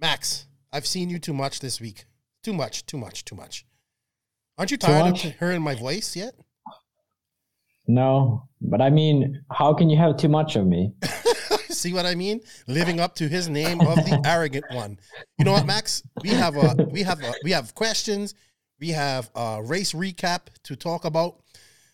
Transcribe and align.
Max, 0.00 0.46
I've 0.72 0.86
seen 0.86 1.10
you 1.10 1.18
too 1.18 1.34
much 1.34 1.60
this 1.60 1.80
week. 1.80 2.04
Too 2.42 2.54
much, 2.54 2.86
too 2.86 2.96
much, 2.96 3.24
too 3.24 3.34
much. 3.34 3.66
Aren't 4.56 4.70
you 4.70 4.78
tired 4.78 5.12
of 5.12 5.20
hearing 5.20 5.62
my 5.62 5.74
voice 5.74 6.16
yet? 6.16 6.34
No, 7.86 8.48
but 8.60 8.80
I 8.80 8.88
mean, 8.88 9.42
how 9.50 9.74
can 9.74 9.90
you 9.90 9.98
have 9.98 10.16
too 10.16 10.28
much 10.28 10.56
of 10.56 10.66
me? 10.66 10.92
See 11.70 11.92
what 11.92 12.06
I 12.06 12.14
mean? 12.14 12.40
Living 12.66 13.00
up 13.00 13.14
to 13.16 13.28
his 13.28 13.48
name 13.48 13.80
of 13.80 13.96
the 13.96 14.20
arrogant 14.26 14.64
one. 14.70 14.98
You 15.38 15.44
know 15.44 15.52
what, 15.52 15.66
Max? 15.66 16.02
We 16.22 16.30
have 16.30 16.56
a 16.56 16.88
we 16.90 17.02
have 17.02 17.22
a, 17.22 17.34
we 17.42 17.52
have 17.52 17.74
questions. 17.74 18.34
We 18.78 18.90
have 18.90 19.30
a 19.34 19.60
race 19.62 19.92
recap 19.92 20.42
to 20.64 20.76
talk 20.76 21.04
about. 21.04 21.42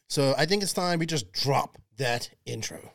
So 0.08 0.34
I 0.36 0.46
think 0.46 0.62
it's 0.62 0.72
time 0.72 0.98
we 0.98 1.06
just 1.06 1.32
drop 1.32 1.78
that 1.98 2.30
intro. 2.44 2.92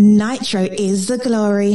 Nitro 0.00 0.62
is 0.62 1.08
the 1.08 1.18
glory. 1.18 1.74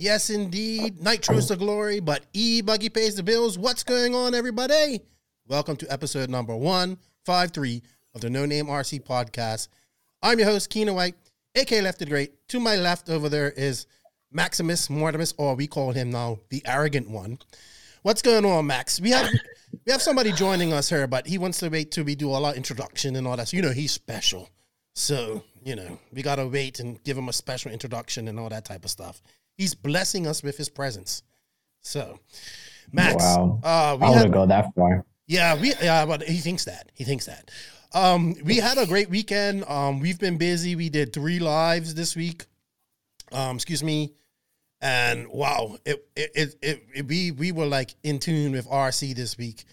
Yes, 0.00 0.30
indeed. 0.30 1.02
Nitro's 1.02 1.48
the 1.48 1.56
glory, 1.56 1.98
but 1.98 2.24
E 2.32 2.60
Buggy 2.60 2.88
pays 2.88 3.16
the 3.16 3.22
bills. 3.24 3.58
What's 3.58 3.82
going 3.82 4.14
on, 4.14 4.32
everybody? 4.32 5.00
Welcome 5.48 5.74
to 5.78 5.92
episode 5.92 6.30
number 6.30 6.54
153 6.54 7.82
of 8.14 8.20
the 8.20 8.30
No 8.30 8.46
Name 8.46 8.66
RC 8.66 9.02
podcast. 9.02 9.66
I'm 10.22 10.38
your 10.38 10.46
host, 10.46 10.70
Keenan 10.70 10.94
White, 10.94 11.16
aka 11.56 11.80
Left 11.80 11.98
the 11.98 12.06
Great. 12.06 12.46
To 12.50 12.60
my 12.60 12.76
left 12.76 13.10
over 13.10 13.28
there 13.28 13.50
is 13.50 13.86
Maximus 14.30 14.86
Mortimus, 14.86 15.34
or 15.36 15.56
we 15.56 15.66
call 15.66 15.90
him 15.90 16.10
now 16.10 16.38
the 16.50 16.62
arrogant 16.64 17.10
one. 17.10 17.40
What's 18.02 18.22
going 18.22 18.44
on, 18.44 18.68
Max? 18.68 19.00
We 19.00 19.10
have 19.10 19.28
we 19.84 19.90
have 19.90 20.00
somebody 20.00 20.30
joining 20.30 20.72
us 20.72 20.88
here, 20.88 21.08
but 21.08 21.26
he 21.26 21.38
wants 21.38 21.58
to 21.58 21.70
wait 21.70 21.90
till 21.90 22.04
we 22.04 22.14
do 22.14 22.30
all 22.30 22.46
our 22.46 22.54
introduction 22.54 23.16
and 23.16 23.26
all 23.26 23.36
that. 23.36 23.48
So, 23.48 23.56
you 23.56 23.64
know, 23.64 23.72
he's 23.72 23.90
special. 23.90 24.48
So, 24.94 25.42
you 25.64 25.74
know, 25.74 25.98
we 26.12 26.22
gotta 26.22 26.46
wait 26.46 26.78
and 26.78 27.02
give 27.02 27.18
him 27.18 27.28
a 27.28 27.32
special 27.32 27.72
introduction 27.72 28.28
and 28.28 28.38
all 28.38 28.48
that 28.48 28.64
type 28.64 28.84
of 28.84 28.92
stuff. 28.92 29.20
He's 29.58 29.74
blessing 29.74 30.26
us 30.28 30.42
with 30.42 30.56
his 30.56 30.68
presence. 30.68 31.24
So, 31.82 32.20
Max, 32.92 33.16
wow, 33.16 33.60
uh, 33.64 33.98
we 34.00 34.06
I 34.06 34.10
want 34.10 34.22
to 34.22 34.28
go 34.30 34.46
that 34.46 34.72
far. 34.74 35.04
Yeah, 35.26 35.60
we 35.60 35.74
yeah, 35.82 36.06
but 36.06 36.22
he 36.22 36.38
thinks 36.38 36.64
that 36.64 36.90
he 36.94 37.02
thinks 37.02 37.26
that. 37.26 37.50
Um, 37.92 38.36
we 38.44 38.58
had 38.58 38.78
a 38.78 38.86
great 38.86 39.10
weekend. 39.10 39.64
Um, 39.64 39.98
we've 39.98 40.18
been 40.18 40.38
busy. 40.38 40.76
We 40.76 40.90
did 40.90 41.12
three 41.12 41.40
lives 41.40 41.94
this 41.94 42.14
week. 42.14 42.46
Um, 43.32 43.56
excuse 43.56 43.82
me, 43.82 44.14
and 44.80 45.26
wow, 45.28 45.76
it 45.84 46.08
it, 46.14 46.30
it 46.34 46.54
it, 46.62 46.82
it 46.94 47.08
we 47.08 47.32
we 47.32 47.50
were 47.50 47.66
like 47.66 47.96
in 48.04 48.20
tune 48.20 48.52
with 48.52 48.68
RC 48.68 49.16
this 49.16 49.36
week. 49.36 49.64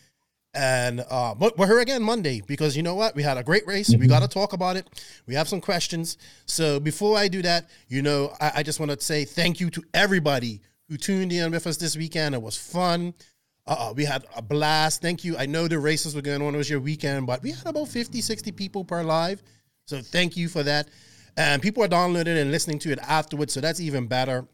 And 0.55 1.03
uh, 1.09 1.35
we're 1.57 1.67
here 1.67 1.79
again 1.79 2.01
Monday 2.01 2.41
because 2.47 2.77
you 2.77 2.83
know 2.83 2.95
what? 2.95 3.13
We 3.13 3.23
had 3.23 3.37
a 3.37 3.43
great 3.43 3.67
race. 3.67 3.89
Mm-hmm. 3.89 4.01
We 4.01 4.07
got 4.07 4.21
to 4.21 4.27
talk 4.27 4.53
about 4.53 4.77
it. 4.77 4.87
We 5.27 5.35
have 5.35 5.49
some 5.49 5.59
questions. 5.59 6.17
So 6.45 6.79
before 6.79 7.17
I 7.17 7.27
do 7.27 7.41
that, 7.41 7.69
you 7.89 8.01
know, 8.01 8.33
I, 8.39 8.51
I 8.55 8.63
just 8.63 8.79
want 8.79 8.91
to 8.91 8.99
say 9.01 9.25
thank 9.25 9.59
you 9.59 9.69
to 9.71 9.83
everybody 9.93 10.61
who 10.87 10.95
tuned 10.97 11.33
in 11.33 11.51
with 11.51 11.67
us 11.67 11.75
this 11.77 11.97
weekend. 11.97 12.35
It 12.35 12.41
was 12.41 12.55
fun. 12.55 13.13
Uh, 13.67 13.93
we 13.95 14.05
had 14.05 14.25
a 14.35 14.41
blast. 14.41 15.01
Thank 15.01 15.25
you. 15.25 15.37
I 15.37 15.45
know 15.45 15.67
the 15.67 15.79
races 15.79 16.15
were 16.15 16.21
going 16.21 16.41
on. 16.41 16.55
It 16.55 16.57
was 16.57 16.69
your 16.69 16.79
weekend, 16.79 17.27
but 17.27 17.43
we 17.43 17.51
had 17.51 17.65
about 17.65 17.89
50, 17.89 18.21
60 18.21 18.51
people 18.53 18.85
per 18.85 19.03
live. 19.03 19.43
So 19.87 20.01
thank 20.01 20.37
you 20.37 20.47
for 20.47 20.63
that. 20.63 20.87
And 21.35 21.61
people 21.61 21.83
are 21.83 21.87
downloading 21.87 22.37
and 22.37 22.51
listening 22.51 22.79
to 22.79 22.91
it 22.91 22.99
afterwards. 22.99 23.53
So 23.53 23.59
that's 23.59 23.81
even 23.81 24.07
better. 24.07 24.47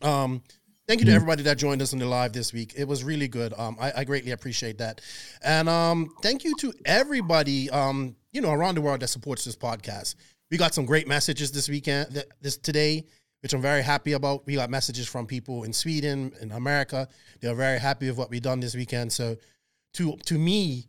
Um, 0.00 0.42
Thank 0.88 1.00
you 1.00 1.06
to 1.06 1.10
mm-hmm. 1.10 1.16
everybody 1.16 1.42
that 1.42 1.58
joined 1.58 1.82
us 1.82 1.92
in 1.92 1.98
the 1.98 2.06
live 2.06 2.32
this 2.32 2.52
week. 2.52 2.74
It 2.76 2.86
was 2.86 3.02
really 3.02 3.26
good. 3.26 3.52
Um, 3.58 3.76
I, 3.80 3.92
I, 3.96 4.04
greatly 4.04 4.30
appreciate 4.30 4.78
that, 4.78 5.00
and 5.42 5.68
um, 5.68 6.10
thank 6.22 6.44
you 6.44 6.54
to 6.60 6.72
everybody, 6.84 7.68
um, 7.70 8.14
you 8.30 8.40
know, 8.40 8.52
around 8.52 8.76
the 8.76 8.80
world 8.80 9.00
that 9.00 9.08
supports 9.08 9.44
this 9.44 9.56
podcast. 9.56 10.14
We 10.48 10.58
got 10.58 10.74
some 10.74 10.86
great 10.86 11.08
messages 11.08 11.50
this 11.50 11.68
weekend, 11.68 12.24
this 12.40 12.56
today, 12.56 13.04
which 13.42 13.52
I'm 13.52 13.60
very 13.60 13.82
happy 13.82 14.12
about. 14.12 14.46
We 14.46 14.54
got 14.54 14.70
messages 14.70 15.08
from 15.08 15.26
people 15.26 15.64
in 15.64 15.72
Sweden, 15.72 16.32
in 16.40 16.52
America. 16.52 17.08
They're 17.40 17.56
very 17.56 17.80
happy 17.80 18.06
with 18.06 18.16
what 18.16 18.30
we 18.30 18.38
done 18.38 18.60
this 18.60 18.76
weekend. 18.76 19.12
So, 19.12 19.36
to 19.94 20.16
to 20.26 20.38
me, 20.38 20.86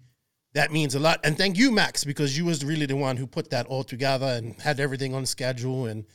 that 0.53 0.71
means 0.71 0.93
a 0.93 0.99
lot. 0.99 1.21
And 1.23 1.35
thank 1.35 1.57
you, 1.57 1.71
Max, 1.71 2.03
because 2.03 2.37
you 2.37 2.45
was 2.45 2.63
really 2.63 2.85
the 2.85 2.95
one 2.95 3.17
who 3.17 3.25
put 3.25 3.49
that 3.49 3.65
all 3.65 3.83
together 3.83 4.27
and 4.27 4.61
had 4.61 4.79
everything 4.79 5.15
on 5.15 5.25
schedule 5.25 5.87
and 5.87 6.05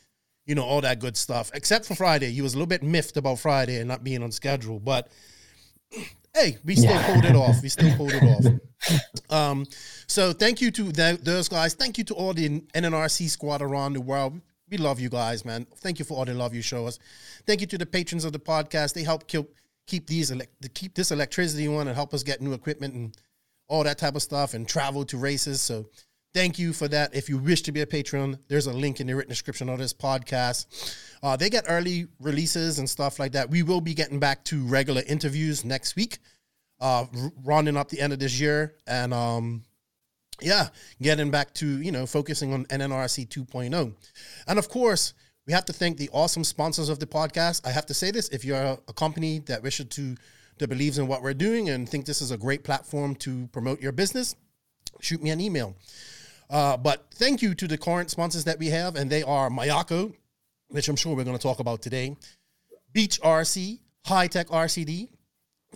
you 0.47 0.54
know, 0.54 0.64
all 0.64 0.80
that 0.80 1.00
good 1.00 1.16
stuff. 1.16 1.50
Except 1.54 1.84
for 1.84 1.94
Friday. 1.94 2.30
He 2.30 2.42
was 2.42 2.54
a 2.54 2.56
little 2.56 2.66
bit 2.66 2.82
miffed 2.82 3.16
about 3.16 3.38
Friday 3.38 3.78
and 3.78 3.88
not 3.88 4.04
being 4.04 4.22
on 4.22 4.32
schedule. 4.32 4.80
But 4.80 5.08
hey, 6.34 6.58
we 6.64 6.75
still 6.75 6.91
yeah. 6.91 7.12
pulled 7.12 7.25
it 7.25 7.36
off. 7.36 7.62
We 7.62 7.69
still 7.69 7.94
pulled 7.97 8.12
it 8.12 8.22
off. 8.22 8.44
Um, 9.30 9.64
so 10.08 10.32
thank 10.32 10.60
you 10.60 10.70
to 10.72 10.92
those 10.92 11.48
guys. 11.48 11.72
Thank 11.72 11.97
you 11.97 12.04
to 12.04 12.14
all 12.14 12.34
the 12.34 12.60
NNRC 12.75 13.30
squad 13.30 13.62
around 13.62 13.94
the 13.94 14.00
world. 14.00 14.41
We 14.69 14.76
love 14.76 15.00
you 15.00 15.08
guys, 15.08 15.44
man. 15.44 15.66
Thank 15.76 15.98
you 15.98 16.04
for 16.04 16.19
all 16.19 16.25
the 16.25 16.34
love 16.34 16.54
you 16.54 16.62
show 16.62 16.86
us. 16.86 16.98
Thank 17.47 17.60
you 17.60 17.66
to 17.69 17.78
the 17.78 17.86
patrons 17.86 18.24
of 18.24 18.32
the 18.32 18.38
podcast. 18.38 18.92
They 18.92 19.04
help 19.04 19.26
keep 19.26 19.47
keep 19.86 20.06
these 20.06 20.32
keep 20.74 20.94
this 20.94 21.12
electricity 21.12 21.69
on 21.69 21.86
and 21.86 21.97
help 21.97 22.12
us 22.12 22.22
get 22.22 22.42
new 22.42 22.53
equipment 22.53 22.94
and 22.94 23.16
all 23.69 23.84
that 23.84 23.98
type 23.98 24.16
of 24.16 24.22
stuff 24.22 24.53
and 24.53 24.69
travel 24.69 25.04
to 25.06 25.16
races. 25.16 25.60
So 25.62 25.86
Thank 26.34 26.59
you 26.59 26.72
for 26.72 26.88
that. 26.88 27.15
If 27.15 27.28
you 27.28 27.37
wish 27.37 27.60
to 27.62 27.72
be 27.72 27.82
a 27.82 27.87
patron, 27.87 28.38
there's 28.48 28.66
a 28.66 28.72
link 28.72 29.00
in 29.00 29.06
the 29.06 29.15
written 29.15 29.28
description 29.28 29.69
of 29.69 29.78
this 29.78 29.93
podcast. 29.93 30.97
Uh, 31.22 31.37
they 31.37 31.50
get 31.50 31.66
early 31.69 32.06
releases 32.20 32.78
and 32.78 32.88
stuff 32.88 33.19
like 33.19 33.32
that. 33.32 33.50
We 33.50 33.62
will 33.62 33.82
be 33.82 33.93
getting 33.93 34.19
back 34.19 34.42
to 34.44 34.65
regular 34.65 35.03
interviews 35.06 35.62
next 35.62 35.94
week, 35.94 36.21
uh, 36.81 37.04
rounding 37.44 37.76
up 37.76 37.91
the 37.91 38.00
end 38.00 38.15
of 38.15 38.19
this 38.19 38.41
year, 38.41 38.76
and 38.87 39.12
um, 39.12 39.62
yeah, 40.41 40.69
getting 41.03 41.31
back 41.31 41.53
to 41.54 41.82
you 41.82 41.92
know 41.92 42.06
focusing 42.06 42.54
on 42.54 42.65
NNRC 42.66 43.28
2.0, 43.28 43.94
and 44.47 44.59
of 44.59 44.69
course. 44.69 45.15
We 45.44 45.53
have 45.53 45.65
to 45.65 45.72
thank 45.72 45.97
the 45.97 46.09
awesome 46.12 46.44
sponsors 46.44 46.88
of 46.88 47.00
the 47.00 47.06
podcast. 47.06 47.66
I 47.66 47.72
have 47.72 47.87
to 47.87 47.94
say 47.94 48.12
this: 48.12 48.28
if 48.28 48.44
you're 48.44 48.78
a 48.87 48.92
company 48.92 49.41
that 49.47 49.60
wishes 49.60 49.87
to 49.87 50.15
that 50.59 50.69
believes 50.69 50.98
in 50.98 51.09
what 51.09 51.21
we're 51.21 51.34
doing 51.34 51.69
and 51.69 51.88
think 51.88 52.06
this 52.06 52.22
is 52.22 52.31
a 52.31 52.38
great 52.38 52.62
platform 52.62 53.16
to 53.16 53.48
promote 53.48 53.81
your 53.82 53.91
business, 53.91 54.37
shoot 55.00 55.21
me 55.21 55.31
an 55.31 55.41
email. 55.41 55.75
Uh, 56.52 56.76
but 56.76 57.06
thank 57.14 57.40
you 57.40 57.54
to 57.54 57.66
the 57.66 57.78
current 57.78 58.10
sponsors 58.10 58.44
that 58.44 58.58
we 58.58 58.68
have, 58.68 58.94
and 58.94 59.10
they 59.10 59.22
are 59.22 59.48
Mayako, 59.48 60.14
which 60.68 60.86
I'm 60.88 60.96
sure 60.96 61.16
we're 61.16 61.24
going 61.24 61.36
to 61.36 61.42
talk 61.42 61.60
about 61.60 61.80
today, 61.80 62.14
Beach 62.92 63.18
RC, 63.22 63.80
Hitec 64.06 64.46
RCD, 64.46 65.08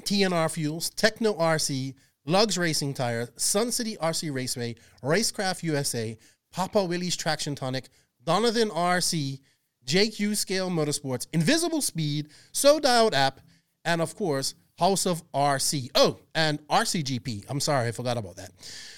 TNR 0.02 0.50
Fuels, 0.52 0.90
Techno 0.90 1.32
RC, 1.32 1.94
Lugs 2.26 2.58
Racing 2.58 2.92
Tire, 2.92 3.30
Sun 3.36 3.72
City 3.72 3.96
RC 3.96 4.34
Raceway, 4.34 4.74
Racecraft 5.02 5.62
USA, 5.62 6.18
Papa 6.52 6.84
Willie's 6.84 7.16
Traction 7.16 7.54
Tonic, 7.54 7.88
Donovan 8.22 8.68
RC, 8.68 9.40
JQ 9.86 10.36
Scale 10.36 10.68
Motorsports, 10.68 11.26
Invisible 11.32 11.80
Speed, 11.80 12.28
So 12.52 12.78
Dialed 12.78 13.14
App, 13.14 13.40
and 13.86 14.02
of 14.02 14.14
course, 14.14 14.54
House 14.78 15.06
of 15.06 15.22
RC. 15.32 15.90
Oh, 15.94 16.18
and 16.34 16.58
RCGP. 16.68 17.46
I'm 17.48 17.60
sorry, 17.60 17.88
I 17.88 17.92
forgot 17.92 18.18
about 18.18 18.36
that. 18.36 18.50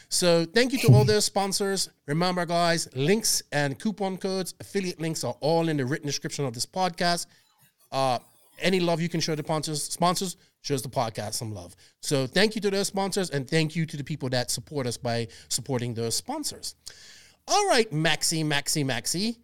So 0.09 0.47
thank 0.47 0.73
you 0.73 0.79
to 0.81 0.95
all 0.95 1.05
those 1.05 1.27
sponsors. 1.27 1.91
Remember, 2.07 2.47
guys, 2.47 2.89
links 2.95 3.43
and 3.53 3.79
coupon 3.79 4.17
codes, 4.17 4.55
affiliate 4.59 5.01
links 5.01 5.23
are 5.23 5.37
all 5.41 5.69
in 5.69 5.77
the 5.77 5.85
written 5.85 6.07
description 6.07 6.47
of 6.47 6.55
this 6.55 6.65
podcast. 6.65 7.27
Uh, 7.93 8.19
any 8.61 8.81
love 8.81 9.01
you 9.01 9.09
can 9.09 9.21
show 9.21 9.35
the 9.35 9.43
sponsors, 9.43 9.83
sponsors 9.83 10.37
shows 10.63 10.83
the 10.83 10.89
podcast 10.89 11.35
some 11.35 11.55
love. 11.55 11.77
So 12.01 12.27
thank 12.27 12.55
you 12.55 12.61
to 12.63 12.71
those 12.71 12.89
sponsors, 12.89 13.31
and 13.31 13.49
thank 13.49 13.77
you 13.77 13.87
to 13.87 13.97
the 13.97 14.05
people 14.05 14.29
that 14.31 14.51
support 14.51 14.87
us 14.87 14.97
by 14.97 15.29
supporting 15.49 15.95
those 15.95 16.17
sponsors. 16.17 16.75
All 17.47 17.67
right, 17.69 17.91
Maxi, 17.93 18.45
Maxi, 18.45 18.85
Maxi. 18.85 19.37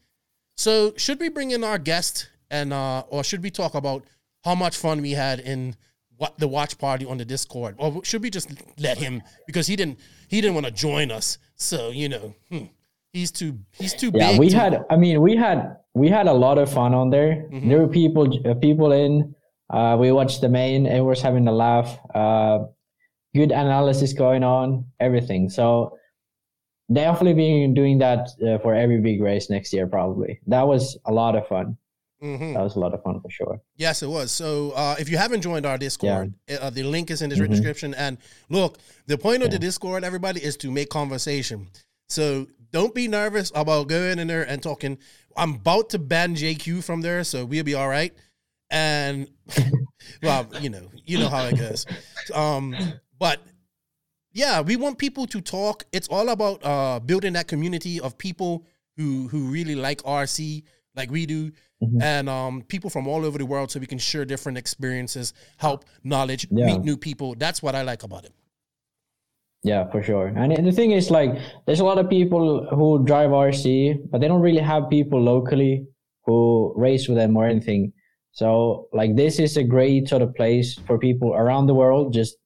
So 0.56 0.94
should 0.96 1.20
we 1.20 1.28
bring 1.28 1.50
in 1.50 1.62
our 1.62 1.78
guest, 1.78 2.28
and 2.50 2.72
uh, 2.72 3.00
or 3.08 3.22
should 3.22 3.42
we 3.42 3.50
talk 3.50 3.74
about 3.74 4.04
how 4.44 4.54
much 4.54 4.76
fun 4.76 5.00
we 5.00 5.12
had 5.12 5.40
in 5.40 5.76
the 6.38 6.48
watch 6.48 6.78
party 6.78 7.04
on 7.04 7.18
the 7.18 7.24
Discord, 7.24 7.74
or 7.78 8.04
should 8.04 8.22
we 8.22 8.30
just 8.30 8.50
let 8.78 8.98
him 8.98 9.22
because 9.46 9.66
he 9.66 9.76
didn't 9.76 9.98
he 10.28 10.40
didn't 10.40 10.54
want 10.54 10.66
to 10.66 10.72
join 10.72 11.10
us? 11.10 11.38
So 11.56 11.90
you 11.90 12.08
know, 12.08 12.34
hmm, 12.50 12.66
He's 13.14 13.30
too 13.30 13.60
he's 13.70 13.94
too 13.94 14.10
yeah, 14.12 14.36
we 14.36 14.50
had. 14.50 14.84
I 14.90 14.96
mean, 14.96 15.22
we 15.22 15.36
had 15.36 15.76
we 15.94 16.08
had 16.08 16.26
a 16.26 16.32
lot 16.32 16.58
of 16.58 16.68
fun 16.70 16.94
on 16.94 17.10
there. 17.10 17.46
Mhm. 17.52 17.68
There 17.68 17.78
were 17.78 17.88
people 17.88 18.24
uh, 18.50 18.54
people 18.54 18.90
in. 18.90 19.34
Uh, 19.70 19.96
we 20.00 20.10
watched 20.10 20.40
the 20.40 20.48
main. 20.48 20.86
Everyone 20.86 21.10
was 21.10 21.22
having 21.22 21.46
a 21.46 21.52
laugh. 21.52 21.96
Uh, 22.12 22.64
good 23.32 23.52
analysis 23.52 24.12
going 24.12 24.42
on. 24.42 24.86
Everything. 24.98 25.48
So 25.48 25.96
definitely 26.92 27.34
being 27.34 27.72
doing 27.72 27.98
that 27.98 28.30
uh, 28.44 28.58
for 28.58 28.74
every 28.74 29.00
big 29.00 29.22
race 29.22 29.48
next 29.48 29.72
year. 29.72 29.86
Probably 29.86 30.40
that 30.48 30.66
was 30.66 30.98
a 31.06 31.12
lot 31.12 31.36
of 31.36 31.46
fun. 31.46 31.76
Mhm. 32.24 32.54
That 32.54 32.62
was 32.62 32.74
a 32.76 32.78
lot 32.80 32.94
of 32.94 33.02
fun 33.02 33.20
for 33.20 33.30
sure. 33.30 33.60
Yes, 33.76 34.02
it 34.02 34.08
was. 34.08 34.32
So 34.32 34.70
uh, 34.70 34.96
if 34.98 35.08
you 35.10 35.18
haven't 35.18 35.42
joined 35.42 35.66
our 35.66 35.76
Discord, 35.76 36.32
uh, 36.48 36.70
the 36.70 36.82
link 36.82 37.10
is 37.10 37.20
in 37.22 37.28
the 37.30 37.36
Mhm. 37.36 37.50
description. 37.50 37.92
And 37.94 38.16
look, 38.48 38.78
the 39.06 39.18
point 39.18 39.42
of 39.42 39.50
the 39.50 39.58
Discord, 39.58 40.04
everybody, 40.04 40.40
is 40.42 40.56
to 40.58 40.70
make 40.70 40.88
conversation. 40.88 41.68
So 42.08 42.46
don't 42.72 42.94
be 42.94 43.08
nervous 43.08 43.52
about 43.54 43.88
going 43.88 44.18
in 44.18 44.28
there 44.28 44.42
and 44.48 44.62
talking. 44.62 44.98
I'm 45.36 45.54
about 45.56 45.90
to 45.90 45.98
ban 45.98 46.34
JQ 46.34 46.80
from 46.82 47.02
there, 47.02 47.24
so 47.24 47.44
we'll 47.44 47.64
be 47.64 47.74
all 47.74 47.88
right. 47.88 48.14
And 48.70 49.28
well, 50.22 50.48
you 50.60 50.70
know, 50.70 50.88
you 51.04 51.18
know 51.18 51.28
how 51.28 51.44
it 51.44 51.58
goes. 51.58 51.84
Um, 52.32 52.74
but 53.18 53.40
yeah, 54.32 54.60
we 54.62 54.76
want 54.76 54.98
people 54.98 55.26
to 55.26 55.40
talk. 55.40 55.84
It's 55.92 56.08
all 56.08 56.28
about 56.30 56.64
uh, 56.64 57.00
building 57.00 57.34
that 57.34 57.48
community 57.48 58.00
of 58.00 58.16
people 58.16 58.64
who 58.96 59.28
who 59.28 59.48
really 59.50 59.74
like 59.74 60.02
RC, 60.04 60.62
like 60.96 61.10
we 61.10 61.26
do, 61.26 61.50
Mhm. 61.82 62.02
and 62.02 62.28
um, 62.28 62.62
people 62.62 62.88
from 62.90 63.06
all 63.08 63.24
over 63.24 63.36
the 63.38 63.46
world, 63.46 63.70
so 63.70 63.80
we 63.80 63.86
can 63.86 63.98
share 63.98 64.24
different 64.24 64.56
experiences, 64.58 65.32
help 65.58 65.84
knowledge, 66.02 66.46
Yeah. 66.50 66.66
meet 66.66 66.82
new 66.82 66.96
people. 66.96 67.34
That's 67.36 67.62
what 67.62 67.74
I 67.74 67.82
like 67.82 68.02
about 68.02 68.24
it. 68.24 68.32
Yeah, 69.62 69.90
for 69.90 70.02
sure. 70.02 70.26
And 70.28 70.66
the 70.66 70.72
thing 70.72 70.90
is, 70.92 71.10
like, 71.10 71.30
there's 71.66 71.80
a 71.80 71.84
lot 71.84 71.98
of 71.98 72.08
people 72.10 72.66
who 72.70 73.02
drive 73.04 73.30
RC, 73.32 73.94
but 74.10 74.20
they 74.20 74.28
don't 74.28 74.42
really 74.42 74.60
have 74.60 74.90
people 74.90 75.20
locally 75.20 75.86
who 76.26 76.72
race 76.76 77.08
with 77.08 77.16
them 77.16 77.36
or 77.36 77.46
anything. 77.46 77.92
So, 78.32 78.88
like, 78.92 79.16
this 79.16 79.38
is 79.38 79.56
a 79.56 79.64
great 79.64 80.08
sort 80.08 80.20
of 80.22 80.34
place 80.34 80.74
for 80.86 80.98
people 80.98 81.32
around 81.34 81.66
the 81.66 81.74
world 81.74 82.12
just 82.12 82.36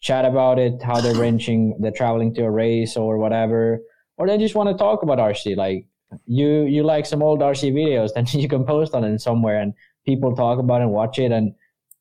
chat 0.00 0.24
about 0.24 0.58
it, 0.58 0.82
how 0.82 1.00
they're 1.00 1.14
wrenching, 1.22 1.76
they're 1.80 1.90
traveling 1.92 2.34
to 2.34 2.42
a 2.44 2.50
race 2.50 2.96
or 2.96 3.18
whatever, 3.18 3.80
or 4.16 4.26
they 4.26 4.38
just 4.38 4.54
want 4.54 4.68
to 4.70 4.76
talk 4.76 5.02
about 5.02 5.18
RC. 5.18 5.54
Like, 5.56 5.86
you 6.26 6.64
you 6.64 6.82
like 6.82 7.06
some 7.06 7.22
old 7.22 7.40
RC 7.40 7.72
videos, 7.72 8.10
then 8.14 8.26
you 8.40 8.48
can 8.48 8.64
post 8.64 8.94
on 8.94 9.04
it 9.04 9.20
somewhere, 9.20 9.60
and 9.60 9.74
people 10.06 10.34
talk 10.34 10.58
about 10.58 10.80
it 10.80 10.84
and 10.84 10.92
watch 10.92 11.18
it. 11.18 11.32
And 11.32 11.54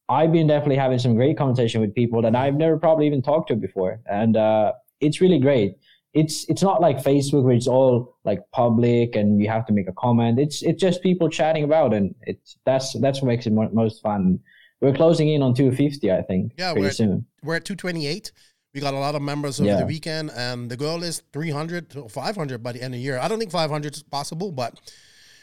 I've 0.10 0.32
been 0.32 0.48
definitely 0.48 0.76
having 0.78 1.00
some 1.00 1.16
great 1.16 1.38
conversation 1.38 1.82
with 1.82 1.94
people 1.96 2.22
that 2.22 2.36
I've 2.36 2.56
never 2.56 2.78
probably 2.78 3.08
even 3.08 3.22
talked 3.22 3.48
to 3.50 3.56
before, 3.56 4.00
and 4.06 4.36
uh, 4.38 4.74
it's 5.00 5.22
really 5.22 5.40
great. 5.40 5.76
It's 6.14 6.46
it's 6.50 6.62
not 6.62 6.80
like 6.82 6.98
Facebook 6.98 7.44
where 7.44 7.56
it's 7.56 7.68
all 7.68 8.18
like 8.24 8.40
public 8.52 9.16
and 9.16 9.42
you 9.42 9.50
have 9.50 9.66
to 9.66 9.74
make 9.74 9.88
a 9.88 9.94
comment. 9.94 10.40
It's 10.40 10.62
it's 10.62 10.80
just 10.80 11.02
people 11.02 11.28
chatting 11.30 11.64
about, 11.64 11.94
it 11.94 11.98
and 11.98 12.16
it's 12.24 12.58
that's 12.66 12.94
that's 13.00 13.22
what 13.22 13.28
makes 13.30 13.48
it 13.48 13.54
mo- 13.54 13.70
most 13.74 14.02
fun. 14.04 14.40
We're 14.82 14.94
closing 14.94 15.30
in 15.30 15.42
on 15.42 15.54
250, 15.56 16.12
I 16.12 16.22
think, 16.24 16.52
Yeah, 16.58 16.74
pretty 16.74 16.82
we're- 16.82 16.94
soon. 16.94 17.26
We're 17.42 17.56
at 17.56 17.66
228. 17.66 18.32
We 18.74 18.82
got 18.82 18.96
a 18.96 19.00
lot 19.00 19.14
of 19.14 19.22
members 19.22 19.62
over 19.62 19.76
the 19.78 19.86
weekend, 19.86 20.32
and 20.36 20.70
the 20.70 20.76
goal 20.76 21.04
is 21.04 21.22
300 21.32 21.92
to 21.92 22.10
500 22.10 22.64
by 22.64 22.72
the 22.72 22.82
end 22.82 22.96
of 22.96 22.98
the 23.00 23.04
year. 23.04 23.20
I 23.20 23.28
don't 23.28 23.38
think 23.38 23.52
500 23.52 23.94
is 23.96 24.02
possible, 24.02 24.52
but 24.52 24.80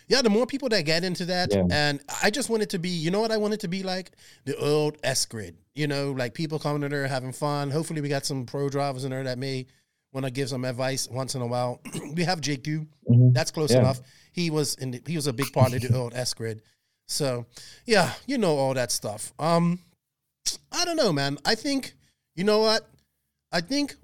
yeah, 0.08 0.20
the 0.20 0.28
more 0.30 0.46
people 0.46 0.68
that 0.70 0.82
get 0.84 1.04
into 1.04 1.24
that, 1.26 1.52
Yeah. 1.54 1.62
and 1.70 2.00
I 2.24 2.30
just 2.30 2.50
want 2.50 2.64
it 2.64 2.70
to 2.70 2.80
be, 2.80 2.88
you 2.88 3.12
know 3.12 3.20
what 3.20 3.30
I 3.30 3.36
want 3.36 3.54
it 3.54 3.60
to 3.60 3.68
be 3.68 3.84
like? 3.84 4.10
The 4.46 4.56
old 4.58 4.96
S 5.04 5.26
grid, 5.26 5.56
you 5.76 5.86
know, 5.86 6.10
like 6.10 6.34
people 6.34 6.58
coming 6.58 6.82
in 6.82 6.90
there 6.90 7.06
having 7.06 7.30
fun. 7.32 7.70
Hopefully, 7.70 8.00
we 8.00 8.08
got 8.08 8.26
some 8.26 8.46
pro 8.46 8.68
drivers 8.68 9.04
in 9.04 9.10
there 9.12 9.22
that 9.22 9.38
may 9.38 9.66
want 10.12 10.26
to 10.26 10.32
give 10.32 10.48
some 10.48 10.64
advice 10.64 11.06
once 11.08 11.36
in 11.36 11.40
a 11.42 11.46
while. 11.46 11.80
we 12.16 12.24
have 12.24 12.40
JQ, 12.40 12.84
Mhm. 13.08 13.32
that's 13.32 13.52
close 13.52 13.70
Yeah. 13.70 13.78
enough. 13.78 14.00
He 14.32 14.50
was 14.50 14.74
in, 14.74 14.90
the, 14.90 15.02
he 15.06 15.14
was 15.14 15.28
a 15.28 15.32
big 15.32 15.52
part 15.52 15.72
of 15.72 15.80
the 15.82 15.96
old 15.96 16.14
S 16.14 16.34
grid. 16.34 16.62
So 17.06 17.46
yeah, 17.86 18.12
you 18.26 18.38
know 18.38 18.56
all 18.56 18.74
that 18.74 18.90
stuff. 18.90 19.32
Um, 19.38 19.78
I 20.72 20.84
don't 20.84 20.96
know, 20.96 21.12
man. 21.12 21.38
I 21.44 21.54
think 21.54 21.92
you 22.34 22.42
know 22.42 22.58
what? 22.58 22.88
I 23.52 23.60
think 23.60 23.96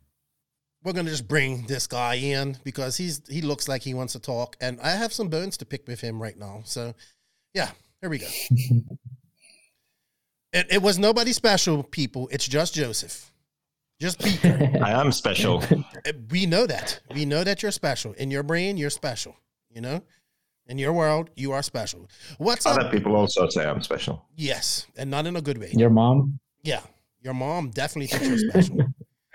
we're 0.83 0.93
gonna 0.93 1.11
just 1.11 1.29
bring 1.29 1.67
this 1.67 1.87
guy 1.87 2.15
in 2.15 2.57
because 2.65 2.97
he's 2.97 3.21
he 3.29 3.43
looks 3.43 3.69
like 3.69 3.83
he 3.83 3.95
wants 3.95 4.13
to 4.15 4.21
talk, 4.21 4.57
and 4.61 4.81
I 4.81 4.91
have 4.91 5.13
some 5.13 5.29
bones 5.29 5.57
to 5.59 5.67
pick 5.67 5.87
with 5.87 6.01
him 6.01 6.23
right 6.23 6.39
now. 6.39 6.63
So, 6.65 6.95
yeah, 7.55 7.71
here 8.01 8.11
we 8.11 8.19
go. 8.19 8.27
it, 10.53 10.67
it 10.71 10.83
was 10.83 10.99
nobody 10.99 11.33
special, 11.33 11.83
people. 11.83 12.29
It's 12.31 12.47
just 12.47 12.75
Joseph, 12.75 13.33
just 14.01 14.21
Peter. 14.21 14.71
I 14.83 14.93
am 14.93 15.11
special. 15.13 15.63
Uh, 15.71 16.13
we 16.31 16.47
know 16.47 16.67
that. 16.67 17.01
We 17.15 17.25
know 17.25 17.43
that 17.43 17.63
you're 17.63 17.73
special. 17.73 18.13
In 18.13 18.31
your 18.31 18.43
brain, 18.43 18.77
you're 18.77 18.91
special. 18.91 19.37
You 19.71 19.81
know, 19.81 20.03
in 20.69 20.79
your 20.79 20.93
world, 20.93 21.31
you 21.35 21.53
are 21.53 21.63
special. 21.63 22.09
What's 22.39 22.65
Other 22.65 22.83
up? 22.83 22.93
people 22.93 23.17
also 23.17 23.49
say 23.49 23.67
I'm 23.67 23.83
special. 23.83 24.25
Yes, 24.37 24.87
and 24.97 25.11
not 25.11 25.27
in 25.27 25.37
a 25.37 25.43
good 25.43 25.59
way. 25.59 25.71
Your 25.73 25.91
mom? 25.91 26.39
Yeah, 26.63 26.81
your 27.21 27.35
mom 27.35 27.71
definitely 27.71 28.07
thinks 28.07 28.43
you're 28.43 28.51
special. 28.51 28.79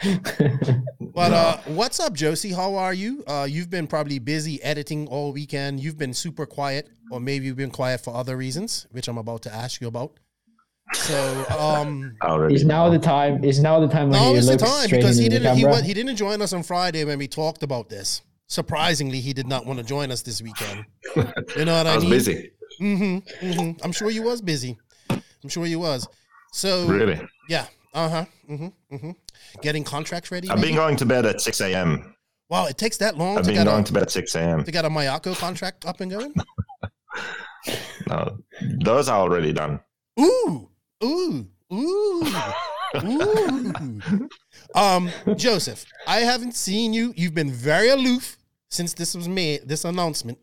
But 1.13 1.33
uh, 1.33 1.57
what's 1.65 1.99
up, 1.99 2.13
Josie? 2.13 2.53
How 2.53 2.75
are 2.75 2.93
you? 2.93 3.23
Uh, 3.27 3.45
you've 3.49 3.69
been 3.69 3.85
probably 3.85 4.17
busy 4.17 4.63
editing 4.63 5.07
all 5.07 5.33
weekend. 5.33 5.81
You've 5.81 5.97
been 5.97 6.13
super 6.13 6.45
quiet, 6.45 6.89
or 7.11 7.19
maybe 7.19 7.45
you've 7.45 7.57
been 7.57 7.69
quiet 7.69 7.99
for 8.01 8.15
other 8.15 8.37
reasons, 8.37 8.87
which 8.91 9.09
I'm 9.09 9.17
about 9.17 9.41
to 9.43 9.53
ask 9.53 9.81
you 9.81 9.87
about. 9.87 10.13
So, 10.93 11.45
um, 11.59 12.15
I 12.21 12.37
is 12.45 12.63
now 12.63 12.85
know. 12.85 12.91
the 12.91 12.99
time? 12.99 13.43
Is 13.43 13.59
now 13.59 13.79
the 13.81 13.89
time 13.89 14.09
when 14.09 14.21
now 14.21 14.31
he 14.31 14.37
is 14.37 14.47
the 14.47 14.57
time 14.57 14.89
because 14.89 15.17
he 15.17 15.27
didn't 15.27 15.55
he, 15.55 15.63
camera? 15.63 15.81
he 15.81 15.93
didn't 15.93 16.15
join 16.15 16.41
us 16.41 16.53
on 16.53 16.63
Friday 16.63 17.03
when 17.03 17.17
we 17.17 17.27
talked 17.27 17.61
about 17.61 17.89
this. 17.89 18.21
Surprisingly, 18.47 19.19
he 19.19 19.33
did 19.33 19.47
not 19.47 19.65
want 19.65 19.79
to 19.79 19.85
join 19.85 20.11
us 20.11 20.21
this 20.21 20.41
weekend. 20.41 20.85
You 21.57 21.65
know 21.65 21.73
what 21.77 21.87
I, 21.87 21.91
I 21.91 21.95
was 21.95 22.03
mean? 22.05 22.13
busy. 22.13 22.51
Mm-hmm, 22.79 23.45
mm-hmm. 23.45 23.83
I'm 23.83 23.91
sure 23.91 24.09
you 24.09 24.23
was 24.23 24.41
busy. 24.41 24.77
I'm 25.09 25.49
sure 25.49 25.65
you 25.65 25.79
was. 25.79 26.07
So 26.53 26.87
Really. 26.87 27.19
yeah, 27.49 27.65
uh 27.93 28.09
huh, 28.09 28.25
mm-hmm, 28.49 28.95
mm-hmm. 28.95 29.11
Getting 29.61 29.83
contracts 29.83 30.31
ready. 30.31 30.49
I've 30.49 30.57
maybe? 30.57 30.69
been 30.69 30.75
going 30.77 30.95
to 30.97 31.05
bed 31.05 31.25
at 31.25 31.41
6 31.41 31.61
a.m. 31.61 32.15
Wow, 32.49 32.67
it 32.67 32.77
takes 32.77 32.97
that 32.97 33.17
long 33.17 33.37
I've 33.37 33.43
to 33.43 33.49
been 33.49 33.55
get 33.55 33.65
going 33.65 33.81
a 33.81 33.85
to 33.85 33.93
bed 33.93 34.03
at 34.03 34.11
6 34.11 34.35
a.m. 34.35 34.63
to 34.63 34.71
get 34.71 34.85
a 34.85 34.89
Mayako 34.89 35.35
contract 35.37 35.85
up 35.85 36.01
and 36.01 36.11
going. 36.11 36.33
No, 38.07 38.39
those 38.83 39.07
are 39.07 39.19
already 39.19 39.53
done. 39.53 39.79
Ooh, 40.19 40.67
ooh, 41.03 41.47
ooh, 41.71 42.25
ooh. 42.95 44.29
Um, 44.75 45.09
Joseph, 45.35 45.85
I 46.07 46.21
haven't 46.21 46.55
seen 46.55 46.93
you. 46.93 47.13
You've 47.15 47.35
been 47.35 47.51
very 47.51 47.89
aloof 47.89 48.37
since 48.69 48.93
this 48.93 49.15
was 49.15 49.27
made. 49.29 49.67
This 49.67 49.85
announcement. 49.85 50.39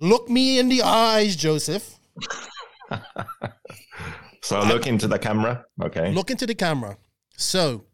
Look 0.00 0.28
me 0.28 0.58
in 0.58 0.68
the 0.68 0.82
eyes, 0.82 1.36
Joseph. 1.36 1.98
So 4.42 4.60
look 4.62 4.86
into 4.86 5.06
the 5.08 5.18
camera. 5.18 5.64
Okay. 5.80 6.12
Look 6.12 6.30
into 6.30 6.46
the 6.46 6.54
camera. 6.54 6.96
So, 7.36 7.84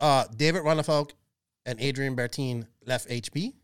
uh, 0.00 0.24
David 0.36 0.62
Ronnefalk 0.62 1.12
and 1.66 1.80
Adrian 1.80 2.14
Bertin 2.14 2.66
left 2.86 3.08
HP. 3.08 3.54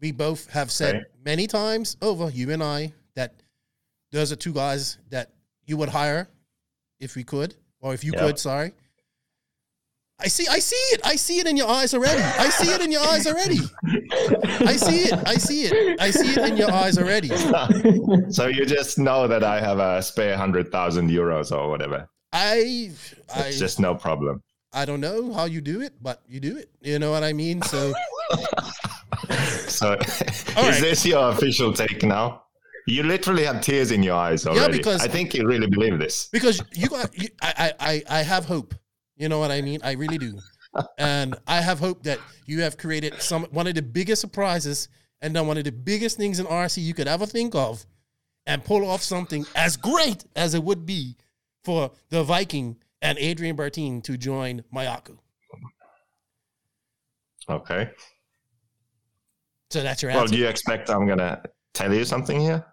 We 0.00 0.12
both 0.12 0.48
have 0.50 0.70
said 0.70 0.94
Okay. 0.96 1.04
many 1.24 1.46
times 1.46 1.96
over, 2.02 2.30
you 2.30 2.50
and 2.50 2.62
I, 2.62 2.92
that 3.14 3.34
those 4.10 4.32
are 4.32 4.36
two 4.36 4.52
guys 4.52 4.98
that 5.10 5.30
you 5.64 5.76
would 5.76 5.88
hire 5.88 6.28
if 6.98 7.14
we 7.16 7.24
could, 7.24 7.54
or 7.80 7.94
if 7.94 8.04
you 8.04 8.12
could, 8.12 8.38
sorry. 8.38 8.72
I 10.24 10.28
see, 10.28 10.46
I 10.48 10.58
see 10.60 10.76
it. 10.94 11.00
I 11.04 11.16
see 11.16 11.38
it 11.40 11.46
in 11.46 11.56
your 11.56 11.68
eyes 11.68 11.94
already. 11.94 12.22
I 12.22 12.48
see 12.50 12.70
it 12.72 12.80
in 12.80 12.92
your 12.92 13.02
eyes 13.02 13.26
already. 13.26 13.58
I 14.64 14.76
see 14.76 15.00
it. 15.08 15.14
I 15.26 15.34
see 15.34 15.62
it. 15.64 16.00
I 16.00 16.10
see 16.10 16.32
it 16.32 16.48
in 16.50 16.56
your 16.56 16.70
eyes 16.72 16.96
already. 16.96 17.28
so 18.30 18.46
you 18.46 18.64
just 18.64 18.98
know 18.98 19.26
that 19.26 19.42
I 19.42 19.60
have 19.60 19.78
a 19.78 20.00
spare 20.02 20.36
hundred 20.36 20.70
thousand 20.70 21.10
euros 21.10 21.50
or 21.56 21.68
whatever. 21.68 22.08
I, 22.32 22.92
I, 23.34 23.40
It's 23.48 23.58
just 23.58 23.80
no 23.80 23.94
problem. 23.94 24.42
I 24.72 24.84
don't 24.84 25.00
know 25.00 25.32
how 25.32 25.44
you 25.44 25.60
do 25.60 25.80
it, 25.82 25.94
but 26.00 26.22
you 26.28 26.40
do 26.40 26.56
it. 26.56 26.70
You 26.80 26.98
know 26.98 27.10
what 27.10 27.24
I 27.24 27.32
mean? 27.32 27.60
So. 27.62 27.92
So 29.68 29.92
is 30.00 30.46
right. 30.56 30.80
this 30.80 31.04
your 31.04 31.30
official 31.30 31.72
take 31.72 32.02
now? 32.04 32.42
You 32.86 33.02
literally 33.02 33.44
have 33.44 33.60
tears 33.60 33.90
in 33.92 34.02
your 34.02 34.16
eyes 34.16 34.46
already. 34.46 34.60
Yeah, 34.60 34.68
because- 34.78 35.02
I 35.02 35.08
think 35.08 35.34
you 35.34 35.46
really 35.46 35.66
believe 35.66 35.98
this. 35.98 36.28
because 36.32 36.62
you 36.72 36.88
got 36.88 37.16
you, 37.16 37.28
I, 37.40 37.52
I 37.58 37.92
I 37.92 38.02
I 38.18 38.22
have 38.22 38.44
hope. 38.44 38.74
You 39.22 39.28
know 39.28 39.38
what 39.38 39.52
I 39.52 39.62
mean? 39.62 39.78
I 39.84 39.92
really 39.92 40.18
do, 40.18 40.36
and 40.98 41.36
I 41.46 41.60
have 41.60 41.78
hope 41.78 42.02
that 42.02 42.18
you 42.44 42.62
have 42.62 42.76
created 42.76 43.22
some 43.22 43.44
one 43.52 43.68
of 43.68 43.76
the 43.76 43.82
biggest 43.82 44.20
surprises 44.20 44.88
and 45.20 45.32
done 45.32 45.46
one 45.46 45.56
of 45.56 45.62
the 45.62 45.70
biggest 45.70 46.16
things 46.16 46.40
in 46.40 46.46
RC 46.46 46.82
you 46.82 46.92
could 46.92 47.06
ever 47.06 47.24
think 47.24 47.54
of, 47.54 47.86
and 48.46 48.64
pull 48.64 48.84
off 48.84 49.00
something 49.00 49.46
as 49.54 49.76
great 49.76 50.24
as 50.34 50.54
it 50.54 50.64
would 50.64 50.84
be 50.86 51.16
for 51.62 51.92
the 52.08 52.24
Viking 52.24 52.76
and 53.00 53.16
Adrian 53.18 53.54
Bertin 53.54 54.02
to 54.02 54.16
join 54.16 54.64
Mayako. 54.74 55.16
Okay. 57.48 57.90
So 59.70 59.84
that's 59.84 60.02
your 60.02 60.10
Well, 60.10 60.26
do 60.26 60.36
you 60.36 60.48
expect 60.48 60.90
I'm 60.90 61.06
gonna 61.06 61.44
tell 61.74 61.94
you 61.94 62.04
something 62.04 62.40
here? 62.40 62.66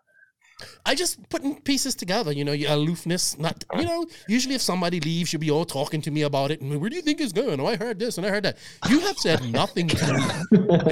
I 0.86 0.96
just 0.96 1.30
putting 1.30 1.62
pieces 1.62 1.96
together, 1.96 2.32
you 2.32 2.44
know, 2.44 2.51
your 2.51 2.72
aloofness. 2.72 3.38
Not, 3.39 3.63
you 3.78 3.86
know, 3.86 4.06
usually 4.28 4.56
if 4.56 4.62
somebody 4.62 5.00
leaves, 5.00 5.32
you'll 5.32 5.39
be 5.39 5.51
all 5.51 5.66
talking 5.66 6.01
to 6.01 6.12
me 6.12 6.24
about 6.24 6.51
it. 6.51 6.62
And 6.62 6.80
where 6.82 6.89
do 6.89 6.96
you 6.96 7.01
think 7.01 7.22
it's 7.22 7.32
going? 7.34 7.60
Oh, 7.60 7.66
I 7.68 7.75
heard 7.75 8.00
this 8.00 8.18
and 8.18 8.25
I 8.25 8.30
heard 8.30 8.44
that. 8.44 8.58
You 8.89 9.00
have 9.01 9.18
said 9.18 9.44
nothing 9.51 9.88
to 9.88 10.13
me 10.13 10.24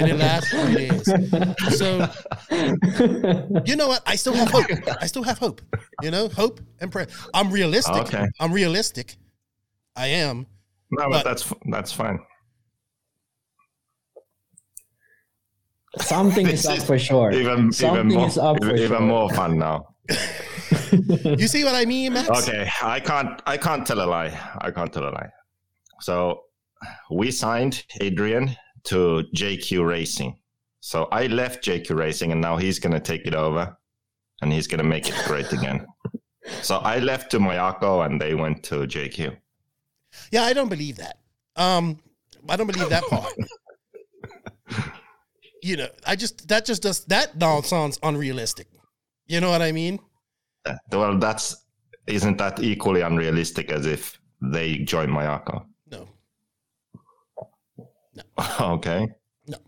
in 0.00 0.08
the 0.08 0.16
last 0.18 0.48
three 0.48 0.74
days. 0.74 1.78
So, 1.78 2.08
you 3.66 3.76
know 3.76 3.88
what? 3.88 4.02
I 4.06 4.16
still 4.16 4.34
have 4.34 4.48
hope. 4.50 4.66
I 5.00 5.06
still 5.06 5.22
have 5.24 5.38
hope. 5.38 5.60
You 6.02 6.10
know, 6.10 6.28
hope 6.28 6.60
and 6.80 6.90
prayer. 6.90 7.08
I'm 7.34 7.50
realistic. 7.50 7.96
Okay. 7.96 8.26
I'm 8.40 8.52
realistic. 8.52 9.16
I 9.96 10.06
am. 10.08 10.46
No, 10.90 11.04
But- 11.08 11.10
but 11.10 11.24
that's 11.24 11.52
that's 11.70 11.92
fine. 11.92 12.18
Something 16.02 16.46
is 16.46 16.66
up 16.66 16.78
is 16.78 16.84
for 16.84 16.98
sure. 16.98 17.32
Even 17.32 17.72
Something 17.72 18.06
even 18.06 18.18
more 18.18 18.26
is 18.26 18.38
up 18.38 18.56
for 18.58 18.66
even, 18.66 18.78
even 18.78 18.98
sure. 18.98 19.00
more 19.00 19.30
fun 19.30 19.58
now. 19.58 19.94
You 20.92 21.48
see 21.48 21.64
what 21.64 21.74
I 21.74 21.84
mean, 21.84 22.14
Max? 22.14 22.28
Okay, 22.30 22.68
I 22.82 23.00
can't 23.00 23.42
I 23.46 23.56
can't 23.56 23.86
tell 23.86 24.00
a 24.00 24.06
lie. 24.06 24.38
I 24.58 24.70
can't 24.70 24.92
tell 24.92 25.04
a 25.04 25.10
lie. 25.10 25.30
So 26.00 26.42
we 27.10 27.30
signed 27.30 27.84
Adrian 28.00 28.56
to 28.84 29.24
JQ 29.34 29.86
Racing. 29.86 30.38
So 30.80 31.04
I 31.12 31.26
left 31.26 31.64
JQ 31.64 31.96
Racing 31.96 32.32
and 32.32 32.40
now 32.40 32.56
he's 32.56 32.78
gonna 32.78 33.00
take 33.00 33.26
it 33.26 33.34
over 33.34 33.76
and 34.40 34.52
he's 34.52 34.66
gonna 34.66 34.84
make 34.84 35.08
it 35.08 35.16
great 35.26 35.52
again. 35.52 35.86
So 36.62 36.76
I 36.78 36.98
left 36.98 37.30
to 37.32 37.38
Mayako 37.38 38.06
and 38.06 38.18
they 38.18 38.34
went 38.34 38.62
to 38.64 38.76
JQ. 38.86 39.36
Yeah, 40.32 40.44
I 40.44 40.54
don't 40.54 40.70
believe 40.70 40.96
that. 40.96 41.18
Um, 41.56 41.98
I 42.48 42.56
don't 42.56 42.66
believe 42.66 42.88
that 42.88 43.04
part. 43.04 43.34
you 45.68 45.76
know, 45.76 45.88
I 46.06 46.16
just 46.16 46.48
that 46.48 46.64
just 46.64 46.82
does 46.82 47.04
that 47.06 47.36
now 47.36 47.60
sounds 47.60 47.98
unrealistic. 48.02 48.66
You 49.26 49.40
know 49.42 49.50
what 49.50 49.62
I 49.62 49.72
mean? 49.72 49.98
Well, 50.90 51.18
that's 51.18 51.46
isn't 52.06 52.38
that 52.38 52.60
equally 52.60 53.02
unrealistic 53.02 53.70
as 53.70 53.84
if 53.86 54.18
they 54.40 54.78
join 54.78 55.08
Mayako? 55.10 55.64
No, 55.90 56.08
No. 58.16 58.22
okay. 58.76 59.08
no, 59.46 59.58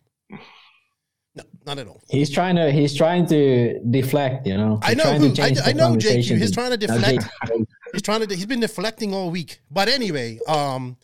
No, 1.35 1.45
not 1.67 1.79
at 1.79 1.87
all. 1.87 2.01
He's 2.09 2.31
trying 2.31 2.57
to 2.57 2.73
he's 2.73 2.95
trying 2.97 3.27
to 3.27 3.79
deflect, 3.91 4.47
you 4.47 4.57
know. 4.57 4.81
I 4.83 4.89
He's 4.89 4.97
know 4.97 5.03
trying 5.05 5.21
who- 5.21 5.35
to 5.35 5.43
I- 5.43 5.47
change 5.49 5.59
I 5.67 5.73
know 5.73 5.91
JQ. 5.97 6.39
He's 6.39 6.53
trying 6.53 6.71
to 6.71 6.77
deflect. 6.77 7.25
He's 7.93 8.03
trying 8.03 8.21
to. 8.27 8.35
He's 8.35 8.47
been 8.47 8.61
deflecting 8.61 9.13
all 9.13 9.31
week. 9.33 9.61
But 9.71 9.89
anyway, 9.89 10.39
um, 10.47 10.97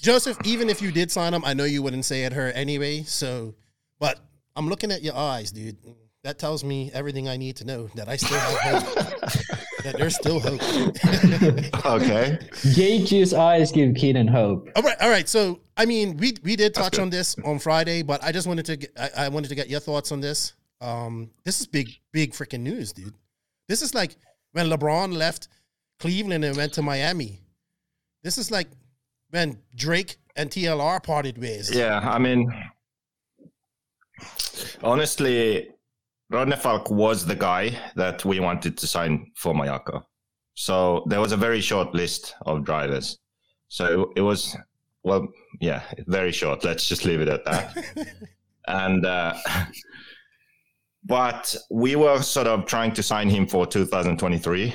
Joseph, 0.00 0.38
even 0.44 0.70
if 0.70 0.80
you 0.80 0.90
did 0.90 1.10
sign 1.10 1.34
him, 1.34 1.44
I 1.44 1.52
know 1.52 1.64
you 1.64 1.82
wouldn't 1.82 2.06
say 2.06 2.24
it 2.24 2.32
her 2.32 2.48
anyway. 2.52 3.02
So, 3.02 3.54
but 3.98 4.20
I'm 4.54 4.68
looking 4.68 4.90
at 4.90 5.02
your 5.02 5.14
eyes, 5.14 5.52
dude. 5.52 5.76
That 6.24 6.38
tells 6.38 6.64
me 6.64 6.90
everything 6.92 7.28
I 7.28 7.36
need 7.36 7.56
to 7.56 7.64
know. 7.64 7.88
That 7.94 8.08
I 8.08 8.16
still 8.16 8.38
have 8.38 8.82
hope. 8.82 8.94
that 9.84 9.96
there's 9.96 10.16
still 10.16 10.40
hope. 10.40 10.60
Okay. 11.86 12.38
JQ's 12.50 13.32
eyes 13.32 13.70
give 13.70 13.94
Keenan 13.94 14.26
hope. 14.26 14.68
All 14.74 14.82
right, 14.82 14.96
all 15.00 15.08
right. 15.08 15.28
So, 15.28 15.60
I 15.76 15.86
mean, 15.86 16.16
we 16.16 16.34
we 16.42 16.56
did 16.56 16.74
touch 16.74 16.98
on 16.98 17.10
this 17.10 17.36
on 17.44 17.60
Friday, 17.60 18.02
but 18.02 18.24
I 18.24 18.32
just 18.32 18.48
wanted 18.48 18.66
to 18.66 18.76
get, 18.76 18.90
I, 18.98 19.26
I 19.26 19.28
wanted 19.28 19.48
to 19.48 19.54
get 19.54 19.70
your 19.70 19.78
thoughts 19.78 20.10
on 20.10 20.20
this. 20.20 20.54
Um, 20.80 21.30
this 21.44 21.60
is 21.60 21.66
big, 21.68 21.90
big 22.12 22.32
freaking 22.32 22.60
news, 22.60 22.92
dude. 22.92 23.14
This 23.68 23.82
is 23.82 23.94
like 23.94 24.16
when 24.52 24.68
LeBron 24.68 25.16
left 25.16 25.48
Cleveland 26.00 26.44
and 26.44 26.56
went 26.56 26.72
to 26.74 26.82
Miami. 26.82 27.40
This 28.24 28.36
is 28.38 28.50
like 28.50 28.68
when 29.30 29.58
Drake 29.74 30.16
and 30.34 30.50
TLR 30.50 31.02
parted 31.02 31.38
ways. 31.38 31.74
Yeah, 31.74 32.00
I 32.00 32.18
mean, 32.18 32.52
honestly, 34.82 35.70
Ronnefalk 36.32 36.90
was 36.90 37.24
the 37.24 37.36
guy 37.36 37.78
that 37.94 38.24
we 38.24 38.40
wanted 38.40 38.76
to 38.78 38.86
sign 38.86 39.30
for 39.36 39.54
Mayako. 39.54 40.02
So 40.54 41.04
there 41.06 41.20
was 41.20 41.32
a 41.32 41.36
very 41.36 41.60
short 41.60 41.94
list 41.94 42.34
of 42.46 42.64
drivers. 42.64 43.18
So 43.68 44.12
it 44.16 44.22
was, 44.22 44.56
well, 45.04 45.28
yeah, 45.60 45.82
very 46.06 46.32
short. 46.32 46.64
Let's 46.64 46.88
just 46.88 47.04
leave 47.04 47.20
it 47.20 47.28
at 47.28 47.44
that. 47.44 47.76
and, 48.66 49.04
uh, 49.04 49.34
but 51.04 51.54
we 51.70 51.94
were 51.94 52.22
sort 52.22 52.46
of 52.46 52.66
trying 52.66 52.92
to 52.92 53.02
sign 53.02 53.28
him 53.28 53.46
for 53.46 53.66
2023. 53.66 54.74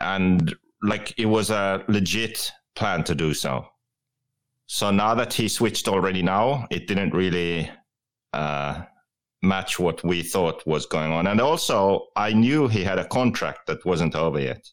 And 0.00 0.54
like 0.82 1.14
it 1.18 1.26
was 1.26 1.50
a 1.50 1.84
legit 1.88 2.52
plan 2.74 3.02
to 3.04 3.14
do 3.14 3.34
so. 3.34 3.66
So 4.66 4.90
now 4.90 5.14
that 5.14 5.32
he 5.32 5.48
switched 5.48 5.88
already 5.88 6.22
now, 6.22 6.66
it 6.70 6.86
didn't 6.86 7.14
really 7.14 7.70
uh, 8.32 8.82
match 9.42 9.78
what 9.78 10.02
we 10.04 10.22
thought 10.22 10.66
was 10.66 10.86
going 10.86 11.12
on. 11.12 11.26
And 11.26 11.40
also, 11.40 12.06
I 12.16 12.32
knew 12.32 12.68
he 12.68 12.84
had 12.84 12.98
a 12.98 13.06
contract 13.08 13.66
that 13.66 13.84
wasn't 13.84 14.14
over 14.14 14.40
yet. 14.40 14.66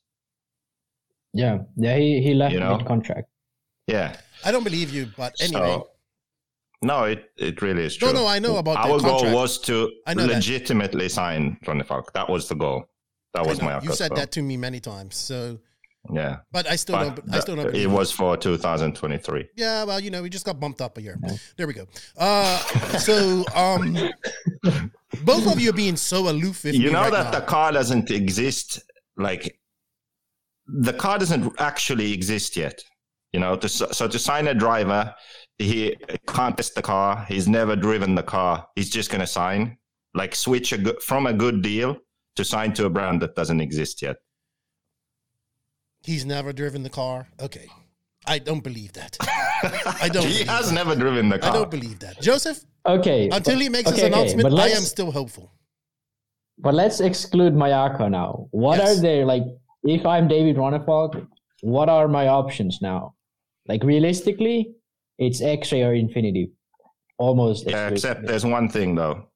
Yeah, 1.33 1.59
yeah, 1.75 1.97
he, 1.97 2.21
he 2.21 2.33
left 2.33 2.53
You 2.53 2.59
know? 2.59 2.77
mid 2.77 2.85
contract. 2.85 3.27
Yeah. 3.87 4.15
I 4.45 4.51
don't 4.51 4.63
believe 4.63 4.91
you, 4.91 5.07
but 5.17 5.33
anyway. 5.41 5.59
So, 5.59 5.89
no, 6.81 7.05
it, 7.05 7.31
it 7.37 7.61
really 7.61 7.83
is 7.85 7.95
true. 7.95 8.09
no, 8.09 8.21
no, 8.21 8.27
I 8.27 8.39
know 8.39 8.57
about 8.57 8.77
Our 8.77 8.99
the 8.99 9.07
goal 9.07 9.33
was 9.33 9.57
to 9.61 9.89
I 10.05 10.13
know 10.13 10.27
that. 10.27 10.35
legitimately 10.35 11.09
sign 11.09 11.57
Ronnefalk. 11.65 12.11
That 12.13 12.29
was 12.29 12.47
the 12.49 12.55
goal. 12.55 12.89
That 13.33 13.45
was 13.47 13.59
know. 13.59 13.65
my 13.65 13.81
you 13.81 13.93
said 13.93 14.09
goal. 14.09 14.17
that 14.17 14.31
to 14.33 14.41
me 14.41 14.57
many 14.57 14.79
times. 14.79 15.15
So, 15.15 15.59
Yeah. 16.11 16.37
but 16.51 16.67
I 16.69 16.75
still 16.75 16.97
But 16.97 17.15
don't. 17.15 17.33
I 17.35 17.39
still 17.39 17.55
don't. 17.55 17.73
it 17.75 17.87
was 17.89 18.11
for 18.11 18.35
2023. 18.35 19.49
Yeah, 19.55 19.83
well, 19.85 19.99
you 19.99 20.11
know, 20.11 20.21
we 20.21 20.29
just 20.29 20.45
got 20.45 20.59
bumped 20.59 20.81
up 20.81 20.97
a 20.97 21.01
year. 21.01 21.17
There 21.55 21.65
we 21.67 21.73
go. 21.73 21.85
Uh, 22.17 22.57
so, 22.99 23.45
um, 23.55 23.97
both 25.23 25.47
of 25.47 25.59
you 25.59 25.69
are 25.69 25.73
being 25.73 25.95
so 25.95 26.29
aloof 26.29 26.65
you 26.65 26.91
know 26.91 27.01
right 27.03 27.11
that 27.11 27.31
now. 27.31 27.39
the 27.39 27.45
car 27.45 27.71
doesn't 27.71 28.11
exist 28.11 28.81
like 29.17 29.57
the 30.67 30.93
car 30.93 31.19
doesn't 31.19 31.53
actually 31.59 32.11
exist 32.13 32.57
yet 32.57 32.83
you 33.31 33.39
know 33.39 33.55
to, 33.55 33.69
so 33.69 34.07
to 34.07 34.17
sign 34.17 34.47
a 34.47 34.53
driver 34.53 35.13
he 35.59 35.95
can't 36.27 36.57
test 36.57 36.73
the 36.73 36.81
car 36.81 37.25
he's 37.29 37.47
never 37.47 37.75
driven 37.75 38.15
the 38.15 38.23
car 38.23 38.65
he's 38.75 38.89
just 38.89 39.09
going 39.11 39.21
to 39.21 39.27
sign 39.27 39.77
like 40.15 40.33
switch 40.35 40.73
a 40.73 40.99
from 41.01 41.27
a 41.27 41.33
good 41.33 41.61
deal 41.61 41.95
to 42.35 42.43
sign 42.43 42.73
to 42.73 42.85
a 42.85 42.89
brand 42.89 43.21
that 43.21 43.35
doesn't 43.35 43.61
exist 43.61 44.01
yet 44.01 44.15
He's 46.03 46.25
never 46.25 46.51
driven 46.53 46.83
the 46.83 46.89
car. 46.89 47.27
Okay, 47.41 47.67
I 48.27 48.39
don't 48.39 48.63
believe 48.63 48.93
that. 48.93 49.17
I 49.21 50.09
don't. 50.13 50.23
he 50.25 50.31
believe 50.33 50.47
has 50.47 50.67
that. 50.69 50.75
never 50.75 50.95
driven 50.95 51.29
the 51.29 51.39
car. 51.39 51.49
I 51.49 51.53
don't 51.53 51.71
believe 51.71 51.99
that, 51.99 52.21
Joseph. 52.21 52.59
Okay. 52.85 53.29
Until 53.29 53.59
he 53.59 53.69
makes 53.69 53.89
his 53.89 53.99
okay, 53.99 54.07
okay, 54.07 54.13
announcement, 54.13 54.49
but 54.49 54.59
I 54.59 54.67
am 54.69 54.81
still 54.81 55.11
hopeful. 55.11 55.51
But 56.57 56.73
let's 56.73 56.99
exclude 56.99 57.53
Mayako 57.53 58.09
now. 58.11 58.47
What 58.51 58.79
Yes. 58.79 58.97
are 58.97 59.01
there 59.01 59.25
like? 59.25 59.43
If 59.83 60.05
I'm 60.05 60.27
David 60.27 60.55
Ronnefalk, 60.57 61.27
what 61.61 61.89
are 61.89 62.07
my 62.07 62.27
options 62.27 62.79
now? 62.81 63.15
Like 63.67 63.83
realistically, 63.83 64.73
it's 65.17 65.41
X-ray 65.41 65.83
or 65.83 65.93
Infinity, 65.93 66.51
almost. 67.17 67.69
yeah 67.69 67.87
except 67.89 68.25
there's 68.25 68.45
one 68.45 68.67
thing 68.69 68.95
though 68.95 69.27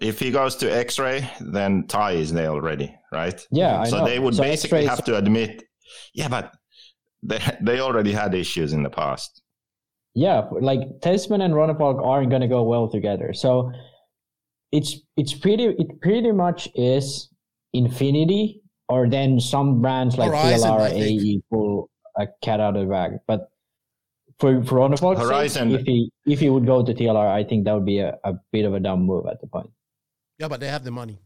if 0.00 0.18
he 0.20 0.30
goes 0.30 0.56
to 0.56 0.66
x-ray 0.70 1.28
then 1.40 1.86
ty 1.88 2.12
is 2.12 2.32
there 2.32 2.48
already 2.50 2.94
right 3.12 3.46
yeah, 3.50 3.80
I 3.80 3.84
so 3.88 3.98
know. 3.98 4.04
they 4.04 4.18
would 4.18 4.34
So 4.34 4.42
basically 4.42 4.80
X-ray- 4.80 4.90
have 4.90 5.04
to 5.04 5.16
admit 5.16 5.62
yeah 6.14 6.28
but 6.28 6.52
they 7.22 7.40
they 7.60 7.80
already 7.80 8.12
had 8.12 8.34
issues 8.34 8.72
in 8.72 8.82
the 8.82 8.90
past 8.90 9.42
yeah, 10.14 10.48
like 10.60 10.80
Tessman 11.00 11.42
and 11.42 11.54
Ronnefalk 11.54 12.04
aren't 12.04 12.30
gonna 12.30 12.48
go 12.48 12.64
well 12.64 12.88
together. 12.88 13.32
So 13.32 13.70
it's 14.72 14.96
it's 15.16 15.32
pretty 15.32 15.66
it 15.66 16.00
pretty 16.00 16.32
much 16.32 16.68
is 16.74 17.28
Infinity 17.72 18.60
or 18.88 19.08
then 19.08 19.38
some 19.38 19.80
brands 19.80 20.18
like 20.18 20.30
Horizon, 20.30 20.70
I 20.70 20.74
TLR 20.74 20.90
think. 20.90 21.22
AE 21.22 21.42
pull 21.50 21.90
a 22.18 22.26
cat 22.42 22.58
out 22.58 22.76
of 22.76 22.82
the 22.82 22.90
bag. 22.90 23.12
But 23.28 23.50
for 24.40 24.64
for 24.64 24.78
Ronnefalk's 24.80 25.20
sake, 25.20 25.28
Horizon- 25.28 25.70
if 25.72 25.82
he 25.86 26.10
if 26.26 26.40
he 26.40 26.50
would 26.50 26.66
go 26.66 26.84
to 26.84 26.92
TLR, 26.92 27.28
I 27.28 27.44
think 27.44 27.64
that 27.66 27.74
would 27.74 27.86
be 27.86 28.00
a, 28.00 28.18
a 28.24 28.34
bit 28.50 28.64
of 28.64 28.74
a 28.74 28.80
dumb 28.80 29.02
move 29.02 29.26
at 29.30 29.40
the 29.40 29.46
point. 29.46 29.70
Yeah, 30.40 30.48
but 30.48 30.58
they 30.58 30.68
have 30.68 30.82
the 30.82 30.90
money. 30.90 31.20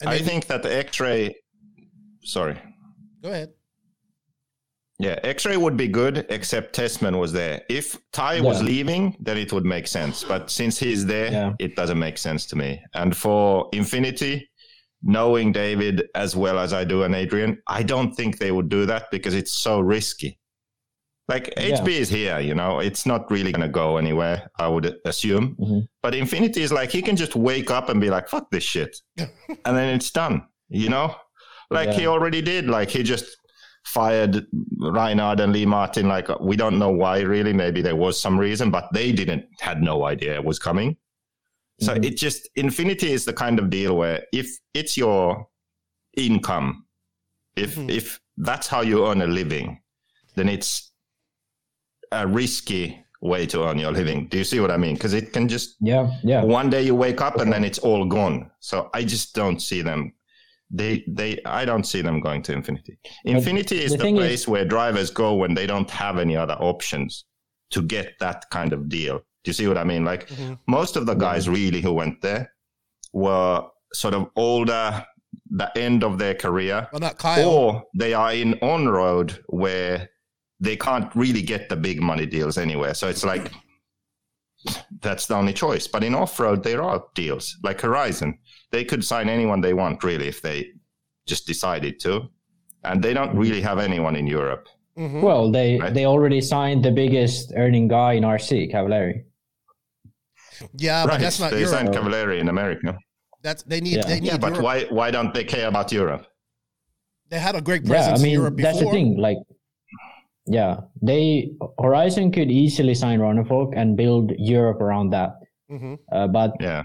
And 0.00 0.08
i 0.08 0.12
maybe- 0.12 0.24
think 0.24 0.46
that 0.46 0.62
the 0.62 0.74
x-ray 0.74 1.34
sorry 2.22 2.56
Go 3.22 3.30
ahead. 3.30 3.50
yeah 5.00 5.18
x-ray 5.22 5.56
would 5.56 5.76
be 5.76 5.86
good 5.88 6.26
except 6.28 6.74
Tessman 6.76 7.18
was 7.18 7.32
there. 7.32 7.62
If 7.68 7.96
ty 8.12 8.40
was 8.40 8.62
leaving 8.62 9.16
then 9.20 9.36
it 9.38 9.52
would 9.52 9.64
make 9.64 9.86
sense. 9.86 10.24
But 10.24 10.50
since 10.50 10.78
he's 10.78 11.06
there 11.06 11.30
Yeah. 11.32 11.52
it 11.58 11.76
doesn't 11.76 11.98
make 11.98 12.18
sense 12.18 12.46
to 12.46 12.56
me. 12.56 12.70
And 12.94 13.16
for 13.16 13.68
infinity 13.72 14.48
knowing 15.02 15.52
david 15.52 15.96
as 16.16 16.34
well 16.34 16.58
as 16.58 16.72
i 16.72 16.82
do 16.82 17.04
and 17.04 17.14
adrian 17.14 17.56
i 17.68 17.84
don't 17.84 18.12
think 18.16 18.30
they 18.38 18.50
would 18.50 18.68
do 18.68 18.84
that 18.86 19.04
because 19.12 19.32
it's 19.40 19.52
so 19.52 19.78
risky. 19.80 20.38
Like 21.28 21.46
Yeah. 21.56 21.76
hb 21.78 21.88
is 21.88 22.08
here 22.08 22.40
you 22.40 22.54
know? 22.60 22.80
It's 22.80 23.04
not 23.06 23.30
really 23.30 23.52
going 23.52 23.66
to 23.70 23.74
go 23.82 23.96
anywhere 23.98 24.50
i 24.58 24.66
would 24.66 24.86
assume. 25.04 25.54
Mhm. 25.60 25.80
but 26.02 26.14
infinity 26.14 26.62
is 26.62 26.72
like 26.72 26.90
he 26.90 27.02
can 27.02 27.16
just 27.16 27.36
wake 27.36 27.70
up 27.70 27.88
and 27.90 28.00
be 28.00 28.10
like 28.10 28.28
fuck 28.28 28.50
this 28.50 28.64
shit. 28.64 28.92
And 29.64 29.76
then 29.78 29.88
it's 29.96 30.10
done 30.10 30.36
you 30.68 30.88
know 30.94 31.14
like 31.70 31.90
he 31.90 32.06
already 32.06 32.40
did 32.42 32.66
like 32.66 32.90
he 32.90 33.02
just 33.02 33.36
fired 33.84 34.46
Reinhard 34.78 35.40
and 35.40 35.52
Lee 35.52 35.66
Martin. 35.66 36.08
Like 36.08 36.28
we 36.40 36.56
don't 36.56 36.78
know 36.78 36.90
why 36.90 37.20
really. 37.20 37.52
Maybe 37.52 37.82
there 37.82 37.96
was 37.96 38.20
some 38.20 38.38
reason, 38.38 38.70
but 38.70 38.88
they 38.92 39.12
didn't 39.12 39.44
had 39.60 39.82
no 39.82 40.04
idea 40.04 40.34
it 40.34 40.44
was 40.44 40.58
coming. 40.58 40.96
So 41.80 41.94
Mhm. 41.94 42.04
it 42.04 42.16
just 42.16 42.48
Infinity 42.56 43.12
is 43.12 43.24
the 43.24 43.32
kind 43.32 43.58
of 43.58 43.70
deal 43.70 43.96
where 43.96 44.24
if 44.32 44.48
it's 44.74 44.96
your 44.96 45.46
income, 46.16 46.86
if 47.56 47.76
Mhm. 47.76 47.90
if 47.90 48.20
that's 48.36 48.66
how 48.66 48.80
you 48.82 49.06
earn 49.06 49.22
a 49.22 49.26
living, 49.26 49.80
then 50.34 50.48
it's 50.48 50.92
a 52.12 52.26
risky 52.26 53.04
way 53.20 53.44
to 53.46 53.64
earn 53.64 53.78
your 53.78 53.92
living. 53.92 54.28
Do 54.28 54.38
you 54.38 54.44
see 54.44 54.60
what 54.60 54.70
I 54.70 54.76
mean? 54.76 54.94
Because 54.94 55.12
it 55.12 55.32
can 55.32 55.48
just 55.48 55.76
Yeah, 55.80 56.10
yeah. 56.22 56.42
one 56.42 56.70
day 56.70 56.82
you 56.82 56.94
wake 56.94 57.20
up 57.20 57.40
and 57.40 57.52
then 57.52 57.64
it's 57.64 57.78
all 57.80 58.04
gone. 58.06 58.50
So 58.60 58.90
I 58.94 59.02
just 59.04 59.34
don't 59.34 59.60
see 59.60 59.82
them. 59.82 60.12
They 60.70 61.04
they 61.08 61.38
I 61.46 61.64
don't 61.64 61.84
see 61.84 62.02
them 62.02 62.20
going 62.20 62.42
to 62.42 62.52
Infinity. 62.52 62.98
Infinity 63.24 63.82
is 63.82 63.92
the 63.92 63.96
the, 63.98 64.02
thing 64.04 64.16
is- 64.16 64.20
place 64.22 64.48
where 64.48 64.64
drivers 64.64 65.10
go 65.10 65.34
when 65.34 65.54
they 65.54 65.66
don't 65.66 65.90
have 65.90 66.18
any 66.18 66.36
other 66.36 66.54
options 66.54 67.24
to 67.70 67.82
get 67.82 68.14
that 68.20 68.44
kind 68.50 68.72
of 68.72 68.88
deal. 68.88 69.18
Do 69.44 69.48
you 69.48 69.52
see 69.54 69.66
what 69.66 69.78
I 69.78 69.84
mean? 69.84 70.04
Like 70.04 70.28
Mhm. 70.28 70.58
most 70.66 70.96
of 70.96 71.06
the 71.06 71.14
guys 71.14 71.48
really 71.48 71.80
who 71.80 71.92
went 71.92 72.20
there 72.20 72.52
were 73.12 73.64
sort 73.94 74.12
of 74.14 74.28
older, 74.36 75.04
the 75.50 75.70
end 75.78 76.04
of 76.04 76.18
their 76.18 76.34
career, 76.34 76.88
Well, 76.92 77.00
not 77.00 77.16
Kyle. 77.18 77.48
or 77.48 77.84
they 77.94 78.12
are 78.12 78.34
in 78.34 78.54
on 78.60 78.88
road 78.88 79.42
where 79.46 80.10
they 80.60 80.76
can't 80.76 81.10
really 81.14 81.40
get 81.42 81.68
the 81.70 81.76
big 81.76 82.02
money 82.02 82.26
deals 82.26 82.58
anywhere. 82.58 82.92
So 82.92 83.08
it's 83.08 83.24
like 83.24 83.50
that's 85.00 85.26
the 85.26 85.34
only 85.36 85.52
choice. 85.52 85.86
But 85.86 86.02
in 86.04 86.14
off 86.14 86.38
road, 86.40 86.62
there 86.64 86.82
are 86.82 87.04
deals 87.14 87.56
like 87.62 87.80
Horizon. 87.80 88.38
They 88.70 88.84
could 88.84 89.04
sign 89.04 89.28
anyone 89.28 89.60
they 89.60 89.74
want 89.74 90.02
really 90.04 90.28
if 90.28 90.40
they 90.42 90.66
just 91.26 91.46
decided 91.46 91.98
to, 92.00 92.28
and 92.84 93.02
they 93.02 93.14
don't 93.14 93.34
really 93.36 93.60
have 93.62 93.78
anyone 93.78 94.16
in 94.16 94.26
Europe. 94.26 94.68
Mhm. 94.96 95.22
Well, 95.22 95.50
they 95.52 95.78
Right. 95.78 95.94
they 95.94 96.06
already 96.06 96.40
signed 96.40 96.84
the 96.84 96.90
biggest 96.92 97.52
earning 97.56 97.88
guy 97.88 98.12
in 98.14 98.24
RC, 98.24 98.68
Cavallari. 98.72 99.24
yeah, 100.76 101.06
but 101.06 101.20
that's 101.20 101.40
not 101.40 101.50
they 101.52 101.60
Europe. 101.60 101.74
signed 101.74 101.88
Cavallari 101.94 102.38
in 102.40 102.48
America. 102.48 102.98
That's 103.42 103.62
they 103.62 103.80
need. 103.80 103.96
Yeah. 103.96 104.06
They 104.06 104.20
need. 104.20 104.26
Yeah, 104.32 104.38
but 104.38 104.50
Europe. 104.52 104.64
why 104.64 104.76
why 104.90 105.10
don't 105.10 105.32
they 105.32 105.44
care 105.44 105.68
about 105.68 105.92
Europe? 105.92 106.26
They 107.30 107.38
had 107.38 107.54
a 107.54 107.60
great 107.60 107.82
Yeah, 107.84 107.90
presence 107.90 108.22
I 108.22 108.26
in 108.26 108.32
Europe 108.32 108.56
before. 108.56 108.72
that's 108.72 108.84
the 108.84 108.90
thing. 108.90 109.16
Like, 109.16 109.38
yeah, 110.46 110.80
they 111.02 111.52
Horizon 111.78 112.32
could 112.32 112.50
easily 112.50 112.94
sign 112.94 113.20
Ronnefalk 113.20 113.72
and 113.76 113.96
build 113.96 114.32
Europe 114.38 114.80
around 114.80 115.10
that. 115.10 115.30
hmm 115.68 115.94
Uh, 116.10 116.26
but 116.26 116.50
Yeah. 116.60 116.82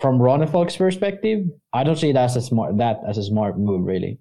From 0.00 0.18
Ronnefalk's 0.18 0.76
perspective, 0.76 1.44
I 1.72 1.84
don't 1.84 1.96
see 1.96 2.12
that 2.12 2.24
as 2.24 2.36
a 2.36 2.42
smart 2.42 2.78
that 2.78 2.98
as 3.06 3.18
a 3.18 3.22
smart 3.22 3.58
move 3.58 3.84
really, 3.84 4.18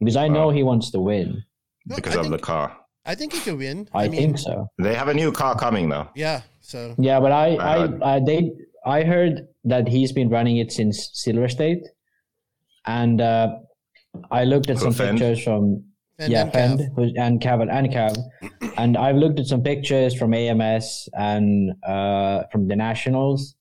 because 0.00 0.16
I 0.16 0.28
know 0.28 0.46
Well- 0.46 0.56
he 0.56 0.62
wants 0.62 0.90
to 0.92 1.00
win. 1.00 1.42
No, 1.86 1.96
because 1.96 2.14
I 2.16 2.20
of 2.20 2.26
think, 2.26 2.36
the 2.40 2.42
car. 2.42 2.76
I 3.04 3.14
think 3.16 3.32
he 3.32 3.40
could 3.40 3.58
win. 3.58 3.88
I, 3.92 4.06
mean, 4.08 4.20
think 4.20 4.38
so. 4.38 4.68
They 4.78 4.94
have 4.94 5.08
a 5.08 5.14
new 5.14 5.32
car 5.32 5.56
coming 5.58 5.88
though. 5.88 6.08
Yeah. 6.14 6.42
So 6.60 6.94
Yeah, 6.98 7.18
but 7.18 7.32
I, 7.32 7.56
I, 7.56 7.76
Uh, 7.78 7.98
I, 8.04 8.20
they, 8.20 8.52
I 8.86 9.02
heard 9.02 9.48
that 9.64 9.88
he's 9.88 10.12
been 10.12 10.28
running 10.30 10.58
it 10.58 10.70
since 10.70 11.10
Silver 11.12 11.48
State, 11.48 11.82
and 12.86 13.20
uh, 13.20 13.56
I 14.30 14.44
looked 14.44 14.70
at 14.70 14.76
Who, 14.78 14.84
some 14.84 14.94
Phend? 14.94 15.18
pictures 15.18 15.42
from 15.42 15.82
Phend 16.20 16.30
yeah, 16.30 16.42
and 16.44 16.52
Phend 16.52 16.78
Cav. 16.78 16.94
who's, 16.94 17.12
and 17.16 17.40
Cav 17.40 17.58
and 17.78 17.88
Cav, 17.90 18.16
and 18.76 18.96
I've 18.96 19.16
looked 19.16 19.40
at 19.40 19.46
some 19.46 19.62
pictures 19.62 20.14
from 20.14 20.32
AMS 20.34 21.08
and 21.14 21.72
uh, 21.84 22.44
from 22.52 22.68
the 22.68 22.76
Nationals, 22.76 23.56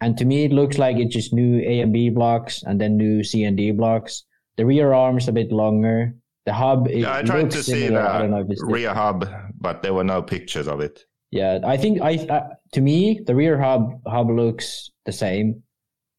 and 0.00 0.16
to 0.18 0.24
me 0.24 0.44
it 0.44 0.52
looks 0.52 0.78
like 0.78 0.96
it's 0.98 1.14
just 1.14 1.32
new 1.32 1.60
A 1.60 1.80
and 1.80 1.92
B 1.92 2.10
blocks 2.10 2.62
and 2.62 2.80
then 2.80 2.96
new 2.96 3.22
C 3.24 3.44
and 3.44 3.56
D 3.56 3.70
blocks. 3.72 4.24
The 4.56 4.66
rear 4.66 4.92
arm's 4.92 5.28
a 5.28 5.32
bit 5.32 5.52
longer. 5.52 6.14
The 6.46 6.52
hub, 6.52 6.88
Yeah, 6.88 7.14
I 7.16 7.22
tried 7.22 7.42
looks 7.42 7.54
to 7.56 7.62
see 7.62 7.86
similar. 7.86 8.02
I 8.08 8.18
don't 8.20 8.30
know 8.30 8.40
if 8.40 8.50
it's 8.50 8.62
rear 8.64 8.94
hub, 8.94 9.28
but 9.60 9.82
there 9.82 9.92
were 9.94 10.04
no 10.04 10.22
pictures 10.22 10.66
of 10.68 10.80
it. 10.80 11.04
yeah, 11.30 11.58
I 11.64 11.76
think 11.76 12.00
I 12.00 12.14
uh, 12.36 12.48
to 12.72 12.80
me 12.80 13.20
the 13.26 13.34
rear 13.34 13.60
hub 13.60 14.00
hub 14.06 14.30
looks 14.30 14.90
the 15.04 15.12
same, 15.12 15.62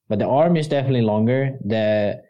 but 0.08 0.20
the 0.20 0.28
arm 0.28 0.56
is 0.56 0.68
definitely 0.68 1.02
longer. 1.02 1.58
The 1.66 2.22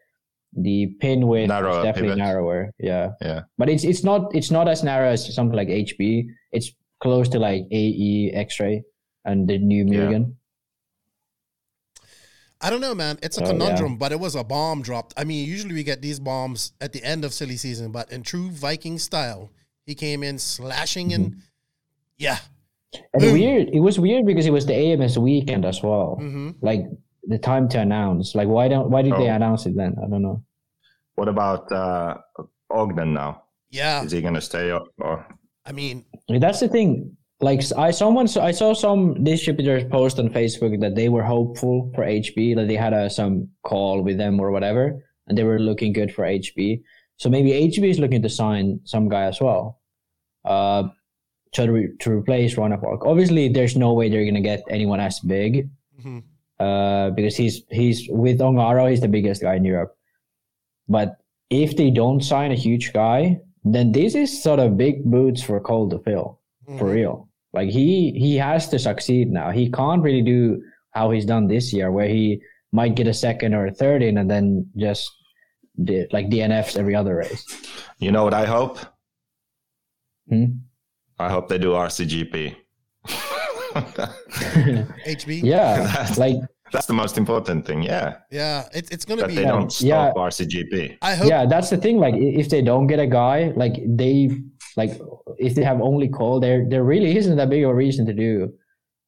the 0.53 0.87
pin 0.99 1.27
width 1.27 1.49
Narrower 1.49 1.79
is 1.79 1.83
definitely 1.83 2.09
pivot. 2.09 2.17
narrower. 2.25 2.71
Yeah, 2.79 3.11
Yeah. 3.21 3.41
but 3.57 3.69
it's 3.69 3.83
it's 3.83 4.03
not 4.03 4.33
it's 4.33 4.49
not 4.49 4.67
as 4.67 4.83
narrow 4.83 5.09
as 5.09 5.33
something 5.35 5.55
like 5.57 5.67
HB. 5.67 6.25
It's 6.51 6.71
close 7.01 7.29
to 7.29 7.39
like 7.39 7.63
AE 7.71 8.31
X-ray 8.33 8.83
and 9.25 9.47
the 9.47 9.57
new 9.59 9.85
Yeah. 9.85 10.23
Mugen. 12.61 12.67
I 12.67 12.69
don't 12.69 12.81
know, 12.81 12.95
man. 12.95 13.17
It's 13.23 13.37
a 13.37 13.41
Oh, 13.41 13.45
yeah. 13.45 13.51
conundrum, 13.51 13.97
but 13.97 14.11
it 14.11 14.19
was 14.19 14.35
a 14.35 14.43
bomb 14.43 14.81
dropped. 14.81 15.13
I 15.17 15.23
mean, 15.23 15.47
usually 15.47 15.73
we 15.73 15.83
get 15.83 16.01
these 16.01 16.19
bombs 16.19 16.73
at 16.81 16.93
the 16.93 17.03
end 17.03 17.25
of 17.25 17.33
silly 17.33 17.57
season, 17.57 17.91
but 17.91 18.11
in 18.11 18.23
true 18.23 18.49
Viking 18.51 18.99
style, 18.99 19.49
he 19.85 19.95
came 19.95 20.23
in 20.23 20.37
slashing 20.39 21.13
and 21.13 21.31
Mm-hmm. 21.31 21.39
yeah. 22.17 22.37
And 23.13 23.21
Boom. 23.21 23.33
weird, 23.33 23.69
it 23.71 23.79
was 23.81 23.99
weird 23.99 24.25
because 24.25 24.45
it 24.47 24.51
was 24.51 24.65
the 24.65 24.73
AMS 24.73 25.17
weekend 25.19 25.63
as 25.65 25.81
well. 25.83 26.15
hmm 26.19 26.51
Like 26.61 26.81
the 27.27 27.37
time 27.37 27.69
to 27.69 27.79
announce. 27.79 28.33
Like 28.35 28.47
why 28.47 28.67
don't 28.67 28.89
why 28.89 29.03
did 29.03 29.13
they 29.13 29.29
Oh. 29.29 29.35
announce 29.35 29.65
it 29.67 29.75
then? 29.75 29.95
I 30.03 30.07
don't 30.09 30.21
know. 30.23 30.43
What 31.15 31.27
about 31.27 31.71
uh, 31.71 32.15
Ogden 32.71 33.13
now? 33.13 33.43
Yeah. 33.69 34.03
Is 34.03 34.11
he 34.11 34.21
going 34.21 34.33
to 34.33 34.41
stay 34.41 34.71
up 34.71 34.87
or? 34.97 35.25
I 35.65 35.71
mean, 35.71 36.05
That's 36.27 36.59
the 36.61 36.67
thing. 36.67 37.15
Like 37.41 37.61
I 37.77 37.91
someone 37.91 38.27
I 38.37 38.51
saw 38.51 38.73
some 38.73 39.23
distributors 39.23 39.85
post 39.85 40.19
on 40.19 40.29
Facebook 40.29 40.79
that 40.81 40.95
they 40.95 41.07
were 41.07 41.23
hopeful 41.23 41.89
for 41.95 42.03
HB, 42.03 42.55
that 42.57 42.67
they 42.67 42.75
had 42.75 42.91
a, 42.93 43.09
some 43.09 43.47
call 43.63 44.01
with 44.01 44.17
them 44.17 44.39
or 44.41 44.51
whatever, 44.51 45.01
and 45.27 45.37
they 45.37 45.43
were 45.45 45.57
looking 45.59 45.93
good 45.93 46.13
for 46.13 46.25
HB. 46.25 46.81
So 47.15 47.29
maybe 47.29 47.51
HB 47.51 47.89
is 47.89 47.99
looking 47.99 48.21
to 48.23 48.29
sign 48.29 48.81
some 48.83 49.07
guy 49.07 49.23
as 49.23 49.39
well, 49.39 49.79
uh, 50.43 50.83
to 51.53 51.71
re- 51.71 51.95
to 51.99 52.11
replace 52.11 52.55
Ronnefalk. 52.55 53.05
Obviously, 53.05 53.47
there's 53.47 53.77
no 53.77 53.93
way 53.93 54.09
they're 54.09 54.25
gonna 54.25 54.41
get 54.41 54.61
anyone 54.69 54.99
as 54.99 55.21
big, 55.21 55.69
mhm. 56.03 56.23
uh, 56.59 57.11
because 57.11 57.37
he's 57.37 57.63
he's 57.71 58.05
with 58.09 58.39
Ongaro, 58.39 58.89
he's 58.89 58.99
the 59.01 59.07
biggest 59.07 59.41
guy 59.41 59.55
in 59.55 59.63
Europe. 59.63 59.95
But 60.89 61.15
if 61.49 61.77
they 61.77 61.89
don't 61.89 62.21
sign 62.21 62.51
a 62.51 62.55
huge 62.55 62.91
guy, 62.91 63.39
then 63.63 63.93
this 63.93 64.13
is 64.13 64.43
sort 64.43 64.59
of 64.59 64.75
big 64.75 65.05
boots 65.05 65.41
for 65.41 65.59
Cole 65.61 65.89
to 65.89 65.99
fill 65.99 66.41
for 66.77 66.87
Mhm. 66.89 66.93
real. 66.93 67.28
Like 67.53 67.69
he 67.69 68.11
he 68.11 68.35
has 68.37 68.69
to 68.69 68.79
succeed 68.79 69.31
now. 69.31 69.49
He 69.51 69.71
can't 69.71 70.01
really 70.03 70.21
do 70.21 70.61
how 70.91 71.11
he's 71.11 71.25
done 71.25 71.47
this 71.47 71.73
year, 71.73 71.91
where 71.91 72.07
he 72.07 72.41
might 72.71 72.95
get 72.95 73.07
a 73.07 73.13
second 73.13 73.53
or 73.55 73.65
a 73.67 73.71
third 73.73 74.01
in, 74.03 74.17
and 74.19 74.29
then 74.29 74.67
just 74.77 75.09
d- 75.83 76.05
like 76.11 76.29
DNFs 76.29 76.77
every 76.77 76.95
other 76.95 77.15
race. 77.17 77.43
You 77.99 78.11
know 78.11 78.23
what 78.23 78.33
I 78.33 78.45
hope? 78.45 78.77
Hmm? 80.29 80.45
I 81.17 81.29
hope 81.29 81.47
they 81.49 81.57
do 81.57 81.71
RCGP. 81.73 82.55
HB. 83.73 85.41
yeah, 85.43 85.77
That's- 85.87 86.17
like 86.17 86.35
That's 86.71 86.85
the 86.85 86.93
most 86.93 87.17
important 87.17 87.65
thing. 87.65 87.81
Yeah, 87.81 88.17
Yeah. 88.31 88.67
It, 88.73 88.91
it's 88.91 89.05
going 89.05 89.17
to 89.19 89.23
that 89.25 89.29
be. 89.29 89.35
they 89.35 89.43
don't 89.45 89.71
stop 89.71 89.85
Yeah. 89.85 90.13
RCGP. 90.15 90.97
I 91.01 91.15
hope. 91.15 91.27
yeah, 91.27 91.45
that's 91.47 91.69
the 91.71 91.77
thing. 91.77 91.97
Like 91.97 92.13
if 92.15 92.49
they 92.49 92.61
don't 92.61 92.85
get 92.87 92.99
a 92.99 93.07
guy, 93.07 93.51
like 93.55 93.73
they 93.87 94.29
like 94.77 94.91
if 95.37 95.55
they 95.55 95.63
have 95.63 95.81
only 95.81 96.07
Cole, 96.07 96.39
there 96.39 96.65
there 96.67 96.83
really 96.83 97.17
isn't 97.17 97.37
that 97.37 97.49
big 97.49 97.63
of 97.63 97.71
a 97.71 97.75
reason 97.75 98.05
to 98.05 98.13
do 98.13 98.53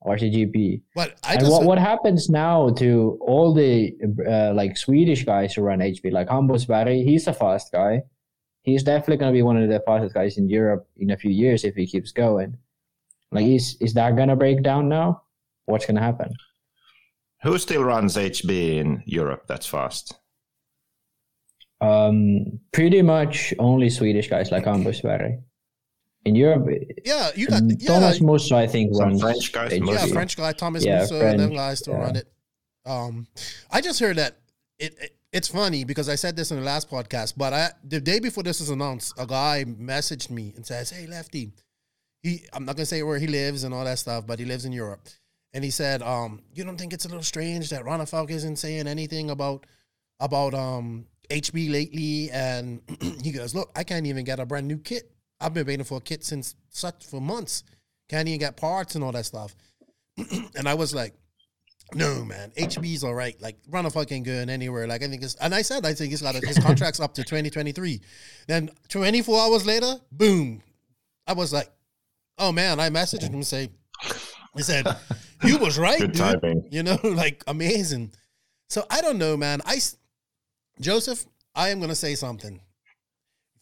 RCGP. 0.05 0.81
But 0.95 1.19
I 1.23 1.33
and 1.33 1.41
just. 1.41 1.51
what, 1.51 1.63
what 1.63 1.77
happens 1.77 2.29
now 2.29 2.69
to 2.71 3.17
all 3.21 3.53
the 3.53 3.93
uh, 4.27 4.53
like 4.53 4.77
Swedish 4.77 5.25
guys 5.25 5.53
who 5.53 5.61
run 5.61 5.79
HB, 5.79 6.11
like 6.11 6.27
Hambos 6.27 6.67
Barry, 6.67 7.03
he's 7.03 7.27
a 7.27 7.33
fast 7.33 7.71
guy. 7.71 8.03
He's 8.63 8.83
definitely 8.83 9.17
going 9.17 9.31
to 9.31 9.37
be 9.37 9.41
one 9.41 9.57
of 9.57 9.69
the 9.69 9.81
fastest 9.85 10.13
guys 10.13 10.37
in 10.37 10.47
Europe 10.47 10.87
in 10.97 11.11
a 11.11 11.17
few 11.17 11.31
years 11.31 11.63
if 11.63 11.75
he 11.75 11.87
keeps 11.87 12.11
going. 12.11 12.57
Like, 13.31 13.45
is 13.45 13.77
is 13.79 13.93
that 13.93 14.15
going 14.15 14.29
to 14.29 14.35
break 14.35 14.61
down 14.63 14.89
now? 14.89 15.23
What's 15.65 15.85
going 15.85 15.95
to 15.95 16.01
happen? 16.01 16.33
Who 17.43 17.57
still 17.57 17.83
runs 17.83 18.17
HB 18.17 18.77
in 18.77 19.03
Europe? 19.05 19.45
That's 19.47 19.65
fast. 19.65 20.15
Um, 21.79 22.59
pretty 22.71 23.01
much 23.01 23.53
only 23.57 23.89
Swedish 23.89 24.29
guys 24.29 24.51
like 24.51 24.65
Hambos 24.65 25.01
Barry. 25.01 25.39
In 26.23 26.35
Europe, 26.35 26.67
yeah. 27.03 27.31
You 27.35 27.47
got. 27.47 27.61
um, 27.61 27.69
Yeah. 27.79 27.93
Thomas 27.93 28.21
Musso, 28.21 28.55
I 28.55 28.67
think, 28.67 28.93
Some 28.93 29.09
runs 29.09 29.21
French 29.21 29.51
guys, 29.51 29.77
Yeah, 29.77 30.05
French 30.07 30.37
guy 30.37 30.53
Thomas 30.53 30.85
Yeah, 30.85 30.99
Musso 30.99 31.19
and 31.19 31.39
them 31.39 31.53
guys 31.53 31.81
to 31.81 31.91
yeah. 31.91 31.97
run 31.97 32.15
it. 32.15 32.31
Um, 32.85 33.27
I 33.71 33.81
just 33.81 33.99
heard 33.99 34.17
that 34.17 34.37
it, 34.79 34.95
it 34.99 35.17
it's 35.31 35.47
funny 35.47 35.83
because 35.83 36.09
I 36.09 36.15
said 36.15 36.35
this 36.35 36.51
in 36.51 36.57
the 36.57 36.63
last 36.63 36.89
podcast, 36.89 37.33
but 37.37 37.53
I 37.53 37.69
the 37.83 37.99
day 38.01 38.19
before 38.19 38.43
this 38.43 38.59
was 38.59 38.69
announced, 38.69 39.13
a 39.17 39.25
guy 39.25 39.65
messaged 39.65 40.29
me 40.29 40.53
and 40.55 40.65
says, 40.65 40.89
"Hey, 40.91 41.07
Lefty, 41.07 41.51
he 42.21 42.43
I'm 42.53 42.65
not 42.65 42.75
gonna 42.75 42.85
say 42.85 43.01
where 43.03 43.17
he 43.17 43.27
lives 43.27 43.63
and 43.63 43.73
all 43.73 43.85
that 43.85 43.99
stuff, 43.99 44.27
but 44.27 44.39
he 44.39 44.45
lives 44.45 44.65
in 44.65 44.71
Europe." 44.73 45.07
And 45.53 45.63
he 45.63 45.71
said, 45.71 46.01
um, 46.01 46.41
"You 46.53 46.63
don't 46.63 46.77
think 46.77 46.93
it's 46.93 47.05
a 47.05 47.07
little 47.07 47.23
strange 47.23 47.69
that 47.69 47.83
Ronnefalk 47.83 48.29
isn't 48.29 48.57
saying 48.57 48.87
anything 48.87 49.29
about 49.29 49.65
about 50.19 50.53
um 50.53 51.07
HB 51.29 51.71
lately?" 51.71 52.29
And 52.31 52.81
he 53.23 53.31
goes, 53.31 53.55
"Look, 53.55 53.71
I 53.75 53.83
can't 53.83 54.05
even 54.05 54.23
get 54.23 54.39
a 54.39 54.45
brand 54.45 54.67
new 54.67 54.77
kit. 54.77 55.09
I've 55.41 55.53
been 55.53 55.65
waiting 55.65 55.85
for 55.85 55.97
a 55.97 56.01
kit 56.01 56.23
since 56.23 56.55
such 56.69 57.05
for 57.05 57.19
months. 57.19 57.63
Can't 58.09 58.27
even 58.27 58.39
get 58.39 58.57
parts 58.57 58.95
and 58.95 59.03
all 59.03 59.11
that 59.11 59.25
stuff." 59.25 59.55
and 60.55 60.67
I 60.67 60.73
was 60.73 60.93
like, 60.93 61.13
"No, 61.93 62.23
man, 62.25 62.51
HB's 62.57 63.03
all 63.03 63.15
right. 63.15 63.39
Like, 63.41 63.57
run 63.69 63.85
a 63.85 63.89
fucking 63.89 64.23
going 64.23 64.49
anywhere. 64.49 64.87
Like, 64.87 65.03
I 65.03 65.07
think 65.07 65.23
it's." 65.23 65.35
And 65.35 65.53
I 65.55 65.61
said, 65.61 65.85
"I 65.85 65.93
think 65.93 66.11
he's 66.11 66.21
got 66.21 66.35
a, 66.35 66.45
his 66.45 66.59
contract's 66.59 66.99
up 66.99 67.13
to 67.15 67.23
2023." 67.23 68.01
Then 68.47 68.69
24 68.89 69.39
hours 69.39 69.65
later, 69.65 69.95
boom, 70.11 70.61
I 71.27 71.33
was 71.33 71.51
like, 71.53 71.69
"Oh 72.37 72.51
man!" 72.51 72.79
I 72.79 72.89
messaged 72.89 73.23
him 73.23 73.33
and 73.35 73.47
say, 73.47 73.69
"He 74.55 74.63
said." 74.63 74.85
you 75.43 75.57
was 75.57 75.77
right, 75.79 75.99
Good 75.99 76.11
dude. 76.11 76.21
typing. 76.21 76.67
You 76.71 76.83
know, 76.83 76.99
like 77.03 77.43
amazing. 77.47 78.11
So 78.69 78.85
I 78.89 79.01
don't 79.01 79.17
know, 79.17 79.35
man. 79.35 79.61
I 79.65 79.79
Joseph, 80.79 81.25
I 81.55 81.69
am 81.69 81.79
gonna 81.79 81.95
say 81.95 82.15
something. 82.15 82.61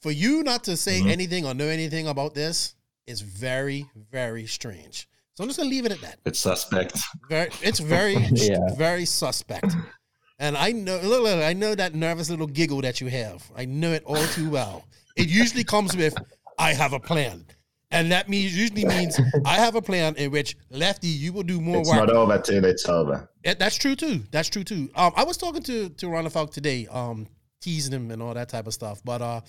For 0.02 0.12
you 0.12 0.44
not 0.44 0.64
to 0.66 0.78
say 0.78 1.02
Mhm. 1.02 1.12
anything 1.12 1.46
or 1.46 1.54
know 1.54 1.68
anything 1.68 2.08
about 2.08 2.34
this 2.34 2.76
is 3.06 3.22
very, 3.22 3.86
very 4.12 4.46
strange. 4.48 5.08
So 5.34 5.44
I'm 5.44 5.50
just 5.50 5.58
gonna 5.58 5.70
leave 5.70 5.86
it 5.86 5.92
at 5.92 6.02
that. 6.02 6.20
It's 6.26 6.40
suspect. 6.40 6.98
Very, 7.30 7.50
it's 7.62 7.80
very, 7.80 8.14
Yeah. 8.34 8.60
very 8.78 9.06
suspect. 9.06 9.74
And 10.38 10.56
I 10.58 10.72
know, 10.72 11.00
look, 11.02 11.24
look, 11.24 11.44
I 11.44 11.54
know 11.54 11.76
that 11.76 11.96
nervous 11.96 12.30
little 12.30 12.48
giggle 12.48 12.82
that 12.82 13.02
you 13.02 13.08
have. 13.08 13.44
I 13.56 13.66
know 13.66 13.92
it 13.92 14.04
all 14.06 14.26
too 14.28 14.50
well. 14.50 14.86
It 15.18 15.28
usually 15.28 15.66
comes 15.66 15.98
with, 15.98 16.14
"I 16.58 16.74
have 16.74 16.94
a 16.94 17.00
plan," 17.00 17.46
and 17.92 18.10
that 18.14 18.30
means 18.30 18.56
usually 18.56 18.86
means 18.86 19.20
I 19.46 19.56
have 19.56 19.76
a 19.76 19.82
plan 19.82 20.16
in 20.16 20.32
which 20.32 20.56
Lefty, 20.70 21.10
you 21.10 21.34
will 21.34 21.44
do 21.44 21.60
more 21.60 21.80
It's 21.82 21.90
work. 21.90 21.98
not 22.08 22.10
over 22.10 22.38
till 22.40 22.64
it's 22.64 22.88
over. 22.88 23.30
Yeah, 23.44 23.56
that's 23.56 23.76
true 23.76 23.96
too. 23.98 24.24
That's 24.32 24.48
true 24.48 24.64
too. 24.64 24.90
Um, 24.96 25.12
I 25.18 25.24
was 25.26 25.36
talking 25.36 25.64
to 25.64 25.90
to 25.90 26.06
Ronnefalk 26.06 26.52
today, 26.52 26.88
um, 26.88 27.28
teasing 27.60 27.92
him 27.94 28.10
and 28.12 28.22
all 28.22 28.34
that 28.34 28.48
type 28.48 28.66
of 28.68 28.74
stuff. 28.74 29.02
But 29.04 29.22
uh, 29.22 29.42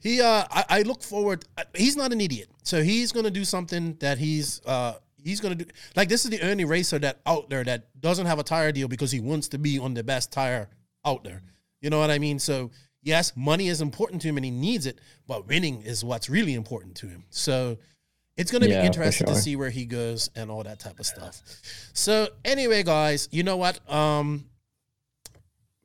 he, 0.00 0.20
uh, 0.20 0.44
I, 0.50 0.64
I 0.68 0.82
look 0.82 1.02
forward. 1.02 1.44
uh, 1.56 1.64
He's 1.74 1.96
not 1.96 2.12
an 2.12 2.20
idiot, 2.20 2.48
so 2.62 2.82
he's 2.82 3.12
gonna 3.12 3.30
do 3.30 3.44
something 3.44 3.96
that 4.00 4.18
he's 4.18 4.60
uh 4.66 4.94
he's 5.22 5.40
gonna 5.40 5.54
do. 5.56 5.64
Like 5.96 6.08
this 6.08 6.24
is 6.24 6.30
the 6.30 6.40
only 6.48 6.64
racer 6.64 6.98
that 7.00 7.20
out 7.26 7.50
there 7.50 7.64
that 7.64 7.88
doesn't 8.00 8.26
have 8.26 8.38
a 8.38 8.42
tire 8.44 8.72
deal 8.72 8.88
because 8.88 9.10
he 9.10 9.20
wants 9.20 9.48
to 9.48 9.58
be 9.58 9.78
on 9.78 9.94
the 9.94 10.02
best 10.04 10.32
tire 10.32 10.68
out 11.04 11.24
there. 11.24 11.42
You 11.80 11.90
know 11.90 11.98
what 11.98 12.10
I 12.10 12.18
mean? 12.18 12.38
So 12.38 12.70
yes, 13.02 13.32
money 13.36 13.68
is 13.68 13.80
important 13.80 14.22
to 14.22 14.28
him 14.28 14.36
and 14.36 14.44
he 14.44 14.50
needs 14.50 14.86
it, 14.86 15.00
but 15.26 15.46
winning 15.46 15.82
is 15.82 16.04
what's 16.04 16.28
really 16.30 16.54
important 16.54 16.94
to 16.96 17.06
him. 17.08 17.24
So. 17.30 17.78
It's 18.40 18.52
going 18.52 18.62
to 18.62 18.68
Yeah, 18.68 18.82
be 18.82 18.86
interesting 18.86 19.26
to 19.26 19.34
see 19.34 19.56
where 19.56 19.68
he 19.68 19.84
goes 19.84 20.30
and 20.36 20.48
all 20.48 20.62
that 20.62 20.78
type 20.78 21.00
of 21.00 21.06
stuff. 21.06 21.42
So 21.92 22.28
anyway, 22.44 22.84
guys, 22.84 23.28
you 23.32 23.42
know 23.42 23.56
what? 23.56 23.80
Um, 23.92 24.44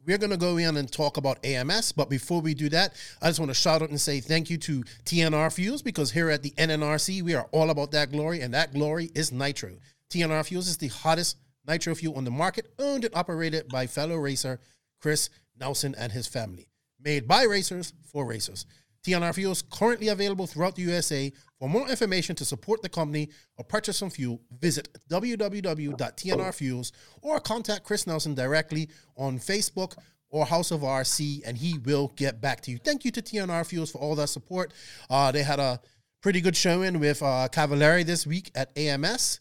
we're 0.05 0.17
gonna 0.17 0.37
go 0.37 0.57
in 0.57 0.77
and 0.77 0.91
talk 0.91 1.17
about 1.17 1.43
AMS, 1.45 1.91
but 1.93 2.09
before 2.09 2.41
we 2.41 2.53
do 2.53 2.69
that, 2.69 2.93
I 3.21 3.27
just 3.27 3.39
want 3.39 3.49
to 3.49 3.55
shout 3.55 3.81
out 3.81 3.89
and 3.89 3.99
say 3.99 4.19
thank 4.19 4.49
you 4.49 4.57
to 4.57 4.83
TNR 5.05 5.53
Fuels 5.53 5.81
because 5.81 6.11
here 6.11 6.29
at 6.29 6.43
the 6.43 6.51
NNRC 6.51 7.21
we 7.21 7.35
are 7.35 7.47
all 7.51 7.69
about 7.69 7.91
that 7.91 8.11
glory, 8.11 8.41
and 8.41 8.53
that 8.53 8.73
glory 8.73 9.11
is 9.15 9.31
nitro. 9.31 9.71
TNR 10.09 10.45
Fuels 10.45 10.67
is 10.67 10.77
the 10.77 10.89
hottest 10.89 11.37
nitro 11.65 11.95
fuel 11.95 12.17
on 12.17 12.25
the 12.25 12.31
market, 12.31 12.73
owned 12.79 13.05
and 13.05 13.15
operated 13.15 13.67
by 13.69 13.87
fellow 13.87 14.15
racer 14.15 14.59
Chris 14.99 15.29
Nelson 15.59 15.95
and 15.97 16.11
his 16.11 16.27
family. 16.27 16.67
Made 16.99 17.27
by 17.27 17.43
racers 17.43 17.93
for 18.05 18.25
racers. 18.25 18.65
TNR 19.03 19.35
Fuels 19.35 19.61
currently 19.61 20.07
available 20.07 20.47
throughout 20.47 20.75
the 20.75 20.83
USA. 20.83 21.31
For 21.59 21.69
more 21.69 21.89
information 21.89 22.35
to 22.37 22.45
support 22.45 22.81
the 22.81 22.89
company 22.89 23.29
or 23.57 23.65
purchase 23.65 23.97
some 23.97 24.09
fuel, 24.09 24.41
visit 24.59 24.89
www.tnrfuels 25.09 26.91
or 27.21 27.39
contact 27.39 27.83
Chris 27.83 28.07
Nelson 28.07 28.33
directly 28.33 28.89
on 29.17 29.39
Facebook 29.39 29.95
or 30.29 30.45
House 30.45 30.71
of 30.71 30.81
RC, 30.81 31.41
and 31.45 31.57
he 31.57 31.77
will 31.77 32.11
get 32.15 32.41
back 32.41 32.61
to 32.61 32.71
you. 32.71 32.79
Thank 32.79 33.05
you 33.05 33.11
to 33.11 33.21
TNR 33.21 33.65
Fuels 33.67 33.91
for 33.91 33.99
all 33.99 34.15
that 34.15 34.29
support. 34.29 34.73
Uh, 35.09 35.31
they 35.31 35.43
had 35.43 35.59
a 35.59 35.79
pretty 36.21 36.41
good 36.41 36.55
showing 36.55 36.99
with 36.99 37.21
uh, 37.21 37.47
Cavallari 37.51 38.03
this 38.03 38.25
week 38.25 38.49
at 38.55 38.75
AMS, 38.75 39.39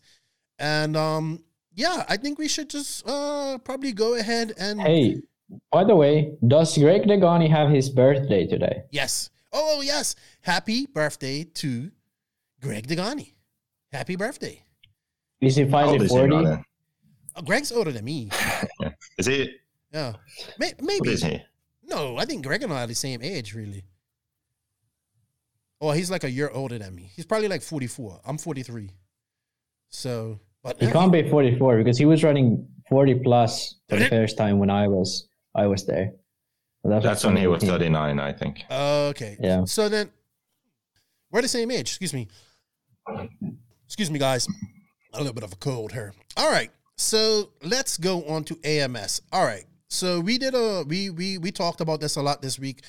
and 0.59 0.97
um, 0.97 1.43
yeah, 1.75 2.05
I 2.09 2.19
think 2.19 2.39
we 2.39 2.47
should 2.47 2.69
just 2.69 3.09
uh, 3.09 3.57
probably 3.59 3.93
go 3.93 4.15
ahead 4.15 4.53
and 4.59 4.81
Hey, 4.81 5.23
by 5.71 5.85
the 5.85 5.97
way, 5.97 6.35
does 6.47 6.77
Greg 6.77 7.05
Degani 7.05 7.51
have 7.51 7.71
his 7.71 7.89
birthday 7.89 8.47
today? 8.47 8.83
Yes. 8.91 9.31
Oh, 9.53 9.77
oh, 9.79 9.81
yes. 9.83 10.15
Happy 10.41 10.87
birthday 10.87 11.45
to 11.45 11.91
Greg 12.61 12.87
Degani. 12.87 13.35
Happy 13.93 14.17
birthday. 14.17 14.63
Is 15.41 15.57
he 15.57 15.65
How 15.65 15.71
finally 15.71 15.95
old 15.95 16.03
is 16.03 16.11
he, 16.13 16.19
40? 16.19 16.35
Oh, 16.35 16.63
uh, 17.35 17.41
Greg's 17.43 17.73
older 17.73 17.93
than 17.93 18.05
me. 18.05 18.31
Is 19.19 19.27
he? 19.27 19.51
Yeah. 19.93 20.15
May- 20.59 20.75
maybe. 20.81 21.11
is 21.11 21.23
he? 21.23 21.43
No, 21.83 22.17
I 22.17 22.25
think 22.25 22.45
Greg 22.47 22.63
and 22.63 22.73
I 22.73 22.85
are 22.85 22.87
the 22.87 22.95
same 22.95 23.23
age, 23.23 23.55
really. 23.55 23.85
Oh, 25.81 25.91
he's 25.91 26.11
like 26.11 26.25
a 26.25 26.31
year 26.31 26.51
older 26.53 26.79
than 26.79 26.95
me. 26.95 27.11
He's 27.15 27.27
probably 27.27 27.49
like 27.49 27.63
44. 27.63 28.21
I'm 28.25 28.39
43. 28.39 28.91
So, 29.91 30.39
but 30.63 30.81
He 30.81 30.91
can't 30.91 31.13
be 31.13 31.29
44 31.29 31.79
because 31.79 31.99
he 31.99 32.05
was 32.05 32.23
running 32.23 32.67
40 32.89 33.17
plus 33.17 33.75
for 33.89 33.97
the 33.97 34.07
first 34.07 34.39
time 34.39 34.59
when 34.59 34.71
I 34.71 34.89
was 34.89 35.29
I 35.55 35.67
was 35.67 35.85
there. 35.87 36.13
So 36.83 36.89
that 36.89 37.03
That's 37.03 37.25
when 37.25 37.37
he 37.37 37.47
was 37.47 37.63
39, 37.63 38.19
I 38.19 38.33
think. 38.33 38.65
Okay. 38.71 39.37
Yeah. 39.41 39.65
So 39.65 39.89
then, 39.89 40.11
we're 41.31 41.43
the 41.43 41.49
same 41.49 41.71
age. 41.71 41.91
Excuse 41.91 42.13
me. 42.13 42.29
Excuse 43.87 44.11
me, 44.11 44.19
guys. 44.19 44.49
A 45.15 45.19
little 45.19 45.33
bit 45.33 45.45
of 45.45 45.53
a 45.53 45.57
cold 45.57 45.93
here. 45.93 46.13
All 46.37 46.51
right. 46.51 46.71
So 46.97 47.51
let's 47.63 47.97
go 47.99 48.25
on 48.25 48.45
to 48.45 48.59
AMS. 48.65 49.23
All 49.33 49.45
right. 49.45 49.65
So 49.89 50.21
we 50.21 50.39
did 50.39 50.55
a 50.55 50.85
we 50.89 51.11
we 51.11 51.39
we 51.39 51.51
talked 51.53 51.81
about 51.81 52.01
this 52.01 52.17
a 52.17 52.23
lot 52.23 52.41
this 52.41 52.59
week, 52.59 52.83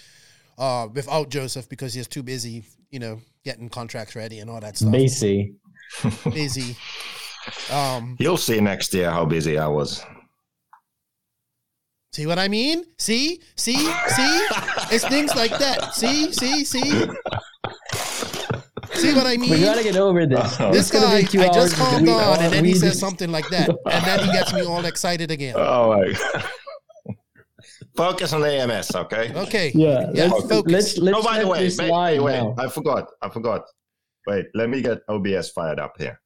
uh, 0.58 0.88
without 0.94 1.30
Joseph 1.30 1.68
because 1.68 1.94
he's 1.94 2.08
too 2.08 2.24
busy, 2.24 2.64
you 2.92 3.00
know, 3.00 3.20
getting 3.44 3.70
contracts 3.70 4.16
ready 4.16 4.40
and 4.40 4.50
all 4.50 4.62
that 4.62 4.78
stuff. 4.78 4.92
Busy. 4.92 5.56
Busy. 6.32 6.76
Um, 7.70 8.16
You'll 8.20 8.38
see 8.38 8.62
next 8.62 8.94
year 8.94 9.12
how 9.12 9.26
busy 9.26 9.58
I 9.58 9.68
was. 9.68 10.02
See 12.13 12.26
what 12.26 12.39
I 12.39 12.47
mean? 12.47 12.86
See, 12.97 13.41
see, 13.58 13.76
see. 13.76 14.47
It's 14.93 15.06
things 15.08 15.36
like 15.36 15.52
that. 15.58 15.93
See, 15.95 16.32
see, 16.32 16.63
see. 16.63 17.08
See 18.93 19.13
what 19.15 19.26
I 19.26 19.38
mean? 19.38 19.49
We 19.49 19.62
gotta 19.62 19.84
get 19.84 19.95
over 19.97 20.26
this. 20.26 20.58
Oh. 20.60 20.71
This 20.71 20.82
It's 20.82 20.91
gonna 20.91 21.08
guy, 21.08 21.21
be 21.21 21.28
two 21.28 21.41
I 21.41 21.47
just 21.52 21.73
because 21.73 21.89
calmed 21.89 22.08
we- 22.08 22.13
on, 22.13 22.39
and 22.39 22.54
then 22.54 22.63
he 22.65 22.73
we 22.73 22.78
says 22.80 22.99
something 22.99 23.32
like 23.32 23.49
that, 23.49 23.69
and 23.69 24.06
then 24.06 24.19
he 24.26 24.32
gets 24.32 24.54
me 24.54 24.62
all 24.63 24.86
excited 24.86 25.32
again. 25.32 25.56
Oh 25.58 25.95
my 25.97 26.12
God. 26.13 26.43
Focus 27.95 28.34
on 28.34 28.43
AMS, 28.43 28.95
okay? 28.95 29.32
Okay. 29.36 29.71
Yeah, 29.76 30.10
Yeah, 30.13 30.26
let's, 30.26 30.47
focus. 30.49 30.71
let's 30.71 30.97
let's 30.97 31.17
oh, 31.17 31.23
by 31.23 31.39
the 31.39 31.47
way, 31.47 31.69
wait, 31.69 31.91
wait, 31.91 32.19
wait. 32.19 32.54
I 32.58 32.67
forgot. 32.67 33.08
I 33.21 33.30
forgot. 33.30 33.62
Wait, 34.26 34.45
let 34.56 34.69
me 34.69 34.82
get 34.82 34.99
OBS 35.10 35.49
fired 35.49 35.80
up 35.80 35.93
here. 35.99 36.19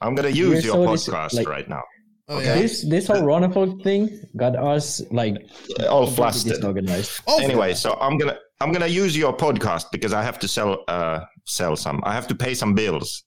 I'm 0.00 0.14
gonna 0.16 0.28
use 0.30 0.64
We're 0.64 0.74
your 0.76 0.86
so 0.86 0.92
dis- 0.92 1.08
podcast 1.08 1.34
like- 1.34 1.48
right 1.48 1.68
now. 1.68 1.82
Oh, 2.30 2.36
Okay. 2.36 2.46
yeah. 2.46 2.54
This 2.62 2.84
this 2.88 3.06
whole 3.06 3.22
Ronnefalk 3.22 3.82
thing 3.82 4.20
got 4.36 4.54
us 4.56 5.00
like 5.10 5.36
All 5.88 6.06
flustered. 6.06 6.54
disorganized. 6.56 7.20
Oh, 7.26 7.40
Anyway, 7.42 7.74
so 7.74 7.96
I'm 8.00 8.18
gonna 8.18 8.36
I'm 8.60 8.70
gonna 8.72 8.86
use 9.04 9.16
your 9.16 9.34
podcast 9.36 9.86
because 9.92 10.12
I 10.12 10.22
have 10.22 10.38
to 10.40 10.48
sell 10.48 10.84
uh 10.88 11.20
sell 11.46 11.74
some. 11.76 12.00
I 12.04 12.12
have 12.12 12.26
to 12.28 12.34
pay 12.34 12.54
some 12.54 12.74
bills. 12.74 13.24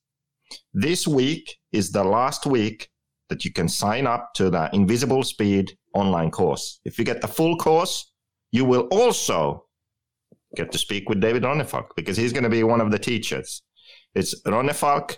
This 0.74 1.08
week 1.08 1.56
is 1.72 1.92
the 1.92 2.04
last 2.04 2.46
week 2.46 2.90
that 3.30 3.44
you 3.46 3.52
can 3.52 3.68
sign 3.70 4.06
up 4.06 4.34
to 4.36 4.50
the 4.50 4.70
Invisible 4.74 5.24
Speed 5.24 5.72
online 5.96 6.30
course. 6.32 6.80
If 6.86 7.00
you 7.00 7.06
get 7.06 7.22
the 7.22 7.28
full 7.28 7.56
course, 7.58 8.12
you 8.52 8.66
will 8.66 8.88
also 8.92 9.66
get 10.56 10.72
to 10.74 10.78
speak 10.78 11.08
with 11.10 11.22
David 11.22 11.44
Ronnefalk 11.44 11.88
because 11.96 12.18
he's 12.18 12.34
going 12.34 12.44
to 12.44 12.50
be 12.50 12.64
one 12.64 12.82
of 12.82 12.92
the 12.92 13.00
teachers. 13.00 13.64
It's 14.16 14.42
Ronnefalk, 14.44 15.16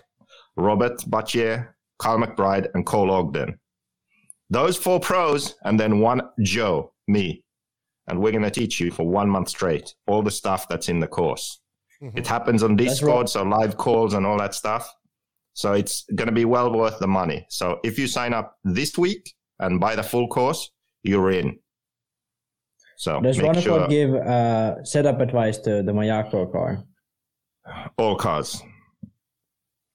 Robert 0.56 0.98
Batlle, 1.10 1.66
Carl 1.98 2.18
McBride, 2.20 2.68
and 2.74 2.86
Cole 2.86 3.10
Ogden. 3.10 3.58
Those 4.50 4.76
four 4.76 5.00
pros, 5.00 5.54
and 5.64 5.78
then 5.80 6.00
one 6.00 6.22
Joe, 6.40 6.92
me 7.08 7.44
and 8.06 8.20
we're 8.20 8.32
going 8.32 8.42
to 8.44 8.50
teach 8.50 8.80
you 8.80 8.90
for 8.90 9.06
one 9.06 9.28
month 9.28 9.48
straight 9.48 9.94
all 10.06 10.22
the 10.22 10.30
stuff 10.30 10.68
that's 10.68 10.88
in 10.88 11.00
the 11.00 11.06
course. 11.06 11.60
Mhm. 12.02 12.18
It 12.18 12.26
happens 12.26 12.62
on 12.62 12.76
Discord, 12.76 13.16
right. 13.22 13.28
so 13.28 13.42
live 13.42 13.76
calls 13.76 14.14
and 14.14 14.26
all 14.26 14.38
that 14.38 14.54
stuff. 14.54 14.92
So 15.54 15.72
it's 15.72 16.04
going 16.14 16.26
to 16.26 16.32
be 16.34 16.44
well 16.44 16.72
worth 16.72 16.98
the 16.98 17.06
money. 17.06 17.46
So 17.48 17.80
if 17.84 17.98
you 17.98 18.06
sign 18.06 18.34
up 18.34 18.58
this 18.64 18.98
week 18.98 19.32
and 19.60 19.80
buy 19.80 19.94
the 19.94 20.02
full 20.02 20.26
course, 20.28 20.70
you're 21.02 21.30
in. 21.30 21.58
So 22.96 23.20
Does 23.20 23.38
make 23.38 23.52
Ronnefalk 23.52 23.62
sure 23.62 23.88
give 23.88 24.14
uh, 24.14 24.84
setup 24.84 25.20
advice 25.20 25.58
to 25.58 25.82
the 25.82 25.92
Mayako 25.92 26.50
car? 26.52 26.84
all 27.96 28.16
cars. 28.16 28.62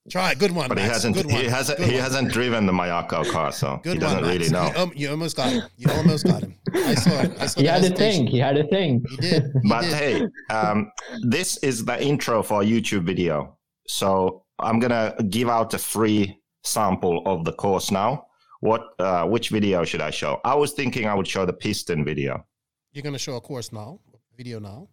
Try 0.10 0.34
good 0.34 0.52
one, 0.52 0.67
But 0.69 0.78
he 0.80 0.84
hasn't. 0.86 1.15
Good 1.15 1.28
one. 1.28 1.36
He 1.36 1.45
hasn't. 1.48 1.78
Good 1.78 1.88
he 1.88 1.93
one. 1.95 2.02
hasn't 2.04 2.32
driven 2.32 2.65
the 2.65 2.74
Mayako 2.74 3.30
car, 3.32 3.52
so 3.52 3.80
Good 3.84 3.93
he 3.93 4.00
doesn't 4.00 4.22
one, 4.22 4.30
really 4.30 4.50
Max. 4.50 4.52
know. 4.52 4.67
You, 4.76 4.78
um, 4.84 4.91
you 4.95 5.10
almost 5.10 5.36
got 5.38 5.52
him. 5.52 5.63
You 5.78 5.91
almost 5.91 6.26
got 6.26 6.41
him. 6.41 6.56
I 6.74 6.95
saw 6.95 7.22
it. 7.22 7.32
I 7.39 7.45
saw 7.45 7.60
He 7.60 7.65
the 7.67 7.72
had 7.72 7.84
a 7.84 7.95
thing. 7.95 8.28
He 8.28 8.39
had 8.39 8.58
a 8.58 8.67
thing. 8.67 9.06
He 9.10 9.17
did. 9.17 9.43
He 9.63 9.69
but 9.69 9.82
did. 9.82 9.93
hey, 9.93 10.28
um, 10.56 10.91
this 11.22 11.58
is 11.58 11.86
the 11.86 12.02
intro 12.04 12.41
for 12.43 12.62
a 12.62 12.65
YouTube 12.65 13.04
video. 13.04 13.58
So 13.88 14.43
I'm 14.60 14.80
gonna 14.80 15.15
give 15.30 15.50
out 15.50 15.74
a 15.74 15.78
free 15.78 16.38
sample 16.63 17.22
of 17.26 17.45
the 17.45 17.54
course 17.54 17.91
now. 17.91 18.26
What? 18.62 18.82
Uh, 19.00 19.26
which 19.26 19.50
video 19.50 19.84
should 19.86 20.02
I 20.02 20.10
show? 20.10 20.41
I 20.43 20.56
was 20.56 20.74
thinking 20.74 21.06
I 21.08 21.13
would 21.13 21.28
show 21.28 21.45
the 21.45 21.54
piston 21.54 22.04
video. 22.04 22.45
You're 22.93 23.04
gonna 23.04 23.17
show 23.19 23.36
a 23.36 23.41
course 23.41 23.72
now, 23.72 24.00
video 24.36 24.60
now. 24.60 24.88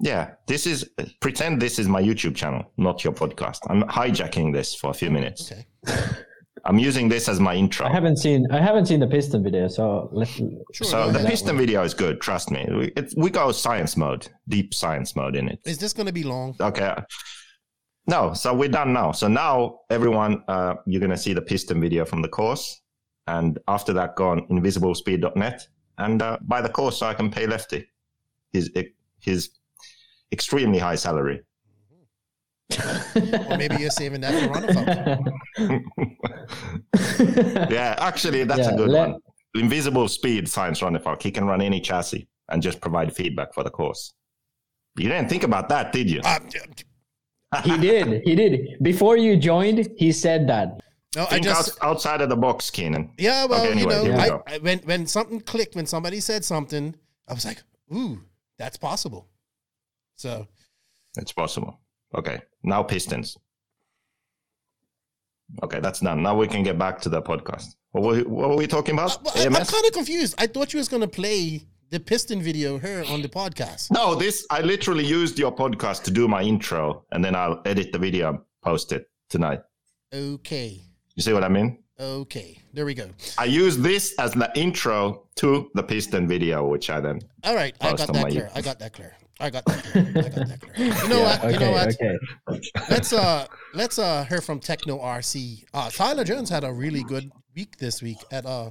Yeah, 0.00 0.32
this 0.46 0.66
is 0.66 0.88
pretend 1.20 1.60
this 1.60 1.78
is 1.78 1.88
my 1.88 2.02
YouTube 2.02 2.36
channel, 2.36 2.70
not 2.76 3.02
your 3.02 3.12
podcast. 3.12 3.60
I'm 3.68 3.82
hijacking 3.84 4.52
this 4.52 4.74
for 4.74 4.90
a 4.90 4.94
few 4.94 5.10
minutes. 5.10 5.52
Okay. 5.52 5.66
I'm 6.64 6.78
using 6.78 7.08
this 7.08 7.28
as 7.28 7.38
my 7.38 7.54
intro. 7.54 7.86
I 7.86 7.92
haven't 7.92 8.16
seen 8.16 8.46
I 8.50 8.60
haven't 8.60 8.86
seen 8.86 9.00
the 9.00 9.06
piston 9.06 9.42
video, 9.42 9.68
so 9.68 10.08
let's. 10.12 10.32
Sure. 10.32 10.86
So 10.86 11.10
the 11.12 11.18
ahead. 11.18 11.30
piston 11.30 11.56
video 11.56 11.82
is 11.82 11.94
good. 11.94 12.20
Trust 12.20 12.50
me. 12.50 12.66
We, 12.68 12.86
it, 12.96 13.14
we 13.16 13.30
go 13.30 13.52
science 13.52 13.96
mode, 13.96 14.28
deep 14.48 14.74
science 14.74 15.14
mode 15.16 15.36
in 15.36 15.48
it. 15.48 15.60
Is 15.64 15.78
this 15.78 15.92
gonna 15.92 16.12
be 16.12 16.24
long? 16.24 16.56
Okay. 16.60 16.94
No, 18.08 18.34
so 18.34 18.52
we're 18.54 18.68
done 18.68 18.92
now. 18.92 19.12
So 19.12 19.28
now 19.28 19.80
everyone, 19.90 20.42
uh, 20.48 20.74
you're 20.86 21.00
gonna 21.00 21.16
see 21.16 21.32
the 21.32 21.42
piston 21.42 21.80
video 21.80 22.04
from 22.04 22.20
the 22.20 22.28
course, 22.28 22.80
and 23.26 23.58
after 23.68 23.92
that, 23.94 24.16
go 24.16 24.28
on 24.28 24.46
invisiblespeed.net 24.48 25.68
and 25.98 26.20
uh, 26.20 26.38
buy 26.42 26.60
the 26.60 26.68
course 26.68 26.98
so 26.98 27.06
I 27.06 27.14
can 27.14 27.30
pay 27.30 27.46
Lefty 27.46 27.86
his 28.52 28.70
his 29.20 29.50
extremely 30.32 30.78
high 30.78 30.96
salary. 30.96 31.42
or 33.50 33.56
maybe 33.56 33.76
you're 33.76 33.90
saving 33.90 34.20
that 34.22 34.34
for 34.34 34.48
Ronnefalk. 34.52 35.32
yeah, 37.70 37.94
actually, 37.98 38.42
that's 38.44 38.60
Yeah, 38.60 38.74
a 38.74 38.76
good 38.76 38.90
let- 38.90 39.08
one. 39.10 39.20
Invisible 39.54 40.06
Speed 40.08 40.48
Science 40.50 40.80
Runnifalk. 40.82 41.22
He 41.22 41.30
can 41.30 41.46
run 41.46 41.62
any 41.62 41.80
chassis 41.80 42.28
and 42.50 42.60
just 42.62 42.78
provide 42.80 43.14
feedback 43.16 43.54
for 43.54 43.62
the 43.64 43.70
course. 43.70 44.12
You 44.98 45.08
didn't 45.08 45.28
think 45.30 45.44
about 45.44 45.68
that, 45.70 45.92
did 45.92 46.10
you? 46.10 46.20
Uh, 46.24 46.40
he 47.62 47.78
did. 47.78 48.22
He 48.24 48.34
did. 48.34 48.76
Before 48.82 49.16
you 49.16 49.36
joined, 49.38 49.88
he 49.96 50.12
said 50.12 50.46
that. 50.48 50.80
no, 51.14 51.22
I 51.22 51.26
Think 51.26 51.44
just 51.44 51.78
outside 51.82 52.20
of 52.20 52.28
the 52.28 52.36
box, 52.36 52.68
Keenan. 52.70 53.12
yeah. 53.18 53.46
Well, 53.46 53.62
Okay, 53.62 53.72
anyway, 53.72 53.94
you 53.96 54.02
here 54.02 54.12
we 54.12 54.18
know, 54.18 54.42
I. 54.46 54.54
I, 54.56 54.58
when 54.58 54.78
when 54.80 55.06
something 55.06 55.40
clicked, 55.40 55.74
when 55.74 55.86
somebody 55.86 56.20
said 56.20 56.44
something, 56.44 56.94
I 57.28 57.32
was 57.32 57.44
like, 57.46 57.62
"Ooh, 57.94 58.20
that's 58.58 58.76
possible." 58.76 59.26
So 60.16 60.46
It's 61.16 61.32
possible. 61.32 61.78
Okay, 62.14 62.40
now 62.62 62.82
Pistons. 62.82 63.36
Okay, 65.62 65.80
that's 65.80 66.00
done. 66.00 66.22
Now 66.22 66.36
we 66.36 66.48
can 66.48 66.62
get 66.62 66.78
back 66.78 67.00
to 67.02 67.08
the 67.08 67.22
podcast. 67.22 67.76
What 67.92 68.02
were, 68.02 68.18
what 68.22 68.50
were 68.50 68.56
we 68.56 68.66
talking 68.66 68.94
about? 68.94 69.24
Uh, 69.26 69.30
I, 69.36 69.42
am 69.44 69.52
kind 69.52 69.86
of 69.86 69.92
confused. 69.92 70.34
I 70.38 70.46
thought 70.46 70.72
you 70.72 70.78
was 70.78 70.88
gonna 70.88 71.06
play 71.08 71.62
the 71.90 72.00
piston 72.00 72.42
video 72.42 72.78
here 72.78 73.04
on 73.08 73.22
the 73.22 73.28
podcast. 73.28 73.90
No, 73.92 74.14
this 74.14 74.46
I 74.50 74.60
literally 74.60 75.04
used 75.04 75.38
your 75.38 75.54
podcast 75.54 76.02
to 76.04 76.10
do 76.10 76.26
my 76.26 76.42
intro, 76.42 77.04
and 77.12 77.24
then 77.24 77.34
I'll 77.36 77.62
edit 77.64 77.92
the 77.92 77.98
video 77.98 78.28
and 78.30 78.38
post 78.62 78.92
it 78.92 79.08
tonight. 79.30 79.60
Okay, 80.12 80.80
You 81.14 81.22
see 81.22 81.32
what 81.32 81.44
I 81.44 81.48
mean? 81.48 81.78
okay, 81.98 82.58
there 82.74 82.84
we 82.84 82.94
go. 82.94 83.08
I 83.38 83.44
use 83.44 83.78
this 83.78 84.14
as 84.18 84.32
the 84.32 84.50
intro 84.54 85.28
to 85.36 85.70
the 85.74 85.82
piston 85.82 86.28
video, 86.28 86.66
which 86.66 86.90
I 86.90 87.00
then. 87.00 87.20
All 87.44 87.54
right, 87.54 87.74
I 87.80 87.94
got 87.94 88.12
that 88.12 88.28
clear. 88.28 88.50
I 88.54 88.60
got 88.60 88.78
that 88.80 88.92
clear. 88.92 89.14
I 89.38 89.50
got 89.50 89.64
that 89.66 89.84
clear. 89.84 90.08
I 90.08 90.28
got 90.28 90.48
that 90.48 90.60
clear. 90.60 90.86
You 90.86 91.08
know 91.08 91.20
what? 91.22 91.44
okay, 91.44 91.52
you 91.52 91.58
know 91.60 91.72
what? 91.72 91.88
okay. 91.94 92.16
let's 92.90 93.12
uh 93.12 93.46
let's 93.74 93.98
uh 93.98 94.24
hear 94.24 94.40
from 94.40 94.60
Techno 94.60 94.98
RC. 94.98 95.64
Uh 95.74 95.90
Tyler 95.90 96.24
Jones 96.24 96.48
had 96.50 96.64
a 96.64 96.72
really 96.72 97.02
good 97.04 97.30
week 97.54 97.76
this 97.78 98.00
week 98.02 98.18
at 98.32 98.46
uh 98.46 98.70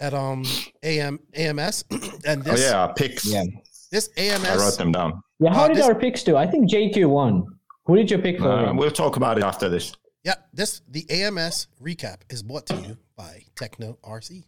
at 0.00 0.14
um 0.14 0.44
AM 0.82 1.20
AMS 1.34 1.84
and 2.26 2.40
Oh 2.46 2.50
this 2.52 2.62
yeah, 2.62 2.86
picks. 2.96 3.26
Yeah. 3.26 3.44
this 3.90 4.08
AMS. 4.16 4.46
I 4.48 4.56
wrote 4.56 4.78
them 4.78 4.92
down. 4.92 5.22
Yeah, 5.38 5.52
how 5.52 5.64
Uh, 5.64 5.68
did 5.68 5.76
this- 5.76 5.86
our 5.86 5.94
picks 5.94 6.22
do? 6.22 6.36
I 6.36 6.46
think 6.46 6.70
JQ 6.70 7.08
won. 7.10 7.44
Who 7.86 7.96
did 7.96 8.10
you 8.10 8.18
pick 8.18 8.38
for? 8.38 8.48
Uh, 8.50 8.72
we'll 8.74 8.90
talk 8.90 9.16
about 9.16 9.36
it 9.38 9.44
after 9.44 9.68
this. 9.68 9.92
yeah 10.24 10.34
this 10.54 10.80
the 10.88 11.04
AMS 11.10 11.66
recap 11.82 12.18
is 12.30 12.42
brought 12.42 12.66
to 12.66 12.76
you 12.76 12.96
by 13.16 13.44
Techno 13.56 13.98
RC. 14.02 14.44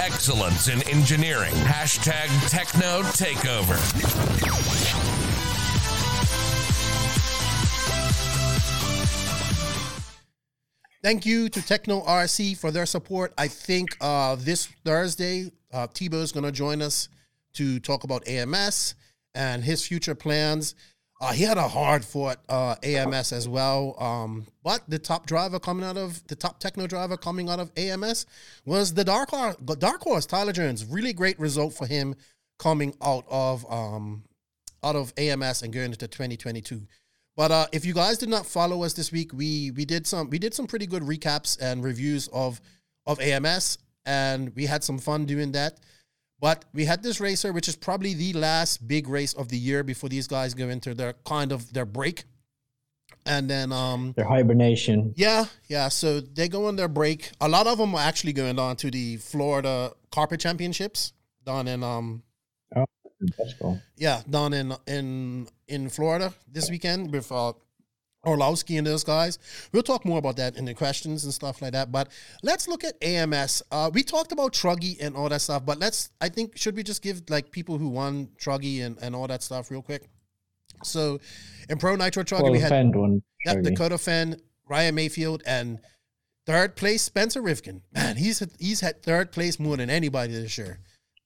Excellence 0.00 0.68
in 0.68 0.80
engineering. 0.88 1.52
Hashtag 1.54 2.28
Techno 2.48 3.02
Takeover. 3.02 3.76
Thank 11.06 11.24
you 11.24 11.48
to 11.50 11.62
Techno 11.64 12.00
RC 12.00 12.56
for 12.56 12.72
their 12.72 12.84
support. 12.84 13.32
I 13.38 13.46
think 13.46 13.96
uh, 14.00 14.34
this 14.34 14.66
Thursday, 14.84 15.52
uh, 15.72 15.86
Tebo 15.86 16.14
is 16.14 16.32
going 16.32 16.42
to 16.42 16.50
join 16.50 16.82
us 16.82 17.08
to 17.52 17.78
talk 17.78 18.02
about 18.02 18.26
AMS 18.26 18.96
and 19.32 19.62
his 19.62 19.86
future 19.86 20.16
plans. 20.16 20.74
Uh, 21.20 21.32
he 21.32 21.44
had 21.44 21.58
a 21.58 21.68
hard 21.68 22.04
fought 22.04 22.38
uh, 22.48 22.74
AMS 22.82 23.30
as 23.30 23.48
well, 23.48 23.94
um, 24.02 24.48
but 24.64 24.80
the 24.88 24.98
top 24.98 25.26
driver 25.26 25.60
coming 25.60 25.86
out 25.86 25.96
of 25.96 26.26
the 26.26 26.34
top 26.34 26.58
techno 26.58 26.88
driver 26.88 27.16
coming 27.16 27.48
out 27.48 27.60
of 27.60 27.70
AMS 27.76 28.26
was 28.64 28.92
the 28.92 29.04
dark 29.04 29.30
horse, 29.30 29.54
dark 29.78 30.00
horse 30.00 30.26
Tyler 30.26 30.52
Jones. 30.52 30.84
Really 30.84 31.12
great 31.12 31.38
result 31.38 31.72
for 31.72 31.86
him 31.86 32.16
coming 32.58 32.92
out 33.00 33.24
of 33.30 33.64
um, 33.72 34.24
out 34.82 34.96
of 34.96 35.12
AMS 35.16 35.62
and 35.62 35.72
going 35.72 35.92
into 35.92 36.08
2022. 36.08 36.82
But 37.36 37.50
uh, 37.50 37.66
if 37.72 37.84
you 37.84 37.92
guys 37.92 38.16
did 38.18 38.30
not 38.30 38.46
follow 38.46 38.82
us 38.82 38.94
this 38.94 39.12
week, 39.12 39.32
we 39.34 39.70
we 39.72 39.84
did 39.84 40.06
some 40.06 40.30
we 40.30 40.38
did 40.38 40.54
some 40.54 40.66
pretty 40.66 40.86
good 40.86 41.02
recaps 41.02 41.58
and 41.60 41.84
reviews 41.84 42.28
of 42.28 42.60
of 43.06 43.20
AMS, 43.20 43.78
and 44.06 44.54
we 44.56 44.66
had 44.66 44.82
some 44.82 44.98
fun 44.98 45.26
doing 45.26 45.52
that. 45.52 45.78
But 46.40 46.64
we 46.74 46.84
had 46.84 47.02
this 47.02 47.20
racer, 47.20 47.52
which 47.52 47.68
is 47.68 47.76
probably 47.76 48.14
the 48.14 48.32
last 48.34 48.86
big 48.86 49.08
race 49.08 49.32
of 49.34 49.48
the 49.48 49.56
year 49.58 49.82
before 49.82 50.08
these 50.10 50.26
guys 50.26 50.54
go 50.54 50.68
into 50.68 50.94
their 50.94 51.14
kind 51.24 51.52
of 51.52 51.72
their 51.72 51.86
break. 51.86 52.24
And 53.26 53.50
then 53.50 53.72
um 53.72 54.12
Their 54.16 54.24
hibernation. 54.28 55.12
yeah, 55.16 55.46
yeah. 55.68 55.88
So 55.88 56.20
they 56.20 56.48
go 56.48 56.66
on 56.68 56.76
their 56.76 56.88
break. 56.88 57.32
A 57.40 57.48
lot 57.48 57.66
of 57.66 57.76
them 57.78 57.94
are 57.94 58.00
actually 58.00 58.32
going 58.32 58.58
on 58.58 58.76
to 58.76 58.90
the 58.90 59.16
Florida 59.18 59.92
Carpet 60.10 60.40
Championships 60.40 61.12
down 61.44 61.68
in 61.68 61.82
um 61.82 62.22
That's 63.38 63.54
cool. 63.60 63.80
yeah, 63.96 64.22
down 64.28 64.52
in 64.52 64.74
in 64.86 65.48
in 65.68 65.88
Florida 65.88 66.32
this 66.50 66.70
weekend 66.70 67.12
with 67.12 67.30
uh, 67.32 67.52
Orlowski 68.26 68.76
and 68.76 68.86
those 68.86 69.04
guys. 69.04 69.38
We'll 69.72 69.82
talk 69.82 70.04
more 70.04 70.18
about 70.18 70.36
that 70.36 70.56
in 70.56 70.64
the 70.64 70.74
questions 70.74 71.24
and 71.24 71.32
stuff 71.32 71.62
like 71.62 71.72
that. 71.72 71.92
But 71.92 72.08
let's 72.42 72.68
look 72.68 72.84
at 72.84 73.02
AMS. 73.02 73.62
Uh, 73.70 73.90
we 73.92 74.02
talked 74.02 74.32
about 74.32 74.52
Truggy 74.52 74.96
and 75.00 75.16
all 75.16 75.28
that 75.28 75.40
stuff, 75.40 75.64
but 75.64 75.78
let's. 75.78 76.10
I 76.20 76.28
think 76.28 76.56
should 76.58 76.76
we 76.76 76.82
just 76.82 77.02
give 77.02 77.22
like 77.30 77.50
people 77.50 77.78
who 77.78 77.88
won 77.88 78.28
Truggy 78.38 78.84
and 78.84 78.98
and 79.00 79.14
all 79.14 79.26
that 79.28 79.42
stuff 79.42 79.70
real 79.70 79.82
quick. 79.82 80.08
So, 80.82 81.20
in 81.70 81.78
Pro 81.78 81.96
Nitro 81.96 82.22
Truggy, 82.22 82.42
Well, 82.42 82.52
we 82.52 82.58
had 82.58 82.94
one. 82.94 83.22
Dakota 83.62 83.94
Phend, 83.96 84.40
Ryan 84.68 84.94
Mayfield, 84.94 85.42
and 85.46 85.78
third 86.46 86.76
place 86.76 87.02
Spencer 87.02 87.40
Rivkin. 87.40 87.80
Man, 87.94 88.16
he's 88.16 88.42
he's 88.58 88.80
had 88.80 89.02
third 89.02 89.32
place 89.32 89.58
more 89.58 89.76
than 89.76 89.88
anybody 89.88 90.32
this 90.32 90.58
year. 90.58 90.80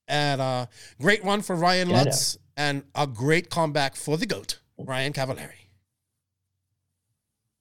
And 0.07 0.41
uh 0.41 0.67
great 1.01 1.25
run 1.25 1.41
for 1.41 1.57
Ryan 1.57 1.89
Lutz 1.89 2.37
and 2.61 2.85
a 2.95 3.07
great 3.07 3.49
comeback 3.49 3.97
for 3.97 4.19
the 4.19 4.27
GOAT, 4.27 4.61
Ryan 4.79 5.15
Cavallari. 5.15 5.63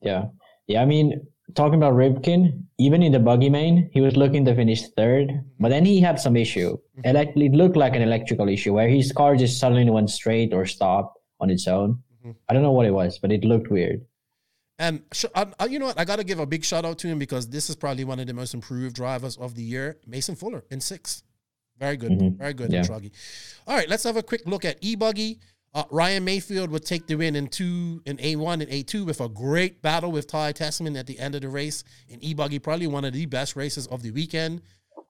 Yeah. 0.02 0.26
Yeah, 0.68 0.82
I 0.82 0.86
mean, 0.86 1.26
talking 1.56 1.80
about 1.82 1.94
Rivkin, 1.94 2.64
even 2.78 3.02
in 3.02 3.14
the 3.14 3.20
buggy 3.20 3.50
main, 3.50 3.90
he 3.94 4.02
was 4.02 4.18
looking 4.18 4.44
to 4.46 4.54
finish 4.54 4.90
third, 4.98 5.32
but 5.60 5.70
then 5.70 5.86
he 5.86 6.02
had 6.02 6.20
some 6.20 6.36
issue. 6.36 6.78
Mm-hmm. 6.98 7.40
It 7.42 7.54
looked 7.54 7.78
like 7.78 7.96
an 7.96 8.02
electrical 8.02 8.50
issue 8.50 8.74
where 8.74 8.90
his 8.90 9.12
car 9.14 9.38
just 9.38 9.58
suddenly 9.58 9.90
went 9.90 10.10
straight 10.10 10.54
or 10.54 10.66
stopped 10.66 11.18
on 11.40 11.50
its 11.50 11.66
own. 11.68 12.04
Mhm. 12.26 12.36
I 12.50 12.54
don't 12.54 12.64
know 12.64 12.74
what 12.74 12.86
it 12.86 12.92
was, 12.94 13.20
but 13.20 13.32
it 13.32 13.46
looked 13.46 13.72
weird. 13.72 14.06
And 14.78 15.04
sh- 15.14 15.26
you 15.70 15.80
know 15.80 15.88
what? 15.88 16.00
I 16.00 16.06
got 16.06 16.18
to 16.18 16.26
give 16.26 16.40
a 16.40 16.46
big 16.46 16.64
shout 16.66 16.86
out 16.86 16.98
to 17.00 17.08
him 17.08 17.20
because 17.20 17.48
this 17.50 17.70
is 17.70 17.76
probably 17.76 18.04
one 18.04 18.20
of 18.20 18.28
the 18.28 18.34
most 18.34 18.54
improved 18.54 18.96
drivers 18.96 19.38
of 19.38 19.56
the 19.56 19.64
year. 19.64 19.98
Mason 20.06 20.36
Fuller 20.36 20.64
in 20.70 20.82
sixth. 20.82 21.24
Very 21.80 21.98
good. 21.98 22.12
Mhm. 22.12 22.38
Very 22.38 22.54
good 22.54 22.72
Yeah. 22.72 22.82
Truggy. 22.82 23.12
All 23.68 23.76
right, 23.76 23.88
let's 23.90 24.04
have 24.04 24.18
a 24.18 24.24
quick 24.24 24.44
look 24.46 24.66
at 24.66 24.78
E 24.82 24.96
Buggy. 24.96 25.40
Uh, 25.74 25.84
Ryan 25.92 26.24
Mayfield 26.26 26.72
would 26.72 26.84
take 26.84 27.06
the 27.06 27.16
win 27.16 27.36
in 27.36 27.48
two 27.48 28.02
in 28.06 28.18
A1 28.20 28.62
and 28.62 28.72
A2 28.72 29.06
with 29.06 29.22
a 29.22 29.30
great 29.30 29.82
battle 29.84 30.12
with 30.12 30.26
Ty 30.28 30.54
Tessman 30.54 30.98
at 30.98 31.06
the 31.06 31.20
end 31.20 31.36
of 31.36 31.42
the 31.42 31.50
race. 31.50 31.84
In 32.08 32.24
E 32.24 32.34
Buggy, 32.34 32.58
probably 32.60 32.88
one 32.88 33.06
of 33.06 33.14
the 33.14 33.26
best 33.28 33.56
races 33.56 33.86
of 33.88 34.02
the 34.02 34.12
weekend. 34.12 34.62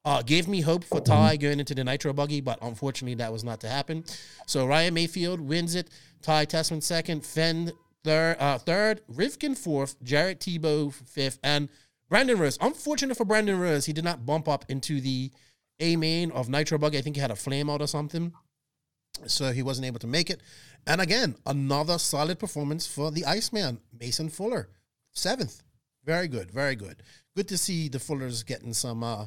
Uh, 0.06 0.22
gave 0.22 0.48
me 0.48 0.62
hope 0.62 0.84
for 0.84 1.00
Ty 1.02 1.38
going 1.38 1.60
into 1.60 1.76
the 1.76 1.84
Nitro 1.84 2.14
Buggy, 2.14 2.42
but 2.42 2.58
unfortunately 2.62 3.16
that 3.16 3.32
was 3.34 3.44
not 3.44 3.60
to 3.62 3.70
happen. 3.70 4.04
So 4.48 4.66
Ryan 4.66 4.94
Mayfield 4.94 5.40
wins 5.42 5.76
it. 5.76 5.90
Ty 6.22 6.46
Tessman 6.46 6.82
second. 6.82 7.24
Phend 7.24 7.72
third. 8.04 8.38
Uh, 8.40 8.58
third. 8.58 9.02
Rivkin 9.12 9.58
fourth. 9.58 9.96
Jared 10.04 10.40
Tebo 10.40 10.94
fifth. 10.94 11.40
And 11.44 11.70
Brandon 12.10 12.38
Rose. 12.38 12.58
Unfortunate 12.60 13.16
for 13.16 13.26
Brandon 13.26 13.60
Rose, 13.60 13.86
he 13.86 13.94
did 13.94 14.04
not 14.04 14.26
bump 14.26 14.48
up 14.48 14.66
into 14.68 15.00
the 15.00 15.32
A 15.80 15.96
main 15.96 16.32
of 16.32 16.50
Nitro 16.50 16.78
Buggy. 16.78 16.98
I 16.98 17.02
think 17.02 17.16
he 17.16 17.22
had 17.22 17.32
a 17.32 17.36
flame 17.36 17.70
out 17.70 17.82
or 17.82 17.88
something. 17.88 18.34
So 19.26 19.52
he 19.52 19.64
wasn't 19.64 19.88
able 19.88 20.00
to 20.00 20.08
make 20.08 20.30
it. 20.30 20.42
And 20.88 21.02
again, 21.02 21.36
another 21.46 21.98
solid 21.98 22.40
performance 22.40 22.88
for 22.88 23.12
the 23.12 23.26
Iceman, 23.26 23.80
Mason 23.98 24.30
Fuller. 24.30 24.70
Seventh. 25.14 25.64
Very 26.06 26.28
good, 26.28 26.52
very 26.52 26.76
good. 26.76 27.04
Good 27.36 27.48
to 27.50 27.58
see 27.58 27.90
the 27.90 28.00
Fullers 28.00 28.46
getting 28.46 28.74
some 28.74 29.04
uh 29.04 29.26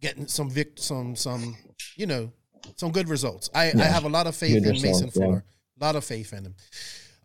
getting 0.00 0.26
some 0.26 0.50
vic 0.50 0.72
some 0.76 1.16
some 1.16 1.56
you 1.96 2.06
know 2.06 2.32
some 2.76 2.92
good 2.92 3.08
results. 3.08 3.50
I, 3.54 3.72
I 3.72 3.84
have 3.84 4.04
a 4.04 4.08
lot 4.08 4.26
of 4.26 4.34
faith 4.34 4.54
Good 4.54 4.64
in 4.64 4.70
results, 4.70 5.02
Mason 5.02 5.06
yeah. 5.14 5.26
Fuller. 5.26 5.44
A 5.80 5.84
lot 5.84 5.96
of 5.96 6.04
faith 6.04 6.32
in 6.32 6.46
him. 6.46 6.54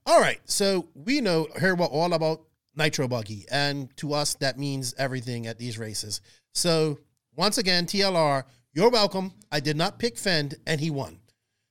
All 0.06 0.20
right. 0.20 0.40
So 0.46 0.88
we 0.94 1.22
know 1.22 1.48
here 1.60 1.76
we're 1.76 1.86
all 1.86 2.14
about 2.14 2.42
Nitro 2.76 3.08
Buggy. 3.08 3.46
And 3.52 3.96
to 3.98 4.14
us 4.14 4.34
that 4.36 4.58
means 4.58 4.94
everything 4.98 5.48
at 5.48 5.58
these 5.58 5.78
races. 5.78 6.22
So 6.54 7.00
once 7.36 7.58
again, 7.58 7.86
TLR, 7.86 8.44
You're 8.74 8.90
welcome. 8.90 9.34
I 9.52 9.60
did 9.60 9.76
not 9.76 10.00
pick 10.00 10.16
Phend, 10.16 10.56
and 10.66 10.80
he 10.80 10.90
won. 10.90 11.20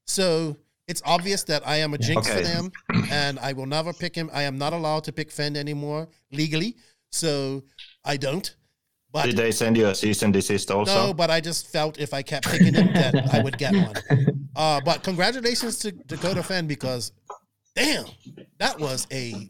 So 0.06 0.56
it's 0.86 1.00
obvious 1.06 1.44
that 1.44 1.66
I 1.66 1.76
am 1.76 1.94
a 1.94 1.98
jinx 1.98 2.28
Okay. 2.28 2.38
for 2.42 2.46
them, 2.46 2.72
and 3.10 3.38
I 3.38 3.52
will 3.54 3.66
never 3.66 3.92
pick 3.92 4.14
him. 4.14 4.28
I 4.34 4.42
am 4.42 4.58
not 4.58 4.72
allowed 4.74 5.04
to 5.04 5.12
pick 5.12 5.30
Phend 5.30 5.56
anymore 5.56 6.08
legally, 6.30 6.76
so 7.10 7.62
I 8.04 8.16
don't. 8.18 8.54
But 9.12 9.24
Did 9.26 9.36
they 9.38 9.50
send 9.50 9.76
you 9.76 9.86
a 9.88 9.94
cease 9.94 10.22
and 10.22 10.32
desist 10.32 10.70
also? 10.70 11.06
no, 11.08 11.14
but 11.14 11.30
I 11.30 11.40
just 11.40 11.66
felt 11.72 11.98
if 11.98 12.12
I 12.14 12.22
kept 12.22 12.46
picking 12.48 12.74
him 12.74 12.92
that 12.92 13.34
I 13.34 13.42
would 13.42 13.56
get 13.58 13.74
one. 13.74 13.94
Uh, 14.56 14.80
but 14.84 15.02
congratulations 15.04 15.78
to 15.78 15.92
Dakota 15.92 16.42
Phend 16.42 16.66
because, 16.68 17.12
damn, 17.76 18.04
that 18.58 18.78
was 18.78 19.06
a 19.12 19.48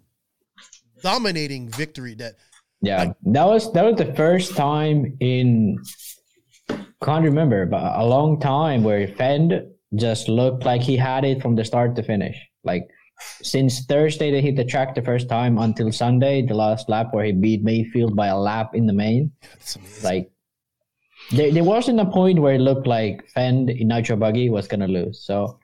dominating 1.03 1.69
victory. 1.71 2.15
That 2.15 2.35
Yeah, 2.83 2.99
Like- 3.05 3.17
that 3.35 3.45
was 3.47 3.73
that 3.73 3.85
was 3.85 3.97
the 3.97 4.13
first 4.15 4.57
time 4.57 5.17
in 5.21 5.79
can't 7.03 7.25
remember, 7.25 7.67
but 7.67 7.83
a 7.99 8.05
long 8.05 8.39
time 8.41 8.83
where 8.85 9.07
Phend 9.09 9.67
just 9.97 10.29
looked 10.29 10.65
like 10.65 10.81
he 10.83 10.97
had 10.97 11.25
it 11.25 11.43
from 11.43 11.57
the 11.57 11.65
start 11.65 11.97
to 11.97 12.03
finish. 12.03 12.37
Like 12.65 12.89
since 13.43 13.85
Thursday 13.85 14.31
they 14.31 14.41
hit 14.41 14.57
the 14.57 14.65
track 14.65 14.95
the 14.95 15.03
first 15.03 15.29
time 15.29 15.59
until 15.59 15.93
Sunday, 15.93 16.43
the 16.43 16.55
last 16.55 16.89
lap 16.89 17.09
where 17.13 17.25
he 17.25 17.33
beat 17.33 17.63
Mayfield 17.63 18.17
by 18.17 18.29
a 18.29 18.39
lap 18.39 18.75
in 18.75 18.87
the 18.87 18.93
main. 18.93 19.33
Like 20.03 20.31
there, 21.33 21.53
there 21.53 21.65
wasn't 21.65 22.01
a 22.01 22.07
point 22.07 22.39
where 22.41 22.55
it 22.55 22.61
looked 22.61 22.87
like 22.87 23.29
Phend 23.37 23.69
in 23.71 23.89
Nitro 23.89 24.17
Buggy 24.17 24.49
was 24.49 24.67
gonna 24.69 24.89
lose. 24.89 25.21
So 25.25 25.59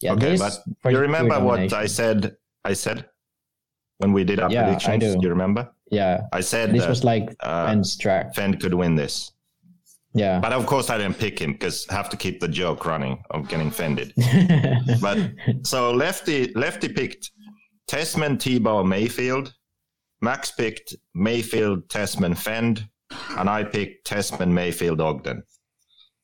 yeah, 0.00 0.12
okay, 0.12 0.36
this 0.36 0.60
but 0.82 0.92
you 0.92 0.98
remember 0.98 1.40
what. 1.40 1.72
I 1.72 1.86
said? 1.86 2.36
I 2.64 2.72
said 2.74 3.06
when 3.98 4.12
we 4.12 4.22
did 4.24 4.38
our 4.40 4.50
Yeah, 4.50 4.64
predictions. 4.64 5.14
do. 5.14 5.20
you 5.22 5.30
remember? 5.30 5.72
Yeah, 5.90 6.22
I 6.32 6.40
said 6.40 6.72
this 6.72 6.82
that 6.82 6.88
was 6.88 7.04
like 7.04 7.34
uh, 7.40 7.66
Phend's 7.66 7.96
track. 7.96 8.34
Phend 8.34 8.60
could 8.60 8.74
win 8.74 8.94
this, 8.94 9.32
Yeah. 10.14 10.38
but 10.40 10.52
of 10.52 10.66
course 10.66 10.90
I 10.90 10.98
didn't 10.98 11.18
pick 11.18 11.38
him 11.38 11.52
because 11.52 11.86
I 11.88 11.94
have 11.94 12.08
to 12.10 12.16
keep 12.16 12.40
the 12.40 12.48
joke 12.48 12.84
running 12.86 13.22
of 13.30 13.48
getting 13.48 13.70
fended. 13.70 14.12
But 15.00 15.18
so 15.62 15.90
Lefty 15.92 16.52
Lefty 16.54 16.88
picked 16.88 17.30
Tessman, 17.88 18.36
Tebo, 18.36 18.86
Mayfield. 18.86 19.54
Max 20.20 20.50
picked 20.50 20.96
Mayfield, 21.14 21.88
Tessman, 21.88 22.34
Phend, 22.34 22.88
and 23.38 23.48
I 23.48 23.62
picked 23.62 24.06
Tessman, 24.06 24.52
Mayfield, 24.52 25.00
Ogden. 25.00 25.42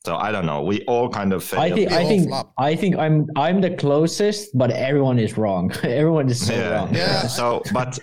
So 0.05 0.16
I 0.16 0.33
don't 0.33 0.44
know. 0.44 0.62
We 0.62 0.83
all 0.85 1.09
kind 1.09 1.33
of 1.33 1.42
failed. 1.42 1.62
I 1.62 1.70
think 1.70 1.92
I 1.92 2.05
think 2.05 2.29
flop. 2.29 2.53
I 2.59 2.77
think 2.77 2.96
I'm 2.96 3.27
I'm 3.37 3.62
the 3.62 3.70
closest, 3.70 4.50
but 4.59 4.70
everyone 4.70 5.18
is 5.18 5.38
wrong. 5.38 5.72
everyone 5.83 6.29
is 6.29 6.46
so 6.46 6.53
yeah. 6.53 6.74
wrong. 6.74 6.94
Yeah. 6.94 7.27
So, 7.27 7.62
but 7.72 7.98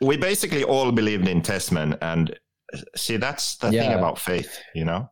we 0.00 0.16
basically 0.16 0.64
all 0.64 0.90
believed 0.92 1.28
in 1.28 1.42
Tessman, 1.42 1.96
and 2.02 2.38
see, 2.96 3.16
that's 3.16 3.56
the 3.56 3.70
thing 3.70 3.92
about 3.92 4.18
faith, 4.18 4.58
you 4.74 4.84
know. 4.84 5.10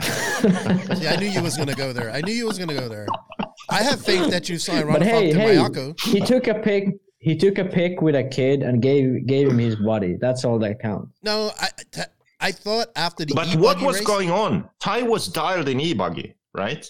See, 0.00 1.08
I 1.08 1.16
knew 1.18 1.26
you 1.28 1.42
was 1.42 1.56
gonna 1.56 1.74
go 1.74 1.92
there. 1.92 2.10
I 2.10 2.20
knew 2.20 2.32
you 2.32 2.46
was 2.46 2.58
gonna 2.58 2.74
go 2.74 2.88
there. 2.88 3.06
I 3.70 3.82
have 3.82 4.04
faith 4.04 4.30
that 4.30 4.48
you 4.48 4.58
saw 4.58 4.74
but 4.82 4.86
Ron 4.86 5.00
hey, 5.02 5.32
to 5.32 5.38
hey, 5.38 5.56
Mayako. 5.56 6.00
he 6.00 6.20
took 6.20 6.48
a 6.48 6.54
pick. 6.54 6.88
He 7.18 7.36
took 7.36 7.56
a 7.58 7.64
pick 7.64 8.02
with 8.02 8.14
a 8.16 8.24
kid 8.24 8.62
and 8.62 8.82
gave 8.82 9.26
gave 9.26 9.48
him 9.48 9.58
his 9.58 9.76
body. 9.76 10.16
That's 10.20 10.44
all 10.44 10.58
that 10.58 10.80
counts. 10.80 11.16
No, 11.22 11.50
I 11.58 11.68
t- 11.92 12.02
I 12.40 12.52
thought 12.52 12.88
after 12.96 13.24
the 13.24 13.34
But 13.34 13.46
e-buggy 13.46 13.62
what 13.62 13.80
was 13.80 13.96
race, 13.98 14.06
going 14.06 14.30
on? 14.30 14.68
Ty 14.80 15.02
was 15.02 15.28
dialed 15.28 15.68
in 15.68 15.80
e-buggy, 15.80 16.34
right? 16.52 16.84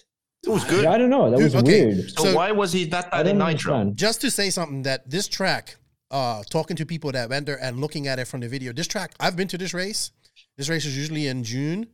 It 0.45 0.49
was 0.51 0.65
good. 0.65 0.85
Yeah, 0.85 0.93
I 0.93 0.99
don't 0.99 1.11
know. 1.11 1.31
That 1.31 1.37
Dude, 1.37 1.45
was 1.45 1.55
okay. 1.57 1.87
weird. 1.87 2.11
So, 2.11 2.25
So- 2.25 2.35
why 2.35 2.51
was 2.51 2.73
he 2.73 2.85
that 2.87 3.07
I 3.13 3.19
bad 3.23 3.27
in 3.29 3.39
don't 3.39 3.49
Nitro? 3.49 3.75
understand. 3.75 3.97
just 3.97 4.21
to 4.23 4.31
say 4.31 4.51
something 4.51 4.83
that 4.83 5.09
this 5.09 5.29
track, 5.29 5.77
uh, 6.11 6.43
talking 6.51 6.77
to 6.77 6.87
people 6.87 7.13
that 7.13 7.29
went 7.29 7.47
there 7.47 7.63
and 7.63 7.81
looking 7.81 8.07
at 8.09 8.19
it 8.19 8.27
from 8.27 8.41
the 8.41 8.49
video, 8.49 8.73
this 8.73 8.87
track, 8.87 9.13
I've 9.21 9.37
been 9.37 9.49
to 9.49 9.59
this 9.59 9.75
race. 9.75 10.11
This 10.57 10.69
race 10.69 10.85
is 10.85 10.97
usually 10.97 11.27
in 11.27 11.45
June. 11.45 11.87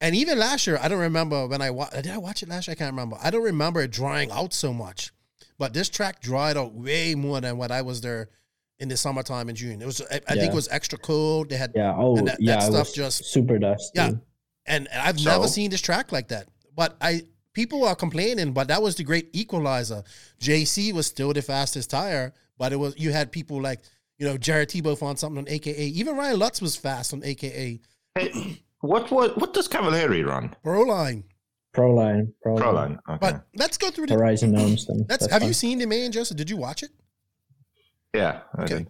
And 0.00 0.14
even 0.14 0.38
last 0.38 0.66
year, 0.66 0.78
I 0.80 0.88
don't 0.88 1.00
remember 1.00 1.46
when 1.48 1.60
I 1.60 1.70
watched. 1.70 1.94
Did 1.94 2.08
I 2.08 2.18
watch 2.18 2.42
it 2.42 2.48
last 2.48 2.68
year? 2.68 2.72
I 2.72 2.76
can't 2.76 2.92
remember. 2.92 3.16
I 3.22 3.30
don't 3.30 3.42
remember 3.42 3.80
it 3.80 3.90
drying 3.90 4.30
out 4.30 4.52
so 4.54 4.72
much. 4.72 5.10
But 5.58 5.74
this 5.74 5.88
track 5.88 6.20
dried 6.20 6.56
out 6.56 6.72
way 6.74 7.14
more 7.16 7.40
than 7.40 7.56
what 7.58 7.72
I 7.72 7.82
was 7.82 8.00
there 8.00 8.28
in 8.78 8.88
the 8.88 8.96
summertime 8.96 9.48
in 9.48 9.56
June. 9.56 9.82
It 9.82 9.86
was, 9.86 10.00
I, 10.08 10.20
I 10.28 10.34
think 10.34 10.52
it 10.52 10.54
was 10.54 10.68
extra 10.70 10.98
cold. 10.98 11.48
They 11.48 11.56
had, 11.56 11.72
Yeah. 11.74 11.94
Oh, 11.96 12.16
And 12.16 12.28
that- 12.28 12.36
that 12.38 12.42
yeah. 12.42 12.58
it 12.58 12.70
stuff 12.70 12.94
just- 12.94 13.24
super 13.24 13.58
dusty. 13.58 13.90
Yeah. 13.96 14.06
and, 14.06 14.20
and 14.66 14.86
I've 14.94 15.22
never 15.24 15.48
seen 15.48 15.70
this 15.70 15.80
track 15.80 16.12
like 16.12 16.28
that. 16.28 16.46
But 16.76 16.96
I, 17.00 17.22
people 17.54 17.84
are 17.84 17.96
complaining, 17.96 18.52
but 18.52 18.68
that 18.68 18.80
was 18.80 18.94
the 18.94 19.02
great 19.02 19.30
equalizer. 19.32 20.04
JC 20.40 20.92
was 20.92 21.08
still 21.08 21.32
the 21.32 21.42
fastest 21.42 21.90
tire, 21.90 22.32
but 22.58 22.72
it 22.72 22.76
was 22.76 22.94
you 22.98 23.12
had 23.12 23.30
people 23.32 23.60
like 23.62 23.80
you 24.18 24.26
know 24.26 24.36
Jared 24.36 24.68
Tebo 24.68 24.98
found 24.98 25.18
something 25.18 25.38
on 25.38 25.48
AKA. 25.48 25.82
Even 25.86 26.16
Ryan 26.16 26.38
Lutz 26.38 26.60
was 26.60 26.76
fast 26.76 27.12
on 27.12 27.22
AKA. 27.24 27.80
Hey, 28.14 28.62
what 28.80 29.10
was 29.10 29.30
what 29.36 29.54
does 29.54 29.68
Cavallari 29.68 30.26
run? 30.26 30.54
Proline. 30.64 31.22
Proline. 31.76 32.32
Proline. 32.44 32.58
Proline. 32.60 32.98
Okay. 33.08 33.18
But 33.20 33.46
let's 33.56 33.78
go 33.78 33.90
through 33.90 34.06
the. 34.06 34.14
Horizon 34.14 34.56
owns 34.58 34.86
them. 34.86 34.98
Let's, 35.08 35.22
That's 35.24 35.32
have 35.32 35.42
fine. 35.42 35.48
you 35.48 35.54
seen 35.54 35.78
the 35.78 35.86
man, 35.86 36.10
Joseph? 36.12 36.36
Did 36.36 36.50
you 36.50 36.56
watch 36.56 36.82
it? 36.82 36.90
yeah. 38.14 38.40
I 38.56 38.62
Okay. 38.64 38.78
did. 38.78 38.88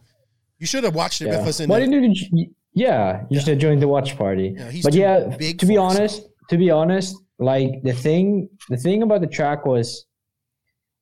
You 0.58 0.66
should 0.66 0.84
have 0.84 0.94
watched 0.94 1.20
it 1.20 1.26
Yeah. 1.28 1.38
with 1.38 1.48
us 1.48 1.60
in 1.60 1.68
Why 1.68 1.80
the, 1.80 1.86
didn't 1.86 2.16
you? 2.16 2.50
Yeah, 2.74 3.24
you 3.30 3.38
should 3.40 3.48
have 3.48 3.58
joined 3.58 3.82
the 3.82 3.88
watch 3.88 4.16
party. 4.16 4.54
Yeah, 4.56 4.70
he's 4.70 4.84
but 4.84 4.94
yeah, 4.94 5.36
big 5.38 5.58
to 5.58 5.66
be 5.66 5.76
for 5.76 5.86
us. 5.88 5.96
honest, 5.96 6.22
to 6.50 6.56
be 6.56 6.70
honest, 6.70 7.16
like 7.38 7.70
the 7.82 7.92
thing, 7.92 8.48
the 8.68 8.76
thing 8.76 9.02
about 9.02 9.20
the 9.20 9.26
track 9.26 9.66
was, 9.66 10.06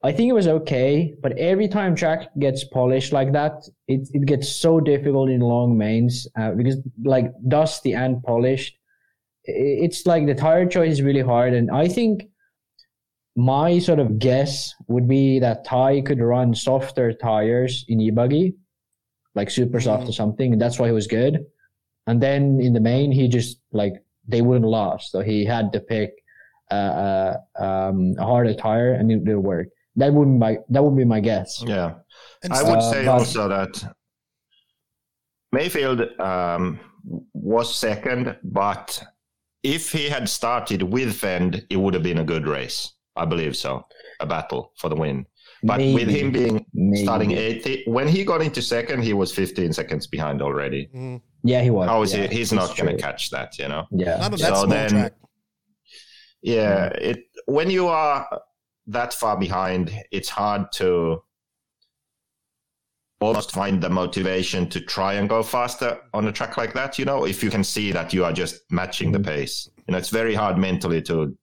I 0.09 0.13
think 0.13 0.27
it 0.31 0.39
was 0.41 0.47
okay, 0.59 0.91
but 1.25 1.33
every 1.53 1.69
time 1.77 1.93
track 1.97 2.21
gets 2.39 2.63
polished 2.79 3.13
like 3.19 3.31
that, 3.39 3.55
it 3.95 4.03
it 4.19 4.25
gets 4.33 4.49
so 4.65 4.73
difficult 4.93 5.29
in 5.37 5.41
long 5.55 5.71
mains 5.85 6.15
uh, 6.41 6.53
because 6.59 6.77
like 7.15 7.29
dusty 7.57 7.93
and 8.03 8.23
polished, 8.23 8.73
it's 9.45 10.01
like 10.13 10.25
the 10.27 10.35
tire 10.47 10.67
choice 10.75 10.93
is 10.97 11.03
really 11.03 11.27
hard, 11.33 11.53
and 11.59 11.67
I 11.71 11.87
think 11.89 12.15
my 13.37 13.79
sort 13.89 13.99
of 14.05 14.19
guess 14.19 14.75
would 14.89 15.07
be 15.09 15.39
that 15.41 15.65
Ty 15.65 16.01
could 16.09 16.21
run 16.21 16.55
softer 16.55 17.13
tires 17.13 17.85
in 17.89 18.01
e-buggy, 18.01 18.55
like 19.35 19.51
super 19.51 19.81
soft 19.81 20.05
Mhm. 20.05 20.09
or 20.09 20.13
something, 20.23 20.53
and 20.53 20.61
that's 20.63 20.79
why 20.79 20.87
he 20.87 20.93
was 21.01 21.07
good. 21.21 21.35
And 22.07 22.17
then 22.27 22.43
in 22.67 22.73
the 22.73 22.81
main, 22.93 23.09
he 23.13 23.29
just 23.29 23.61
like 23.73 23.95
they 24.33 24.43
wouldn't 24.47 24.71
last, 24.81 25.05
so 25.13 25.19
he 25.21 25.45
had 25.45 25.73
to 25.75 25.81
pick 25.81 26.11
uh, 26.79 26.95
uh, 27.07 27.35
um, 27.67 27.99
a 28.19 28.25
harder 28.33 28.55
tire, 28.55 28.93
and 28.99 29.05
it 29.13 29.25
didn't 29.25 29.43
work. 29.55 29.69
That 29.97 30.13
would 30.13 30.27
be 30.27 30.39
my 30.39 30.59
that 30.69 30.83
would 30.85 30.97
be 30.97 31.05
my 31.05 31.21
guess. 31.21 31.63
Yeah. 31.67 31.95
and 32.43 32.53
I 32.53 32.63
would 32.63 32.79
Uh, 32.79 32.91
say 32.93 33.05
but- 33.05 33.13
also 33.19 33.49
that 33.49 33.95
Mayfield 35.53 36.01
um, 36.21 36.79
was 37.33 37.75
second, 37.75 38.37
but 38.43 39.03
if 39.63 39.93
he 39.93 40.09
had 40.09 40.29
started 40.29 40.83
with 40.83 41.15
Phend, 41.15 41.65
it 41.71 41.77
would 41.77 41.95
have 41.95 42.03
been 42.03 42.19
a 42.19 42.25
good 42.25 42.47
race. 42.47 42.93
I 43.17 43.25
believe 43.25 43.57
so. 43.57 43.87
A 44.21 44.27
battle 44.27 44.73
for 44.77 44.89
the 44.91 44.97
win. 44.97 45.27
But 45.63 45.79
with 45.79 46.09
him 46.09 46.31
being 46.33 46.67
Maybe. 46.75 47.03
starting 47.03 47.31
80, 47.33 47.85
when 47.87 48.07
he 48.09 48.25
got 48.25 48.43
into 48.43 48.61
second, 48.61 49.03
he 49.03 49.15
was 49.15 49.33
15 49.33 49.73
seconds 49.73 50.07
behind 50.07 50.43
already. 50.43 50.91
Mhm. 50.95 51.23
yeah, 51.43 51.63
he 51.63 51.71
was. 51.71 51.89
How 51.89 52.03
is 52.03 52.13
yeah, 52.13 52.27
he? 52.27 52.37
He's 52.39 52.53
not 52.53 52.77
going 52.77 52.95
to 52.95 53.03
catch 53.03 53.31
that, 53.31 53.59
you 53.59 53.69
know? 53.69 53.85
Yeah, 53.91 54.19
not 54.19 54.33
on 54.33 54.39
So 54.39 54.67
then- 54.67 54.91
track. 54.91 55.13
Yeah, 56.43 56.87
it 57.11 57.19
when 57.47 57.71
you 57.71 57.89
are 57.89 58.29
that 58.87 59.13
far 59.13 59.37
behind, 59.37 59.93
it's 60.11 60.29
hard 60.29 60.71
to 60.73 61.23
almost 63.21 63.53
find 63.53 63.83
the 63.83 63.89
motivation 63.89 64.69
to 64.69 64.81
try 64.81 65.15
and 65.15 65.29
go 65.29 65.43
faster 65.43 65.99
on 66.13 66.29
a 66.29 66.33
track 66.33 66.57
like 66.57 66.75
that. 66.75 66.99
You 66.99 67.05
know, 67.05 67.25
if 67.25 67.43
you 67.43 67.51
can 67.51 67.65
see 67.65 67.91
that 67.93 68.13
you 68.13 68.25
are 68.25 68.33
just 68.33 68.61
matching 68.71 69.11
the 69.13 69.21
pace, 69.21 69.69
you 69.87 69.93
know, 69.93 69.99
it's 69.99 70.11
very 70.11 70.35
hard 70.35 70.59
mentally 70.59 71.01
to 71.03 71.37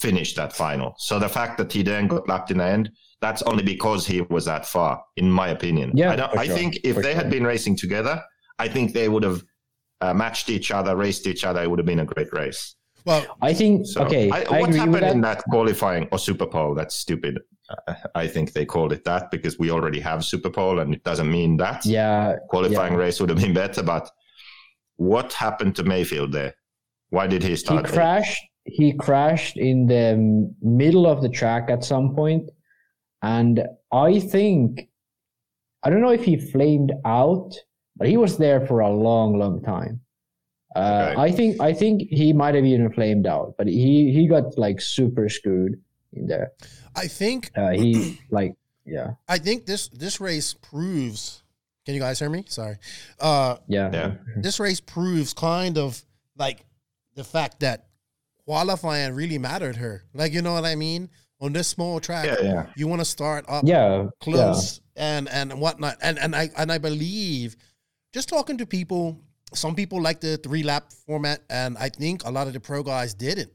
finish 0.00 0.34
that 0.34 0.52
final. 0.52 0.94
So 0.98 1.18
the 1.18 1.28
fact 1.28 1.58
that 1.58 1.72
he 1.72 1.82
then 1.82 2.06
got 2.06 2.28
lapped 2.28 2.50
in 2.50 2.58
the 2.58 2.64
end, 2.64 2.90
that's 3.20 3.42
only 3.42 3.62
because 3.62 4.06
he 4.06 4.22
was 4.22 4.46
that 4.46 4.64
far, 4.64 5.04
in 5.16 5.30
my 5.30 5.48
opinion. 5.48 5.92
Yeah, 5.94 6.12
I, 6.12 6.16
don't, 6.16 6.38
I 6.38 6.46
sure, 6.46 6.56
think 6.56 6.80
if 6.84 6.96
for 6.96 7.02
they 7.02 7.14
had 7.14 7.28
been 7.28 7.44
racing 7.44 7.76
together, 7.76 8.22
I 8.58 8.68
think 8.68 8.94
they 8.94 9.10
would 9.10 9.22
have 9.22 9.44
uh, 10.00 10.14
matched 10.14 10.48
each 10.48 10.70
other, 10.70 10.96
raced 10.96 11.26
each 11.26 11.44
other. 11.44 11.62
It 11.62 11.68
would 11.68 11.78
have 11.78 11.86
been 11.86 12.00
a 12.00 12.06
great 12.06 12.32
race. 12.32 12.76
Well, 13.04 13.36
I 13.40 13.52
think 13.52 13.86
So, 13.86 14.02
okay. 14.04 14.30
I, 14.30 14.42
I, 14.42 14.60
what 14.60 14.68
agree 14.68 14.78
happened 14.78 14.92
with 14.92 15.00
that. 15.02 15.12
in 15.12 15.20
that 15.22 15.42
qualifying 15.44 16.08
or 16.12 16.18
Super 16.18 16.46
Bowl? 16.46 16.74
That's 16.74 16.94
stupid. 16.94 17.40
Uh, 17.68 17.94
I 18.14 18.26
think 18.26 18.52
they 18.52 18.66
called 18.66 18.92
it 18.92 19.04
that 19.04 19.30
because 19.30 19.58
we 19.58 19.70
already 19.70 20.00
have 20.00 20.24
Super 20.24 20.50
Bowl, 20.50 20.80
and 20.80 20.94
it 20.94 21.04
doesn't 21.04 21.30
mean 21.30 21.56
that. 21.58 21.86
Yeah, 21.86 22.36
qualifying 22.48 22.94
yeah. 22.94 22.98
race 22.98 23.20
would 23.20 23.30
have 23.30 23.38
been 23.38 23.54
better. 23.54 23.82
But 23.82 24.10
what 24.96 25.32
happened 25.32 25.76
to 25.76 25.84
Mayfield 25.84 26.32
there? 26.32 26.54
Why 27.10 27.26
did 27.26 27.42
he 27.42 27.50
he 27.50 27.56
start? 27.56 27.86
eighth? 27.86 27.94
crashed 27.94 28.44
he 28.64 28.92
crashed 28.92 29.56
in 29.56 29.86
the 29.86 30.52
middle 30.60 31.06
of 31.06 31.22
the 31.22 31.28
track 31.28 31.70
at 31.70 31.84
some 31.84 32.14
point 32.14 32.48
and 33.22 33.62
i 33.92 34.18
think 34.18 34.88
i 35.82 35.90
don't 35.90 36.00
know 36.00 36.12
if 36.12 36.24
he 36.24 36.36
flamed 36.36 36.92
out 37.04 37.54
but 37.96 38.08
he 38.08 38.16
was 38.16 38.36
there 38.36 38.66
for 38.66 38.80
a 38.80 38.90
long 38.90 39.38
long 39.38 39.62
time 39.62 40.00
uh, 40.76 41.10
Okay. 41.12 41.20
i 41.22 41.30
think 41.32 41.60
i 41.60 41.72
think 41.72 42.02
he 42.10 42.32
might 42.32 42.54
have 42.54 42.64
even 42.64 42.92
flamed 42.92 43.26
out 43.26 43.54
but 43.58 43.66
he 43.66 44.12
he 44.12 44.26
got 44.28 44.56
like 44.58 44.80
super 44.80 45.28
screwed 45.28 45.80
in 46.12 46.26
there 46.26 46.52
I 46.96 47.06
think 47.06 47.50
uh, 47.56 47.70
he 47.70 48.18
like 48.30 48.54
yeah 48.84 49.14
I 49.28 49.38
think 49.38 49.64
this 49.64 49.86
this 49.88 50.20
race 50.20 50.54
proves. 50.54 51.42
Can 51.86 51.94
you 51.94 52.00
guys 52.00 52.18
hear 52.18 52.28
me? 52.28 52.44
Sorry. 52.48 52.76
Uh, 53.20 53.56
yeah 53.68 53.90
Yeah. 53.92 54.10
this 54.42 54.58
race 54.58 54.80
proves 54.80 55.32
kind 55.32 55.78
of 55.78 56.02
like 56.36 56.66
the 57.14 57.22
fact 57.22 57.60
that 57.60 57.86
qualifying 58.44 59.14
really 59.14 59.38
mattered 59.38 59.76
her. 59.76 60.02
Like 60.14 60.32
you 60.32 60.42
know 60.42 60.52
what 60.54 60.64
I 60.64 60.74
mean? 60.74 61.10
On 61.40 61.52
this 61.52 61.68
small 61.68 62.00
track, 62.00 62.26
Yeah, 62.26 62.42
yeah. 62.42 62.66
you 62.76 62.88
want 62.88 63.00
to 63.00 63.04
start 63.06 63.44
up 63.48 63.64
Yeah, 63.66 64.08
close 64.20 64.80
and 64.96 65.28
and 65.28 65.60
whatnot. 65.60 65.96
And 66.02 66.18
and 66.18 66.34
I 66.34 66.50
and 66.56 66.72
I 66.72 66.78
believe 66.78 67.56
just 68.12 68.28
talking 68.28 68.58
to 68.58 68.66
people, 68.66 69.20
some 69.54 69.74
people 69.74 70.00
like 70.00 70.20
the 70.20 70.36
three 70.38 70.62
lap 70.62 70.92
format, 71.06 71.40
and 71.50 71.76
I 71.78 71.88
think 71.88 72.24
a 72.24 72.30
lot 72.30 72.46
of 72.46 72.52
the 72.52 72.60
pro 72.60 72.82
guys 72.82 73.14
didn't. 73.14 73.50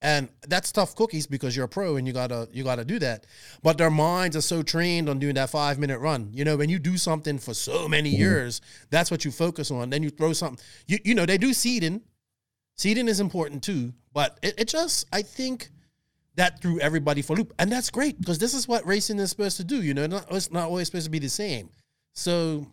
And 0.00 0.28
that's 0.46 0.70
tough 0.70 0.94
cookies 0.94 1.26
because 1.26 1.56
you're 1.56 1.64
a 1.64 1.68
pro 1.68 1.96
and 1.96 2.06
you 2.06 2.12
gotta 2.12 2.48
you 2.52 2.62
gotta 2.62 2.84
do 2.84 3.00
that. 3.00 3.26
But 3.64 3.78
their 3.78 3.90
minds 3.90 4.36
are 4.36 4.40
so 4.40 4.62
trained 4.62 5.08
on 5.08 5.18
doing 5.18 5.34
that 5.34 5.50
five 5.50 5.78
minute 5.78 5.98
run. 5.98 6.30
You 6.32 6.44
know, 6.44 6.56
when 6.56 6.70
you 6.70 6.78
do 6.78 6.96
something 6.96 7.38
for 7.38 7.52
so 7.52 7.88
many 7.88 8.12
mm-hmm. 8.12 8.20
years, 8.20 8.60
that's 8.90 9.10
what 9.10 9.24
you 9.24 9.32
focus 9.32 9.72
on. 9.72 9.90
Then 9.90 10.04
you 10.04 10.10
throw 10.10 10.32
something. 10.32 10.64
You 10.86 10.98
you 11.04 11.14
know 11.14 11.26
they 11.26 11.38
do 11.38 11.52
seeding. 11.52 12.02
Seeding 12.76 13.08
is 13.08 13.18
important 13.18 13.64
too, 13.64 13.92
but 14.12 14.38
it, 14.40 14.54
it 14.56 14.68
just 14.68 15.06
I 15.12 15.22
think 15.22 15.68
that 16.36 16.62
threw 16.62 16.78
everybody 16.78 17.20
for 17.20 17.34
loop, 17.34 17.52
and 17.58 17.70
that's 17.70 17.90
great 17.90 18.20
because 18.20 18.38
this 18.38 18.54
is 18.54 18.68
what 18.68 18.86
racing 18.86 19.18
is 19.18 19.30
supposed 19.30 19.56
to 19.56 19.64
do. 19.64 19.82
You 19.82 19.94
know, 19.94 20.06
not, 20.06 20.26
it's 20.30 20.52
not 20.52 20.64
always 20.64 20.86
supposed 20.86 21.06
to 21.06 21.10
be 21.10 21.18
the 21.18 21.28
same. 21.28 21.70
So, 22.14 22.68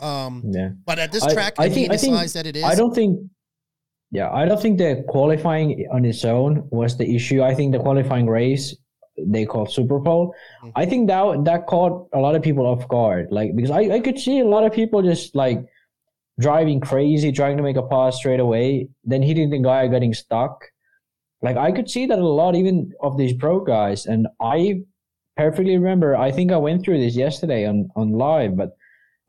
um, 0.00 0.42
yeah. 0.46 0.70
but 0.84 0.98
at 0.98 1.12
this 1.12 1.24
track, 1.26 1.54
I 1.58 1.66
if 1.66 1.74
think- 1.74 1.92
I 1.92 1.96
think- 1.96 2.32
that 2.32 2.46
it 2.46 2.56
is, 2.56 2.64
I 2.64 2.74
don't 2.74 2.94
think. 2.94 3.20
Yeah, 4.12 4.28
I 4.32 4.44
don't 4.44 4.60
think 4.60 4.78
the 4.78 5.04
qualifying 5.06 5.86
on 5.92 6.04
its 6.04 6.24
own 6.24 6.68
was 6.70 6.96
the 6.98 7.14
issue. 7.14 7.42
I 7.42 7.54
think 7.54 7.72
the 7.72 7.78
qualifying 7.78 8.26
race 8.26 8.74
they 9.26 9.44
called 9.44 9.70
Super 9.70 9.98
Bowl. 9.98 10.34
Mhm. 10.64 10.72
I 10.74 10.86
think 10.86 11.08
that 11.08 11.44
that 11.44 11.66
caught 11.66 12.08
a 12.12 12.18
lot 12.18 12.34
of 12.34 12.42
people 12.42 12.66
off 12.66 12.88
guard. 12.88 13.28
Like 13.30 13.54
because 13.54 13.70
I, 13.70 13.82
I 13.96 14.00
could 14.00 14.18
see 14.18 14.40
a 14.40 14.44
lot 14.46 14.64
of 14.64 14.72
people 14.72 15.02
just 15.02 15.34
like 15.36 15.64
driving 16.40 16.80
crazy, 16.80 17.30
trying 17.32 17.56
to 17.56 17.62
make 17.62 17.76
a 17.76 17.82
pass 17.82 18.16
straight 18.16 18.40
away, 18.40 18.88
then 19.04 19.22
hitting 19.22 19.50
the 19.50 19.58
guy 19.58 19.86
getting 19.88 20.14
stuck. 20.14 20.64
Like 21.42 21.56
I 21.56 21.70
could 21.72 21.90
see 21.90 22.06
that 22.06 22.18
a 22.18 22.26
lot 22.26 22.54
even 22.54 22.92
of 23.00 23.16
these 23.16 23.34
pro 23.34 23.60
guys. 23.60 24.06
And 24.06 24.26
I 24.40 24.82
perfectly 25.36 25.76
remember 25.76 26.16
I 26.16 26.32
think 26.32 26.50
I 26.50 26.56
went 26.56 26.82
through 26.82 26.98
this 26.98 27.14
yesterday 27.16 27.66
on, 27.66 27.90
on 27.96 28.12
live, 28.12 28.56
but 28.56 28.76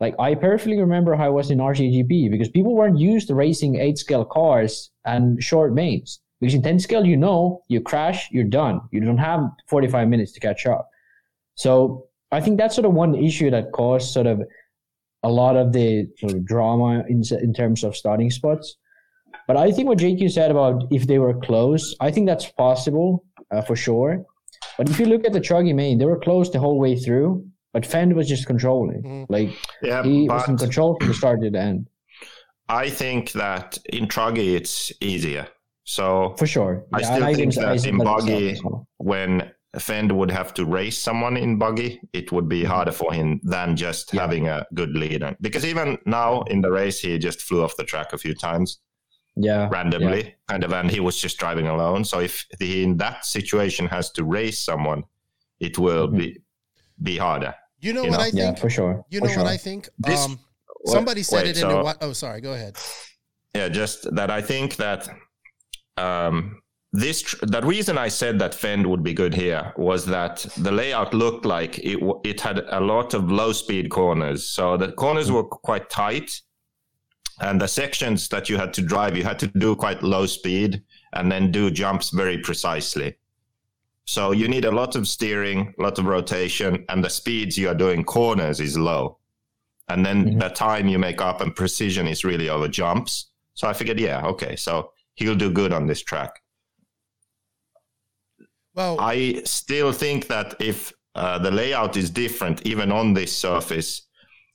like 0.01 0.15
I 0.19 0.33
perfectly 0.33 0.79
remember 0.79 1.15
how 1.15 1.25
I 1.25 1.29
was 1.29 1.51
in 1.51 1.59
RCGP 1.59 2.31
because 2.31 2.49
people 2.49 2.75
weren't 2.75 2.97
used 2.97 3.27
to 3.27 3.35
racing 3.35 3.75
eight 3.75 3.99
scale 3.99 4.25
cars 4.25 4.89
and 5.05 5.41
short 5.41 5.73
mains. 5.73 6.19
Because 6.41 6.55
in 6.55 6.63
10 6.63 6.79
scale, 6.79 7.05
you 7.05 7.15
know, 7.15 7.61
you 7.67 7.81
crash, 7.81 8.27
you're 8.31 8.43
done. 8.43 8.81
You 8.91 8.99
don't 9.01 9.19
have 9.19 9.41
45 9.69 10.07
minutes 10.07 10.31
to 10.31 10.39
catch 10.39 10.65
up. 10.65 10.89
So 11.53 12.07
I 12.31 12.41
think 12.41 12.57
that's 12.57 12.73
sort 12.73 12.85
of 12.85 12.93
one 12.93 13.13
issue 13.13 13.51
that 13.51 13.71
caused 13.73 14.11
sort 14.11 14.25
of 14.25 14.41
a 15.21 15.29
lot 15.29 15.55
of 15.55 15.71
the 15.71 16.07
sort 16.17 16.33
of 16.33 16.47
drama 16.47 17.03
in, 17.07 17.21
in 17.39 17.53
terms 17.53 17.83
of 17.83 17.95
starting 17.95 18.31
spots. 18.31 18.77
But 19.47 19.55
I 19.55 19.71
think 19.71 19.87
what 19.87 19.99
JQ 19.99 20.31
said 20.31 20.49
about 20.49 20.87
if 20.89 21.05
they 21.05 21.19
were 21.19 21.35
close, 21.35 21.95
I 21.99 22.09
think 22.09 22.25
that's 22.25 22.49
possible 22.49 23.23
uh, 23.51 23.61
for 23.61 23.75
sure. 23.75 24.25
But 24.79 24.89
if 24.89 24.99
you 24.99 25.05
look 25.05 25.25
at 25.25 25.33
the 25.33 25.41
Truggy 25.41 25.75
main, 25.75 25.99
they 25.99 26.05
were 26.05 26.19
close 26.19 26.49
the 26.49 26.59
whole 26.59 26.79
way 26.79 26.95
through, 26.95 27.45
but 27.73 27.83
Phend 27.85 28.13
was 28.13 28.27
just 28.27 28.45
controlling. 28.45 29.01
Mhm. 29.03 29.25
Like 29.29 29.49
Yeah, 29.81 30.03
he 30.03 30.27
was 30.29 30.47
in 30.47 30.57
control 30.57 30.97
from 30.99 31.07
the 31.09 31.13
start 31.13 31.41
to 31.41 31.49
the 31.49 31.59
end, 31.59 31.87
I 32.69 32.89
think 32.89 33.31
that 33.33 33.77
in 33.91 34.07
Truggy 34.07 34.55
it's 34.55 34.91
easier. 35.01 35.47
So 35.83 36.35
for 36.37 36.47
sure. 36.47 36.85
I 36.93 36.99
Yeah, 36.99 37.05
still 37.13 37.23
and 37.25 37.35
think 37.35 37.53
that 37.55 37.85
in 37.85 37.97
buggy- 37.97 38.59
well. 38.63 38.87
when 38.97 39.51
Phend 39.77 40.11
would 40.11 40.31
have 40.31 40.53
to 40.55 40.65
race 40.65 40.97
someone 40.97 41.37
in 41.37 41.57
buggy, 41.57 42.01
it 42.13 42.31
would 42.33 42.47
be 42.49 42.63
harder 42.65 42.91
for 42.91 43.13
him 43.13 43.39
than 43.43 43.75
just 43.77 44.07
Mm-hmm. 44.07 44.17
Yeah. 44.17 44.21
having 44.21 44.47
a 44.47 44.65
good 44.73 44.91
leader. 44.97 45.35
Because 45.41 45.65
even 45.65 45.97
now 46.05 46.41
in 46.43 46.61
the 46.61 46.71
race, 46.71 46.99
he 46.99 47.17
just 47.17 47.41
flew 47.41 47.63
off 47.63 47.77
the 47.77 47.83
track 47.85 48.11
a 48.13 48.17
few 48.17 48.33
times 48.33 48.79
yeah, 49.37 49.69
randomly, 49.71 50.35
kind 50.49 50.63
of, 50.65 50.73
and 50.73 50.91
he 50.91 50.99
was 50.99 51.17
just 51.17 51.37
driving 51.37 51.67
alone. 51.67 52.03
So 52.03 52.19
if 52.19 52.45
he 52.59 52.83
in 52.83 52.97
that 52.97 53.23
situation 53.25 53.87
has 53.87 54.11
to 54.11 54.25
race 54.25 54.59
someone, 54.59 55.05
it 55.61 55.77
will 55.79 56.09
Mhm. 56.09 56.17
be 56.17 56.41
be 57.01 57.17
harder. 57.17 57.55
You 57.81 57.93
know 57.93 58.03
you 58.03 58.11
what 58.11 58.17
know. 58.19 58.23
I 58.23 58.27
yeah, 58.33 58.45
think. 58.45 58.59
for 58.59 58.69
sure. 58.69 59.03
you 59.09 59.19
for 59.19 59.25
know 59.27 59.33
sure. 59.33 59.43
what 59.43 59.51
I 59.51 59.57
think. 59.57 59.89
This- 59.99 60.25
um, 60.25 60.39
somebody 60.85 61.23
said 61.23 61.43
Wait, 61.43 61.57
it 61.57 61.61
in 61.61 61.67
the 61.67 61.73
so- 61.75 61.83
what? 61.83 61.97
Oh, 62.01 62.13
sorry. 62.13 62.41
Go 62.41 62.53
ahead. 62.53 62.77
Yeah, 63.55 63.67
just 63.69 64.13
that 64.15 64.29
I 64.31 64.41
think 64.41 64.77
that 64.77 65.09
um, 65.97 66.61
this 66.93 67.21
tr- 67.21 67.45
the 67.45 67.61
reason 67.61 67.97
I 67.97 68.07
said 68.07 68.39
that 68.39 68.53
Phend 68.53 68.85
would 68.87 69.03
be 69.03 69.13
good 69.13 69.33
here 69.33 69.73
was 69.77 70.05
that 70.05 70.45
the 70.57 70.71
layout 70.71 71.13
looked 71.13 71.45
like 71.45 71.77
it 71.79 71.95
w- 71.99 72.19
it 72.23 72.39
had 72.41 72.59
a 72.69 72.79
lot 72.79 73.13
of 73.13 73.29
low 73.31 73.51
speed 73.51 73.89
corners, 73.89 74.47
so 74.49 74.77
the 74.77 74.91
corners 74.93 75.31
were 75.31 75.43
quite 75.43 75.89
tight, 75.89 76.31
and 77.41 77.59
the 77.59 77.67
sections 77.67 78.27
that 78.29 78.49
you 78.49 78.57
had 78.57 78.73
to 78.73 78.81
drive, 78.81 79.17
you 79.17 79.23
had 79.23 79.39
to 79.39 79.47
do 79.47 79.75
quite 79.75 80.01
low 80.03 80.25
speed 80.25 80.81
and 81.13 81.31
then 81.31 81.51
do 81.51 81.69
jumps 81.71 82.09
very 82.11 82.37
precisely. 82.37 83.15
So 84.05 84.31
you 84.31 84.47
need 84.47 84.65
a 84.65 84.71
lot 84.71 84.95
of 84.95 85.07
steering, 85.07 85.73
a 85.79 85.81
lot 85.81 85.99
of 85.99 86.05
rotation, 86.05 86.85
and 86.89 87.03
the 87.03 87.09
speeds 87.09 87.57
you 87.57 87.69
are 87.69 87.75
doing 87.75 88.03
corners 88.03 88.59
is 88.59 88.77
low. 88.77 89.19
And 89.87 90.05
then 90.05 90.25
Mhm. 90.25 90.39
the 90.39 90.49
time 90.49 90.87
you 90.87 90.99
make 90.99 91.21
up 91.21 91.41
and 91.41 91.55
precision 91.55 92.07
is 92.07 92.23
really 92.23 92.49
over 92.49 92.67
jumps. 92.67 93.31
So 93.53 93.67
I 93.67 93.73
figured, 93.73 93.99
yeah, 93.99 94.25
okay, 94.27 94.55
so 94.55 94.91
he'll 95.15 95.35
do 95.35 95.51
good 95.51 95.73
on 95.73 95.87
this 95.87 96.01
track. 96.01 96.41
Well, 98.73 98.97
I 98.99 99.41
still 99.45 99.91
think 99.91 100.27
that 100.27 100.55
if 100.59 100.93
uh, 101.13 101.37
the 101.39 101.51
layout 101.51 101.97
is 101.97 102.09
different, 102.09 102.65
even 102.65 102.89
on 102.91 103.13
this 103.13 103.35
surface, 103.35 104.07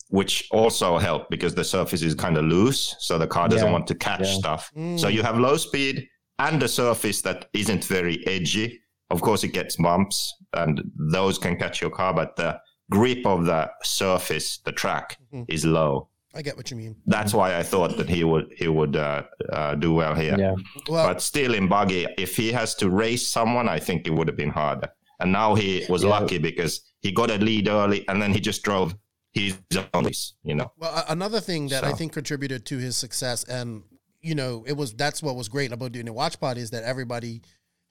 which 0.09 0.49
also 0.51 0.97
help 0.97 1.29
because 1.29 1.55
the 1.55 1.65
surface 1.65 2.01
is 2.03 2.15
kind 2.15 2.39
of 2.39 2.45
loose, 2.45 2.97
so 2.99 3.19
the 3.19 3.27
car 3.27 3.47
doesn't 3.49 3.67
Yeah, 3.67 3.73
want 3.73 3.87
to 3.89 3.95
catch 3.95 4.21
yeah. 4.25 4.39
stuff. 4.39 4.73
mm, 4.75 4.99
So 4.99 5.09
you 5.09 5.23
have 5.23 5.39
low 5.39 5.59
speed 5.59 6.09
and 6.39 6.63
a 6.63 6.69
surface 6.69 7.21
that 7.23 7.49
isn't 7.53 7.85
very 7.85 8.27
edgy. 8.27 8.81
Of 9.11 9.21
course, 9.23 9.45
it 9.45 9.53
gets 9.53 9.77
bumps, 9.77 10.35
and 10.53 10.83
those 10.97 11.39
can 11.39 11.57
catch 11.57 11.81
your 11.81 11.91
car, 11.91 12.13
but 12.13 12.37
the 12.37 12.61
grip 12.91 13.25
of 13.27 13.45
the 13.47 13.71
surface, 13.83 14.59
the 14.65 14.73
track, 14.73 15.19
Mhm. 15.33 15.45
is 15.49 15.65
low. 15.65 16.09
I 16.35 16.43
get 16.43 16.57
what 16.57 16.71
you 16.71 16.77
mean. 16.77 16.97
That's 17.07 17.33
why 17.33 17.57
I 17.57 17.63
thought 17.63 17.97
that 17.97 18.09
he 18.11 18.23
would 18.25 18.53
he 18.59 18.69
would 18.69 18.95
uh, 18.97 19.23
uh, 19.53 19.75
do 19.77 19.95
well 19.95 20.15
here. 20.15 20.37
Yeah, 20.39 20.55
Well, 20.89 21.07
But 21.07 21.23
still, 21.23 21.55
in 21.55 21.67
buggy, 21.69 22.07
if 22.19 22.37
he 22.37 22.53
has 22.53 22.75
to 22.77 22.91
race 22.91 23.27
someone, 23.27 23.69
I 23.69 23.79
think 23.79 24.07
it 24.07 24.11
would 24.13 24.29
have 24.29 24.37
been 24.37 24.51
harder. 24.51 24.89
And 25.19 25.33
now 25.33 25.55
he 25.55 25.87
was 25.89 26.03
Yeah. 26.03 26.11
lucky 26.11 26.37
because 26.39 26.83
he 27.01 27.11
got 27.13 27.31
a 27.31 27.39
lead 27.39 27.69
early, 27.69 28.07
and 28.09 28.21
then 28.21 28.33
he 28.35 28.41
just 28.41 28.63
drove 28.63 28.95
his 29.33 29.55
own 29.95 30.05
race. 30.05 30.35
You 30.43 30.57
know. 30.57 30.73
Well, 30.77 31.05
another 31.09 31.41
thing 31.41 31.69
that 31.69 31.85
I 31.85 31.93
think 31.93 32.13
contributed 32.13 32.67
to 32.67 32.77
his 32.79 32.97
success, 32.99 33.43
and 33.45 33.85
you 34.21 34.35
know, 34.35 34.65
it 34.67 34.77
was 34.77 34.93
that's 34.93 35.23
what 35.23 35.37
was 35.37 35.49
great 35.49 35.73
about 35.73 35.93
doing 35.93 36.07
the 36.07 36.13
watch 36.13 36.39
party 36.41 36.61
is 36.61 36.71
that 36.71 36.83
everybody 36.83 37.41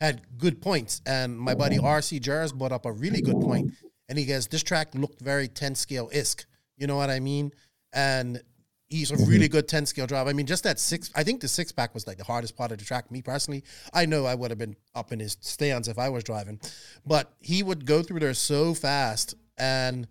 had 0.01 0.21
good 0.37 0.61
points. 0.61 1.01
And 1.05 1.37
my 1.37 1.55
buddy 1.55 1.77
mm-hmm. 1.77 1.85
RC 1.85 2.21
Jers 2.21 2.51
brought 2.51 2.71
up 2.71 2.85
a 2.85 2.91
really 2.91 3.21
good 3.21 3.39
point, 3.41 3.73
and 4.09 4.17
he 4.17 4.25
goes, 4.25 4.47
"This 4.47 4.63
track 4.63 4.93
looked 4.93 5.21
very 5.21 5.47
ten 5.47 5.75
scale 5.75 6.09
isk." 6.13 6.45
You 6.77 6.87
know 6.87 6.97
what 6.97 7.09
I 7.09 7.19
mean? 7.19 7.51
And 7.93 8.41
he's 8.87 9.11
a 9.11 9.15
really 9.15 9.45
mm-hmm. 9.45 9.53
good 9.53 9.67
ten 9.67 9.85
scale 9.85 10.07
driver. 10.07 10.29
I 10.29 10.33
mean, 10.33 10.45
just 10.45 10.63
that 10.63 10.79
six. 10.79 11.11
I 11.15 11.23
think 11.23 11.41
the 11.41 11.47
six 11.47 11.71
pack 11.71 11.93
was 11.93 12.07
like 12.07 12.17
the 12.17 12.23
hardest 12.23 12.55
part 12.55 12.71
of 12.71 12.77
the 12.77 12.85
track. 12.85 13.11
Me 13.11 13.21
personally, 13.21 13.63
I 13.93 14.05
know 14.05 14.25
I 14.25 14.35
would 14.35 14.51
have 14.51 14.59
been 14.59 14.75
up 14.93 15.11
in 15.11 15.19
his 15.19 15.37
stands 15.41 15.87
if 15.87 15.97
I 15.97 16.09
was 16.09 16.23
driving, 16.23 16.59
but 17.05 17.33
he 17.39 17.63
would 17.63 17.85
go 17.85 18.03
through 18.03 18.19
there 18.19 18.33
so 18.33 18.73
fast 18.73 19.35
and 19.57 20.07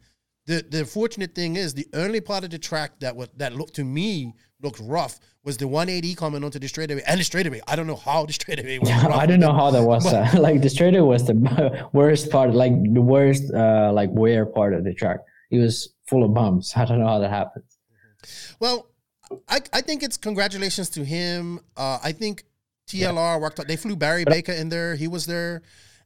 the 0.47 0.65
the 0.69 0.85
fortunate 0.85 1.35
thing 1.35 1.57
is 1.57 1.75
the 1.75 1.87
only 1.95 2.21
part 2.21 2.45
of 2.45 2.51
the 2.51 2.59
track 2.59 3.01
that 3.01 3.17
would 3.17 3.31
that 3.37 3.55
looked 3.55 3.75
to 3.75 3.85
me 3.85 4.35
looked 4.65 4.81
rough 4.81 5.21
was 5.45 5.57
the 5.59 5.69
180 5.69 6.15
coming 6.17 6.43
onto 6.43 6.59
the 6.59 6.67
straightaway 6.69 7.03
and 7.07 7.21
the 7.21 7.25
straightaway. 7.25 7.61
I 7.69 7.77
don't 7.77 7.87
know 7.87 7.97
how 7.97 8.25
the 8.27 8.33
straightaway 8.33 8.79
was. 8.83 8.91
rough. 8.91 9.13
I 9.13 9.27
don't 9.27 9.41
know 9.41 9.53
how 9.53 9.71
that 9.71 9.83
was. 9.83 10.05
Uh, 10.07 10.29
like 10.39 10.63
the 10.63 10.71
straightaway 10.71 11.07
was 11.07 11.27
the 11.27 11.89
worst 11.93 12.31
part, 12.31 12.55
like 12.55 12.73
the 12.93 13.01
worst, 13.03 13.45
uh, 13.55 13.93
like 13.93 14.11
wear 14.13 14.47
part 14.47 14.75
of 14.75 14.83
the 14.85 14.95
track. 14.95 15.19
It 15.51 15.59
was 15.59 15.91
full 16.09 16.25
of 16.25 16.35
bumps. 16.35 16.77
I 16.77 16.85
don't 16.87 16.99
know 16.99 17.07
how 17.07 17.19
that 17.21 17.31
happened. 17.31 17.65
Well, 18.59 18.89
I 19.49 19.61
I 19.73 19.81
think 19.83 20.03
it's 20.03 20.17
congratulations 20.17 20.89
to 20.91 21.05
him. 21.05 21.61
Uh, 21.77 21.99
I 22.03 22.13
think 22.13 22.45
TLR 22.89 23.41
worked 23.41 23.61
out. 23.61 23.69
They 23.69 23.77
flew 23.77 23.97
Barry 23.97 24.25
Baker 24.25 24.53
in 24.53 24.69
there. 24.69 24.95
He 24.97 25.09
was 25.09 25.27
there, 25.27 25.63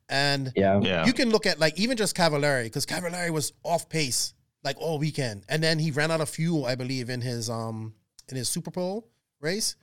and 0.09 0.53
Yeah, 0.57 0.81
Yeah. 0.83 1.07
you 1.07 1.13
can 1.13 1.31
look 1.31 1.47
at 1.47 1.59
like 1.59 1.79
even 1.79 1.97
just 1.97 2.17
Cavallari 2.17 2.65
because 2.65 2.87
Cavallari 2.87 3.31
was 3.31 3.53
off 3.63 3.89
pace 3.89 4.35
like 4.65 4.77
all 4.81 4.99
weekend, 4.99 5.45
and 5.49 5.63
then 5.63 5.79
he 5.79 5.91
ran 5.93 6.11
out 6.11 6.21
of 6.21 6.29
fuel, 6.29 6.67
I 6.67 6.75
believe, 6.75 7.09
in 7.11 7.21
his 7.21 7.49
um 7.49 7.95
in 8.31 8.37
his 8.37 8.49
Super 8.49 8.71
Bowl 8.71 9.07
race. 9.41 9.77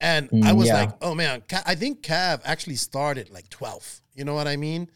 And 0.00 0.28
I 0.44 0.52
Mm, 0.52 0.56
was 0.56 0.68
yeah. 0.68 0.74
like, 0.80 0.90
oh 1.00 1.14
man, 1.14 1.42
I 1.64 1.74
think 1.74 2.02
Cav 2.02 2.40
actually 2.44 2.76
started 2.76 3.30
like 3.30 3.48
12th. 3.48 4.02
You 4.14 4.24
know 4.24 4.34
what 4.34 4.46
I 4.46 4.56
mean? 4.56 4.88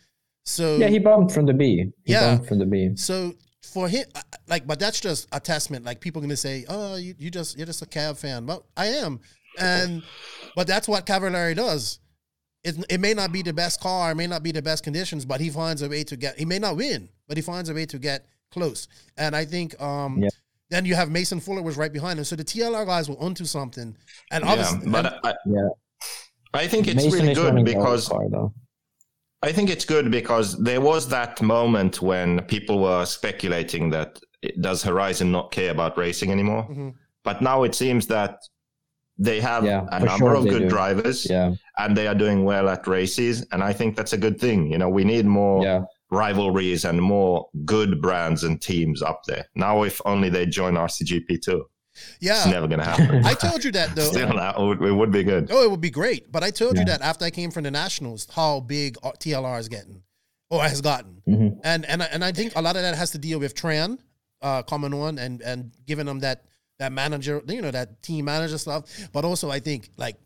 So 0.45 0.77
yeah, 0.77 0.89
he 0.89 0.99
bumped 0.99 1.33
from 1.33 1.47
the 1.47 1.55
B. 1.55 1.91
He 2.05 2.13
Yeah. 2.13 2.21
bumped 2.37 2.49
from 2.49 2.59
the 2.59 2.67
B. 2.67 2.97
so 2.97 3.35
for 3.63 3.89
him, 3.89 4.05
I- 4.15 4.21
I- 4.21 4.37
like, 4.49 4.67
but 4.67 4.79
that's 4.79 5.01
just 5.01 5.29
a 5.33 5.41
testament. 5.41 5.85
Like 5.85 6.01
people 6.01 6.21
gonna 6.21 6.37
say, 6.37 6.65
"Oh, 6.69 6.97
you, 6.97 7.15
you 7.19 7.31
just 7.31 7.57
you're 7.57 7.67
just 7.67 7.83
a 7.83 7.87
Cav 7.87 8.17
fan." 8.19 8.47
Well, 8.47 8.65
I 8.77 8.87
am, 8.87 9.21
and 9.59 10.03
but 10.57 10.67
that's 10.67 10.89
what 10.89 11.07
Cavallari 11.07 11.55
does. 11.55 11.99
It, 12.65 12.77
it 12.91 13.01
may 13.01 13.15
not 13.15 13.33
be 13.33 13.43
the 13.43 13.53
best 13.55 13.81
car, 13.81 14.13
it 14.13 14.17
may 14.17 14.27
not 14.27 14.43
be 14.43 14.53
the 14.53 14.61
best 14.63 14.83
conditions, 14.85 15.25
but 15.25 15.41
he 15.41 15.49
finds 15.51 15.81
a 15.83 15.89
way 15.89 16.05
to 16.05 16.17
get. 16.17 16.39
He 16.39 16.45
may 16.45 16.59
not 16.59 16.77
win, 16.77 17.09
but 17.29 17.37
he 17.39 17.43
finds 17.43 17.69
a 17.71 17.75
way 17.75 17.87
to 17.87 17.99
get 17.99 18.27
close. 18.51 18.89
And 19.17 19.35
I 19.37 19.45
think 19.47 19.81
um, 19.81 20.23
Yeah. 20.23 20.29
Then 20.71 20.85
you 20.85 20.95
have 20.95 21.11
Mason 21.11 21.41
Fuller 21.41 21.63
was 21.63 21.77
right 21.77 21.93
behind 21.93 22.19
him, 22.19 22.25
so 22.25 22.37
the 22.37 22.45
TLR 22.45 22.87
guys 22.87 23.09
were 23.09 23.17
onto 23.21 23.45
something. 23.45 23.97
And 24.31 24.45
Yeah, 24.45 24.51
obviously, 24.51 24.91
but 24.91 25.07
and- 25.07 25.15
I, 25.25 25.35
Yeah. 25.47 25.69
I 26.55 26.67
think 26.67 26.89
it's 26.89 26.97
Mason 27.05 27.13
really 27.13 27.35
good 27.35 27.45
running 27.47 27.65
the 27.65 27.75
old 27.75 27.85
because 27.85 28.09
car. 28.09 28.51
I 29.43 29.53
think 29.53 29.71
it's 29.71 29.85
good 29.85 30.11
because 30.11 30.57
there 30.63 30.81
was 30.81 31.09
that 31.09 31.41
moment 31.41 32.03
when 32.03 32.41
people 32.43 32.79
were 32.81 33.05
speculating 33.07 33.91
that 33.91 34.19
does 34.61 34.83
Horizon 34.83 35.31
not 35.33 35.51
care 35.53 35.71
about 35.71 35.97
racing 35.99 36.31
anymore? 36.31 36.67
Mhm. 36.71 36.95
But 37.25 37.41
now 37.43 37.63
it 37.65 37.75
seems 37.75 38.07
that 38.09 38.37
they 39.19 39.41
have 39.41 39.65
Yeah, 39.65 39.87
a 39.93 40.01
number 40.01 40.17
sure 40.27 40.35
of 40.35 40.45
good 40.49 40.63
do. 40.63 40.69
drivers 40.69 41.29
Yeah, 41.29 41.55
and 41.79 41.97
they 41.97 42.07
are 42.07 42.15
doing 42.15 42.45
well 42.45 42.69
at 42.69 42.87
races. 42.87 43.47
And 43.53 43.63
I 43.63 43.73
think 43.73 43.97
that's 43.97 44.13
a 44.15 44.19
good 44.19 44.41
thing. 44.41 44.71
You 44.73 44.79
know, 44.79 44.89
we 44.89 45.05
need 45.05 45.27
more 45.27 45.63
yeah. 45.65 45.83
Rivalries 46.11 46.85
and 46.85 47.01
more 47.01 47.49
good 47.65 48.01
brands 48.03 48.45
and 48.45 48.61
teams 48.61 49.03
up 49.03 49.23
there. 49.27 49.47
Now, 49.55 49.83
if 49.85 50.01
only 50.05 50.29
they 50.29 50.47
join 50.47 50.75
RCGP 50.75 51.41
too. 51.43 51.67
Yeah, 52.21 52.37
it's 52.39 52.47
never 52.47 52.67
going 52.69 52.79
to 52.81 52.87
happen. 52.87 53.25
I 53.25 53.35
told 53.35 53.63
you 53.65 53.73
that 53.73 53.95
though. 53.95 54.03
Still, 54.13 54.31
it 54.39 54.59
would- 54.59 54.83
it 54.83 54.93
would 54.93 55.11
be 55.13 55.25
good. 55.25 55.49
Oh, 55.51 55.65
it 55.65 55.71
would 55.71 55.81
be 55.81 55.91
great. 55.91 56.31
But 56.33 56.43
I 56.43 56.51
told 56.51 56.79
you 56.79 56.85
that 56.87 57.01
after 57.03 57.25
I 57.25 57.31
came 57.31 57.51
from 57.51 57.65
the 57.65 57.71
nationals, 57.71 58.27
how 58.33 58.61
big 58.61 58.97
TLR 59.03 59.59
is 59.59 59.69
getting 59.69 60.03
or 60.51 60.63
has 60.63 60.81
gotten, 60.81 61.23
Mhm. 61.29 61.61
and 61.65 61.85
and 61.87 62.03
I- 62.03 62.07
and 62.07 62.25
I 62.25 62.33
think 62.33 62.55
a 62.57 62.63
lot 62.63 62.77
of 62.77 62.83
that 62.83 62.95
has 62.97 63.11
to 63.13 63.19
deal 63.19 63.39
with 63.39 63.55
Tran 63.55 63.99
uh, 64.43 64.63
coming 64.63 64.95
on 64.95 65.19
and 65.19 65.43
and 65.43 65.73
giving 65.87 66.07
them 66.07 66.21
that 66.21 66.45
that 66.79 66.93
manager, 66.93 67.43
you 67.47 67.61
know, 67.61 67.71
that 67.71 68.03
team 68.03 68.25
manager 68.25 68.57
stuff. 68.59 68.85
But 69.13 69.25
also, 69.25 69.51
I 69.51 69.61
think 69.61 69.91
like 69.97 70.17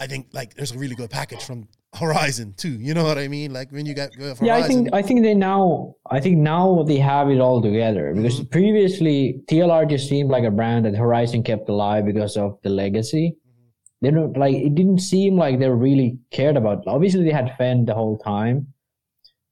I 0.00 0.06
think 0.06 0.28
like 0.32 0.54
there's 0.54 0.72
a 0.72 0.78
really 0.78 0.96
good 0.96 1.10
package 1.10 1.44
from 1.44 1.68
Horizon 1.96 2.54
too. 2.56 2.76
You 2.80 2.94
know 2.94 3.04
what 3.04 3.18
I 3.18 3.28
mean? 3.28 3.52
Like 3.52 3.70
when 3.72 3.86
you 3.86 3.94
got 3.94 4.14
Horizon, 4.14 4.44
Yeah, 4.46 4.56
I 4.56 4.62
think 4.62 4.88
I 4.92 5.02
think 5.02 5.22
they 5.22 5.34
now 5.34 5.94
I 6.10 6.20
think 6.20 6.38
now 6.38 6.82
they 6.82 6.98
have 6.98 7.30
it 7.30 7.40
all 7.40 7.60
together 7.62 8.12
because 8.14 8.40
Mm-hmm. 8.40 8.48
previously 8.50 9.40
TLR 9.50 9.88
just 9.88 10.08
seemed 10.08 10.30
like 10.30 10.44
a 10.44 10.50
brand 10.50 10.84
that 10.86 10.94
Horizon 10.96 11.42
kept 11.42 11.68
alive 11.68 12.04
because 12.06 12.36
of 12.36 12.58
the 12.62 12.70
legacy. 12.70 13.36
Mm-hmm. 13.36 13.66
They 14.02 14.10
don't 14.10 14.36
like 14.36 14.54
it 14.56 14.74
didn't 14.74 15.00
seem 15.00 15.36
like 15.36 15.58
they 15.58 15.68
really 15.68 16.18
cared 16.30 16.56
about. 16.56 16.82
Obviously, 16.86 17.24
they 17.24 17.32
had 17.32 17.54
Phend 17.58 17.86
the 17.86 17.94
whole 17.94 18.18
time, 18.18 18.66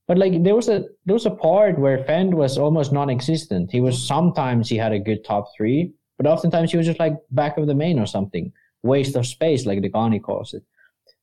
but 0.08 0.18
like 0.18 0.42
there 0.42 0.54
was 0.56 0.68
a 0.68 0.84
there 1.06 1.14
was 1.14 1.26
a 1.26 1.30
part 1.48 1.78
where 1.78 1.98
Phend 2.04 2.34
was 2.34 2.58
almost 2.58 2.92
non-existent. 2.92 3.70
He 3.70 3.78
Mm-hmm. 3.78 3.84
was 3.86 4.06
sometimes 4.06 4.68
he 4.68 4.76
had 4.76 4.92
a 4.92 4.98
good 4.98 5.24
top 5.24 5.44
three, 5.56 5.92
but 6.18 6.26
oftentimes 6.26 6.70
he 6.72 6.76
was 6.76 6.86
just 6.86 6.98
like 7.00 7.14
back 7.30 7.56
of 7.58 7.66
the 7.66 7.74
main 7.74 7.98
or 7.98 8.06
something, 8.06 8.52
waste 8.82 9.16
of 9.16 9.26
space, 9.26 9.64
like 9.66 9.80
the 9.82 9.88
Gani 9.88 10.18
calls 10.20 10.54
it. 10.54 10.62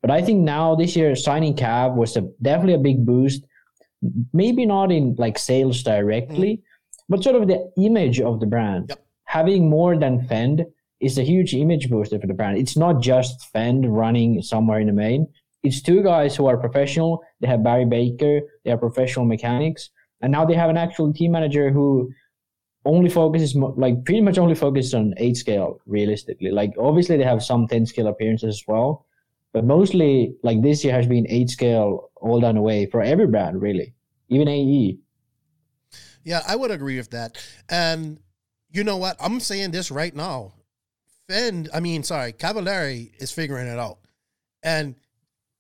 But 0.02 0.12
I 0.12 0.22
think 0.22 0.42
now 0.42 0.76
this 0.76 0.96
year 0.96 1.16
signing 1.16 1.56
Cav 1.56 1.96
was 1.96 2.16
a, 2.16 2.22
definitely 2.42 2.76
a 2.76 2.80
big 2.80 3.06
boost. 3.06 3.44
Maybe 4.32 4.66
not 4.66 4.92
in 4.92 5.16
like 5.18 5.38
sales 5.38 5.84
directly, 5.84 6.58
mm. 6.58 6.62
but 7.10 7.24
sort 7.24 7.36
of 7.36 7.48
the 7.48 7.72
image 7.78 8.22
of 8.22 8.40
the 8.40 8.46
brand. 8.46 8.86
Yep. 8.90 9.06
Having 9.26 9.70
more 9.70 9.98
than 9.98 10.26
Phend 10.28 10.66
is 11.02 11.18
a 11.18 11.24
huge 11.24 11.54
image 11.54 11.90
booster 11.90 12.20
for 12.20 12.28
the 12.28 12.34
brand. 12.34 12.58
It's 12.58 12.78
not 12.78 13.02
just 13.02 13.48
Phend 13.54 13.86
running 13.88 14.42
somewhere 14.42 14.80
in 14.80 14.88
the 14.88 14.94
main. 14.94 15.28
It's 15.64 15.82
two 15.82 16.02
guys 16.02 16.36
who 16.36 16.46
are 16.46 16.58
professional. 16.58 17.22
They 17.42 17.48
have 17.48 17.64
Barry 17.64 17.86
Baker. 17.86 18.42
They 18.64 18.72
are 18.72 18.78
professional 18.78 19.26
mechanics, 19.26 19.90
and 20.22 20.32
now 20.32 20.46
they 20.46 20.56
have 20.56 20.70
an 20.70 20.78
actual 20.78 21.14
team 21.14 21.32
manager 21.34 21.70
who 21.72 22.10
only 22.86 23.10
focuses 23.10 23.56
like 23.56 24.06
pretty 24.06 24.22
much 24.22 24.38
only 24.38 24.56
focuses 24.56 24.94
on 24.94 25.14
eight 25.18 25.36
scale 25.36 25.82
realistically. 25.86 26.52
Like 26.52 26.74
obviously 26.80 27.18
they 27.18 27.26
have 27.26 27.44
some 27.44 27.68
ten 27.68 27.86
scale 27.86 28.08
appearances 28.08 28.56
as 28.56 28.64
well, 28.68 29.06
but 29.54 29.66
mostly 29.66 30.36
like 30.44 30.62
this 30.62 30.84
year 30.84 30.94
has 30.94 31.08
been 31.08 31.26
eight 31.30 31.50
scale 31.50 32.12
all 32.16 32.40
down 32.40 32.56
the 32.56 32.62
way 32.62 32.86
for 32.86 33.02
every 33.02 33.28
brand 33.28 33.62
really, 33.62 33.94
even. 34.30 34.48
AE. 34.48 35.00
Yeah, 36.24 36.42
I 36.48 36.56
would 36.56 36.72
agree 36.72 36.98
with 36.98 37.12
that. 37.12 37.38
And 37.70 38.20
you 38.72 38.84
know 38.84 38.98
what? 38.98 39.16
I'm 39.20 39.40
saying 39.40 39.72
this 39.72 39.90
right 39.90 40.16
now. 40.16 40.54
Phend, 41.30 41.70
I 41.74 41.80
mean, 41.80 42.04
sorry, 42.04 42.34
Cavallari 42.34 43.12
is 43.20 43.32
figuring 43.32 43.68
it 43.68 43.80
out. 43.80 44.00
And 44.64 44.96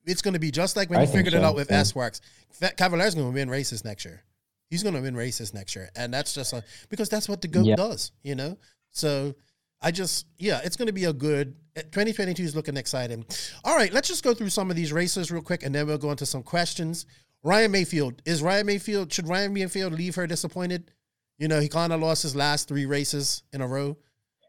it's 0.06 0.22
going 0.22 0.34
to 0.34 0.40
be 0.40 0.52
just 0.52 0.76
like 0.76 0.90
when 0.90 1.00
I 1.00 1.06
he 1.06 1.12
figured 1.12 1.34
it 1.34 1.44
out 1.44 1.56
with 1.56 1.72
yeah. 1.72 1.80
S-Workz. 1.80 2.22
Cavallari's 2.60 3.16
going 3.16 3.28
to 3.28 3.34
win 3.34 3.50
races 3.50 3.86
next 3.86 4.06
year. 4.06 4.24
He's 4.70 4.84
going 4.84 4.96
to 4.96 5.02
win 5.02 5.16
races 5.16 5.54
next 5.54 5.76
year. 5.76 5.90
And 5.96 6.14
that's 6.14 6.34
just 6.34 6.54
a, 6.54 6.64
because 6.90 7.10
that's 7.10 7.30
what 7.30 7.42
the 7.42 7.48
GOAT 7.48 7.76
does, 7.78 8.12
you 8.22 8.36
know? 8.36 8.58
So 8.92 9.36
I 9.82 9.92
just, 9.92 10.28
yeah, 10.38 10.60
it's 10.64 10.76
going 10.76 10.88
to 10.88 10.94
be 10.94 11.06
a 11.06 11.14
good, 11.14 11.56
2022 11.84 12.44
is 12.44 12.56
looking 12.56 12.78
exciting. 12.78 13.26
All 13.64 13.76
right, 13.76 13.92
let's 13.94 14.08
just 14.08 14.24
go 14.24 14.34
through 14.34 14.50
some 14.50 14.70
of 14.70 14.76
these 14.76 14.92
races 14.94 15.32
real 15.32 15.42
quick 15.42 15.64
and 15.64 15.74
then 15.74 15.88
we'll 15.88 15.98
go 15.98 16.12
into 16.12 16.26
some 16.26 16.44
questions. 16.44 17.06
Ryan 17.44 17.72
Mayfield, 17.72 18.22
is 18.26 18.42
Ryan 18.42 18.66
Mayfield, 18.66 19.12
should 19.14 19.28
Ryan 19.28 19.54
Mayfield 19.54 19.94
leave 19.94 20.16
her 20.16 20.28
disappointed? 20.28 20.92
You 21.38 21.48
know, 21.48 21.60
he 21.60 21.70
kind 21.70 21.94
of 21.94 22.02
lost 22.02 22.24
his 22.24 22.36
last 22.36 22.68
three 22.68 22.86
races 22.86 23.44
in 23.54 23.62
a 23.62 23.68
row. 23.68 23.98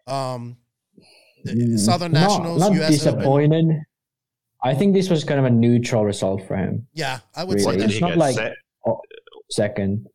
Um, 0.06 0.56
the 1.44 1.78
Southern 1.78 2.12
Not- 2.12 2.28
Nationals, 2.28 2.60
not, 2.60 2.72
US 2.72 2.82
Open. 2.82 2.92
disappointed. 2.92 3.66
I 4.62 4.74
think 4.74 4.92
this 4.92 5.08
was 5.08 5.24
kind 5.24 5.38
of 5.40 5.46
a 5.46 5.50
neutral 5.50 6.04
result 6.04 6.46
for 6.46 6.56
him. 6.56 6.86
Yeah, 6.92 7.20
I 7.34 7.44
would 7.44 7.58
Really? 7.60 7.72
Say 7.74 7.78
that. 7.78 7.90
It's 7.90 8.00
not 8.00 8.08
get? 8.10 8.18
like- 8.18 8.34
Se- 8.34 8.54
Second, 9.52 10.06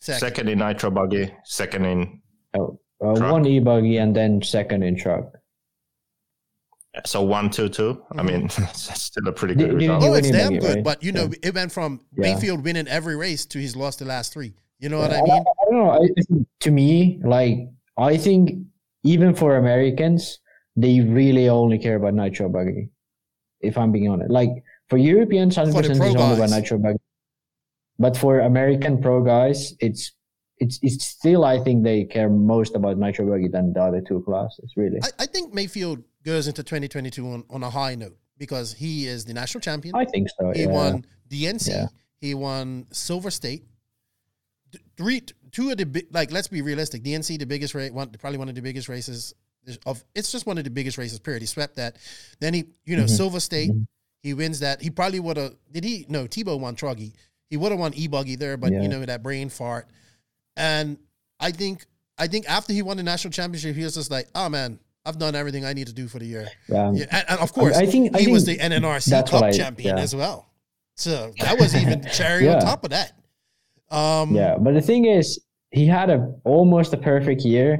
Second. 0.00 0.20
second 0.20 0.48
in 0.48 0.58
Nitro 0.58 0.90
Buggy, 0.90 1.32
second 1.44 1.84
in. 1.84 2.20
oh, 2.58 2.78
uh, 3.04 3.14
Truck. 3.14 3.32
one 3.32 3.46
e 3.46 3.60
buggy 3.60 3.98
and 3.98 4.14
then 4.14 4.42
second 4.42 4.82
in 4.82 4.96
truck. 4.96 5.32
So 7.06 7.22
one, 7.22 7.50
two, 7.50 7.68
two. 7.68 8.04
I 8.12 8.16
mm-hmm. 8.16 8.26
mean, 8.26 8.46
that's 8.58 9.00
still 9.02 9.26
a 9.26 9.32
pretty 9.32 9.54
good 9.54 9.70
did 9.70 9.74
result. 9.74 10.02
Oh, 10.02 10.14
it's 10.14 10.30
damn 10.30 10.58
good. 10.58 10.76
right? 10.76 10.84
But, 10.84 11.02
you 11.02 11.12
know, 11.12 11.24
Yeah. 11.24 11.48
it 11.48 11.54
went 11.54 11.72
from 11.72 12.00
Yeah. 12.16 12.34
Mayfield 12.34 12.64
winning 12.64 12.86
every 12.88 13.16
race 13.16 13.46
to 13.46 13.58
he's 13.58 13.74
lost 13.74 14.00
the 14.00 14.04
last 14.04 14.32
three. 14.32 14.52
You 14.78 14.88
know 14.88 14.98
what 14.98 15.12
I 15.12 15.18
I, 15.18 15.22
mean? 15.22 15.30
I 15.30 15.70
don't 15.70 15.72
know. 15.72 15.90
I, 15.90 16.44
to 16.60 16.70
me, 16.70 17.20
like 17.24 17.68
I 17.96 18.16
think 18.16 18.66
even 19.04 19.34
for 19.34 19.56
Americans, 19.56 20.38
they 20.76 21.00
really 21.00 21.48
only 21.48 21.78
care 21.78 21.96
about 21.96 22.14
nitro 22.14 22.48
buggy. 22.48 22.90
If 23.60 23.78
I'm 23.78 23.92
being 23.92 24.08
honest, 24.08 24.30
like 24.30 24.50
for 24.88 24.96
Europeans, 24.98 25.54
hundred 25.54 25.72
For 25.72 25.82
the 25.82 25.88
percent 25.90 26.08
is 26.08 26.16
only 26.16 26.36
guys. 26.36 26.38
about 26.38 26.50
nitro 26.50 26.78
buggy. 26.78 26.98
But 27.98 28.16
for 28.16 28.40
American 28.40 29.00
pro 29.00 29.22
guys, 29.22 29.74
it's 29.78 30.12
it's 30.58 30.80
it's 30.82 31.04
still 31.04 31.44
I 31.44 31.62
think 31.62 31.84
they 31.84 32.04
care 32.04 32.28
most 32.28 32.74
about 32.74 32.98
nitro 32.98 33.26
buggy 33.26 33.48
than 33.48 33.72
the 33.72 33.82
other 33.82 34.00
two 34.00 34.22
classes. 34.22 34.72
Really, 34.76 34.98
I, 35.02 35.10
I 35.20 35.26
think 35.26 35.54
Mayfield 35.54 36.02
goes 36.24 36.46
into 36.48 36.62
2022 36.62 37.26
on, 37.26 37.44
on 37.50 37.62
a 37.62 37.70
high 37.70 37.94
note 37.94 38.16
because 38.38 38.72
he 38.72 39.06
is 39.06 39.24
the 39.24 39.34
national 39.34 39.60
champion. 39.60 39.94
I 39.94 40.04
think 40.04 40.28
so. 40.38 40.52
He 40.52 40.62
yeah. 40.62 40.66
won 40.68 41.06
DNC. 41.28 41.68
Yeah. 41.68 41.86
He 42.20 42.34
won 42.34 42.86
Silver 42.92 43.30
State. 43.30 43.64
Three, 44.96 45.22
two 45.50 45.70
of 45.70 45.76
the 45.76 45.84
big, 45.84 46.06
like, 46.12 46.30
let's 46.32 46.48
be 46.48 46.62
realistic. 46.62 47.02
DNC, 47.02 47.38
the 47.38 47.46
biggest 47.46 47.74
race, 47.74 47.90
one, 47.90 48.08
probably 48.10 48.38
one 48.38 48.48
of 48.48 48.54
the 48.54 48.62
biggest 48.62 48.88
races 48.88 49.34
of, 49.86 50.02
it's 50.14 50.32
just 50.32 50.46
one 50.46 50.58
of 50.58 50.64
the 50.64 50.70
biggest 50.70 50.98
races, 50.98 51.18
period. 51.18 51.42
He 51.42 51.46
swept 51.46 51.76
that. 51.76 51.96
Then 52.40 52.54
he, 52.54 52.64
you 52.84 52.96
know, 52.96 53.04
Mhm. 53.04 53.16
Silver 53.16 53.40
State, 53.40 53.70
Mhm. 53.70 53.86
he 54.22 54.34
wins 54.34 54.60
that. 54.60 54.80
He 54.80 54.90
probably 54.90 55.20
would 55.20 55.36
have, 55.36 55.54
did 55.70 55.84
he? 55.84 56.06
No, 56.08 56.26
Tebo 56.26 56.58
won 56.58 56.74
Truggy. 56.74 57.12
He 57.50 57.56
would 57.56 57.70
have 57.70 57.78
won 57.78 57.92
E 57.94 58.06
Buggy 58.08 58.36
there, 58.36 58.56
but, 58.56 58.72
Yeah. 58.72 58.82
you 58.82 58.88
know, 58.88 59.04
that 59.04 59.22
brain 59.22 59.50
fart. 59.50 59.88
And 60.56 60.96
I 61.38 61.50
think, 61.52 61.84
I 62.16 62.28
think 62.28 62.48
after 62.48 62.72
he 62.72 62.82
won 62.82 62.96
the 62.96 63.02
national 63.02 63.32
championship, 63.32 63.76
he 63.76 63.84
was 63.84 63.94
just 63.94 64.10
like, 64.10 64.28
oh 64.34 64.48
man, 64.48 64.78
I've 65.04 65.18
done 65.18 65.34
everything 65.34 65.64
I 65.64 65.72
need 65.72 65.88
to 65.88 65.92
do 65.92 66.06
for 66.08 66.18
the 66.18 66.26
year. 66.26 66.48
Um, 66.74 66.94
Yeah, 66.94 67.06
and, 67.10 67.24
and 67.28 67.40
of 67.40 67.52
course, 67.52 67.76
I 67.76 67.86
think- 67.86 68.14
I 68.16 68.20
he 68.20 68.30
was 68.30 68.44
the 68.44 68.56
NNRC 68.58 69.28
Cup 69.28 69.42
I- 69.42 69.50
champion 69.52 69.96
yeah. 69.96 70.02
as 70.02 70.14
well. 70.14 70.46
So 70.96 71.32
that 71.40 71.58
was 71.58 71.74
even 71.74 72.02
cherry 72.12 72.48
on 72.48 72.60
top 72.60 72.84
of 72.84 72.90
that. 72.90 73.12
Um, 73.90 74.34
Yeah, 74.34 74.56
but 74.58 74.74
the 74.74 74.80
thing 74.80 75.06
is, 75.06 75.40
he 75.70 75.86
had 75.86 76.10
a 76.10 76.32
almost 76.44 76.92
a 76.92 76.96
perfect 76.98 77.42
year, 77.42 77.78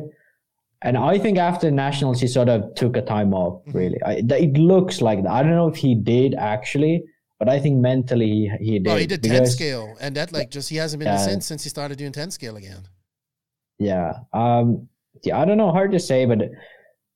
and 0.82 0.96
I 0.96 1.18
think 1.18 1.38
after 1.38 1.70
nationals 1.70 2.20
he 2.20 2.26
sort 2.26 2.48
of 2.48 2.74
took 2.74 2.96
a 2.96 3.02
time 3.02 3.34
off. 3.34 3.64
Mhm. 3.66 3.74
Really, 3.74 4.02
I, 4.02 4.12
it 4.14 4.56
looks 4.56 5.00
like 5.00 5.22
that. 5.22 5.30
I 5.30 5.42
don't 5.42 5.54
know 5.54 5.68
if 5.68 5.76
he 5.76 5.94
did 5.94 6.34
actually, 6.34 7.04
but 7.38 7.48
I 7.48 7.60
think 7.60 7.78
mentally 7.80 8.26
he, 8.26 8.50
he 8.64 8.72
did. 8.78 8.84
No, 8.84 8.96
he 8.96 9.06
did 9.06 9.22
ten 9.22 9.46
scale, 9.46 9.94
and 10.00 10.16
that 10.16 10.32
like 10.32 10.50
just 10.50 10.70
he 10.70 10.76
hasn't 10.76 10.98
been 11.00 11.12
Yeah. 11.12 11.18
since 11.18 11.46
since 11.46 11.62
he 11.64 11.68
started 11.70 11.98
doing 11.98 12.12
ten 12.12 12.30
scale 12.30 12.56
again. 12.56 12.88
Yeah, 13.78 14.12
um, 14.32 14.88
yeah, 15.22 15.38
I 15.38 15.44
don't 15.44 15.58
know, 15.58 15.70
hard 15.70 15.92
to 15.92 16.00
say, 16.00 16.24
but 16.24 16.38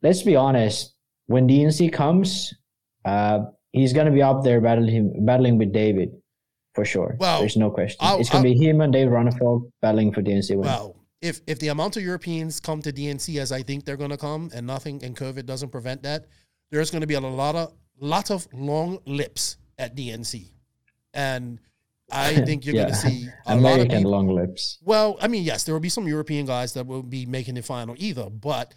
let's 0.03 0.23
be 0.23 0.37
honest. 0.37 0.95
When 1.27 1.49
DNC 1.49 1.93
comes, 1.93 2.55
uh, 3.05 3.41
he's 3.73 3.93
gonna 3.93 4.13
be 4.13 4.23
up 4.23 4.45
there 4.45 4.61
battling 4.61 5.25
battling 5.27 5.59
with 5.59 5.73
David, 5.73 6.11
for 6.75 6.85
sure. 6.85 7.17
Well, 7.19 7.41
there's 7.41 7.57
no 7.57 7.71
question. 7.71 7.99
I'll- 8.01 8.21
it's 8.21 8.31
gonna 8.31 8.45
be 8.45 8.55
him 8.55 8.81
and 8.81 8.93
Dave 8.93 9.09
Ronnefalk 9.09 9.71
battling 9.83 10.13
for 10.13 10.23
DNC 10.23 10.51
win. 10.57 10.61
Well, 10.61 10.97
if 11.21 11.41
if 11.47 11.59
the 11.59 11.69
amount 11.69 11.97
of 11.97 12.03
Europeans 12.03 12.61
come 12.61 12.81
to 12.83 12.93
DNC 12.93 13.39
as 13.41 13.51
I 13.51 13.63
think 13.63 13.85
they're 13.85 13.97
going 13.97 14.11
to 14.11 14.17
come, 14.17 14.51
and 14.55 14.67
nothing 14.67 15.03
and 15.03 15.17
COVID 15.17 15.47
doesn't 15.47 15.71
prevent 15.71 16.03
that, 16.05 16.27
there's 16.71 16.91
going 16.91 17.01
to 17.01 17.07
be 17.07 17.15
a 17.15 17.21
lot 17.21 17.57
of 17.57 17.73
lot 17.99 18.31
of 18.31 18.47
long 18.53 18.99
lips 19.07 19.57
at 19.79 19.97
DNC, 19.97 20.51
and 21.15 21.59
I 22.13 22.35
think 22.47 22.65
you're 22.65 22.75
going 22.75 22.89
to 22.89 22.95
see 22.95 23.27
a 23.47 23.57
lot 23.57 23.81
of 23.81 23.89
people. 23.89 24.11
long 24.11 24.29
lips. 24.29 24.79
Well, 24.83 25.17
I 25.21 25.27
mean, 25.29 25.43
yes, 25.43 25.65
there 25.65 25.75
will 25.75 25.81
be 25.81 25.89
some 25.89 26.07
European 26.07 26.47
guys 26.47 26.75
that 26.75 26.87
will 26.87 27.03
be 27.03 27.27
making 27.27 27.55
the 27.55 27.63
final 27.63 27.95
either, 27.99 28.29
but 28.31 28.75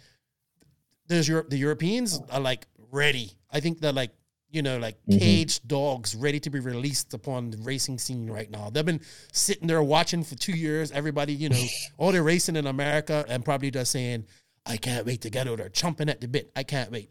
there's 1.10 1.28
Europe. 1.28 1.50
The 1.50 1.58
Europeans 1.58 2.20
are 2.30 2.40
like 2.40 2.66
ready. 2.90 3.32
I 3.50 3.60
think 3.60 3.80
they're 3.80 3.92
like 3.92 4.12
you 4.50 4.62
know 4.62 4.78
like 4.78 4.96
Mhm. 5.08 5.18
caged 5.20 5.68
dogs 5.68 6.14
ready 6.16 6.40
to 6.40 6.50
be 6.50 6.58
released 6.60 7.12
upon 7.14 7.50
the 7.50 7.58
racing 7.58 7.98
scene 7.98 8.28
right 8.30 8.50
now. 8.50 8.70
They've 8.70 8.84
been 8.84 9.00
sitting 9.32 9.66
there 9.68 9.82
watching 9.82 10.24
for 10.24 10.34
two 10.36 10.52
years. 10.52 10.90
Everybody, 10.90 11.34
you 11.34 11.48
know, 11.50 11.64
all 11.98 12.12
the 12.12 12.22
racing 12.22 12.56
in 12.56 12.66
America, 12.66 13.24
and 13.28 13.44
probably 13.44 13.70
just 13.70 13.92
saying, 13.92 14.26
"I 14.66 14.76
can't 14.76 15.04
wait 15.06 15.20
to 15.22 15.30
get 15.30 15.46
out 15.46 15.58
there, 15.58 15.68
chomping 15.68 16.08
at 16.10 16.20
the 16.20 16.28
bit. 16.28 16.50
I 16.56 16.62
can't 16.62 16.90
wait." 16.90 17.10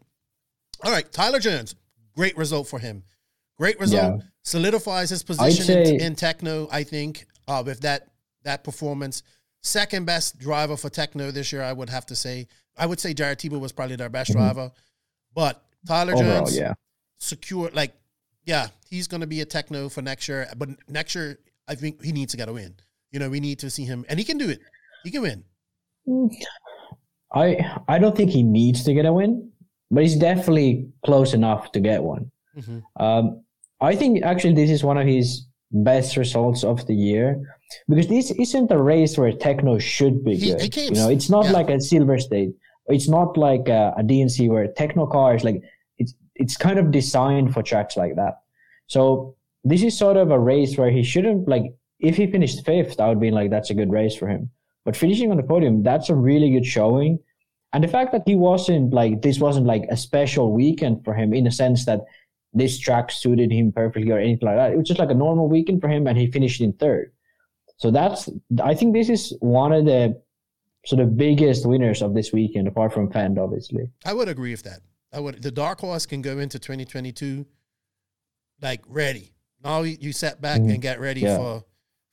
All 0.82 0.92
right, 0.92 1.10
Tyler 1.12 1.38
Jones, 1.40 1.74
great 2.16 2.36
result 2.36 2.66
for 2.68 2.78
him. 2.78 3.04
Great 3.58 3.78
result. 3.78 4.20
Yeah. 4.20 4.26
Solidifies 4.42 5.10
his 5.10 5.22
position 5.22 5.64
say- 5.66 5.94
in, 5.94 6.00
in 6.00 6.14
Tekno, 6.16 6.68
I 6.72 6.82
think, 6.84 7.26
uh, 7.48 7.62
with 7.64 7.80
that 7.80 8.08
that 8.44 8.64
performance. 8.64 9.22
Second 9.62 10.06
best 10.06 10.38
driver 10.38 10.74
for 10.78 10.88
Tekno 10.88 11.30
this 11.30 11.52
year, 11.52 11.62
I 11.62 11.74
would 11.74 11.90
have 11.90 12.06
to 12.06 12.16
say. 12.16 12.48
I 12.80 12.86
would 12.86 12.98
say 12.98 13.12
Jared 13.14 13.38
Tebo 13.38 13.60
was 13.60 13.72
probably 13.72 13.96
their 13.96 14.08
best 14.08 14.30
Mhm. 14.30 14.34
driver. 14.36 14.72
But 15.34 15.62
Tyler 15.86 16.14
Overall, 16.14 16.44
Jones, 16.46 16.56
yeah. 16.56 16.74
secure, 17.18 17.70
like, 17.74 17.92
yeah, 18.44 18.68
he's 18.88 19.06
going 19.06 19.20
to 19.20 19.26
be 19.26 19.40
a 19.42 19.46
Tekno 19.46 19.92
for 19.92 20.02
next 20.02 20.26
year. 20.28 20.48
But 20.56 20.70
next 20.88 21.14
year, 21.14 21.38
I 21.68 21.74
think 21.74 22.02
he 22.02 22.10
needs 22.12 22.32
to 22.32 22.36
get 22.38 22.48
a 22.48 22.52
win. 22.52 22.74
You 23.12 23.20
know, 23.20 23.28
we 23.30 23.38
need 23.40 23.58
to 23.60 23.70
see 23.70 23.84
him, 23.84 24.04
and 24.08 24.18
he 24.18 24.24
can 24.24 24.38
do 24.38 24.48
it. 24.48 24.60
He 25.04 25.10
can 25.10 25.22
win. 25.22 25.44
I 27.32 27.46
I 27.88 27.98
don't 27.98 28.16
think 28.16 28.30
he 28.30 28.42
needs 28.42 28.82
to 28.84 28.94
get 28.94 29.04
a 29.06 29.12
win, 29.12 29.50
but 29.90 30.02
he's 30.02 30.16
definitely 30.16 30.88
close 31.04 31.34
enough 31.34 31.70
to 31.72 31.80
get 31.80 32.02
one. 32.02 32.30
Mhm. 32.56 32.82
Um, 32.98 33.44
I 33.80 33.94
think 33.94 34.22
actually 34.24 34.54
this 34.54 34.70
is 34.70 34.82
one 34.82 34.98
of 34.98 35.06
his 35.06 35.46
best 35.72 36.16
results 36.16 36.64
of 36.64 36.84
the 36.86 36.94
year 36.94 37.40
because 37.88 38.08
this 38.08 38.30
isn't 38.32 38.70
a 38.72 38.82
race 38.82 39.16
where 39.16 39.32
Tekno 39.32 39.80
should 39.80 40.24
be 40.24 40.36
He- 40.36 40.50
good. 40.52 40.74
he 40.74 40.84
you 40.86 40.90
know, 40.90 41.08
it's 41.08 41.30
not 41.30 41.44
yeah. 41.46 41.52
like 41.52 41.70
a 41.70 41.80
silver 41.80 42.18
state. 42.18 42.50
It's 42.90 43.08
not 43.08 43.36
like 43.36 43.68
a, 43.68 43.94
a 43.96 44.02
DNC 44.02 44.48
where 44.48 44.64
a 44.64 44.72
Tekno 44.72 45.10
cars 45.10 45.44
like 45.44 45.62
it's 45.98 46.14
it's 46.34 46.56
kind 46.56 46.78
of 46.78 46.90
designed 46.90 47.52
for 47.52 47.62
tracks 47.62 47.96
like 47.96 48.16
that. 48.16 48.40
So 48.86 49.36
this 49.64 49.82
is 49.82 49.96
sort 49.96 50.16
of 50.16 50.30
a 50.30 50.38
race 50.38 50.76
where 50.76 50.90
he 50.90 51.02
shouldn't 51.02 51.48
like 51.48 51.64
if 51.98 52.16
he 52.16 52.26
finished 52.26 52.64
fifth, 52.64 53.00
I 53.00 53.08
would 53.08 53.20
be 53.20 53.30
like 53.30 53.50
that's 53.50 53.70
a 53.70 53.74
good 53.74 53.90
race 53.90 54.16
for 54.16 54.28
him. 54.28 54.50
But 54.84 54.96
finishing 54.96 55.30
on 55.30 55.36
the 55.36 55.42
podium, 55.42 55.82
that's 55.82 56.08
a 56.08 56.14
really 56.14 56.50
good 56.50 56.66
showing. 56.66 57.18
And 57.72 57.84
the 57.84 57.88
fact 57.88 58.12
that 58.12 58.22
he 58.26 58.34
wasn't 58.34 58.92
like 58.92 59.22
this 59.22 59.38
wasn't 59.38 59.66
like 59.66 59.84
a 59.90 59.96
special 59.96 60.52
weekend 60.52 61.04
for 61.04 61.14
him 61.14 61.32
in 61.34 61.44
the 61.44 61.50
sense 61.50 61.84
that 61.84 62.00
this 62.52 62.78
track 62.78 63.10
suited 63.10 63.52
him 63.52 63.70
perfectly 63.70 64.10
or 64.10 64.18
anything 64.18 64.46
like 64.46 64.56
that. 64.56 64.72
It 64.72 64.78
was 64.78 64.88
just 64.88 64.98
like 64.98 65.10
a 65.10 65.14
normal 65.14 65.48
weekend 65.48 65.80
for 65.80 65.88
him 65.88 66.06
and 66.06 66.18
he 66.18 66.30
finished 66.30 66.60
in 66.60 66.72
third. 66.72 67.12
So 67.76 67.90
that's 67.90 68.28
I 68.62 68.74
think 68.74 68.94
this 68.94 69.08
is 69.08 69.36
one 69.40 69.72
of 69.72 69.84
the 69.84 70.20
sort 70.86 71.00
the 71.00 71.06
biggest 71.06 71.66
winners 71.66 72.02
of 72.02 72.14
this 72.14 72.32
weekend, 72.32 72.66
apart 72.68 72.92
from 72.92 73.10
Phend, 73.10 73.38
obviously. 73.38 73.90
I 74.04 74.12
would 74.14 74.28
agree 74.28 74.52
with 74.52 74.62
that. 74.64 74.80
I 75.12 75.20
would. 75.20 75.42
The 75.42 75.50
dark 75.50 75.80
horse 75.80 76.06
can 76.06 76.22
go 76.22 76.38
into 76.38 76.58
2022 76.58 77.44
like 78.62 78.82
ready. 78.86 79.32
Now 79.62 79.82
you 79.82 80.12
set 80.12 80.40
back 80.40 80.60
Mhm. 80.60 80.74
and 80.74 80.82
get 80.82 81.00
ready 81.00 81.20
Yeah. 81.22 81.36
for 81.36 81.64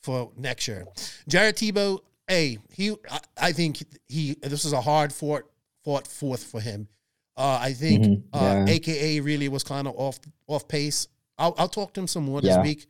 for 0.01 0.31
next 0.37 0.67
year. 0.67 0.85
Jared 1.27 1.55
Tebo, 1.57 1.99
hey, 2.27 2.59
he 2.71 2.95
I, 3.09 3.19
I 3.37 3.51
think 3.51 3.83
he 4.07 4.35
this 4.41 4.63
is 4.65 4.73
a 4.73 4.81
hard 4.81 5.11
fought 5.11 5.43
fought 5.83 6.07
fourth 6.07 6.43
for 6.43 6.61
him. 6.61 6.87
Uh, 7.35 7.59
I 7.61 7.73
think 7.73 8.03
Mhm. 8.03 8.23
uh, 8.33 8.65
AKA 8.67 9.19
really 9.21 9.47
was 9.49 9.63
kind 9.63 9.87
of 9.87 9.95
off 9.97 10.19
off 10.47 10.67
pace. 10.67 11.07
I'll, 11.37 11.53
I'll 11.57 11.69
talk 11.69 11.93
to 11.93 11.99
him 12.01 12.07
some 12.07 12.25
more 12.25 12.41
this 12.41 12.57
week. 12.63 12.87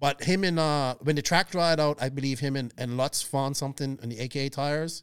But 0.00 0.22
him 0.22 0.44
and 0.44 0.60
uh, 0.60 0.94
when 1.00 1.16
the 1.16 1.22
track 1.22 1.50
dried 1.50 1.80
out, 1.80 2.00
I 2.00 2.08
believe 2.08 2.38
him 2.38 2.54
and, 2.54 2.72
and 2.78 2.96
Lutz 2.96 3.20
found 3.20 3.56
something 3.56 3.98
on 4.00 4.08
the 4.10 4.20
AKA 4.20 4.48
tires. 4.50 5.02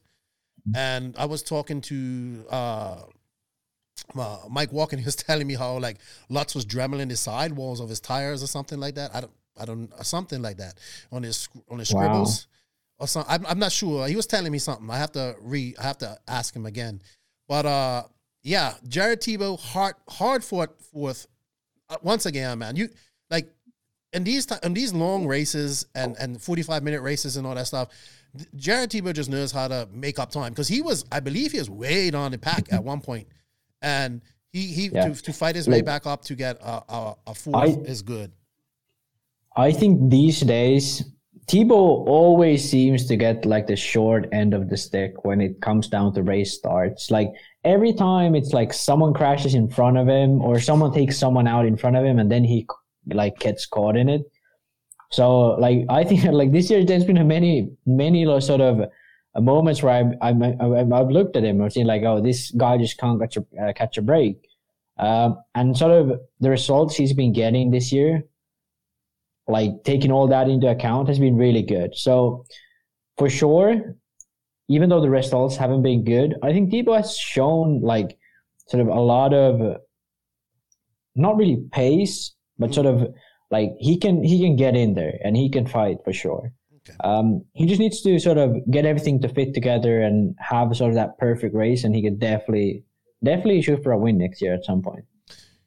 And 0.74 1.16
I 1.18 1.26
was 1.26 1.43
talking 1.43 1.82
to 1.82 2.45
uh, 2.49 3.01
uh, 4.18 4.38
Mike 4.49 4.72
Walker, 4.72 4.95
and 4.95 4.99
he 5.03 5.05
was 5.05 5.16
telling 5.16 5.47
me 5.47 5.55
how 5.55 5.78
like 5.80 5.97
Lutz 6.30 6.55
was 6.55 6.66
dremeling 6.66 7.09
the 7.09 7.16
sidewalls 7.16 7.80
of 7.80 7.89
his 7.89 7.99
tires 7.99 8.41
or 8.43 8.47
something 8.47 8.80
like 8.80 8.95
that. 8.95 9.13
I 9.16 9.22
don't, 9.22 9.32
I 9.59 9.66
don't, 9.66 10.05
something 10.05 10.41
like 10.41 10.57
that 10.57 10.76
on 11.11 11.24
his 11.24 11.47
on 11.70 11.80
his 11.80 11.93
Wow. 11.93 12.01
scribbles 12.01 12.47
or 12.99 13.07
something. 13.07 13.34
I'm, 13.34 13.45
I'm 13.45 13.59
not 13.59 13.72
sure. 13.72 14.07
He 14.07 14.16
was 14.16 14.26
telling 14.26 14.51
me 14.51 14.59
something. 14.59 14.89
I 14.89 14.97
have 14.97 15.11
to 15.13 15.36
re, 15.41 15.76
I 15.80 15.84
have 15.84 15.97
to 15.99 16.18
ask 16.28 16.55
him 16.55 16.66
again. 16.66 17.01
But 17.47 17.66
uh, 17.66 18.03
yeah, 18.43 18.74
Jared 18.88 19.22
Tebo, 19.22 19.59
hard, 19.59 19.95
hard 20.09 20.43
fought 20.43 20.82
fourth. 20.82 21.28
Uh, 21.89 21.97
once 22.01 22.26
again, 22.26 22.57
man, 22.59 22.76
you 22.76 22.89
like 23.30 23.47
in 24.13 24.24
these 24.24 24.47
in 24.63 24.74
these 24.74 24.93
long 24.93 25.28
races 25.28 25.86
and 25.93 26.16
and 26.20 26.41
45 26.41 26.84
minute 26.84 27.01
races 27.01 27.38
and 27.38 27.45
all 27.45 27.53
that 27.55 27.68
stuff. 27.68 27.89
Jared 28.55 28.89
Tebo 28.89 29.13
just 29.13 29.29
knows 29.29 29.51
how 29.51 29.67
to 29.67 29.88
make 29.91 30.19
up 30.19 30.31
time 30.31 30.51
because 30.51 30.67
he 30.67 30.81
was, 30.81 31.05
I 31.11 31.19
believe, 31.19 31.51
he 31.51 31.59
was 31.59 31.69
way 31.69 32.09
down 32.11 32.31
the 32.31 32.38
pack 32.38 32.71
at 32.71 32.83
one 32.83 33.01
point, 33.01 33.27
and 33.81 34.21
he 34.51 34.67
he 34.67 34.88
Yeah. 34.88 35.09
to, 35.09 35.21
to 35.23 35.33
fight 35.33 35.55
his 35.55 35.67
way 35.67 35.81
back 35.81 36.05
up 36.05 36.23
to 36.25 36.36
get 36.36 36.57
a 36.61 36.83
a, 36.93 37.15
a 37.27 37.33
fourth 37.33 37.55
I- 37.55 37.81
is 37.89 38.01
good. 38.01 38.31
I 39.55 39.71
think 39.71 40.09
these 40.11 40.41
days 40.41 41.03
Tebo 41.47 41.71
always 42.07 42.67
seems 42.69 43.05
to 43.07 43.15
get 43.15 43.45
like 43.45 43.67
the 43.67 43.75
short 43.75 44.27
end 44.33 44.53
of 44.53 44.69
the 44.69 44.77
stick 44.77 45.23
when 45.25 45.39
it 45.41 45.61
comes 45.61 45.88
down 45.88 46.13
to 46.15 46.23
race 46.23 46.53
starts. 46.53 47.11
Like 47.11 47.29
every 47.63 47.93
time 47.93 48.36
it's 48.36 48.51
like 48.51 48.73
someone 48.73 49.13
crashes 49.13 49.53
in 49.53 49.69
front 49.69 49.97
of 49.97 50.07
him 50.07 50.41
or 50.41 50.59
someone 50.59 50.91
takes 50.91 51.17
someone 51.17 51.47
out 51.47 51.65
in 51.65 51.77
front 51.77 51.95
of 51.95 52.03
him 52.03 52.17
and 52.19 52.31
then 52.31 52.43
he 52.43 52.65
like 53.13 53.38
gets 53.39 53.65
caught 53.65 53.95
in 53.95 54.09
it. 54.09 54.23
So 55.12 55.56
like 55.56 55.86
I 55.89 56.03
think 56.03 56.24
like 56.32 56.51
this 56.51 56.70
year 56.70 56.84
there's 56.84 57.06
been 57.06 57.28
many 57.28 57.70
many 57.86 58.26
sort 58.41 58.62
of 58.62 58.82
uh, 58.82 59.41
moments 59.41 59.84
where 59.84 59.93
I've, 59.93 60.14
I've, 60.22 60.41
I've 60.62 60.93
I've 60.93 61.10
looked 61.10 61.36
at 61.36 61.43
him 61.43 61.62
and 61.62 61.72
seen 61.72 61.88
like 61.88 62.03
oh 62.03 62.22
this 62.22 62.51
guy 62.51 62.78
just 62.78 62.97
can't 62.97 63.20
catch 63.20 63.38
a 63.38 63.45
uh, 63.62 63.74
catch 63.74 63.97
a 63.97 64.01
break, 64.01 64.47
um, 64.97 65.38
and 65.56 65.78
sort 65.78 65.91
of 65.91 66.20
the 66.39 66.49
results 66.49 66.95
he's 66.95 67.14
been 67.14 67.34
getting 67.34 67.72
this 67.72 67.91
year 67.91 68.24
like 69.47 69.84
taking 69.84 70.12
all 70.12 70.28
that 70.28 70.49
into 70.49 70.68
account 70.68 71.08
has 71.08 71.20
been 71.20 71.38
really 71.38 71.62
good. 71.62 71.95
So 71.95 72.45
for 73.18 73.30
sure, 73.30 73.95
even 74.68 74.89
though 74.89 75.01
the 75.01 75.10
results 75.10 75.56
haven't 75.56 75.84
been 75.84 76.03
good, 76.03 76.36
I 76.41 76.51
think 76.51 76.72
Tebo 76.72 76.95
has 76.95 77.18
shown 77.18 77.82
like 77.82 78.18
sort 78.68 78.82
of 78.82 78.88
a 78.88 78.99
lot 78.99 79.34
of 79.34 79.80
not 81.16 81.38
really 81.38 81.64
pace, 81.72 82.34
but 82.58 82.74
sort 82.74 82.88
of 82.88 83.14
like 83.58 83.72
he 83.80 83.93
can 84.03 84.16
he 84.32 84.38
can 84.45 84.56
get 84.56 84.76
in 84.84 84.93
there 84.99 85.16
and 85.24 85.36
he 85.41 85.47
can 85.56 85.66
fight 85.78 85.97
for 86.06 86.14
sure. 86.24 86.45
Okay. 86.88 86.97
Um, 87.03 87.28
he 87.53 87.66
just 87.66 87.80
needs 87.84 88.01
to 88.03 88.20
sort 88.20 88.38
of 88.38 88.49
get 88.76 88.86
everything 88.86 89.18
to 89.22 89.30
fit 89.38 89.53
together 89.60 90.01
and 90.08 90.36
have 90.51 90.76
sort 90.76 90.89
of 90.93 90.95
that 91.01 91.18
perfect 91.18 91.53
race, 91.56 91.84
and 91.84 91.95
he 91.95 92.01
could 92.06 92.20
definitely 92.20 92.84
definitely 93.24 93.62
shoot 93.62 93.82
for 93.84 93.91
a 93.91 93.97
win 94.06 94.18
next 94.18 94.41
year 94.41 94.53
at 94.53 94.64
some 94.70 94.82
point. 94.82 95.06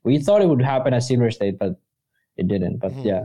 We 0.04 0.18
thought 0.24 0.42
it 0.42 0.48
would 0.48 0.62
happen 0.62 0.94
at 0.94 1.02
Silver 1.02 1.30
State, 1.30 1.58
but 1.58 1.72
it 2.36 2.46
didn't. 2.52 2.76
But 2.78 2.92
Mhm. 2.92 3.04
yeah, 3.12 3.24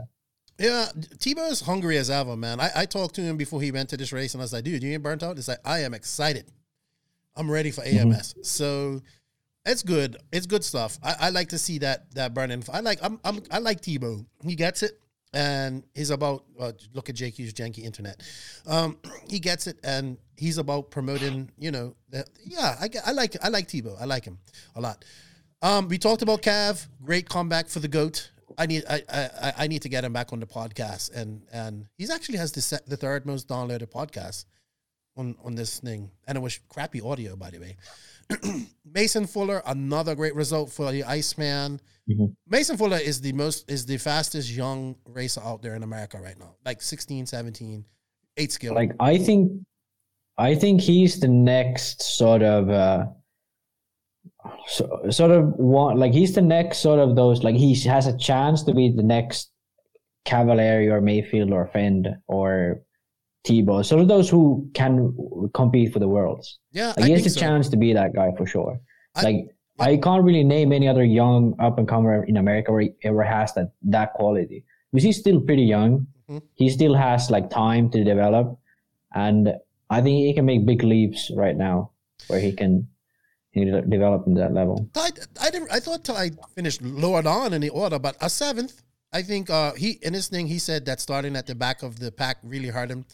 Yeah, 0.60 0.86
Tebo 1.24 1.44
is 1.52 1.62
hungry 1.62 1.98
as 1.98 2.10
ever, 2.10 2.36
man. 2.38 2.60
I, 2.60 2.70
I 2.82 2.86
talked 2.86 3.16
to 3.16 3.22
him 3.22 3.38
before 3.38 3.60
he 3.62 3.72
went 3.72 3.90
to 3.90 3.98
this 3.98 4.12
race, 4.14 4.34
and 4.34 4.42
I 4.42 4.46
was 4.46 4.54
like, 4.54 4.64
dude, 4.64 4.84
you 4.84 4.92
ain't 4.94 5.04
burnt 5.04 5.24
out? 5.24 5.36
He's 5.38 5.48
like, 5.54 5.64
I 5.66 5.80
am 5.88 5.94
excited. 5.94 6.46
I'm 7.36 7.50
ready 7.50 7.72
for 7.72 7.84
AMS. 7.84 8.36
So 8.44 9.02
it's 9.66 9.84
good. 9.84 10.18
It's 10.32 10.46
good 10.46 10.64
stuff. 10.64 10.98
I, 11.04 11.16
I 11.22 11.30
like 11.30 11.50
to 11.50 11.58
see 11.58 11.80
that 11.80 12.14
that 12.16 12.34
burning. 12.34 12.64
I 12.72 12.82
like 12.82 13.00
I'm, 13.02 13.20
I'm 13.24 13.42
I 13.52 13.60
like 13.60 13.82
Tebo. 13.82 14.26
He 14.44 14.56
gets 14.56 14.84
it, 14.84 15.00
and 15.34 15.84
he's 15.94 16.10
about 16.10 16.44
uh, 16.60 16.74
look 16.94 17.10
at 17.10 17.16
JQ's 17.16 17.54
janky 17.54 17.80
internet. 17.80 18.22
Um, 18.68 18.98
he 19.30 19.40
gets 19.40 19.68
it, 19.68 19.80
and 19.84 20.18
he's 20.38 20.58
about 20.58 20.92
promoting. 20.92 21.50
You 21.58 21.72
know, 21.72 21.96
that, 22.10 22.30
yeah. 22.46 22.76
I, 22.80 22.90
I 23.06 23.12
like 23.12 23.36
I 23.44 23.50
like 23.50 23.68
Tebo. 23.68 24.00
I 24.00 24.06
like 24.06 24.26
him 24.26 24.38
a 24.76 24.82
lot. 24.82 25.06
Um, 25.62 25.88
we 25.88 25.98
talked 25.98 26.22
about 26.22 26.42
Cav. 26.42 26.86
Great 27.04 27.30
comeback 27.30 27.70
for 27.70 27.80
the 27.80 27.88
goat. 27.88 28.32
I 28.58 28.66
need 28.66 28.84
I, 28.90 29.02
I 29.10 29.54
I 29.60 29.68
need 29.68 29.82
to 29.84 29.90
get 29.90 30.04
him 30.04 30.14
back 30.14 30.34
on 30.34 30.40
the 30.40 30.46
podcast, 30.46 31.16
and 31.16 31.44
and 31.52 31.88
he's 31.98 32.10
actually 32.10 32.38
has 32.38 32.52
the 32.52 32.82
the 32.86 32.98
third 32.98 33.26
most 33.26 33.48
downloaded 33.48 33.90
podcast 33.90 34.46
on 35.16 35.36
on 35.44 35.56
this 35.56 35.80
thing, 35.80 36.12
and 36.28 36.38
it 36.38 36.42
was 36.42 36.60
crappy 36.70 37.02
audio 37.02 37.36
by 37.36 37.50
the 37.50 37.60
way. 37.60 37.78
Mason 38.86 39.26
Fuller, 39.28 39.62
another 39.66 40.16
great 40.16 40.36
result 40.36 40.72
for 40.72 40.92
the 40.92 41.04
Iceman. 41.04 41.80
Mhm. 42.10 42.36
Mason 42.48 42.78
Fuller 42.78 42.98
is 42.98 43.22
the 43.22 43.32
most 43.34 43.70
is 43.72 43.86
the 43.86 43.98
fastest 43.98 44.52
young 44.52 44.96
racer 45.06 45.42
out 45.42 45.62
there 45.62 45.76
in 45.76 45.84
America 45.84 46.20
right 46.20 46.38
now, 46.38 46.56
like 46.66 46.82
16, 46.82 47.26
17, 47.26 47.86
eight 48.38 48.52
skill. 48.52 48.74
like 48.76 48.92
I 49.00 49.18
think, 49.18 49.52
I 50.38 50.56
think 50.56 50.82
he's 50.82 51.20
the 51.20 51.28
next 51.30 52.02
sort 52.02 52.44
of, 52.44 52.70
uh, 52.70 53.06
so, 54.68 55.02
sort 55.10 55.32
of 55.32 55.54
one 55.56 55.98
like 55.98 56.14
he's 56.14 56.34
the 56.36 56.42
next 56.42 56.80
sort 56.80 57.00
of 57.00 57.16
those 57.16 57.44
like 57.44 57.56
he 57.56 57.74
has 57.88 58.08
a 58.08 58.18
chance 58.18 58.64
to 58.64 58.74
be 58.74 58.92
the 58.92 59.04
next 59.04 59.52
Cavallari 60.26 60.92
or 60.92 61.02
Mayfield 61.02 61.52
or 61.52 61.68
Phend 61.68 62.08
or 62.28 62.82
Tebo, 63.44 63.84
sort 63.86 64.02
of 64.02 64.08
those 64.08 64.30
who 64.30 64.70
can 64.74 65.16
compete 65.54 65.92
for 65.94 66.00
the 66.00 66.08
worlds. 66.08 66.60
yeah, 66.72 66.88
Like 66.96 67.00
I 67.00 67.08
he 67.08 67.12
has 67.14 67.26
a 67.26 67.30
so. 67.30 67.40
chance 67.40 67.68
to 67.70 67.78
be 67.78 67.92
that 67.94 68.14
guy 68.14 68.32
for 68.38 68.46
sure. 68.46 68.80
I- 69.16 69.22
like 69.24 69.40
I 69.80 69.98
can't 69.98 70.24
really 70.24 70.44
name 70.44 70.72
any 70.72 70.88
other 70.88 71.04
young 71.04 71.56
up 71.60 71.78
and 71.80 71.88
comer 71.88 72.24
in 72.24 72.38
America 72.38 72.72
where 72.72 72.82
he 72.82 72.92
ever 73.04 73.24
has 73.24 73.54
that 73.56 73.74
that 73.84 74.14
quality. 74.14 74.64
Because 74.92 75.04
he's 75.04 75.18
still 75.18 75.42
pretty 75.42 75.64
young. 75.64 76.08
Mhm. 76.30 76.42
He 76.54 76.70
still 76.70 76.94
has 76.94 77.30
like 77.32 77.50
time 77.50 77.90
to 77.90 78.04
develop, 78.04 78.58
and 79.14 79.54
I 79.90 80.00
think 80.02 80.16
he 80.28 80.34
can 80.34 80.46
make 80.46 80.66
big 80.66 80.84
leaps 80.84 81.32
right 81.36 81.58
now 81.58 81.92
where 82.28 82.40
he 82.40 82.52
can 82.54 82.88
he 83.52 83.66
de- 83.66 83.82
develop 83.82 84.26
in 84.28 84.36
that 84.36 84.54
level. 84.54 84.88
I, 84.96 85.10
I 85.42 85.50
didn't. 85.50 85.70
I 85.72 85.80
thought 85.80 86.10
I 86.10 86.32
finished 86.56 86.82
lower 86.82 87.22
down 87.24 87.52
in 87.54 87.62
the 87.62 87.70
order, 87.70 88.00
but 88.00 88.16
a 88.22 88.30
seventh. 88.30 88.82
I 89.12 89.22
think 89.22 89.50
uh, 89.50 89.74
he 89.74 90.00
in 90.02 90.14
his 90.14 90.28
thing 90.28 90.48
he 90.48 90.60
said 90.60 90.86
that 90.86 91.02
starting 91.02 91.36
at 91.36 91.46
the 91.48 91.56
back 91.56 91.84
of 91.84 92.00
the 92.00 92.12
pack 92.12 92.38
really 92.44 92.70
hurt 92.70 92.90
him, 92.90 93.06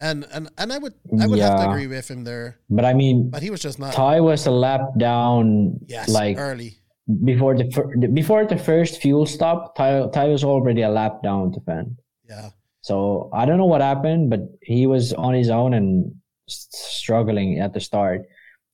and 0.00 0.26
and 0.32 0.48
and 0.58 0.72
I 0.72 0.78
would 0.78 0.94
I 1.20 1.26
would 1.26 1.38
have 1.38 1.58
to 1.60 1.70
agree 1.70 1.86
with 1.86 2.08
him 2.10 2.24
there, 2.24 2.58
But 2.70 2.84
I 2.84 2.94
mean, 2.94 3.30
but 3.30 3.42
he 3.42 3.50
was 3.50 3.60
just 3.60 3.78
not 3.78 3.94
Ty 3.94 4.20
was 4.20 4.46
a 4.46 4.50
lap 4.50 4.80
down, 4.98 5.78
yes 5.86 6.08
like 6.08 6.36
early. 6.38 6.78
before 7.24 7.56
the 7.56 7.66
before 8.12 8.44
the 8.46 8.56
first 8.58 9.00
fuel 9.02 9.26
stop, 9.26 9.74
Ty, 9.76 10.08
Ty 10.12 10.26
was 10.28 10.44
already 10.44 10.82
a 10.82 10.88
lap 10.90 11.22
down 11.22 11.52
to 11.52 11.60
Phend. 11.60 11.96
Yeah. 12.28 12.50
So 12.82 13.28
I 13.34 13.44
don't 13.44 13.58
know 13.58 13.66
what 13.66 13.80
happened, 13.80 14.30
but 14.30 14.40
he 14.62 14.86
was 14.86 15.12
on 15.14 15.34
his 15.34 15.50
own 15.50 15.74
and 15.74 16.14
struggling 16.48 17.58
at 17.58 17.74
the 17.74 17.80
start. 17.80 18.22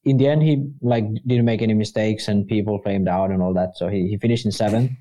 In 0.05 0.19
the 0.19 0.29
end, 0.29 0.43
he 0.43 0.69
like 0.83 1.07
didn't 1.27 1.47
make 1.47 1.63
any 1.63 1.75
mistakes, 1.75 2.29
and 2.29 2.47
people 2.47 2.79
flamed 2.83 3.09
out 3.09 3.31
and 3.31 3.41
all 3.43 3.55
that. 3.55 3.77
So 3.77 3.89
he, 3.89 4.09
he 4.09 4.19
finished 4.19 4.45
in 4.45 4.53
seventh. 4.53 4.93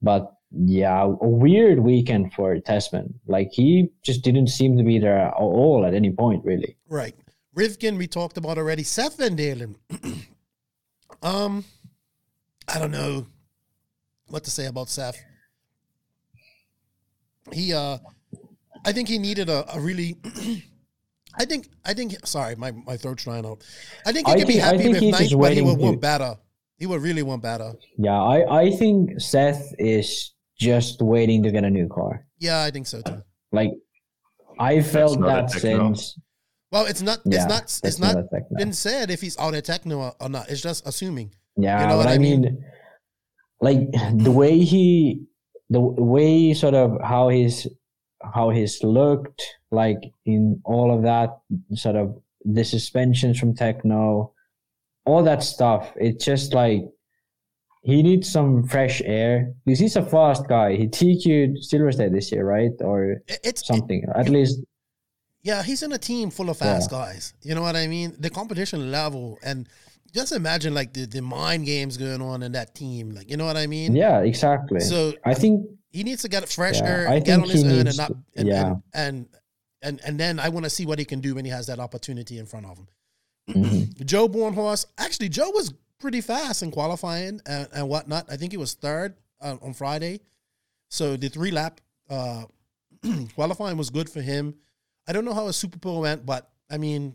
But 0.00 0.30
yeah, 0.50 1.02
a 1.02 1.08
weird 1.08 1.80
weekend 1.80 2.32
for 2.32 2.56
Tessman. 2.56 3.14
Like 3.26 3.50
he 3.52 3.90
just 4.02 4.22
didn't 4.22 4.48
seem 4.48 4.76
to 4.78 4.82
be 4.82 4.98
there 4.98 5.18
at 5.18 5.34
all 5.34 5.84
at 5.86 5.94
any 5.94 6.10
point, 6.10 6.44
really. 6.44 6.76
Right. 6.88 7.14
Rivkin, 7.54 7.98
we 7.98 8.06
talked 8.06 8.38
about 8.38 8.56
already. 8.56 8.82
Seth 8.82 9.18
Van 9.18 9.34
Dalen. 9.34 9.76
um, 11.22 11.64
I 12.66 12.78
don't 12.78 12.92
know 12.92 13.26
what 14.28 14.44
to 14.44 14.50
say 14.50 14.66
about 14.66 14.88
Seth. 14.88 15.20
He, 17.52 17.72
uh, 17.72 17.98
I 18.84 18.92
think 18.92 19.08
he 19.08 19.18
needed 19.18 19.48
a, 19.48 19.74
a 19.74 19.80
really. 19.80 20.16
I 21.34 21.44
think. 21.44 21.68
I 21.84 21.94
think. 21.94 22.26
Sorry, 22.26 22.54
my, 22.56 22.72
my 22.72 22.96
throat's 22.96 23.24
drying 23.24 23.44
out. 23.44 23.62
I 24.06 24.12
think 24.12 24.28
he 24.28 24.34
could 24.34 24.46
be 24.46 24.56
happy 24.56 24.88
with 24.88 25.02
ninth, 25.02 25.32
but 25.38 25.52
he 25.52 25.62
would 25.62 25.78
to- 25.78 25.84
want 25.84 26.00
better. 26.00 26.36
He 26.78 26.86
would 26.86 27.02
really 27.02 27.22
want 27.22 27.42
better. 27.42 27.72
Yeah, 27.96 28.22
I, 28.22 28.60
I 28.60 28.70
think 28.70 29.20
Seth 29.20 29.74
is 29.80 30.30
just 30.58 31.00
waiting 31.02 31.42
to 31.44 31.50
get 31.50 31.64
a 31.64 31.70
new 31.70 31.88
car. 31.88 32.26
Yeah, 32.38 32.62
I 32.62 32.70
think 32.70 32.86
so 32.86 33.00
too. 33.02 33.22
Like 33.52 33.70
I 34.58 34.82
felt 34.82 35.18
not 35.18 35.28
a 35.28 35.32
that 35.32 35.44
Tekno. 35.52 35.96
since 35.96 36.18
Well, 36.72 36.86
it's 36.86 37.00
not. 37.02 37.18
It's 37.24 37.34
yeah, 37.36 37.44
it's 37.44 37.48
not. 37.48 37.62
It's 37.62 37.80
that's 37.80 37.98
not 38.00 38.16
a 38.16 38.22
Tekno. 38.24 38.56
been 38.58 38.72
said 38.72 39.10
if 39.10 39.20
he's 39.20 39.38
out 39.38 39.54
at 39.54 39.64
Tekno 39.64 39.98
or- 39.98 40.14
or 40.20 40.28
not. 40.28 40.48
It's 40.50 40.60
just 40.60 40.86
assuming. 40.86 41.34
Yeah, 41.56 41.80
You 41.80 41.86
know 41.86 41.92
but 41.94 41.98
what 41.98 42.06
I 42.08 42.14
I 42.14 42.18
mean? 42.18 42.40
mean, 42.42 42.64
like 43.60 43.80
the 44.24 44.30
way 44.30 44.58
he, 44.60 45.24
the 45.70 45.80
way 45.80 46.54
sort 46.54 46.74
of 46.74 46.98
how 47.02 47.28
he's, 47.30 47.66
how 48.34 48.50
he's 48.50 48.82
looked 48.84 49.42
like 49.70 49.98
in 50.24 50.60
all 50.64 50.94
of 50.94 51.02
that 51.02 51.30
sort 51.74 51.96
of 51.96 52.16
the 52.44 52.64
suspensions 52.64 53.38
from 53.40 53.54
Tekno, 53.54 54.32
all 55.04 55.22
that 55.24 55.42
stuff. 55.42 55.92
It's 55.96 56.24
just 56.24 56.54
like 56.54 56.82
he 57.82 58.02
needs 58.02 58.30
some 58.30 58.64
fresh 58.64 59.00
air 59.04 59.52
because 59.64 59.78
he's 59.78 59.96
a 59.96 60.02
fast 60.04 60.48
guy. 60.48 60.76
He 60.76 60.86
TQ'd 60.88 61.62
Silver 61.64 61.92
State 61.92 62.12
this 62.12 62.30
year, 62.32 62.44
right, 62.44 62.72
or 62.80 63.22
It's 63.28 63.66
something. 63.66 64.04
At 64.14 64.28
least, 64.28 64.60
Yeah, 65.42 65.62
he's 65.62 65.82
in 65.82 65.92
a 65.92 65.98
team 65.98 66.30
full 66.30 66.50
of 66.50 66.58
fast 66.58 66.90
guys. 66.90 67.34
You 67.42 67.54
know 67.54 67.62
what 67.62 67.76
I 67.76 67.86
mean? 67.86 68.14
The 68.18 68.30
competition 68.30 68.90
level 68.90 69.38
and 69.42 69.68
just 70.14 70.32
imagine 70.32 70.74
like 70.74 70.92
the, 70.94 71.06
the 71.06 71.22
mind 71.22 71.66
games 71.66 71.96
going 71.96 72.20
on 72.22 72.42
in 72.42 72.52
that 72.52 72.74
team. 72.74 73.10
Like, 73.10 73.30
you 73.30 73.36
know 73.36 73.44
what 73.46 73.56
I 73.56 73.66
mean? 73.66 73.94
yeah, 73.94 74.20
exactly. 74.20 74.80
So 74.80 75.12
I 75.24 75.34
think 75.34 75.66
he 75.90 76.02
needs 76.02 76.22
to 76.22 76.28
get 76.28 76.48
fresh 76.48 76.80
Yeah, 76.80 76.86
air, 76.88 77.08
I 77.08 77.20
get 77.20 77.40
on 77.40 77.48
his 77.48 77.64
own 77.64 77.86
and 77.86 77.96
not 77.96 78.12
and, 78.36 78.48
yeah. 78.48 78.66
and, 78.66 78.80
and 78.94 79.28
and 79.82 80.00
and 80.04 80.18
then 80.18 80.40
I 80.40 80.48
want 80.48 80.64
to 80.64 80.70
see 80.70 80.84
what 80.86 80.98
he 80.98 81.04
can 81.04 81.20
do 81.20 81.34
when 81.36 81.44
he 81.44 81.50
has 81.52 81.66
that 81.68 81.78
opportunity 81.78 82.38
in 82.38 82.46
front 82.46 82.66
of 82.66 82.78
him. 82.78 82.88
mhm. 83.50 84.04
Joe 84.06 84.28
Bornhorst, 84.28 84.86
actually, 84.98 85.28
Joe 85.28 85.50
was 85.50 85.72
pretty 85.98 86.20
fast 86.20 86.62
in 86.62 86.70
qualifying 86.70 87.40
and, 87.46 87.68
and 87.74 87.88
whatnot. 87.88 88.26
I 88.30 88.36
think 88.36 88.52
he 88.52 88.58
was 88.58 88.74
third 88.74 89.14
uh, 89.40 89.56
on 89.62 89.74
Friday. 89.74 90.20
So 90.88 91.16
the 91.16 91.28
three 91.28 91.50
lap 91.50 91.80
uh, 92.08 92.44
qualifying 93.34 93.76
was 93.76 93.90
good 93.90 94.08
for 94.08 94.20
him. 94.20 94.54
I 95.06 95.12
don't 95.12 95.24
know 95.24 95.34
how 95.34 95.48
a 95.48 95.52
Super 95.52 95.78
Bowl 95.78 96.02
went, 96.02 96.24
but 96.26 96.50
I 96.70 96.78
mean, 96.78 97.14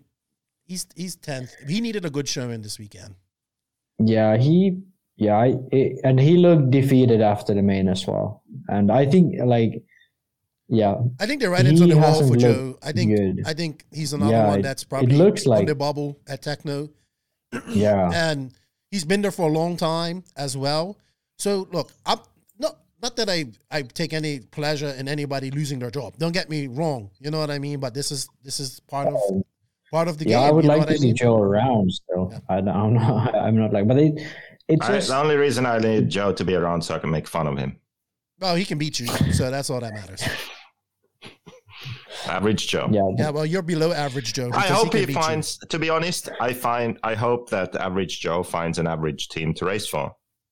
he's 0.65 0.87
he's 0.95 1.15
tenth. 1.15 1.51
He 1.67 1.81
needed 1.81 2.05
a 2.05 2.09
good 2.09 2.27
showing 2.27 2.61
this 2.61 2.79
weekend. 2.79 3.15
Yeah, 3.99 4.37
he 4.37 4.79
yeah, 5.15 5.35
I, 5.37 5.53
it, 5.71 5.99
and 6.03 6.19
he 6.19 6.37
looked 6.37 6.71
defeated 6.71 7.21
after 7.21 7.53
the 7.53 7.61
main 7.61 7.87
as 7.87 8.05
well. 8.07 8.41
And 8.67 8.91
I 8.91 9.05
think 9.05 9.35
like 9.43 9.83
yeah, 10.69 10.95
I 11.19 11.25
think 11.27 11.39
they're 11.41 11.51
right 11.51 11.65
into 11.65 11.85
the 11.85 11.97
wall 11.97 12.27
for 12.27 12.35
Joe. 12.35 12.77
I 12.81 12.91
think 12.91 13.15
good. 13.15 13.43
I 13.45 13.53
think 13.53 13.85
he's 13.93 14.13
another 14.13 14.31
Yeah, 14.31 14.47
one 14.47 14.59
it- 14.59 14.63
that's 14.63 14.83
it 14.83 14.89
probably 14.89 15.15
looks 15.15 15.45
on 15.45 15.51
like- 15.51 15.67
the 15.67 15.75
bubble 15.75 16.19
at 16.27 16.41
Tekno. 16.41 16.89
yeah. 17.69 18.09
and 18.31 18.51
he's 18.93 19.03
been 19.03 19.23
there 19.23 19.31
for 19.31 19.49
a 19.49 19.51
long 19.51 19.75
time 19.75 20.23
as 20.37 20.55
well. 20.55 20.95
So 21.37 21.67
look, 21.71 21.91
I'm 22.05 22.19
not 22.59 22.77
not 23.01 23.15
that 23.17 23.29
I 23.29 23.45
I 23.71 23.81
take 23.81 24.13
any 24.13 24.39
pleasure 24.39 24.89
in 24.99 25.07
anybody 25.07 25.49
losing 25.49 25.79
their 25.79 25.89
job. 25.89 26.13
Don't 26.19 26.31
get 26.31 26.49
me 26.49 26.67
wrong, 26.67 27.09
you 27.19 27.31
know 27.31 27.39
what 27.39 27.49
I 27.49 27.57
mean. 27.57 27.79
But 27.79 27.93
this 27.95 28.11
is 28.11 28.29
this 28.43 28.59
is 28.59 28.79
part 28.81 29.07
of 29.07 29.19
part 29.91 30.07
of 30.07 30.19
the 30.19 30.25
yeah, 30.29 30.39
game. 30.39 30.47
I 30.47 30.51
would 30.51 30.63
you 30.63 30.69
know 30.69 30.77
like 30.77 30.87
to 30.87 30.93
I 30.93 30.97
see? 30.97 31.13
Joe 31.13 31.37
around 31.39 31.91
still. 31.91 32.31
I, 32.47 32.61
don't- 32.61 32.69
I'm 32.69 32.93
not 32.93 33.35
I'm 33.45 33.57
not 33.57 33.73
like 33.73 33.87
but 33.87 33.97
it 33.97 34.21
it's 34.69 34.87
I, 34.87 34.93
just 34.93 35.09
the 35.09 35.17
only 35.17 35.35
reason 35.35 35.65
I 35.65 35.79
need 35.79 36.09
Joe 36.09 36.31
to 36.31 36.45
be 36.45 36.53
around 36.53 36.83
so 36.83 36.95
I 36.95 36.99
can 36.99 37.09
make 37.09 37.27
fun 37.27 37.47
of 37.47 37.57
him. 37.57 37.75
Well, 38.39 38.55
he 38.55 38.65
can 38.65 38.77
beat 38.77 38.99
you, 38.99 39.07
so 39.31 39.49
that's 39.49 39.69
all 39.69 39.79
that 39.79 39.93
matters. 39.93 40.23
Average 42.27 42.67
Joe. 42.67 42.87
yeah, 42.91 43.01
Yeah, 43.17 43.29
well, 43.29 43.45
you're 43.45 43.61
below 43.61 43.91
average, 43.91 44.33
Joe. 44.33 44.49
I 44.53 44.61
hope 44.67 44.91
can 44.91 44.99
he 45.01 45.05
beat 45.07 45.15
you. 45.15 45.21
finds. 45.21 45.57
To 45.69 45.79
be 45.79 45.89
honest, 45.89 46.29
I 46.39 46.53
find. 46.53 46.97
I 47.03 47.15
hope 47.15 47.49
that 47.49 47.75
average 47.75 48.19
Joe 48.19 48.43
finds 48.43 48.79
an 48.79 48.87
average 48.87 49.29
team 49.29 49.53
to 49.55 49.65
race 49.65 49.87
for, 49.87 50.11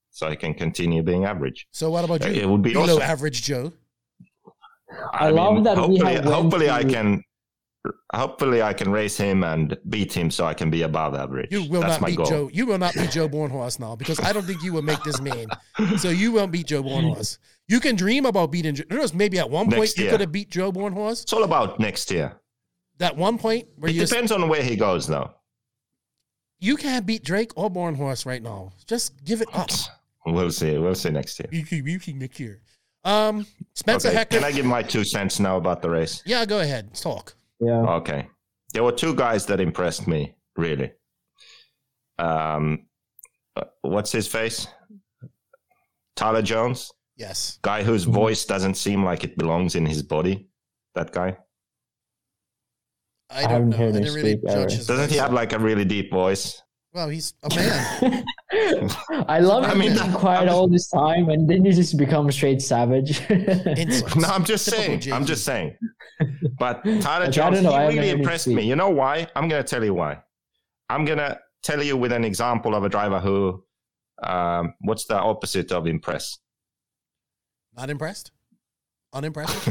so 0.10 0.28
I 0.28 0.36
can 0.36 0.54
continue 0.54 1.04
being 1.04 1.26
average. 1.26 1.68
So 1.72 1.90
what 1.92 2.06
about 2.06 2.24
you? 2.26 2.42
It 2.42 2.50
would 2.50 2.62
be 2.62 2.74
below 2.74 2.96
awesome. 2.96 3.02
average, 3.02 3.44
Joe. 3.44 3.74
I 5.14 5.30
love 5.30 5.64
that 5.64 5.78
hopefully, 5.78 6.14
have 6.16 6.26
hopefully 6.26 6.70
I 6.70 6.84
can. 6.84 7.24
Hopefully, 8.14 8.62
I 8.62 8.74
can 8.74 8.92
race 8.92 9.18
him 9.18 9.44
and 9.44 9.76
beat 9.90 10.14
him, 10.14 10.30
so 10.30 10.46
I 10.46 10.54
can 10.54 10.70
be 10.70 10.84
above 10.84 11.16
average. 11.16 11.48
You 11.52 11.64
will 11.68 11.82
That's 11.82 11.94
not 11.94 12.02
my 12.02 12.08
beat 12.10 12.18
goal. 12.18 12.26
Joe. 12.28 12.50
You 12.54 12.68
will 12.68 12.78
not 12.78 12.94
beat 12.94 13.10
Joe 13.10 13.28
Bornhorst 13.28 13.80
now 13.80 13.96
because 13.96 14.20
I 14.20 14.34
don't 14.34 14.46
think 14.46 14.62
you 14.62 14.72
will 14.72 14.84
make 14.84 15.02
this 15.04 15.20
main. 15.20 15.48
So 15.98 16.10
you 16.10 16.32
won't 16.34 16.52
beat 16.52 16.68
Joe 16.68 16.84
Bornhorst. 16.84 17.40
You 17.72 17.80
can 17.80 17.96
dream 17.96 18.26
about 18.26 18.52
beating. 18.52 18.76
Joe. 18.76 18.84
There 18.90 19.00
was 19.00 19.14
maybe 19.14 19.40
at 19.40 19.50
one 19.50 19.68
point 19.68 19.80
Next 19.80 19.98
you 19.98 20.10
could 20.10 20.20
have 20.20 20.32
beat 20.34 20.50
Joe 20.50 20.74
Bornhorst. 20.74 21.24
It's 21.24 21.32
all 21.32 21.44
about 21.46 21.80
next 21.80 22.12
year. 22.12 22.34
That 22.98 23.16
one 23.16 23.38
point 23.38 23.70
where 23.78 23.90
It 23.90 23.96
you 23.96 24.06
depends 24.06 24.30
on 24.34 24.50
where 24.50 24.62
he 24.62 24.76
goes, 24.76 25.08
though. 25.08 25.32
you 26.60 26.76
can't 26.76 27.06
beat 27.06 27.24
Drake 27.24 27.52
or 27.56 27.72
Bornhorst 27.72 28.26
right 28.26 28.44
now. 28.44 28.74
Just 28.88 29.24
give 29.24 29.42
it 29.42 29.48
up. 29.54 29.70
We'll 30.26 30.52
see. 30.52 30.78
We'll 30.78 30.96
see 30.96 31.12
next 31.12 31.40
year. 31.40 31.48
You 31.52 31.64
can, 31.66 31.88
you 31.88 31.98
can 31.98 32.20
next 32.20 32.40
year. 32.42 32.60
Um, 33.06 33.48
Spencer 33.74 34.10
Okay. 34.10 34.18
Hector. 34.18 34.38
Can 34.40 34.44
I 34.46 34.52
give 34.52 34.66
my 34.66 34.84
two 34.84 35.04
cents 35.06 35.40
now 35.40 35.56
about 35.56 35.82
the 35.82 35.90
race? 35.90 36.22
yeah, 36.26 36.46
go 36.46 36.60
ahead. 36.60 36.94
Talk. 36.94 37.34
yeah. 37.62 37.80
Okay. 38.00 38.28
There 38.74 38.84
were 38.84 38.92
two 38.92 39.16
guys 39.16 39.46
that 39.48 39.60
impressed 39.62 40.08
me, 40.08 40.36
really. 40.58 40.92
Um, 42.20 42.86
uh, 43.56 43.64
what's 43.82 44.12
his 44.12 44.28
face? 44.28 44.68
Tyler 46.16 46.42
Jones, 46.42 46.92
Yes. 47.22 47.60
guy 47.62 47.84
whose 47.84 48.04
voice 48.06 48.42
doesn't 48.46 48.76
seem 48.86 49.00
like 49.10 49.24
it 49.24 49.38
belongs 49.38 49.76
in 49.76 49.86
his 49.86 50.02
body. 50.16 50.36
That 50.96 51.12
guy 51.12 51.38
I 53.30 53.40
I 53.40 53.42
don't 53.44 53.52
haven't 53.52 53.70
know. 53.70 53.78
heard 53.78 53.94
I 53.94 53.98
him 53.98 54.04
didn't 54.04 54.16
really 54.20 54.32
speak 54.38 54.50
ever. 54.50 54.62
judge 54.62 54.74
his 54.78 54.88
doesn't 54.88 55.12
he 55.12 55.18
have 55.18 55.32
like 55.34 55.54
a 55.54 55.60
really 55.60 55.86
deep 55.86 56.12
voice? 56.12 56.62
Well, 56.94 57.08
he's 57.08 57.34
a 57.44 57.50
man. 57.56 58.26
I 59.36 59.40
love 59.40 59.64
I 59.64 59.72
him 59.72 59.80
mean, 59.80 59.94
being 59.96 60.12
quiet 60.12 60.46
just- 60.48 60.56
all 60.56 60.68
this 60.68 60.90
time 60.90 61.30
and 61.30 61.50
then 61.50 61.64
you 61.64 61.72
just 61.72 61.96
become 61.98 62.30
straight 62.32 62.62
savage. 62.62 63.22
No, 63.30 64.28
I'm 64.36 64.44
just 64.44 64.66
Typical 64.68 65.00
saying. 65.02 65.14
I'm 65.14 65.26
just 65.26 65.44
saying. 65.46 65.78
But 66.60 66.84
Tyler 67.06 67.28
Okay, 67.28 67.42
I 67.42 67.50
Jones, 67.52 67.62
know, 67.64 67.90
he 67.90 67.98
really 67.98 68.10
impressed 68.10 68.48
me. 68.48 68.64
You 68.72 68.76
know 68.76 68.90
why? 68.90 69.28
I'm 69.38 69.48
going 69.48 69.64
to 69.64 69.68
tell 69.74 69.84
you 69.84 69.94
why. 69.94 70.20
I'm 70.90 71.06
going 71.06 71.20
to 71.20 71.40
tell 71.64 71.82
you 71.82 71.96
with 71.96 72.12
an 72.12 72.26
example 72.26 72.76
of 72.76 72.84
a 72.84 72.90
driver 72.90 73.20
who, 73.22 73.64
um, 74.24 74.74
what's 74.82 75.06
the 75.06 75.18
opposite 75.18 75.72
of 75.72 75.88
impress? 75.88 76.38
Not 77.82 77.90
impressed. 77.90 78.30
Unimpressed. 79.12 79.56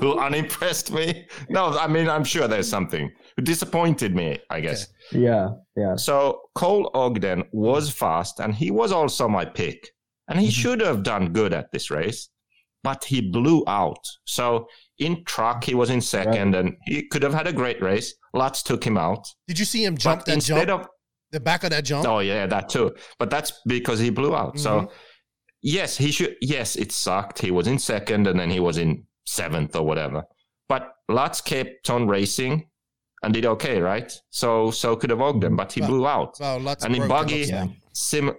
who 0.00 0.16
unimpressed 0.16 0.92
me? 0.92 1.26
No, 1.48 1.76
I 1.76 1.88
mean, 1.88 2.08
I'm 2.08 2.22
sure 2.22 2.46
there's 2.46 2.68
something 2.68 3.10
who 3.36 3.42
disappointed 3.42 4.14
me, 4.14 4.38
I 4.48 4.60
guess. 4.60 4.86
yeah, 5.10 5.48
yeah. 5.76 5.96
So 5.96 6.40
Cole 6.54 6.88
Ogden 6.94 7.42
was 7.50 7.90
fast 7.90 8.38
and 8.38 8.54
he 8.54 8.70
was 8.70 8.92
also 8.92 9.26
my 9.28 9.44
pick. 9.44 9.90
And 10.28 10.38
he 10.38 10.46
Mhm. 10.46 10.52
should 10.52 10.80
have 10.80 11.02
done 11.02 11.32
good 11.32 11.52
at 11.52 11.72
this 11.72 11.90
race, 11.90 12.28
but 12.84 13.02
he 13.04 13.20
blew 13.20 13.64
out. 13.66 13.98
So 14.24 14.68
in 14.98 15.24
truck, 15.24 15.64
he 15.64 15.74
was 15.74 15.90
in 15.90 16.00
second 16.00 16.54
and 16.54 16.76
he 16.86 17.08
could 17.08 17.24
have 17.24 17.34
had 17.34 17.48
a 17.48 17.52
great 17.52 17.82
race. 17.82 18.14
Lutz 18.34 18.62
took 18.62 18.84
him 18.86 18.96
out. 18.96 19.26
Did 19.48 19.58
you 19.58 19.64
see 19.64 19.84
him 19.84 19.96
jump 19.98 20.20
But 20.20 20.26
that 20.26 20.34
instead 20.34 20.68
jump? 20.68 20.84
of, 20.84 20.88
the 21.32 21.40
back 21.40 21.64
of 21.64 21.70
that 21.70 21.84
jump. 21.84 22.06
oh 22.06 22.20
yeah, 22.20 22.46
that 22.46 22.68
too. 22.68 22.94
But 23.18 23.28
that's 23.30 23.52
because 23.66 23.98
he 23.98 24.10
blew 24.10 24.34
out. 24.36 24.54
Mhm. 24.54 24.60
So 24.60 24.90
yes, 25.64 25.96
he 25.96 26.12
should, 26.12 26.36
yes, 26.40 26.76
it 26.76 26.92
sucked. 26.92 27.40
He 27.40 27.50
was 27.50 27.66
in 27.66 27.78
second 27.80 28.28
and 28.28 28.38
then 28.38 28.50
he 28.50 28.60
was 28.60 28.78
in 28.78 29.04
seventh 29.26 29.74
or 29.74 29.82
whatever. 29.84 30.22
But 30.68 30.92
Lutz 31.08 31.40
kept 31.40 31.90
on 31.90 32.06
racing 32.06 32.68
and 33.24 33.34
did 33.34 33.44
okay, 33.46 33.80
right? 33.80 34.12
So, 34.30 34.70
so 34.70 34.94
could 34.94 35.10
have 35.10 35.20
Ogden, 35.20 35.56
but 35.56 35.72
he 35.72 35.80
Well, 35.80 35.90
blew 35.90 36.06
out. 36.06 36.36
Well, 36.38 36.58
Lutz 36.60 36.84
And 36.84 36.94
in 36.94 37.08
broken, 37.08 37.26
buggy- 37.26 37.78
Sim. 37.94 38.32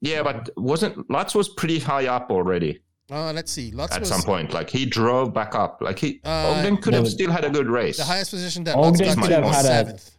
Yeah, 0.00 0.22
but 0.22 0.50
wasn't 0.56 1.10
Lutz 1.10 1.34
was 1.34 1.48
pretty 1.48 1.80
high 1.80 2.06
up 2.06 2.30
already 2.30 2.80
Uh, 3.10 3.32
let's 3.32 3.50
see. 3.50 3.72
Lutz 3.72 3.94
at 3.94 4.00
was 4.00 4.08
some 4.10 4.22
point. 4.22 4.52
Like 4.52 4.68
he 4.70 4.84
drove 4.86 5.32
back 5.34 5.54
up. 5.54 5.78
Like 5.80 5.98
he 5.98 6.20
Uh, 6.24 6.52
Ogden 6.54 6.76
could 6.76 6.94
have 6.94 7.08
still 7.08 7.32
had 7.32 7.44
a 7.44 7.50
good 7.50 7.66
race. 7.68 7.96
the 7.96 8.04
highest 8.04 8.30
position 8.30 8.62
that 8.64 8.76
Ogden 8.76 9.06
Lutz 9.06 9.14
got 9.16 9.22
could 9.24 9.32
have 9.32 9.44
was 9.44 9.56
had 9.56 9.64
a- 9.64 9.68
seventh. 9.68 10.10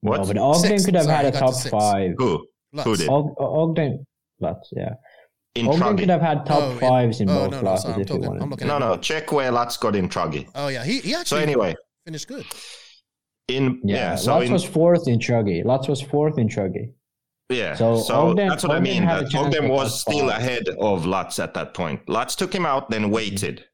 What? 0.00 0.20
No, 0.20 0.26
but 0.26 0.38
Ogden 0.38 0.70
Six. 0.70 0.84
could 0.86 0.94
have 0.94 1.04
Sorry, 1.04 1.16
had 1.24 1.34
a 1.34 1.38
top 1.38 1.54
to 1.62 1.68
five. 1.68 2.14
Who? 2.18 2.46
Lutz. 2.72 2.84
Who 2.88 2.96
did? 2.96 3.08
Og- 3.08 3.34
Ogden, 3.38 4.06
Lutz, 4.40 4.70
yeah. 4.76 4.94
In 5.54 5.66
Ogden 5.68 5.80
Truggy. 5.80 5.98
could 6.00 6.10
have 6.10 6.20
had 6.20 6.44
top 6.44 6.62
Oh, 6.62 6.76
fives 6.76 7.20
in 7.22 7.30
oh, 7.30 7.34
both 7.34 7.50
no, 7.52 7.56
no, 7.56 7.62
classes 7.62 7.82
sorry, 7.84 7.94
I'm 7.94 8.00
if 8.02 8.08
he 8.08 8.12
talking- 8.14 8.28
wanted. 8.28 8.42
I'm 8.42 8.50
looking 8.50 8.68
No, 8.68 8.78
no. 8.78 8.96
Check 8.98 9.32
where 9.32 9.50
Lutz 9.50 9.76
got 9.78 9.96
in 9.96 10.08
Truggy. 10.08 10.48
Oh 10.54 10.68
yeah, 10.68 10.84
he 10.84 11.00
he 11.00 11.14
actually. 11.14 11.38
So 11.38 11.42
anyway, 11.42 11.74
finished 12.04 12.28
good. 12.28 12.44
in 13.48 13.80
yeah, 13.84 13.96
yeah, 14.10 14.14
so 14.16 14.34
Lutz 14.34 14.46
in, 14.48 14.52
was 14.52 14.64
fourth 14.64 15.08
in 15.08 15.18
Truggy. 15.18 15.64
Lutz 15.64 15.88
was 15.88 16.02
fourth 16.02 16.36
in 16.38 16.48
Truggy. 16.48 16.92
yeah, 17.48 17.74
so 17.74 17.96
so, 17.96 18.14
Ogden- 18.30 18.48
that's 18.48 18.64
what 18.64 18.76
I 18.76 18.80
mean. 18.80 19.02
had 19.02 19.32
a 19.32 19.38
Ogden 19.38 19.68
was 19.68 20.00
still 20.00 20.28
five. 20.28 20.40
ahead 20.40 20.68
of 20.80 21.06
Lutz 21.06 21.38
at 21.38 21.54
that 21.54 21.72
point. 21.74 22.06
Lutz 22.08 22.34
took 22.34 22.52
him 22.54 22.66
out, 22.66 22.90
then 22.90 23.10
waited. 23.10 23.64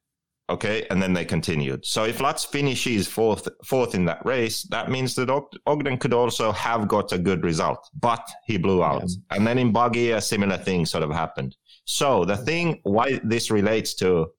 Okay, 0.51 0.87
and 0.91 1.01
then 1.01 1.13
they 1.13 1.25
continued. 1.25 1.87
So 1.87 2.05
if 2.05 2.21
Lutz 2.21 2.45
finishes 2.45 3.07
fourth, 3.07 3.49
fourth 3.65 3.95
in 3.95 4.05
that 4.07 4.25
race, 4.27 4.65
that 4.65 4.91
means 4.91 5.15
that 5.15 5.31
Ogden 5.67 5.99
could 5.99 6.13
also 6.13 6.53
have 6.53 6.89
got 6.89 7.13
a 7.13 7.19
good 7.19 7.45
result, 7.45 7.89
but 8.01 8.29
he 8.47 8.59
blew 8.59 8.83
out. 8.83 9.09
And 9.31 9.47
then 9.47 9.57
in 9.59 9.73
buggy, 9.73 10.11
a 10.11 10.21
similar 10.21 10.59
thing 10.59 10.85
sort 10.85 11.05
of 11.05 11.11
happened. 11.11 11.57
So 11.85 12.25
the 12.25 12.37
thing 12.37 12.81
why 12.83 13.21
this 13.25 13.51
relates 13.51 13.95
to 13.95 14.33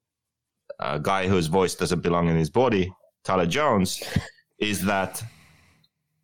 a 0.79 0.99
guy 0.99 1.27
whose 1.27 1.47
voice 1.47 1.75
doesn't 1.75 2.01
belong 2.01 2.29
in 2.29 2.35
his 2.35 2.49
body, 2.49 2.93
Tyler 3.23 3.45
Jones, 3.45 4.03
is 4.59 4.83
that 4.85 5.23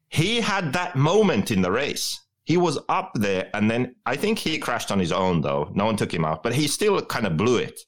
he 0.09 0.41
had 0.41 0.73
that 0.73 0.95
moment 0.95 1.51
in 1.51 1.61
the 1.61 1.71
race. 1.71 2.19
He 2.43 2.57
was 2.57 2.79
up 2.89 3.11
there, 3.13 3.49
and 3.53 3.69
then 3.69 3.95
I 4.05 4.15
think 4.15 4.39
he 4.39 4.57
crashed 4.57 4.91
on 4.91 4.99
his 4.99 5.11
own, 5.11 5.41
though. 5.41 5.69
No 5.73 5.85
one 5.85 5.95
took 5.95 6.13
him 6.13 6.25
out, 6.25 6.41
but 6.41 6.53
he 6.53 6.67
still 6.67 6.99
kind 7.01 7.27
of 7.27 7.37
blew 7.37 7.57
it. 7.57 7.79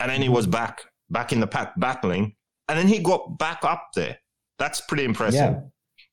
And 0.00 0.10
then 0.10 0.22
he 0.22 0.30
was 0.30 0.46
mm. 0.46 0.52
back, 0.52 0.82
back 1.12 1.32
in 1.32 1.38
the 1.40 1.46
pack 1.46 1.78
battling, 1.78 2.34
and 2.68 2.78
then 2.78 2.88
he 2.88 2.98
got 2.98 3.38
back 3.38 3.64
up 3.64 3.88
there. 3.94 4.18
That's 4.58 4.80
pretty 4.80 5.04
impressive. 5.04 5.54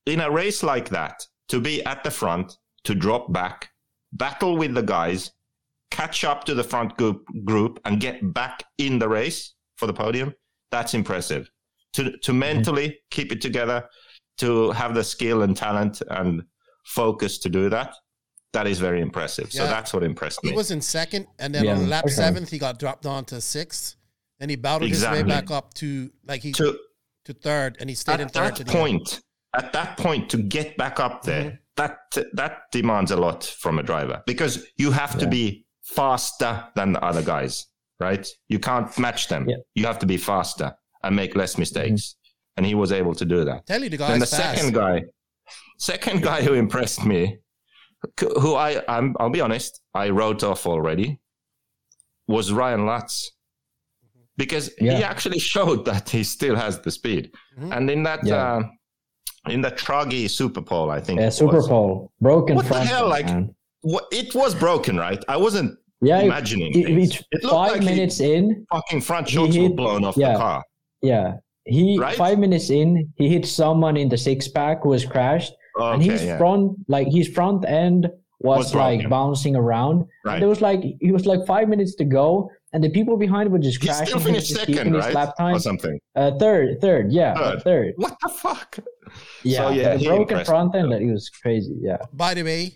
Yeah. 0.06 0.14
In 0.14 0.22
a 0.22 0.30
race 0.30 0.62
like 0.62 0.90
that, 0.90 1.26
to 1.50 1.60
be 1.60 1.84
at 1.86 2.04
the 2.04 2.12
front, 2.12 2.58
to 2.84 2.94
drop 2.94 3.32
back, 3.34 3.70
battle 4.14 4.58
with 4.58 4.76
the 4.76 4.84
guys, 4.84 5.32
catch 5.92 6.24
up 6.24 6.44
to 6.46 6.54
the 6.54 6.64
front 6.64 6.96
group, 6.98 7.24
group 7.46 7.80
and 7.86 8.00
get 8.00 8.34
back 8.34 8.64
in 8.78 9.00
the 9.00 9.10
race 9.10 9.56
for 9.78 9.88
the 9.88 9.94
podium, 9.94 10.34
that's 10.72 10.94
impressive. 10.94 11.50
To, 11.94 12.16
to 12.20 12.34
mentally 12.34 13.00
keep 13.10 13.32
it 13.32 13.42
together, 13.42 13.84
to 14.38 14.72
have 14.72 14.94
the 14.94 15.04
skill 15.04 15.42
and 15.42 15.58
talent 15.58 16.02
and 16.10 16.44
focus 16.86 17.40
to 17.40 17.50
do 17.50 17.70
that, 17.70 17.96
that 18.54 18.68
is 18.68 18.80
very 18.80 19.02
impressive. 19.02 19.52
So 19.52 19.66
that's 19.66 19.94
what 19.94 20.04
impressed 20.04 20.40
He 20.42 20.48
me. 20.48 20.52
He 20.52 20.58
was 20.58 20.72
in 20.72 20.82
second, 20.82 21.28
and 21.40 21.54
then 21.54 21.66
Yeah, 21.66 21.76
on 21.76 21.90
lap 21.90 22.04
for 22.04 22.10
sure. 22.10 22.18
seventh, 22.18 22.50
he 22.50 22.58
got 22.58 22.80
dropped 22.80 23.04
down 23.04 23.26
to 23.26 23.42
sixth. 23.42 23.96
Then 24.40 24.50
he 24.50 24.56
battled 24.56 24.90
his 24.90 25.04
way 25.04 25.24
back 25.24 25.52
up 25.52 25.74
to 25.76 26.10
like 26.26 26.42
he 26.42 26.52
to, 26.54 26.78
to 27.26 27.34
third, 27.34 27.78
and 27.80 27.90
he 27.90 27.96
stayed 27.96 28.22
in 28.22 28.28
at 28.28 28.32
third. 28.32 28.56
to 28.58 28.64
that 28.64 28.74
point, 28.74 29.22
at 29.56 29.74
that 29.74 29.98
point, 29.98 30.30
to 30.30 30.38
get 30.38 30.78
back 30.78 31.00
up 31.00 31.24
there, 31.24 31.44
mm-hmm. 31.44 31.56
that 31.76 31.98
that 32.34 32.60
demands 32.72 33.12
a 33.12 33.18
lot 33.18 33.44
from 33.44 33.80
a 33.80 33.84
driver 33.84 34.24
because 34.26 34.66
you 34.78 34.92
have 34.92 35.18
to 35.20 35.28
be 35.28 35.66
faster 35.84 36.64
than 36.76 36.94
the 36.94 37.04
other 37.04 37.22
guys, 37.22 37.68
right? 38.00 38.28
You 38.48 38.60
can't 38.60 38.98
match 38.98 39.28
them. 39.28 39.50
Yeah. 39.50 39.58
You 39.76 39.86
have 39.86 40.00
to 40.00 40.06
be 40.06 40.18
faster 40.18 40.74
and 41.04 41.16
make 41.16 41.36
less 41.36 41.58
mistakes. 41.58 42.02
Mm-hmm. 42.02 42.16
And 42.58 42.66
he 42.66 42.76
was 42.76 42.92
able 42.92 43.16
to 43.16 43.26
do 43.26 43.46
that. 43.46 43.66
Tell 43.66 43.82
you 43.82 43.90
the 43.90 43.98
then 43.98 44.20
guy's 44.20 44.30
the 44.30 44.36
fast. 44.36 44.58
second 44.58 44.74
guy, 44.74 45.04
second 45.78 46.24
guy 46.30 46.42
who 46.42 46.54
impressed 46.54 47.06
me, 47.06 47.38
who 48.20 48.56
I 48.56 48.82
I'm, 48.88 49.16
I'll 49.20 49.30
be 49.30 49.42
honest, 49.42 49.82
I 49.94 50.10
wrote 50.10 50.44
off 50.44 50.66
already, 50.66 51.20
was 52.28 52.52
Ryan 52.52 52.86
Lutz. 52.86 53.32
Because 54.44 54.66
he 54.80 54.90
actually 55.14 55.40
showed 55.54 55.82
that 55.92 56.06
he 56.16 56.22
still 56.36 56.56
has 56.64 56.74
the 56.86 56.92
speed. 57.00 57.24
Mhm. 57.60 57.70
And 57.76 57.84
in 57.96 58.02
that 58.10 58.22
Yeah. 58.26 58.36
uh, 58.52 58.62
in 59.56 59.60
the 59.66 59.72
Truggy 59.84 60.24
Super 60.40 60.62
Bowl, 60.70 60.88
I 60.98 61.00
think 61.06 61.16
Yeah, 61.20 61.28
it 61.28 61.32
Super 61.44 61.58
was, 61.62 61.68
Bowl. 61.74 62.12
Broken 62.28 62.54
What 62.58 62.68
the 62.68 62.80
hell, 62.94 63.06
end, 63.08 63.16
like- 63.18 63.26
man. 63.34 63.56
wha- 63.92 64.08
it 64.22 64.30
was 64.42 64.52
broken, 64.66 64.94
right? 65.08 65.22
I 65.36 65.38
wasn't 65.46 65.72
yeah, 66.10 66.20
imagining 66.30 66.72
it, 66.74 66.86
things. 66.86 67.10
it's 67.16 67.16
It 67.36 67.44
looked 67.44 67.54
five 67.62 67.72
like 67.74 67.82
he- 67.84 67.90
minutes 67.94 68.18
in. 68.20 68.66
fucking 68.76 69.02
front 69.10 69.26
He 69.30 69.36
shocks 69.36 69.58
were 69.58 69.70
blown 69.82 70.04
off 70.08 70.16
yeah. 70.18 70.34
the 70.34 70.38
car. 70.46 70.64
Yeah, 71.12 71.28
he 71.66 71.84
Right? 72.00 72.16
five 72.26 72.38
minutes 72.46 72.70
in, 72.82 72.90
he 73.20 73.26
hit 73.36 73.46
someone 73.46 73.96
in 74.04 74.08
the 74.14 74.18
six 74.30 74.48
pack 74.48 74.84
who 74.84 74.90
was 74.98 75.06
crashed, 75.14 75.54
and 75.80 76.02
Okay, 76.02 76.12
his 76.12 76.24
yeah. 76.26 76.38
front, 76.38 76.64
like 76.96 77.08
his 77.20 77.28
front 77.38 77.62
end, 77.86 78.02
was, 78.42 78.58
Was 78.60 78.76
like 78.76 79.00
broken. 79.00 79.10
bouncing 79.10 79.56
around. 79.64 79.98
Right. 80.26 80.34
And 80.36 80.42
there 80.42 80.48
was 80.56 80.62
like 80.62 80.82
he 81.02 81.12
was 81.18 81.26
like 81.32 81.42
five 81.54 81.68
minutes 81.74 81.94
to 81.96 82.06
go, 82.06 82.50
and 82.74 82.84
the 82.84 82.90
people 82.90 83.18
behind 83.18 83.52
were 83.52 83.60
just 83.60 83.82
He 83.82 83.88
crashing. 83.88 84.06
still 84.08 84.20
He 84.20 84.24
was 84.24 84.34
finished 84.34 84.48
just 84.50 84.60
second, 84.62 84.94
his 84.94 85.06
right? 85.06 85.14
lap 85.14 85.36
time. 85.38 85.56
Or 85.56 85.60
something. 85.60 86.00
Uh, 86.16 86.38
third, 86.38 86.80
third, 86.82 87.12
yeah, 87.12 87.34
Third. 87.36 87.62
third. 87.64 87.94
What 87.98 88.16
the 88.22 88.30
fuck? 88.30 88.80
Yeah, 89.44 89.58
So, 89.58 89.70
yeah, 89.72 89.94
the 89.94 89.98
he 90.00 90.08
broken 90.08 90.46
front 90.46 90.74
me, 90.74 90.80
end, 90.82 90.92
that 90.92 91.02
it 91.02 91.12
was 91.12 91.30
crazy. 91.30 91.76
Yeah, 91.82 91.98
By 92.14 92.34
the 92.36 92.44
way, 92.44 92.76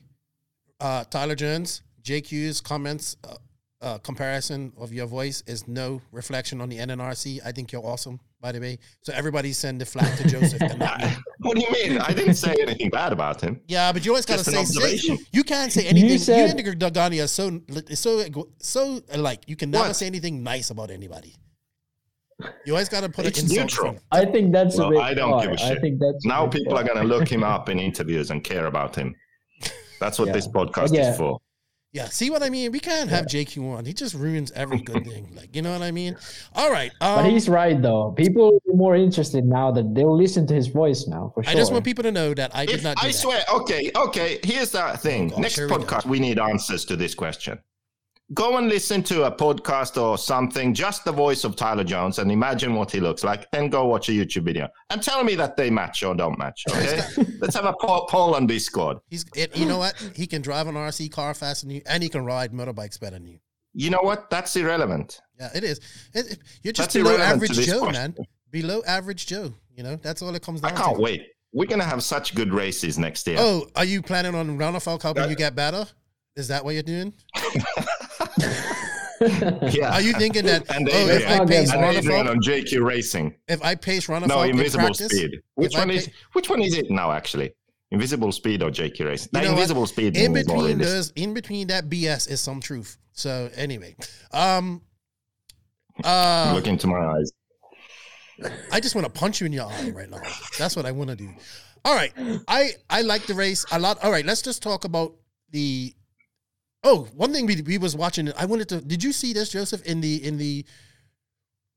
uh, 0.80 1.04
Tyler 1.06 1.36
Jones, 1.36 1.82
JQ's 2.04 2.60
comments, 2.62 3.18
uh, 3.24 3.36
uh, 3.82 3.98
comparison 4.00 4.72
of 4.78 4.94
your 4.94 5.06
voice 5.06 5.44
is 5.46 5.68
no 5.68 6.02
reflection 6.12 6.62
on 6.62 6.70
the 6.70 6.78
NNRC. 6.78 7.40
I 7.46 7.52
think 7.52 7.72
you're 7.72 7.86
awesome, 7.86 8.20
by 8.44 8.52
the 8.52 8.60
way. 8.60 8.78
So 9.02 9.14
everybody 9.14 9.54
send 9.54 9.80
the 9.80 9.86
flag 9.86 10.16
to 10.18 10.28
Joseph 10.28 10.62
and 10.62 10.78
not 10.78 11.00
me. 11.04 11.08
What 11.40 11.56
do 11.56 11.62
you 11.64 11.72
mean? 11.72 11.98
I 12.00 12.12
didn't 12.14 12.36
say 12.36 12.54
anything 12.62 12.90
bad 12.90 13.14
about 13.14 13.40
him. 13.40 13.62
Yeah, 13.68 13.92
but 13.94 14.06
you 14.06 14.12
always 14.12 14.26
gotta 14.26 14.44
Just 14.44 14.54
an 14.56 14.66
say, 14.66 14.98
say 14.98 15.18
you 15.32 15.44
can't 15.46 15.72
say 15.72 15.88
anything. 15.88 16.10
You, 16.10 16.18
said- 16.18 16.60
and 16.60 16.80
Dagani 16.80 17.24
are 17.24 17.28
so 17.28 17.62
so 17.96 18.24
so 18.60 19.02
alike. 19.12 19.44
You 19.48 19.56
can 19.56 19.72
never 19.72 19.88
What? 19.88 19.96
say 19.96 20.08
anything 20.08 20.44
nice 20.44 20.70
about 20.72 20.92
anybody. 20.92 21.34
You 22.66 22.74
always 22.74 22.90
gotta 22.90 23.08
put 23.08 23.26
It's 23.26 23.40
an 23.40 23.46
insult. 23.46 23.58
in 23.60 23.64
neutral. 23.64 23.86
front. 23.94 24.00
I 24.12 24.26
think 24.30 24.52
that's 24.52 24.78
Well, 24.78 24.88
a 24.88 24.92
bit. 24.92 25.00
I 25.02 25.14
don't 25.14 25.30
far. 25.32 25.42
give 25.44 25.52
a 25.52 25.58
shit. 25.58 25.78
I 25.78 25.82
think 25.82 26.00
that's 26.02 26.26
Now 26.26 26.46
bit 26.48 26.62
people 26.62 26.78
are 26.78 26.84
going 26.84 26.98
to 26.98 27.04
look 27.06 27.28
him 27.30 27.44
up 27.44 27.70
in 27.72 27.80
interviews 27.80 28.30
and 28.32 28.44
care 28.44 28.66
about 28.66 28.94
him. 28.98 29.16
That's 30.02 30.20
what 30.20 30.28
Yeah. 30.28 30.34
this 30.34 30.48
podcast 30.50 30.94
Yeah. 30.94 31.12
is 31.12 31.18
for. 31.18 31.40
Yeah, 31.94 32.06
see 32.06 32.32
what 32.32 32.42
I 32.42 32.50
mean? 32.50 32.72
We 32.72 32.80
can't 32.80 33.08
have 33.12 33.26
JQ 33.28 33.78
on. 33.78 33.86
He 33.86 33.94
just 33.94 34.16
ruins 34.16 34.52
every 34.56 34.80
good 34.82 35.06
thing. 35.12 35.30
Like, 35.36 35.56
you 35.56 35.62
know 35.62 35.72
what 35.72 35.84
I 35.84 35.92
mean? 35.92 36.18
All 36.56 36.72
right. 36.72 36.92
Um, 37.02 37.18
But 37.24 37.30
he's 37.30 37.48
right 37.48 37.80
though. 37.80 38.12
People 38.18 38.60
are 38.68 38.76
more 38.76 38.96
interested 38.96 39.46
now 39.46 39.70
that 39.72 39.94
they'll 39.94 40.16
listen 40.18 40.48
to 40.48 40.56
his 40.56 40.68
voice 40.68 41.06
now 41.08 41.32
for 41.36 41.44
sure. 41.44 41.52
I 41.52 41.56
just 41.56 41.72
want 41.72 41.86
people 41.86 42.04
to 42.04 42.12
know 42.12 42.34
that 42.34 42.50
I 42.56 42.66
did 42.66 42.78
If, 42.78 42.84
not 42.84 42.98
do 42.98 43.06
I 43.06 43.12
that. 43.12 43.14
swear, 43.14 43.44
okay, 43.54 43.92
okay, 43.96 44.40
here's 44.44 44.72
the 44.72 44.98
thing. 44.98 45.28
gosh, 45.30 45.38
Next 45.40 45.56
here 45.56 45.68
we 45.68 45.76
podcast, 45.76 46.06
we 46.06 46.20
need 46.20 46.40
answers 46.40 46.84
to 46.86 46.96
this 46.96 47.14
question. 47.14 47.60
Go 48.34 48.58
and 48.58 48.68
listen 48.70 49.04
to 49.04 49.24
a 49.26 49.32
podcast 49.32 50.02
or 50.02 50.18
something, 50.18 50.74
just 50.74 51.04
the 51.04 51.12
voice 51.12 51.44
of 51.44 51.56
Tyler 51.56 51.84
Jones, 51.84 52.20
and 52.20 52.32
imagine 52.32 52.74
what 52.74 52.90
he 52.90 53.00
looks 53.00 53.24
like. 53.24 53.52
Then 53.52 53.70
go 53.70 53.86
watch 53.86 54.08
a 54.10 54.14
YouTube 54.14 54.44
video 54.44 54.70
and 54.90 55.04
tell 55.04 55.24
me 55.24 55.36
that 55.36 55.58
they 55.58 55.70
match 55.70 56.04
or 56.04 56.16
don't 56.16 56.40
match. 56.40 56.64
Okay, 56.70 57.02
let's 57.42 57.54
have 57.56 57.66
a 57.66 57.74
poll, 57.74 58.34
on 58.34 58.48
Discord. 58.48 58.98
He's, 59.10 59.26
it, 59.36 59.56
you 59.58 59.66
know 59.66 59.78
what? 59.78 59.94
He 60.16 60.26
can 60.26 60.42
drive 60.42 60.68
an 60.68 60.76
RC 60.76 61.12
car 61.12 61.34
faster 61.34 61.68
than 61.68 61.76
you, 61.76 61.82
and 61.86 62.02
he 62.02 62.08
can 62.10 62.24
ride 62.26 62.54
motorbikes 62.54 63.00
better 63.00 63.18
than 63.18 63.28
you. 63.28 63.40
You 63.74 63.90
know 63.90 64.02
what? 64.02 64.30
That's 64.30 64.56
irrelevant. 64.56 65.20
Yeah, 65.40 65.50
it 65.54 65.64
is. 65.64 65.80
It, 66.14 66.32
it- 66.32 66.40
you're 66.64 66.74
just 66.74 66.94
That's 66.94 67.04
below 67.04 67.18
average 67.18 67.52
Joe, 67.52 67.80
question. 67.82 68.16
man. 68.18 68.26
Below 68.52 68.82
average 68.88 69.28
Joe. 69.28 69.54
You 69.76 69.84
know, 69.84 69.96
that's 69.98 70.22
all 70.22 70.34
it 70.34 70.42
comes 70.42 70.62
down. 70.62 70.72
I 70.72 70.76
can't 70.76 70.96
to. 70.96 71.02
wait. 71.02 71.28
We're 71.52 71.68
gonna 71.68 71.84
have 71.84 72.02
such 72.02 72.34
good 72.36 72.54
races 72.54 72.98
next 72.98 73.28
year. 73.28 73.38
Oh, 73.40 73.68
are 73.76 73.86
you 73.86 74.02
planning 74.02 74.34
on 74.34 74.58
Roundabout 74.58 75.02
helping 75.02 75.24
Uh, 75.24 75.28
you 75.28 75.36
get 75.36 75.56
better? 75.56 75.86
Is 76.36 76.48
that 76.48 76.64
what 76.64 76.74
you're 76.74 76.82
doing? 76.84 77.14
yeah. 79.72 79.94
Are 79.94 80.02
you 80.02 80.14
thinking 80.14 80.46
that 80.46 80.70
and 80.74 80.90
oh, 80.92 81.08
if 81.08 81.28
I 81.28 81.46
pace 81.46 81.72
and 81.72 81.84
Adrian 81.84 82.28
on 82.28 82.42
JQ 82.42 82.84
Racing. 82.84 83.36
if 83.48 83.64
I 83.64 83.76
pace 83.76 84.10
No, 84.10 84.14
Roundabout 84.14 84.42
in 84.44 84.50
Invisible 84.52 84.86
practice, 84.86 85.12
Speed. 85.12 85.42
Which 85.56 85.76
one 85.76 85.90
is 85.92 86.10
which 86.34 86.50
one 86.50 86.62
is 86.62 86.76
it 86.78 86.90
now? 86.90 87.12
Actually, 87.12 87.54
Invisible 87.92 88.32
Speed 88.32 88.64
or 88.64 88.70
JQ 88.70 89.06
Racing? 89.06 89.30
You 89.34 89.40
No, 89.40 89.46
know 89.46 89.52
what? 89.52 89.60
Invisible 89.60 89.88
Speed 89.88 90.18
in 90.18 90.34
between 90.34 90.78
those, 90.80 91.12
in 91.16 91.34
between 91.34 91.68
that 91.68 91.90
BS 91.90 92.30
is 92.30 92.42
some 92.42 92.60
truth. 92.60 92.98
So 93.14 93.50
anyway, 93.56 93.96
um, 94.32 94.82
uh, 96.04 96.52
Look 96.56 96.68
into 96.68 96.88
my 96.88 97.00
eyes. 97.00 97.32
I 98.72 98.80
just 98.80 98.96
want 98.96 99.06
to 99.06 99.12
punch 99.12 99.40
you 99.40 99.46
in 99.46 99.54
your 99.54 99.68
eye 99.68 99.92
right 99.92 100.10
now. 100.10 100.18
That's 100.58 100.76
what 100.76 100.86
I 100.86 100.92
want 100.92 101.12
to 101.12 101.16
do. 101.16 101.30
All 101.86 101.96
right. 101.96 102.12
I 102.48 102.72
I 102.90 103.02
like 103.02 103.26
the 103.28 103.36
race 103.36 103.66
a 103.72 103.80
lot. 103.80 104.04
All 104.04 104.12
right, 104.12 104.26
let's 104.26 104.42
just 104.42 104.64
talk 104.64 104.86
about 104.86 105.14
the 105.52 105.94
Oh, 106.84 107.08
one 107.16 107.32
thing 107.32 107.46
we 107.46 107.62
we 107.62 107.78
was 107.78 107.96
watching 107.96 108.32
I 108.38 108.46
wanted 108.46 108.70
to 108.70 108.82
Did 108.82 109.04
you 109.04 109.14
see 109.14 109.34
this 109.34 109.50
Joseph 109.50 109.84
in 109.86 110.02
the 110.02 110.26
in 110.26 110.38
the 110.38 110.66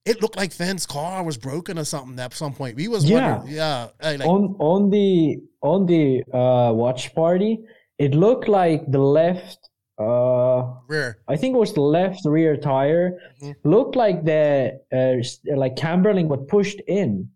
it 0.05 0.23
looked 0.23 0.37
like 0.37 0.53
Phend's 0.53 0.87
car 0.87 1.25
was 1.25 1.37
broken 1.37 1.79
or 1.79 1.85
something 1.85 2.19
at 2.21 2.33
some 2.33 2.55
point. 2.55 2.77
We 2.77 2.87
was 2.89 3.05
Yeah. 3.05 3.43
yeah, 3.47 3.89
like 4.03 4.21
on 4.21 4.55
on 4.59 4.91
the 4.91 5.39
on 5.63 5.87
the 5.87 6.23
uh, 6.33 6.73
watch 6.73 7.13
party, 7.15 7.59
it 7.99 8.15
looked 8.15 8.49
like 8.49 8.91
the 8.91 9.01
left. 9.01 9.69
Uh, 9.99 10.75
rear. 10.89 11.19
I 11.27 11.37
think 11.37 11.57
it 11.57 11.59
was 11.59 11.73
the 11.73 11.81
left 11.81 12.21
rear 12.25 12.57
tire. 12.57 13.19
Mhm. 13.43 13.55
Looked 13.65 13.97
like 13.97 14.25
the 14.25 14.79
uh, 14.93 15.57
like 15.57 15.75
Camberling 15.75 16.29
was 16.29 16.41
pushed 16.49 16.81
in, 16.87 17.31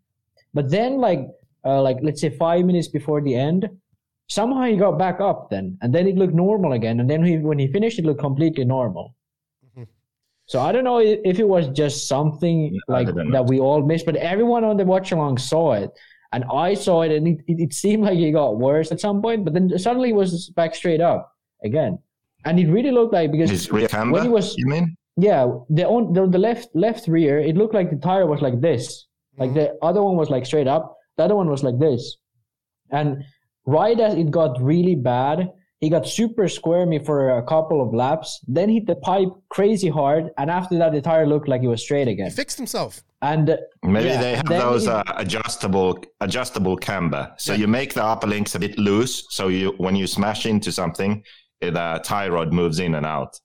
but 0.55 0.71
then 0.71 0.99
like 0.99 1.27
uh, 1.65 1.83
like 1.83 1.99
let's 2.03 2.21
say 2.21 2.31
five 2.31 2.65
minutes 2.65 2.87
before 2.89 3.21
the 3.23 3.35
end, 3.35 3.69
somehow 4.39 4.63
he 4.65 4.77
got 4.77 4.95
back 5.05 5.21
up 5.21 5.51
then, 5.51 5.77
and 5.83 5.95
then 5.95 6.07
it 6.07 6.17
looked 6.17 6.35
normal 6.35 6.73
again, 6.73 7.01
and 7.01 7.09
then 7.11 7.25
he, 7.25 7.39
when 7.39 7.59
he 7.59 7.67
finished, 7.77 7.99
it 7.99 8.05
looked 8.05 8.21
completely 8.21 8.65
normal. 8.65 9.07
Mhm. 9.77 9.87
So 10.47 10.61
I 10.61 10.71
don't 10.73 10.85
know 10.91 10.99
if 11.01 11.39
it 11.45 11.49
was 11.57 11.69
just 11.83 12.07
something 12.15 12.57
I 12.89 12.93
like 12.93 13.09
that 13.35 13.45
we 13.53 13.59
all 13.61 13.83
missed, 13.91 14.07
but 14.07 14.17
everyone 14.17 14.63
on 14.65 14.77
the 14.77 14.85
watch 14.85 15.11
along 15.13 15.39
saw 15.39 15.73
it. 15.73 15.91
And 16.33 16.45
I 16.67 16.75
saw 16.75 17.03
it, 17.03 17.11
and 17.17 17.27
it, 17.27 17.39
it, 17.49 17.59
it 17.67 17.73
seemed 17.75 18.05
like 18.05 18.19
it 18.19 18.31
got 18.31 18.57
worse 18.69 18.93
at 18.93 19.01
some 19.01 19.21
point, 19.21 19.45
but 19.45 19.53
then 19.53 19.65
suddenly 19.87 20.11
it 20.11 20.19
was 20.23 20.49
back 20.51 20.77
straight 20.77 21.01
up 21.01 21.23
again, 21.65 21.99
and 22.45 22.55
it 22.61 22.69
really 22.77 22.93
looked 22.93 23.13
like 23.13 23.33
because 23.33 23.51
His 23.51 23.71
rear 23.73 23.89
camber, 23.89 24.15
when 24.15 24.23
he 24.23 24.29
was 24.39 24.57
you 24.57 24.67
mean? 24.75 24.87
yeah 25.17 25.43
the 25.77 25.85
on 25.95 26.13
the, 26.17 26.23
the 26.29 26.39
left 26.39 26.69
left 26.85 27.09
rear 27.09 27.41
it 27.41 27.57
looked 27.61 27.75
like 27.75 27.91
the 27.91 27.97
tire 27.97 28.27
was 28.33 28.41
like 28.47 28.61
this 28.69 28.85
like 29.41 29.51
Mhm. 29.51 29.55
the 29.59 29.67
other 29.89 30.03
one 30.09 30.17
was 30.23 30.31
like 30.35 30.47
straight 30.47 30.69
up 30.77 30.85
the 31.17 31.25
other 31.27 31.35
one 31.41 31.49
was 31.55 31.63
like 31.69 31.79
this 31.87 32.03
and 32.99 33.09
right 33.67 33.99
as 34.01 34.15
it 34.15 34.31
got 34.31 34.61
really 34.63 34.95
bad 34.95 35.51
he 35.81 35.89
got 35.89 36.07
super 36.07 36.47
squirmy 36.49 36.99
for 36.99 37.39
a 37.39 37.43
couple 37.43 37.81
of 37.81 37.95
laps 37.95 38.41
then 38.47 38.69
hit 38.69 38.87
the 38.87 38.97
pipe 38.97 39.29
crazy 39.49 39.89
hard 39.89 40.31
and 40.39 40.51
after 40.51 40.77
that 40.79 40.93
the 40.93 41.01
tire 41.01 41.27
looked 41.27 41.49
like 41.49 41.63
it 41.63 41.69
was 41.69 41.83
straight 41.83 42.09
again. 42.09 42.27
He 42.27 42.31
again 42.31 42.37
fixed 42.37 42.59
himself. 42.59 43.03
and 43.23 43.49
uh, 43.51 43.57
Maybe 43.83 44.09
Yeah, 44.09 44.21
they 44.21 44.35
have 44.37 44.47
then 44.47 44.61
those 44.61 44.87
it- 44.87 44.93
uh, 44.93 45.03
adjustable 45.17 46.03
adjustable 46.21 46.77
camber. 46.77 47.33
So 47.39 47.53
Yeah. 47.53 47.61
you 47.61 47.67
make 47.69 47.95
the 47.95 48.05
upper 48.05 48.27
links 48.27 48.55
a 48.55 48.59
bit 48.59 48.79
loose, 48.79 49.27
so 49.31 49.49
you 49.49 49.73
when 49.79 49.95
you 49.97 50.07
smash 50.07 50.45
into 50.47 50.71
something, 50.71 51.23
the 51.63 51.79
uh, 51.81 51.99
tie 52.01 52.29
rod 52.29 52.53
moves 52.53 52.79
in 52.79 52.95
and 52.95 53.07
out. 53.07 53.39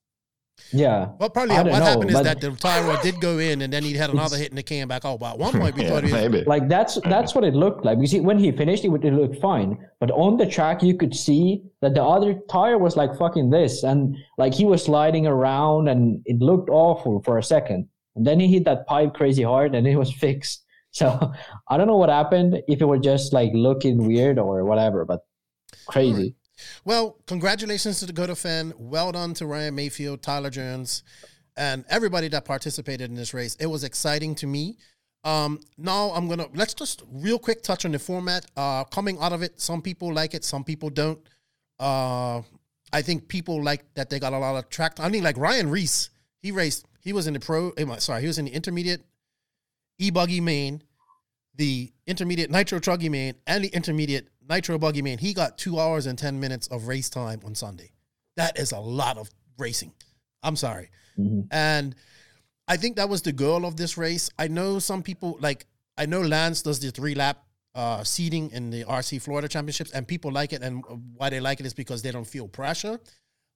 Yeah 0.71 1.09
Well, 1.19 1.29
probably 1.29 1.55
what 1.55 1.65
know, 1.65 1.73
happened 1.73 2.11
is 2.11 2.21
that 2.21 2.41
the 2.41 2.51
tire 2.51 2.97
did 3.03 3.19
go 3.21 3.37
in, 3.39 3.61
and 3.61 3.71
then 3.71 3.83
he 3.83 3.93
had 3.93 4.09
another 4.09 4.37
hit, 4.37 4.49
and 4.51 4.59
it 4.59 4.65
came 4.65 4.87
back 4.87 5.05
out. 5.05 5.19
But 5.19 5.33
at 5.33 5.39
one 5.39 5.53
point, 5.53 5.75
we 5.75 5.83
Yeah, 5.83 5.89
thought 5.89 6.03
he 6.03 6.11
was 6.11 6.21
maybe. 6.21 6.43
like 6.45 6.67
that's 6.67 6.99
that's 7.05 7.35
what 7.35 7.43
it 7.43 7.53
looked 7.53 7.85
like. 7.85 7.99
You 7.99 8.07
see, 8.07 8.19
when 8.19 8.39
he 8.39 8.51
finished, 8.51 8.83
it, 8.85 8.89
would- 8.89 9.05
it 9.05 9.13
looked 9.13 9.39
fine. 9.41 9.77
But 9.99 10.11
on 10.11 10.37
the 10.37 10.45
track, 10.45 10.81
you 10.83 10.95
could 10.97 11.15
see 11.15 11.61
that 11.81 11.93
the 11.93 12.03
other 12.03 12.39
tire 12.49 12.77
was 12.77 12.95
like 12.97 13.15
fucking 13.17 13.49
this, 13.49 13.83
and 13.83 14.17
like 14.37 14.53
he 14.53 14.65
was 14.65 14.83
sliding 14.83 15.27
around, 15.27 15.87
and 15.87 16.21
it 16.25 16.39
looked 16.39 16.69
awful 16.69 17.21
for 17.23 17.37
a 17.37 17.43
second. 17.43 17.87
And 18.15 18.25
then 18.25 18.39
he 18.39 18.47
hit 18.47 18.65
that 18.65 18.87
pipe 18.87 19.13
crazy 19.13 19.43
hard, 19.43 19.75
and 19.75 19.85
it 19.87 19.95
was 19.97 20.11
fixed. 20.25 20.63
So 20.91 21.07
I 21.69 21.75
don't 21.77 21.87
know 21.87 21.97
what 21.97 22.09
happened. 22.09 22.61
If 22.67 22.81
it 22.81 22.85
were 22.85 22.97
just 22.99 23.33
like 23.33 23.51
looking 23.53 24.07
weird 24.07 24.39
or 24.39 24.63
whatever, 24.63 25.03
but 25.05 25.19
crazy. 25.87 26.35
Well, 26.83 27.17
congratulations 27.27 27.99
to 27.99 28.05
the 28.05 28.13
Dakota 28.13 28.33
Phend. 28.33 28.73
Well 28.77 29.11
done 29.11 29.33
to 29.35 29.45
Ryan 29.45 29.75
Mayfield, 29.75 30.21
Tyler 30.21 30.49
Jones, 30.49 31.03
and 31.57 31.85
everybody 31.89 32.27
that 32.29 32.45
participated 32.45 33.09
in 33.09 33.15
this 33.15 33.33
race. 33.33 33.55
It 33.59 33.67
was 33.67 33.83
exciting 33.83 34.35
to 34.35 34.47
me. 34.47 34.77
Um, 35.23 35.59
now 35.77 36.11
I'm 36.11 36.27
gonna 36.27 36.47
let's 36.53 36.73
just 36.75 37.03
real 37.11 37.39
quick 37.39 37.63
touch 37.63 37.83
on 37.85 37.91
the 37.91 37.99
format. 37.99 38.45
Uh, 38.55 38.83
coming 38.85 39.17
out 39.19 39.33
of 39.33 39.41
it, 39.41 39.59
some 39.59 39.81
people 39.81 40.13
like 40.13 40.33
it, 40.33 40.43
some 40.43 40.63
people 40.63 40.89
don't. 40.89 41.19
Uh, 41.79 42.41
I 42.93 43.01
think 43.01 43.27
people 43.27 43.63
like 43.63 43.83
that 43.95 44.09
they 44.09 44.19
got 44.19 44.33
a 44.33 44.37
lot 44.37 44.55
of 44.55 44.69
track. 44.69 44.99
I 44.99 45.09
mean, 45.09 45.23
like 45.23 45.37
Ryan 45.37 45.69
Reese, 45.69 46.11
he 46.41 46.51
raced. 46.51 46.85
He 47.01 47.11
was 47.11 47.27
in 47.27 47.33
the 47.33 47.39
pro. 47.39 47.71
eh, 47.71 47.85
Sorry, 47.97 48.21
he 48.21 48.27
was 48.27 48.37
in 48.37 48.45
the 48.45 48.51
intermediate 48.51 49.03
e 49.97 50.11
buggy 50.11 50.41
main, 50.41 50.83
the 51.55 51.91
intermediate 52.05 52.51
nitro 52.51 52.79
truggy 52.79 53.09
main, 53.09 53.33
and 53.47 53.63
the 53.63 53.69
intermediate 53.69 54.29
nitro 54.47 54.77
buggy 54.77 55.01
Man, 55.01 55.17
He 55.17 55.33
got 55.33 55.57
two 55.57 55.79
hours 55.79 56.05
and 56.05 56.17
ten 56.17 56.39
minutes 56.39 56.67
of 56.67 56.87
race 56.87 57.09
time 57.09 57.41
on 57.45 57.55
Sunday. 57.55 57.91
That 58.37 58.59
is 58.59 58.71
a 58.71 58.79
lot 58.79 59.17
of 59.17 59.29
racing. 59.57 59.93
I'm 60.43 60.55
sorry, 60.55 60.89
Mhm. 61.19 61.47
and 61.51 61.95
I 62.67 62.77
think 62.77 62.95
that 62.97 63.09
was 63.09 63.21
the 63.21 63.31
goal 63.31 63.65
of 63.65 63.77
this 63.77 63.97
race. 63.97 64.29
I 64.37 64.47
know 64.47 64.79
some 64.79 65.01
people 65.03 65.37
like 65.39 65.65
I 65.97 66.05
know 66.05 66.21
Lance 66.21 66.61
does 66.61 66.79
the 66.79 66.91
three 66.91 67.15
lap 67.15 67.41
uh, 67.73 68.03
seating 68.03 68.49
in 68.51 68.69
the 68.69 68.83
RC 68.85 69.19
Florida 69.21 69.47
Championships, 69.47 69.91
and 69.91 70.07
people 70.07 70.31
like 70.31 70.53
it. 70.53 70.61
And 70.61 70.83
why 71.15 71.29
they 71.29 71.39
like 71.39 71.59
it 71.59 71.65
is 71.65 71.73
because 71.73 72.01
they 72.01 72.11
don't 72.11 72.27
feel 72.27 72.47
pressure. 72.47 72.99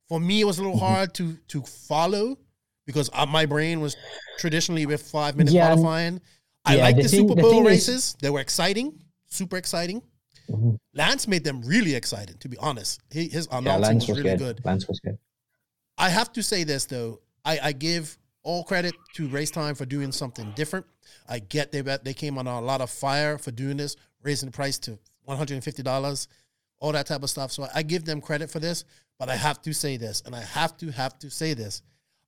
For 0.09 0.19
me, 0.19 0.41
it 0.41 0.45
was 0.45 0.57
a 0.59 0.63
little 0.63 0.77
hard 0.79 1.13
to 1.15 1.37
to 1.49 1.61
follow 1.63 2.37
because 2.85 3.09
uh, 3.13 3.25
my 3.25 3.45
brain 3.45 3.79
was 3.81 3.95
traditionally 4.39 4.85
with 4.85 5.01
five 5.03 5.35
minute 5.37 5.53
Yeah, 5.53 5.67
qualifying. 5.67 6.21
I 6.65 6.75
yeah, 6.75 6.83
like 6.83 6.95
the 6.97 7.03
the, 7.03 7.09
thing- 7.09 7.19
Super 7.27 7.35
the 7.35 7.41
Bowl 7.41 7.61
is- 7.67 7.87
races; 7.87 8.15
they 8.21 8.29
were 8.29 8.39
exciting, 8.41 9.01
super 9.27 9.57
exciting. 9.57 10.01
Mhm. 10.49 10.77
Lance 10.93 11.27
made 11.27 11.43
them 11.43 11.61
really 11.61 11.95
exciting. 11.95 12.37
To 12.39 12.49
be 12.49 12.57
honest, 12.57 13.01
he, 13.11 13.27
his 13.29 13.47
Yeah, 13.51 13.59
announcing 13.59 13.81
Lance 13.83 14.07
was 14.07 14.17
was 14.17 14.17
really 14.25 14.37
good. 14.37 14.57
good. 14.57 14.65
Lance 14.65 14.87
was 14.87 14.99
good. 14.99 15.17
I 15.97 16.09
have 16.09 16.31
to 16.33 16.43
say 16.43 16.63
this 16.63 16.85
though. 16.85 17.21
I, 17.45 17.59
I 17.63 17.71
give 17.71 18.17
all 18.43 18.63
credit 18.63 18.93
to 19.15 19.27
Race 19.27 19.51
Time 19.51 19.75
for 19.75 19.85
doing 19.85 20.11
something 20.11 20.51
different. 20.55 20.85
I 21.27 21.39
get 21.39 21.71
they 21.71 21.81
they 21.81 22.13
came 22.13 22.37
on 22.37 22.47
a 22.47 22.59
lot 22.61 22.81
of 22.81 22.89
fire 22.89 23.37
for 23.37 23.51
doing 23.51 23.77
this, 23.77 23.95
raising 24.23 24.47
the 24.47 24.53
price 24.55 24.79
to 24.79 24.97
one 25.23 25.37
hundred 25.37 25.55
and 25.55 25.63
fifty 25.63 25.83
dollars, 25.83 26.27
all 26.79 26.91
that 26.93 27.05
type 27.05 27.21
of 27.23 27.29
stuff. 27.29 27.51
So 27.51 27.67
I 27.73 27.83
give 27.83 28.05
them 28.05 28.21
credit 28.21 28.49
for 28.49 28.59
this. 28.59 28.83
But 29.17 29.27
I 29.27 29.35
have 29.35 29.61
to 29.63 29.73
say 29.73 29.97
this, 29.97 30.23
and 30.25 30.33
I 30.33 30.39
have 30.41 30.77
to 30.77 30.91
have 30.91 31.19
to 31.19 31.29
say 31.29 31.53
this. 31.53 31.81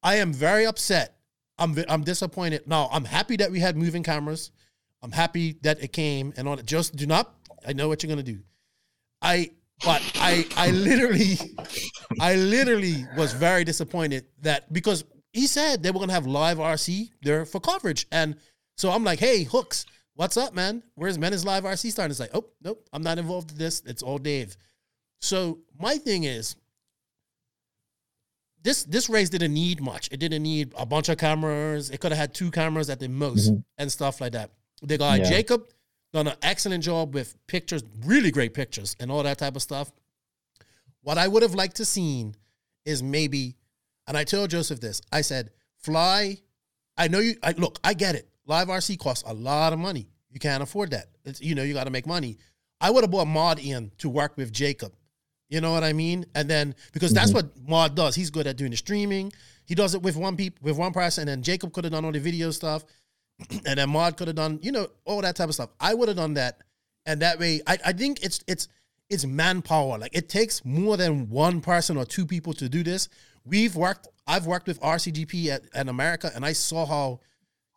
I 0.04 0.16
am 0.18 0.34
very 0.34 0.66
upset. 0.66 1.16
I'm 1.58 1.78
I'm 1.88 2.04
disappointed. 2.04 2.68
Now 2.68 2.90
I'm 2.92 3.06
happy 3.06 3.38
that 3.38 3.50
we 3.50 3.62
had 3.62 3.78
moving 3.78 4.04
cameras. 4.04 4.52
I'm 5.02 5.12
happy 5.14 5.56
that 5.62 5.82
it 5.82 5.94
came 5.94 6.34
and 6.36 6.48
on 6.50 6.60
it. 6.60 6.66
Just 6.66 6.96
do 6.98 7.06
not. 7.08 7.34
I 7.68 7.74
know 7.74 7.88
what 7.88 8.02
you're 8.04 8.10
gonna 8.10 8.24
do. 8.24 8.40
I 9.22 9.52
but 9.84 10.02
I 10.16 10.46
I 10.56 10.72
literally 10.72 11.38
I 12.20 12.36
literally 12.36 13.06
was 13.18 13.34
very 13.34 13.64
disappointed 13.64 14.26
that 14.42 14.72
because 14.72 15.04
he 15.34 15.48
said 15.48 15.82
they 15.84 15.92
were 15.92 16.00
gonna 16.00 16.14
have 16.14 16.28
live 16.28 16.58
RC 16.58 17.10
there 17.22 17.46
for 17.46 17.60
coverage, 17.60 18.06
and 18.12 18.36
so 18.78 18.90
I'm 18.92 19.04
like, 19.04 19.20
hey, 19.20 19.44
hooks, 19.44 19.86
what's 20.16 20.38
up, 20.38 20.54
man? 20.54 20.84
Where's 20.96 21.18
Menace 21.18 21.46
Live 21.46 21.64
RC 21.64 21.92
starting? 21.92 22.12
It's 22.12 22.20
like, 22.20 22.32
oh 22.34 22.46
nope, 22.64 22.88
I'm 22.94 23.04
not 23.04 23.18
involved 23.18 23.52
in 23.52 23.58
this. 23.58 23.82
It's 23.86 24.04
all 24.04 24.18
Dave. 24.18 24.56
So 25.22 25.60
my 25.80 25.98
thing 25.98 26.24
is, 26.26 26.56
this 28.64 28.84
this 28.84 29.10
race 29.10 29.30
didn't 29.30 29.54
need 29.54 29.82
much. 29.82 30.10
It 30.12 30.18
didn't 30.20 30.44
need 30.44 30.74
a 30.78 30.86
bunch 30.86 31.10
of 31.10 31.18
cameras. 31.18 31.90
It 31.90 32.00
could 32.00 32.12
have 32.12 32.20
had 32.20 32.34
two 32.34 32.52
cameras 32.52 32.90
at 32.90 33.00
the 33.00 33.08
most 33.10 33.52
Mhm. 33.52 33.64
and 33.78 33.92
stuff 33.92 34.22
like 34.22 34.34
that. 34.34 34.52
The 34.84 34.98
guy 34.98 35.18
Yeah. 35.18 35.30
Jacob 35.30 35.68
done 36.14 36.28
an 36.28 36.36
excellent 36.42 36.84
job 36.84 37.14
with 37.14 37.36
pictures, 37.48 37.84
really 38.06 38.32
great 38.32 38.54
pictures 38.54 38.96
and 39.00 39.12
all 39.12 39.24
that 39.24 39.38
type 39.38 39.56
of 39.56 39.62
stuff. 39.62 39.92
What 41.02 41.18
I 41.18 41.28
would 41.28 41.44
have 41.44 41.56
liked 41.56 41.78
to 41.78 41.86
seen 41.86 42.36
is 42.86 43.02
maybe, 43.02 43.56
and 44.08 44.18
I 44.18 44.24
told 44.24 44.50
Joseph 44.50 44.80
this. 44.80 45.02
I 45.12 45.22
said, 45.22 45.52
"Fly." 45.78 46.38
I 46.98 47.08
know 47.08 47.20
you. 47.20 47.36
I 47.42 47.54
look. 47.54 47.80
I 47.84 47.94
get 47.94 48.16
it. 48.16 48.30
Live 48.46 48.68
RC 48.68 49.00
costs 49.00 49.24
a 49.28 49.34
lot 49.34 49.74
of 49.74 49.80
money. 49.80 50.08
You 50.30 50.40
can't 50.40 50.62
afford 50.62 50.92
that. 50.92 51.08
It's 51.26 51.42
you 51.42 51.56
know 51.56 51.64
you 51.64 51.74
got 51.74 51.86
to 51.86 51.90
make 51.90 52.06
money. 52.06 52.38
I 52.80 52.90
would 52.90 53.04
have 53.04 53.12
brought 53.12 53.28
Mod 53.28 53.60
in 53.60 53.92
to 54.00 54.10
work 54.10 54.38
with 54.38 54.52
Jacob. 54.52 54.94
You 55.50 55.62
know 55.62 55.72
what 55.72 55.84
I 55.84 55.94
mean? 55.94 56.26
And 56.34 56.50
then 56.50 56.76
because 56.94 57.12
that's 57.14 57.32
mm-hmm. 57.32 57.48
what 57.48 57.68
Mod 57.68 57.96
does. 57.96 58.16
He's 58.16 58.30
good 58.30 58.48
at 58.48 58.58
doing 58.58 58.72
the 58.72 58.78
streaming. 58.78 59.32
He 59.66 59.76
does 59.76 59.94
it 59.94 60.02
with 60.02 60.16
one 60.16 60.36
peop, 60.36 60.60
with 60.62 60.78
one 60.78 60.94
person, 60.94 61.22
and 61.22 61.30
then 61.30 61.44
Jacob 61.44 61.74
could 61.74 61.84
have 61.84 61.94
done 61.94 62.06
all 62.06 62.12
the 62.12 62.20
video 62.20 62.52
stuff, 62.52 62.84
and 63.66 63.78
then 63.80 63.90
Mod 63.90 64.18
could 64.18 64.28
have 64.28 64.36
done 64.36 64.60
you 64.62 64.72
know 64.72 64.88
all 65.06 65.22
that 65.22 65.36
type 65.36 65.50
of 65.50 65.56
stuff. 65.56 65.70
I 65.80 65.94
would 65.94 66.08
have 66.08 66.18
done 66.18 66.36
that, 66.36 66.62
and 67.06 67.22
that 67.22 67.40
way 67.40 67.62
I, 67.68 67.78
I 67.86 67.94
think 67.94 68.24
it's 68.24 68.44
it's 68.48 68.68
it's 69.10 69.26
manpower. 69.26 69.98
Like 69.98 70.16
it 70.16 70.30
takes 70.30 70.64
more 70.64 70.98
than 70.98 71.30
one 71.30 71.62
person 71.62 71.98
or 71.98 72.06
two 72.06 72.26
people 72.26 72.54
to 72.54 72.70
do 72.70 72.84
this. 72.84 73.10
We've 73.46 73.76
worked. 73.76 74.08
I've 74.28 74.46
worked 74.46 74.68
with 74.68 74.80
RCGP 74.82 75.48
at, 75.48 75.64
at 75.74 75.90
America, 75.90 76.32
and 76.34 76.46
I 76.46 76.54
saw 76.54 76.86
how 76.86 77.20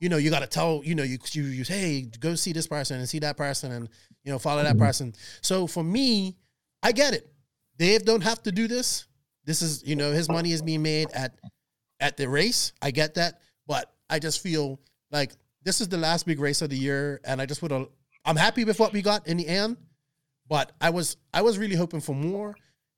you 0.05 0.11
know, 0.11 0.19
you 0.19 0.29
got 0.29 0.41
to 0.41 0.47
tell, 0.47 0.83
you 0.85 0.95
know, 0.95 1.03
you, 1.03 1.17
you, 1.33 1.45
you, 1.45 1.65
hey, 1.65 2.03
go 2.21 2.35
see 2.35 2.53
this 2.53 2.67
person 2.67 2.99
and 2.99 3.09
see 3.09 3.21
that 3.21 3.39
person 3.39 3.73
and, 3.73 3.89
you 4.23 4.31
know, 4.31 4.39
follow 4.39 4.63
that 4.63 4.75
mm-hmm. 4.75 4.85
person. 4.85 5.15
So 5.41 5.67
for 5.67 5.83
me, 5.83 6.37
I 6.83 6.93
get 6.93 7.15
it. 7.15 7.27
Dave 7.79 8.05
don't 8.05 8.23
have 8.23 8.43
to 8.43 8.53
do 8.53 8.69
this. 8.69 9.07
This 9.47 9.63
is, 9.63 9.83
you 9.87 9.97
know, 9.97 10.13
his 10.13 10.29
money 10.29 10.53
is 10.53 10.61
being 10.61 10.83
made 10.83 11.11
at, 11.13 11.35
at 12.01 12.19
the 12.19 12.29
race. 12.29 12.73
I 12.83 12.91
get 12.91 13.15
that. 13.15 13.41
But 13.67 13.91
I 14.11 14.19
just 14.19 14.43
feel 14.43 14.79
like 15.11 15.33
this 15.65 15.81
is 15.81 15.89
the 15.89 15.97
last 15.97 16.27
big 16.27 16.41
race 16.41 16.63
of 16.63 16.71
the 16.71 16.77
year. 16.77 17.21
And 17.25 17.41
I 17.41 17.47
just 17.47 17.63
would 17.63 17.71
have, 17.71 17.89
I'm 18.25 18.37
happy 18.37 18.65
with 18.65 18.79
what 18.79 18.93
we 18.93 19.03
got 19.03 19.27
in 19.27 19.37
the 19.39 19.47
end, 19.47 19.77
but 20.49 20.73
I 20.81 20.91
was, 20.91 21.17
I 21.33 21.43
was 21.43 21.59
really 21.59 21.77
hoping 21.77 22.01
for 22.01 22.15
more. 22.15 22.55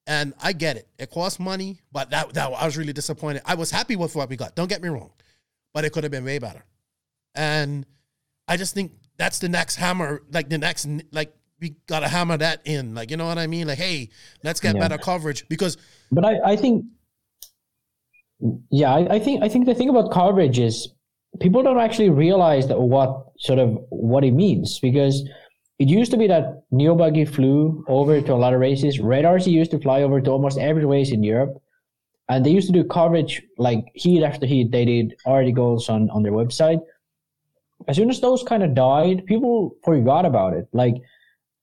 And 0.09 0.35
I 0.41 0.53
get 0.53 0.77
it. 0.77 0.89
It 0.99 1.11
costs 1.11 1.41
money, 1.41 1.81
but 1.91 2.11
that, 2.11 2.33
that 2.35 2.53
I 2.53 2.64
was 2.64 2.77
really 2.77 2.93
disappointed. 2.93 3.43
I 3.45 3.57
was 3.57 3.73
happy 3.73 3.97
with 3.97 4.14
what 4.14 4.29
we 4.29 4.37
got. 4.37 4.55
Don't 4.55 4.69
get 4.69 4.81
me 4.81 4.89
wrong, 4.89 5.11
but 5.75 5.85
it 5.85 5.93
could 5.93 6.05
have 6.05 6.12
been 6.12 6.25
way 6.25 6.39
better. 6.39 6.64
And 7.35 7.85
I 8.47 8.57
just 8.57 8.73
think 8.73 8.93
that's 9.19 9.41
the 9.41 9.49
next 9.49 9.75
hammer, 9.75 10.23
like 10.33 10.49
the 10.49 10.59
next, 10.59 10.87
like 11.11 11.35
we 11.61 11.75
gotta 11.89 12.07
hammer 12.07 12.37
that 12.37 12.61
in, 12.67 12.95
like 12.95 13.11
you 13.11 13.17
know 13.17 13.27
what 13.27 13.39
I 13.39 13.49
mean? 13.49 13.67
Like, 13.67 13.79
hey, 13.79 14.11
let's 14.45 14.61
get 14.61 14.77
Yeah. 14.77 14.83
better 14.83 14.99
coverage 14.99 15.49
because 15.49 15.77
But 16.12 16.25
I, 16.25 16.53
I 16.53 16.57
think, 16.57 16.85
yeah, 18.71 18.95
I, 18.95 19.14
I 19.14 19.19
think 19.19 19.43
I 19.43 19.49
think 19.49 19.67
the 19.67 19.75
thing 19.75 19.89
about 19.89 20.12
coverage 20.12 20.59
is 20.59 20.93
people 21.41 21.62
don't 21.62 21.79
actually 21.79 22.11
realize 22.11 22.66
that 22.68 22.81
what 22.81 23.27
sort 23.39 23.59
of 23.59 23.79
what 23.91 24.24
it 24.24 24.33
means 24.33 24.79
because 24.81 25.29
it 25.79 25.89
used 25.89 26.11
to 26.11 26.16
be 26.16 26.27
that 26.27 26.62
Neo 26.70 26.95
Buggy 26.95 27.27
flew 27.27 27.85
over 27.89 28.20
to 28.22 28.33
a 28.33 28.41
lot 28.45 28.55
of 28.55 28.61
races. 28.61 28.99
Red 28.99 29.24
RC 29.27 29.49
used 29.49 29.70
to 29.72 29.79
fly 29.79 30.03
over 30.03 30.20
to 30.22 30.31
almost 30.31 30.57
every 30.59 30.87
race 30.87 31.11
in 31.12 31.22
Europe, 31.22 31.61
and 32.31 32.45
they 32.45 32.51
used 32.51 32.66
to 32.68 32.72
do 32.72 32.83
coverage 32.85 33.43
like 33.59 33.85
heat 33.95 34.22
after 34.24 34.47
heat. 34.47 34.70
They 34.72 34.87
did 34.87 35.14
articles 35.27 35.91
on 35.91 36.09
on 36.11 36.22
their 36.22 36.33
website. 36.33 36.81
As 37.89 37.97
soon 37.97 38.09
as 38.09 38.20
those 38.20 38.43
kind 38.43 38.62
of 38.62 38.74
died, 38.74 39.27
people 39.27 39.77
forgot 39.85 40.24
about 40.24 40.55
it. 40.55 40.66
Like 40.72 40.95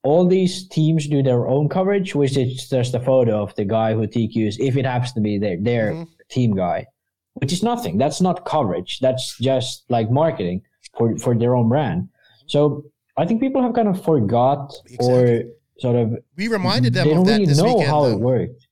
all 0.03 0.27
these 0.27 0.67
teams 0.67 1.07
do 1.07 1.23
their 1.23 1.47
own 1.47 1.67
coverage, 1.67 2.13
which 2.13 2.37
is 2.37 2.69
just 2.69 2.93
a 2.93 2.99
photo 2.99 3.41
of 3.41 3.55
the 3.55 3.65
guy 3.65 3.93
who 3.95 4.05
TQs 4.05 4.57
if 4.59 4.77
it 4.77 4.85
happens 4.85 5.13
to 5.13 5.21
be 5.21 5.39
their 5.39 5.57
their 5.59 5.91
Mhm. 5.93 6.07
team 6.29 6.55
guy, 6.55 6.85
which 7.33 7.51
is 7.53 7.63
nothing. 7.63 7.97
That's 7.97 8.21
not 8.21 8.45
coverage. 8.45 8.99
That's 8.99 9.37
just 9.39 9.85
like 9.89 10.09
marketing 10.11 10.61
for 10.97 11.17
for 11.17 11.35
their 11.35 11.55
own 11.55 11.67
brand. 11.69 12.09
So 12.47 12.83
I 13.17 13.25
think 13.25 13.41
people 13.41 13.61
have 13.61 13.73
kind 13.73 13.87
of 13.87 14.03
forgot 14.03 14.73
or 14.99 15.43
sort 15.79 15.95
of 15.95 16.13
We 16.37 16.47
reminded 16.47 16.93
them 16.93 17.05
they 17.05 17.11
of 17.11 17.17
don't 17.17 17.25
that 17.27 17.31
really 17.33 17.45
this 17.45 17.57
know 17.57 17.65
weekend. 17.75 17.87
how 17.89 18.01
though. 18.03 18.11
it 18.13 18.19
worked. 18.19 18.67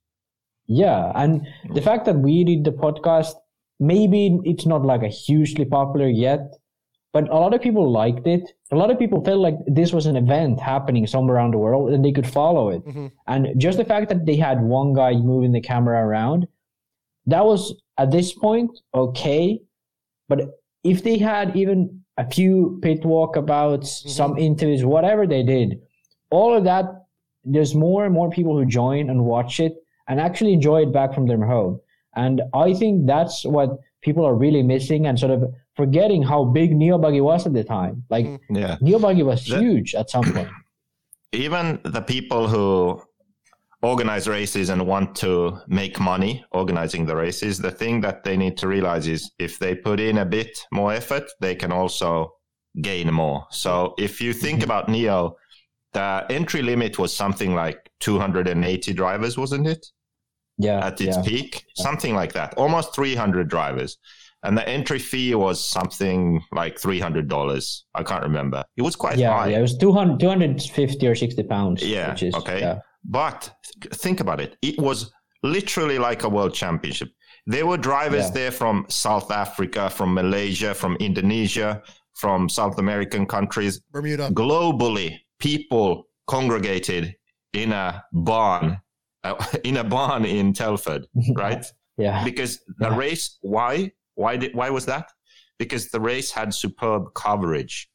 Yeah, 0.68 1.12
and 1.16 1.46
the 1.74 1.82
fact 1.82 2.06
that 2.06 2.16
we 2.20 2.44
did 2.44 2.64
the 2.64 2.72
podcast, 2.72 3.34
maybe 3.80 4.40
it's 4.46 4.66
not 4.66 4.84
like 4.86 5.04
a 5.04 5.10
hugely 5.10 5.66
popular 5.66 6.08
yet, 6.08 6.54
but 7.12 7.28
a 7.30 7.36
lot 7.36 7.54
of 7.54 7.62
people 7.62 7.92
liked 7.92 8.26
it. 8.26 8.44
A 8.72 8.76
lot 8.78 8.90
of 8.90 8.98
people 8.98 9.22
felt 9.24 9.40
like 9.42 9.56
this 9.68 9.92
was 9.92 10.06
an 10.06 10.16
event 10.16 10.62
happening 10.62 11.06
somewhere 11.08 11.36
around 11.36 11.54
the 11.54 11.58
world 11.58 11.92
and 11.92 12.06
they 12.06 12.14
could 12.14 12.28
follow 12.28 12.70
it. 12.70 12.86
Mhm. 12.86 13.12
And 13.28 13.48
just 13.60 13.78
the 13.80 13.84
fact 13.84 14.08
that 14.10 14.26
they 14.26 14.38
had 14.38 14.64
one 14.64 14.94
guy 14.94 15.14
moving 15.16 15.52
the 15.52 15.60
camera 15.62 16.06
around, 16.08 16.48
that 17.26 17.44
was 17.46 17.76
at 17.98 18.12
this 18.12 18.34
point 18.34 18.72
okay. 18.94 19.62
But 20.28 20.62
if 20.84 21.04
they 21.04 21.18
had 21.18 21.56
even 21.56 22.02
a 22.18 22.30
few 22.30 22.80
pit 22.82 23.02
walkabouts, 23.02 23.90
mm-hmm. 23.90 24.10
some 24.10 24.38
interviews, 24.38 24.86
whatever 24.86 25.28
they 25.28 25.44
did, 25.44 25.82
all 26.30 26.56
of 26.56 26.64
that, 26.64 26.86
there's 27.44 27.76
more 27.76 28.06
and 28.06 28.14
more 28.14 28.30
people 28.30 28.58
who 28.58 28.66
join 28.66 29.10
and 29.10 29.26
watch 29.26 29.60
it 29.60 29.74
and 30.08 30.20
actually 30.20 30.54
enjoy 30.54 30.84
it 30.84 30.94
back 30.94 31.14
from 31.14 31.28
their 31.28 31.44
home. 31.46 31.80
And 32.16 32.42
I 32.54 32.74
think 32.74 33.08
that's 33.08 33.46
what 33.46 33.78
people 34.02 34.26
are 34.26 34.36
really 34.36 34.64
missing 34.64 35.08
and 35.08 35.18
sort 35.20 35.32
of 35.32 35.54
forgetting 35.76 36.22
how 36.24 36.44
big 36.44 36.76
Neo 36.76 36.98
Buggy 36.98 37.22
was 37.22 37.46
at 37.46 37.54
the 37.54 37.64
time. 37.64 38.04
Like 38.10 38.26
mm-hmm. 38.26 38.56
Yeah. 38.56 38.78
Neo 38.82 39.00
Buggy 39.00 39.24
was 39.24 39.46
The- 39.46 39.60
huge 39.60 39.96
at 39.96 40.10
some 40.10 40.24
point. 40.24 40.50
even 41.32 41.80
the 41.84 42.02
people 42.02 42.48
who 42.48 43.02
organize 43.84 44.28
races 44.28 44.70
and 44.70 44.86
want 44.86 45.16
to 45.16 45.60
make 45.68 46.00
money 46.00 46.46
organizing 46.52 47.06
the 47.06 47.16
races, 47.16 47.58
the 47.58 47.72
thing 47.72 48.02
that 48.02 48.24
they 48.24 48.38
need 48.38 48.58
to 48.58 48.68
realize 48.68 49.08
is 49.08 49.32
if 49.40 49.58
they 49.60 49.76
put 49.76 50.00
in 50.00 50.20
a 50.20 50.26
bit 50.26 50.60
more 50.72 50.94
effort, 50.94 51.24
they 51.40 51.56
can 51.56 51.72
also 51.72 52.32
gain 52.82 53.12
more. 53.14 53.46
So 53.50 53.96
if 53.98 54.22
you 54.22 54.34
think 54.34 54.60
mm-hmm. 54.60 54.66
about 54.66 54.90
Neo, 54.90 55.36
the 55.94 56.26
entry 56.30 56.62
limit 56.62 57.00
was 57.00 57.14
something 57.14 57.54
like 57.54 57.92
280 58.00 58.94
drivers, 58.94 59.38
wasn't 59.38 59.68
it? 59.68 59.86
Yeah. 60.58 60.86
At 60.86 61.02
its 61.02 61.18
yeah. 61.18 61.24
peak, 61.24 61.66
something 61.76 62.14
like 62.14 62.34
that, 62.34 62.54
almost 62.56 62.96
300 62.96 63.50
drivers. 63.50 63.98
And 64.44 64.58
the 64.58 64.68
entry 64.68 65.00
fee 65.00 65.36
was 65.36 65.64
something 65.64 66.42
like 66.52 66.80
$300. 66.80 67.82
I 67.94 68.04
can't 68.04 68.24
remember. 68.24 68.64
It 68.76 68.82
was 68.82 68.96
quite 68.96 69.18
Yeah, 69.18 69.34
high. 69.34 69.50
yeah, 69.50 69.60
it 69.60 69.62
was 69.62 69.78
200, 69.78 70.20
250 70.20 71.08
or 71.08 71.16
60 71.16 71.44
pounds. 71.44 71.84
Yeah, 71.84 72.12
Which 72.12 72.24
is, 72.24 72.34
okay. 72.36 72.60
Yeah. 72.60 72.80
But 73.04 73.52
think 73.94 74.20
about 74.20 74.40
it. 74.40 74.58
It 74.62 74.80
was 74.80 75.12
literally 75.44 75.98
like 76.00 76.24
a 76.24 76.30
world 76.30 76.54
championship. 76.54 77.10
There 77.48 77.66
were 77.66 77.78
drivers 77.78 78.26
Yeah. 78.26 78.32
there 78.32 78.52
from 78.52 78.86
South 78.90 79.32
Africa, 79.32 79.90
from 79.90 80.14
Malaysia, 80.14 80.74
from 80.74 80.96
Indonesia, 80.98 81.82
from 82.14 82.48
South 82.50 82.78
American 82.78 83.26
countries. 83.26 83.82
Bermuda. 83.92 84.30
Globally, 84.30 85.18
people 85.40 86.06
congregated 86.28 87.16
in 87.54 87.72
a 87.74 88.04
barn, 88.14 88.80
uh, 89.24 89.44
in 89.64 89.78
a 89.78 89.84
barn 89.84 90.26
in 90.26 90.54
Telford, 90.54 91.08
right? 91.36 91.66
Yeah. 91.98 92.24
because 92.24 92.60
the 92.80 92.88
Yeah. 92.90 92.98
race 92.98 93.38
why 93.42 93.92
why 94.16 94.38
did 94.38 94.56
why 94.56 94.70
was 94.70 94.86
that 94.86 95.12
because 95.60 95.90
the 95.92 96.00
race 96.00 96.32
had 96.32 96.54
superb 96.54 97.14
coverage 97.14 97.90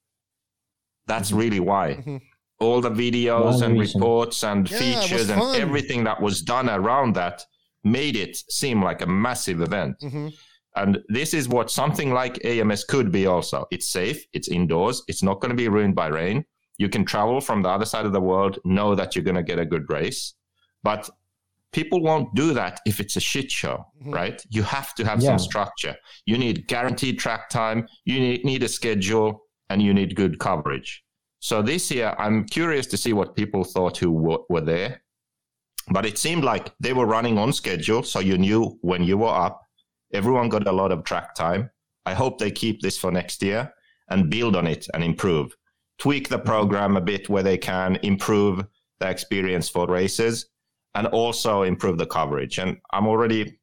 that's 1.07 1.33
really 1.33 1.59
why 1.61 1.95
Mhm. 1.95 2.21
All 2.59 2.81
the 2.81 2.91
videos 2.91 3.55
One 3.61 3.63
and 3.65 3.79
reason. 3.81 4.01
reports 4.01 4.43
and 4.45 4.71
Yeah, 4.71 4.79
features 4.79 5.29
and 5.31 5.43
everything 5.55 6.05
that 6.05 6.21
was 6.21 6.43
done 6.43 6.69
around 6.71 7.15
that 7.17 7.45
made 7.85 8.17
it 8.17 8.37
seem 8.51 8.83
like 8.83 9.03
a 9.03 9.07
massive 9.07 9.61
event 9.61 9.97
hmm 10.01 10.29
and 10.79 10.99
this 11.09 11.33
is 11.33 11.49
what 11.49 11.71
something 11.71 12.13
like 12.13 12.45
AMS 12.45 12.85
could 12.85 13.11
be 13.11 13.25
also. 13.27 13.65
It's 13.71 13.89
safe, 13.89 14.23
it's 14.35 14.49
indoors, 14.49 15.03
it's 15.09 15.23
not 15.23 15.41
going 15.41 15.49
to 15.49 15.57
be 15.57 15.69
ruined 15.69 15.95
by 15.95 16.09
rain. 16.09 16.45
You 16.77 16.91
can 16.91 17.03
travel 17.07 17.41
from 17.41 17.63
the 17.63 17.71
other 17.71 17.87
side 17.87 18.05
of 18.05 18.13
the 18.13 18.21
world, 18.21 18.59
know 18.67 18.95
that 18.95 19.17
you're 19.17 19.25
going 19.25 19.37
to 19.37 19.43
get 19.43 19.59
a 19.59 19.65
good 19.65 19.89
race. 19.89 20.35
But 20.83 21.09
people 21.73 22.03
won't 22.03 22.35
do 22.35 22.53
that 22.53 22.81
if 22.85 23.01
it's 23.01 23.17
a 23.17 23.21
shit 23.21 23.51
show, 23.51 23.87
Mhm. 24.05 24.13
right? 24.15 24.45
You 24.51 24.65
have 24.65 24.95
to 24.97 25.05
have 25.07 25.23
Yeah. 25.23 25.31
some 25.31 25.39
structure. 25.39 25.97
You 26.27 26.37
need 26.37 26.69
guaranteed 26.69 27.19
track 27.19 27.49
time, 27.49 27.89
you 28.05 28.21
need, 28.21 28.45
need 28.45 28.63
a 28.63 28.69
schedule, 28.69 29.45
and 29.71 29.81
you 29.81 29.95
need 29.95 30.15
good 30.15 30.39
coverage. 30.39 31.03
So 31.41 31.63
this 31.63 31.91
year, 31.91 32.15
I'm 32.19 32.45
curious 32.45 32.87
to 32.89 32.97
see 32.97 33.13
what 33.13 33.37
people 33.37 33.65
thought 33.65 33.99
who 33.99 34.15
w- 34.15 34.45
were 34.49 34.61
there. 34.63 35.03
But 35.91 36.05
it 36.05 36.19
seemed 36.19 36.43
like 36.43 36.73
they 36.81 36.93
were 36.93 37.07
running 37.07 37.39
on 37.39 37.53
schedule, 37.53 38.03
so 38.03 38.19
you 38.19 38.39
knew 38.39 38.79
when 38.81 39.05
you 39.05 39.19
were 39.19 39.29
up 39.29 39.67
Everyone 40.13 40.49
got 40.49 40.67
a 40.67 40.73
lot 40.73 40.93
of 40.93 41.05
track 41.05 41.35
time. 41.35 41.71
I 42.05 42.15
hope 42.15 42.39
they 42.39 42.51
keep 42.51 42.81
this 42.81 42.97
for 42.97 43.11
next 43.11 43.43
year 43.43 43.73
and 44.09 44.31
build 44.31 44.55
on 44.55 44.67
it 44.67 44.87
and 44.95 45.03
improve. 45.03 45.55
Tweak 45.99 46.29
the 46.29 46.39
program 46.39 46.97
a 46.97 47.01
bit 47.01 47.29
where 47.29 47.43
they 47.43 47.59
can 47.59 47.97
improve 48.03 48.65
the 49.01 49.11
experience 49.11 49.69
for 49.69 49.87
races 49.87 50.47
and 50.95 51.07
also 51.09 51.63
improve 51.63 51.99
the 51.99 52.07
coverage. 52.07 52.59
And 52.59 52.79
I'm 52.93 53.07
already 53.07 53.59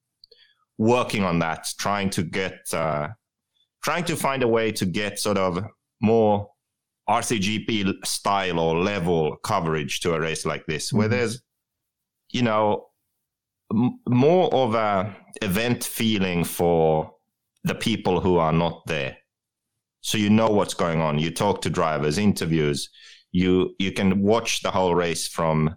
working 0.78 1.24
on 1.24 1.40
that, 1.40 1.68
trying 1.80 2.10
to 2.12 2.24
get, 2.24 2.60
uh, 2.74 3.10
trying 3.84 4.04
to 4.06 4.16
find 4.16 4.44
a 4.44 4.48
way 4.48 4.72
to 4.74 4.86
get 4.86 5.20
sort 5.20 5.38
of 5.38 5.64
more 6.02 6.50
RCGP 7.10 8.06
style 8.06 8.60
or 8.60 8.78
level 8.80 9.36
coverage 9.44 10.00
to 10.02 10.14
a 10.14 10.20
race 10.20 10.46
like 10.46 10.66
this, 10.66 10.94
where 10.94 11.08
Mhm. 11.08 11.12
there's, 11.12 11.42
you 12.32 12.42
know, 12.42 12.88
m- 13.74 14.00
more 14.08 14.54
of 14.54 14.76
a 14.76 15.16
event 15.42 15.84
feeling 15.84 16.44
for 16.44 17.14
the 17.64 17.76
people 17.76 18.20
who 18.22 18.38
are 18.38 18.54
not 18.54 18.86
there. 18.88 19.18
So 20.02 20.18
you 20.18 20.30
know 20.30 20.50
what's 20.50 20.74
going 20.74 21.00
on. 21.02 21.18
You 21.20 21.32
talk 21.32 21.62
to 21.62 21.70
drivers, 21.70 22.18
interviews. 22.18 22.90
You 23.32 23.76
you 23.80 23.92
can 23.92 24.22
watch 24.22 24.62
the 24.62 24.72
whole 24.72 24.94
race 24.96 25.28
from 25.28 25.76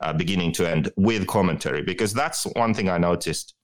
uh, 0.00 0.12
beginning 0.12 0.52
to 0.52 0.68
end 0.68 0.90
with 0.96 1.26
commentary 1.26 1.80
because 1.82 2.12
that's 2.12 2.44
one 2.56 2.74
thing 2.74 2.88
I 2.88 2.98
noticed. 2.98 3.54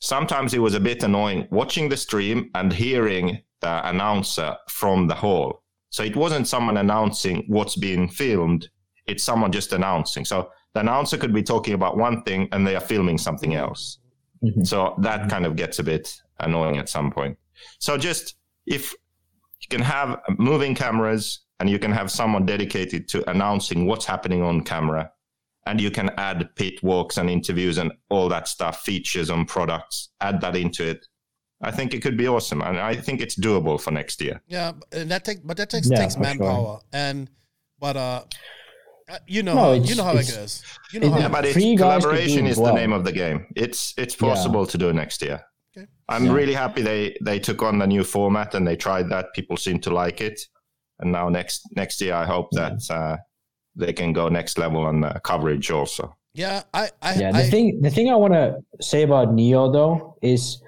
Sometimes 0.00 0.54
it 0.54 0.60
was 0.60 0.74
a 0.74 0.80
bit 0.80 1.02
annoying 1.02 1.48
watching 1.50 1.88
the 1.88 1.96
stream 1.96 2.50
and 2.54 2.72
hearing 2.72 3.42
the 3.60 3.88
announcer 3.88 4.56
from 4.68 5.08
the 5.08 5.14
hall. 5.16 5.62
So 5.90 6.02
it 6.02 6.16
wasn't 6.16 6.46
someone 6.46 6.76
announcing 6.76 7.44
what's 7.48 7.76
being 7.76 8.08
filmed; 8.08 8.68
it's 9.06 9.24
someone 9.24 9.52
just 9.52 9.72
announcing. 9.72 10.24
So 10.24 10.50
the 10.74 10.80
announcer 10.80 11.16
could 11.16 11.32
be 11.32 11.42
talking 11.42 11.74
about 11.74 11.96
one 11.96 12.22
thing 12.22 12.48
and 12.52 12.66
they 12.66 12.76
are 12.76 12.80
filming 12.80 13.18
something 13.18 13.54
else. 13.54 13.98
Mhm. 14.44 14.66
So 14.66 14.94
that 15.02 15.28
kind 15.30 15.46
of 15.46 15.56
gets 15.56 15.78
a 15.78 15.82
bit 15.82 16.14
annoying 16.40 16.76
at 16.78 16.88
some 16.88 17.10
point. 17.10 17.36
So 17.78 17.96
just 17.98 18.36
if 18.66 18.92
you 19.60 19.68
can 19.70 19.80
have 19.80 20.20
moving 20.38 20.74
cameras 20.74 21.40
and 21.58 21.68
you 21.68 21.78
can 21.78 21.90
have 21.90 22.10
someone 22.10 22.46
dedicated 22.46 23.08
to 23.08 23.28
announcing 23.30 23.86
what's 23.86 24.04
happening 24.04 24.42
on 24.42 24.62
camera 24.62 25.10
and 25.66 25.80
you 25.80 25.90
can 25.90 26.10
add 26.16 26.48
pit 26.54 26.82
walks 26.82 27.16
and 27.16 27.28
interviews 27.28 27.78
and 27.78 27.92
all 28.10 28.28
that 28.28 28.46
stuff, 28.46 28.82
features 28.82 29.28
on 29.30 29.44
products, 29.44 30.10
add 30.20 30.40
that 30.40 30.54
into 30.54 30.86
it. 30.88 31.06
I 31.60 31.70
think 31.72 31.92
it 31.94 32.02
could 32.02 32.16
be 32.16 32.28
awesome. 32.28 32.62
And 32.62 32.78
I 32.78 32.94
think 32.94 33.20
it's 33.20 33.34
doable 33.36 33.80
for 33.80 33.90
next 33.90 34.20
year. 34.20 34.40
Yeah, 34.46 34.72
and 34.92 35.10
that 35.10 35.24
take, 35.24 35.38
but 35.44 35.56
that 35.56 35.70
takes 35.70 35.90
Yeah, 35.90 35.98
takes 35.98 36.14
for 36.14 36.24
sure. 36.24 36.34
manpower, 36.34 36.80
and 36.92 37.28
but 37.80 37.96
uh, 37.96 38.22
uh, 39.10 39.18
you 39.26 39.42
know, 39.42 39.54
No, 39.54 39.60
how, 39.60 39.72
you 39.72 39.94
know 39.96 40.04
how 40.04 40.16
it 40.16 40.28
goes. 40.28 40.62
You 40.92 41.00
know 41.00 41.06
it- 41.06 41.12
how 41.12 41.18
Yeah, 41.18 41.26
it 41.26 41.32
but 41.32 41.42
goes. 41.42 41.50
it's 41.50 41.54
Three 41.54 41.76
guys 41.76 42.04
could 42.04 42.10
do 42.10 42.16
collaboration 42.16 42.46
is 42.46 42.58
well. 42.58 42.74
the 42.74 42.80
name 42.80 42.92
of 42.92 43.04
the 43.04 43.12
game. 43.12 43.46
It's 43.56 43.94
it's 43.96 44.14
Yeah. 44.14 44.28
possible 44.28 44.66
to 44.66 44.78
do 44.78 44.92
next 44.92 45.22
year. 45.22 45.40
Okay. 45.76 45.86
I'm 46.08 46.26
Yeah. 46.26 46.32
really 46.34 46.54
happy 46.54 46.82
they 46.82 47.16
they 47.24 47.38
took 47.40 47.62
on 47.62 47.78
the 47.78 47.86
new 47.86 48.04
format 48.04 48.54
and 48.54 48.66
they 48.66 48.76
tried 48.76 49.08
that. 49.10 49.26
People 49.34 49.56
seem 49.56 49.80
to 49.80 49.90
like 49.90 50.20
it, 50.20 50.40
and 51.00 51.10
now 51.12 51.28
next 51.28 51.62
next 51.76 52.00
year 52.00 52.14
I 52.14 52.26
hope 52.26 52.48
Yeah. 52.52 52.60
that 52.70 52.90
uh, 52.90 53.16
they 53.74 53.92
can 53.92 54.12
go 54.12 54.28
next 54.28 54.58
level 54.58 54.82
on 54.84 55.04
uh, 55.04 55.18
coverage 55.24 55.70
also. 55.70 56.14
yeah, 56.34 56.62
I, 56.72 56.90
I, 57.02 57.14
Yeah, 57.14 57.32
the 57.32 57.38
I, 57.46 57.50
thing 57.50 57.80
the 57.80 57.90
thing 57.90 58.10
I 58.10 58.16
want 58.16 58.34
to 58.34 58.44
say 58.80 59.02
about 59.02 59.32
Neo 59.34 59.72
though 59.72 60.16
is 60.22 60.62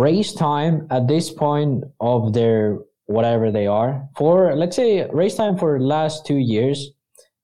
race 0.00 0.32
time 0.32 0.86
at 0.90 1.06
this 1.06 1.30
point 1.30 1.84
of 2.00 2.32
their 2.32 2.78
whatever 3.06 3.50
they 3.50 3.66
are 3.66 4.08
for 4.16 4.54
let's 4.54 4.76
say 4.76 5.08
race 5.12 5.34
time 5.34 5.56
for 5.58 5.78
the 5.78 5.84
last 5.84 6.24
two 6.24 6.38
years 6.54 6.92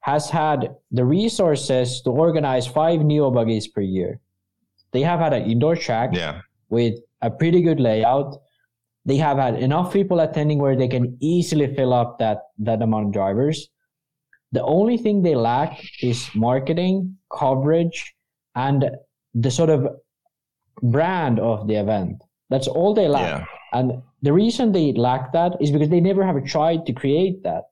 has 0.07 0.31
had 0.31 0.71
the 0.93 1.05
resources 1.05 2.01
to 2.03 2.11
organize 2.11 2.65
five 2.65 3.01
Neo 3.01 3.29
buggies 3.29 3.67
per 3.67 3.81
year. 3.81 4.21
They 4.93 5.03
have 5.03 5.19
had 5.19 5.33
an 5.33 5.51
indoor 5.51 5.75
track 5.75 6.11
Yeah, 6.13 6.43
with 6.69 6.95
a 7.23 7.31
pretty 7.31 7.61
good 7.61 7.81
layout. 7.81 8.41
They 9.05 9.17
have 9.17 9.39
had 9.39 9.57
enough 9.57 9.93
people 9.93 10.21
attending 10.21 10.61
where 10.61 10.77
they 10.77 10.87
can 10.87 11.19
easily 11.21 11.75
fill 11.75 11.93
up 11.93 12.21
that 12.21 12.39
that 12.59 12.83
amount 12.83 13.07
of 13.07 13.13
drivers. 13.13 13.69
The 14.53 14.63
only 14.63 14.97
thing 14.97 15.23
they 15.23 15.35
lack 15.35 15.73
is 16.01 16.31
marketing, 16.37 17.19
coverage, 17.37 18.15
and 18.55 18.89
the 19.35 19.51
sort 19.51 19.71
of 19.71 19.89
brand 20.83 21.41
of 21.41 21.67
the 21.67 21.75
event. 21.75 22.23
That's 22.51 22.69
all 22.69 22.95
they 22.95 23.09
lack. 23.09 23.41
yeah, 23.41 23.45
And 23.73 24.03
the 24.23 24.33
reason 24.33 24.73
they 24.73 24.93
lack 24.93 25.33
that 25.33 25.57
is 25.61 25.71
because 25.71 25.89
they 25.89 26.01
never 26.01 26.25
have 26.25 26.45
tried 26.45 26.87
to 26.87 26.93
create 26.93 27.43
that. 27.43 27.65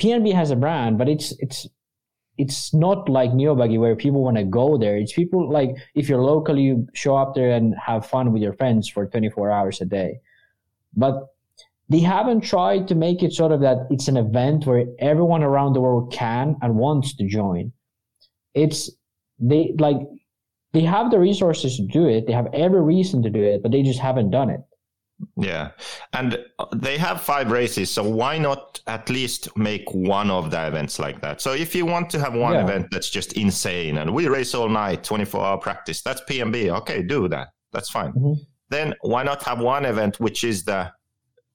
PNB 0.00 0.32
has 0.32 0.50
a 0.50 0.56
brand, 0.56 0.98
but 0.98 1.08
it's 1.08 1.32
it's 1.40 1.66
it's 2.36 2.72
not 2.72 3.08
like 3.08 3.32
Neobuggy 3.32 3.80
where 3.80 3.96
people 3.96 4.22
want 4.22 4.36
to 4.36 4.44
go 4.44 4.78
there. 4.78 4.96
It's 4.96 5.12
people 5.12 5.50
like 5.50 5.70
if 5.94 6.08
you're 6.08 6.22
local, 6.22 6.56
you 6.56 6.86
show 6.94 7.16
up 7.16 7.34
there 7.34 7.50
and 7.50 7.74
have 7.84 8.06
fun 8.06 8.32
with 8.32 8.42
your 8.42 8.52
friends 8.52 8.88
for 8.88 9.06
24 9.06 9.50
hours 9.50 9.80
a 9.80 9.84
day. 9.84 10.20
But 10.96 11.26
they 11.88 12.00
haven't 12.00 12.42
tried 12.42 12.86
to 12.88 12.94
make 12.94 13.22
it 13.22 13.32
sort 13.32 13.50
of 13.50 13.60
that 13.60 13.88
it's 13.90 14.08
an 14.08 14.16
event 14.16 14.66
where 14.66 14.84
everyone 15.00 15.42
around 15.42 15.72
the 15.72 15.80
world 15.80 16.12
can 16.12 16.56
and 16.62 16.76
wants 16.76 17.16
to 17.16 17.26
join. 17.26 17.72
It's 18.54 18.90
they 19.40 19.74
like 19.78 19.98
they 20.72 20.82
have 20.82 21.10
the 21.10 21.18
resources 21.18 21.76
to 21.76 21.82
do 21.86 22.08
it. 22.08 22.26
They 22.26 22.32
have 22.32 22.48
every 22.52 22.82
reason 22.82 23.22
to 23.22 23.30
do 23.30 23.42
it, 23.42 23.62
but 23.62 23.72
they 23.72 23.82
just 23.82 23.98
haven't 23.98 24.30
done 24.30 24.50
it. 24.50 24.60
Yeah. 25.36 25.70
And 26.12 26.38
they 26.76 26.96
have 26.98 27.20
five 27.20 27.50
races. 27.50 27.90
So 27.90 28.08
why 28.08 28.38
not 28.38 28.80
at 28.86 29.10
least 29.10 29.48
make 29.56 29.82
one 29.92 30.30
of 30.30 30.50
the 30.50 30.66
events 30.68 30.98
like 30.98 31.20
that? 31.22 31.40
So 31.40 31.52
if 31.54 31.74
you 31.74 31.86
want 31.86 32.08
to 32.10 32.20
have 32.20 32.34
one 32.34 32.52
Yeah. 32.54 32.62
event 32.64 32.86
that's 32.92 33.10
just 33.10 33.32
insane 33.32 33.98
and 33.98 34.14
we 34.14 34.28
race 34.28 34.54
all 34.54 34.68
night, 34.68 35.02
24 35.02 35.44
hour 35.44 35.58
practice, 35.58 36.02
that's 36.02 36.20
PNB. 36.28 36.70
Okay, 36.70 37.02
do 37.02 37.28
that. 37.28 37.48
That's 37.72 37.90
fine. 37.90 38.12
Mhm. 38.12 38.36
Then 38.70 38.94
why 39.00 39.22
not 39.24 39.42
have 39.42 39.58
one 39.60 39.84
event 39.84 40.20
which 40.20 40.44
is 40.44 40.64
the 40.64 40.92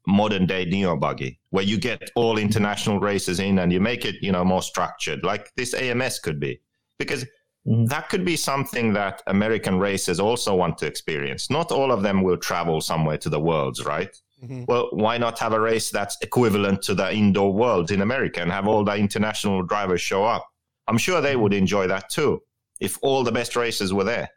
modern 0.06 0.45
day 0.45 0.65
neo 0.65 0.98
buggy 0.98 1.40
where 1.52 1.64
you 1.64 1.77
get 1.77 2.10
all 2.15 2.38
international 2.38 2.99
races 2.99 3.40
in 3.40 3.60
and 3.60 3.72
you 3.72 3.80
make 3.80 4.03
it, 4.03 4.15
you 4.22 4.31
know, 4.34 4.44
more 4.44 4.61
structured 4.61 5.23
like 5.23 5.49
this 5.56 5.73
AMS 5.73 6.19
could 6.19 6.40
be. 6.40 6.60
Because 6.99 7.26
Mhm. 7.68 7.88
that 7.90 8.10
could 8.10 8.26
be 8.26 8.35
something 8.35 8.94
that 8.94 9.22
American 9.27 9.80
racers 9.80 10.19
also 10.19 10.53
want 10.56 10.77
to 10.80 10.85
experience. 10.85 11.49
Not 11.49 11.72
all 11.72 11.91
of 11.91 12.02
them 12.03 12.22
will 12.22 12.38
travel 12.38 12.81
somewhere 12.81 13.18
to 13.19 13.30
the 13.30 13.40
worlds, 13.40 13.85
right? 13.85 14.14
Mhm. 14.44 14.68
Well, 14.68 14.90
why 14.91 15.18
not 15.18 15.40
have 15.40 15.53
a 15.53 15.60
race 15.60 15.90
that's 15.90 16.18
equivalent 16.22 16.81
to 16.84 16.94
the 16.94 17.14
indoor 17.14 17.53
world 17.53 17.91
in 17.91 18.02
America 18.02 18.41
and 18.41 18.52
have 18.52 18.68
all 18.68 18.84
the 18.84 18.95
international 18.95 19.64
drivers 19.64 20.02
show 20.02 20.26
up? 20.26 20.45
I'm 20.88 20.98
sure 20.98 21.22
they 21.22 21.38
would 21.38 21.53
enjoy 21.53 21.88
that 21.88 22.10
too 22.10 22.41
if 22.81 22.98
all 23.02 23.23
the 23.23 23.31
best 23.31 23.56
racers 23.56 23.94
were 23.94 24.03
there. 24.03 24.30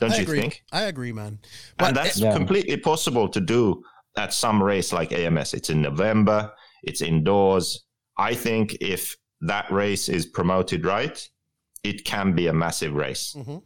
Don't 0.00 0.12
I 0.12 0.16
you 0.16 0.22
agree. 0.24 0.40
think? 0.40 0.62
I 0.72 0.82
agree, 0.82 1.12
man. 1.12 1.38
and 1.78 1.96
that's 1.96 2.18
Yeah. 2.18 2.34
completely 2.36 2.76
possible 2.76 3.28
to 3.28 3.40
do 3.40 3.82
at 4.18 4.34
some 4.34 4.62
race 4.62 4.92
like 4.92 5.12
AMS. 5.12 5.54
It's 5.54 5.70
in 5.70 5.80
November, 5.80 6.52
it's 6.82 7.00
indoors. 7.00 7.84
I 8.18 8.34
think 8.34 8.76
if 8.82 9.16
that 9.40 9.70
race 9.70 10.08
is 10.10 10.26
promoted 10.26 10.84
right, 10.84 11.16
it 11.84 12.04
can 12.04 12.32
be 12.34 12.46
a 12.46 12.52
massive 12.52 12.94
race. 12.94 13.34
Mhm. 13.36 13.62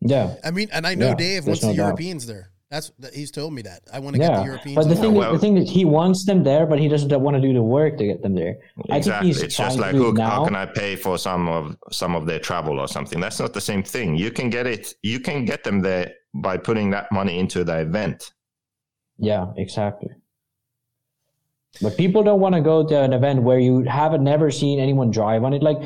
Yeah. 0.00 0.34
I 0.44 0.50
mean, 0.50 0.68
and 0.72 0.86
I 0.86 0.94
know 0.94 1.08
Yeah, 1.08 1.14
Dave 1.14 1.46
wants 1.46 1.62
no 1.62 1.70
the 1.70 1.76
doubt. 1.76 1.84
Europeans 1.84 2.26
there. 2.26 2.50
That's 2.70 2.90
that 2.98 3.14
he's 3.14 3.30
told 3.30 3.52
me 3.52 3.62
that. 3.62 3.82
I 3.92 4.00
want 4.00 4.14
to 4.16 4.18
get 4.18 4.34
the 4.38 4.42
Europeans. 4.44 4.74
but 4.74 4.82
the 4.88 4.94
there. 4.94 5.04
thing, 5.04 5.14
well- 5.14 5.32
the 5.32 5.38
thing 5.38 5.56
is, 5.56 5.70
he 5.70 5.84
wants 5.84 6.24
them 6.24 6.42
there, 6.42 6.66
but 6.66 6.80
he 6.80 6.88
doesn't 6.88 7.20
want 7.20 7.36
to 7.36 7.40
do 7.40 7.52
the 7.54 7.62
work 7.62 7.96
to 7.98 8.04
get 8.04 8.22
them 8.22 8.34
there. 8.34 8.56
I 8.78 8.82
think 8.82 8.96
Exactly. 8.96 9.28
he's 9.28 9.42
It's 9.42 9.56
just 9.56 9.78
like 9.78 9.92
to 9.92 9.98
do 9.98 10.04
who, 10.10 10.16
it 10.16 10.20
how 10.20 10.44
can 10.44 10.56
I 10.56 10.66
pay 10.66 10.96
for 10.96 11.16
some 11.16 11.48
of 11.48 11.76
some 11.92 12.16
of 12.16 12.26
their 12.26 12.40
travel 12.40 12.80
or 12.80 12.88
something? 12.88 13.20
That's 13.20 13.38
not 13.38 13.52
the 13.54 13.60
same 13.60 13.84
thing. 13.84 14.16
You 14.16 14.32
can 14.32 14.50
get 14.50 14.66
it. 14.66 14.92
You 15.02 15.20
can 15.20 15.44
get 15.44 15.62
them 15.62 15.80
there 15.80 16.12
by 16.34 16.56
putting 16.56 16.90
that 16.90 17.10
money 17.12 17.38
into 17.38 17.62
the 17.62 17.78
event. 17.78 18.32
Yeah, 19.18 19.46
exactly. 19.56 20.10
But 21.80 21.96
people 21.96 22.22
don't 22.24 22.40
want 22.40 22.54
to 22.54 22.60
go 22.62 22.84
to 22.86 23.00
an 23.02 23.12
event 23.12 23.42
where 23.42 23.58
you 23.60 23.82
haven't 23.82 24.24
never 24.24 24.50
seen 24.50 24.80
anyone 24.80 25.10
drive 25.10 25.44
on 25.44 25.52
it. 25.52 25.62
Like 25.62 25.78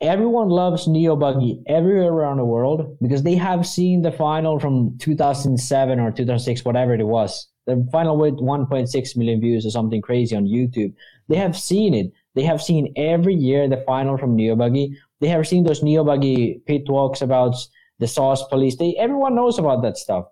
everyone 0.00 0.48
loves 0.48 0.88
Neo 0.88 1.14
Buggy 1.14 1.62
everywhere 1.66 2.12
around 2.12 2.38
the 2.38 2.44
world 2.44 2.96
because 3.02 3.22
they 3.22 3.34
have 3.34 3.66
seen 3.66 4.02
the 4.02 4.12
final 4.12 4.58
from 4.58 4.96
2007 4.98 6.00
or 6.00 6.10
2006, 6.10 6.64
whatever 6.64 6.94
it 6.94 7.06
was. 7.06 7.48
The 7.66 7.86
final 7.92 8.16
with 8.16 8.34
1.6 8.34 9.16
million 9.16 9.40
views 9.40 9.66
or 9.66 9.70
something 9.70 10.00
crazy 10.00 10.34
on 10.34 10.44
YouTube. 10.44 10.94
They 11.28 11.36
have 11.36 11.56
seen 11.56 11.94
it. 11.94 12.12
They 12.34 12.42
have 12.42 12.62
seen 12.62 12.92
every 12.96 13.34
year 13.34 13.68
the 13.68 13.84
final 13.86 14.16
from 14.16 14.34
Neo 14.36 14.56
Buggy. 14.56 14.96
They 15.20 15.28
have 15.28 15.46
seen 15.46 15.64
those 15.64 15.82
Neo 15.82 16.02
Buggy 16.02 16.62
pit 16.66 16.82
walks 16.88 17.20
about 17.20 17.54
the 17.98 18.08
sauce 18.08 18.42
police. 18.48 18.76
They 18.76 18.96
everyone 18.96 19.34
knows 19.34 19.58
about 19.58 19.82
that 19.82 19.98
stuff. 19.98 20.26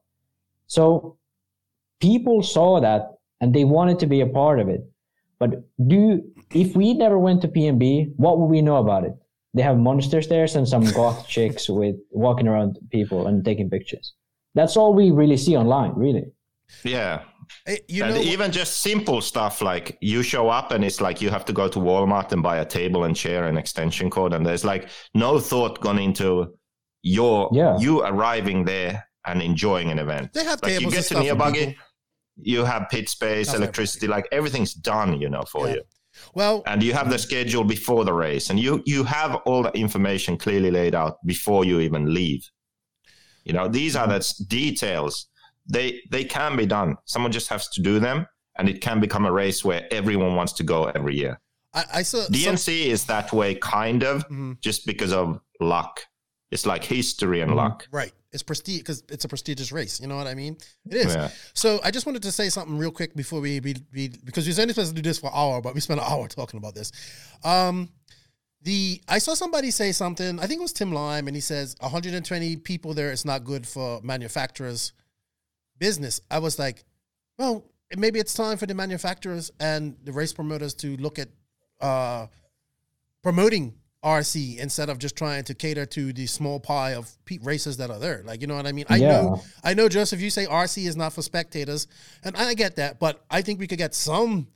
So 0.66 1.18
people 2.00 2.42
saw 2.42 2.80
that 2.80 3.18
and 3.40 3.54
they 3.54 3.64
wanted 3.64 3.98
to 4.00 4.06
be 4.06 4.20
a 4.20 4.26
part 4.26 4.58
of 4.58 4.68
it. 4.68 4.80
But 5.38 5.62
do 5.86 6.22
if 6.52 6.74
we 6.74 6.94
never 6.94 7.18
went 7.18 7.42
to 7.42 7.48
PNB, 7.48 8.14
what 8.16 8.38
would 8.38 8.46
we 8.46 8.62
know 8.62 8.76
about 8.76 9.04
it? 9.04 9.14
They 9.54 9.62
have 9.62 9.78
monsters 9.78 10.28
there 10.28 10.46
and 10.54 10.68
some 10.68 10.84
goth 10.92 11.26
chicks 11.34 11.68
with 11.68 11.96
walking 12.10 12.46
around 12.48 12.78
people 12.90 13.26
and 13.26 13.44
taking 13.44 13.70
pictures. 13.70 14.14
That's 14.54 14.76
all 14.76 14.94
we 14.94 15.10
really 15.10 15.36
see 15.36 15.56
online, 15.56 15.92
really. 15.94 16.24
Yeah. 16.84 17.22
Eh, 17.66 17.76
you 17.88 18.04
and 18.04 18.14
know, 18.14 18.20
even 18.20 18.52
just 18.52 18.82
simple 18.82 19.20
stuff 19.22 19.62
like 19.62 19.96
you 20.02 20.22
show 20.22 20.48
up 20.50 20.70
and 20.70 20.84
it's 20.84 21.00
like 21.00 21.22
you 21.22 21.30
have 21.30 21.44
to 21.46 21.52
go 21.54 21.66
to 21.68 21.78
Walmart 21.78 22.30
and 22.32 22.42
buy 22.42 22.58
a 22.58 22.64
table 22.64 23.04
and 23.04 23.16
chair 23.16 23.46
and 23.46 23.56
extension 23.58 24.10
cord 24.10 24.34
and 24.34 24.44
there's 24.44 24.66
like 24.66 24.90
no 25.14 25.38
thought 25.38 25.80
gone 25.80 25.98
into 25.98 26.52
your 27.02 27.48
Yeah. 27.52 27.78
you 27.78 28.02
arriving 28.02 28.64
there 28.66 29.08
and 29.26 29.40
enjoying 29.40 29.90
an 29.90 29.98
event. 29.98 30.34
they 30.34 30.44
have 30.44 30.62
Like 30.62 30.72
you 30.72 30.78
tables 30.80 30.92
get 30.92 30.98
and 30.98 31.06
to 31.06 31.14
stuff 31.14 31.22
Neo 31.24 31.34
Buggy, 31.36 31.76
you 32.36 32.64
have 32.64 32.88
pit 32.90 33.08
space, 33.08 33.46
That's 33.46 33.58
electricity, 33.58 34.06
like 34.08 34.28
everything's 34.30 34.74
done, 34.74 35.18
you 35.20 35.30
know, 35.30 35.42
for 35.50 35.68
Yeah. 35.68 35.74
you. 35.76 35.82
Well, 36.34 36.62
and 36.66 36.82
you 36.82 36.92
have 36.92 37.10
the 37.10 37.18
schedule 37.18 37.64
before 37.64 38.04
the 38.04 38.12
race 38.12 38.50
and 38.50 38.58
you 38.60 38.82
you 38.86 39.04
have 39.04 39.34
all 39.46 39.62
the 39.62 39.72
information 39.72 40.36
clearly 40.38 40.70
laid 40.70 40.94
out 40.94 41.16
before 41.26 41.64
you 41.64 41.80
even 41.80 42.12
leave. 42.14 42.48
You 43.44 43.52
know 43.54 43.68
these 43.68 43.96
are 43.96 44.06
the 44.06 44.20
details. 44.48 45.28
They 45.70 46.00
they 46.10 46.24
can 46.24 46.56
be 46.56 46.66
done. 46.66 46.96
Someone 47.04 47.32
just 47.32 47.48
has 47.48 47.68
to 47.70 47.82
do 47.82 47.98
them 47.98 48.26
and 48.58 48.68
it 48.68 48.80
can 48.80 49.00
become 49.00 49.24
a 49.26 49.32
race 49.32 49.64
where 49.64 49.86
everyone 49.90 50.34
wants 50.34 50.52
to 50.54 50.62
go 50.64 50.84
every 50.86 51.16
year. 51.16 51.40
I, 51.74 51.84
I 51.94 52.02
saw 52.02 52.26
dnc 52.26 52.68
is 52.86 53.04
that 53.06 53.32
way 53.32 53.54
kind 53.54 54.02
of 54.02 54.26
Mhm. 54.28 54.60
just 54.60 54.86
because 54.86 55.12
of 55.12 55.38
luck 55.60 56.00
it's 56.50 56.66
like 56.66 56.84
history 56.84 57.40
and 57.40 57.50
Mhm. 57.52 57.56
luck 57.56 57.88
right. 57.90 58.12
It's 58.30 58.42
prestige 58.42 58.78
because 58.80 59.02
it's 59.08 59.24
a 59.24 59.28
prestigious 59.28 59.72
race. 59.72 60.00
You 60.00 60.06
know 60.06 60.16
what 60.16 60.26
I 60.26 60.34
mean? 60.34 60.58
It 60.84 60.94
is. 60.96 61.14
Yeah. 61.14 61.30
So 61.54 61.80
I 61.82 61.90
just 61.90 62.04
wanted 62.04 62.22
to 62.24 62.32
say 62.32 62.50
something 62.50 62.76
real 62.76 62.90
quick 62.90 63.14
before 63.16 63.40
we, 63.40 63.58
we, 63.60 63.74
we 63.94 64.08
because 64.24 64.46
we 64.46 64.52
said 64.52 64.68
supposed 64.68 64.94
to 64.94 65.02
do 65.02 65.08
this 65.08 65.18
for 65.18 65.28
an 65.28 65.32
hour, 65.34 65.62
but 65.62 65.74
we 65.74 65.80
spent 65.80 65.98
an 66.00 66.06
hour 66.06 66.28
talking 66.28 66.58
about 66.58 66.74
this. 66.74 66.92
Um, 67.42 67.88
the 68.62 69.00
I 69.08 69.18
saw 69.18 69.32
somebody 69.34 69.70
say 69.70 69.92
something. 69.92 70.38
I 70.40 70.46
think 70.46 70.58
it 70.58 70.62
was 70.62 70.74
Tim 70.74 70.92
Lime, 70.92 71.26
and 71.26 71.34
he 71.34 71.40
says 71.40 71.74
120 71.80 72.56
people 72.56 72.92
there 72.92 73.12
is 73.12 73.24
not 73.24 73.44
good 73.44 73.66
for 73.66 74.00
manufacturers' 74.02 74.92
business. 75.78 76.20
I 76.30 76.38
was 76.40 76.58
like, 76.58 76.84
well, 77.38 77.64
maybe 77.96 78.18
it's 78.18 78.34
time 78.34 78.58
for 78.58 78.66
the 78.66 78.74
manufacturers 78.74 79.50
and 79.58 79.96
the 80.04 80.12
race 80.12 80.34
promoters 80.34 80.74
to 80.74 80.96
look 80.98 81.18
at 81.18 81.28
uh, 81.80 82.26
promoting 83.22 83.74
RC 84.04 84.58
instead 84.58 84.88
of 84.88 84.98
just 84.98 85.16
trying 85.16 85.42
to 85.44 85.54
cater 85.54 85.84
to 85.86 86.12
the 86.12 86.26
small 86.26 86.60
pie 86.60 86.94
of 86.94 87.10
pe- 87.24 87.38
races 87.42 87.76
that 87.78 87.90
are 87.90 87.98
there. 87.98 88.22
Like, 88.24 88.40
you 88.40 88.46
know 88.46 88.54
what 88.54 88.66
I 88.66 88.72
mean? 88.72 88.84
I 88.88 88.96
Yeah. 88.96 89.08
know, 89.08 89.42
I 89.64 89.74
know, 89.74 89.88
Joseph. 89.88 90.20
You 90.20 90.30
say 90.30 90.46
RC 90.46 90.86
is 90.86 90.96
not 90.96 91.12
for 91.12 91.22
spectators, 91.22 91.88
and 92.22 92.36
I 92.36 92.54
get 92.54 92.76
that, 92.76 93.00
but 93.00 93.24
I 93.30 93.42
think 93.42 93.58
we 93.58 93.66
could 93.66 93.78
get 93.78 93.94
some 93.94 94.48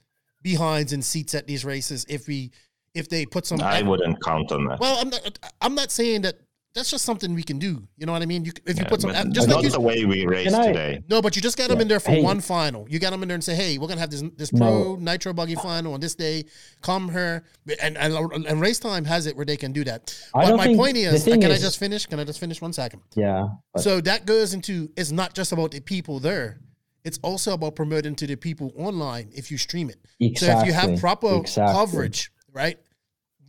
behinds 0.43 0.93
and 0.93 1.05
seats 1.05 1.35
at 1.35 1.47
these 1.47 1.64
races 1.64 2.06
if 2.09 2.27
we, 2.28 2.52
if 2.94 3.09
they 3.09 3.27
put 3.27 3.47
some. 3.47 3.60
i 3.60 3.82
wouldn't 3.82 4.23
count 4.23 4.52
on 4.52 4.64
that 4.66 4.78
Well, 4.78 4.98
I'm 5.01 5.09
not. 5.09 5.39
I'm 5.60 5.74
not 5.74 5.90
saying 5.90 6.23
that. 6.23 6.36
That's 6.74 6.90
just 6.90 7.05
something 7.05 7.35
we 7.35 7.43
can 7.43 7.59
do. 7.59 7.86
You 7.99 8.07
know 8.07 8.12
what 8.12 8.23
I 8.23 8.27
mean? 8.27 8.47
You, 8.47 8.53
if 8.65 8.78
you 8.78 8.85
Yeah, 8.85 8.89
put 8.89 9.03
some, 9.03 9.12
just 9.32 9.47
not 9.47 9.57
like 9.57 9.65
you, 9.65 9.70
the 9.70 9.81
way 9.81 10.07
we 10.07 10.24
race 10.27 10.51
today 10.51 11.03
no, 11.09 11.20
but 11.20 11.36
you 11.36 11.43
just 11.43 11.59
got 11.59 11.69
them 11.69 11.77
Yeah. 11.78 11.82
in 11.82 11.89
there 11.89 12.01
for 12.01 12.12
Hey. 12.12 12.23
one 12.23 12.40
final. 12.40 12.86
You 12.89 12.99
got 12.99 13.11
them 13.11 13.23
in 13.23 13.28
there 13.28 13.35
and 13.35 13.44
say, 13.44 13.55
"Hey, 13.55 13.77
we're 13.77 13.89
gonna 13.89 14.01
have 14.01 14.11
this 14.11 14.23
this 14.39 14.53
No. 14.55 14.59
pro 14.59 14.97
nitro 14.97 15.35
buggy 15.35 15.55
final 15.55 15.93
on 15.93 16.01
this 16.01 16.15
day. 16.15 16.44
Come 16.81 17.11
here." 17.12 17.44
And 17.82 17.99
and, 17.99 18.15
and 18.47 18.61
race 18.61 18.78
time 18.78 19.05
has 19.05 19.27
it 19.27 19.36
where 19.36 19.44
they 19.44 19.59
can 19.59 19.73
do 19.73 19.85
that. 19.85 20.15
I 20.35 20.47
but 20.49 20.57
my 20.57 20.74
point 20.74 20.97
is, 20.97 21.24
thing 21.24 21.40
can 21.43 21.51
I 21.51 21.59
just 21.59 21.78
finish? 21.78 22.07
Can 22.07 22.19
I 22.19 22.24
just 22.24 22.40
finish 22.40 22.62
one 22.62 22.73
second? 22.73 23.03
Yeah. 23.15 23.49
But 23.74 23.82
So 23.82 24.01
that 24.01 24.24
goes 24.24 24.55
into 24.55 24.90
it's 24.97 25.11
not 25.11 25.35
just 25.35 25.53
about 25.53 25.73
the 25.73 25.81
people 25.81 26.20
there. 26.20 26.61
It's 27.05 27.19
also 27.23 27.53
about 27.53 27.74
promoting 27.77 28.15
to 28.15 28.27
the 28.27 28.36
people 28.36 28.73
online 28.78 29.28
if 29.35 29.51
you 29.51 29.59
stream 29.59 29.90
it. 29.90 29.99
So 30.39 30.47
if 30.59 30.66
you 30.66 30.73
have 30.73 30.99
proper 31.01 31.36
Exactly. 31.40 31.74
coverage, 31.74 32.31
right? 32.51 32.78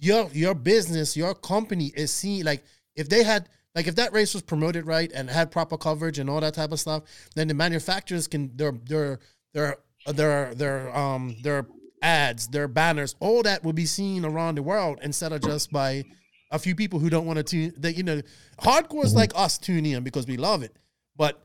Your 0.01 0.27
your 0.33 0.55
business, 0.55 1.15
your 1.15 1.33
company 1.35 1.93
is 1.95 2.11
seen 2.11 2.43
like 2.43 2.63
if 2.95 3.09
they 3.09 3.23
had 3.23 3.49
like 3.75 3.87
if 3.87 3.95
that 3.95 4.13
race 4.13 4.33
was 4.33 4.43
promoted 4.43 4.85
right 4.85 5.11
and 5.13 5.29
had 5.29 5.51
proper 5.51 5.77
coverage 5.77 6.19
and 6.19 6.29
all 6.29 6.41
that 6.41 6.53
type 6.53 6.71
of 6.71 6.79
stuff, 6.79 7.03
then 7.35 7.47
the 7.47 7.53
manufacturers 7.53 8.27
can 8.27 8.55
their 8.55 8.73
their 8.85 9.19
their 9.53 9.77
their 10.07 10.53
their 10.53 10.95
um 10.95 11.35
their 11.43 11.65
ads, 12.01 12.47
their 12.47 12.67
banners, 12.67 13.15
all 13.19 13.41
that 13.43 13.63
will 13.63 13.73
be 13.73 13.85
seen 13.85 14.25
around 14.25 14.55
the 14.55 14.63
world 14.63 14.99
instead 15.01 15.31
of 15.31 15.41
just 15.41 15.71
by 15.71 16.03
a 16.51 16.59
few 16.59 16.75
people 16.75 16.99
who 16.99 17.09
don't 17.09 17.25
want 17.25 17.37
to 17.37 17.43
tune. 17.43 17.73
That 17.77 17.97
you 17.97 18.03
know, 18.03 18.21
hardcore 18.61 19.03
is 19.05 19.15
like 19.15 19.31
us 19.35 19.57
tune 19.57 19.85
in 19.85 20.03
because 20.03 20.27
we 20.27 20.37
love 20.37 20.61
it, 20.61 20.75
but 21.15 21.41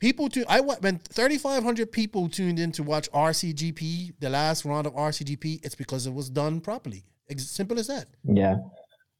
people 0.00 0.28
tune. 0.28 0.46
I 0.48 0.60
went 0.60 0.82
when 0.82 0.98
thirty 0.98 1.36
five 1.36 1.62
hundred 1.62 1.92
people 1.92 2.28
tuned 2.28 2.58
in 2.58 2.72
to 2.72 2.82
watch 2.82 3.10
RCGP, 3.12 4.14
the 4.20 4.30
last 4.30 4.64
round 4.64 4.86
of 4.86 4.94
RCGP. 4.94 5.64
It's 5.64 5.74
because 5.74 6.06
it 6.06 6.14
was 6.14 6.30
done 6.30 6.60
properly. 6.60 7.04
Ex- 7.28 7.48
simple 7.48 7.78
as 7.78 7.88
that. 7.88 8.06
yeah. 8.24 8.56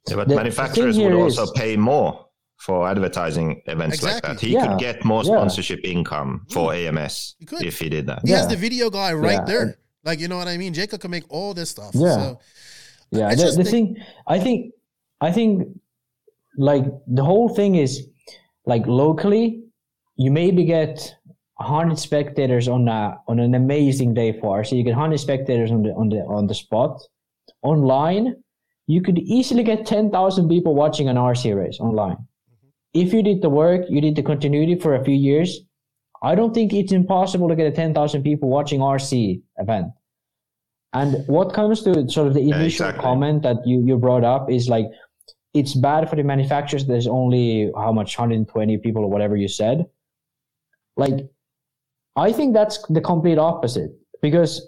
Yeah, 0.08 0.16
but 0.16 0.28
The- 0.28 0.34
the 0.34 0.36
manufacturers 0.36 0.96
thing 0.96 1.04
would 1.12 1.22
also 1.22 1.42
is- 1.44 1.50
pay 1.52 1.76
more 1.76 2.26
for 2.58 2.88
advertising 2.88 3.62
events 3.66 4.02
like 4.02 4.22
that. 4.22 4.40
He 4.40 4.52
Yeah, 4.54 4.66
could 4.66 4.78
get 4.78 5.04
more 5.04 5.22
yeah. 5.22 5.32
sponsorship 5.34 5.80
income 5.84 6.46
for 6.50 6.72
mm. 6.72 6.86
AMS 6.88 7.36
He 7.38 7.44
could. 7.44 7.62
if 7.62 7.78
he 7.78 7.88
did 7.88 8.06
that. 8.06 8.20
He 8.24 8.30
has 8.32 8.48
the 8.48 8.56
video 8.56 8.88
guy 8.90 9.12
right 9.12 9.32
Yeah. 9.40 9.44
there. 9.44 9.78
Like 10.04 10.20
you 10.20 10.28
know 10.28 10.38
what 10.38 10.48
I 10.48 10.56
mean. 10.56 10.72
Jacob 10.72 11.00
can 11.00 11.10
make 11.10 11.24
all 11.28 11.52
this 11.52 11.70
stuff. 11.70 11.90
Yeah. 11.94 12.14
So, 12.16 12.38
Yeah, 13.10 13.30
the, 13.30 13.36
just 13.36 13.56
the 13.58 13.64
thing 13.64 13.96
I 14.26 14.38
think 14.38 14.72
I 15.20 15.30
think 15.32 15.68
like 16.56 16.84
the 17.06 17.24
whole 17.24 17.48
thing 17.48 17.74
is 17.76 18.08
like 18.64 18.84
locally 18.86 19.62
you 20.16 20.30
maybe 20.30 20.64
get 20.64 21.14
100 21.58 21.98
spectators 21.98 22.68
on 22.68 22.88
a 22.88 23.18
on 23.28 23.38
an 23.38 23.54
amazing 23.54 24.14
day 24.14 24.30
for 24.40 24.64
so 24.64 24.76
You 24.76 24.82
get 24.82 24.94
100 24.96 25.18
spectators 25.18 25.70
on 25.70 25.82
the 25.82 25.90
on 25.92 26.08
the 26.08 26.20
on 26.36 26.46
the 26.46 26.54
spot. 26.54 27.00
Online, 27.62 28.34
you 28.86 29.02
could 29.02 29.18
easily 29.18 29.62
get 29.62 29.86
10,000 29.86 30.48
people 30.48 30.74
watching 30.74 31.08
an 31.08 31.16
RC 31.16 31.56
race 31.56 31.78
online. 31.80 32.16
Mm-hmm. 32.16 32.68
If 32.94 33.12
you 33.12 33.22
did 33.22 33.42
the 33.42 33.50
work, 33.50 33.82
you 33.88 34.00
did 34.00 34.16
the 34.16 34.22
continuity 34.22 34.78
for 34.78 34.94
a 34.94 35.04
few 35.04 35.14
years. 35.14 35.60
I 36.22 36.34
don't 36.34 36.54
think 36.54 36.72
it's 36.72 36.92
impossible 36.92 37.48
to 37.48 37.56
get 37.56 37.66
a 37.66 37.72
10,000 37.72 38.22
people 38.22 38.48
watching 38.48 38.80
RC 38.80 39.42
event. 39.58 39.88
And 40.92 41.26
what 41.28 41.52
comes 41.52 41.82
to 41.82 42.08
sort 42.08 42.28
of 42.28 42.34
the 42.34 42.40
initial 42.40 42.60
yeah, 42.60 42.64
exactly. 42.64 43.02
comment 43.02 43.42
that 43.42 43.56
you, 43.66 43.84
you 43.84 43.98
brought 43.98 44.24
up 44.24 44.50
is 44.50 44.68
like, 44.68 44.86
it's 45.52 45.74
bad 45.74 46.08
for 46.08 46.16
the 46.16 46.22
manufacturers. 46.22 46.86
There's 46.86 47.06
only 47.06 47.70
how 47.76 47.92
much 47.92 48.16
120 48.16 48.78
people 48.78 49.02
or 49.02 49.10
whatever 49.10 49.36
you 49.36 49.48
said. 49.48 49.86
Like, 50.96 51.28
I 52.14 52.32
think 52.32 52.54
that's 52.54 52.78
the 52.88 53.00
complete 53.00 53.38
opposite 53.38 53.90
because 54.22 54.66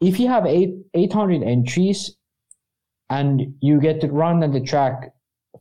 if 0.00 0.18
you 0.18 0.28
have 0.28 0.46
eight, 0.46 0.74
800 0.94 1.42
entries 1.42 2.16
and 3.10 3.54
you 3.60 3.80
get 3.80 4.00
to 4.00 4.08
run 4.08 4.42
on 4.42 4.52
the 4.52 4.60
track 4.60 5.12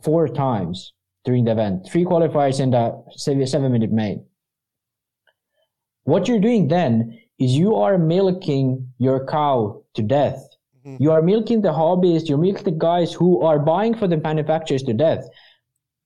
four 0.04 0.28
times 0.28 0.94
during 1.24 1.46
the 1.46 1.52
event, 1.52 1.88
three 1.92 2.06
qualifiers 2.06 2.60
and 2.60 2.74
a 2.76 2.94
seven 3.16 3.72
minute 3.72 3.92
main. 3.92 4.26
What 6.04 6.28
you're 6.28 6.40
doing 6.40 6.68
then 6.68 7.20
is 7.40 7.52
you 7.56 7.76
are 7.76 7.98
milking 7.98 8.94
your 9.00 9.26
cow 9.26 9.84
to 9.96 10.02
death. 10.02 10.40
Mm-hmm. 10.86 11.02
You 11.02 11.12
are 11.12 11.22
milking 11.22 11.62
the 11.62 11.70
hobbyists, 11.70 12.30
you're 12.30 12.38
milking 12.38 12.64
the 12.64 12.72
guys 12.72 13.12
who 13.12 13.42
are 13.42 13.60
buying 13.60 13.96
for 13.96 14.08
the 14.08 14.18
manufacturers 14.18 14.84
to 14.84 14.94
death. 14.94 15.26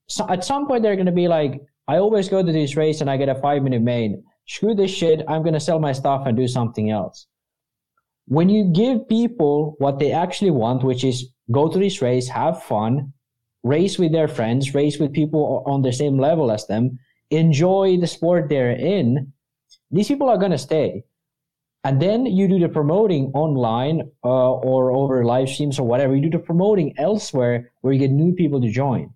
So 0.07 0.27
at 0.29 0.43
some 0.43 0.67
point, 0.67 0.83
they're 0.83 0.95
going 0.95 1.05
to 1.05 1.11
be 1.11 1.27
like, 1.27 1.61
I 1.87 1.97
always 1.97 2.29
go 2.29 2.43
to 2.43 2.51
this 2.51 2.75
race 2.75 3.01
and 3.01 3.09
I 3.09 3.17
get 3.17 3.29
a 3.29 3.35
five 3.35 3.61
minute 3.61 3.81
main. 3.81 4.23
Screw 4.47 4.73
this 4.73 4.91
shit. 4.91 5.21
I'm 5.27 5.43
going 5.43 5.53
to 5.53 5.59
sell 5.59 5.79
my 5.79 5.91
stuff 5.91 6.23
and 6.25 6.35
do 6.35 6.47
something 6.47 6.89
else. 6.89 7.27
When 8.29 8.47
you 8.47 8.71
give 8.71 9.09
people 9.09 9.73
what 9.79 9.97
they 9.97 10.11
actually 10.11 10.51
want, 10.51 10.83
which 10.83 11.03
is 11.03 11.33
go 11.51 11.67
to 11.67 11.79
this 11.79 11.99
race, 11.99 12.27
have 12.27 12.61
fun, 12.61 13.11
race 13.63 13.97
with 13.97 14.11
their 14.11 14.27
friends, 14.27 14.75
race 14.75 14.99
with 14.99 15.13
people 15.13 15.63
on 15.65 15.81
the 15.81 15.91
same 15.91 16.19
level 16.19 16.51
as 16.51 16.67
them, 16.67 16.99
enjoy 17.31 17.97
the 17.97 18.05
sport 18.05 18.47
they're 18.47 18.69
in, 18.69 19.33
these 19.89 20.07
people 20.07 20.29
are 20.29 20.37
going 20.37 20.51
to 20.51 20.59
stay. 20.59 21.03
And 21.83 21.99
then 21.99 22.27
you 22.27 22.47
do 22.47 22.59
the 22.59 22.69
promoting 22.69 23.31
online 23.33 24.11
uh, 24.23 24.51
or 24.51 24.91
over 24.91 25.25
live 25.25 25.49
streams 25.49 25.79
or 25.79 25.87
whatever 25.87 26.15
you 26.15 26.21
do 26.21 26.37
the 26.37 26.45
promoting 26.45 26.93
elsewhere 26.99 27.71
where 27.81 27.93
you 27.93 27.99
get 27.99 28.11
new 28.11 28.35
people 28.35 28.61
to 28.61 28.69
join 28.69 29.11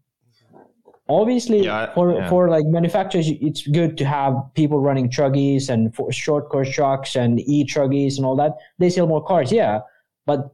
obviously 1.09 1.65
yeah, 1.65 1.93
for 1.93 2.13
yeah. 2.13 2.29
for 2.29 2.49
like 2.49 2.65
manufacturers 2.65 3.29
it's 3.29 3.67
good 3.67 3.97
to 3.97 4.05
have 4.05 4.33
people 4.55 4.79
running 4.79 5.09
truggies 5.09 5.69
and 5.69 5.93
for 5.95 6.11
short 6.11 6.49
course 6.49 6.69
trucks 6.69 7.15
and 7.15 7.39
e 7.41 7.65
truggies 7.65 8.17
and 8.17 8.25
all 8.25 8.35
that. 8.35 8.53
They 8.79 8.89
sell 8.89 9.07
more 9.07 9.23
cars 9.23 9.51
yeah. 9.51 9.81
But 10.25 10.51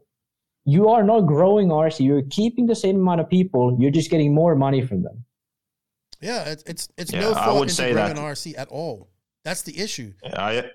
you 0.66 0.90
are 0.90 1.04
not 1.04 1.22
growing 1.22 1.70
rc 1.70 2.00
you're 2.00 2.24
keeping 2.30 2.66
the 2.66 2.76
same 2.76 2.98
amount 2.98 3.22
of 3.22 3.30
people 3.30 3.78
you're 3.80 3.92
just 3.92 4.12
getting 4.12 4.34
more 4.34 4.56
money 4.56 4.82
from 4.86 5.04
them. 5.04 5.24
Yeah 6.22 6.46
it's 6.46 6.64
it's, 6.64 6.90
it's 6.98 7.14
yeah, 7.14 7.22
no 7.22 7.34
fault 7.34 7.48
I 7.48 7.60
would 7.60 7.72
say 7.72 7.94
that. 7.94 8.16
rc 8.16 8.58
at 8.58 8.68
all. 8.70 9.10
That's 9.44 9.62
the 9.62 9.80
issue. 9.80 10.14
I 10.34 10.70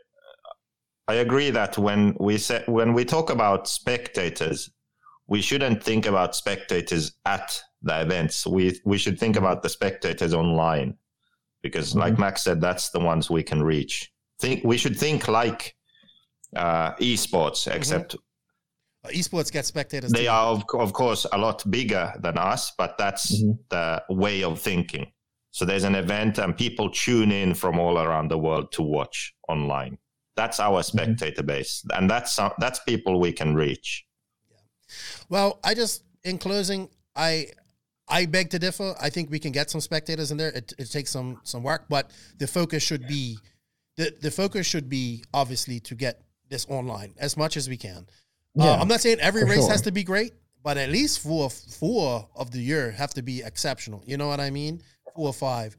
I 1.07 1.15
agree 1.15 1.51
that 1.51 1.77
when 1.77 2.17
we 2.19 2.39
say 2.39 2.63
when 2.67 2.95
we 2.95 3.05
talk 3.05 3.31
about 3.31 3.69
spectators, 3.69 4.71
we 5.27 5.43
shouldn't 5.43 5.83
think 5.83 6.07
about 6.07 6.35
spectators 6.35 7.13
at 7.27 7.61
the 7.85 8.01
events. 8.01 8.47
We 8.47 8.81
we 8.85 8.99
should 8.99 9.19
think 9.19 9.37
about 9.37 9.63
the 9.63 9.69
spectators 9.69 10.35
online, 10.35 10.97
because 11.63 11.91
mm-hmm. 11.91 12.01
like 12.01 12.19
Max 12.19 12.43
said, 12.43 12.61
that's 12.61 12.91
the 12.91 13.01
ones 13.01 13.31
we 13.31 13.43
can 13.43 13.63
reach. 13.63 14.11
Think 14.41 14.65
we 14.65 14.77
should 14.77 14.99
think 14.99 15.29
like 15.29 15.77
uh, 16.57 16.95
esports, 16.95 17.67
mm-hmm. 17.67 17.77
except 17.77 18.17
mm-hmm. 18.17 19.21
esports 19.21 19.53
get 19.53 19.67
spectators. 19.67 20.11
They 20.11 20.25
too. 20.25 20.31
are 20.31 20.47
of, 20.47 20.65
of 20.75 20.93
course 20.93 21.27
a 21.33 21.39
lot 21.39 21.69
bigger 21.71 22.13
than 22.21 22.39
us, 22.39 22.73
but 22.77 22.97
that's 22.99 23.41
mm-hmm. 23.41 23.53
the 23.69 24.03
way 24.09 24.43
of 24.43 24.61
thinking. 24.61 25.13
So 25.51 25.65
there's 25.65 25.85
an 25.85 25.95
event, 25.95 26.39
and 26.39 26.57
people 26.57 26.91
tune 26.91 27.31
in 27.31 27.55
from 27.55 27.79
all 27.79 27.99
around 27.99 28.29
the 28.29 28.39
world 28.39 28.73
to 28.73 28.83
watch 28.83 29.35
online. 29.49 29.99
That's 30.37 30.59
our 30.59 30.81
mm-hmm. 30.81 30.99
spectator 30.99 31.45
base, 31.45 31.85
and 31.95 32.11
that's 32.11 32.41
that's 32.59 32.81
people 32.81 33.21
we 33.21 33.33
can 33.33 33.55
reach. 33.55 34.05
Yeah. 34.51 34.57
Well, 35.29 35.61
I 35.63 35.75
just 35.75 36.03
in 36.25 36.39
closing, 36.39 36.89
I 37.15 37.49
I 38.09 38.27
beg 38.27 38.51
to 38.51 38.59
differ. 38.59 38.95
I 39.01 39.11
think 39.11 39.31
we 39.31 39.39
can 39.39 39.53
get 39.53 39.71
some 39.71 39.81
spectators 39.81 40.31
in 40.31 40.37
there. 40.37 40.51
It, 40.51 40.73
it 40.79 40.91
takes 40.91 41.11
some 41.11 41.41
some 41.45 41.63
work, 41.63 41.87
but 41.89 42.11
the 42.39 42.47
focus 42.47 42.83
should 42.83 43.07
be 43.07 43.39
the 43.97 44.15
the 44.21 44.31
focus 44.31 44.67
should 44.67 44.89
be 44.89 45.25
obviously 45.33 45.81
to 45.81 45.95
get 45.95 46.21
this 46.49 46.67
online 46.69 47.15
as 47.19 47.37
much 47.37 47.57
as 47.57 47.69
we 47.69 47.77
can. 47.77 48.07
Uh, 48.59 48.65
yeah, 48.65 48.71
uh, 48.73 48.77
I'm 48.77 48.89
not 48.89 49.01
saying 49.01 49.19
every 49.21 49.45
race 49.45 49.61
sure. 49.61 49.71
has 49.71 49.83
to 49.83 49.93
be 49.93 50.05
great, 50.05 50.33
but 50.63 50.77
at 50.77 50.91
least 50.91 51.21
four 51.21 51.49
four 51.51 52.29
of 52.37 52.51
the 52.51 52.61
year 52.61 52.91
have 52.91 53.15
to 53.15 53.23
be 53.23 53.43
exceptional. 53.43 54.03
You 54.07 54.17
know 54.17 54.29
what 54.29 54.41
I 54.41 54.51
mean? 54.51 54.83
Four 55.15 55.29
or 55.29 55.35
five. 55.35 55.77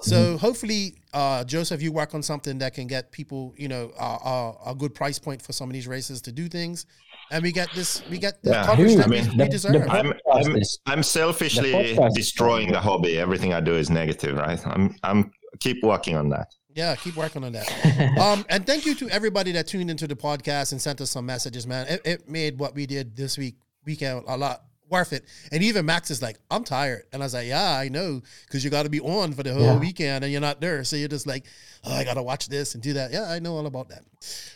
So 0.00 0.16
mm-hmm. 0.16 0.36
hopefully, 0.36 0.96
uh, 1.14 1.44
Joseph, 1.44 1.80
you 1.80 1.92
work 1.92 2.14
on 2.14 2.22
something 2.22 2.58
that 2.58 2.74
can 2.74 2.86
get 2.86 3.10
people, 3.10 3.54
you 3.56 3.68
know, 3.68 3.90
uh, 3.98 4.18
uh, 4.22 4.70
a 4.70 4.74
good 4.74 4.94
price 4.94 5.18
point 5.18 5.40
for 5.40 5.52
some 5.52 5.68
of 5.68 5.72
these 5.72 5.86
races 5.86 6.20
to 6.22 6.32
do 6.32 6.46
things, 6.46 6.84
and 7.30 7.42
we 7.42 7.52
get 7.52 7.70
this, 7.74 8.02
we 8.10 8.18
get 8.18 8.42
the 8.42 8.50
yeah, 8.50 8.66
coverage 8.66 8.96
that 8.96 9.08
we, 9.08 9.20
we 9.36 9.48
deserve. 9.48 9.72
The 9.72 9.90
I'm, 9.90 10.12
I'm, 10.32 10.62
I'm, 10.86 11.02
selfishly 11.02 11.94
the 11.94 12.10
destroying 12.14 12.72
the 12.72 12.80
hobby. 12.80 13.18
Everything 13.18 13.52
I 13.52 13.60
do 13.60 13.74
is 13.74 13.90
negative, 13.90 14.36
right? 14.36 14.64
I'm, 14.66 14.96
I'm 15.02 15.30
keep 15.60 15.82
working 15.82 16.16
on 16.16 16.28
that. 16.30 16.54
Yeah, 16.74 16.94
keep 16.96 17.16
working 17.16 17.44
on 17.44 17.52
that. 17.52 18.18
um, 18.20 18.44
and 18.48 18.66
thank 18.66 18.86
you 18.86 18.94
to 18.96 19.10
everybody 19.10 19.52
that 19.52 19.66
tuned 19.66 19.90
into 19.90 20.06
the 20.06 20.16
podcast 20.16 20.72
and 20.72 20.80
sent 20.80 21.00
us 21.00 21.10
some 21.10 21.26
messages, 21.26 21.66
man. 21.66 21.86
It, 21.88 22.00
it 22.04 22.28
made 22.28 22.58
what 22.58 22.74
we 22.74 22.86
did 22.86 23.16
this 23.16 23.36
week 23.36 23.56
weekend 23.84 24.22
a 24.28 24.36
lot 24.36 24.62
worth 24.88 25.12
it. 25.12 25.24
And 25.52 25.62
even 25.62 25.86
Max 25.86 26.10
is 26.10 26.22
like, 26.22 26.38
I'm 26.50 26.64
tired. 26.64 27.04
And 27.12 27.22
I 27.22 27.26
was 27.26 27.34
like, 27.34 27.46
yeah, 27.46 27.76
I 27.76 27.88
know, 27.88 28.22
because 28.46 28.64
you 28.64 28.70
got 28.70 28.84
to 28.84 28.90
be 28.90 29.00
on 29.00 29.32
for 29.32 29.42
the 29.42 29.52
whole 29.52 29.62
yeah. 29.62 29.78
weekend 29.78 30.24
and 30.24 30.32
you're 30.32 30.40
not 30.40 30.60
there. 30.60 30.84
So 30.84 30.96
you're 30.96 31.08
just 31.08 31.26
like, 31.26 31.44
oh, 31.84 31.94
I 31.94 32.04
got 32.04 32.14
to 32.14 32.22
watch 32.22 32.48
this 32.48 32.74
and 32.74 32.82
do 32.82 32.94
that. 32.94 33.12
Yeah, 33.12 33.30
I 33.30 33.38
know 33.38 33.56
all 33.56 33.66
about 33.66 33.88
that. 33.88 34.04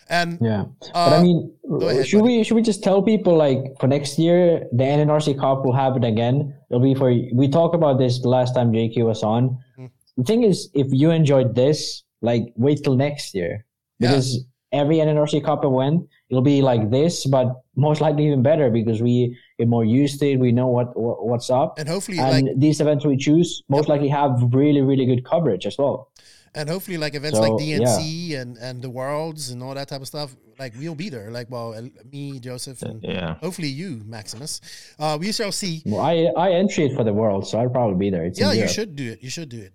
And 0.08 0.38
yeah, 0.40 0.62
uh, 0.94 1.10
but 1.10 1.12
I 1.12 1.22
mean, 1.22 1.54
ahead, 1.80 2.06
should 2.06 2.20
buddy. 2.20 2.38
we 2.38 2.44
should 2.44 2.54
we 2.54 2.62
just 2.62 2.82
tell 2.82 3.02
people 3.02 3.36
like 3.36 3.60
for 3.80 3.86
next 3.86 4.18
year 4.18 4.66
the 4.72 4.84
NNRC 4.84 5.38
Cup 5.38 5.64
will 5.64 5.72
happen 5.72 6.04
again? 6.04 6.54
It'll 6.70 6.82
be 6.82 6.94
for 6.94 7.10
we 7.10 7.48
talked 7.48 7.74
about 7.74 7.98
this 7.98 8.20
the 8.20 8.28
last 8.28 8.54
time 8.54 8.72
JQ 8.72 9.06
was 9.06 9.22
on. 9.22 9.50
Mm-hmm. 9.78 9.86
The 10.16 10.24
thing 10.24 10.42
is, 10.42 10.68
if 10.74 10.88
you 10.90 11.10
enjoyed 11.10 11.54
this, 11.54 12.02
like 12.20 12.52
wait 12.56 12.82
till 12.82 12.96
next 12.96 13.34
year 13.34 13.64
because. 13.98 14.34
Yeah 14.34 14.42
every 14.72 14.96
NNRC 14.96 15.44
Cup 15.44 15.64
event, 15.64 16.08
it'll 16.30 16.42
be 16.42 16.62
like 16.62 16.90
this, 16.90 17.26
but 17.26 17.62
most 17.76 18.00
likely 18.00 18.26
even 18.26 18.42
better 18.42 18.70
because 18.70 19.02
we 19.02 19.38
get 19.62 19.68
more 19.68 19.84
used 19.84 20.20
to 20.20 20.30
it. 20.30 20.36
We 20.38 20.52
know 20.52 20.66
what, 20.66 20.96
what 20.98 21.26
what's 21.26 21.50
up, 21.50 21.78
and 21.78 21.88
hopefully, 21.88 22.18
and 22.18 22.46
like, 22.46 22.58
these 22.58 22.80
events 22.80 23.04
we 23.04 23.16
choose 23.16 23.62
most 23.68 23.84
yep. 23.84 23.88
likely 23.90 24.08
have 24.08 24.30
really 24.52 24.82
really 24.82 25.06
good 25.06 25.24
coverage 25.24 25.66
as 25.66 25.76
well. 25.78 26.10
And 26.54 26.68
hopefully, 26.68 26.98
like 26.98 27.14
events 27.14 27.38
so, 27.38 27.42
like 27.42 27.52
DNC 27.52 28.00
yeah. 28.04 28.40
and 28.40 28.58
and 28.58 28.82
the 28.82 28.90
Worlds 28.90 29.50
and 29.50 29.62
all 29.62 29.74
that 29.74 29.88
type 29.88 30.02
of 30.02 30.06
stuff, 30.06 30.36
like 30.58 30.74
we'll 30.78 30.94
be 30.94 31.08
there. 31.08 31.30
Like, 31.30 31.50
well, 31.50 31.74
me, 32.12 32.40
Joseph, 32.40 32.82
and 32.82 33.02
yeah. 33.02 33.34
hopefully 33.36 33.68
you, 33.68 34.02
Maximus. 34.04 34.60
Uh, 34.98 35.16
we 35.18 35.32
shall 35.32 35.52
see. 35.52 35.82
Well, 35.86 36.02
I 36.02 36.30
I 36.36 36.52
entered 36.52 36.92
for 36.92 37.04
the 37.04 37.12
World, 37.14 37.46
so 37.46 37.58
I'll 37.58 37.70
probably 37.70 37.96
be 37.96 38.10
there. 38.10 38.24
It's 38.24 38.38
yeah, 38.38 38.52
you 38.52 38.68
should 38.68 38.96
do 38.96 39.12
it. 39.12 39.22
You 39.22 39.30
should 39.30 39.48
do 39.48 39.60
it. 39.60 39.72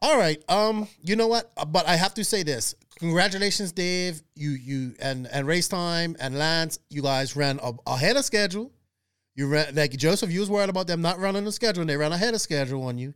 All 0.00 0.18
right. 0.18 0.42
Um, 0.50 0.88
you 1.02 1.16
know 1.16 1.28
what? 1.28 1.50
Uh, 1.56 1.64
but 1.64 1.88
I 1.88 1.96
have 1.96 2.14
to 2.14 2.24
say 2.24 2.42
this. 2.42 2.74
Congratulations, 2.98 3.72
Dave. 3.72 4.22
You 4.34 4.50
you 4.50 4.94
and 5.00 5.26
and 5.32 5.46
race 5.46 5.68
time 5.68 6.16
and 6.20 6.38
Lance. 6.38 6.78
You 6.90 7.02
guys 7.02 7.36
ran 7.36 7.60
ahead 7.86 8.16
of 8.16 8.24
schedule. 8.24 8.70
You 9.34 9.48
ran 9.48 9.74
like 9.74 9.92
Joseph. 9.92 10.30
You 10.30 10.40
was 10.40 10.50
worried 10.50 10.70
about 10.70 10.86
them 10.86 11.02
not 11.02 11.18
running 11.18 11.44
the 11.44 11.52
schedule, 11.52 11.80
and 11.80 11.90
they 11.90 11.96
ran 11.96 12.12
ahead 12.12 12.34
of 12.34 12.40
schedule 12.40 12.84
on 12.84 12.98
you. 12.98 13.14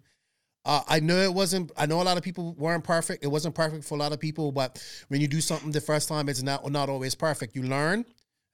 Uh, 0.65 0.83
I 0.89 1.01
know 1.01 1.17
it 1.17 1.33
wasn't. 1.33 1.71
I 1.77 1.87
know 1.87 2.01
a 2.01 2.05
lot 2.05 2.17
of 2.17 2.23
people 2.23 2.55
weren't 2.55 2.85
perfect. 2.85 3.25
It 3.25 3.29
wasn't 3.29 3.55
perfect 3.55 3.85
for 3.85 3.95
a 3.95 3.99
lot 3.99 4.13
of 4.13 4.21
people, 4.21 4.53
but 4.53 4.83
when 5.09 5.21
you 5.21 5.29
do 5.29 5.41
something 5.41 5.71
the 5.71 5.81
first 5.81 6.09
time, 6.09 6.29
it's 6.29 6.43
not 6.43 6.69
not 6.71 6.89
always 6.89 7.15
perfect. 7.15 7.55
You 7.55 7.63
learn, 7.63 8.05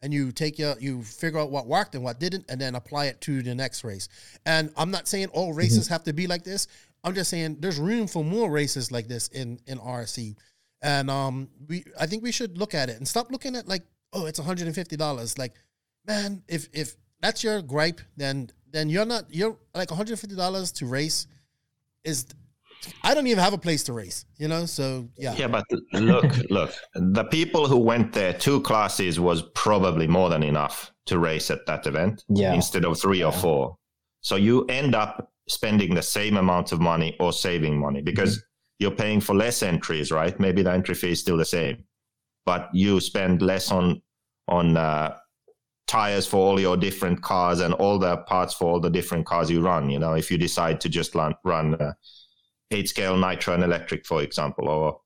and 0.03 0.13
you 0.13 0.31
take 0.31 0.59
your 0.59 0.77
you 0.79 1.03
figure 1.03 1.41
out 1.41 1.51
what 1.51 1.67
worked 1.67 1.95
and 1.95 2.05
what 2.05 2.21
didn't, 2.21 2.45
and 2.49 2.61
then 2.61 2.75
apply 2.75 3.07
it 3.07 3.21
to 3.23 3.43
the 3.43 3.55
next 3.55 3.83
race. 3.83 4.09
And 4.45 4.71
I'm 4.77 4.91
not 4.91 5.09
saying 5.09 5.29
all 5.29 5.55
races 5.55 5.85
mm-hmm. 5.85 5.95
have 5.95 6.05
to 6.05 6.13
be 6.13 6.27
like 6.27 6.45
this, 6.45 6.69
I'm 7.05 7.15
just 7.15 7.31
saying 7.31 7.59
there's 7.61 7.79
room 7.79 8.07
for 8.07 8.25
more 8.25 8.51
races 8.51 8.91
like 8.91 9.07
this 9.07 9.29
in 9.29 9.61
in 9.67 9.79
RC, 9.79 10.37
and 10.81 11.11
um, 11.11 11.49
we 11.69 11.85
I 12.01 12.07
think 12.07 12.23
we 12.23 12.33
should 12.33 12.57
look 12.57 12.75
at 12.75 12.89
it 12.89 12.97
and 12.97 13.07
stop 13.07 13.31
looking 13.31 13.55
at 13.57 13.69
like 13.69 13.83
oh 14.15 14.25
it's 14.27 14.39
150 14.39 14.97
dollars. 14.97 15.39
Like, 15.39 15.53
man, 16.07 16.43
if 16.49 16.69
if 16.73 16.97
that's 17.25 17.43
your 17.43 17.63
gripe, 17.63 18.03
then 18.19 18.51
then 18.71 18.91
you're 18.91 19.07
not 19.07 19.25
you're 19.31 19.57
like 19.75 19.91
150 19.91 20.37
dollars 20.37 20.71
to 20.73 20.87
race 20.87 21.27
is 22.05 22.27
I 23.03 23.15
don't 23.15 23.27
even 23.27 23.43
have 23.43 23.55
a 23.55 23.59
place 23.59 23.83
to 23.85 23.95
race, 23.95 24.27
you 24.37 24.47
know. 24.47 24.67
So 24.67 25.09
yeah. 25.17 25.35
Yeah, 25.35 25.49
but 25.49 25.65
look, 25.95 26.31
look, 26.51 26.75
the 26.95 27.25
people 27.25 27.67
who 27.67 27.79
went 27.79 28.13
there, 28.13 28.35
two 28.35 28.61
classes 28.61 29.19
was 29.19 29.43
probably 29.55 30.07
more 30.07 30.29
than 30.29 30.43
enough 30.43 30.93
to 31.07 31.19
race 31.19 31.51
at 31.51 31.65
that 31.65 31.87
event. 31.87 32.25
Yeah. 32.29 32.53
Instead 32.53 32.85
of 32.85 33.01
three 33.01 33.25
or 33.25 33.33
four, 33.33 33.79
so 34.21 34.37
you 34.37 34.67
end 34.67 34.95
up 34.95 35.33
spending 35.49 35.95
the 35.95 36.03
same 36.03 36.37
amount 36.37 36.73
of 36.73 36.81
money 36.81 37.17
or 37.21 37.33
saving 37.33 37.79
money 37.79 38.03
because 38.03 38.37
mm-hmm. 38.37 38.81
you're 38.81 38.99
paying 39.05 39.21
for 39.23 39.35
less 39.35 39.63
entries, 39.63 40.13
right? 40.13 40.39
Maybe 40.39 40.63
the 40.63 40.73
entry 40.73 40.95
fee 40.95 41.13
is 41.13 41.21
still 41.21 41.39
the 41.39 41.47
same, 41.47 41.85
but 42.45 42.69
you 42.75 43.01
spend 43.01 43.41
less 43.41 43.73
on 43.73 44.03
on 44.47 44.77
uh, 44.77 45.17
tires 45.87 46.27
for 46.27 46.39
all 46.39 46.61
your 46.61 46.77
different 46.77 47.23
cars 47.23 47.61
and 47.61 47.75
all 47.75 47.99
the 47.99 48.17
parts 48.19 48.55
for 48.55 48.71
all 48.71 48.81
the 48.81 48.91
different 48.91 49.27
cars 49.27 49.51
you 49.51 49.61
run. 49.61 49.91
You 49.91 49.99
know, 49.99 50.15
if 50.15 50.31
you 50.31 50.39
decide 50.39 50.81
to 50.83 50.89
just 50.89 51.15
run, 51.15 51.35
run 51.45 51.75
uh, 51.75 51.93
eight 52.71 52.89
scale 52.89 53.17
nitro 53.17 53.55
and 53.55 53.63
electric, 53.63 54.07
for 54.07 54.23
example, 54.23 54.69
or 54.69 55.01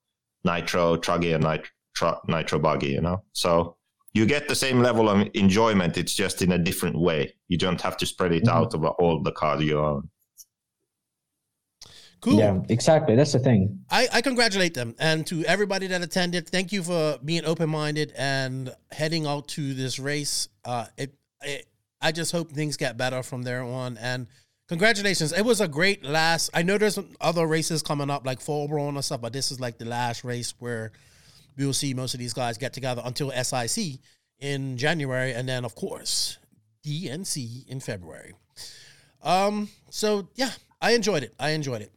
nitro 0.44 0.96
truggy 0.96 1.34
and 1.34 1.44
nitro, 1.44 2.20
nitro 2.28 2.58
buggy, 2.58 2.88
you 2.88 3.00
know, 3.00 3.22
so 3.32 3.76
you 4.14 4.26
get 4.26 4.48
the 4.48 4.54
same 4.54 4.80
level 4.80 5.08
of 5.08 5.28
enjoyment. 5.34 5.96
It's 5.96 6.14
just 6.14 6.42
in 6.42 6.52
a 6.52 6.58
different 6.58 6.98
way. 6.98 7.34
You 7.48 7.58
don't 7.58 7.80
have 7.80 7.96
to 7.98 8.06
spread 8.06 8.32
it 8.32 8.44
mm-hmm. 8.44 8.56
out 8.56 8.74
over 8.74 8.88
all 8.88 9.22
the 9.22 9.32
cars 9.32 9.62
you 9.62 9.78
own. 9.78 10.08
Cool. 12.20 12.38
Yeah, 12.38 12.60
exactly. 12.68 13.14
That's 13.14 13.32
the 13.32 13.38
thing. 13.38 13.84
I, 13.90 14.08
I 14.12 14.22
congratulate 14.22 14.74
them. 14.74 14.96
And 14.98 15.26
to 15.28 15.44
everybody 15.44 15.86
that 15.86 16.02
attended, 16.02 16.48
thank 16.48 16.72
you 16.72 16.82
for 16.82 17.18
being 17.24 17.44
open 17.44 17.70
minded 17.70 18.12
and 18.16 18.74
heading 18.90 19.26
out 19.26 19.48
to 19.48 19.72
this 19.74 20.00
race. 20.00 20.48
Uh, 20.64 20.86
it, 20.96 21.14
it, 21.42 21.66
I 22.00 22.10
just 22.10 22.32
hope 22.32 22.50
things 22.50 22.76
get 22.76 22.96
better 22.96 23.22
from 23.22 23.42
there 23.42 23.62
on. 23.62 23.96
And 23.98 24.26
congratulations. 24.68 25.32
It 25.32 25.44
was 25.44 25.60
a 25.60 25.68
great 25.68 26.04
last. 26.04 26.50
I 26.54 26.62
know 26.62 26.76
there's 26.76 26.98
other 27.20 27.46
races 27.46 27.82
coming 27.82 28.10
up 28.10 28.26
like 28.26 28.40
Fallbrown 28.40 28.90
and 28.90 29.04
stuff, 29.04 29.20
but 29.20 29.32
this 29.32 29.52
is 29.52 29.60
like 29.60 29.78
the 29.78 29.84
last 29.84 30.24
race 30.24 30.54
where 30.58 30.90
we 31.56 31.66
will 31.66 31.72
see 31.72 31.94
most 31.94 32.14
of 32.14 32.20
these 32.20 32.34
guys 32.34 32.58
get 32.58 32.72
together 32.72 33.02
until 33.04 33.30
SIC 33.30 34.00
in 34.40 34.76
January. 34.76 35.34
And 35.34 35.48
then, 35.48 35.64
of 35.64 35.76
course, 35.76 36.38
DNC 36.84 37.68
in 37.68 37.78
February. 37.78 38.34
Um, 39.22 39.68
so 39.90 40.28
yeah, 40.34 40.50
I 40.80 40.92
enjoyed 40.92 41.22
it. 41.22 41.34
I 41.38 41.50
enjoyed 41.50 41.82
it. 41.82 41.92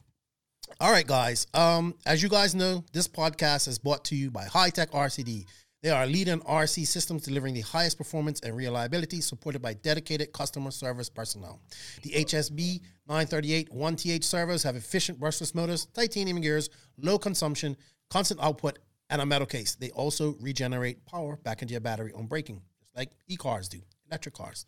All 0.80 0.92
right, 0.92 1.06
guys. 1.06 1.48
Um, 1.54 1.96
as 2.06 2.24
you 2.24 2.30
guys 2.30 2.56
know, 2.56 2.84
this 2.94 3.08
podcast 3.08 3.68
is 3.68 3.78
brought 3.78 4.06
to 4.06 4.16
you 4.16 4.32
by 4.32 4.46
Hitec 4.46 4.92
RCD. 4.92 5.46
They 5.84 5.90
are 5.90 6.06
leading 6.06 6.40
RC 6.42 6.86
systems 6.86 7.24
delivering 7.24 7.56
the 7.56 7.62
highest 7.62 7.98
performance 7.98 8.40
and 8.42 8.56
reliability, 8.56 9.22
supported 9.22 9.62
by 9.62 9.74
dedicated 9.74 10.32
customer 10.32 10.72
service 10.72 11.10
personnel. 11.10 11.60
The 12.04 12.12
HSB 12.12 12.82
938 13.08 13.72
1TH 13.72 14.24
servos 14.24 14.64
have 14.64 14.76
efficient 14.76 15.20
brushless 15.20 15.56
motors, 15.56 15.88
titanium 15.88 16.40
gears, 16.40 16.70
low 16.98 17.18
consumption, 17.18 17.76
constant 18.10 18.40
output, 18.42 18.80
and 19.10 19.22
a 19.22 19.26
metal 19.26 19.48
case. 19.48 19.76
They 19.76 19.90
also 19.92 20.36
regenerate 20.40 21.06
power 21.06 21.38
back 21.38 21.62
into 21.64 21.74
your 21.74 21.82
battery 21.82 22.14
on 22.14 22.28
braking, 22.28 22.62
just 22.80 22.96
like 22.96 23.12
e-cars 23.28 23.68
do 23.68 23.82
electric 24.12 24.36
cars. 24.36 24.66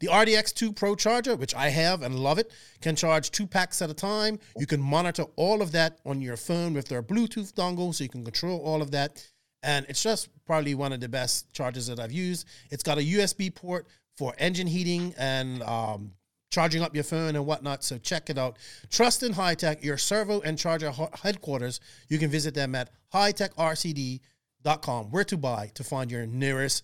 The 0.00 0.08
RDX2 0.08 0.76
Pro 0.76 0.94
charger, 0.94 1.34
which 1.34 1.54
I 1.54 1.70
have 1.70 2.02
and 2.02 2.18
love 2.18 2.38
it, 2.38 2.52
can 2.80 2.94
charge 2.94 3.30
two 3.30 3.46
packs 3.46 3.80
at 3.80 3.88
a 3.90 3.94
time. 3.94 4.38
You 4.58 4.66
can 4.66 4.80
monitor 4.80 5.24
all 5.36 5.62
of 5.62 5.72
that 5.72 5.98
on 6.04 6.20
your 6.20 6.36
phone 6.36 6.74
with 6.74 6.88
their 6.88 7.02
Bluetooth 7.02 7.54
dongle, 7.54 7.94
so 7.94 8.04
you 8.04 8.10
can 8.10 8.24
control 8.24 8.60
all 8.60 8.82
of 8.82 8.90
that. 8.90 9.26
And 9.62 9.86
it's 9.88 10.02
just 10.02 10.28
probably 10.44 10.74
one 10.74 10.92
of 10.92 11.00
the 11.00 11.08
best 11.08 11.50
chargers 11.52 11.86
that 11.86 11.98
I've 11.98 12.12
used. 12.12 12.46
It's 12.70 12.82
got 12.82 12.98
a 12.98 13.02
USB 13.02 13.54
port 13.54 13.86
for 14.16 14.34
engine 14.38 14.66
heating 14.66 15.14
and 15.16 15.62
um, 15.62 16.12
charging 16.50 16.82
up 16.82 16.94
your 16.94 17.04
phone 17.04 17.34
and 17.36 17.46
whatnot. 17.46 17.82
So 17.82 17.96
check 17.96 18.28
it 18.28 18.36
out. 18.36 18.58
Trust 18.90 19.22
in 19.22 19.32
Hitec, 19.32 19.82
your 19.82 19.96
servo 19.96 20.40
and 20.42 20.58
charger 20.58 20.92
headquarters. 21.22 21.80
You 22.08 22.18
can 22.18 22.28
visit 22.28 22.54
them 22.54 22.74
at 22.74 22.90
hitechrcd.com, 23.14 25.10
where 25.10 25.24
to 25.24 25.36
buy 25.38 25.70
to 25.74 25.84
find 25.84 26.10
your 26.10 26.26
nearest 26.26 26.82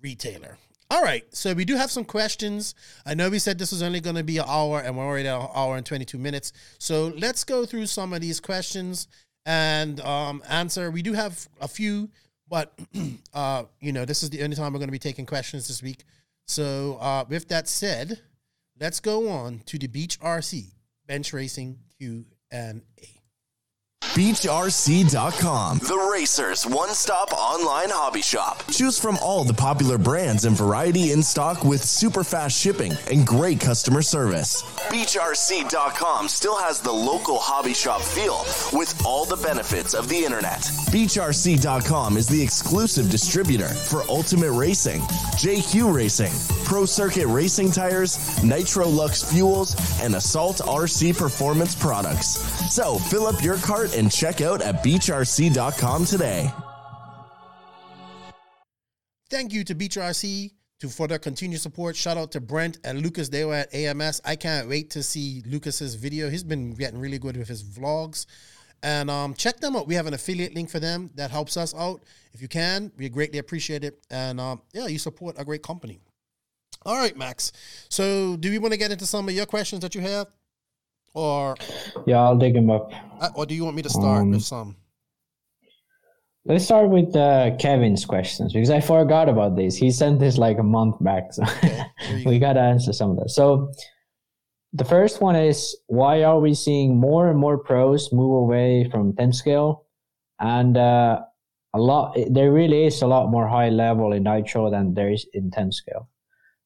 retailer. 0.00 0.58
All 0.92 1.00
right, 1.00 1.24
so 1.34 1.54
we 1.54 1.64
do 1.64 1.76
have 1.76 1.90
some 1.90 2.04
questions. 2.04 2.74
I 3.06 3.14
know 3.14 3.30
we 3.30 3.38
said 3.38 3.58
this 3.58 3.72
was 3.72 3.82
only 3.82 4.00
going 4.00 4.16
to 4.16 4.22
be 4.22 4.36
an 4.36 4.44
hour, 4.46 4.78
and 4.78 4.94
we're 4.94 5.06
already 5.06 5.26
at 5.26 5.40
an 5.40 5.48
hour 5.54 5.78
and 5.78 5.86
22 5.86 6.18
minutes. 6.18 6.52
So 6.78 7.14
let's 7.16 7.44
go 7.44 7.64
through 7.64 7.86
some 7.86 8.12
of 8.12 8.20
these 8.20 8.40
questions 8.40 9.08
and 9.46 10.02
um, 10.02 10.42
answer. 10.50 10.90
We 10.90 11.00
do 11.00 11.14
have 11.14 11.48
a 11.62 11.66
few, 11.66 12.10
but 12.46 12.78
uh, 13.32 13.64
you 13.80 13.92
know, 13.92 14.04
this 14.04 14.22
is 14.22 14.28
the 14.28 14.42
only 14.42 14.54
time 14.54 14.74
we're 14.74 14.80
going 14.80 14.88
to 14.88 14.92
be 14.92 14.98
taking 14.98 15.24
questions 15.24 15.66
this 15.66 15.82
week. 15.82 16.04
So 16.46 16.98
uh, 17.00 17.24
with 17.26 17.48
that 17.48 17.68
said, 17.68 18.20
let's 18.78 19.00
go 19.00 19.30
on 19.30 19.60
to 19.64 19.78
the 19.78 19.86
Beach 19.86 20.20
RC 20.20 20.72
Bench 21.06 21.32
Racing 21.32 21.78
Q 21.96 22.26
and 22.50 22.82
A. 23.00 23.21
BeachRC.com, 24.02 25.78
the 25.78 26.10
racer's 26.12 26.66
one 26.66 26.90
stop 26.90 27.32
online 27.32 27.88
hobby 27.88 28.20
shop. 28.20 28.62
Choose 28.70 28.98
from 28.98 29.16
all 29.22 29.42
the 29.42 29.54
popular 29.54 29.96
brands 29.96 30.44
and 30.44 30.54
variety 30.54 31.12
in 31.12 31.22
stock 31.22 31.64
with 31.64 31.82
super 31.82 32.22
fast 32.22 32.58
shipping 32.60 32.92
and 33.10 33.26
great 33.26 33.58
customer 33.58 34.02
service. 34.02 34.62
BeachRC.com 34.90 36.28
still 36.28 36.58
has 36.58 36.80
the 36.80 36.92
local 36.92 37.38
hobby 37.38 37.72
shop 37.72 38.02
feel 38.02 38.44
with 38.78 39.00
all 39.06 39.24
the 39.24 39.36
benefits 39.36 39.94
of 39.94 40.10
the 40.10 40.18
internet. 40.18 40.60
BeachRC.com 40.90 42.18
is 42.18 42.28
the 42.28 42.42
exclusive 42.42 43.08
distributor 43.08 43.68
for 43.68 44.02
Ultimate 44.10 44.52
Racing, 44.52 45.00
JQ 45.40 45.94
Racing, 45.94 46.32
Pro 46.66 46.84
Circuit 46.84 47.28
Racing 47.28 47.70
Tires, 47.70 48.18
Nitrolux 48.40 49.24
Fuels, 49.32 49.74
and 50.02 50.16
Assault 50.16 50.58
RC 50.58 51.16
Performance 51.16 51.74
products. 51.74 52.42
So 52.74 52.98
fill 52.98 53.26
up 53.26 53.42
your 53.42 53.56
cart 53.56 53.91
and 53.92 54.10
check 54.10 54.40
out 54.40 54.62
at 54.62 54.82
beachrc.com 54.84 56.04
today. 56.04 56.50
Thank 59.30 59.52
you 59.52 59.64
to 59.64 59.74
BeachRC 59.74 60.52
to 60.80 60.88
for 60.88 61.08
their 61.08 61.18
continued 61.18 61.60
support. 61.60 61.96
Shout 61.96 62.16
out 62.18 62.32
to 62.32 62.40
Brent 62.40 62.78
and 62.84 63.00
Lucas. 63.00 63.28
They 63.30 63.44
were 63.44 63.54
at 63.54 63.72
AMS. 63.72 64.20
I 64.24 64.36
can't 64.36 64.68
wait 64.68 64.90
to 64.90 65.02
see 65.02 65.42
Lucas's 65.46 65.94
video. 65.94 66.28
He's 66.28 66.44
been 66.44 66.74
getting 66.74 66.98
really 66.98 67.18
good 67.18 67.36
with 67.36 67.48
his 67.48 67.62
vlogs. 67.62 68.26
And 68.82 69.10
um, 69.10 69.34
check 69.34 69.60
them 69.60 69.76
out. 69.76 69.86
We 69.86 69.94
have 69.94 70.06
an 70.06 70.14
affiliate 70.14 70.54
link 70.54 70.68
for 70.68 70.80
them 70.80 71.10
that 71.14 71.30
helps 71.30 71.56
us 71.56 71.74
out. 71.74 72.02
If 72.32 72.42
you 72.42 72.48
can, 72.48 72.90
we 72.98 73.08
greatly 73.08 73.38
appreciate 73.38 73.84
it. 73.84 74.04
And 74.10 74.40
um, 74.40 74.60
yeah, 74.72 74.86
you 74.86 74.98
support 74.98 75.36
a 75.38 75.44
great 75.44 75.62
company. 75.62 76.00
All 76.84 76.96
right, 76.96 77.16
Max. 77.16 77.52
So, 77.88 78.36
do 78.36 78.50
we 78.50 78.58
want 78.58 78.72
to 78.72 78.78
get 78.78 78.90
into 78.90 79.06
some 79.06 79.28
of 79.28 79.34
your 79.34 79.46
questions 79.46 79.82
that 79.82 79.94
you 79.94 80.00
have? 80.00 80.26
Or 81.14 81.56
yeah, 82.06 82.20
I'll 82.20 82.38
dig 82.38 82.56
him 82.56 82.70
up. 82.70 82.92
Or 83.34 83.46
do 83.46 83.54
you 83.54 83.64
want 83.64 83.76
me 83.76 83.82
to 83.82 83.90
start 83.90 84.22
um, 84.22 84.30
with 84.30 84.42
some? 84.42 84.76
Let's 86.44 86.64
start 86.64 86.88
with 86.88 87.14
uh, 87.14 87.56
Kevin's 87.58 88.04
questions 88.04 88.52
because 88.52 88.70
I 88.70 88.80
forgot 88.80 89.28
about 89.28 89.54
this. 89.56 89.76
He 89.76 89.92
sent 89.92 90.18
this 90.18 90.38
like 90.38 90.58
a 90.58 90.62
month 90.64 90.96
back, 91.00 91.32
so 91.32 91.44
okay, 91.44 91.84
we 92.26 92.40
got 92.40 92.54
to 92.54 92.60
answer 92.60 92.92
some 92.92 93.10
of 93.10 93.16
that. 93.18 93.30
So 93.30 93.72
the 94.72 94.84
first 94.84 95.20
one 95.20 95.36
is 95.36 95.76
why 95.86 96.22
are 96.24 96.40
we 96.40 96.54
seeing 96.54 96.98
more 96.98 97.28
and 97.28 97.38
more 97.38 97.58
pros 97.58 98.12
move 98.12 98.32
away 98.32 98.88
from 98.90 99.14
10 99.14 99.32
scale 99.32 99.86
and 100.40 100.76
uh, 100.76 101.20
a 101.74 101.78
lot 101.78 102.16
there 102.30 102.52
really 102.52 102.86
is 102.86 103.02
a 103.02 103.06
lot 103.06 103.30
more 103.30 103.46
high 103.46 103.68
level 103.68 104.12
in 104.12 104.22
nitro 104.22 104.70
than 104.70 104.94
there 104.94 105.10
is 105.10 105.26
in 105.34 105.50
10 105.50 105.72
scale 105.72 106.08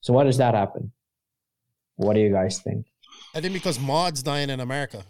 so 0.00 0.12
why 0.12 0.24
does 0.24 0.38
that 0.38 0.54
happen 0.54 0.92
what 1.96 2.14
do 2.14 2.20
you 2.20 2.32
guys 2.32 2.60
think 2.60 2.86
I 3.36 3.40
think 3.40 3.52
because 3.52 3.78
mods 3.78 4.22
dying 4.22 4.48
in 4.48 4.60
America. 4.60 5.04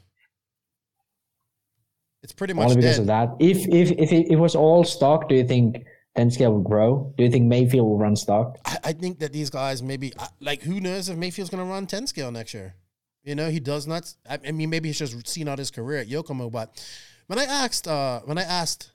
It's 2.25 2.33
pretty 2.33 2.55
much 2.55 2.71
only 2.71 2.77
because 2.77 2.97
dead. 2.97 3.03
of 3.03 3.07
that. 3.07 3.29
If 3.39 3.69
if 3.69 3.93
if 3.93 4.13
it, 4.13 4.33
it, 4.33 4.37
was 4.37 4.57
all 4.57 4.83
stock, 4.83 5.29
do 5.29 5.37
you 5.37 5.45
think 5.45 5.85
10 6.17 6.33
scale 6.33 6.53
will 6.55 6.61
grow? 6.63 7.15
Do 7.17 7.23
you 7.23 7.31
think 7.31 7.45
Mayfield 7.45 7.87
will 7.87 7.99
run 7.99 8.17
stock? 8.17 8.59
I, 8.65 8.79
I 8.85 8.93
think 8.95 9.21
that 9.21 9.33
these 9.33 9.49
guys 9.49 9.81
maybe 9.81 10.13
like 10.41 10.63
who 10.63 10.81
knows 10.81 11.09
if 11.09 11.17
Mayfield's 11.17 11.51
going 11.51 11.65
to 11.65 11.71
run 11.71 11.87
10 11.87 12.09
scale 12.09 12.33
next 12.33 12.53
year. 12.53 12.75
You 13.23 13.37
know, 13.37 13.49
he 13.49 13.61
does 13.61 13.87
not. 13.87 14.13
I 14.29 14.51
mean, 14.51 14.71
maybe 14.71 14.89
he's 14.89 14.99
just 14.99 15.29
seen 15.29 15.47
out 15.47 15.59
his 15.59 15.71
career 15.71 16.01
at 16.01 16.09
Yokomo. 16.09 16.51
But 16.51 16.85
when 17.29 17.39
I 17.39 17.45
asked, 17.45 17.87
uh, 17.87 18.21
when 18.25 18.39
I 18.39 18.43
asked 18.43 18.91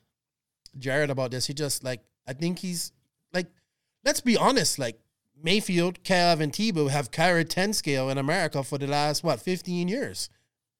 Jared 0.78 1.08
about 1.08 1.30
this, 1.30 1.46
he 1.46 1.54
just 1.54 1.82
like, 1.82 2.00
I 2.26 2.34
think 2.34 2.58
he's 2.58 2.92
like, 3.32 3.46
let's 4.04 4.20
be 4.20 4.36
honest, 4.36 4.78
like 4.78 4.98
Mayfield, 5.42 6.02
Kev, 6.04 6.40
and 6.40 6.52
Tebo 6.52 6.90
have 6.90 7.10
carried 7.10 7.50
10 7.50 7.72
scale 7.72 8.10
in 8.10 8.18
America 8.18 8.62
for 8.62 8.78
the 8.78 8.86
last, 8.86 9.24
what, 9.24 9.40
15 9.40 9.88
years. 9.88 10.28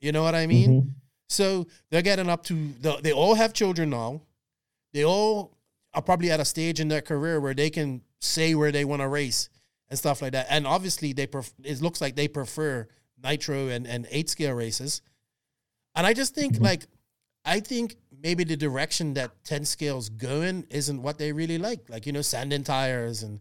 You 0.00 0.12
know 0.12 0.22
what 0.22 0.34
I 0.34 0.46
mean? 0.46 0.70
Mm-hmm. 0.70 0.88
So 1.28 1.66
they're 1.90 2.02
getting 2.02 2.28
up 2.28 2.44
to, 2.44 2.72
the, 2.80 2.98
they 3.02 3.12
all 3.12 3.34
have 3.34 3.52
children 3.52 3.90
now. 3.90 4.22
They 4.92 5.04
all 5.04 5.56
are 5.94 6.02
probably 6.02 6.30
at 6.30 6.40
a 6.40 6.44
stage 6.44 6.80
in 6.80 6.88
their 6.88 7.00
career 7.00 7.40
where 7.40 7.54
they 7.54 7.70
can 7.70 8.02
say 8.20 8.54
where 8.54 8.72
they 8.72 8.84
want 8.84 9.02
to 9.02 9.08
race 9.08 9.48
and 9.88 9.98
stuff 9.98 10.22
like 10.22 10.32
that. 10.32 10.46
And 10.50 10.66
obviously, 10.66 11.12
they 11.12 11.26
pref- 11.26 11.54
it 11.62 11.80
looks 11.80 12.00
like 12.00 12.16
they 12.16 12.28
prefer 12.28 12.88
nitro 13.22 13.68
and, 13.68 13.86
and 13.86 14.06
eight 14.10 14.28
scale 14.28 14.54
races. 14.54 15.02
And 15.94 16.06
I 16.06 16.12
just 16.12 16.34
think, 16.34 16.54
mm-hmm. 16.54 16.64
like, 16.64 16.86
I 17.44 17.60
think 17.60 17.96
maybe 18.22 18.44
the 18.44 18.56
direction 18.56 19.14
that 19.14 19.44
10 19.44 19.64
scale's 19.64 20.08
going 20.08 20.66
isn't 20.70 21.02
what 21.02 21.18
they 21.18 21.32
really 21.32 21.58
like. 21.58 21.88
Like, 21.88 22.06
you 22.06 22.12
know, 22.12 22.22
sanding 22.22 22.64
tires 22.64 23.22
and 23.22 23.40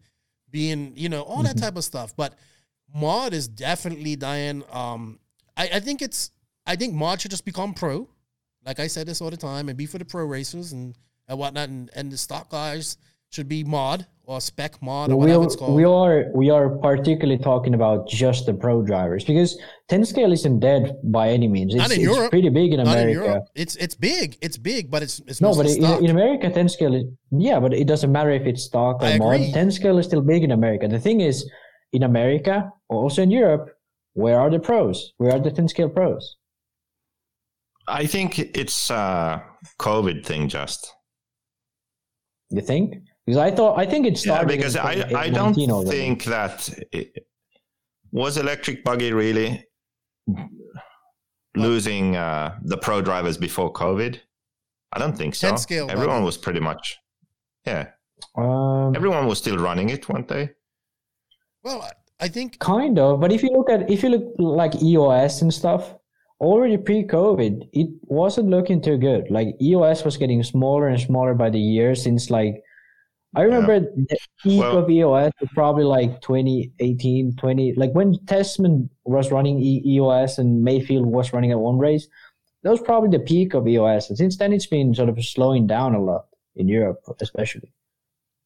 being, 0.51 0.93
you 0.95 1.09
know, 1.09 1.21
all 1.21 1.37
mm-hmm. 1.37 1.47
that 1.47 1.57
type 1.57 1.77
of 1.77 1.83
stuff. 1.83 2.15
But 2.15 2.35
mod 2.93 3.33
is 3.33 3.47
definitely 3.47 4.15
dying. 4.15 4.63
Um, 4.71 5.19
I, 5.57 5.69
I 5.73 5.79
think 5.79 6.01
it's 6.01 6.31
I 6.65 6.75
think 6.75 6.93
mod 6.93 7.21
should 7.21 7.31
just 7.31 7.45
become 7.45 7.73
pro. 7.73 8.07
Like 8.65 8.79
I 8.79 8.87
said 8.87 9.07
this 9.07 9.21
all 9.21 9.31
the 9.31 9.37
time, 9.37 9.69
and 9.69 9.77
be 9.77 9.87
for 9.87 9.97
the 9.97 10.05
pro 10.05 10.23
racers 10.25 10.71
and, 10.71 10.95
and 11.27 11.39
whatnot, 11.39 11.69
and, 11.69 11.89
and 11.95 12.11
the 12.11 12.17
stock 12.17 12.49
guys 12.49 12.97
should 13.29 13.47
be 13.47 13.63
mod 13.63 14.05
or 14.31 14.39
spec 14.39 14.81
mod 14.81 15.11
or 15.11 15.15
we 15.17 15.19
whatever 15.25 15.41
are, 15.41 15.45
it's 15.45 15.55
called. 15.57 15.75
we 15.75 15.83
are 15.83 16.25
we 16.33 16.49
are 16.49 16.69
particularly 16.77 17.37
talking 17.37 17.73
about 17.73 18.07
just 18.07 18.45
the 18.45 18.53
pro 18.53 18.81
drivers 18.81 19.25
because 19.25 19.59
10 19.89 20.05
scale 20.05 20.31
isn't 20.31 20.59
dead 20.61 20.95
by 21.03 21.29
any 21.29 21.47
means. 21.49 21.73
It's, 21.75 21.81
Not 21.83 21.91
in 21.91 22.01
it's 22.01 22.09
Europe. 22.11 22.31
pretty 22.31 22.47
big 22.49 22.71
in 22.73 22.77
Not 22.81 22.97
in 22.97 23.03
America. 23.09 23.25
Europe. 23.25 23.43
It's 23.55 23.75
it's 23.75 23.95
big. 23.95 24.37
It's 24.41 24.57
big, 24.57 24.89
but 24.89 25.03
it's 25.03 25.19
it's 25.27 25.41
No, 25.41 25.53
but 25.53 25.65
in, 25.65 25.83
in 26.05 26.11
America, 26.11 26.49
10 26.49 26.69
scale 26.69 26.95
is, 26.95 27.03
yeah, 27.31 27.59
but 27.59 27.73
it 27.73 27.87
doesn't 27.87 28.11
matter 28.11 28.31
if 28.31 28.43
it's 28.43 28.63
stock 28.63 29.01
or 29.01 29.05
I 29.05 29.17
mod. 29.17 29.35
agree. 29.35 29.51
10 29.51 29.71
scale 29.71 29.97
is 29.97 30.05
still 30.05 30.21
big 30.21 30.43
in 30.45 30.51
America. 30.51 30.87
The 30.87 30.99
thing 30.99 31.19
is, 31.19 31.49
in 31.91 32.03
America, 32.03 32.71
also 32.87 33.21
in 33.23 33.31
Europe, 33.31 33.65
where 34.13 34.39
are 34.39 34.49
the 34.49 34.59
pros? 34.59 35.11
Where 35.17 35.33
are 35.35 35.39
the 35.39 35.51
10 35.51 35.67
scale 35.67 35.89
pros? 35.89 36.37
I 37.87 38.05
think 38.05 38.39
it's 38.39 38.89
a 38.89 39.43
COVID 39.79 40.25
thing 40.25 40.47
just. 40.47 40.93
You 42.49 42.61
think? 42.61 42.93
Because 43.25 43.37
I 43.37 43.51
thought, 43.51 43.77
I 43.79 43.85
think 43.85 44.05
it 44.07 44.13
Yeah, 44.13 44.19
started. 44.33 44.47
because 44.47 44.75
I, 44.75 45.05
I 45.15 45.29
don't 45.29 45.57
already. 45.57 45.89
think 45.91 46.23
that 46.25 46.69
it, 46.91 47.25
was 48.11 48.37
electric 48.37 48.83
buggy 48.83 49.13
really 49.13 49.63
losing 51.55 52.15
uh, 52.15 52.57
the 52.63 52.77
pro 52.77 53.01
drivers 53.01 53.37
before 53.37 53.71
COVID. 53.73 54.19
I 54.93 54.99
don't 54.99 55.17
think 55.17 55.35
so. 55.35 55.55
scale 55.55 55.87
Everyone 55.89 56.17
buggy. 56.17 56.25
was 56.25 56.37
pretty 56.37 56.59
much, 56.59 56.97
yeah. 57.65 57.87
Um, 58.35 58.95
Everyone 58.95 59.27
was 59.27 59.37
still 59.39 59.57
running 59.57 59.89
it, 59.89 60.07
weren't 60.09 60.27
they? 60.27 60.49
well, 61.63 61.81
I- 61.81 61.91
I 62.23 62.27
think 62.27 62.59
Kind 62.59 62.99
of, 62.99 63.19
but 63.19 63.31
if 63.31 63.41
you 63.41 63.49
look 63.49 63.67
at 63.67 63.89
if 63.89 64.03
you 64.03 64.09
look 64.09 64.35
like 64.37 64.75
EOS 64.83 65.41
and 65.41 65.51
stuff, 65.51 65.95
already 66.39 66.77
pre-COVID, 66.77 67.67
it 67.73 67.89
wasn't 68.03 68.47
looking 68.49 68.79
too 68.79 68.97
good. 68.99 69.31
Like 69.31 69.47
EOS 69.59 70.05
was 70.05 70.17
getting 70.17 70.43
smaller 70.43 70.87
and 70.87 70.99
smaller 71.01 71.33
by 71.33 71.49
the 71.49 71.59
year 71.59 71.95
since 71.95 72.29
like 72.29 72.61
I 73.35 73.43
remember 73.43 73.79
the 73.79 74.17
peak 74.43 74.59
Well- 74.59 74.77
of 74.79 74.89
EOS 74.89 75.31
was 75.39 75.49
probably 75.53 75.85
like 75.85 76.21
2018, 76.21 77.35
20 77.37 77.73
like 77.75 77.91
when 77.93 78.15
Tessman 78.25 78.89
was 79.05 79.31
running 79.31 79.59
e- 79.59 79.81
EOS 79.85 80.37
and 80.37 80.63
Mayfield 80.63 81.05
was 81.05 81.31
running 81.31 81.51
at 81.51 81.59
one 81.59 81.77
race. 81.77 82.07
That 82.63 82.71
was 82.71 82.81
probably 82.81 83.09
the 83.09 83.23
peak 83.23 83.53
of 83.55 83.67
EOS, 83.67 84.09
and 84.09 84.17
since 84.17 84.37
then 84.37 84.53
it's 84.53 84.67
been 84.67 84.93
sort 84.93 85.09
of 85.09 85.23
slowing 85.23 85.65
down 85.65 85.95
a 85.95 86.03
lot 86.03 86.25
in 86.55 86.67
Europe, 86.67 86.99
especially. 87.19 87.73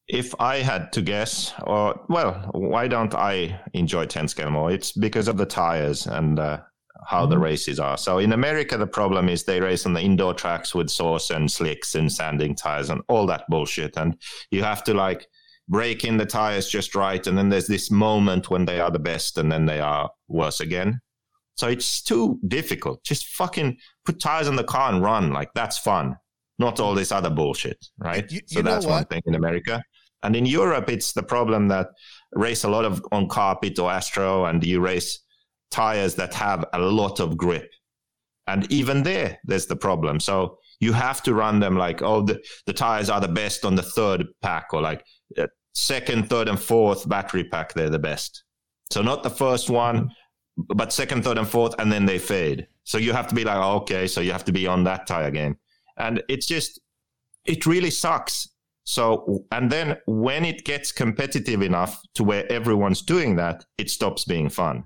If 0.08 0.34
I 0.40 0.58
had 0.58 0.92
to 0.92 1.02
guess, 1.02 1.52
or 1.64 2.00
well, 2.08 2.48
why 2.52 2.86
don't 2.86 3.14
I 3.14 3.60
enjoy 3.74 4.06
10 4.06 4.28
scale 4.28 4.50
more? 4.50 4.70
It's 4.70 4.92
because 4.92 5.26
of 5.28 5.36
the 5.36 5.44
tires 5.46 6.06
and 6.06 6.38
uh, 6.38 6.60
how 7.04 7.26
the 7.26 7.36
mm. 7.36 7.42
races 7.42 7.78
are. 7.78 7.98
So 7.98 8.18
in 8.18 8.32
America, 8.32 8.76
the 8.76 8.86
problem 8.86 9.28
is 9.28 9.44
they 9.44 9.60
race 9.60 9.86
on 9.86 9.92
the 9.92 10.00
indoor 10.00 10.34
tracks 10.34 10.74
with 10.74 10.90
sauce 10.90 11.30
and 11.30 11.50
slicks 11.50 11.94
and 11.94 12.10
sanding 12.10 12.54
tires 12.54 12.90
and 12.90 13.02
all 13.08 13.26
that 13.26 13.44
bullshit. 13.48 13.96
And 13.96 14.16
you 14.50 14.62
have 14.62 14.84
to 14.84 14.94
like 14.94 15.26
break 15.68 16.04
in 16.04 16.16
the 16.16 16.26
tires 16.26 16.68
just 16.68 16.94
right. 16.94 17.26
And 17.26 17.36
then 17.36 17.48
there's 17.48 17.66
this 17.66 17.90
moment 17.90 18.50
when 18.50 18.64
they 18.64 18.80
are 18.80 18.90
the 18.90 18.98
best 18.98 19.38
and 19.38 19.50
then 19.50 19.66
they 19.66 19.80
are 19.80 20.10
worse 20.28 20.60
again. 20.60 21.00
So 21.56 21.68
it's 21.68 22.02
too 22.02 22.38
difficult. 22.46 23.02
Just 23.04 23.26
fucking 23.28 23.78
put 24.04 24.20
tires 24.20 24.48
on 24.48 24.56
the 24.56 24.64
car 24.64 24.92
and 24.92 25.02
run. 25.02 25.32
Like 25.32 25.50
that's 25.54 25.78
fun. 25.78 26.16
Not 26.58 26.80
all 26.80 26.94
this 26.94 27.12
other 27.12 27.30
bullshit, 27.30 27.84
right? 27.98 28.30
You- 28.30 28.40
so 28.46 28.58
you 28.58 28.62
know 28.62 28.72
that's 28.72 28.86
one 28.86 29.04
thing 29.06 29.22
in 29.26 29.34
America. 29.34 29.82
And 30.22 30.34
in 30.34 30.46
Europe, 30.46 30.88
it's 30.88 31.12
the 31.12 31.22
problem 31.22 31.68
that 31.68 31.88
race 32.32 32.64
a 32.64 32.68
lot 32.68 32.84
of 32.84 33.04
on 33.12 33.28
carpet 33.28 33.78
or 33.78 33.90
Astro, 33.90 34.46
and 34.46 34.64
you 34.64 34.80
race 34.80 35.20
tires 35.70 36.14
that 36.16 36.34
have 36.34 36.64
a 36.72 36.78
lot 36.78 37.20
of 37.20 37.36
grip. 37.36 37.70
And 38.46 38.70
even 38.70 39.02
there, 39.02 39.38
there's 39.44 39.66
the 39.66 39.76
problem. 39.76 40.20
So 40.20 40.58
you 40.80 40.92
have 40.92 41.22
to 41.24 41.34
run 41.34 41.58
them 41.58 41.76
like, 41.76 42.02
oh, 42.02 42.22
the, 42.22 42.42
the 42.66 42.72
tires 42.72 43.10
are 43.10 43.20
the 43.20 43.28
best 43.28 43.64
on 43.64 43.74
the 43.74 43.82
third 43.82 44.26
pack, 44.42 44.68
or 44.72 44.80
like 44.80 45.04
uh, 45.38 45.46
second, 45.74 46.28
third, 46.28 46.48
and 46.48 46.60
fourth 46.60 47.08
battery 47.08 47.44
pack, 47.44 47.74
they're 47.74 47.90
the 47.90 47.98
best. 47.98 48.44
So 48.90 49.02
not 49.02 49.22
the 49.22 49.30
first 49.30 49.68
one, 49.68 50.10
but 50.56 50.92
second, 50.92 51.24
third, 51.24 51.38
and 51.38 51.48
fourth, 51.48 51.74
and 51.78 51.90
then 51.90 52.06
they 52.06 52.18
fade. 52.18 52.68
So 52.84 52.98
you 52.98 53.12
have 53.12 53.26
to 53.28 53.34
be 53.34 53.44
like, 53.44 53.56
oh, 53.56 53.78
okay, 53.78 54.06
so 54.06 54.20
you 54.20 54.32
have 54.32 54.44
to 54.44 54.52
be 54.52 54.66
on 54.66 54.84
that 54.84 55.06
tire 55.06 55.30
game. 55.32 55.56
And 55.96 56.22
it's 56.28 56.46
just, 56.46 56.80
it 57.44 57.66
really 57.66 57.90
sucks. 57.90 58.48
So, 58.84 59.44
and 59.50 59.72
then 59.72 59.96
when 60.06 60.44
it 60.44 60.64
gets 60.64 60.92
competitive 60.92 61.62
enough 61.62 62.00
to 62.14 62.22
where 62.22 62.50
everyone's 62.52 63.02
doing 63.02 63.34
that, 63.36 63.64
it 63.76 63.90
stops 63.90 64.24
being 64.24 64.48
fun. 64.48 64.84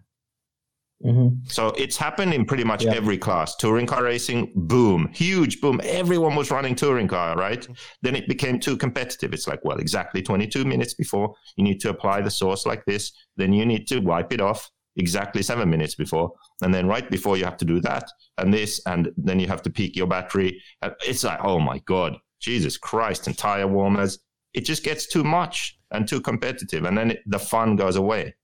Hmm 1.02 1.28
So 1.48 1.68
it's 1.78 1.96
happened 1.96 2.34
in 2.34 2.44
pretty 2.44 2.64
much 2.64 2.84
Yeah. 2.84 2.92
every 2.94 3.16
class. 3.18 3.56
Touring 3.56 3.86
car 3.86 4.04
racing, 4.04 4.52
boom, 4.54 5.08
huge 5.14 5.60
boom. 5.60 5.80
Everyone 5.84 6.34
was 6.36 6.50
running 6.50 6.74
touring 6.74 7.08
car, 7.08 7.36
right? 7.36 7.66
Then 8.02 8.14
it 8.14 8.28
became 8.28 8.60
too 8.60 8.76
competitive. 8.76 9.32
It's 9.32 9.48
like, 9.48 9.64
well, 9.64 9.78
exactly 9.78 10.22
22 10.22 10.64
minutes 10.64 10.94
before 10.94 11.34
you 11.56 11.64
need 11.64 11.80
to 11.80 11.90
apply 11.90 12.20
the 12.20 12.30
sauce 12.30 12.66
like 12.66 12.84
this. 12.84 13.12
Then 13.36 13.52
you 13.52 13.64
need 13.64 13.86
to 13.88 14.00
wipe 14.00 14.32
it 14.32 14.40
off 14.40 14.70
exactly 14.96 15.42
seven 15.42 15.70
minutes 15.70 15.94
before. 15.94 16.32
And 16.62 16.74
then 16.74 16.86
right 16.86 17.08
before 17.10 17.36
you 17.38 17.44
have 17.44 17.56
to 17.58 17.64
do 17.64 17.80
that 17.80 18.04
and 18.38 18.52
this. 18.52 18.80
And 18.86 19.10
then 19.16 19.40
you 19.40 19.46
have 19.46 19.62
to 19.62 19.70
peak 19.70 19.96
your 19.96 20.06
battery. 20.06 20.60
It's 21.06 21.24
like, 21.24 21.38
oh 21.42 21.60
my 21.60 21.78
God, 21.86 22.16
Jesus 22.40 22.76
Christ, 22.76 23.26
and 23.26 23.38
tire 23.38 23.66
warmers. 23.66 24.18
It 24.52 24.66
just 24.66 24.82
gets 24.84 25.06
too 25.06 25.24
much 25.24 25.78
and 25.92 26.06
too 26.06 26.20
competitive. 26.20 26.84
And 26.84 26.98
then 26.98 27.12
it, 27.12 27.20
the 27.26 27.38
fun 27.38 27.76
goes 27.76 27.96
away. 27.96 28.34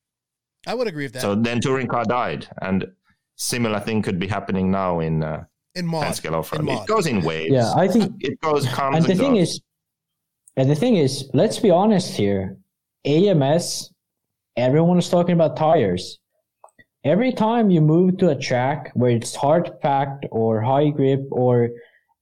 I 0.67 0.75
would 0.75 0.89
agree 0.89 1.05
with 1.05 1.13
that. 1.15 1.23
So 1.23 1.35
then 1.35 1.61
touring 1.61 1.87
car 1.87 2.05
died, 2.05 2.49
and 2.61 2.87
similar 3.37 3.81
thing 3.81 4.03
could 4.03 4.19
be 4.19 4.27
happening 4.27 4.71
now 4.71 5.01
in 5.01 5.23
uh, 5.23 5.45
in 5.75 5.87
mod, 5.87 6.05
10 6.05 6.15
scale 6.15 6.35
off 6.35 6.53
in 6.53 6.67
road. 6.67 6.83
It 6.83 6.87
goes 6.87 7.07
in 7.07 7.23
waves. 7.23 7.53
Yeah, 7.53 7.73
I 7.75 7.87
think 7.89 8.13
it 8.21 8.41
goes 8.41 8.67
comes 8.67 8.97
and 8.97 9.05
the 9.05 9.15
thing 9.15 9.35
goes. 9.35 9.51
is 9.51 9.61
and 10.57 10.71
the 10.71 10.75
thing 10.75 10.97
is 10.97 11.29
let's 11.35 11.59
be 11.59 11.71
honest 11.71 12.17
here 12.17 12.57
ams 13.05 13.93
everyone 14.57 14.99
is 14.99 15.09
talking 15.09 15.35
about 15.35 15.57
tires 15.57 16.19
every 17.05 17.33
time 17.33 17.71
you 17.71 17.81
move 17.81 18.17
to 18.19 18.31
a 18.31 18.35
track 18.35 18.91
where 18.95 19.11
it's 19.11 19.37
hard 19.37 19.71
packed 19.81 20.27
or 20.31 20.63
high 20.63 20.89
grip 20.89 21.21
or 21.31 21.69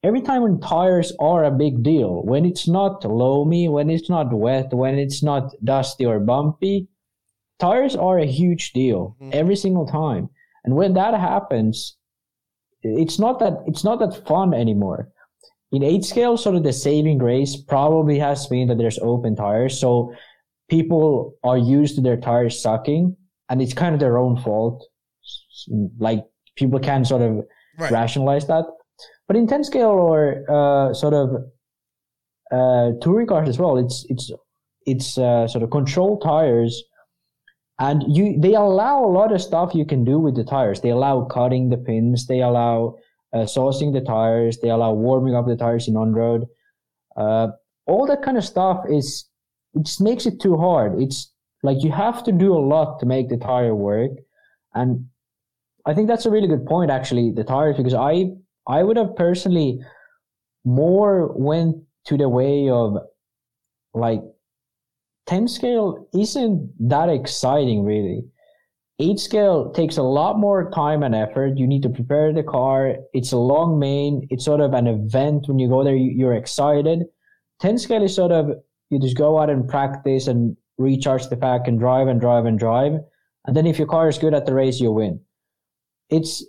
every 0.03 0.21
time 0.21 0.43
when 0.43 0.61
tires 0.61 1.13
are 1.21 1.45
a 1.45 1.51
big 1.51 1.83
deal 1.83 2.23
when 2.25 2.45
it's 2.45 2.69
not 2.69 3.05
loamy 3.05 3.69
when 3.69 3.89
it's 3.89 4.11
not 4.11 4.33
wet 4.33 4.73
when 4.75 4.99
it's 4.99 5.23
not 5.23 5.51
dusty 5.63 6.05
or 6.05 6.19
bumpy 6.19 6.89
tires 7.59 7.95
are 7.97 8.19
a 8.19 8.27
huge 8.27 8.73
deal 8.73 9.17
Mhm. 9.21 9.35
every 9.35 9.57
single 9.57 9.87
time 9.87 10.29
and 10.65 10.75
when 10.75 10.95
that 10.95 11.15
happens 11.15 11.97
it's 12.83 13.19
not 13.19 13.39
that 13.39 13.55
it's 13.67 13.85
not 13.85 13.99
that 14.01 14.27
fun 14.27 14.53
anymore 14.53 15.09
in 15.73 15.83
eight 15.83 16.05
scale, 16.05 16.37
sort 16.37 16.55
of 16.55 16.63
the 16.63 16.73
saving 16.73 17.19
grace 17.19 17.57
probably 17.57 18.17
has 18.21 18.47
been 18.47 18.69
that 18.69 18.79
there's 18.79 18.99
open 19.01 19.35
tires. 19.35 19.81
So 19.81 20.13
people 20.71 21.35
are 21.43 21.59
used 21.59 21.97
to 21.97 22.01
their 22.01 22.17
tires 22.17 22.63
sucking 22.63 23.17
and 23.49 23.61
it's 23.61 23.75
kind 23.75 23.93
of 23.93 23.99
their 23.99 24.17
own 24.17 24.37
fault. 24.37 24.87
Like 25.99 26.23
people 26.55 26.79
can 26.79 27.05
sort 27.05 27.23
of 27.23 27.45
right. 27.77 27.91
rationalize 27.91 28.47
that. 28.47 28.65
But 29.27 29.37
in 29.37 29.49
10 29.49 29.65
scale 29.65 29.91
or 29.91 30.45
uh, 30.49 30.95
sort 30.95 31.15
of 31.15 31.31
uh, 32.53 32.91
touring 33.03 33.27
cars 33.27 33.49
as 33.49 33.59
well, 33.59 33.77
it's 33.77 34.07
it's 34.09 34.31
it's 34.87 35.19
uh, 35.19 35.49
sort 35.49 35.65
of 35.65 35.71
controlled 35.71 36.23
tires, 36.23 36.85
and 37.79 38.05
you 38.07 38.39
they 38.41 38.55
allow 38.55 39.05
a 39.05 39.11
lot 39.11 39.33
of 39.33 39.43
stuff 39.43 39.75
you 39.75 39.85
can 39.85 40.05
do 40.05 40.19
with 40.19 40.37
the 40.37 40.45
tires. 40.45 40.81
They 40.81 40.91
allow 40.91 41.25
cutting 41.25 41.71
the 41.71 41.77
pins. 41.77 42.27
They 42.27 42.41
allow 42.41 42.97
uh, 43.33 43.39
saucing 43.39 43.93
the 43.93 44.01
tires. 44.01 44.59
They 44.59 44.71
allow 44.71 44.93
warming 44.93 45.35
up 45.35 45.47
the 45.47 45.57
tires 45.57 45.89
in 45.89 45.97
on 45.97 46.13
road. 46.13 46.47
Uh, 47.17 47.49
all 47.87 48.07
that 48.07 48.23
kind 48.23 48.37
of 48.37 48.45
stuff 48.45 48.85
is 48.89 49.29
it 49.75 49.87
just 49.87 50.01
makes 50.01 50.27
it 50.27 50.41
too 50.41 50.57
hard. 50.57 51.01
It's 51.01 51.33
like 51.63 51.83
you 51.83 51.91
have 51.91 52.23
to 52.25 52.33
do 52.33 52.55
a 52.55 52.61
lot 52.61 53.01
to 53.01 53.07
make 53.07 53.29
the 53.29 53.37
tire 53.37 53.75
work, 53.75 54.13
and 54.75 55.07
I 55.87 55.95
think 55.95 56.09
that's 56.09 56.27
a 56.27 56.31
really 56.31 56.49
good 56.49 56.67
point, 56.67 56.91
actually, 56.91 57.33
the 57.33 57.45
tires, 57.45 57.77
because 57.77 57.95
I 57.95 58.27
I 58.69 58.83
would 58.83 58.97
have 58.97 59.17
personally 59.17 59.81
more 60.65 61.33
went 61.37 61.77
to 62.07 62.17
the 62.17 62.29
way 62.29 62.71
of 62.71 62.97
like 63.93 64.21
10 65.27 65.49
scale 65.49 66.09
isn't 66.15 66.71
that 66.89 67.09
exciting 67.09 67.85
really. 67.85 68.25
8 69.01 69.19
scale 69.19 69.73
takes 69.73 69.97
a 69.97 70.03
lot 70.03 70.39
more 70.39 70.71
time 70.71 71.03
and 71.03 71.15
effort. 71.15 71.59
You 71.59 71.67
need 71.67 71.83
to 71.83 71.89
prepare 71.89 72.33
the 72.33 72.43
car. 72.43 72.97
It's 73.13 73.33
a 73.33 73.37
long 73.37 73.79
main. 73.79 74.27
It's 74.31 74.45
sort 74.45 74.61
of 74.61 74.73
an 74.73 74.87
event 74.87 75.49
when 75.49 75.59
you 75.59 75.69
go 75.69 75.83
there, 75.83 75.97
you- 75.97 76.13
you're 76.13 76.35
excited. 76.35 77.05
10 77.61 77.79
scale 77.79 78.03
is 78.03 78.15
sort 78.15 78.33
of 78.33 78.51
you 78.91 79.01
just 79.01 79.17
go 79.17 79.39
out 79.39 79.51
and 79.51 79.69
practice 79.69 80.29
and 80.29 80.57
recharge 80.79 81.29
the 81.29 81.37
pack 81.37 81.67
and 81.67 81.79
drive 81.79 82.07
and 82.07 82.21
drive 82.21 82.45
and 82.47 82.59
drive. 82.59 83.01
And 83.47 83.57
then 83.57 83.67
if 83.67 83.79
your 83.79 83.89
car 83.89 84.09
is 84.09 84.19
good 84.19 84.35
at 84.35 84.47
the 84.47 84.55
race, 84.55 84.81
you 84.81 84.93
win 84.93 85.21
it's 86.11 86.45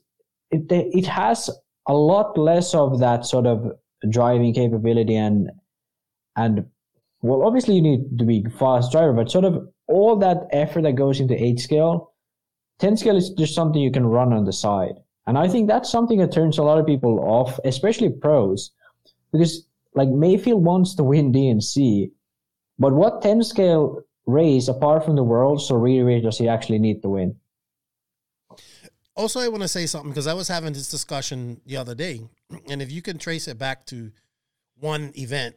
it 0.52 0.66
it 0.70 1.06
has 1.06 1.50
a 1.88 1.94
lot 1.94 2.38
less 2.38 2.74
of 2.74 3.00
that 3.00 3.26
sort 3.26 3.48
of 3.48 3.72
driving 4.10 4.54
capability 4.54 5.16
and 5.16 5.50
and 6.36 6.66
well 7.22 7.44
obviously 7.44 7.76
you 7.76 7.82
need 7.82 8.18
to 8.18 8.26
be 8.26 8.44
fast 8.58 8.92
driver 8.92 9.14
but 9.14 9.32
sort 9.32 9.46
of 9.46 9.68
all 9.88 10.16
that 10.16 10.48
effort 10.52 10.82
that 10.82 10.96
goes 10.96 11.20
into 11.20 11.42
8 11.42 11.60
scale 11.60 12.14
10 12.80 12.98
scale 12.98 13.16
is 13.16 13.30
just 13.32 13.56
something 13.56 13.82
you 13.82 13.92
can 13.92 14.06
run 14.06 14.34
on 14.34 14.46
the 14.46 14.54
side 14.54 14.96
and 15.28 15.38
i 15.38 15.48
think 15.48 15.68
that's 15.68 15.92
something 15.92 16.20
that 16.20 16.32
turns 16.32 16.58
a 16.58 16.64
lot 16.64 16.80
of 16.80 16.86
people 16.86 17.20
off 17.20 17.60
especially 17.66 18.10
pros 18.10 18.72
because 19.32 19.68
like 19.94 20.10
mayfield 20.10 20.64
wants 20.64 20.96
to 20.96 21.04
win 21.04 21.32
dnc 21.32 22.12
But 22.78 22.94
what 22.94 23.22
10 23.22 23.44
scale 23.44 24.02
race, 24.26 24.68
apart 24.68 25.06
from 25.06 25.16
the 25.16 25.24
world, 25.24 25.62
so 25.62 25.76
really, 25.76 26.04
really 26.04 26.22
does 26.22 26.38
he 26.38 26.48
actually 26.48 26.80
need 26.80 27.02
to 27.02 27.10
win? 27.10 27.36
Also, 29.16 29.40
I 29.40 29.48
want 29.48 29.62
to 29.62 29.68
say 29.68 29.86
something 29.86 30.12
because 30.12 30.28
I 30.28 30.34
was 30.34 30.50
having 30.50 30.74
this 30.74 30.90
discussion 30.90 31.62
the 31.66 31.78
other 31.78 31.96
day, 31.96 32.22
and 32.68 32.82
if 32.82 32.92
you 32.92 33.02
can 33.02 33.18
trace 33.18 33.48
it 33.48 33.58
back 33.58 33.86
to 33.88 34.12
one 34.80 35.14
event 35.16 35.56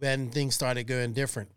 when 0.00 0.30
things 0.30 0.54
started 0.54 0.86
going 0.86 1.12
different. 1.12 1.50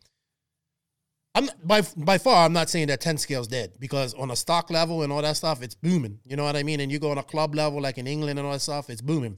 I'm 1.35 1.49
by 1.63 1.81
by 1.97 2.19
far 2.19 2.45
I'm 2.45 2.53
not 2.53 2.69
saying 2.69 2.87
that 2.87 3.01
10 3.01 3.17
scale's 3.17 3.47
dead 3.47 3.71
because 3.79 4.13
on 4.13 4.29
a 4.29 4.35
stock 4.35 4.69
level 4.69 5.01
and 5.01 5.11
all 5.11 5.23
that 5.23 5.35
stuff, 5.35 5.63
it's 5.63 5.73
booming. 5.73 6.19
You 6.25 6.35
know 6.35 6.43
what 6.43 6.55
I 6.55 6.61
mean? 6.61 6.79
And 6.79 6.91
you 6.91 6.99
go 6.99 7.09
on 7.09 7.17
a 7.17 7.23
club 7.23 7.55
level 7.55 7.81
like 7.81 7.97
in 7.97 8.05
England 8.05 8.37
and 8.37 8.45
all 8.45 8.53
that 8.53 8.59
stuff, 8.59 8.89
it's 8.89 9.01
booming. 9.01 9.37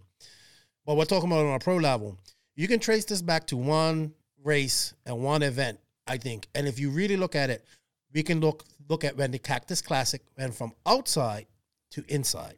But 0.86 0.98
we're 0.98 1.06
talking 1.06 1.32
about 1.32 1.46
on 1.46 1.56
a 1.56 1.60
pro 1.60 1.78
level. 1.78 2.20
You 2.56 2.68
can 2.68 2.80
trace 2.80 3.06
this 3.06 3.22
back 3.22 3.48
to 3.48 3.58
one 3.58 4.14
race 4.44 4.94
and 5.06 5.24
one 5.24 5.42
event, 5.42 5.80
I 6.06 6.18
think. 6.18 6.48
And 6.54 6.68
if 6.68 6.80
you 6.80 6.90
really 6.90 7.18
look 7.18 7.36
at 7.36 7.50
it, 7.50 7.66
we 8.14 8.24
can 8.24 8.42
look 8.42 8.66
look 8.90 9.04
at 9.04 9.16
when 9.16 9.32
the 9.32 9.40
Cactus 9.40 9.82
Classic 9.82 10.22
went 10.38 10.54
from 10.54 10.74
outside 10.86 11.48
to 11.92 12.04
inside. 12.08 12.58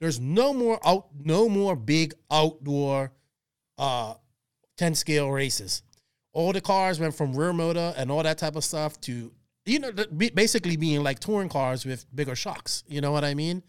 There's 0.00 0.18
no 0.18 0.54
more 0.54 0.80
out 0.86 1.08
no 1.22 1.48
more 1.48 1.76
big 1.76 2.14
outdoor 2.30 3.12
uh 3.78 4.14
10 4.76 4.94
scale 4.94 5.30
races 5.30 5.82
all 6.36 6.52
the 6.52 6.60
cars 6.60 7.00
went 7.00 7.14
from 7.14 7.34
rear 7.34 7.54
motor 7.54 7.94
and 7.96 8.12
all 8.12 8.22
that 8.22 8.36
type 8.36 8.56
of 8.56 8.62
stuff 8.62 9.00
to 9.00 9.32
you 9.64 9.78
know 9.78 9.90
basically 10.34 10.76
being 10.76 11.02
like 11.02 11.18
touring 11.18 11.48
cars 11.48 11.86
with 11.86 12.04
bigger 12.14 12.36
shocks. 12.36 12.84
You 12.86 13.00
know 13.00 13.10
what 13.10 13.24
I 13.24 13.34
mean? 13.34 13.62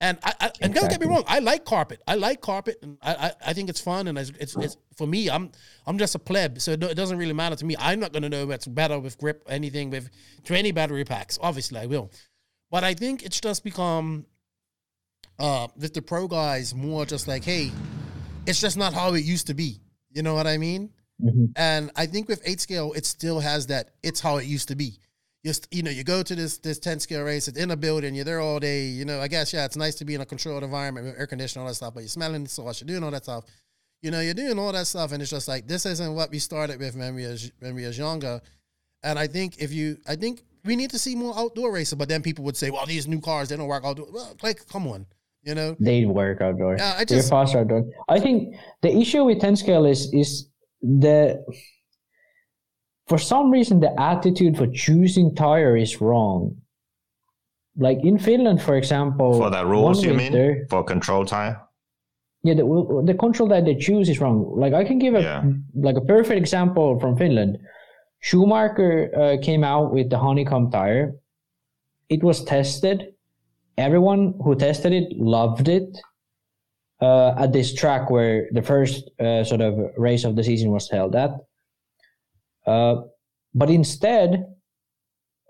And 0.00 0.16
I, 0.22 0.34
I 0.40 0.50
and 0.60 0.72
don't 0.72 0.88
get 0.88 1.00
me 1.00 1.06
wrong, 1.06 1.24
I 1.26 1.40
like 1.40 1.64
carpet. 1.64 2.00
I 2.06 2.14
like 2.14 2.42
carpet, 2.42 2.78
and 2.82 2.98
I, 3.02 3.14
I, 3.14 3.32
I 3.48 3.52
think 3.54 3.70
it's 3.70 3.80
fun. 3.80 4.06
And 4.08 4.18
it's, 4.18 4.30
it's, 4.38 4.54
it's, 4.56 4.76
for 4.94 5.06
me, 5.06 5.28
I'm 5.28 5.50
I'm 5.86 5.98
just 5.98 6.14
a 6.14 6.18
pleb, 6.18 6.60
so 6.60 6.72
it 6.72 6.80
doesn't 6.80 7.18
really 7.18 7.32
matter 7.32 7.56
to 7.56 7.64
me. 7.64 7.74
I'm 7.78 7.98
not 7.98 8.12
gonna 8.12 8.28
know 8.28 8.46
what's 8.46 8.66
better 8.68 9.00
with 9.00 9.18
grip, 9.18 9.42
anything 9.48 9.90
with 9.90 10.08
20 10.44 10.70
battery 10.72 11.04
packs. 11.04 11.40
Obviously, 11.42 11.80
I 11.80 11.86
will, 11.86 12.12
but 12.70 12.84
I 12.84 12.94
think 12.94 13.24
it's 13.24 13.40
just 13.40 13.64
become 13.64 14.26
uh 15.40 15.66
with 15.76 15.92
the 15.92 16.02
pro 16.02 16.28
guys 16.28 16.72
more 16.72 17.04
just 17.04 17.26
like, 17.26 17.42
hey, 17.42 17.72
it's 18.46 18.60
just 18.60 18.76
not 18.76 18.94
how 18.94 19.14
it 19.14 19.24
used 19.24 19.48
to 19.48 19.54
be. 19.54 19.80
You 20.16 20.22
know 20.22 20.32
what 20.32 20.46
I 20.46 20.56
mean? 20.56 20.88
Mm-hmm. 21.22 21.44
And 21.56 21.90
I 21.94 22.06
think 22.06 22.26
with 22.26 22.40
eight 22.46 22.58
scale, 22.58 22.94
it 22.94 23.04
still 23.04 23.38
has 23.38 23.66
that. 23.66 23.90
It's 24.02 24.18
how 24.18 24.38
it 24.38 24.46
used 24.46 24.68
to 24.68 24.74
be. 24.74 24.98
Just 25.44 25.68
you 25.70 25.82
know, 25.82 25.90
you 25.90 26.04
go 26.04 26.22
to 26.22 26.34
this 26.34 26.56
this 26.56 26.78
ten 26.78 27.00
scale 27.00 27.22
race. 27.22 27.48
It's 27.48 27.58
in 27.58 27.70
a 27.70 27.76
building. 27.76 28.14
You're 28.14 28.24
there 28.24 28.40
all 28.40 28.58
day. 28.58 28.86
You 28.86 29.04
know, 29.04 29.20
I 29.20 29.28
guess 29.28 29.52
yeah, 29.52 29.66
it's 29.66 29.76
nice 29.76 29.94
to 29.96 30.06
be 30.06 30.14
in 30.14 30.22
a 30.22 30.26
controlled 30.26 30.64
environment 30.64 31.06
with 31.06 31.18
air 31.18 31.26
conditioning 31.26 31.62
all 31.62 31.68
that 31.68 31.74
stuff. 31.74 31.92
But 31.92 32.00
you're 32.00 32.08
smelling 32.08 32.44
the 32.44 32.48
sauce. 32.48 32.80
You're 32.80 32.86
doing 32.86 33.04
all 33.04 33.10
that 33.10 33.24
stuff. 33.24 33.44
You 34.00 34.10
know, 34.10 34.20
you're 34.20 34.32
doing 34.32 34.58
all 34.58 34.72
that 34.72 34.86
stuff, 34.86 35.12
and 35.12 35.20
it's 35.20 35.30
just 35.30 35.48
like 35.48 35.68
this 35.68 35.84
isn't 35.84 36.14
what 36.14 36.30
we 36.30 36.38
started 36.38 36.80
with 36.80 36.96
when 36.96 37.14
we 37.14 37.26
was 37.26 37.52
when 37.60 37.74
we 37.74 37.84
was 37.84 37.98
younger. 37.98 38.40
And 39.02 39.18
I 39.18 39.26
think 39.26 39.58
if 39.58 39.72
you, 39.72 39.98
I 40.08 40.16
think 40.16 40.42
we 40.64 40.76
need 40.76 40.90
to 40.90 40.98
see 40.98 41.14
more 41.14 41.36
outdoor 41.36 41.72
racing. 41.72 41.98
But 41.98 42.08
then 42.08 42.22
people 42.22 42.44
would 42.46 42.56
say, 42.56 42.70
well, 42.70 42.86
these 42.86 43.06
new 43.06 43.20
cars 43.20 43.50
they 43.50 43.56
don't 43.56 43.68
work 43.68 43.84
outdoor. 43.84 44.06
Well, 44.10 44.34
like, 44.42 44.66
come 44.66 44.86
on. 44.88 45.06
You 45.46 45.54
know, 45.54 45.76
they 45.78 46.04
work 46.06 46.40
outdoor. 46.40 46.76
Yeah, 46.76 46.96
I 46.98 47.04
just 47.04 47.30
They're 47.30 47.38
faster 47.38 47.60
outdoor. 47.60 47.84
I 48.08 48.18
think 48.18 48.56
the 48.82 48.92
issue 48.92 49.22
with 49.24 49.40
ten 49.40 49.54
scale 49.54 49.86
is 49.86 50.12
is 50.12 50.48
the 50.82 51.44
for 53.06 53.16
some 53.16 53.52
reason 53.52 53.78
the 53.78 53.94
attitude 54.00 54.56
for 54.56 54.66
choosing 54.66 55.36
tire 55.36 55.76
is 55.76 56.00
wrong. 56.00 56.56
Like 57.78 57.98
in 58.02 58.18
Finland, 58.18 58.60
for 58.60 58.76
example, 58.76 59.34
for 59.38 59.50
the 59.50 59.64
rules 59.64 60.02
you 60.02 60.14
winter, 60.14 60.54
mean 60.54 60.66
for 60.68 60.82
control 60.82 61.24
tire. 61.24 61.62
Yeah, 62.42 62.54
the 62.54 63.02
the 63.06 63.14
control 63.14 63.48
that 63.50 63.64
they 63.64 63.76
choose 63.76 64.08
is 64.08 64.20
wrong. 64.20 64.52
Like 64.56 64.74
I 64.74 64.82
can 64.82 64.98
give 64.98 65.14
a 65.14 65.22
yeah. 65.22 65.44
like 65.74 65.96
a 65.96 66.00
perfect 66.00 66.38
example 66.38 66.98
from 66.98 67.16
Finland. 67.16 67.58
Schumacher 68.18 69.10
uh, 69.14 69.36
came 69.40 69.62
out 69.62 69.92
with 69.92 70.10
the 70.10 70.18
honeycomb 70.18 70.72
tire. 70.72 71.14
It 72.08 72.24
was 72.24 72.42
tested. 72.42 73.14
Everyone 73.78 74.34
who 74.42 74.54
tested 74.54 74.92
it 74.92 75.16
loved 75.18 75.68
it 75.68 75.98
uh, 77.00 77.34
at 77.36 77.52
this 77.52 77.74
track 77.74 78.10
where 78.10 78.48
the 78.52 78.62
first 78.62 79.10
uh, 79.20 79.44
sort 79.44 79.60
of 79.60 79.78
race 79.96 80.24
of 80.24 80.36
the 80.36 80.44
season 80.44 80.70
was 80.70 80.88
held 80.88 81.14
at. 81.14 81.30
Uh, 82.66 83.02
but 83.54 83.70
instead, 83.70 84.46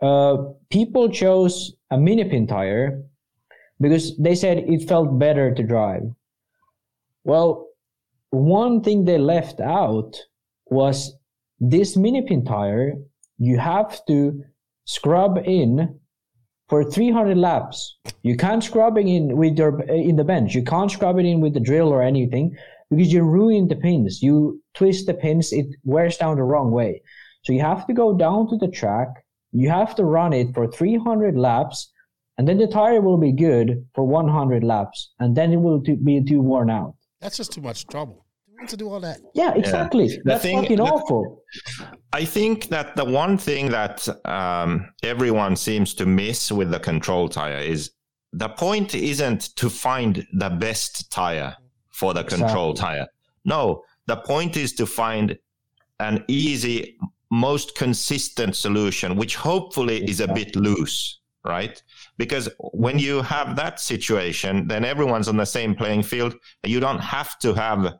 uh, 0.02 0.36
people 0.70 1.08
chose 1.08 1.74
a 1.90 1.98
mini 1.98 2.24
pin 2.24 2.46
tire 2.46 3.02
because 3.80 4.16
they 4.18 4.34
said 4.34 4.58
it 4.58 4.88
felt 4.88 5.18
better 5.18 5.54
to 5.54 5.62
drive. 5.62 6.02
Well, 7.24 7.68
one 8.30 8.82
thing 8.82 9.04
they 9.04 9.18
left 9.18 9.60
out 9.60 10.20
was 10.66 11.14
this 11.60 11.96
mini 11.96 12.22
pin 12.22 12.44
tire, 12.44 12.94
you 13.38 13.58
have 13.58 14.04
to 14.06 14.42
scrub 14.84 15.38
in 15.44 15.98
for 16.68 16.84
300 16.84 17.36
laps. 17.36 17.96
You 18.22 18.36
can't 18.36 18.62
scrub 18.62 18.98
it 18.98 19.06
in 19.06 19.36
with 19.36 19.58
your 19.58 19.82
in 19.82 20.16
the 20.16 20.24
bench. 20.24 20.54
You 20.54 20.62
can't 20.62 20.90
scrub 20.90 21.18
it 21.18 21.24
in 21.24 21.40
with 21.40 21.54
the 21.54 21.60
drill 21.60 21.88
or 21.88 22.02
anything 22.02 22.56
because 22.90 23.12
you 23.12 23.22
ruin 23.22 23.68
the 23.68 23.76
pins. 23.76 24.22
You 24.22 24.62
twist 24.74 25.06
the 25.06 25.14
pins, 25.14 25.52
it 25.52 25.66
wears 25.84 26.16
down 26.16 26.36
the 26.36 26.42
wrong 26.42 26.70
way. 26.70 27.02
So 27.42 27.52
you 27.52 27.60
have 27.60 27.86
to 27.86 27.92
go 27.92 28.16
down 28.16 28.48
to 28.50 28.56
the 28.56 28.68
track. 28.68 29.08
You 29.52 29.70
have 29.70 29.94
to 29.96 30.04
run 30.04 30.32
it 30.32 30.52
for 30.54 30.70
300 30.70 31.38
laps, 31.38 31.92
and 32.36 32.46
then 32.46 32.58
the 32.58 32.66
tire 32.66 33.00
will 33.00 33.16
be 33.16 33.32
good 33.32 33.86
for 33.94 34.04
100 34.04 34.64
laps, 34.64 35.12
and 35.20 35.36
then 35.36 35.52
it 35.52 35.56
will 35.56 35.78
be 35.78 36.22
too 36.22 36.42
worn 36.42 36.68
out. 36.68 36.94
That's 37.20 37.36
just 37.36 37.52
too 37.52 37.62
much 37.62 37.86
trouble 37.86 38.25
to 38.68 38.76
do 38.76 38.88
all 38.88 39.00
that. 39.00 39.18
Yeah, 39.34 39.54
exactly. 39.54 40.06
Yeah. 40.06 40.18
That's 40.24 40.42
thing, 40.42 40.60
fucking 40.60 40.76
the, 40.76 40.82
awful. 40.82 41.42
I 42.12 42.24
think 42.24 42.68
that 42.68 42.96
the 42.96 43.04
one 43.04 43.38
thing 43.38 43.70
that 43.70 44.08
um, 44.26 44.88
everyone 45.02 45.56
seems 45.56 45.94
to 45.94 46.06
miss 46.06 46.50
with 46.50 46.70
the 46.70 46.80
control 46.80 47.28
tire 47.28 47.58
is 47.58 47.90
the 48.32 48.48
point 48.48 48.94
isn't 48.94 49.56
to 49.56 49.70
find 49.70 50.26
the 50.34 50.50
best 50.50 51.10
tire 51.10 51.56
for 51.90 52.14
the 52.14 52.20
exactly. 52.20 52.46
control 52.46 52.74
tire. 52.74 53.06
No, 53.44 53.82
the 54.06 54.16
point 54.16 54.56
is 54.56 54.72
to 54.74 54.86
find 54.86 55.38
an 56.00 56.24
easy, 56.28 56.98
most 57.30 57.74
consistent 57.74 58.54
solution, 58.56 59.16
which 59.16 59.36
hopefully 59.36 60.02
exactly. 60.02 60.10
is 60.10 60.20
a 60.20 60.28
bit 60.28 60.56
loose, 60.56 61.20
right? 61.44 61.82
Because 62.18 62.48
when 62.72 62.98
you 62.98 63.22
have 63.22 63.56
that 63.56 63.80
situation, 63.80 64.68
then 64.68 64.84
everyone's 64.84 65.28
on 65.28 65.36
the 65.36 65.46
same 65.46 65.74
playing 65.74 66.02
field. 66.02 66.34
You 66.64 66.80
don't 66.80 66.98
have 66.98 67.38
to 67.38 67.54
have 67.54 67.94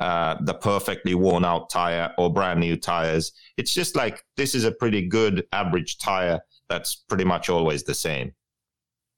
uh, 0.00 0.36
the 0.40 0.54
perfectly 0.54 1.14
worn 1.14 1.44
out 1.44 1.68
tire 1.68 2.12
or 2.16 2.32
brand 2.32 2.58
new 2.58 2.76
tires. 2.76 3.32
It's 3.56 3.74
just 3.74 3.94
like 3.94 4.24
this 4.36 4.54
is 4.54 4.64
a 4.64 4.72
pretty 4.72 5.06
good 5.06 5.44
average 5.52 5.98
tire 5.98 6.40
that's 6.68 6.96
pretty 6.96 7.24
much 7.24 7.50
always 7.50 7.82
the 7.84 7.94
same. 7.94 8.32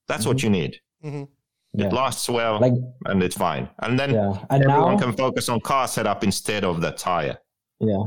That's 0.09 0.23
mm-hmm. 0.23 0.29
what 0.29 0.43
you 0.43 0.51
need. 0.51 0.81
Mm-hmm. 1.05 1.25
Yeah. 1.75 1.87
It 1.87 1.93
lasts 1.93 2.29
well 2.29 2.61
like, 2.61 2.75
and 3.07 3.23
it's 3.23 3.37
fine. 3.37 3.69
And 3.79 3.99
then 3.99 4.11
yeah. 4.11 4.45
and 4.51 4.65
everyone 4.65 4.97
now, 4.97 5.01
can 5.01 5.13
focus 5.13 5.49
on 5.49 5.61
car 5.61 5.87
setup 5.89 6.25
instead 6.25 6.65
of 6.65 6.81
the 6.81 6.91
tire. 6.91 7.39
Yeah. 7.81 8.03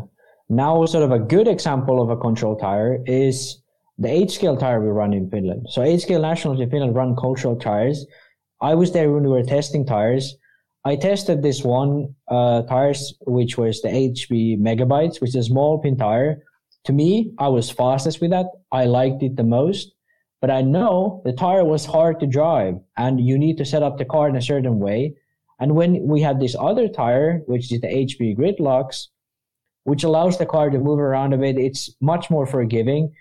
Now, 0.49 0.85
sort 0.85 1.03
of 1.03 1.11
a 1.11 1.19
good 1.19 1.47
example 1.47 2.01
of 2.01 2.09
a 2.09 2.17
control 2.17 2.55
tire 2.55 2.99
is 3.07 3.63
the 3.97 4.09
eight 4.09 4.29
scale 4.29 4.55
tire 4.57 4.81
we 4.81 4.89
run 4.89 5.13
in 5.13 5.29
Finland. 5.31 5.67
So 5.69 5.81
eight 5.81 6.01
scale 6.01 6.21
nationals 6.21 6.59
in 6.59 6.69
Finland 6.69 6.93
run 6.93 7.15
cultural 7.15 7.55
tires. 7.55 8.05
I 8.61 8.75
was 8.75 8.91
there 8.91 9.11
when 9.11 9.23
we 9.23 9.29
were 9.29 9.43
testing 9.43 9.85
tires 9.85 10.35
I 10.87 10.95
tested 10.95 11.41
this 11.41 11.63
one 11.63 12.13
uh, 12.27 12.61
tires, 12.61 13.15
which 13.21 13.57
was 13.57 13.81
the 13.81 13.87
HB 13.87 14.59
Megabytes, 14.59 15.19
which 15.19 15.29
is 15.29 15.35
a 15.35 15.43
small 15.43 15.79
pin 15.79 15.97
tire. 15.97 16.43
To 16.83 16.93
me, 16.93 17.33
I 17.39 17.47
was 17.47 17.71
fastest 17.71 18.21
with 18.21 18.29
that. 18.29 18.45
I 18.71 18.85
liked 18.85 19.23
it 19.23 19.35
the 19.35 19.43
most. 19.43 19.91
But 20.41 20.51
I 20.51 20.61
know 20.61 21.23
the 21.25 21.33
tire 21.33 21.65
was 21.65 21.87
hard 21.87 22.19
to 22.19 22.27
drive, 22.27 22.75
and 22.97 23.19
you 23.19 23.35
need 23.35 23.57
to 23.57 23.65
set 23.65 23.81
up 23.81 23.97
the 23.97 24.05
car 24.05 24.29
in 24.29 24.35
a 24.35 24.41
certain 24.43 24.77
way. 24.77 25.15
And 25.59 25.75
when 25.75 26.05
we 26.05 26.21
had 26.21 26.39
this 26.39 26.55
other 26.59 26.87
tire, 26.87 27.41
which 27.47 27.71
is 27.71 27.81
the 27.81 27.87
HB 27.87 28.37
Gridlocks, 28.37 29.07
which 29.85 30.03
allows 30.03 30.37
the 30.37 30.45
car 30.45 30.69
to 30.69 30.77
move 30.77 30.99
around 30.99 31.33
a 31.33 31.37
bit, 31.39 31.57
it's 31.57 31.89
much 31.99 32.29
more 32.29 32.45
forgiving. 32.45 33.11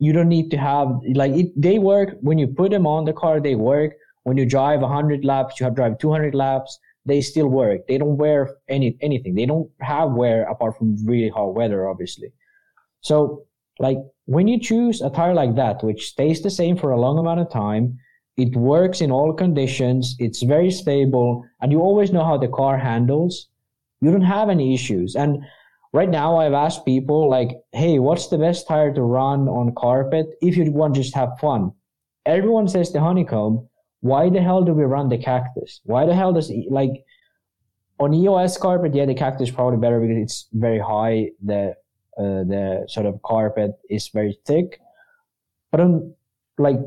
You 0.00 0.12
don't 0.12 0.28
need 0.28 0.50
to 0.50 0.56
have 0.56 0.88
like 1.14 1.32
it, 1.32 1.52
they 1.54 1.78
work 1.78 2.16
when 2.20 2.38
you 2.38 2.48
put 2.48 2.72
them 2.72 2.86
on 2.88 3.04
the 3.04 3.12
car. 3.12 3.38
They 3.38 3.54
work 3.54 3.92
when 4.24 4.36
you 4.36 4.44
drive 4.44 4.80
100 4.80 5.24
laps. 5.24 5.60
You 5.60 5.64
have 5.64 5.76
drive 5.76 5.98
200 5.98 6.34
laps 6.34 6.80
they 7.04 7.20
still 7.20 7.48
work. 7.48 7.86
They 7.88 7.98
don't 7.98 8.16
wear 8.16 8.56
any 8.68 8.96
anything. 9.00 9.34
They 9.34 9.46
don't 9.46 9.70
have 9.80 10.12
wear 10.12 10.44
apart 10.44 10.78
from 10.78 10.96
really 11.04 11.28
hot 11.28 11.54
weather, 11.54 11.88
obviously. 11.88 12.32
So, 13.00 13.44
like 13.78 13.98
when 14.26 14.48
you 14.48 14.60
choose 14.60 15.00
a 15.00 15.10
tire 15.10 15.34
like 15.34 15.56
that, 15.56 15.82
which 15.82 16.08
stays 16.08 16.42
the 16.42 16.50
same 16.50 16.76
for 16.76 16.92
a 16.92 17.00
long 17.00 17.18
amount 17.18 17.40
of 17.40 17.50
time, 17.50 17.98
it 18.36 18.56
works 18.56 19.00
in 19.00 19.10
all 19.10 19.32
conditions. 19.32 20.14
It's 20.18 20.42
very 20.42 20.70
stable, 20.70 21.44
and 21.60 21.72
you 21.72 21.80
always 21.80 22.12
know 22.12 22.24
how 22.24 22.38
the 22.38 22.48
car 22.48 22.78
handles. 22.78 23.48
You 24.00 24.10
don't 24.10 24.22
have 24.22 24.48
any 24.48 24.74
issues. 24.74 25.14
And 25.16 25.42
right 25.92 26.08
now, 26.08 26.36
I've 26.36 26.54
asked 26.54 26.84
people 26.84 27.28
like, 27.28 27.50
"Hey, 27.72 27.98
what's 27.98 28.28
the 28.28 28.38
best 28.38 28.68
tire 28.68 28.92
to 28.94 29.02
run 29.02 29.48
on 29.48 29.74
carpet 29.74 30.26
if 30.40 30.56
you 30.56 30.70
want 30.72 30.94
to 30.94 31.00
just 31.02 31.14
have 31.14 31.38
fun?" 31.40 31.72
Everyone 32.24 32.68
says 32.68 32.92
the 32.92 33.00
honeycomb 33.00 33.68
why 34.02 34.28
the 34.28 34.42
hell 34.42 34.62
do 34.62 34.74
we 34.74 34.82
run 34.82 35.08
the 35.08 35.16
cactus? 35.16 35.80
Why 35.84 36.06
the 36.06 36.14
hell 36.14 36.32
does 36.32 36.52
like 36.68 37.04
on 37.98 38.12
EOS 38.12 38.58
carpet? 38.58 38.94
Yeah, 38.94 39.06
the 39.06 39.14
cactus 39.14 39.48
is 39.48 39.54
probably 39.54 39.78
better 39.78 40.00
because 40.00 40.18
it's 40.18 40.48
very 40.52 40.80
high. 40.80 41.30
The 41.40 41.76
uh, 42.18 42.42
the 42.52 42.84
sort 42.88 43.06
of 43.06 43.22
carpet 43.22 43.70
is 43.88 44.08
very 44.08 44.36
thick. 44.44 44.80
But 45.70 45.80
on 45.80 46.14
like 46.58 46.78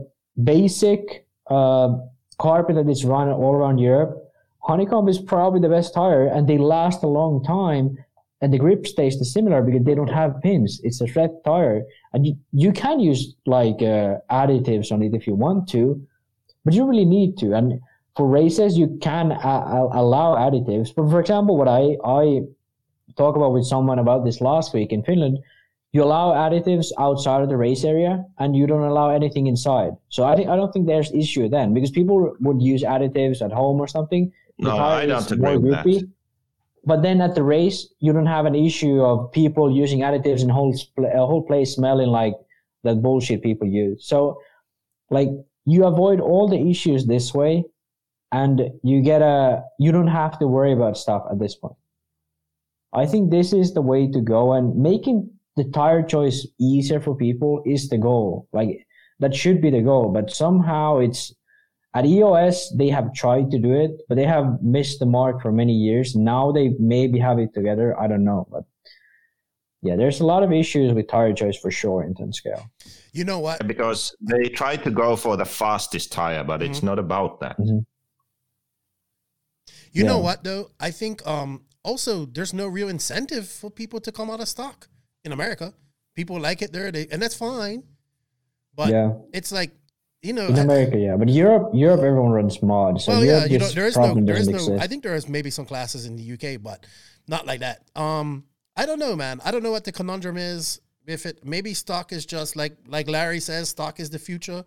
basic 0.43 1.25
uh, 1.49 1.95
carpet 2.37 2.75
that 2.75 2.89
is 2.89 3.05
run 3.05 3.29
all 3.29 3.55
around 3.55 3.79
Europe, 3.79 4.31
honeycomb 4.59 5.07
is 5.07 5.17
probably 5.17 5.61
the 5.61 5.69
best 5.69 5.93
tire, 5.93 6.27
and 6.27 6.47
they 6.49 6.57
last 6.57 7.01
a 7.01 7.07
long 7.07 7.43
time. 7.43 7.97
And 8.41 8.53
the 8.53 8.59
grip 8.59 8.85
stays 8.85 9.17
the 9.17 9.25
similar 9.25 9.61
because 9.61 9.85
they 9.85 9.95
don't 9.95 10.11
have 10.11 10.41
pins. 10.41 10.81
It's 10.83 10.99
a 10.99 11.07
thread 11.07 11.31
tire, 11.45 11.83
and 12.11 12.27
you, 12.27 12.37
you 12.51 12.73
can 12.73 12.99
use 12.99 13.35
like 13.45 13.81
uh, 13.81 14.19
additives 14.29 14.91
on 14.91 15.01
it 15.01 15.13
if 15.13 15.25
you 15.25 15.33
want 15.33 15.69
to, 15.69 16.05
but 16.65 16.73
you 16.73 16.85
really 16.85 17.05
need 17.05 17.37
to. 17.37 17.53
And 17.53 17.79
for 18.17 18.27
races, 18.27 18.77
you 18.77 18.97
can 19.01 19.31
uh, 19.31 19.87
allow 19.93 20.35
additives. 20.35 20.93
But 20.93 21.09
for 21.09 21.19
example, 21.19 21.57
what 21.57 21.67
I 21.67 21.95
I 22.03 22.41
talk 23.15 23.35
about 23.35 23.53
with 23.53 23.65
someone 23.65 23.99
about 23.99 24.25
this 24.25 24.41
last 24.41 24.73
week 24.73 24.91
in 24.91 25.03
Finland, 25.03 25.39
you 25.93 26.03
allow 26.03 26.33
additives 26.33 26.91
outside 26.99 27.41
of 27.41 27.49
the 27.49 27.55
race 27.55 27.85
area 27.85 28.25
and 28.39 28.55
you 28.55 28.67
don't 28.67 28.83
allow 28.83 29.09
anything 29.09 29.47
inside. 29.47 29.91
So 30.09 30.23
I 30.25 30.35
think 30.35 30.49
I 30.49 30.55
don't 30.55 30.73
think 30.73 30.87
there's 30.87 31.11
issue 31.13 31.47
then 31.47 31.73
because 31.73 31.91
people 31.91 32.35
would 32.41 32.61
use 32.61 32.83
additives 32.83 33.41
at 33.41 33.51
home 33.51 33.79
or 33.79 33.87
something. 33.87 34.31
No, 34.57 34.75
I 34.75 35.05
don't 35.05 35.31
agree 35.31 35.57
with 35.57 35.71
that. 35.71 36.09
But 36.85 37.01
then 37.01 37.19
at 37.21 37.33
the 37.33 37.43
race, 37.43 37.87
you 37.99 38.13
don't 38.13 38.27
have 38.27 38.45
an 38.45 38.55
issue 38.55 39.01
of 39.01 39.31
people 39.31 39.71
using 39.71 39.99
additives 40.01 40.41
and 40.41 40.51
whole 40.51 40.75
a 40.97 41.25
whole 41.25 41.41
place 41.41 41.73
smelling 41.73 42.09
like 42.09 42.35
that 42.83 43.01
bullshit 43.01 43.41
people 43.41 43.67
use. 43.67 44.05
So, 44.05 44.39
like 45.09 45.29
you 45.65 45.85
avoid 45.85 46.19
all 46.19 46.47
the 46.47 46.69
issues 46.69 47.05
this 47.05 47.33
way, 47.33 47.65
and 48.31 48.71
you 48.83 49.01
get 49.01 49.21
a 49.21 49.63
you 49.79 49.91
don't 49.91 50.07
have 50.07 50.39
to 50.39 50.47
worry 50.47 50.73
about 50.73 50.97
stuff 50.97 51.23
at 51.31 51.39
this 51.39 51.55
point. 51.55 51.75
I 52.93 53.05
think 53.05 53.29
this 53.29 53.51
is 53.51 53.73
the 53.73 53.81
way 53.81 54.09
to 54.11 54.21
go, 54.21 54.53
and 54.53 54.75
making 54.75 55.29
the 55.55 55.65
tire 55.65 56.03
choice 56.03 56.47
easier 56.59 56.99
for 56.99 57.15
people 57.15 57.63
is 57.65 57.89
the 57.89 57.97
goal. 57.97 58.47
Like 58.53 58.85
that 59.19 59.35
should 59.35 59.61
be 59.61 59.69
the 59.69 59.81
goal, 59.81 60.11
but 60.11 60.31
somehow 60.31 60.99
it's 60.99 61.33
at 61.93 62.05
EOS 62.05 62.75
they 62.77 62.89
have 62.89 63.13
tried 63.13 63.51
to 63.51 63.59
do 63.59 63.73
it, 63.73 63.91
but 64.07 64.15
they 64.15 64.25
have 64.25 64.61
missed 64.61 64.99
the 64.99 65.05
mark 65.05 65.41
for 65.41 65.51
many 65.51 65.73
years. 65.73 66.15
Now 66.15 66.51
they 66.51 66.75
maybe 66.79 67.19
have 67.19 67.39
it 67.39 67.53
together. 67.53 67.99
I 67.99 68.07
don't 68.07 68.25
know, 68.25 68.47
but 68.51 68.65
yeah, 69.81 69.95
there's 69.95 70.19
a 70.19 70.25
lot 70.25 70.43
of 70.43 70.51
issues 70.51 70.93
with 70.93 71.07
tire 71.07 71.33
choice 71.33 71.57
for 71.57 71.71
sure 71.71 72.03
in 72.03 72.15
10 72.15 72.33
scale. 72.33 72.69
You 73.15 73.23
know 73.23 73.39
what? 73.39 73.65
Because 73.65 74.13
they 74.19 74.49
try 74.49 74.75
to 74.75 74.91
go 74.91 75.15
for 75.15 75.37
the 75.37 75.45
fastest 75.45 76.11
tire, 76.11 76.43
but 76.43 76.59
mm-hmm. 76.59 76.69
it's 76.69 76.83
not 76.83 76.99
about 76.99 77.39
that. 77.39 77.57
Mm-hmm. 77.57 77.79
You 79.93 80.03
yeah. 80.03 80.03
know 80.03 80.19
what 80.19 80.43
though? 80.43 80.71
I 80.81 80.91
think 80.91 81.25
um 81.25 81.63
also 81.83 82.25
there's 82.25 82.53
no 82.53 82.67
real 82.67 82.89
incentive 82.89 83.47
for 83.47 83.71
people 83.71 84.01
to 84.01 84.11
come 84.11 84.29
out 84.29 84.41
of 84.41 84.49
stock 84.49 84.89
in 85.23 85.31
America. 85.31 85.73
People 86.13 86.41
like 86.41 86.61
it 86.61 86.73
there, 86.73 86.91
they, 86.91 87.07
and 87.09 87.21
that's 87.21 87.35
fine. 87.35 87.83
But 88.75 88.89
yeah. 88.89 89.13
it's 89.31 89.53
like 89.53 89.71
you 90.21 90.33
know, 90.33 90.47
in 90.47 90.57
America, 90.57 90.97
yeah, 90.97 91.15
but 91.15 91.29
Europe, 91.29 91.69
Europe, 91.73 92.01
everyone 92.01 92.31
runs 92.31 92.61
mod. 92.61 93.01
So 93.01 93.13
well, 93.13 93.23
Europe 93.23 93.43
yeah, 93.43 93.53
you 93.53 93.59
know, 93.59 93.69
there 93.69 93.85
is 93.85 93.95
no, 93.95 94.13
there 94.13 94.35
is 94.35 94.49
no. 94.49 94.55
Exist. 94.55 94.81
I 94.81 94.87
think 94.87 95.03
there 95.03 95.15
is 95.15 95.29
maybe 95.29 95.51
some 95.51 95.65
classes 95.65 96.05
in 96.05 96.17
the 96.17 96.33
UK, 96.33 96.61
but 96.61 96.85
not 97.27 97.45
like 97.45 97.61
that. 97.61 97.83
Um, 97.95 98.43
I 98.75 98.85
don't 98.85 98.99
know, 98.99 99.15
man. 99.15 99.39
I 99.45 99.51
don't 99.51 99.63
know 99.63 99.71
what 99.71 99.85
the 99.85 99.93
conundrum 99.93 100.35
is. 100.35 100.81
If 101.07 101.25
it 101.25 101.45
maybe 101.45 101.73
stock 101.73 102.11
is 102.11 102.25
just 102.25 102.55
like 102.55 102.77
like 102.87 103.09
Larry 103.09 103.39
says, 103.39 103.69
stock 103.69 103.99
is 103.99 104.09
the 104.09 104.19
future, 104.19 104.65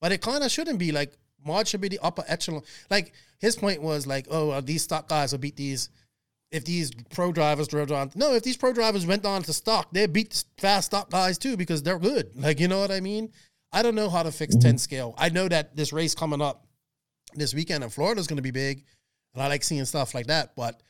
but 0.00 0.12
it 0.12 0.20
kind 0.20 0.44
of 0.44 0.50
shouldn't 0.50 0.78
be. 0.78 0.92
Like 0.92 1.12
mod 1.44 1.68
should 1.68 1.80
be 1.80 1.88
the 1.88 2.00
upper 2.02 2.24
echelon. 2.26 2.62
Like 2.90 3.12
his 3.38 3.56
point 3.56 3.82
was 3.82 4.06
like, 4.06 4.26
oh, 4.30 4.48
well, 4.48 4.62
these 4.62 4.82
stock 4.82 5.08
guys 5.08 5.32
will 5.32 5.38
beat 5.38 5.56
these 5.56 5.90
if 6.50 6.64
these 6.64 6.92
pro 7.10 7.32
drivers 7.32 7.68
drove 7.68 7.90
on. 7.90 8.10
No, 8.14 8.34
if 8.34 8.42
these 8.42 8.56
pro 8.56 8.72
drivers 8.72 9.06
went 9.06 9.24
on 9.24 9.42
to 9.42 9.52
stock, 9.52 9.88
they 9.92 10.06
beat 10.06 10.44
fast 10.58 10.86
stock 10.86 11.10
guys 11.10 11.38
too 11.38 11.56
because 11.56 11.82
they're 11.82 11.98
good. 11.98 12.30
Like 12.36 12.60
you 12.60 12.68
know 12.68 12.80
what 12.80 12.90
I 12.90 13.00
mean? 13.00 13.32
I 13.72 13.82
don't 13.82 13.94
know 13.94 14.10
how 14.10 14.22
to 14.22 14.30
fix 14.30 14.54
mm-hmm. 14.54 14.68
10 14.68 14.78
scale. 14.78 15.14
I 15.16 15.30
know 15.30 15.48
that 15.48 15.74
this 15.74 15.92
race 15.92 16.14
coming 16.14 16.42
up 16.42 16.66
this 17.34 17.54
weekend 17.54 17.82
in 17.82 17.90
Florida 17.90 18.20
is 18.20 18.26
going 18.26 18.36
to 18.36 18.42
be 18.42 18.50
big, 18.50 18.84
and 19.34 19.42
I 19.42 19.48
like 19.48 19.64
seeing 19.64 19.84
stuff 19.86 20.14
like 20.14 20.26
that. 20.26 20.54
But 20.54 20.82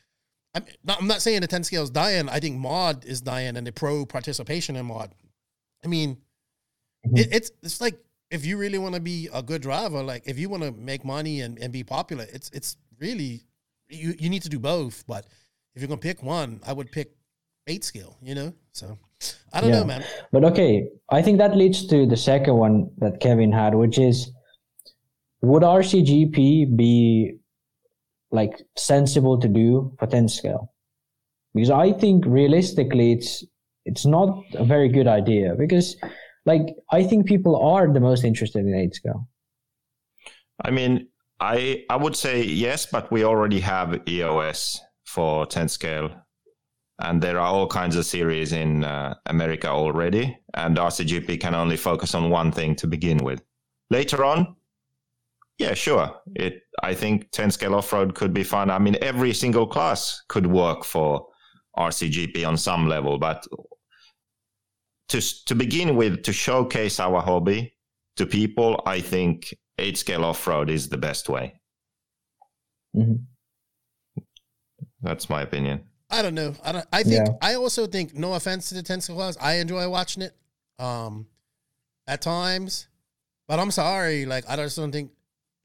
I'm 0.54 0.64
not, 0.84 1.00
I'm 1.00 1.06
not 1.06 1.22
saying 1.22 1.40
the 1.40 1.46
10 1.46 1.64
scale 1.64 1.82
is 1.82 1.90
dying. 1.90 2.28
I 2.28 2.38
think 2.40 2.58
mod 2.58 3.04
is 3.04 3.20
dying 3.20 3.56
and 3.56 3.66
the 3.66 3.72
pro 3.72 4.04
participation 4.04 4.76
in 4.76 4.86
mod. 4.86 5.14
I 5.84 5.88
mean, 5.88 6.16
mm-hmm. 7.06 7.16
it, 7.16 7.28
it's 7.32 7.50
it's 7.62 7.80
like 7.80 7.98
if 8.30 8.44
you 8.44 8.56
really 8.56 8.78
want 8.78 8.94
to 8.94 9.00
be 9.00 9.28
a 9.32 9.42
good 9.42 9.62
driver, 9.62 10.02
like 10.02 10.24
if 10.26 10.38
you 10.38 10.48
want 10.48 10.62
to 10.62 10.72
make 10.72 11.04
money 11.04 11.40
and, 11.40 11.58
and 11.58 11.72
be 11.72 11.84
popular, 11.84 12.26
it's 12.32 12.50
it's 12.50 12.76
really 12.98 13.42
you 13.88 14.14
you 14.18 14.28
need 14.28 14.42
to 14.42 14.48
do 14.48 14.58
both. 14.58 15.04
But 15.06 15.26
if 15.74 15.82
you're 15.82 15.88
gonna 15.88 16.00
pick 16.00 16.22
one, 16.22 16.60
I 16.66 16.72
would 16.72 16.92
pick 16.92 17.12
eight 17.66 17.84
skill. 17.84 18.18
You 18.22 18.34
know, 18.34 18.54
so 18.72 18.98
I 19.52 19.60
don't 19.60 19.70
yeah. 19.70 19.80
know, 19.80 19.84
man. 19.84 20.04
But 20.32 20.44
okay, 20.44 20.88
I 21.10 21.22
think 21.22 21.38
that 21.38 21.56
leads 21.56 21.86
to 21.86 22.06
the 22.06 22.16
second 22.16 22.56
one 22.56 22.90
that 22.98 23.20
Kevin 23.20 23.52
had, 23.52 23.74
which 23.74 23.98
is 23.98 24.30
would 25.42 25.62
RCGP 25.62 26.76
be 26.76 27.36
like 28.32 28.62
sensible 28.76 29.38
to 29.38 29.48
do 29.48 29.94
for 29.98 30.06
10 30.06 30.28
scale? 30.28 30.72
Because 31.54 31.70
I 31.70 31.92
think 31.92 32.24
realistically 32.26 33.12
it's 33.12 33.44
it's 33.84 34.06
not 34.06 34.44
a 34.54 34.64
very 34.64 34.88
good 34.88 35.09
idea 35.09 35.54
because 35.59 35.96
like 36.46 36.74
I 36.90 37.02
think 37.02 37.26
people 37.26 37.56
are 37.56 37.92
the 37.92 38.00
most 38.00 38.24
interested 38.24 38.64
in 38.64 38.74
8 38.74 38.94
scale. 38.94 39.28
I 40.64 40.70
mean, 40.70 41.09
I 41.40 41.84
I 41.90 41.96
would 41.96 42.16
say 42.16 42.42
yes, 42.42 42.86
but 42.86 43.10
we 43.10 43.24
already 43.24 43.60
have 43.60 44.00
EOS 44.09 44.80
for 45.04 45.46
10 45.46 45.68
scale. 45.68 46.10
And 46.98 47.20
there 47.20 47.38
are 47.38 47.46
all 47.46 47.66
kinds 47.66 47.96
of 47.96 48.06
series 48.06 48.52
in 48.52 48.84
uh, 48.84 49.14
America 49.26 49.68
already. 49.68 50.38
And 50.54 50.76
RCGP 50.76 51.40
can 51.40 51.54
only 51.54 51.76
focus 51.76 52.14
on 52.14 52.30
one 52.30 52.52
thing 52.52 52.76
to 52.76 52.86
begin 52.86 53.18
with. 53.18 53.42
Later 53.90 54.24
on, 54.24 54.54
yeah, 55.59 55.74
sure. 55.74 56.20
It 56.34 56.61
I 56.82 56.94
think 56.94 57.30
10 57.32 57.50
scale 57.50 57.74
off 57.74 57.92
road 57.92 58.14
could 58.14 58.32
be 58.32 58.44
fun. 58.44 58.70
I 58.70 58.78
mean, 58.78 58.96
every 59.02 59.32
single 59.32 59.66
class 59.66 60.22
could 60.28 60.46
work 60.46 60.84
for 60.84 61.26
RCGP 61.76 62.46
on 62.46 62.56
some 62.56 62.88
level, 62.88 63.18
but 63.18 63.46
to 65.08 65.44
to 65.46 65.54
begin 65.54 65.96
with, 65.96 66.22
to 66.22 66.32
showcase 66.32 66.98
our 66.98 67.20
hobby 67.20 67.74
to 68.16 68.26
people, 68.26 68.82
I 68.86 69.00
think 69.00 69.54
eight 69.78 69.98
scale 69.98 70.24
off 70.24 70.46
road 70.46 70.70
is 70.70 70.88
the 70.88 70.98
best 70.98 71.28
way. 71.28 71.54
Mm-hmm. 72.96 74.22
That's 75.02 75.28
my 75.28 75.42
opinion. 75.42 75.84
I 76.10 76.22
don't 76.22 76.34
know. 76.34 76.54
I 76.62 76.72
don't. 76.72 76.86
I 76.92 77.02
think. 77.02 77.26
Yeah. 77.26 77.34
I 77.40 77.54
also 77.54 77.86
think. 77.86 78.14
No 78.14 78.34
offense 78.34 78.68
to 78.68 78.74
the 78.74 78.82
ten 78.82 79.00
scale 79.00 79.16
class, 79.16 79.36
I 79.40 79.54
enjoy 79.54 79.88
watching 79.88 80.22
it. 80.22 80.34
Um, 80.78 81.26
at 82.06 82.20
times, 82.20 82.88
but 83.48 83.58
I'm 83.58 83.70
sorry. 83.70 84.26
Like 84.26 84.44
I 84.48 84.56
just 84.56 84.76
don't 84.76 84.92
think. 84.92 85.10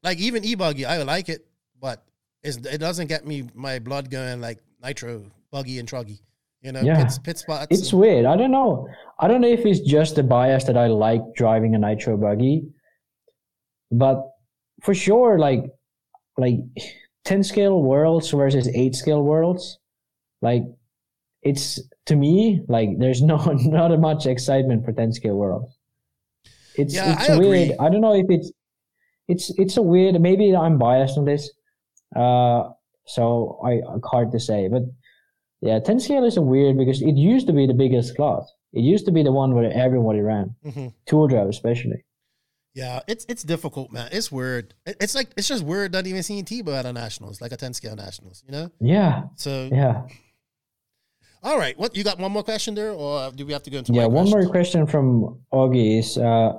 Like 0.02 0.18
even 0.18 0.44
e 0.44 0.54
buggy, 0.54 0.86
I 0.86 1.02
like 1.02 1.28
it, 1.28 1.46
but 1.80 2.04
it 2.42 2.78
doesn't 2.78 3.08
get 3.08 3.26
me 3.26 3.48
my 3.54 3.78
blood 3.78 4.10
going 4.10 4.40
like 4.40 4.58
nitro 4.82 5.24
buggy 5.50 5.78
and 5.78 5.88
truggy. 5.88 6.20
You 6.62 6.72
know, 6.72 6.80
yeah. 6.80 7.04
pit, 7.04 7.18
pit 7.22 7.38
spots. 7.38 7.68
It's 7.70 7.92
and, 7.92 8.00
weird. 8.00 8.26
I 8.26 8.36
don't 8.36 8.50
know. 8.50 8.88
I 9.20 9.28
don't 9.28 9.40
know 9.40 9.48
if 9.48 9.64
it's 9.64 9.80
just 9.80 10.16
the 10.16 10.24
bias 10.24 10.64
that 10.64 10.76
I 10.76 10.88
like 10.88 11.22
driving 11.36 11.74
a 11.74 11.78
nitro 11.78 12.16
buggy, 12.16 12.64
but 13.92 14.24
for 14.82 14.92
sure, 14.92 15.38
like, 15.38 15.64
like 16.36 16.56
10 17.24 17.44
scale 17.44 17.82
worlds 17.82 18.30
versus 18.30 18.68
8 18.68 18.94
scale 18.94 19.22
worlds 19.22 19.78
like 20.40 20.62
it's 21.42 21.78
to 22.06 22.16
me 22.16 22.62
like 22.68 22.88
there's 22.98 23.20
no 23.32 23.36
not 23.36 23.90
much 24.00 24.24
excitement 24.24 24.84
for 24.84 24.92
10 24.92 25.12
scale 25.12 25.36
worlds 25.36 25.76
it's 26.76 26.94
yeah, 26.94 27.12
it's 27.12 27.28
I 27.28 27.36
weird 27.36 27.70
agree. 27.70 27.76
i 27.80 27.90
don't 27.90 28.00
know 28.00 28.14
if 28.14 28.26
it's 28.30 28.50
it's 29.28 29.50
it's 29.58 29.76
a 29.76 29.82
weird 29.82 30.20
maybe 30.20 30.54
i'm 30.56 30.78
biased 30.78 31.18
on 31.18 31.24
this 31.24 31.50
uh 32.16 32.64
so 33.06 33.60
i 33.64 33.80
hard 34.04 34.32
to 34.32 34.40
say 34.40 34.68
but 34.68 34.82
yeah 35.60 35.78
10 35.78 36.00
scale 36.00 36.24
is 36.24 36.36
a 36.36 36.42
weird 36.42 36.76
because 36.76 37.02
it 37.02 37.16
used 37.16 37.46
to 37.46 37.52
be 37.52 37.66
the 37.66 37.74
biggest 37.74 38.16
class 38.16 38.50
it 38.72 38.80
used 38.80 39.06
to 39.06 39.12
be 39.12 39.22
the 39.22 39.32
one 39.32 39.54
where 39.54 39.72
everybody 39.72 40.20
ran 40.20 40.54
mm-hmm. 40.64 40.88
tour 41.06 41.28
drive 41.28 41.48
especially 41.48 42.04
yeah, 42.78 43.00
it's 43.08 43.26
it's 43.28 43.42
difficult, 43.42 43.90
man. 43.90 44.08
It's 44.12 44.30
weird. 44.30 44.72
It's 44.86 45.14
like 45.16 45.30
it's 45.36 45.48
just 45.48 45.64
weird 45.64 45.92
not 45.92 46.06
even 46.06 46.22
seeing 46.22 46.44
Tebo 46.44 46.78
at 46.78 46.86
a 46.86 46.92
nationals, 46.92 47.40
like 47.40 47.50
a 47.50 47.56
ten 47.56 47.74
scale 47.74 47.96
nationals. 47.96 48.44
You 48.46 48.52
know? 48.52 48.70
Yeah. 48.80 49.22
So 49.34 49.68
yeah. 49.72 50.02
All 51.42 51.58
right. 51.58 51.76
What 51.76 51.96
you 51.96 52.04
got? 52.04 52.20
One 52.20 52.30
more 52.30 52.44
question 52.44 52.76
there, 52.76 52.92
or 52.92 53.32
do 53.32 53.44
we 53.44 53.52
have 53.52 53.64
to 53.64 53.70
go 53.70 53.78
into? 53.78 53.92
Yeah, 53.92 54.06
one 54.06 54.30
more 54.30 54.46
question 54.46 54.86
from 54.86 55.40
Augie 55.52 55.98
is. 55.98 56.18
Uh, 56.18 56.52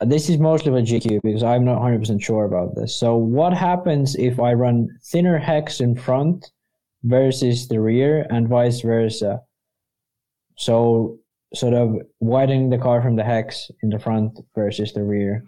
this 0.00 0.28
is 0.28 0.38
mostly 0.38 0.70
for 0.72 0.82
JQ 0.82 1.20
because 1.22 1.42
I'm 1.42 1.64
not 1.64 1.80
100% 1.80 2.22
sure 2.22 2.44
about 2.44 2.74
this. 2.74 2.98
So, 2.98 3.16
what 3.16 3.54
happens 3.54 4.14
if 4.16 4.38
I 4.38 4.52
run 4.52 4.88
thinner 5.04 5.38
hex 5.38 5.80
in 5.80 5.96
front 5.96 6.50
versus 7.02 7.68
the 7.68 7.80
rear 7.80 8.26
and 8.30 8.48
vice 8.48 8.80
versa? 8.80 9.40
So, 10.58 11.18
sort 11.54 11.74
of 11.74 11.96
widening 12.20 12.68
the 12.68 12.78
car 12.78 13.00
from 13.00 13.16
the 13.16 13.24
hex 13.24 13.70
in 13.82 13.88
the 13.88 13.98
front 13.98 14.38
versus 14.54 14.92
the 14.92 15.02
rear? 15.02 15.44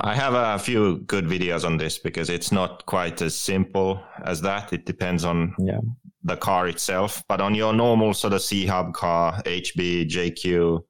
I 0.00 0.14
have 0.14 0.34
a 0.34 0.58
few 0.58 0.98
good 1.00 1.26
videos 1.26 1.64
on 1.64 1.76
this 1.76 1.98
because 1.98 2.30
it's 2.30 2.50
not 2.50 2.84
quite 2.86 3.20
as 3.22 3.36
simple 3.36 4.02
as 4.24 4.40
that. 4.40 4.72
It 4.72 4.86
depends 4.86 5.24
on 5.24 5.54
yeah. 5.58 5.80
the 6.24 6.36
car 6.36 6.66
itself. 6.66 7.22
But 7.28 7.40
on 7.40 7.54
your 7.54 7.72
normal 7.72 8.14
sort 8.14 8.32
of 8.32 8.42
C 8.42 8.66
Hub 8.66 8.94
car, 8.94 9.40
HB, 9.42 10.08
JQ, 10.08 10.80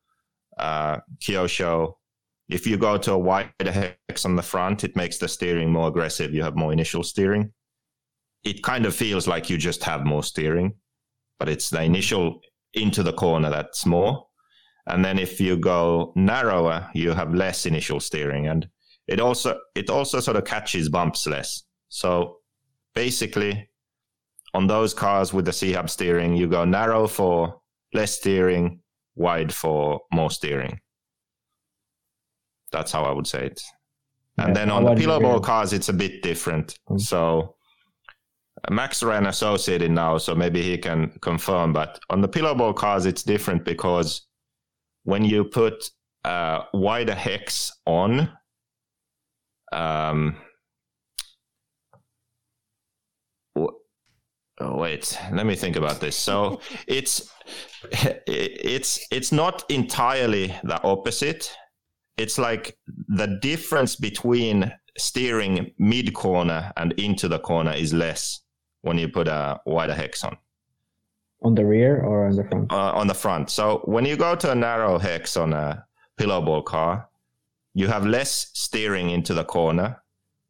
uh, 0.59 0.99
Kyosho, 1.19 1.95
if 2.49 2.67
you 2.67 2.77
go 2.77 2.97
to 2.97 3.13
a 3.13 3.19
wider 3.19 3.51
hex 3.61 4.25
on 4.25 4.37
the 4.37 4.43
front, 4.43 4.85
it 4.85 4.97
makes 4.97 5.19
the 5.19 5.29
steering 5.29 5.73
more 5.73 5.89
aggressive. 5.89 6.33
You 6.33 6.43
have 6.45 6.57
more 6.57 6.73
initial 6.73 7.03
steering. 7.03 7.53
It 8.45 8.63
kind 8.63 8.87
of 8.87 8.95
feels 8.95 9.27
like 9.27 9.51
you 9.51 9.59
just 9.59 9.83
have 9.85 10.05
more 10.05 10.23
steering, 10.23 10.75
but 11.39 11.49
it's 11.49 11.71
the 11.71 11.83
initial 11.83 12.41
into 12.75 13.03
the 13.03 13.13
corner 13.13 13.51
that's 13.51 13.85
more. 13.85 14.27
And 14.87 15.05
then 15.05 15.19
if 15.19 15.41
you 15.41 15.57
go 15.57 16.13
narrower, 16.15 16.89
you 16.95 17.11
have 17.11 17.35
less 17.35 17.67
initial 17.67 17.99
steering, 17.99 18.47
and 18.47 18.69
it 19.09 19.19
also 19.19 19.59
it 19.75 19.91
also 19.91 20.21
sort 20.21 20.37
of 20.37 20.45
catches 20.45 20.89
bumps 20.89 21.27
less. 21.27 21.65
So 21.89 22.37
basically, 22.95 23.69
on 24.55 24.69
those 24.69 24.95
cars 24.95 25.33
with 25.33 25.45
the 25.45 25.53
C 25.53 25.73
hub 25.73 25.91
steering, 25.91 26.37
you 26.37 26.47
go 26.47 26.65
narrow 26.65 27.09
for 27.09 27.61
less 27.93 28.13
steering, 28.13 28.81
wide 29.17 29.53
for 29.53 30.03
more 30.13 30.31
steering. 30.31 30.79
That's 32.73 32.93
how 32.93 33.05
I 33.05 33.13
would 33.13 33.27
say 33.27 33.47
it. 33.47 33.63
And 34.39 34.49
Yeah, 34.49 34.55
then 34.55 34.71
on 34.71 34.85
the 34.85 34.91
about 34.91 34.99
pillow 34.99 35.17
you? 35.17 35.23
ball 35.23 35.41
cars, 35.41 35.73
it's 35.73 35.89
a 35.89 35.93
bit 35.93 36.23
different. 36.23 36.79
Mm. 36.91 37.01
So 37.01 37.55
Max 38.71 39.03
ran 39.03 39.27
associated 39.27 39.91
now, 39.91 40.19
so 40.19 40.35
maybe 40.35 40.63
he 40.63 40.77
can 40.79 41.11
confirm. 41.21 41.73
But 41.73 41.99
on 42.11 42.21
the 42.21 42.29
pillow 42.29 42.55
ball 42.55 42.73
cars, 42.75 43.07
it's 43.07 43.23
different 43.23 43.65
because 43.65 44.27
when 45.05 45.25
you 45.25 45.45
put 45.45 45.91
uh, 46.25 46.65
wider 46.75 47.15
hex 47.15 47.73
on, 47.87 48.29
um, 49.73 50.37
w- 53.55 53.79
oh, 54.61 54.77
wait, 54.77 55.17
let 55.33 55.47
me 55.47 55.55
think 55.55 55.77
about 55.77 56.01
this. 56.01 56.17
So 56.17 56.61
it's 56.89 57.31
it's 58.27 59.07
it's 59.11 59.33
not 59.33 59.65
entirely 59.71 60.49
the 60.65 60.83
opposite. 60.83 61.55
It's 62.17 62.39
like 62.39 62.79
the 63.09 63.39
difference 63.43 63.97
between 63.97 64.73
steering 64.97 65.73
mid 65.79 66.15
corner 66.15 66.73
and 66.77 66.93
into 66.93 67.29
the 67.29 67.39
corner 67.39 67.73
is 67.73 67.93
less 67.93 68.41
when 68.83 68.99
you 68.99 69.09
put 69.09 69.29
a 69.29 69.61
wider 69.67 69.93
hex 69.95 70.25
on 70.25 70.37
On 71.43 71.55
the 71.55 71.65
rear 71.65 72.01
or 72.01 72.27
on 72.27 72.37
the 72.37 72.45
front? 72.45 72.73
uh, 72.73 72.93
on 72.93 73.07
the 73.07 73.15
front. 73.15 73.51
So 73.51 73.83
when 73.85 74.07
you 74.07 74.17
go 74.17 74.35
to 74.35 74.51
a 74.51 74.55
narrow 74.55 74.99
hex 74.99 75.37
on 75.37 75.53
a 75.53 75.85
pillow 76.17 76.41
ball 76.41 76.63
car, 76.63 77.09
you 77.75 77.89
have 77.89 78.07
less 78.07 78.51
steering 78.55 79.11
into 79.11 79.35
the 79.35 79.45
corner, 79.45 80.03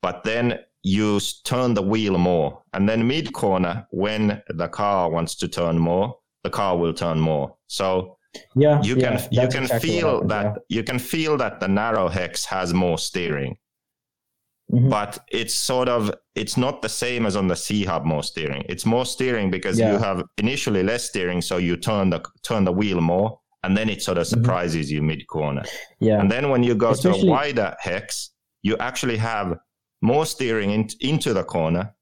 but 0.02 0.22
then 0.22 0.60
you 0.84 1.18
turn 1.42 1.74
the 1.74 1.82
wheel 1.82 2.16
more. 2.16 2.62
And 2.72 2.88
then 2.88 3.08
mid 3.08 3.32
corner, 3.32 3.88
when 3.90 4.40
the 4.48 4.68
car 4.68 5.10
wants 5.10 5.34
to 5.36 5.48
turn 5.48 5.76
more, 5.78 6.16
the 6.44 6.50
car 6.50 6.78
will 6.78 6.94
turn 6.94 7.18
more. 7.18 7.56
So 7.66 8.15
Yeah, 8.54 8.80
you 8.82 8.96
yeah, 8.96 9.16
can 9.16 9.28
you 9.30 9.48
can 9.48 9.62
exactly 9.64 9.90
feel 9.90 10.12
happens, 10.14 10.28
that 10.30 10.44
yeah. 10.68 10.76
you 10.76 10.82
can 10.82 10.98
feel 10.98 11.36
that 11.38 11.60
the 11.60 11.68
narrow 11.68 12.08
hex 12.08 12.44
has 12.46 12.72
more 12.74 12.98
steering. 12.98 13.56
Mhm. 14.72 14.90
But 14.90 15.18
it's 15.30 15.54
sort 15.54 15.88
of 15.88 16.12
it's 16.34 16.56
not 16.56 16.82
the 16.82 16.88
same 16.88 17.24
as 17.26 17.36
on 17.36 17.46
the 17.48 17.56
C 17.56 17.84
hub 17.84 18.04
more 18.04 18.22
steering. 18.22 18.64
It's 18.68 18.84
more 18.84 19.06
steering 19.06 19.50
because 19.50 19.78
Yeah. 19.78 19.92
you 19.92 19.98
have 19.98 20.22
initially 20.38 20.82
less 20.82 21.04
steering, 21.04 21.40
so 21.40 21.56
you 21.58 21.76
turn 21.76 22.10
the 22.10 22.20
turn 22.42 22.64
the 22.64 22.72
wheel 22.72 23.00
more, 23.00 23.38
and 23.62 23.76
then 23.76 23.88
it 23.88 24.02
sort 24.02 24.18
of 24.18 24.26
surprises 24.26 24.90
you 24.90 25.02
mid 25.02 25.26
corner. 25.28 25.62
Yeah, 26.00 26.20
And 26.20 26.30
then 26.30 26.50
when 26.50 26.62
you 26.64 26.74
go 26.74 26.94
to 26.94 27.10
a 27.14 27.24
wider 27.26 27.74
hex, 27.80 28.30
you 28.62 28.76
actually 28.78 29.16
have 29.18 29.56
more 30.02 30.26
steering 30.26 30.70
in, 30.70 30.88
into 31.00 31.32
the 31.32 31.44
corner, 31.44 31.94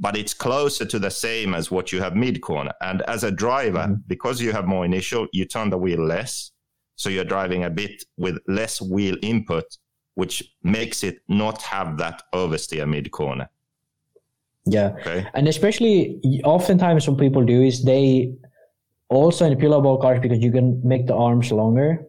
but 0.00 0.16
it's 0.16 0.32
closer 0.34 0.84
to 0.86 0.98
the 0.98 1.10
same 1.10 1.54
as 1.54 1.70
what 1.70 1.92
you 1.92 2.00
have 2.00 2.16
mid 2.16 2.40
corner. 2.40 2.72
And 2.80 3.02
as 3.02 3.22
a 3.22 3.30
driver, 3.30 3.86
Mhm. 3.86 4.02
because 4.06 4.40
you 4.40 4.50
have 4.52 4.66
more 4.66 4.84
initial, 4.84 5.26
you 5.32 5.44
turn 5.44 5.68
the 5.70 5.78
wheel 5.78 6.02
less. 6.04 6.52
So 6.96 7.08
you're 7.10 7.24
driving 7.36 7.64
a 7.64 7.70
bit 7.70 8.04
with 8.16 8.38
less 8.48 8.80
wheel 8.80 9.16
input, 9.22 9.64
which 10.14 10.36
makes 10.62 11.04
it 11.04 11.16
not 11.28 11.62
have 11.62 11.98
that 11.98 12.22
oversteer 12.34 12.88
mid 12.88 13.10
corner. 13.10 13.48
yeah. 14.66 14.88
Okay. 15.00 15.26
And 15.34 15.48
especially, 15.48 16.20
oftentimes, 16.44 17.08
what 17.08 17.18
people 17.18 17.44
do 17.44 17.62
is 17.62 17.82
they 17.82 18.32
also 19.08 19.44
in 19.46 19.50
the 19.54 19.56
pillow 19.56 19.80
ball 19.80 19.98
cars 19.98 20.20
because 20.20 20.38
you 20.38 20.52
can 20.52 20.80
make 20.86 21.06
the 21.06 21.14
arms 21.14 21.50
longer. 21.50 22.06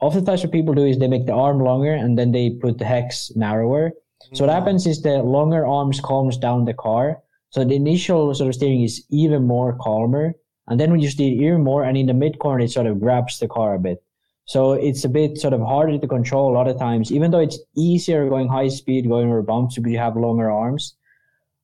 Oftentimes, 0.00 0.42
what 0.42 0.52
people 0.52 0.72
do 0.72 0.86
is 0.86 0.98
they 0.98 1.08
make 1.08 1.26
the 1.26 1.34
arm 1.34 1.58
longer 1.62 1.92
and 1.92 2.16
then 2.18 2.30
they 2.32 2.50
put 2.50 2.78
the 2.78 2.84
hex 2.84 3.32
narrower. 3.34 3.92
So 4.32 4.46
what 4.46 4.54
happens 4.54 4.86
is 4.86 5.02
the 5.02 5.22
longer 5.22 5.66
arms 5.66 6.00
calms 6.00 6.36
down 6.36 6.64
the 6.64 6.74
car. 6.74 7.22
So 7.50 7.64
the 7.64 7.74
initial 7.74 8.32
sort 8.34 8.48
of 8.48 8.54
steering 8.54 8.82
is 8.82 9.04
even 9.10 9.46
more 9.46 9.76
calmer. 9.80 10.34
And 10.68 10.78
then 10.78 10.90
when 10.90 11.00
you 11.00 11.10
steer 11.10 11.32
even 11.32 11.64
more 11.64 11.82
and 11.82 11.96
in 11.96 12.06
the 12.06 12.14
mid 12.14 12.38
corner, 12.38 12.64
it 12.64 12.70
sort 12.70 12.86
of 12.86 13.00
grabs 13.00 13.38
the 13.38 13.48
car 13.48 13.74
a 13.74 13.78
bit. 13.78 14.02
So 14.44 14.72
it's 14.72 15.04
a 15.04 15.08
bit 15.08 15.38
sort 15.38 15.52
of 15.52 15.60
harder 15.60 15.98
to 15.98 16.08
control 16.08 16.50
a 16.50 16.54
lot 16.54 16.68
of 16.68 16.78
times, 16.78 17.12
even 17.12 17.30
though 17.30 17.40
it's 17.40 17.58
easier 17.76 18.28
going 18.28 18.48
high 18.48 18.68
speed, 18.68 19.08
going 19.08 19.28
over 19.28 19.42
bumps 19.42 19.76
because 19.76 19.92
you 19.92 19.98
have 19.98 20.16
longer 20.16 20.50
arms. 20.50 20.96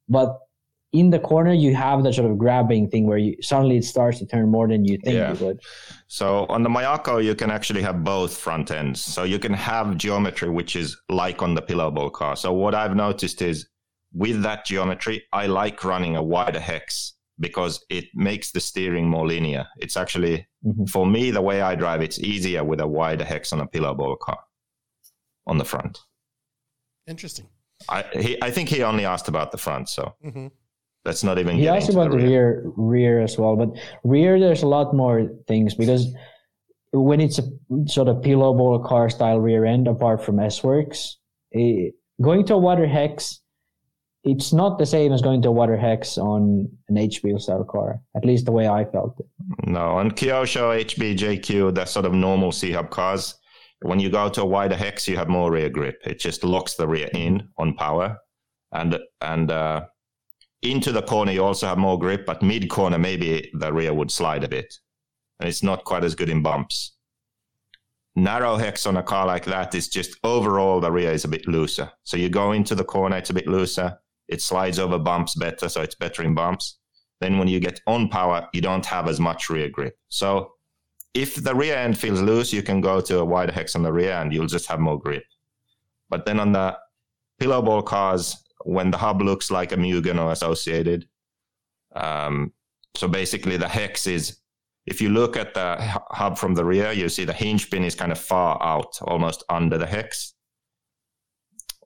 But 0.08 0.38
in 0.92 1.10
the 1.10 1.18
corner, 1.18 1.52
you 1.52 1.74
have 1.74 2.02
that 2.04 2.14
sort 2.14 2.30
of 2.30 2.38
grabbing 2.38 2.88
thing 2.88 3.06
where 3.06 3.18
you 3.18 3.36
suddenly 3.42 3.76
it 3.78 3.84
starts 3.84 4.18
to 4.20 4.26
turn 4.26 4.48
more 4.50 4.68
than 4.68 4.84
you 4.84 4.98
think 5.04 5.16
Yeah. 5.16 5.32
it 5.32 5.40
would. 5.40 5.60
So 6.06 6.46
on 6.48 6.62
the 6.62 6.68
Mayako, 6.70 7.22
you 7.22 7.34
can 7.34 7.50
actually 7.50 7.82
have 7.82 8.04
both 8.04 8.36
front 8.36 8.70
ends. 8.70 9.00
So 9.02 9.24
you 9.24 9.38
can 9.38 9.52
have 9.52 9.96
geometry 9.96 10.48
which 10.48 10.76
is 10.76 10.96
like 11.08 11.42
on 11.42 11.54
the 11.54 11.62
pillow 11.62 11.90
ball 11.90 12.10
car. 12.10 12.36
So 12.36 12.52
what 12.52 12.74
I've 12.74 12.96
noticed 12.96 13.42
is 13.42 13.68
with 14.14 14.42
that 14.42 14.64
geometry, 14.64 15.24
I 15.32 15.46
like 15.46 15.84
running 15.84 16.16
a 16.16 16.22
wider 16.22 16.60
hex 16.60 17.14
because 17.38 17.84
it 17.90 18.04
makes 18.14 18.52
the 18.52 18.60
steering 18.60 19.06
more 19.08 19.26
linear. 19.26 19.66
It's 19.78 19.96
actually 19.96 20.46
Mhm. 20.64 20.88
for 20.88 21.04
me 21.06 21.30
the 21.30 21.42
way 21.42 21.60
I 21.60 21.74
drive, 21.74 22.00
it's 22.00 22.18
easier 22.18 22.64
with 22.64 22.80
a 22.80 22.86
wider 22.86 23.24
hex 23.24 23.52
on 23.52 23.60
a 23.60 23.66
pillow 23.66 23.94
ball 23.94 24.16
car 24.16 24.38
on 25.46 25.58
the 25.58 25.64
front. 25.64 25.98
Interesting. 27.06 27.48
I 27.88 28.02
he, 28.14 28.42
I 28.42 28.50
think 28.50 28.68
he 28.70 28.82
only 28.82 29.04
asked 29.04 29.28
about 29.28 29.52
the 29.52 29.58
front, 29.58 29.88
so 29.90 30.14
hmm 30.22 30.46
let's 31.06 31.24
not 31.24 31.38
even 31.38 31.56
He 31.56 31.68
asked 31.68 31.88
about 31.88 32.10
the 32.10 32.18
rear, 32.18 32.64
rear 32.76 33.22
as 33.22 33.38
well, 33.38 33.56
but 33.56 33.70
rear 34.04 34.38
there's 34.38 34.62
a 34.62 34.66
lot 34.66 34.94
more 34.94 35.30
things 35.48 35.74
because 35.74 36.12
when 36.92 37.20
it's 37.20 37.38
a 37.38 37.44
sort 37.86 38.08
of 38.08 38.22
pillow 38.22 38.52
ball 38.52 38.78
car 38.80 39.08
style 39.08 39.38
rear 39.38 39.64
end, 39.64 39.88
apart 39.88 40.24
from 40.24 40.40
S-Workz, 40.40 41.14
eh, 41.54 41.90
going 42.20 42.44
to 42.46 42.54
a 42.54 42.58
water 42.58 42.86
hex, 42.86 43.40
it's 44.24 44.52
not 44.52 44.78
the 44.78 44.86
same 44.86 45.12
as 45.12 45.22
going 45.22 45.40
to 45.42 45.48
a 45.48 45.52
water 45.52 45.76
hex 45.76 46.18
on 46.18 46.68
an 46.88 46.96
HBO 46.96 47.40
style 47.40 47.64
car. 47.64 48.00
At 48.16 48.24
least 48.24 48.44
the 48.44 48.52
way 48.52 48.68
I 48.68 48.84
felt 48.84 49.14
it. 49.20 49.26
No, 49.66 49.92
on 49.98 50.10
Kyosho, 50.10 50.84
HB, 50.84 51.16
JQ, 51.16 51.74
the 51.74 51.84
sort 51.84 52.06
of 52.06 52.12
normal 52.12 52.50
C 52.50 52.72
hub 52.72 52.90
cars, 52.90 53.36
when 53.82 54.00
you 54.00 54.10
go 54.10 54.28
to 54.28 54.42
a 54.42 54.44
wider 54.44 54.74
hex, 54.74 55.06
you 55.06 55.16
have 55.16 55.28
more 55.28 55.52
rear 55.52 55.68
grip. 55.68 56.00
It 56.04 56.18
just 56.18 56.42
locks 56.42 56.74
the 56.74 56.88
rear 56.88 57.08
in 57.12 57.48
on 57.58 57.74
power, 57.74 58.18
and 58.72 58.98
and 59.20 59.50
uh, 59.50 59.84
into 60.70 60.92
the 60.92 61.02
corner 61.02 61.32
you 61.32 61.44
also 61.44 61.66
have 61.66 61.78
more 61.78 61.98
grip. 61.98 62.26
But 62.26 62.42
mid 62.42 62.68
corner, 62.68 62.98
maybe 62.98 63.50
the 63.54 63.72
rear 63.72 63.92
would 63.94 64.10
slide 64.10 64.44
a 64.44 64.48
bit, 64.48 64.74
and 65.40 65.48
it's 65.48 65.62
not 65.62 65.84
quite 65.84 66.04
as 66.04 66.14
good 66.14 66.28
in 66.28 66.42
bumps. 66.42 66.92
Narrow 68.14 68.56
hex 68.56 68.86
on 68.86 68.96
a 68.96 69.02
car 69.02 69.26
like 69.26 69.44
that 69.44 69.74
is 69.74 69.88
just 69.88 70.16
overall 70.24 70.80
the 70.80 70.90
rear 70.90 71.12
is 71.12 71.24
a 71.24 71.28
bit 71.28 71.46
looser. 71.46 71.90
So 72.04 72.16
you 72.16 72.28
go 72.30 72.52
into 72.52 72.74
the 72.74 72.84
corner, 72.84 73.16
it's 73.16 73.30
a 73.30 73.34
bit 73.34 73.46
looser. 73.46 73.98
It 74.28 74.40
slides 74.40 74.78
over 74.78 74.98
bumps 74.98 75.34
better, 75.34 75.68
so 75.68 75.82
it's 75.82 75.94
better 75.94 76.22
in 76.22 76.34
bumps 76.34 76.78
then 77.20 77.38
when 77.38 77.48
you 77.48 77.60
get 77.60 77.80
on 77.86 78.08
power, 78.08 78.48
you 78.52 78.60
don't 78.60 78.84
have 78.86 79.08
as 79.08 79.18
much 79.18 79.48
rear 79.48 79.68
grip. 79.68 79.98
So 80.08 80.52
if 81.14 81.36
the 81.36 81.54
rear 81.54 81.76
end 81.76 81.98
feels 81.98 82.20
loose, 82.20 82.52
you 82.52 82.62
can 82.62 82.80
go 82.80 83.00
to 83.00 83.20
a 83.20 83.24
wider 83.24 83.52
hex 83.52 83.74
on 83.74 83.82
the 83.82 83.92
rear 83.92 84.12
and 84.12 84.32
you'll 84.32 84.46
just 84.46 84.66
have 84.66 84.80
more 84.80 84.98
grip. 84.98 85.24
But 86.10 86.26
then 86.26 86.38
on 86.38 86.52
the 86.52 86.76
pillow 87.38 87.62
ball 87.62 87.82
cars, 87.82 88.36
when 88.66 88.90
the 88.90 88.98
hub 88.98 89.22
looks 89.22 89.50
like 89.50 89.72
a 89.72 89.76
Mugen 89.76 90.20
or 90.20 90.32
associated, 90.32 91.06
um, 91.94 92.52
so 92.96 93.06
basically 93.06 93.56
the 93.56 93.68
hex 93.68 94.06
is, 94.06 94.38
if 94.86 95.00
you 95.00 95.08
look 95.08 95.36
at 95.36 95.54
the 95.54 95.76
hub 96.10 96.36
from 96.36 96.54
the 96.54 96.64
rear, 96.64 96.92
you 96.92 97.08
see 97.08 97.24
the 97.24 97.32
hinge 97.32 97.70
pin 97.70 97.84
is 97.84 97.94
kind 97.94 98.12
of 98.12 98.18
far 98.18 98.60
out, 98.62 98.98
almost 99.02 99.44
under 99.48 99.78
the 99.78 99.86
hex. 99.86 100.34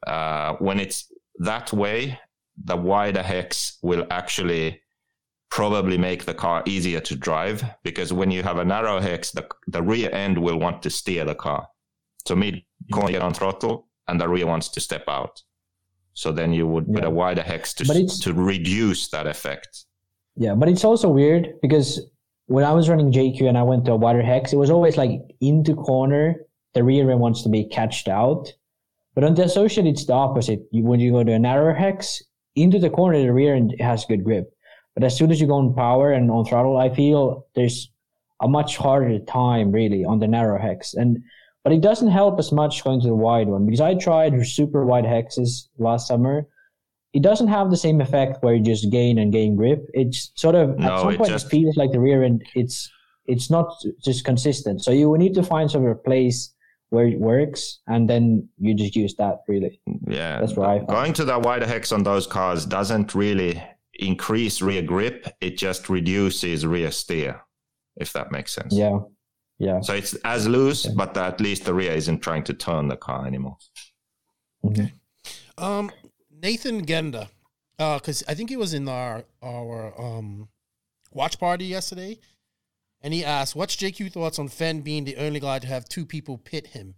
Uh, 0.07 0.55
when 0.55 0.81
it's 0.81 1.13
that 1.39 1.73
way, 1.73 2.19
the 2.65 2.77
wider 2.77 3.23
hex 3.23 3.79
will 3.83 4.07
actually 4.11 4.81
probably 5.51 5.99
make 5.99 6.25
the 6.25 6.35
car 6.35 6.63
easier 6.67 7.01
to 7.01 7.17
drive 7.17 7.65
because 7.83 8.13
when 8.13 8.31
you 8.31 8.43
have 8.43 8.59
a 8.59 8.65
narrow 8.65 9.01
hex, 9.01 9.33
the, 9.33 9.47
the 9.67 9.83
rear 9.83 10.11
end 10.13 10.39
will 10.39 10.59
want 10.59 10.83
to 10.83 10.91
steer 10.91 11.25
the 11.25 11.35
car. 11.35 11.67
So 12.27 12.37
mid 12.37 12.63
corner 12.93 13.13
get 13.13 13.23
on 13.23 13.35
throttle 13.35 13.89
and 14.09 14.21
the 14.21 14.29
rear 14.29 14.47
wants 14.47 14.69
to 14.69 14.81
step 14.81 15.05
out. 15.09 15.43
So 16.15 16.33
then 16.33 16.53
you 16.53 16.67
would 16.67 16.87
put 16.93 17.03
Yeah. 17.03 17.09
a 17.09 17.11
wider 17.11 17.43
hex 17.43 17.73
to, 17.75 17.85
to 18.23 18.35
reduce 18.35 19.09
that 19.11 19.27
effect. 19.27 19.87
Yeah, 20.37 20.55
but 20.55 20.69
it's 20.69 20.85
also 20.85 21.09
weird 21.09 21.55
because 21.63 22.01
when 22.47 22.65
I 22.65 22.73
was 22.73 22.89
running 22.89 23.13
JQ 23.13 23.49
and 23.49 23.57
I 23.57 23.63
went 23.63 23.85
to 23.87 23.93
a 23.93 23.97
wider 23.97 24.23
hex, 24.23 24.53
it 24.53 24.57
was 24.57 24.71
always 24.71 24.97
like 24.97 25.13
into 25.41 25.75
corner, 25.75 26.45
the 26.75 26.83
rear 26.83 27.11
end 27.11 27.21
wants 27.21 27.43
to 27.43 27.49
be 27.49 27.65
catched 27.65 28.09
out. 28.09 28.53
But 29.15 29.25
on 29.25 29.35
the 29.35 29.45
associate, 29.45 29.87
it's 29.87 30.05
the 30.05 30.13
opposite. 30.15 30.61
You, 30.71 30.85
when 30.85 31.01
you 31.01 31.13
go 31.13 31.25
to 31.25 31.33
a 31.33 31.39
narrower 31.39 31.75
hex, 31.75 32.23
into 32.57 32.79
the 32.79 32.91
corner, 32.91 33.19
the 33.21 33.33
rear 33.33 33.55
end 33.55 33.75
has 33.81 34.05
good 34.05 34.25
grip. 34.25 34.53
But 34.95 35.05
as 35.05 35.17
soon 35.17 35.31
as 35.31 35.41
you 35.41 35.47
go 35.47 35.55
on 35.55 35.75
power 35.75 36.13
and 36.13 36.31
on 36.31 36.45
throttle, 36.45 36.77
I 36.77 36.93
feel 36.95 37.47
there's 37.55 37.91
a 38.43 38.49
much 38.49 38.77
harder 38.77 39.19
time 39.21 39.71
really 39.71 40.05
on 40.05 40.19
the 40.19 40.27
narrow 40.27 40.61
hex. 40.61 40.95
And 40.95 41.19
but 41.65 41.73
it 41.73 41.81
doesn't 41.81 42.09
help 42.09 42.39
as 42.39 42.53
much 42.53 42.83
going 42.85 43.01
to 43.01 43.09
the 43.09 43.15
wide 43.15 43.49
one 43.49 43.67
because 43.67 43.81
I 43.81 43.95
tried 43.95 44.47
super 44.47 44.85
wide 44.85 45.05
hexes 45.05 45.69
last 45.79 46.09
summer. 46.09 46.47
It 47.13 47.23
doesn't 47.23 47.49
have 47.49 47.71
the 47.71 47.77
same 47.77 48.01
effect 48.01 48.43
where 48.43 48.55
you 48.55 48.63
just 48.63 48.91
gain 48.91 49.19
and 49.19 49.33
gain 49.33 49.57
grip. 49.57 49.85
It's 49.95 50.31
sort 50.37 50.55
of 50.55 50.79
No, 50.79 50.87
at 50.93 51.01
some 51.01 51.17
point 51.17 51.31
just- 51.31 51.47
it 51.47 51.51
feels 51.51 51.77
like 51.77 51.93
the 51.93 52.01
rear 52.01 52.23
end. 52.23 52.45
It's 52.55 52.91
it's 53.27 53.51
not 53.51 53.73
just 54.03 54.25
consistent. 54.25 54.83
So 54.83 54.91
you 54.91 55.09
will 55.09 55.19
need 55.19 55.35
to 55.35 55.43
find 55.43 55.71
sort 55.71 55.85
of 55.85 55.91
a 55.91 55.95
place 55.95 56.53
where 56.89 57.07
it 57.07 57.21
works, 57.21 57.81
and 57.87 58.11
then 58.11 58.49
you 58.59 58.75
just 58.75 58.97
use 58.97 59.15
that 59.17 59.43
really. 59.47 59.81
Yeah, 60.09 60.41
That's 60.41 60.55
found. 60.55 60.89
Going 60.89 61.13
to 61.13 61.25
the 61.25 61.39
wider 61.39 61.67
hex 61.67 61.93
on 61.93 62.03
those 62.03 62.27
cars 62.27 62.67
doesn't 62.67 63.15
really 63.15 63.63
increase 63.95 64.61
rear 64.61 64.83
grip. 64.83 65.29
It 65.41 65.57
just 65.59 65.89
reduces 65.89 66.67
rear 66.67 66.91
steer, 66.91 67.43
if 67.97 68.13
that 68.15 68.33
makes 68.33 68.53
sense. 68.53 68.75
Yeah, 68.75 68.99
yeah. 69.61 69.81
So 69.83 69.95
it's 69.95 70.15
as 70.25 70.49
loose, 70.49 70.87
but 70.87 71.17
at 71.17 71.41
least 71.41 71.65
the 71.67 71.75
rear 71.75 71.93
isn't 71.93 72.21
trying 72.21 72.43
to 72.45 72.55
turn 72.55 72.89
the 72.89 72.97
car 72.97 73.27
anymore. 73.27 73.59
Okay. 74.65 74.93
Um, 75.59 75.91
Nathan 76.43 76.85
Genda, 76.87 77.29
because 77.79 78.25
I 78.27 78.35
think 78.35 78.51
he 78.51 78.57
was 78.57 78.75
in 78.75 78.89
our 78.89 79.25
our 79.43 79.93
um 80.01 80.49
watch 81.13 81.39
party 81.39 81.67
yesterday, 81.67 82.19
and 83.03 83.13
he 83.15 83.25
asked, 83.25 83.55
"What's 83.55 83.77
JQ 83.77 84.11
thoughts 84.13 84.39
on 84.39 84.49
Phend 84.49 84.83
being 84.83 85.05
the 85.05 85.17
only 85.19 85.41
guy 85.41 85.59
to 85.59 85.67
have 85.67 85.89
two 85.89 86.07
people 86.07 86.39
pit 86.39 86.69
him?" 86.69 86.95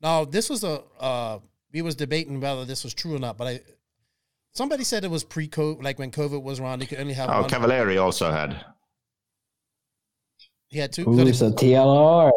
Now, 0.00 0.24
this 0.24 0.48
was 0.48 0.62
a 0.62 0.82
uh, 1.00 1.40
we 1.72 1.82
was 1.82 1.96
debating 1.96 2.40
whether 2.40 2.64
this 2.64 2.84
was 2.84 2.94
true 2.94 3.16
or 3.16 3.18
not, 3.18 3.36
but 3.36 3.46
I 3.48 3.60
somebody 4.52 4.84
said 4.84 5.04
it 5.04 5.10
was 5.10 5.24
pre 5.24 5.48
COVID, 5.48 5.82
like 5.82 5.98
when 5.98 6.12
COVID 6.12 6.42
was 6.42 6.60
around, 6.60 6.80
he 6.80 6.86
could 6.86 7.00
only 7.00 7.14
have 7.14 7.28
Oh, 7.28 7.40
one. 7.40 7.50
Cavallari 7.50 8.00
also 8.00 8.30
had. 8.30 8.64
He 10.74 10.80
had 10.80 10.92
two. 10.92 11.08
Ooh, 11.08 11.32
so 11.32 11.50
TLR, 11.52 12.30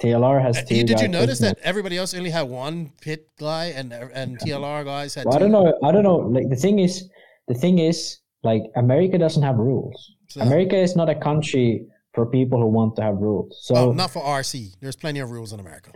TLR 0.00 0.38
has 0.46 0.62
two. 0.64 0.76
you- 0.76 0.84
did 0.84 1.00
you 1.00 1.08
notice 1.08 1.40
pitting 1.40 1.54
that 1.56 1.64
everybody 1.70 1.96
else 1.96 2.12
only 2.14 2.30
had 2.30 2.46
one 2.48 2.92
pit 3.00 3.28
guy, 3.38 3.66
and 3.78 3.92
and 3.92 4.38
TLR 4.38 4.84
guys 4.84 5.14
had 5.14 5.24
Well, 5.24 5.34
I 5.34 5.38
two? 5.38 5.44
don't 5.48 5.52
know. 5.56 5.66
I 5.82 5.90
don't 5.92 6.04
know. 6.04 6.16
Like 6.36 6.48
the 6.54 6.56
thing 6.64 6.78
is, 6.78 7.08
the 7.48 7.54
thing 7.54 7.78
is, 7.90 8.18
like 8.50 8.62
America 8.76 9.16
doesn't 9.18 9.42
have 9.42 9.56
rules. 9.56 9.96
So- 10.28 10.42
America 10.42 10.76
is 10.76 10.94
not 10.94 11.08
a 11.08 11.14
country 11.28 11.86
for 12.14 12.26
people 12.26 12.58
who 12.60 12.68
want 12.68 12.94
to 12.96 13.02
have 13.02 13.16
rules. 13.16 13.50
So 13.66 13.74
Well, 13.74 13.92
not 13.94 14.10
for 14.10 14.22
RC. 14.22 14.74
There's 14.80 14.96
plenty 15.04 15.20
of 15.20 15.30
rules 15.30 15.52
in 15.54 15.58
America. 15.60 15.90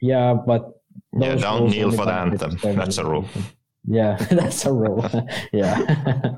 yeah, 0.00 0.34
but 0.50 0.62
Yeah, 1.12 1.34
don't 1.36 1.70
kneel 1.70 1.90
for 1.92 2.04
the 2.06 2.12
anthem. 2.12 2.56
That's 2.62 2.98
a 2.98 3.04
rule. 3.04 3.26
Yeah, 3.84 4.16
that's 4.30 4.64
a 4.66 4.72
rule. 4.72 5.04
yeah, 5.52 5.74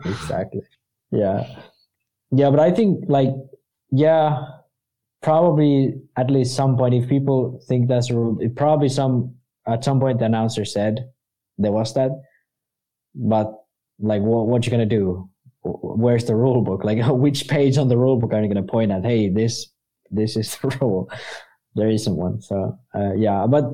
exactly. 0.04 0.62
Yeah, 1.10 1.38
yeah, 2.30 2.50
but 2.50 2.60
I 2.60 2.70
think 2.70 3.04
like 3.08 3.30
yeah, 3.90 4.44
probably 5.22 5.94
at 6.16 6.30
least 6.30 6.54
some 6.54 6.76
point 6.76 6.94
if 6.94 7.08
people 7.08 7.60
think 7.68 7.88
that's 7.88 8.10
a 8.10 8.14
rule, 8.14 8.38
probably 8.56 8.88
some 8.88 9.34
at 9.66 9.84
some 9.84 10.00
point 10.00 10.18
the 10.18 10.26
announcer 10.26 10.64
said 10.64 11.10
there 11.58 11.72
was 11.72 11.94
that, 11.94 12.10
but 13.14 13.52
like 13.98 14.22
what 14.22 14.46
what 14.46 14.64
you 14.64 14.70
gonna 14.70 14.86
do? 14.86 15.28
Where's 15.62 16.24
the 16.24 16.36
rule 16.36 16.62
book? 16.62 16.84
Like 16.84 17.04
which 17.06 17.48
page 17.48 17.78
on 17.78 17.88
the 17.88 17.98
rule 17.98 18.16
book 18.16 18.32
are 18.32 18.42
you 18.42 18.48
gonna 18.48 18.62
point 18.62 18.92
at? 18.92 19.04
Hey, 19.04 19.28
this 19.28 19.68
this 20.10 20.36
is 20.36 20.56
the 20.62 20.68
rule. 20.80 21.10
There 21.74 21.88
isn't 21.88 22.16
one. 22.16 22.40
So 22.40 22.78
uh, 22.94 23.14
yeah, 23.14 23.46
but 23.48 23.64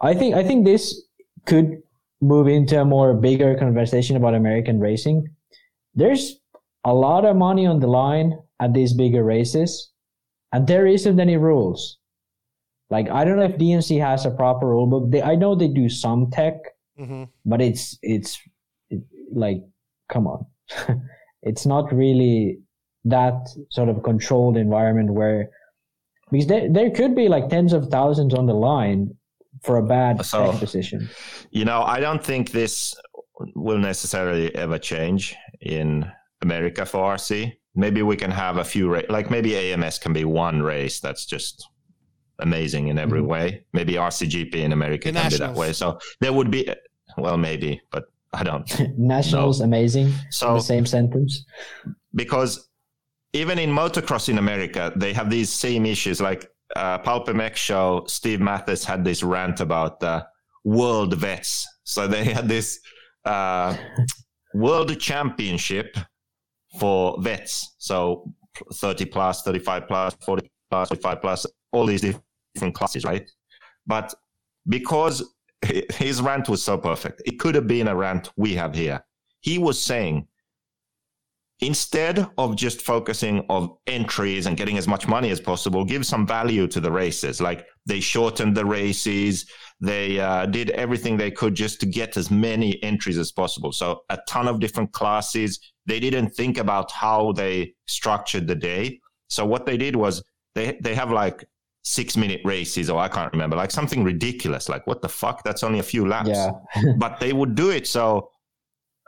I 0.00 0.14
think 0.14 0.34
I 0.34 0.44
think 0.44 0.64
this 0.64 1.02
could 1.46 1.82
move 2.20 2.48
into 2.48 2.80
a 2.80 2.84
more 2.84 3.14
bigger 3.14 3.56
conversation 3.56 4.16
about 4.16 4.34
American 4.34 4.80
racing. 4.80 5.28
There's 5.94 6.38
a 6.88 6.94
lot 7.06 7.24
of 7.30 7.36
money 7.36 7.64
on 7.72 7.78
the 7.80 7.86
line 8.02 8.30
at 8.64 8.72
these 8.72 8.92
bigger 9.02 9.22
races, 9.36 9.70
and 10.52 10.66
there 10.66 10.86
isn't 10.86 11.20
any 11.26 11.36
rules. 11.36 11.98
Like 12.90 13.08
I 13.10 13.20
don't 13.24 13.36
know 13.40 13.44
if 13.52 13.58
DNC 13.58 14.00
has 14.00 14.24
a 14.26 14.30
proper 14.42 14.66
rule 14.74 14.86
book. 14.92 15.04
They, 15.12 15.22
I 15.22 15.34
know 15.36 15.54
they 15.54 15.68
do 15.82 15.88
some 16.04 16.30
tech, 16.30 16.54
hmm 16.96 17.24
but 17.44 17.60
it's 17.60 17.98
it's 18.02 18.30
it, 18.94 19.02
like 19.44 19.60
come 20.12 20.26
on, 20.26 20.46
it's 21.48 21.66
not 21.74 21.92
really 21.92 22.58
that 23.04 23.36
sort 23.70 23.88
of 23.88 24.02
controlled 24.02 24.56
environment 24.56 25.10
where 25.18 25.50
because 26.30 26.46
there 26.46 26.66
there 26.76 26.90
could 26.98 27.14
be 27.14 27.28
like 27.28 27.48
tens 27.48 27.72
of 27.72 27.82
thousands 27.96 28.32
on 28.34 28.46
the 28.46 28.54
line 28.70 29.00
for 29.62 29.76
a 29.78 29.86
bad 29.86 30.24
So- 30.24 30.52
position. 30.58 31.08
You 31.50 31.64
know, 31.64 31.80
I 31.82 32.00
don't 32.00 32.24
think 32.24 32.50
this 32.50 32.94
will 33.54 33.78
necessarily 33.92 34.48
ever 34.54 34.78
change 34.78 35.36
in 35.60 36.10
America 36.42 36.84
for 36.86 37.14
RC. 37.14 37.52
Maybe 37.74 38.02
we 38.02 38.16
can 38.16 38.30
have 38.30 38.56
a 38.58 38.64
few, 38.64 38.88
ra- 38.88 39.02
like 39.08 39.30
maybe 39.30 39.56
AMS 39.56 39.98
can 39.98 40.12
be 40.12 40.24
one 40.24 40.62
race 40.62 41.00
that's 41.00 41.26
just 41.26 41.68
amazing 42.40 42.88
in 42.88 42.98
every 42.98 43.20
Mhm. 43.20 43.26
way. 43.26 43.64
Maybe 43.72 43.94
RCGP 43.98 44.54
in 44.62 44.72
America 44.72 45.10
The 45.12 45.18
can 45.20 45.30
be 45.30 45.36
that 45.38 45.54
way. 45.54 45.72
So 45.72 45.98
there 46.20 46.32
would 46.32 46.50
be, 46.50 46.68
well, 47.16 47.36
maybe, 47.36 47.80
but 47.90 48.04
I 48.32 48.42
don't. 48.44 48.68
Nationals 48.98 49.60
amazing. 49.60 50.06
in 50.08 50.14
So 50.30 50.54
the 50.54 50.60
same 50.60 50.86
sentence. 50.86 51.44
because 52.14 52.68
even 53.32 53.58
in 53.58 53.70
motocross 53.70 54.28
in 54.28 54.38
America, 54.38 54.92
they 54.96 55.12
have 55.12 55.30
these 55.30 55.50
same 55.52 55.84
issues. 55.86 56.20
Like 56.20 56.48
uh, 56.76 56.98
Pulp 56.98 57.28
MX 57.28 57.56
show, 57.56 58.04
Steve 58.06 58.40
Matthes 58.40 58.84
had 58.84 59.04
this 59.04 59.22
rant 59.22 59.60
about 59.60 60.00
the 60.00 60.26
world 60.64 61.14
vets. 61.14 61.66
So 61.84 62.06
they 62.06 62.24
had 62.24 62.48
this 62.48 62.78
uh, 63.24 63.76
world 64.54 64.98
championship 65.00 65.96
for 66.78 67.20
vets. 67.20 67.74
So 67.78 68.32
30 68.74 69.06
plus, 69.06 69.42
35 69.42 69.88
plus, 69.88 70.16
40 70.24 70.50
plus, 70.70 70.88
45 70.88 71.20
plus, 71.20 71.46
all 71.72 71.86
these 71.86 72.00
different 72.54 72.74
classes, 72.74 73.04
right? 73.04 73.28
But 73.86 74.14
because 74.68 75.34
his 75.94 76.20
rant 76.20 76.48
was 76.48 76.62
so 76.62 76.78
perfect, 76.78 77.22
it 77.24 77.38
could 77.38 77.54
have 77.54 77.66
been 77.66 77.88
a 77.88 77.96
rant 77.96 78.30
we 78.36 78.54
have 78.54 78.74
here. 78.74 79.04
He 79.40 79.58
was 79.58 79.82
saying, 79.82 80.26
instead 81.60 82.24
of 82.38 82.54
just 82.54 82.82
focusing 82.82 83.44
of 83.48 83.76
entries 83.86 84.46
and 84.46 84.56
getting 84.56 84.78
as 84.78 84.86
much 84.86 85.08
money 85.08 85.30
as 85.30 85.40
possible 85.40 85.84
give 85.84 86.06
some 86.06 86.24
value 86.24 86.68
to 86.68 86.80
the 86.80 86.90
races 86.90 87.40
like 87.40 87.66
they 87.84 87.98
shortened 87.98 88.56
the 88.56 88.64
races 88.64 89.44
they 89.80 90.20
uh, 90.20 90.46
did 90.46 90.70
everything 90.70 91.16
they 91.16 91.32
could 91.32 91.56
just 91.56 91.80
to 91.80 91.86
get 91.86 92.16
as 92.16 92.30
many 92.30 92.80
entries 92.84 93.18
as 93.18 93.32
possible 93.32 93.72
so 93.72 94.02
a 94.10 94.18
ton 94.28 94.46
of 94.46 94.60
different 94.60 94.92
classes 94.92 95.58
they 95.88 95.98
didn't 95.98 96.30
think 96.30 96.58
about 96.58 96.92
how 96.92 97.32
they 97.32 97.72
structured 97.86 98.46
the 98.46 98.54
day 98.54 99.00
so 99.28 99.44
what 99.44 99.66
they 99.66 99.76
did 99.76 99.94
was 99.96 100.22
they 100.54 100.78
they 100.82 100.94
have 100.94 101.10
like 101.10 101.44
six 101.82 102.16
minute 102.16 102.40
races 102.44 102.90
or 102.90 102.98
i 103.00 103.08
can't 103.08 103.32
remember 103.32 103.56
like 103.56 103.70
something 103.70 104.04
ridiculous 104.04 104.68
like 104.68 104.86
what 104.86 105.00
the 105.02 105.08
fuck 105.08 105.42
that's 105.42 105.62
only 105.62 105.78
a 105.78 105.88
few 105.94 106.06
laps 106.06 106.28
Yeah. 106.28 106.50
but 106.98 107.18
they 107.20 107.32
would 107.32 107.54
do 107.54 107.70
it 107.70 107.86
so 107.86 108.28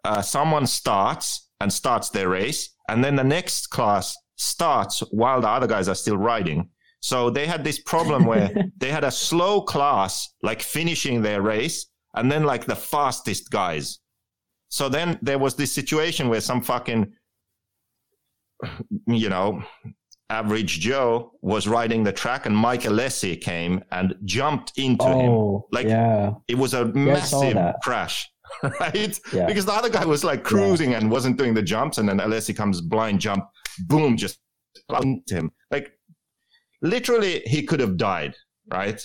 uh, 0.04 0.22
someone 0.22 0.66
starts 0.66 1.48
and 1.60 1.72
starts 1.72 2.10
their 2.10 2.28
race, 2.28 2.70
and 2.88 3.04
then 3.04 3.16
the 3.16 3.24
next 3.24 3.66
class 3.68 4.16
starts 4.36 5.00
while 5.10 5.40
the 5.40 5.48
other 5.48 5.66
guys 5.66 5.88
are 5.88 5.94
still 5.94 6.16
riding. 6.16 6.68
So 7.00 7.30
they 7.30 7.46
had 7.46 7.64
this 7.64 7.78
problem 7.80 8.24
where 8.24 8.50
they 8.78 8.90
had 8.90 9.04
a 9.04 9.10
slow 9.10 9.60
class 9.62 10.28
like 10.42 10.62
finishing 10.62 11.22
their 11.22 11.42
race, 11.42 11.86
and 12.14 12.32
then 12.32 12.44
like 12.44 12.64
the 12.64 12.76
fastest 12.76 13.50
guys. 13.50 13.98
So 14.70 14.88
then 14.88 15.18
there 15.20 15.38
was 15.38 15.54
this 15.56 15.72
situation 15.72 16.28
where 16.28 16.40
some 16.40 16.62
fucking, 16.62 17.12
you 19.06 19.28
know, 19.28 19.62
average 20.30 20.78
Joe 20.78 21.32
was 21.42 21.66
riding 21.66 22.04
the 22.04 22.12
track, 22.12 22.46
and 22.46 22.56
Mike 22.56 22.82
Alessi 22.82 23.40
came 23.40 23.82
and 23.90 24.14
jumped 24.24 24.72
into 24.78 25.04
him. 25.04 25.30
oh, 25.30 25.66
Like, 25.72 25.86
yeah. 25.88 26.34
It 26.46 26.56
was 26.56 26.72
a 26.74 26.84
massive 26.86 27.56
crash, 27.82 28.30
right? 28.80 29.18
Yeah. 29.32 29.46
Because 29.46 29.66
the 29.66 29.72
other 29.72 29.90
guy 29.90 30.04
was 30.04 30.22
like 30.22 30.44
cruising 30.44 30.94
and 30.94 31.10
wasn't 31.10 31.36
doing 31.36 31.52
the 31.52 31.62
jumps, 31.62 31.98
and 31.98 32.08
then 32.08 32.18
Alessi 32.18 32.56
comes 32.56 32.80
blind 32.80 33.20
jump, 33.20 33.44
boom, 33.88 34.16
just 34.16 34.38
into 35.02 35.34
him. 35.34 35.50
Like 35.72 35.92
literally, 36.80 37.42
he 37.46 37.64
could 37.64 37.80
have 37.80 37.96
died, 37.96 38.36
right? 38.72 39.02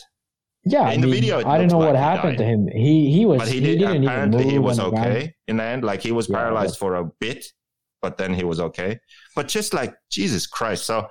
Yeah, 0.66 0.90
In 0.90 0.98
I 1.00 1.02
the 1.02 1.08
mean, 1.08 1.14
video, 1.22 1.38
I 1.48 1.58
don't 1.60 1.68
know 1.72 1.78
what 1.78 1.94
like 1.94 1.98
he 1.98 2.02
happened 2.02 2.38
died. 2.38 2.44
to 2.44 2.50
him. 2.50 2.68
He 2.68 3.12
he 3.12 3.26
was 3.26 3.40
But 3.40 3.48
he 3.50 3.60
did. 3.60 3.80
didn't 3.80 4.04
apparently, 4.04 4.50
he 4.50 4.58
was 4.60 4.78
the 4.78 4.90
ground. 4.90 5.08
okay 5.08 5.36
in 5.48 5.58
the 5.58 5.64
end. 5.64 5.84
Like 5.84 6.02
he 6.02 6.12
was 6.12 6.28
Yeah, 6.28 6.38
paralyzed 6.38 6.78
for 6.80 6.96
a 6.96 7.06
bit, 7.20 7.46
but 8.02 8.18
then 8.18 8.34
he 8.34 8.44
was 8.44 8.60
okay. 8.60 9.00
But 9.36 9.48
just 9.48 9.74
like 9.74 9.94
Jesus 10.10 10.48
Christ, 10.48 10.86
so 10.86 11.08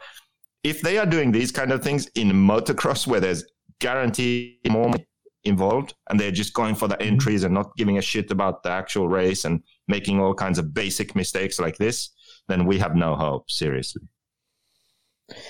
if 0.64 0.80
they 0.80 0.98
are 0.98 1.06
doing 1.06 1.30
these 1.30 1.52
kind 1.52 1.70
of 1.72 1.82
things 1.82 2.08
in 2.16 2.28
motocross 2.32 3.06
where 3.06 3.20
there's 3.20 3.44
guaranteed 3.80 4.56
more 4.70 4.88
money 4.88 5.06
involved 5.44 5.94
and 6.08 6.18
they're 6.18 6.30
just 6.42 6.52
going 6.54 6.74
for 6.74 6.88
the 6.88 6.96
Mm-hmm. 6.96 7.12
entries 7.12 7.44
and 7.44 7.54
not 7.54 7.76
giving 7.76 7.98
a 7.98 8.02
shit 8.02 8.30
about 8.30 8.62
the 8.62 8.70
actual 8.70 9.08
race 9.08 9.44
and 9.44 9.62
making 9.88 10.18
all 10.20 10.34
kinds 10.34 10.58
of 10.58 10.72
basic 10.74 11.14
mistakes 11.14 11.60
like 11.60 11.76
this, 11.76 12.10
then 12.48 12.64
we 12.66 12.78
have 12.78 12.96
no 12.96 13.14
hope. 13.14 13.50
Seriously. 13.50 14.02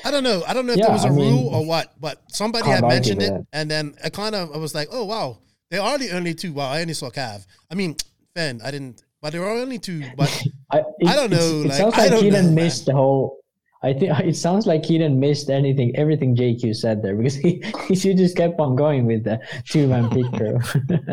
I 0.05 0.11
don't 0.11 0.23
know. 0.23 0.43
I 0.47 0.55
don't 0.55 0.67
know 0.67 0.73
if 0.73 0.79
Yeah, 0.79 0.87
there 0.87 0.93
was 0.93 1.05
a 1.05 1.09
I 1.09 1.11
mean, 1.11 1.33
rule 1.33 1.49
or 1.55 1.65
what, 1.67 2.01
but 2.01 2.23
somebody 2.29 2.69
had 2.69 2.87
mentioned 2.87 3.23
it, 3.23 3.33
and 3.53 3.71
then 3.71 3.97
I 4.05 4.11
kind 4.11 4.35
of 4.35 4.53
I 4.55 4.59
was 4.59 4.75
like, 4.75 4.89
oh 4.93 5.05
wow, 5.05 5.39
they 5.71 5.79
are 5.79 5.99
the 5.99 6.11
only 6.13 6.35
two. 6.35 6.53
Wow, 6.53 6.71
I 6.71 6.81
only 6.83 6.95
saw 6.95 7.11
Cav. 7.11 7.45
I 7.71 7.75
mean, 7.75 7.97
Phend, 8.37 8.63
I 8.63 8.71
didn't, 8.71 9.03
but 9.21 9.33
there 9.33 9.43
are 9.45 9.57
only 9.57 9.79
two. 9.79 10.11
But 10.15 10.33
I, 10.71 10.83
it, 10.99 11.09
I 11.09 11.17
don't 11.17 11.31
know, 11.31 11.63
It 11.63 11.69
like, 11.69 11.79
sounds 11.79 11.97
like 11.97 12.15
Keenan 12.17 12.47
know, 12.47 12.55
man. 12.55 12.55
missed 12.55 12.87
the 12.87 12.93
whole. 12.95 13.39
I 13.83 13.93
think 13.93 14.19
it 14.21 14.37
sounds 14.37 14.67
like 14.67 14.83
Keenan 14.83 15.21
missed 15.21 15.51
anything, 15.51 15.95
everything 15.97 16.37
JQ 16.37 16.75
said 16.77 17.03
there 17.03 17.17
because 17.17 17.35
he, 17.45 17.63
he 17.89 17.95
just 18.15 18.37
kept 18.37 18.59
on 18.61 18.77
going 18.77 19.07
with 19.07 19.25
the 19.25 19.41
two 19.69 19.87
man 19.89 20.09
pit 20.11 20.33
crew. 20.35 20.59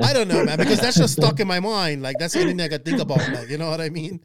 I 0.01 0.13
don't 0.13 0.27
know, 0.27 0.43
man, 0.43 0.59
because 0.59 0.79
that's 0.79 0.97
just 0.97 1.13
stuck 1.13 1.39
in 1.39 1.47
my 1.47 1.59
mind. 1.59 2.01
Like 2.01 2.17
that's 2.17 2.33
the 2.33 2.41
only 2.41 2.53
thing 2.53 2.61
I 2.61 2.69
could 2.69 2.85
think 2.85 2.99
about. 2.99 3.29
Like, 3.31 3.49
you 3.49 3.57
know 3.57 3.69
what 3.69 3.81
I 3.81 3.89
mean? 3.89 4.21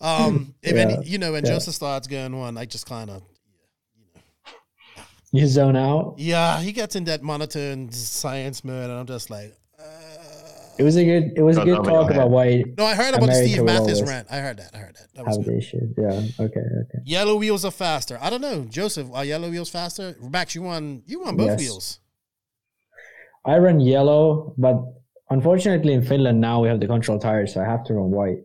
Um, 0.00 0.54
if 0.62 0.76
Yeah, 0.76 0.76
any, 0.76 1.04
you 1.04 1.18
know, 1.18 1.32
when 1.32 1.44
yeah. 1.44 1.50
Joseph 1.54 1.74
starts 1.74 2.06
going 2.06 2.34
on, 2.34 2.56
I 2.58 2.64
just 2.66 2.86
kind 2.86 3.10
of, 3.10 3.22
you 5.32 5.46
zone 5.46 5.76
out. 5.76 6.14
yeah, 6.18 6.60
he 6.60 6.72
gets 6.72 6.96
in 6.96 7.04
that 7.04 7.22
monotone 7.22 7.90
science 7.92 8.64
mode, 8.64 8.90
and 8.90 8.98
I'm 9.00 9.06
just 9.06 9.30
like, 9.30 9.54
uh, 9.78 9.82
It 10.78 10.82
was 10.82 10.96
a 10.96 11.04
good. 11.04 11.32
It 11.36 11.42
was 11.42 11.56
a 11.58 11.64
good 11.64 11.78
over 11.78 11.90
talk 11.90 12.08
your 12.10 12.16
about 12.18 12.30
why 12.30 12.64
no, 12.78 12.84
I 12.84 12.94
heard 12.94 13.14
about 13.14 13.26
the 13.26 13.34
Steve 13.34 13.62
Matthes 13.64 13.80
always 14.00 14.02
rant. 14.02 14.26
I 14.30 14.38
heard 14.38 14.56
that. 14.58 14.70
I 14.74 14.78
heard 14.78 14.96
that. 14.96 15.08
That 15.14 15.26
was 15.26 15.36
have 15.36 15.44
good. 15.44 15.54
the 15.54 15.58
issue. 15.58 15.94
Yeah. 15.96 16.44
Okay. 16.46 16.60
Okay. 16.60 16.98
Yellow 17.04 17.36
wheels 17.36 17.64
are 17.64 17.70
faster. 17.70 18.18
I 18.20 18.28
don't 18.30 18.40
know, 18.40 18.64
Joseph. 18.64 19.08
Are 19.12 19.24
yellow 19.24 19.50
wheels 19.50 19.68
faster? 19.70 20.16
Max, 20.20 20.54
you 20.54 20.62
won. 20.62 21.02
You 21.06 21.20
won 21.20 21.36
both 21.36 21.48
Yes. 21.48 21.60
wheels. 21.60 22.00
I 23.44 23.58
run 23.58 23.80
yellow, 23.80 24.54
but 24.58 24.76
unfortunately 25.30 25.92
in 25.94 26.02
Finland 26.02 26.40
now 26.40 26.60
we 26.62 26.68
have 26.68 26.80
the 26.80 26.86
control 26.86 27.18
tires, 27.18 27.54
so 27.54 27.60
I 27.60 27.64
have 27.64 27.84
to 27.84 27.94
run 27.94 28.10
white. 28.10 28.40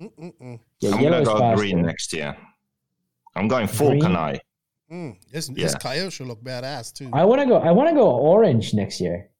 Mm-mm-mm. 0.00 0.60
Yeah, 0.80 0.90
I'm 0.94 1.00
yellow 1.00 1.10
gonna 1.18 1.22
is 1.22 1.28
go 1.28 1.38
faster. 1.38 1.56
green 1.56 1.82
next 1.82 2.12
year. 2.12 2.36
I'm 3.34 3.48
going 3.48 3.66
full 3.66 3.90
Green? 3.90 4.02
Kanai. 4.02 4.38
Mm. 4.92 5.16
This 5.32 5.48
this 5.48 5.74
coyote 5.74 6.12
should 6.12 6.28
look 6.28 6.42
badass 6.42 6.92
too. 6.92 7.10
I 7.12 7.24
want 7.24 7.40
to 7.40 7.46
go. 7.46 7.56
I 7.56 7.72
want 7.72 7.88
to 7.88 7.94
go 7.94 8.08
orange 8.10 8.72
next 8.72 9.00
year. 9.00 9.30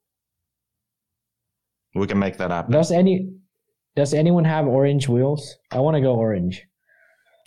We 1.95 2.07
can 2.07 2.19
make 2.19 2.37
that 2.39 2.51
happen. 2.51 2.73
Does 2.73 2.91
any? 2.91 3.33
Does 3.95 4.13
anyone 4.13 4.45
have 4.45 4.67
orange 4.67 5.09
wheels? 5.09 5.57
I 5.71 5.79
want 5.81 5.95
to 5.97 6.01
go 6.01 6.15
orange. 6.15 6.63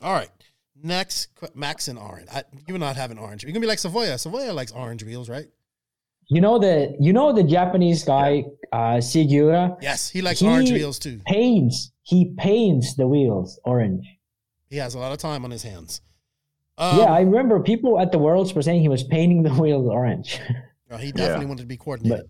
All 0.01 0.13
right. 0.13 0.30
Next, 0.81 1.27
Max 1.55 1.89
and 1.89 1.99
orange. 1.99 2.30
I, 2.31 2.43
you 2.67 2.73
would 2.73 2.80
not 2.80 2.95
have 2.95 3.11
an 3.11 3.17
orange. 3.17 3.43
You're 3.43 3.51
gonna 3.51 3.59
be 3.59 3.67
like 3.67 3.80
Savoya. 3.80 4.15
Savoya 4.15 4.53
likes 4.53 4.71
orange 4.71 5.03
wheels, 5.03 5.27
right? 5.30 5.47
You 6.30 6.41
know 6.41 6.57
the 6.57 6.95
you 6.99 7.11
know 7.11 7.34
the 7.34 7.43
Japanese 7.43 8.03
guy 8.05 8.45
uh 8.71 8.97
Sigura 9.01 9.77
Yes, 9.81 10.09
he 10.09 10.21
likes 10.21 10.39
He- 10.39 10.47
orange 10.47 10.71
wheels 10.71 10.99
too. 10.99 11.19
paints 11.26 11.91
he 12.03 12.34
paints 12.38 12.95
the 12.95 13.07
wheels 13.07 13.59
orange. 13.65 14.05
He 14.69 14.77
has 14.77 14.93
a 14.95 14.99
lot 14.99 15.11
of 15.11 15.17
time 15.17 15.43
on 15.43 15.51
his 15.51 15.63
hands. 15.63 16.01
Um, 16.80 16.97
yeah, 16.97 17.11
I 17.14 17.22
remember 17.22 17.60
people 17.60 17.99
at 17.99 18.11
the 18.11 18.18
Worlds 18.18 18.53
were 18.53 18.61
saying 18.61 18.81
he 18.81 18.88
was 18.89 19.03
painting 19.03 19.43
the 19.43 19.53
wheels 19.53 19.88
orange. 19.88 20.39
he 20.99 21.11
definitely 21.11 21.43
Yeah. 21.43 21.49
wanted 21.49 21.61
to 21.64 21.68
be 21.68 21.77
coordinated. 21.77 22.30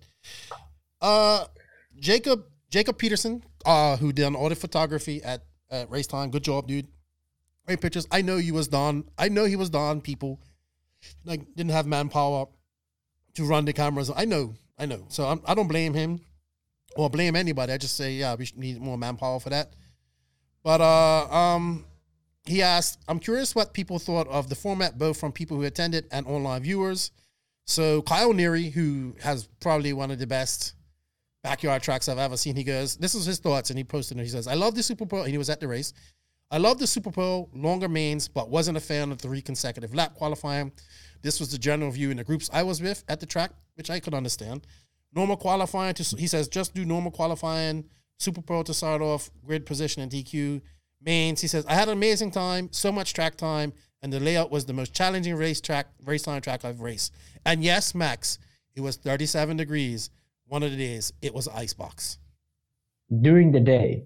uh, 1.01 1.45
Jacob 1.99 2.43
Jacob 2.69 2.97
Peterson, 2.97 3.43
uh, 3.65 3.95
who 3.97 4.11
done 4.11 4.35
all 4.35 4.49
the 4.49 4.55
photography 4.55 5.23
at, 5.23 5.43
at 5.71 5.89
race 5.89 6.07
time. 6.07 6.29
Good 6.31 6.43
job, 6.43 6.67
dude. 6.67 6.87
Great 7.65 7.81
pictures. 7.81 8.07
I 8.11 8.21
know 8.21 8.37
you 8.37 8.53
was 8.53 8.67
Don. 8.67 9.05
I 9.17 9.29
know 9.29 9.45
he 9.45 9.55
was 9.55 9.69
Don. 9.69 10.01
People 10.01 10.39
like 11.25 11.41
didn't 11.55 11.71
have 11.71 11.85
manpower 11.87 12.47
to 13.35 13.43
run 13.45 13.65
the 13.65 13.73
cameras. 13.73 14.11
I 14.15 14.25
know. 14.25 14.55
I 14.77 14.85
know. 14.85 15.05
So 15.09 15.25
I'm, 15.27 15.41
I 15.45 15.53
don't 15.55 15.67
blame 15.67 15.93
him 15.93 16.21
or 16.95 17.09
blame 17.09 17.35
anybody. 17.35 17.71
I 17.73 17.77
just 17.77 17.95
say 17.95 18.13
yeah, 18.13 18.35
we 18.35 18.47
need 18.55 18.79
more 18.81 18.97
manpower 18.97 19.39
for 19.39 19.49
that. 19.51 19.73
But 20.63 20.81
uh, 20.81 21.27
um, 21.33 21.85
he 22.49 22.61
asked, 22.61 22.99
I'm 23.07 23.19
curious 23.19 23.53
what 23.53 23.73
people 23.73 23.99
thought 23.99 24.27
of 24.27 24.49
the 24.49 24.55
format, 24.55 24.97
both 24.97 25.19
from 25.19 25.31
people 25.31 25.57
who 25.57 25.63
attended 25.63 26.05
and 26.11 26.25
online 26.25 26.63
viewers. 26.63 27.11
So 27.65 28.01
Kyle 28.01 28.33
Neary, 28.33 28.71
who 28.71 29.15
has 29.21 29.47
probably 29.59 29.93
one 29.93 30.09
of 30.09 30.19
the 30.19 30.27
best 30.27 30.73
backyard 31.43 31.83
tracks 31.83 32.09
I've 32.09 32.17
ever 32.17 32.37
seen, 32.37 32.55
he 32.55 32.63
goes, 32.63 32.95
This 32.97 33.13
is 33.13 33.25
his 33.25 33.39
thoughts, 33.39 33.69
and 33.69 33.77
he 33.77 33.83
posted 33.83 34.17
it. 34.17 34.23
He 34.23 34.29
says, 34.29 34.47
I 34.47 34.55
love 34.55 34.75
the 34.75 34.83
Super 34.83 35.05
Bowl, 35.05 35.21
and 35.21 35.31
he 35.31 35.37
was 35.37 35.49
at 35.49 35.59
the 35.59 35.67
race. 35.67 35.93
I 36.51 36.57
love 36.57 36.79
the 36.79 36.87
Super 36.87 37.11
Bowl, 37.11 37.49
longer 37.53 37.87
mains, 37.87 38.27
but 38.27 38.49
wasn't 38.49 38.77
a 38.77 38.81
fan 38.81 39.11
of 39.11 39.19
three 39.19 39.41
consecutive 39.41 39.93
lap 39.93 40.15
qualifying. 40.15 40.71
This 41.21 41.39
was 41.39 41.51
the 41.51 41.59
general 41.59 41.91
view 41.91 42.09
in 42.09 42.17
the 42.17 42.23
groups 42.23 42.49
I 42.51 42.63
was 42.63 42.81
with 42.81 43.03
at 43.07 43.19
the 43.19 43.27
track, 43.27 43.51
which 43.75 43.91
I 43.91 43.99
could 43.99 44.15
understand. 44.15 44.65
Normal 45.13 45.37
qualifying, 45.37 45.93
to, 45.95 46.03
he 46.17 46.25
says, 46.25 46.47
just 46.47 46.73
do 46.73 46.85
normal 46.85 47.11
qualifying, 47.11 47.85
Super 48.17 48.41
Bowl 48.41 48.63
to 48.63 48.73
start 48.73 49.01
off, 49.01 49.29
grid 49.45 49.65
position 49.67 50.01
and 50.01 50.11
DQ. 50.11 50.61
Mains, 51.01 51.41
he 51.41 51.47
says, 51.47 51.65
I 51.65 51.73
had 51.75 51.87
an 51.87 51.93
amazing 51.93 52.31
time, 52.31 52.69
so 52.71 52.91
much 52.91 53.13
track 53.13 53.35
time, 53.37 53.73
and 54.01 54.11
the 54.11 54.19
layout 54.19 54.51
was 54.51 54.65
the 54.65 54.73
most 54.73 54.93
challenging 54.93 55.35
race 55.35 55.61
track, 55.61 55.87
race 56.05 56.23
time 56.23 56.41
track 56.41 56.65
I've 56.65 56.81
raced. 56.81 57.13
And 57.45 57.63
yes, 57.63 57.95
Max, 57.95 58.37
it 58.75 58.81
was 58.81 58.97
37 58.97 59.57
degrees 59.57 60.09
one 60.47 60.63
of 60.63 60.71
the 60.71 60.77
days. 60.77 61.13
It 61.21 61.33
was 61.33 61.47
icebox. 61.47 62.17
During 63.21 63.51
the 63.51 63.59
day, 63.59 64.03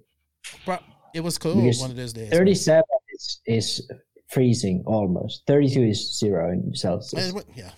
But 0.66 0.84
it 1.14 1.22
was 1.22 1.38
cold 1.38 1.58
Because 1.58 1.80
one 1.80 1.90
of 1.92 1.98
those 1.98 2.14
days. 2.14 2.30
thirty-seven 2.32 2.84
is 3.14 3.40
is 3.46 3.92
freezing 4.30 4.84
almost. 4.86 5.44
Thirty-two 5.46 5.84
is 5.84 6.18
zero 6.18 6.52
in 6.52 6.74
Celsius. 6.74 7.34
Yeah. 7.56 7.72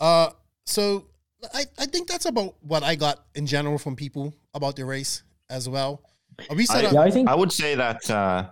Uh, 0.00 0.30
so 0.66 1.06
I, 1.54 1.64
I 1.78 1.86
think 1.86 2.08
that's 2.08 2.26
about 2.26 2.56
what 2.60 2.82
I 2.82 2.96
got 2.96 3.24
in 3.36 3.46
general 3.46 3.78
from 3.78 3.94
people 3.94 4.34
about 4.52 4.74
the 4.76 4.84
race 4.84 5.22
as 5.48 5.68
well. 5.68 6.02
Uh, 6.38 6.54
We 6.54 6.66
said 6.66 6.84
I- 6.84 6.88
uh, 6.88 6.92
Yeah, 6.92 7.00
I 7.02 7.10
think 7.10 7.28
I 7.28 7.34
would 7.34 7.52
say 7.52 7.74
that 7.74 8.08
uh, 8.10 8.48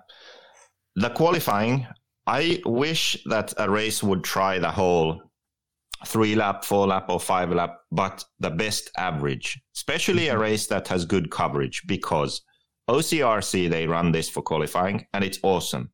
the 0.96 1.10
qualifying, 1.10 1.86
I 2.26 2.60
wish 2.64 3.16
that 3.26 3.54
a 3.58 3.70
race 3.70 4.02
would 4.02 4.24
try 4.24 4.58
the 4.58 4.70
whole 4.70 5.22
three 6.06 6.34
lap, 6.34 6.64
four 6.64 6.86
lap, 6.86 7.06
or 7.08 7.20
five 7.20 7.50
lap, 7.50 7.76
but 7.90 8.24
the 8.40 8.50
best 8.50 8.90
average, 8.98 9.58
especially 9.74 10.28
a 10.28 10.38
race 10.38 10.66
that 10.66 10.88
has 10.88 11.04
good 11.04 11.30
coverage 11.30 11.82
because 11.86 12.42
OCRC, 12.88 13.68
they 13.70 13.86
run 13.86 14.12
this 14.12 14.28
for 14.28 14.42
qualifying 14.42 15.06
and 15.12 15.24
it's 15.24 15.38
awesome 15.42 15.90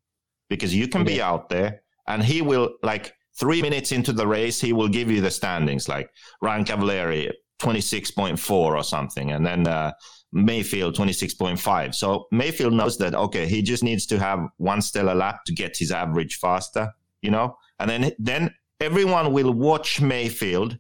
because 0.49 0.75
you 0.75 0.89
can 0.89 1.05
be 1.05 1.23
out 1.23 1.49
there 1.49 1.83
and 2.09 2.23
he 2.23 2.43
will, 2.43 2.75
like, 2.83 3.15
three 3.39 3.63
minutes 3.63 3.93
into 3.93 4.13
the 4.13 4.27
race, 4.27 4.61
he 4.61 4.73
will 4.75 4.89
give 4.89 5.11
you 5.11 5.21
the 5.23 5.31
standings 5.31 5.89
like 5.89 6.11
Ryan 6.43 6.65
Cavallari, 6.65 7.31
26.4 7.61 8.51
or 8.51 8.83
something. 8.85 9.31
And 9.31 9.47
then, 9.47 9.67
uh, 9.67 9.93
Mayfield 10.33 10.97
26.5. 10.97 11.95
So 11.95 12.27
Mayfield 12.31 12.73
knows 12.73 12.97
that 12.99 13.15
okay, 13.15 13.47
he 13.47 13.63
just 13.63 13.85
needs 13.85 14.07
to 14.07 14.19
have 14.19 14.49
one 14.57 14.81
stellar 14.83 15.15
lap 15.15 15.45
to 15.47 15.53
get 15.53 15.77
his 15.77 15.93
average 15.93 16.37
faster, 16.37 16.91
you 17.21 17.31
know? 17.31 17.57
And 17.79 17.91
then 17.91 18.13
then 18.19 18.55
everyone 18.81 19.33
will 19.33 19.53
watch 19.53 20.01
Mayfield 20.01 20.79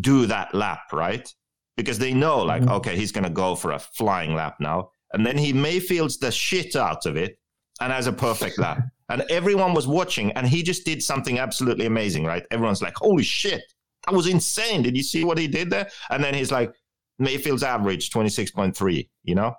do 0.00 0.26
that 0.26 0.54
lap, 0.54 0.92
right? 0.92 1.32
Because 1.76 1.98
they 1.98 2.14
know 2.14 2.38
like 2.42 2.62
Mhm. 2.62 2.70
okay, 2.78 2.96
he's 2.96 3.12
going 3.12 3.24
to 3.24 3.30
go 3.30 3.54
for 3.54 3.72
a 3.72 3.78
flying 3.78 4.34
lap 4.34 4.56
now. 4.60 4.90
And 5.12 5.24
then 5.26 5.38
he 5.38 5.52
Mayfields 5.52 6.18
the 6.18 6.30
shit 6.30 6.74
out 6.76 7.06
of 7.06 7.16
it 7.16 7.38
and 7.80 7.92
has 7.92 8.06
a 8.06 8.12
perfect 8.12 8.58
lap. 8.66 8.78
And 9.10 9.22
everyone 9.30 9.72
was 9.74 9.86
watching 9.86 10.32
and 10.32 10.46
he 10.46 10.62
just 10.62 10.84
did 10.84 11.02
something 11.02 11.38
absolutely 11.38 11.86
amazing, 11.86 12.24
right? 12.24 12.44
Everyone's 12.50 12.82
like, 12.82 12.96
"Holy 12.96 13.22
shit. 13.22 13.62
That 14.06 14.14
was 14.14 14.26
insane. 14.26 14.82
Did 14.82 14.96
you 14.96 15.02
see 15.02 15.24
what 15.24 15.38
he 15.38 15.46
did 15.48 15.70
there?" 15.70 15.88
And 16.10 16.22
then 16.24 16.34
he's 16.34 16.50
like 16.52 16.72
Mayfield's 17.18 17.62
average 17.62 18.10
26.3, 18.10 19.08
you 19.24 19.34
know? 19.34 19.54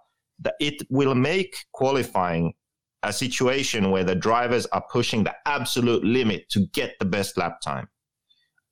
It 0.60 0.84
will 0.90 1.15
make 1.15 1.56
qualifying 1.73 2.53
a 3.03 3.14
situation 3.14 3.91
where 3.91 4.03
the 4.03 4.15
drivers 4.15 4.65
are 4.68 4.84
pushing 4.91 5.23
the 5.23 5.36
absolute 5.45 6.03
limit 6.03 6.49
to 6.49 6.68
get 6.68 6.98
the 6.99 7.06
best 7.06 7.38
lap 7.38 7.61
time. 7.61 7.88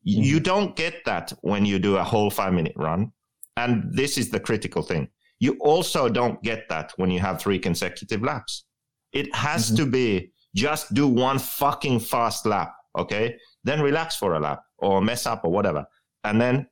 Y- 0.05 0.13
mm-hmm. 0.13 0.23
You 0.23 0.39
don't 0.39 0.75
get 0.75 1.05
that 1.05 1.33
when 1.41 1.65
you 1.65 1.79
do 1.79 1.97
a 1.97 2.03
whole 2.03 2.29
5 2.29 2.53
minute 2.53 2.73
run. 2.75 3.11
And 3.55 3.91
this 3.91 4.17
is 4.17 4.29
the 4.29 4.39
critical 4.39 4.81
thing. 4.81 5.09
You 5.39 5.57
also 5.61 6.09
don't 6.09 6.41
get 6.43 6.67
that 6.69 6.93
when 6.97 7.11
you 7.11 7.19
have 7.19 7.39
three 7.39 7.59
consecutive 7.59 8.21
laps. 8.21 8.65
It 9.13 9.33
has 9.35 9.67
mm-hmm. 9.67 9.75
to 9.77 9.85
be 9.85 10.31
just 10.55 10.93
do 10.93 11.07
one 11.07 11.39
fucking 11.39 11.99
fast 11.99 12.45
lap, 12.45 12.73
okay? 12.97 13.35
Then 13.63 13.81
relax 13.81 14.15
for 14.15 14.35
a 14.35 14.39
lap 14.39 14.61
or 14.79 15.01
mess 15.01 15.25
up 15.25 15.41
or 15.43 15.51
whatever. 15.51 15.85
And 16.23 16.41
then 16.41 16.67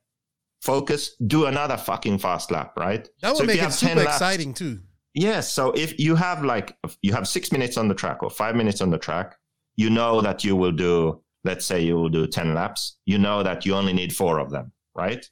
focus, 0.72 1.00
do 1.34 1.46
another 1.46 1.76
fucking 1.76 2.18
fast 2.18 2.50
lap, 2.50 2.70
right? 2.76 3.08
that 3.22 3.28
would 3.30 3.38
So 3.38 3.44
make 3.44 3.62
it 3.62 3.72
super 3.72 3.94
laps- 4.00 4.16
exciting 4.16 4.52
too. 4.54 4.74
Yes. 5.14 5.44
So 5.52 5.64
if 5.84 5.98
you 5.98 6.14
have 6.16 6.38
like 6.44 6.76
you 7.06 7.12
have 7.14 7.26
six 7.26 7.50
minutes 7.52 7.76
on 7.78 7.88
the 7.88 7.94
track 8.02 8.22
or 8.22 8.30
five 8.42 8.54
minutes 8.54 8.80
on 8.82 8.90
the 8.90 8.98
track, 8.98 9.28
you 9.82 9.88
know 9.98 10.20
that 10.20 10.44
you 10.44 10.54
will 10.60 10.72
do, 10.88 11.22
let's 11.44 11.64
say 11.64 11.78
you 11.88 11.94
will 12.00 12.10
do 12.20 12.26
10 12.26 12.54
laps. 12.54 12.98
You 13.06 13.18
know 13.18 13.42
that 13.42 13.64
you 13.64 13.74
only 13.80 13.94
need 13.94 14.12
four 14.14 14.38
of 14.44 14.50
them, 14.50 14.72
right? 14.94 15.24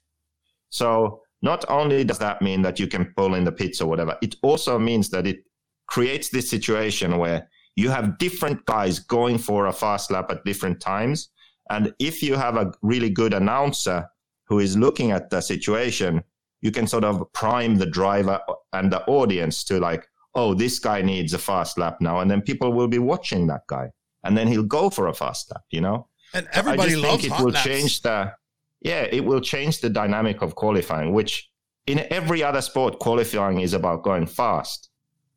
So 0.70 1.20
not 1.42 1.64
only 1.68 2.04
does 2.04 2.18
that 2.20 2.40
mean 2.40 2.62
that 2.62 2.78
you 2.80 2.86
can 2.86 3.12
pull 3.16 3.34
in 3.34 3.44
the 3.44 3.52
pits 3.52 3.80
or 3.82 3.86
whatever, 3.88 4.16
it 4.22 4.36
also 4.42 4.78
means 4.78 5.10
that 5.10 5.26
it 5.26 5.40
creates 5.86 6.30
this 6.30 6.48
situation 6.48 7.18
where 7.18 7.48
you 7.76 7.90
have 7.90 8.16
different 8.18 8.64
guys 8.64 8.98
going 9.00 9.36
for 9.38 9.66
a 9.66 9.72
fast 9.72 10.10
lap 10.10 10.30
at 10.30 10.44
different 10.44 10.80
times. 10.80 11.30
And 11.70 11.92
if 11.98 12.22
you 12.22 12.36
have 12.36 12.56
a 12.56 12.72
really 12.82 13.10
good 13.10 13.34
announcer 13.34 14.08
who 14.44 14.58
is 14.58 14.76
looking 14.76 15.10
at 15.10 15.30
the 15.30 15.40
situation, 15.40 16.22
you 16.60 16.70
can 16.70 16.86
sort 16.86 17.04
of 17.04 17.32
prime 17.32 17.76
the 17.76 17.86
driver 17.86 18.40
and 18.72 18.92
the 18.92 19.04
audience 19.06 19.64
to 19.64 19.78
like, 19.80 20.06
oh, 20.34 20.54
this 20.54 20.78
guy 20.78 21.02
needs 21.02 21.34
a 21.34 21.38
fast 21.38 21.78
lap 21.78 21.98
now. 22.00 22.20
And 22.20 22.30
then 22.30 22.42
people 22.42 22.72
will 22.72 22.88
be 22.88 22.98
watching 22.98 23.46
that 23.48 23.66
guy. 23.66 23.90
And 24.24 24.36
then 24.36 24.48
he'll 24.48 24.62
go 24.62 24.90
for 24.90 25.08
a 25.08 25.14
fast 25.14 25.50
lap, 25.52 25.62
you 25.70 25.80
know? 25.80 26.08
And 26.32 26.48
I 26.52 26.58
everybody 26.58 26.90
just 26.92 27.02
loves 27.02 27.22
think 27.22 27.34
it 27.34 27.42
will 27.42 27.52
laps. 27.52 27.64
change 27.64 28.02
the 28.02 28.32
yeah, 28.80 29.08
it 29.10 29.24
will 29.24 29.40
change 29.40 29.80
the 29.80 29.88
dynamic 29.88 30.42
of 30.42 30.54
qualifying, 30.54 31.12
which 31.12 31.50
in 31.86 32.06
every 32.10 32.42
other 32.42 32.60
sport, 32.60 32.98
qualifying 32.98 33.60
is 33.60 33.72
about 33.72 34.02
going 34.02 34.26
fast. 34.26 34.90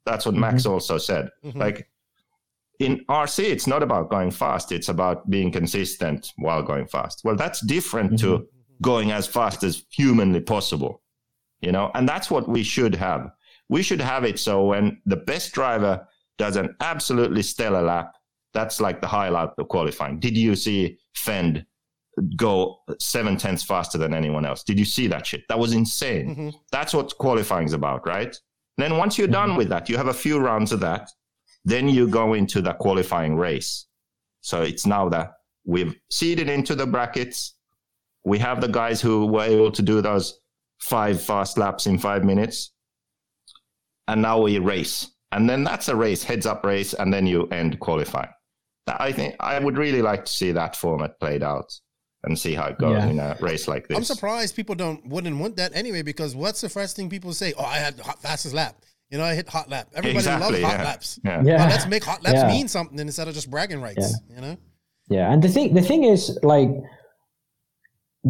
That's 0.05 0.25
what 0.25 0.35
Max 0.35 0.63
mm-hmm. 0.63 0.73
also 0.73 0.97
said. 0.97 1.29
Mm-hmm. 1.43 1.59
Like 1.59 1.89
in 2.79 3.05
RC, 3.09 3.45
it's 3.45 3.65
not 3.65 3.84
about 3.84 4.09
going 4.09 4.31
fast. 4.31 4.71
It's 4.71 4.89
about 4.89 5.29
being 5.29 5.51
consistent 5.51 6.34
while 6.38 6.61
going 6.61 6.88
fast. 6.88 7.21
Well, 7.23 7.35
that's 7.35 7.65
different 7.65 8.19
to 8.19 8.25
mm-hmm. 8.25 8.56
Going 8.82 9.12
as 9.12 9.28
fast 9.28 9.64
as 9.64 9.84
humanly 9.90 10.40
possible, 10.40 11.02
you 11.62 11.72
know, 11.72 11.91
and 11.95 12.08
that's 12.08 12.30
what 12.30 12.48
we 12.48 12.64
should 12.64 12.95
have. 12.95 13.32
We 13.70 13.82
should 13.82 14.02
have 14.02 14.24
it 14.24 14.40
so 14.40 14.66
when 14.66 15.02
the 15.06 15.18
best 15.18 15.52
driver 15.54 16.08
does 16.38 16.56
an 16.56 16.76
absolutely 16.80 17.41
stellar 17.41 17.82
lap, 17.82 18.14
that's 18.54 18.80
like 18.80 19.02
the 19.02 19.08
highlight 19.08 19.49
of 19.58 19.68
qualifying. 19.68 20.20
Did 20.20 20.38
you 20.38 20.56
see 20.56 20.98
Phend 21.16 21.66
go 22.36 22.80
seven 22.99 23.38
tenths 23.38 23.64
faster 23.64 23.98
than 23.98 24.14
anyone 24.14 24.45
else? 24.45 24.64
Did 24.64 24.80
you 24.80 24.86
see 24.86 25.08
that 25.08 25.26
shit? 25.26 25.44
That 25.49 25.60
was 25.60 25.74
insane. 25.74 26.30
Mm-hmm. 26.30 26.49
That's 26.72 26.94
what 26.94 27.18
qualifying 27.18 27.66
is 27.66 27.74
about, 27.74 28.08
right? 28.08 28.36
Then 28.78 28.98
once 28.98 29.18
you're 29.18 29.28
done 29.28 29.49
mm-hmm. 29.49 29.58
with 29.58 29.70
that, 29.70 29.90
you 29.90 29.98
have 29.98 30.08
a 30.08 30.14
few 30.14 30.40
rounds 30.40 30.72
of 30.72 30.80
that. 30.82 31.10
Then 31.66 31.90
you 31.90 32.08
go 32.08 32.34
into 32.34 32.62
the 32.62 32.74
qualifying 32.74 33.36
race. 33.36 33.88
So 34.41 34.62
it's 34.62 34.86
now 34.86 35.10
that 35.10 35.34
we've 35.66 35.95
seeded 36.10 36.49
into 36.49 36.76
the 36.76 36.88
brackets. 36.88 37.56
We 38.28 38.40
have 38.40 38.62
the 38.62 38.68
guys 38.68 39.02
who 39.02 39.26
were 39.26 39.44
able 39.44 39.72
to 39.72 39.82
do 39.82 40.02
those 40.02 40.40
five 40.80 41.22
fast 41.22 41.58
laps 41.58 41.88
in 41.88 41.98
five 41.98 42.24
minutes. 42.24 42.74
And 44.08 44.22
now 44.22 44.41
we 44.41 44.60
race. 44.60 45.12
And 45.32 45.49
then 45.49 45.64
that's 45.64 45.88
a 45.90 45.95
race, 45.95 46.24
heads 46.24 46.45
up 46.45 46.66
race, 46.66 46.94
and 46.94 47.14
then 47.14 47.26
you 47.28 47.48
end 47.48 47.80
qualifying. 47.80 48.30
I 48.88 49.12
think 49.12 49.36
I 49.41 49.60
would 49.60 49.78
really 49.78 50.02
like 50.02 50.24
to 50.26 50.32
see 50.32 50.52
that 50.54 50.76
format 50.76 51.20
played 51.20 51.44
out 51.44 51.74
and 52.24 52.40
see 52.40 52.54
how 52.54 52.68
it 52.68 52.78
goes 52.78 52.94
Yeah. 52.98 53.08
in 53.08 53.20
a 53.20 53.38
race 53.41 53.68
like 53.68 53.88
this. 53.88 53.98
I'm 53.98 54.04
surprised 54.06 54.56
people 54.56 54.76
don't 54.76 55.06
wouldn't 55.08 55.38
want 55.38 55.58
that 55.58 55.76
anyway 55.76 56.02
because 56.04 56.36
what's 56.36 56.62
the 56.62 56.70
first 56.70 56.95
thing 56.95 57.10
people 57.10 57.34
say? 57.34 57.54
Oh, 57.58 57.66
I 57.66 57.78
had 57.78 57.99
hot 57.99 58.22
fastest 58.22 58.56
lap. 58.56 58.76
You 59.10 59.18
know, 59.18 59.26
I 59.26 59.36
hit 59.36 59.48
hot 59.49 59.70
lap. 59.70 59.88
Everybody 59.94 60.18
Exactly, 60.18 60.62
loves 60.62 60.64
hot 60.74 60.80
yeah. 60.80 60.84
laps. 60.86 61.20
Yeah. 61.24 61.41
Yeah. 61.44 61.58
Well, 61.58 61.68
let's 61.70 61.88
make 61.88 62.04
hot 62.04 62.24
laps 62.24 62.36
Yeah. 62.40 62.48
mean 62.48 62.68
something 62.70 62.99
instead 62.99 63.28
of 63.28 63.34
just 63.34 63.49
bragging 63.52 63.82
rights. 63.82 64.16
You 64.34 64.41
know, 64.41 64.58
Yeah, 65.10 65.32
and 65.34 65.41
the 65.44 65.49
thing 65.49 65.74
the 65.74 65.82
thing 65.82 66.04
is 66.06 66.38
like 66.44 66.70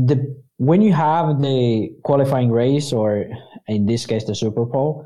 the 0.06 0.36
when 0.58 0.82
you 0.82 0.94
have 0.94 1.42
the 1.42 1.90
qualifying 2.04 2.52
race 2.52 2.92
or 2.92 3.26
in 3.68 3.86
this 3.86 4.06
case 4.06 4.26
the 4.26 4.36
Super 4.36 4.66
Bowl, 4.66 5.06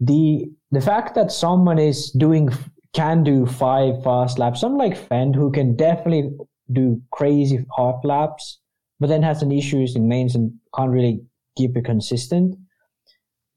the 0.00 0.46
the 0.70 0.80
fact 0.80 1.14
that 1.14 1.30
someone 1.30 1.78
is 1.78 2.10
doing 2.10 2.50
can 2.94 3.22
do 3.22 3.46
five 3.46 4.02
fast 4.02 4.38
laps, 4.38 4.60
someone 4.60 4.88
like 4.88 5.08
Phend 5.08 5.34
who 5.34 5.50
can 5.50 5.76
definitely 5.76 6.30
do 6.72 7.00
crazy 7.10 7.64
hot 7.70 8.04
laps, 8.04 8.60
but 9.00 9.08
then 9.08 9.22
has 9.22 9.40
some 9.40 9.52
issues 9.52 9.96
in 9.96 10.08
mains 10.08 10.34
and 10.34 10.52
can't 10.74 10.90
really 10.90 11.20
keep 11.56 11.76
it 11.76 11.84
consistent. 11.84 12.56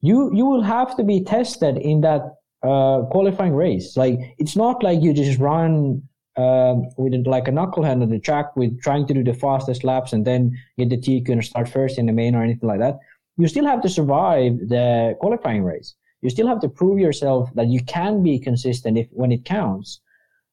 You 0.00 0.30
you 0.34 0.44
will 0.44 0.62
have 0.62 0.96
to 0.96 1.04
be 1.04 1.24
tested 1.24 1.76
in 1.78 2.02
that 2.02 2.22
uh, 2.62 3.02
qualifying 3.10 3.54
race. 3.54 3.96
Like 3.96 4.18
it's 4.38 4.56
not 4.56 4.82
like 4.82 5.02
you 5.02 5.12
just 5.12 5.38
run 5.38 6.02
um, 6.38 6.88
with 6.96 7.26
like 7.26 7.48
a 7.48 7.50
knucklehead 7.50 8.00
on 8.02 8.08
the 8.08 8.18
track 8.20 8.56
with 8.56 8.80
trying 8.80 9.06
to 9.08 9.14
do 9.14 9.24
the 9.24 9.34
fastest 9.34 9.82
laps 9.84 10.12
and 10.12 10.24
then 10.24 10.56
get 10.78 10.88
the 10.88 10.96
TQ 10.96 11.28
and 11.30 11.44
start 11.44 11.68
first 11.68 11.98
in 11.98 12.06
the 12.06 12.12
main 12.12 12.34
or 12.34 12.42
anything 12.42 12.68
like 12.68 12.78
that. 12.78 12.96
You 13.36 13.48
still 13.48 13.66
have 13.66 13.82
to 13.82 13.88
survive 13.88 14.52
the 14.74 15.16
qualifying 15.20 15.64
race. 15.64 15.94
You 16.22 16.30
still 16.30 16.46
have 16.46 16.60
to 16.60 16.68
prove 16.68 16.98
yourself 16.98 17.50
that 17.54 17.68
you 17.68 17.82
can 17.84 18.22
be 18.22 18.38
consistent 18.38 18.96
if 18.98 19.08
when 19.10 19.32
it 19.32 19.44
counts. 19.44 20.00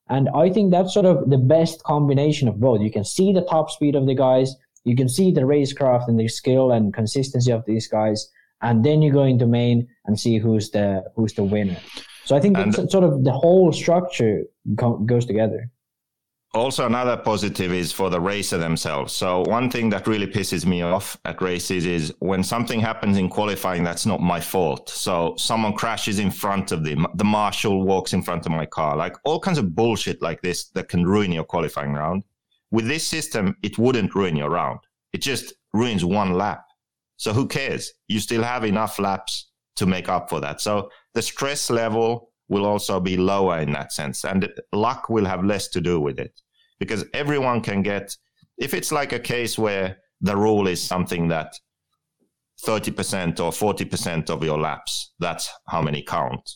And 0.10 0.30
I 0.36 0.50
think 0.50 0.72
that's 0.72 0.94
sort 0.94 1.06
of 1.08 1.30
the 1.30 1.38
best 1.38 1.82
combination 1.84 2.48
of 2.48 2.60
both. 2.60 2.82
You 2.82 2.92
can 2.92 3.04
see 3.06 3.32
the 3.34 3.42
top 3.42 3.72
speed 3.72 3.96
of 3.96 4.06
the 4.06 4.14
guys, 4.16 4.56
you 4.84 4.96
can 4.96 5.10
see 5.10 5.32
the 5.32 5.42
racecraft 5.42 6.08
and 6.08 6.20
the 6.20 6.28
skill 6.28 6.72
and 6.72 6.94
consistency 6.94 7.52
of 7.52 7.64
these 7.66 7.88
guys, 7.88 8.30
and 8.62 8.84
then 8.86 9.02
you 9.02 9.12
go 9.12 9.24
into 9.24 9.48
main 9.48 9.88
and 10.06 10.20
see 10.20 10.38
who's 10.38 10.70
the 10.70 11.04
who's 11.16 11.34
the 11.34 11.44
winner. 11.44 11.78
So 12.26 12.36
I 12.36 12.40
think 12.40 12.58
And- 12.58 12.74
that's 12.74 12.92
sort 12.92 13.04
of 13.04 13.24
the 13.24 13.32
whole 13.32 13.72
structure 13.72 14.44
co- 14.78 14.98
goes 14.98 15.26
together. 15.26 15.70
Also 16.56 16.86
another 16.86 17.18
positive 17.18 17.74
is 17.74 17.92
for 17.92 18.10
the 18.10 18.20
racer 18.20 18.58
themselves. 18.58 19.14
So 19.14 19.42
one 19.42 19.70
thing 19.70 19.90
that 19.90 20.08
really 20.08 20.26
pisses 20.26 20.66
me 20.66 20.82
off 20.82 21.18
at 21.26 21.42
races 21.42 21.86
is 21.86 22.14
when 22.20 22.44
something 22.44 22.80
happens 22.80 23.18
in 23.18 23.30
qualifying 23.30 23.84
that's 23.84 24.06
not 24.06 24.22
my 24.22 24.40
fault. 24.40 24.90
So 24.90 25.36
someone 25.38 25.74
crashes 25.74 26.18
in 26.18 26.32
front 26.32 26.72
of 26.72 26.84
the 26.84 26.96
the 27.16 27.26
marshal 27.26 27.84
walks 27.84 28.14
in 28.14 28.24
front 28.24 28.46
of 28.46 28.54
my 28.54 28.66
car, 28.66 28.96
like 28.96 29.16
all 29.26 29.40
kinds 29.40 29.58
of 29.58 29.76
bullshit 29.76 30.22
like 30.22 30.42
this 30.42 30.70
that 30.70 30.88
can 30.88 31.06
ruin 31.06 31.32
your 31.32 31.44
qualifying 31.44 31.94
round. 31.94 32.24
With 32.72 32.88
this 32.88 33.06
system, 33.06 33.56
it 33.62 33.78
wouldn't 33.78 34.16
ruin 34.16 34.36
your 34.36 34.50
round. 34.50 34.80
It 35.14 35.22
just 35.22 35.54
ruins 35.74 36.06
one 36.06 36.34
lap. 36.34 36.64
So 37.18 37.34
who 37.34 37.48
cares? 37.48 37.94
You 38.08 38.20
still 38.20 38.44
have 38.44 38.64
enough 38.64 38.98
laps 38.98 39.52
to 39.76 39.86
make 39.86 40.10
up 40.10 40.30
for 40.30 40.40
that. 40.42 40.62
So 40.62 40.90
the 41.14 41.22
stress 41.22 41.70
level 41.70 42.32
will 42.48 42.66
also 42.66 43.00
be 43.00 43.18
lower 43.18 43.60
in 43.60 43.72
that 43.74 43.92
sense, 43.92 44.24
and 44.24 44.50
luck 44.72 45.10
will 45.10 45.26
have 45.26 45.44
less 45.44 45.68
to 45.70 45.82
do 45.82 46.00
with 46.00 46.20
it 46.20 46.42
because 46.80 47.06
everyone 47.14 47.62
can 47.62 47.82
get 47.82 48.16
if 48.58 48.74
it's 48.74 48.92
like 48.92 49.14
a 49.14 49.20
case 49.20 49.58
where 49.58 49.98
the 50.22 50.36
rule 50.36 50.68
is 50.68 50.82
something 50.82 51.28
that 51.28 51.54
30% 52.66 53.40
or 53.40 53.52
40% 53.52 54.30
of 54.30 54.44
your 54.44 54.58
laps 54.58 55.14
that's 55.20 55.50
how 55.68 55.82
many 55.82 56.02
count 56.02 56.50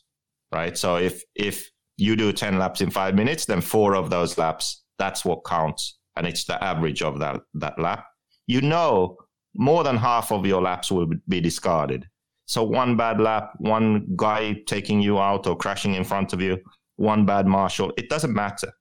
right? 0.52 0.78
So 0.78 0.98
if 0.98 1.24
if 1.36 1.70
you 1.98 2.16
do 2.16 2.32
10 2.32 2.58
laps 2.58 2.82
in 2.82 2.90
5 2.90 3.16
minutes 3.16 3.46
then 3.46 3.62
4 3.62 3.96
of 3.96 4.10
those 4.10 4.38
laps 4.38 4.84
that's 4.98 5.24
what 5.26 5.46
counts 5.46 5.98
and 6.16 6.28
it's 6.28 6.46
the 6.46 6.62
average 6.64 7.02
of 7.02 7.20
that 7.20 7.42
that 7.56 7.80
lap. 7.80 8.06
You 8.48 8.62
know 8.62 9.18
more 9.56 9.84
than 9.84 9.98
half 9.98 10.32
of 10.32 10.46
your 10.46 10.62
laps 10.62 10.92
will 10.92 11.08
be 11.28 11.42
discarded. 11.42 12.06
So 12.46 12.64
one 12.64 12.98
bad 12.98 13.20
lap 13.20 13.54
one 13.60 14.08
guy 14.16 14.56
taking 14.66 15.02
you 15.02 15.20
out 15.20 15.48
or 15.48 15.56
crashing 15.56 15.96
in 15.96 16.04
front 16.04 16.34
of 16.34 16.42
you 16.42 16.58
one 16.96 17.26
bad 17.26 17.48
marshal 17.48 17.94
it 17.98 18.10
doesn't 18.10 18.34
matter 18.34 18.72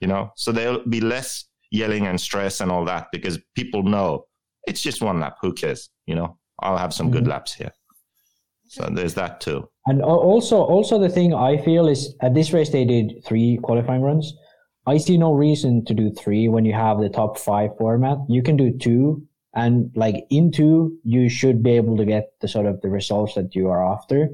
you 0.00 0.08
know 0.08 0.30
so 0.36 0.52
there'll 0.52 0.86
be 0.88 1.00
less 1.00 1.46
yelling 1.70 2.06
and 2.06 2.20
stress 2.20 2.60
and 2.60 2.70
all 2.70 2.84
that 2.84 3.08
because 3.12 3.38
people 3.54 3.82
know 3.82 4.24
it's 4.66 4.82
just 4.82 5.02
one 5.02 5.20
lap 5.20 5.36
who 5.40 5.52
cares 5.52 5.90
you 6.06 6.14
know 6.14 6.38
i'll 6.60 6.78
have 6.78 6.94
some 6.94 7.10
good 7.10 7.22
mm-hmm. 7.22 7.30
laps 7.30 7.54
here 7.54 7.72
so 8.68 8.88
there's 8.92 9.14
that 9.14 9.40
too 9.40 9.68
And 9.86 10.02
also, 10.02 10.56
also 10.56 10.98
the 10.98 11.08
thing 11.08 11.32
I 11.32 11.56
feel 11.58 11.86
is 11.86 12.14
at 12.20 12.34
this 12.34 12.52
race 12.52 12.70
they 12.70 12.84
did 12.84 13.24
three 13.24 13.58
qualifying 13.62 14.02
runs. 14.02 14.34
I 14.86 14.98
see 14.98 15.16
no 15.16 15.32
reason 15.32 15.84
to 15.84 15.94
do 15.94 16.12
three 16.12 16.48
when 16.48 16.64
you 16.64 16.72
have 16.72 17.00
the 17.00 17.08
top 17.08 17.38
five 17.38 17.70
format. 17.78 18.18
You 18.28 18.42
can 18.42 18.56
do 18.56 18.76
two, 18.76 19.26
and 19.54 19.90
like 19.96 20.26
in 20.30 20.52
two, 20.52 20.98
you 21.02 21.28
should 21.28 21.62
be 21.62 21.72
able 21.72 21.96
to 21.96 22.04
get 22.04 22.30
the 22.40 22.48
sort 22.48 22.66
of 22.66 22.80
the 22.82 22.88
results 22.88 23.34
that 23.34 23.54
you 23.54 23.68
are 23.68 23.84
after. 23.94 24.30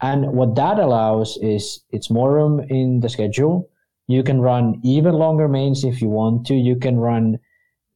And 0.00 0.32
what 0.32 0.54
that 0.56 0.78
allows 0.78 1.38
is 1.42 1.80
it's 1.90 2.10
more 2.10 2.32
room 2.32 2.60
in 2.68 3.00
the 3.00 3.08
schedule. 3.08 3.68
You 4.08 4.22
can 4.22 4.40
run 4.40 4.80
even 4.82 5.14
longer 5.14 5.48
mains 5.48 5.84
if 5.84 6.02
you 6.02 6.08
want 6.08 6.46
to. 6.46 6.54
You 6.54 6.76
can 6.76 6.98
run 6.98 7.38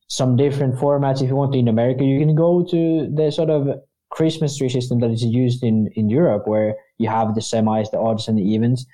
some 0.08 0.36
different 0.36 0.76
formats 0.76 1.22
if 1.22 1.28
you 1.28 1.36
want 1.36 1.52
to 1.52 1.58
in 1.58 1.68
America. 1.68 2.04
You 2.04 2.18
can 2.18 2.34
go 2.34 2.64
to 2.64 3.10
the 3.12 3.30
sort 3.30 3.50
of 3.50 3.80
Christmas 4.10 4.56
tree 4.56 4.68
system 4.68 5.00
that 5.00 5.10
is 5.10 5.24
used 5.24 5.64
in, 5.64 5.88
in 5.96 6.08
Europe, 6.08 6.46
where 6.46 6.76
you 6.98 7.08
have 7.08 7.34
the 7.34 7.40
semis, 7.40 7.90
the 7.90 7.98
odds, 7.98 8.28
and 8.28 8.38
the 8.38 8.42
evens. 8.42 8.86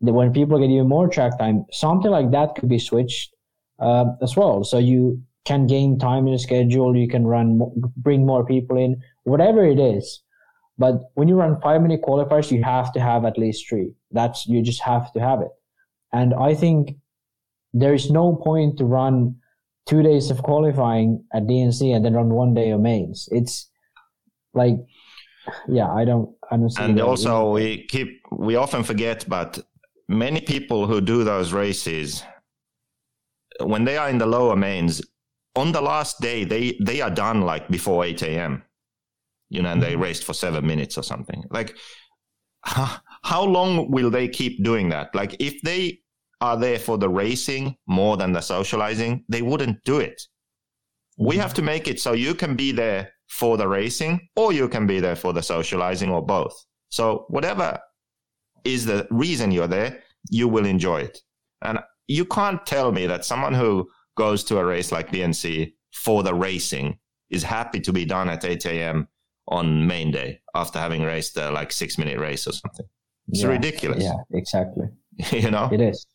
When 0.00 0.32
people 0.32 0.58
get 0.58 0.70
even 0.70 0.88
more 0.88 1.08
track 1.08 1.38
time, 1.38 1.66
something 1.72 2.10
like 2.10 2.30
that 2.30 2.54
could 2.54 2.68
be 2.68 2.78
switched 2.78 3.34
uh, 3.78 4.06
as 4.22 4.36
well. 4.36 4.62
So 4.64 4.78
you 4.78 5.22
can 5.44 5.66
gain 5.66 5.98
time 5.98 6.26
in 6.26 6.32
the 6.32 6.38
schedule. 6.38 6.96
You 6.96 7.08
can 7.08 7.26
run, 7.26 7.60
bring 7.96 8.24
more 8.24 8.44
people 8.44 8.78
in, 8.78 9.02
whatever 9.24 9.64
it 9.64 9.78
is. 9.78 10.20
But 10.78 11.10
when 11.14 11.28
you 11.28 11.36
run 11.36 11.60
five 11.60 11.82
minute 11.82 12.02
qualifiers, 12.02 12.50
you 12.50 12.62
have 12.62 12.92
to 12.92 13.00
have 13.00 13.24
at 13.24 13.38
least 13.38 13.68
three. 13.68 13.92
That's 14.10 14.46
you 14.46 14.62
just 14.62 14.80
have 14.82 15.12
to 15.12 15.20
have 15.20 15.40
it. 15.40 15.50
And 16.14 16.32
I 16.32 16.54
think 16.54 16.96
there 17.72 17.94
is 17.94 18.10
no 18.10 18.36
point 18.36 18.78
to 18.78 18.84
run 18.84 19.36
two 19.86 20.02
days 20.02 20.30
of 20.30 20.42
qualifying 20.42 21.24
at 21.34 21.42
DNC 21.42 21.94
and 21.94 22.04
then 22.04 22.14
run 22.14 22.30
one 22.30 22.54
day 22.54 22.70
of 22.70 22.80
mains. 22.80 23.28
It's 23.32 23.68
like, 24.54 24.76
yeah, 25.68 25.90
I 25.92 26.04
don't, 26.04 26.34
I 26.50 26.56
don't 26.56 26.78
and 26.78 27.00
also 27.00 27.52
we 27.52 27.86
keep 27.86 28.22
we 28.32 28.56
often 28.56 28.82
forget 28.82 29.26
but 29.28 29.58
many 30.08 30.40
people 30.40 30.86
who 30.86 31.00
do 31.00 31.24
those 31.24 31.52
races 31.52 32.22
when 33.60 33.84
they 33.84 33.96
are 33.98 34.08
in 34.08 34.18
the 34.18 34.26
lower 34.26 34.56
mains 34.56 35.02
on 35.54 35.72
the 35.72 35.82
last 35.82 36.20
day 36.20 36.44
they 36.44 36.78
they 36.80 37.00
are 37.00 37.10
done 37.10 37.42
like 37.42 37.68
before 37.68 38.04
8 38.04 38.22
a.m 38.22 38.62
you 39.54 39.62
know 39.62 39.70
and 39.70 39.82
they 39.82 39.92
mm-hmm. 39.92 40.02
raced 40.02 40.24
for 40.24 40.34
seven 40.34 40.66
minutes 40.66 40.98
or 40.98 41.02
something. 41.02 41.44
Like 41.50 41.76
how, 42.62 42.96
how 43.22 43.44
long 43.44 43.90
will 43.90 44.10
they 44.10 44.28
keep 44.28 44.62
doing 44.62 44.88
that? 44.90 45.14
Like 45.14 45.36
if 45.38 45.60
they 45.62 46.00
are 46.40 46.56
there 46.56 46.78
for 46.78 46.98
the 46.98 47.08
racing 47.08 47.76
more 47.86 48.16
than 48.16 48.32
the 48.32 48.40
socializing 48.40 49.24
they 49.28 49.42
wouldn't 49.42 49.82
do 49.84 49.98
it 49.98 50.20
we 51.16 51.36
have 51.36 51.54
to 51.54 51.62
make 51.62 51.86
it 51.88 52.00
so 52.00 52.12
you 52.12 52.34
can 52.34 52.56
be 52.56 52.72
there 52.72 53.10
for 53.28 53.56
the 53.56 53.66
racing 53.68 54.20
or 54.36 54.52
you 54.52 54.68
can 54.68 54.86
be 54.86 55.00
there 55.00 55.16
for 55.16 55.32
the 55.32 55.42
socializing 55.42 56.10
or 56.10 56.24
both. 56.24 56.52
So 56.88 57.24
whatever 57.28 57.78
is 58.64 58.84
the 58.84 59.06
reason 59.10 59.50
you're 59.52 59.68
there, 59.68 60.02
you 60.30 60.48
will 60.48 60.66
enjoy 60.66 61.02
it. 61.02 61.18
And 61.62 61.78
you 62.08 62.24
can't 62.24 62.64
tell 62.66 62.92
me 62.92 63.06
that 63.06 63.24
someone 63.24 63.54
who 63.54 63.88
goes 64.16 64.44
to 64.44 64.58
a 64.58 64.64
race 64.64 64.92
like 64.92 65.10
DNC 65.10 65.72
for 65.92 66.22
the 66.22 66.34
racing 66.34 66.98
is 67.30 67.42
happy 67.42 67.80
to 67.80 67.92
be 67.92 68.04
done 68.04 68.28
at 68.28 68.44
8 68.44 68.64
a.m. 68.66 69.08
on 69.48 69.86
main 69.86 70.10
day 70.10 70.40
after 70.54 70.78
having 70.78 71.02
raced 71.02 71.36
a 71.36 71.50
like 71.50 71.72
six 71.72 71.96
minute 71.96 72.18
race 72.18 72.46
or 72.46 72.52
something. 72.52 72.86
It's 73.28 73.42
Yeah. 73.42 73.48
ridiculous. 73.48 74.02
Yeah, 74.04 74.16
exactly. 74.32 74.88
you 75.30 75.50
know? 75.50 75.68
It 75.72 75.80
is. 75.80 76.06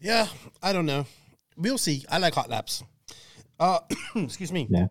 Yeah, 0.00 0.28
I 0.62 0.72
don't 0.72 0.86
know. 0.86 1.06
We'll 1.56 1.78
see. 1.78 2.04
I 2.10 2.18
like 2.18 2.34
hot 2.34 2.50
laps. 2.50 2.84
Uh, 3.58 3.80
excuse 4.16 4.52
me. 4.52 4.66
Yeah. 4.70 4.86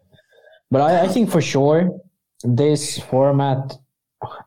But 0.72 0.82
I, 0.82 1.06
I 1.06 1.07
think 1.07 1.30
for 1.30 1.41
sure 1.41 1.90
this 2.44 2.99
format, 2.99 3.77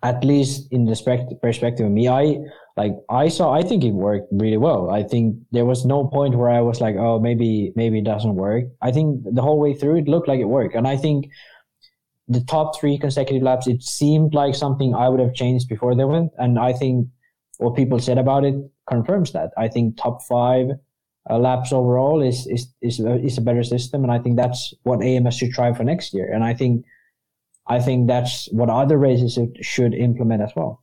at 0.03 0.25
least 0.25 0.69
in 0.73 0.85
the 0.85 0.97
spect- 0.97 1.33
perspective 1.41 1.87
of 1.87 1.93
me, 1.93 2.09
I 2.09 2.39
like 2.77 2.93
I 3.09 3.29
saw 3.29 3.53
I 3.53 3.63
think 3.63 3.85
it 3.85 3.93
worked 3.93 4.29
really 4.33 4.57
well. 4.57 4.91
I 4.91 5.03
think 5.03 5.37
there 5.53 5.65
was 5.65 5.85
no 5.85 6.07
point 6.07 6.35
where 6.37 6.51
I 6.51 6.61
was 6.61 6.81
like, 6.81 6.97
oh 6.97 7.21
maybe 7.21 7.73
maybe 7.77 7.99
it 7.99 8.05
doesn't 8.05 8.35
work. 8.35 8.65
I 8.83 8.91
think 8.91 9.23
the 9.25 9.43
whole 9.43 9.61
way 9.61 9.75
through 9.75 9.99
it 9.99 10.09
looked 10.09 10.29
like 10.29 10.41
it 10.41 10.45
worked. 10.45 10.75
And 10.75 10.87
I 10.87 10.97
think 10.97 11.29
the 12.29 12.41
top 12.43 12.79
three 12.79 12.99
consecutive 12.99 13.43
laps, 13.43 13.67
it 13.67 13.83
seemed 13.83 14.35
like 14.35 14.55
something 14.55 14.95
I 14.95 15.09
would 15.09 15.21
have 15.21 15.35
changed 15.35 15.69
before 15.69 15.95
they 15.95 16.05
went. 16.05 16.31
And 16.37 16.59
I 16.59 16.73
think 16.73 17.09
what 17.59 17.75
people 17.75 17.99
said 17.99 18.19
about 18.19 18.45
it 18.45 18.55
confirms 18.89 19.32
that. 19.32 19.51
I 19.56 19.69
think 19.69 19.97
top 19.97 20.23
five 20.28 20.66
uh, 21.31 21.39
laps 21.39 21.73
overall 21.73 22.23
is 22.23 22.47
is 22.47 22.73
is 22.81 23.01
a, 23.01 23.16
is 23.23 23.39
a 23.39 23.43
better 23.43 23.62
system, 23.62 24.02
and 24.02 24.12
I 24.12 24.19
think 24.19 24.36
that's 24.36 24.73
what 24.82 25.02
AMS 25.02 25.35
should 25.36 25.52
try 25.52 25.73
for 25.74 25.85
next 25.85 26.15
year. 26.15 26.32
And 26.32 26.43
I 26.43 26.55
think 26.55 26.85
I 27.66 27.81
think 27.81 28.09
that's 28.09 28.48
what 28.52 28.70
other 28.70 28.97
races 28.97 29.39
should, 29.60 29.94
implement 29.94 30.43
as 30.43 30.52
well. 30.56 30.82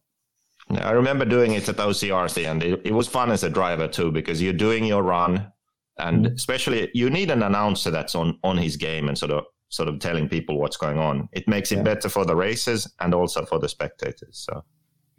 I 0.69 0.91
remember 0.91 1.25
doing 1.25 1.53
it 1.53 1.67
at 1.67 1.77
OCRC, 1.77 2.49
and 2.49 2.63
it, 2.63 2.81
it 2.85 2.93
was 2.93 3.07
fun 3.07 3.31
as 3.31 3.43
a 3.43 3.49
driver 3.49 3.87
too 3.87 4.11
because 4.11 4.41
you're 4.41 4.53
doing 4.53 4.85
your 4.85 5.01
run, 5.03 5.51
and 5.97 6.27
especially 6.27 6.89
you 6.93 7.09
need 7.09 7.31
an 7.31 7.41
announcer 7.43 7.91
that's 7.91 8.15
on 8.15 8.37
on 8.43 8.57
his 8.57 8.77
game 8.77 9.07
and 9.09 9.17
sort 9.17 9.31
of 9.31 9.45
sort 9.69 9.89
of 9.89 9.99
telling 9.99 10.29
people 10.29 10.59
what's 10.59 10.77
going 10.77 10.99
on. 10.99 11.27
It 11.33 11.47
makes 11.47 11.71
it 11.71 11.77
Yeah. 11.77 11.83
better 11.83 12.07
for 12.09 12.23
the 12.23 12.35
races 12.35 12.93
and 12.99 13.13
also 13.15 13.45
for 13.45 13.57
the 13.59 13.67
spectators. 13.67 14.37
So 14.47 14.63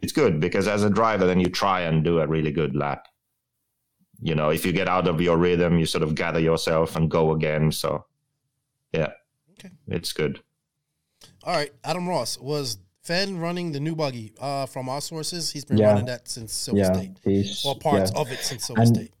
it's 0.01 0.13
good 0.13 0.39
because 0.39 0.67
as 0.67 0.83
a 0.83 0.89
driver, 0.89 1.25
then 1.25 1.39
you 1.39 1.47
try 1.49 1.81
and 1.81 2.03
do 2.03 2.19
a 2.19 2.27
really 2.27 2.51
good 2.51 2.75
lap. 2.75 3.07
You 4.21 4.35
know, 4.35 4.49
if 4.49 4.65
you 4.65 4.71
get 4.71 4.87
out 4.87 5.07
of 5.07 5.21
your 5.21 5.37
rhythm, 5.37 5.77
you 5.77 5.85
sort 5.85 6.03
of 6.03 6.15
gather 6.15 6.39
yourself 6.39 6.95
and 6.95 7.09
go 7.09 7.31
again. 7.31 7.71
So, 7.71 8.05
yeah, 8.91 9.11
Okay. 9.53 9.69
it's 9.87 10.11
good. 10.13 10.41
All 11.43 11.53
right, 11.55 11.71
Adam 11.83 12.07
Ross 12.07 12.37
was 12.39 12.77
Phend 13.03 13.39
running 13.41 13.71
the 13.71 13.79
new 13.79 13.95
buggy. 13.95 14.33
Uh, 14.39 14.65
from 14.65 14.89
our 14.89 15.01
sources, 15.01 15.51
he's 15.51 15.63
been 15.65 15.77
Yeah. 15.77 15.87
running 15.91 16.05
that 16.07 16.27
since 16.27 16.51
Silver 16.53 16.79
yeah, 16.79 16.93
State, 16.93 17.17
he's, 17.23 17.63
or 17.65 17.75
parts 17.75 18.11
yeah. 18.13 18.19
of 18.21 18.31
it 18.31 18.39
since 18.39 18.65
Silver 18.65 18.81
And- 18.81 18.95
State. 18.95 19.13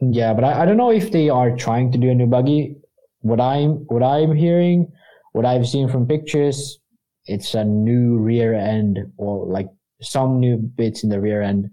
Yeah, 0.00 0.32
but 0.34 0.44
I, 0.44 0.62
I 0.62 0.66
don't 0.66 0.76
know 0.76 0.92
if 0.92 1.10
they 1.10 1.28
are 1.28 1.56
trying 1.56 1.90
to 1.92 1.98
do 1.98 2.10
a 2.10 2.14
new 2.14 2.26
buggy. 2.26 2.76
What 3.22 3.40
I'm 3.40 3.84
what 3.88 4.02
I'm 4.02 4.32
hearing, 4.36 4.92
what 5.32 5.44
I've 5.44 5.66
seen 5.66 5.88
from 5.88 6.06
pictures, 6.06 6.78
it's 7.26 7.54
a 7.54 7.64
new 7.64 8.16
rear 8.18 8.54
end 8.54 8.98
or 9.16 9.44
like 9.46 9.68
some 10.00 10.40
new 10.40 10.56
bits 10.56 11.04
in 11.04 11.10
the 11.10 11.20
rear 11.20 11.42
end 11.42 11.68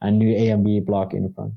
and 0.00 0.18
new 0.18 0.34
A 0.36 0.48
and 0.48 0.64
B 0.64 0.80
block 0.80 1.14
in 1.14 1.24
the 1.24 1.32
front. 1.34 1.54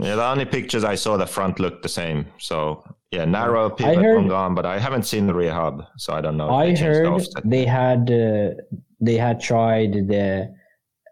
Yeah, 0.00 0.16
the 0.16 0.24
only 0.26 0.44
pictures 0.44 0.82
I 0.82 0.96
saw, 0.96 1.16
the 1.16 1.26
front 1.26 1.60
looked 1.60 1.82
the 1.82 1.88
same. 1.88 2.26
So 2.38 2.82
yeah, 3.10 3.24
narrow 3.24 3.70
pivot 3.70 3.96
heard- 3.96 4.18
on 4.18 4.28
gone, 4.28 4.54
but 4.54 4.66
I 4.66 4.78
haven't 4.78 5.04
seen 5.04 5.26
the 5.26 5.34
rear 5.34 5.52
hub, 5.52 5.84
so 5.96 6.12
I 6.12 6.20
don't 6.20 6.36
know. 6.36 6.50
I 6.50 6.66
they 6.70 6.74
changed 6.74 6.80
the 6.80 7.40
heard 7.40 7.50
they 7.50 7.64
had 7.64 8.10
uh, 8.10 8.78
they 9.00 9.16
had 9.16 9.40
tried 9.40 9.92
the 10.08 10.52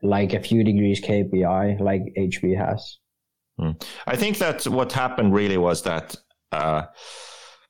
like 0.03 0.32
a 0.32 0.40
few 0.40 0.65
degrees 0.65 1.01
KPI 1.01 1.81
like 1.81 2.03
HB 2.19 2.57
has. 2.57 2.99
I 4.09 4.16
think 4.16 4.39
that 4.39 4.66
what 4.66 4.90
happened 4.93 5.32
really 5.32 5.57
was 5.59 5.82
that 5.82 6.16
uh, 6.51 6.86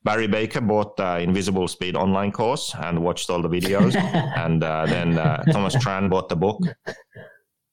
Barry 0.04 0.26
Baker 0.26 0.60
bought 0.60 0.96
the 0.96 1.20
Invisible 1.20 1.68
Speed 1.68 1.94
online 1.96 2.32
course 2.32 2.74
and 2.76 3.02
watched 3.02 3.30
all 3.30 3.40
the 3.40 3.48
videos, 3.48 3.94
and 4.36 4.62
uh, 4.64 4.86
then 4.86 5.16
uh, 5.18 5.42
Thomas 5.52 5.76
Tran 5.76 6.10
bought 6.10 6.28
the 6.28 6.36
book, 6.36 6.58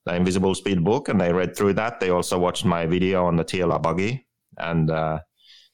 the 0.05 0.15
Invisible 0.15 0.53
Speed 0.53 0.83
book, 0.83 1.09
and 1.09 1.19
they 1.19 1.33
read 1.33 1.55
through 1.55 1.73
that. 1.73 1.99
They 1.99 2.09
also 2.11 2.37
watched 2.37 2.65
my 2.65 2.85
video 2.85 3.25
on 3.25 3.35
the 3.35 3.43
TLR 3.43 3.81
buggy, 3.81 4.27
and 4.57 4.91
uh, 4.91 5.19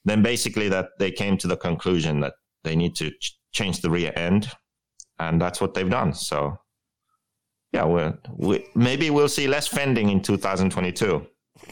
then 0.05 0.23
basically 0.23 0.69
that 0.69 0.89
they 0.97 1.11
came 1.11 1.37
to 1.39 1.47
the 1.47 1.57
conclusion 1.57 2.21
that 2.21 2.33
they 2.63 2.75
need 2.75 2.95
to 2.95 3.11
ch- 3.11 3.37
change 3.51 3.81
the 3.81 3.89
rear 3.89 4.13
end, 4.15 4.49
and 5.19 5.41
that's 5.41 5.59
what 5.59 5.73
they've 5.73 5.89
done. 5.89 6.13
So. 6.13 6.57
Yeah, 7.73 7.83
we're, 7.83 8.17
we 8.37 8.65
maybe 8.73 9.09
we'll 9.09 9.27
see 9.27 9.49
less 9.49 9.67
fending 9.67 10.09
in 10.09 10.21
2022. 10.21 11.27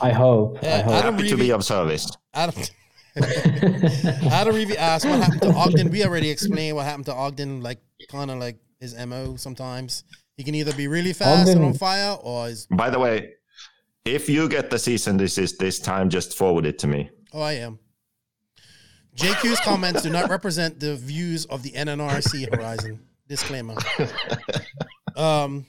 I 0.00 0.10
hope. 0.10 0.58
I 0.62 0.66
Yeah, 0.66 0.82
hope. 0.82 0.92
Adam 0.94 1.14
Happy 1.14 1.28
to 1.28 1.36
be 1.36 1.52
of 1.52 1.64
service. 1.64 2.10
Adam. 2.34 2.60
Adam 4.32 4.54
Reevy 4.54 4.76
asked 4.76 5.04
what 5.04 5.20
happened 5.20 5.42
to 5.42 5.52
Ogden. 5.52 5.90
We 5.90 6.04
already 6.04 6.30
explained 6.30 6.76
what 6.76 6.84
happened 6.86 7.06
to 7.06 7.14
Ogden, 7.14 7.60
like 7.62 7.80
kind 8.08 8.30
of 8.30 8.38
like 8.38 8.58
his 8.78 8.94
mo. 8.96 9.36
Sometimes 9.36 10.04
he 10.36 10.44
can 10.44 10.54
either 10.54 10.72
be 10.74 10.86
really 10.88 11.12
fast 11.12 11.50
and 11.50 11.64
on 11.64 11.74
fire, 11.74 12.16
or 12.22 12.48
is 12.48 12.66
By 12.66 12.90
the 12.90 12.98
way, 12.98 13.34
if 14.04 14.28
you 14.28 14.48
get 14.48 14.70
the 14.70 14.78
season 14.78 15.16
this 15.16 15.38
is 15.38 15.56
this 15.58 15.78
time, 15.78 16.08
just 16.08 16.36
forward 16.36 16.66
it 16.66 16.78
to 16.80 16.86
me. 16.86 17.10
oh 17.32 17.42
I 17.42 17.52
am. 17.54 17.78
JQ's 19.16 19.60
comments 19.60 20.02
do 20.02 20.10
not 20.10 20.30
represent 20.30 20.78
the 20.80 20.94
views 20.96 21.44
of 21.46 21.62
the 21.62 21.70
NNRC 21.72 22.54
Horizon. 22.54 23.00
Disclaimer. 23.28 23.74
Um. 25.16 25.66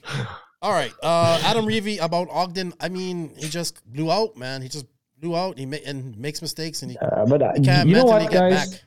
All 0.62 0.70
right, 0.72 0.92
uh, 1.02 1.40
Adam 1.44 1.66
Reevy 1.66 1.98
about 1.98 2.28
Ogden. 2.30 2.72
I 2.80 2.88
mean, 2.88 3.34
he 3.36 3.48
just 3.48 3.84
blew 3.92 4.10
out, 4.10 4.36
man. 4.36 4.62
He 4.62 4.68
just 4.68 4.86
blew 5.22 5.36
out. 5.36 5.58
He 5.58 5.64
ma- 5.66 5.86
and 5.86 6.16
makes 6.18 6.42
mistakes, 6.42 6.82
and 6.82 6.90
he, 6.90 6.98
Uh, 6.98 7.24
but 7.26 7.40
uh, 7.40 7.52
he 7.56 7.62
can't 7.64 7.88
you 7.88 7.94
know 7.94 8.04
what, 8.04 8.30
guys? 8.30 8.70
back. 8.70 8.80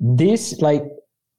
This 0.00 0.60
like 0.60 0.84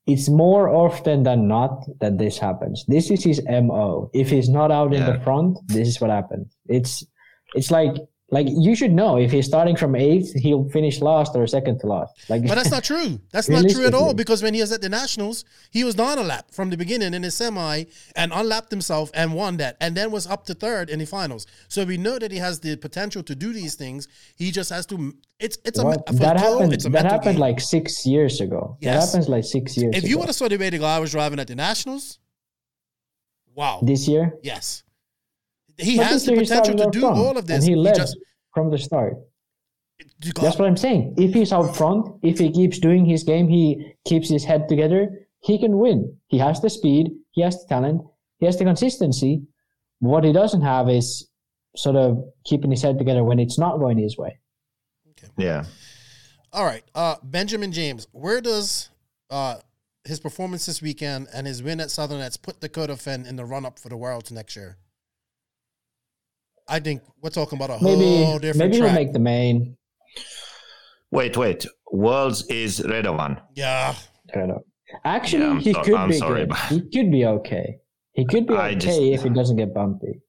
it's 0.07 0.29
more 0.29 0.69
often 0.69 1.23
than 1.23 1.47
not 1.47 1.83
that 1.99 2.17
this 2.17 2.37
happens. 2.39 2.83
This 2.87 3.11
is 3.11 3.23
his 3.23 3.41
mo. 3.47 4.09
If 4.13 4.29
he's 4.29 4.49
not 4.49 4.71
out 4.71 4.93
in 4.93 5.05
the 5.05 5.19
front, 5.23 5.59
this 5.67 5.87
is 5.87 6.01
what 6.01 6.09
happens. 6.09 6.47
It's 6.67 7.05
it's 7.53 7.69
like 7.69 7.93
like 8.33 8.47
you 8.49 8.75
should 8.75 8.91
know 8.91 9.17
if 9.17 9.31
he's 9.31 9.45
starting 9.45 9.75
from 9.75 9.95
eighth, 9.95 10.33
he'll 10.33 10.67
finish 10.69 10.99
last 11.01 11.35
or 11.35 11.45
second 11.47 11.79
to 11.81 11.87
last. 11.87 12.11
Like 12.29 12.45
But 12.47 12.55
that's 12.55 12.71
not 12.71 12.83
true. 12.91 13.19
That's 13.31 13.47
not 13.47 13.69
true 13.69 13.85
at 13.85 13.93
all 13.93 14.13
because 14.13 14.41
when 14.41 14.53
he 14.53 14.61
was 14.61 14.71
at 14.71 14.81
the 14.81 14.89
Nationals, 14.89 15.45
he 15.71 15.83
was 15.83 15.95
down 15.95 16.17
a 16.17 16.23
lap 16.23 16.45
from 16.51 16.71
the 16.71 16.77
beginning 16.77 17.13
in 17.13 17.23
his 17.23 17.35
semi 17.35 17.83
and 18.15 18.31
unlapped 18.33 18.71
himself 18.71 19.11
and 19.13 19.33
won 19.33 19.57
that 19.57 19.77
and 19.79 19.95
then 19.95 20.11
was 20.11 20.25
up 20.27 20.45
to 20.47 20.53
third 20.53 20.89
in 20.89 20.99
the 20.99 21.05
finals. 21.05 21.45
So 21.67 21.85
we 21.85 21.97
know 21.97 22.17
that 22.19 22.31
he 22.31 22.39
has 22.39 22.59
the 22.59 22.75
potential 22.75 23.23
to 23.23 23.35
do 23.35 23.53
these 23.53 23.75
things. 23.75 24.07
He 24.35 24.51
just 24.51 24.69
has 24.71 24.85
to 24.87 25.13
it's 25.39 25.57
it's 25.63 25.79
a 25.79 25.83
what? 25.83 26.05
that 26.07 26.37
happened. 26.39 26.73
it's 26.73 26.85
a 26.85 26.89
That 26.89 27.05
happened 27.05 27.35
game. 27.35 27.41
like 27.47 27.59
six 27.59 28.05
years 28.05 28.41
ago. 28.41 28.77
Yes. 28.79 28.93
That 28.93 29.05
happens 29.07 29.29
like 29.29 29.43
six 29.43 29.77
years. 29.77 29.93
if 29.95 30.03
ago. 30.03 30.09
you 30.09 30.17
would 30.17 30.27
have 30.27 30.35
saw 30.35 30.47
the 30.47 30.57
way 30.57 30.69
the 30.69 30.79
guy 30.79 30.99
was 30.99 31.11
driving 31.11 31.39
at 31.39 31.47
the 31.47 31.55
Nationals, 31.55 32.19
wow. 33.55 33.79
this 33.83 34.07
year, 34.07 34.37
yes. 34.41 34.83
He 35.77 35.97
But 35.97 36.05
has 36.07 36.13
this 36.13 36.25
the 36.25 36.31
year 36.33 36.41
potential 36.41 36.75
to 36.77 36.89
do 36.91 36.99
front, 37.01 37.17
all 37.17 37.37
of 37.37 37.47
this. 37.47 37.55
and 37.57 37.63
he 37.63 37.75
led 37.75 37.95
just 37.95 38.17
from 38.53 38.69
the 38.69 38.77
start. 38.77 39.15
That's 40.35 40.57
what 40.57 40.67
I'm 40.67 40.77
saying. 40.77 41.15
If 41.17 41.33
he's 41.33 41.51
out 41.51 41.75
front, 41.75 42.07
if 42.23 42.39
he 42.39 42.51
keeps 42.51 42.79
doing 42.79 43.05
his 43.05 43.23
game, 43.23 43.47
he 43.47 43.93
keeps 44.05 44.29
his 44.29 44.43
head 44.45 44.67
together, 44.69 45.09
he 45.41 45.57
can 45.59 45.77
win. 45.77 46.17
He 46.27 46.37
has 46.37 46.61
the 46.61 46.69
speed, 46.69 47.11
he 47.31 47.41
has 47.41 47.61
the 47.61 47.67
talent, 47.67 48.01
he 48.39 48.45
has 48.45 48.57
the 48.57 48.65
consistency. 48.65 49.43
What 49.99 50.23
he 50.23 50.31
doesn't 50.33 50.61
have 50.61 50.89
is 50.89 51.27
sort 51.75 51.95
of 51.95 52.23
keeping 52.45 52.71
his 52.71 52.81
head 52.81 52.97
together 52.97 53.23
when 53.23 53.39
it's 53.39 53.57
not 53.57 53.79
going 53.79 53.97
his 53.97 54.17
way. 54.17 54.37
Okay. 55.11 55.31
Yeah. 55.37 55.65
All 56.51 56.65
right. 56.65 56.83
Uh 56.93 57.15
Benjamin 57.23 57.71
James, 57.71 58.07
where 58.11 58.41
does 58.41 58.89
uh 59.29 59.55
his 60.05 60.19
performance 60.19 60.65
this 60.65 60.81
weekend 60.81 61.27
and 61.33 61.47
his 61.47 61.63
win 61.63 61.79
at 61.79 61.89
Southern 61.89 62.19
Nets 62.19 62.35
put 62.37 62.59
Dakota 62.59 62.93
Phend 62.93 63.25
in 63.25 63.37
the 63.37 63.45
run 63.45 63.65
up 63.65 63.79
for 63.79 63.89
the 63.89 63.97
Worlds 63.97 64.31
next 64.31 64.55
year? 64.55 64.77
I 66.67 66.79
think 66.79 67.01
we're 67.21 67.29
talking 67.29 67.57
about 67.61 67.81
a 67.81 67.83
Maybe 67.83 68.23
whole 68.23 68.39
different 68.39 68.71
maybe 68.71 68.77
track. 68.79 68.91
he'll 68.91 68.99
make 69.03 69.13
the 69.13 69.19
main. 69.19 69.77
Wait, 71.11 71.37
wait. 71.37 71.65
Worlds 71.91 72.45
is 72.47 72.79
Redovan. 72.79 73.41
yeah. 73.55 73.93
I 74.33 74.39
don't 74.39 74.47
know. 74.47 74.63
Actually, 75.05 75.43
Yeah, 75.45 75.59
he 75.59 75.73
so- 75.73 75.81
could 75.83 75.93
I'm 75.95 76.09
be 76.09 76.17
sorry, 76.17 76.39
good. 76.41 76.49
but- 76.49 76.57
He 76.69 76.81
could 76.81 77.11
be 77.11 77.25
okay. 77.25 77.77
He 78.13 78.25
could 78.25 78.47
be 78.47 78.53
I 78.55 78.69
okay 78.71 78.75
just- 78.75 78.99
if 79.01 79.25
it 79.25 79.33
doesn't 79.33 79.57
get 79.57 79.73
bumpy. 79.73 80.21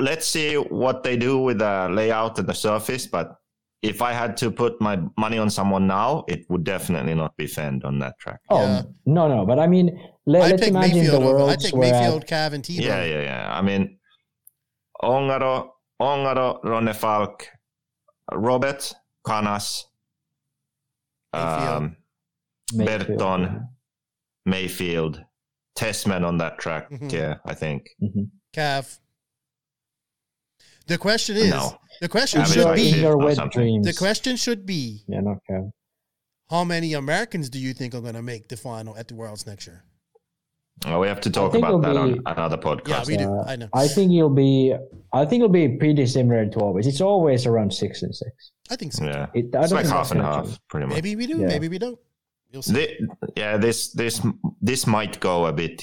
Let's 0.00 0.26
see 0.26 0.54
what 0.56 1.02
they 1.04 1.16
do 1.16 1.38
with 1.38 1.58
the 1.58 1.88
layout 1.90 2.38
and 2.38 2.48
the 2.48 2.54
surface. 2.54 3.06
But 3.06 3.36
if 3.82 4.00
I 4.02 4.12
had 4.12 4.36
to 4.38 4.50
put 4.50 4.80
my 4.80 4.98
money 5.18 5.38
on 5.38 5.50
someone 5.50 5.86
now, 5.86 6.24
it 6.26 6.46
would 6.48 6.64
definitely 6.64 7.14
not 7.14 7.36
be 7.36 7.44
Phend 7.46 7.84
on 7.84 7.98
that 8.00 8.18
track. 8.18 8.40
Oh 8.50 8.60
Yeah. 8.60 8.82
no, 9.06 9.28
no, 9.28 9.44
but 9.46 9.58
I 9.60 9.66
mean, 9.68 9.86
let, 10.26 10.42
I 10.42 10.48
let's 10.50 10.66
imagine 10.66 10.98
Maifield 11.04 11.10
the 11.10 11.16
over. 11.18 11.38
I 11.38 11.42
worlds 11.44 11.64
take 11.64 11.74
Maifield, 11.74 12.26
Cav, 12.26 12.54
and 12.54 12.64
T. 12.64 12.72
Yeah, 12.74 13.04
yeah, 13.04 13.20
yeah. 13.22 13.56
I 13.56 13.60
mean, 13.62 13.98
Ongaro, 15.02 15.68
Ongaro, 16.00 16.62
Ronnefalk, 16.64 17.42
Robert, 18.32 18.92
Kanas, 19.26 19.84
um, 21.32 21.96
Maifield. 22.72 23.18
Bertin, 23.18 23.68
Maifield, 24.48 25.24
Tessman 25.76 26.24
on 26.24 26.38
that 26.38 26.58
track. 26.58 26.90
Mhm. 26.90 27.12
Yeah, 27.12 27.34
I 27.44 27.54
think. 27.54 27.88
Mhm. 28.02 28.30
Cav. 28.52 28.98
The 30.86 30.98
question 30.98 31.36
is 31.36 31.50
No. 31.50 31.78
the 32.00 32.08
question 32.08 32.40
Cav 32.40 32.44
is 32.44 32.48
should 32.52 32.56
your, 32.60 32.64
like 32.70 32.78
in 32.78 32.92
be 32.94 33.00
your 33.00 33.12
or 33.12 33.18
wet 33.18 33.50
dreams. 33.50 33.86
the 33.86 33.94
question 33.94 34.36
should 34.36 34.66
be 34.66 35.04
Yeah, 35.08 35.20
not 35.20 35.38
Cav. 35.50 35.70
how 36.50 36.64
many 36.64 36.92
Americans 36.92 37.48
do 37.48 37.58
you 37.58 37.72
think 37.72 37.94
are 37.94 38.00
going 38.02 38.14
to 38.14 38.22
make 38.22 38.48
the 38.48 38.56
final 38.56 38.96
at 38.96 39.08
the 39.08 39.14
Worlds 39.14 39.46
next 39.46 39.66
year? 39.66 39.84
Oh, 40.86 41.00
we 41.00 41.08
have 41.08 41.20
to 41.22 41.30
talk 41.30 41.54
about 41.54 41.80
that 41.82 41.90
it'll 41.90 42.02
on 42.02 42.12
be- 42.14 42.20
another 42.26 42.56
Yeah, 42.60 42.62
podcast. 42.62 43.06
we 43.06 43.16
do. 43.16 43.30
Uh, 43.32 43.44
I 43.46 43.56
know. 43.56 43.68
I 43.72 43.88
think 43.88 44.12
it'll 44.12 44.28
be. 44.28 44.74
I 45.12 45.24
think 45.24 45.40
it'll 45.40 45.48
be 45.48 45.68
pretty 45.78 46.06
similar 46.06 46.46
to 46.46 46.58
always. 46.60 46.86
It's 46.86 47.00
always 47.00 47.46
around 47.46 47.72
six 47.72 48.02
and 48.02 48.14
six. 48.14 48.52
I 48.70 48.76
think 48.76 48.92
so. 48.92 49.04
yeah, 49.04 49.26
It, 49.34 49.46
it's 49.52 49.72
like 49.72 49.86
half 49.86 50.10
and 50.10 50.20
half, 50.20 50.44
change. 50.46 50.58
pretty 50.68 50.86
much. 50.86 50.94
Maybe 50.96 51.16
we 51.16 51.26
do. 51.26 51.38
Yeah. 51.38 51.46
Maybe 51.48 51.68
we 51.68 51.78
don't. 51.78 51.98
You'll 52.50 52.62
see. 52.62 52.74
Thi- 52.74 53.06
yeah, 53.36 53.56
this 53.56 53.92
this 53.92 54.20
this 54.60 54.86
might 54.86 55.20
go 55.20 55.46
a 55.46 55.52
bit 55.52 55.82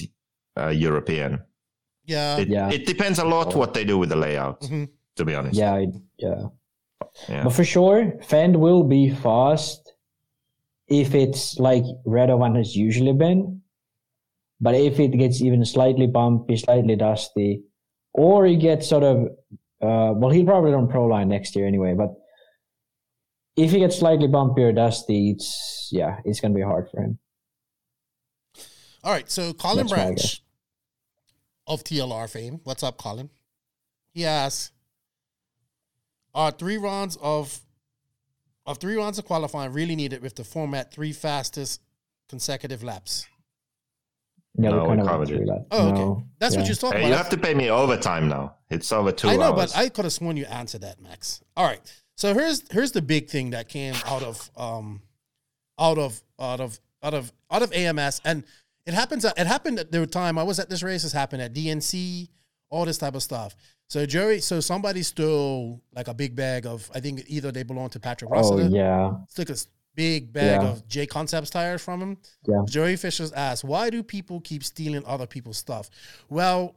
uh, 0.56 0.68
European. 0.68 1.40
yeah. 2.04 2.36
It, 2.38 2.48
Yeah. 2.48 2.70
it 2.70 2.86
depends 2.86 3.18
a 3.18 3.24
lot 3.24 3.54
what 3.56 3.72
they 3.74 3.84
do 3.84 3.98
with 3.98 4.10
the 4.10 4.16
layout. 4.16 4.60
Mhm. 4.62 4.88
To 5.16 5.24
be 5.24 5.34
honest, 5.34 5.56
Yeah, 5.56 5.76
it, 5.76 5.94
yeah. 6.18 6.42
Yeah. 7.28 7.44
But 7.44 7.50
for 7.54 7.64
sure, 7.64 8.12
Phend 8.22 8.56
will 8.56 8.84
be 8.84 9.10
fast 9.10 9.94
if 10.88 11.14
it's 11.14 11.58
like 11.58 11.84
Redovan 12.06 12.56
has 12.56 12.76
usually 12.76 13.12
been. 13.12 13.61
But 14.62 14.76
if 14.76 15.00
it 15.00 15.08
gets 15.08 15.42
even 15.42 15.64
slightly 15.64 16.06
bumpy, 16.06 16.56
slightly 16.56 16.94
dusty, 16.94 17.64
or 18.14 18.46
he 18.46 18.54
gets 18.56 18.88
sort 18.88 19.02
of, 19.02 19.26
uh, 19.82 20.14
well, 20.14 20.30
he'll 20.30 20.46
probably 20.46 20.70
run 20.70 20.86
pro 20.86 21.04
line 21.06 21.28
next 21.28 21.56
year 21.56 21.66
anyway. 21.66 21.94
But 21.94 22.14
if 23.56 23.72
he 23.72 23.80
gets 23.80 23.98
slightly 23.98 24.28
bumpy 24.28 24.62
or 24.62 24.72
dusty, 24.72 25.30
it's 25.30 25.88
yeah, 25.90 26.20
it's 26.24 26.38
gonna 26.38 26.54
be 26.54 26.62
hard 26.62 26.88
for 26.90 27.02
him. 27.02 27.18
All 29.02 29.12
right. 29.12 29.28
So 29.28 29.52
Colin 29.52 29.88
That's 29.88 29.92
Branch 29.92 30.42
of 31.66 31.82
TLR 31.82 32.30
fame. 32.30 32.60
What's 32.62 32.84
up, 32.84 32.98
Colin? 32.98 33.30
He 34.14 34.24
asks, 34.24 34.70
"Are 36.36 36.52
three 36.52 36.78
rounds 36.78 37.18
of 37.20 37.62
of 38.64 38.78
three 38.78 38.94
rounds 38.94 39.18
of 39.18 39.24
qualifying 39.24 39.72
really 39.72 39.96
needed 39.96 40.22
with 40.22 40.36
the 40.36 40.44
format 40.44 40.92
three 40.92 41.12
fastest 41.12 41.80
consecutive 42.28 42.84
laps?" 42.84 43.26
Yeah, 44.58 44.68
No, 44.70 44.76
we 44.76 44.80
we 44.82 44.88
kind 44.88 45.00
of 45.00 45.06
covered 45.06 45.18
went 45.18 45.28
through 45.30 45.42
it. 45.42 45.46
that. 45.46 45.66
Oh, 45.70 45.88
okay. 45.88 45.98
No, 46.00 46.26
That's 46.38 46.56
what 46.56 46.66
you're 46.66 46.74
talking 46.74 46.98
Hey, 47.00 47.04
about. 47.04 47.08
you 47.10 47.16
have 47.16 47.28
to 47.30 47.38
pay 47.38 47.54
me 47.54 47.70
overtime 47.70 48.28
now. 48.28 48.56
It's 48.70 48.92
over 48.92 49.10
two 49.12 49.28
I 49.28 49.36
know, 49.36 49.44
hours. 49.54 49.72
but 49.72 49.76
I 49.76 49.88
could 49.88 50.04
have 50.04 50.12
sworn 50.12 50.36
you 50.36 50.44
answered 50.46 50.82
that, 50.82 51.00
Max. 51.00 51.40
All 51.56 51.64
right. 51.66 51.80
So 52.16 52.34
here's 52.34 52.70
here's 52.70 52.92
the 52.92 53.00
big 53.02 53.28
thing 53.28 53.50
that 53.50 53.68
came 53.68 53.94
out 54.06 54.22
of 54.22 54.50
um 54.56 55.02
out 55.78 55.98
of 55.98 56.22
out 56.38 56.60
of 56.60 56.78
out 57.02 57.14
of 57.14 57.32
out 57.50 57.62
of 57.62 57.72
AMS, 57.72 58.20
and 58.24 58.44
it 58.86 58.94
happens. 58.94 59.24
It 59.24 59.46
happened 59.46 59.78
at 59.78 59.90
the 59.90 60.06
time 60.06 60.38
I 60.38 60.42
was 60.42 60.58
at 60.58 60.68
this 60.68 60.82
race. 60.82 61.02
This 61.02 61.12
happened 61.12 61.40
at 61.42 61.54
DNC, 61.54 62.28
all 62.70 62.84
this 62.84 62.98
type 62.98 63.14
of 63.14 63.22
stuff. 63.22 63.56
So 63.88 64.04
Jerry, 64.06 64.40
so 64.40 64.60
somebody 64.60 65.02
stole 65.02 65.80
like 65.94 66.08
a 66.08 66.14
big 66.14 66.36
bag 66.36 66.66
of. 66.66 66.90
I 66.94 67.00
think 67.00 67.24
either 67.26 67.50
they 67.52 67.62
belong 67.62 67.88
to 67.90 68.00
Patrick 68.00 68.30
Oh 68.30 68.34
Russell. 68.34 68.70
yeah, 68.70 69.12
Took 69.34 69.48
a 69.48 69.52
s- 69.52 69.66
big 69.94 70.32
bag 70.32 70.60
Yeah. 70.62 70.68
of 70.68 70.86
JConcepts 70.88 71.50
tires 71.50 71.82
from 71.82 72.00
him. 72.00 72.16
Yeah. 72.46 72.62
Joey 72.66 72.96
Fisher's 72.96 73.32
asked, 73.32 73.64
why 73.64 73.90
do 73.90 74.02
people 74.02 74.40
keep 74.40 74.64
stealing 74.64 75.04
other 75.06 75.26
people's 75.26 75.58
stuff? 75.58 75.90
Well, 76.28 76.76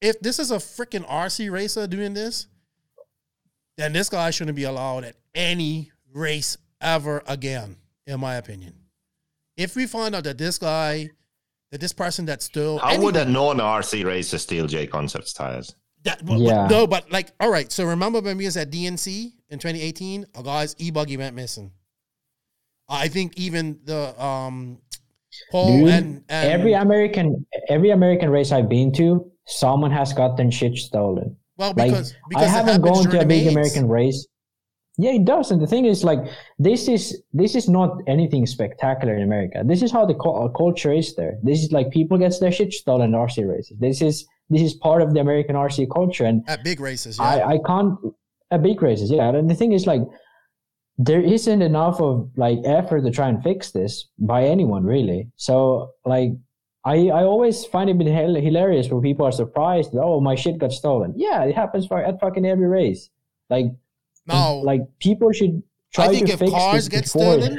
if 0.00 0.20
this 0.20 0.38
is 0.38 0.50
a 0.50 0.56
freaking 0.56 1.06
RC 1.08 1.50
racer 1.50 1.86
doing 1.86 2.14
this, 2.14 2.46
then 3.76 3.92
this 3.92 4.08
guy 4.08 4.30
shouldn't 4.30 4.56
be 4.56 4.64
allowed 4.64 5.04
at 5.04 5.16
any 5.34 5.90
race 6.12 6.56
ever 6.80 7.22
again, 7.26 7.76
in 8.06 8.20
my 8.20 8.36
opinion. 8.36 8.74
If 9.56 9.74
we 9.76 9.86
find 9.86 10.14
out 10.14 10.24
that 10.24 10.38
this 10.38 10.58
guy, 10.58 11.10
that 11.72 11.80
this 11.80 11.92
person 11.92 12.26
that 12.26 12.42
stole, 12.42 12.78
How 12.78 13.00
would 13.00 13.16
a 13.16 13.22
any- 13.22 13.32
non 13.32 13.56
RC 13.60 14.04
racer 14.04 14.38
steal 14.38 14.66
JConcepts 14.66 15.34
tires? 15.34 15.74
that, 16.04 16.24
but- 16.24 16.34
but 16.34 16.40
Yeah. 16.40 16.66
no, 16.68 16.86
but 16.86 17.10
like, 17.10 17.32
all 17.40 17.50
right. 17.50 17.72
So 17.72 17.84
remember 17.84 18.20
when 18.20 18.36
we 18.36 18.44
was 18.44 18.56
at 18.56 18.70
DNC 18.70 19.32
in 19.48 19.58
2018, 19.58 20.24
a 20.36 20.42
guy's 20.42 20.76
e 20.78 20.90
buggy 20.90 21.16
went 21.16 21.34
missing. 21.34 21.72
I 22.88 23.08
think 23.08 23.36
even 23.36 23.80
the 23.84 24.20
um 24.22 24.78
Paul 25.50 25.78
Dude, 25.78 25.88
and, 25.88 26.24
and 26.28 26.52
every 26.52 26.72
American 26.72 27.46
every 27.68 27.90
American 27.90 28.30
race 28.30 28.52
I've 28.52 28.68
been 28.68 28.92
to, 28.92 29.30
someone 29.46 29.90
has 29.90 30.12
gotten 30.12 30.50
shit 30.50 30.76
stolen. 30.76 31.36
well 31.56 31.74
Like 31.76 31.90
because 31.90 32.14
because 32.28 32.44
I 32.44 32.48
haven't 32.48 32.82
gone 32.82 33.04
to 33.10 33.20
a 33.20 33.26
big. 33.26 33.46
American 33.46 33.88
race. 33.88 34.26
Yeah, 34.98 35.10
it 35.10 35.26
does. 35.26 35.50
And 35.50 35.60
the 35.60 35.66
thing 35.66 35.84
is, 35.84 36.04
like, 36.04 36.20
this 36.58 36.88
is 36.88 37.22
this 37.34 37.54
is 37.54 37.68
not 37.68 37.98
anything 38.06 38.46
spectacular 38.46 39.14
in 39.14 39.22
America. 39.22 39.62
This 39.62 39.82
is 39.82 39.92
how 39.92 40.06
the 40.06 40.14
cu- 40.14 40.30
uh, 40.30 40.48
culture 40.48 40.90
is 40.92 41.14
there. 41.16 41.36
This 41.42 41.62
is 41.62 41.70
like 41.70 41.90
people 41.90 42.16
get 42.16 42.32
their 42.40 42.50
shit 42.52 42.72
stolen 42.72 43.12
in 43.12 43.20
RC 43.20 43.46
races. 43.46 43.76
This 43.78 44.00
is 44.00 44.26
this 44.48 44.62
is 44.62 44.72
part 44.74 45.02
of 45.02 45.12
the 45.12 45.20
American 45.20 45.54
RC 45.54 45.88
culture, 45.92 46.24
and 46.24 46.42
at 46.48 46.64
big 46.64 46.80
races. 46.80 47.18
Yeah. 47.18 47.24
I 47.24 47.48
I 47.54 47.58
can't 47.66 47.98
at 48.50 48.62
big 48.62 48.80
races. 48.80 49.10
Yeah, 49.10 49.28
and 49.28 49.50
the 49.50 49.54
thing 49.54 49.72
is, 49.72 49.86
like, 49.86 50.00
there 50.98 51.20
isn't 51.20 51.62
enough 51.62 52.00
of 52.00 52.30
like 52.36 52.58
effort 52.64 53.02
to 53.02 53.10
try 53.10 53.28
and 53.28 53.42
fix 53.42 53.70
this 53.70 54.08
by 54.18 54.44
anyone 54.44 54.84
really. 54.84 55.28
So 55.36 55.92
like. 56.04 56.32
I, 56.84 57.08
I 57.08 57.24
always 57.24 57.64
find 57.64 57.90
it 57.90 57.94
a 57.94 57.96
bit 57.96 58.06
hilarious 58.44 58.88
when 58.88 59.02
people 59.02 59.26
are 59.26 59.32
surprised 59.32 59.90
that, 59.90 60.00
oh, 60.00 60.20
my 60.20 60.36
shit 60.36 60.56
got 60.58 60.70
stolen. 60.70 61.14
Yeah, 61.16 61.42
it 61.42 61.56
happens 61.56 61.84
for, 61.84 61.98
at 61.98 62.20
fucking 62.20 62.46
every 62.46 62.68
race. 62.68 63.10
Like, 63.50 63.72
no, 64.26 64.60
like 64.64 64.82
people 64.98 65.32
should 65.32 65.62
try 65.92 66.08
think 66.08 66.26
to 66.26 66.32
if 66.34 66.38
fix 66.38 66.50
cars 66.50 66.88
get 66.88 67.06
stolen. 67.06 67.58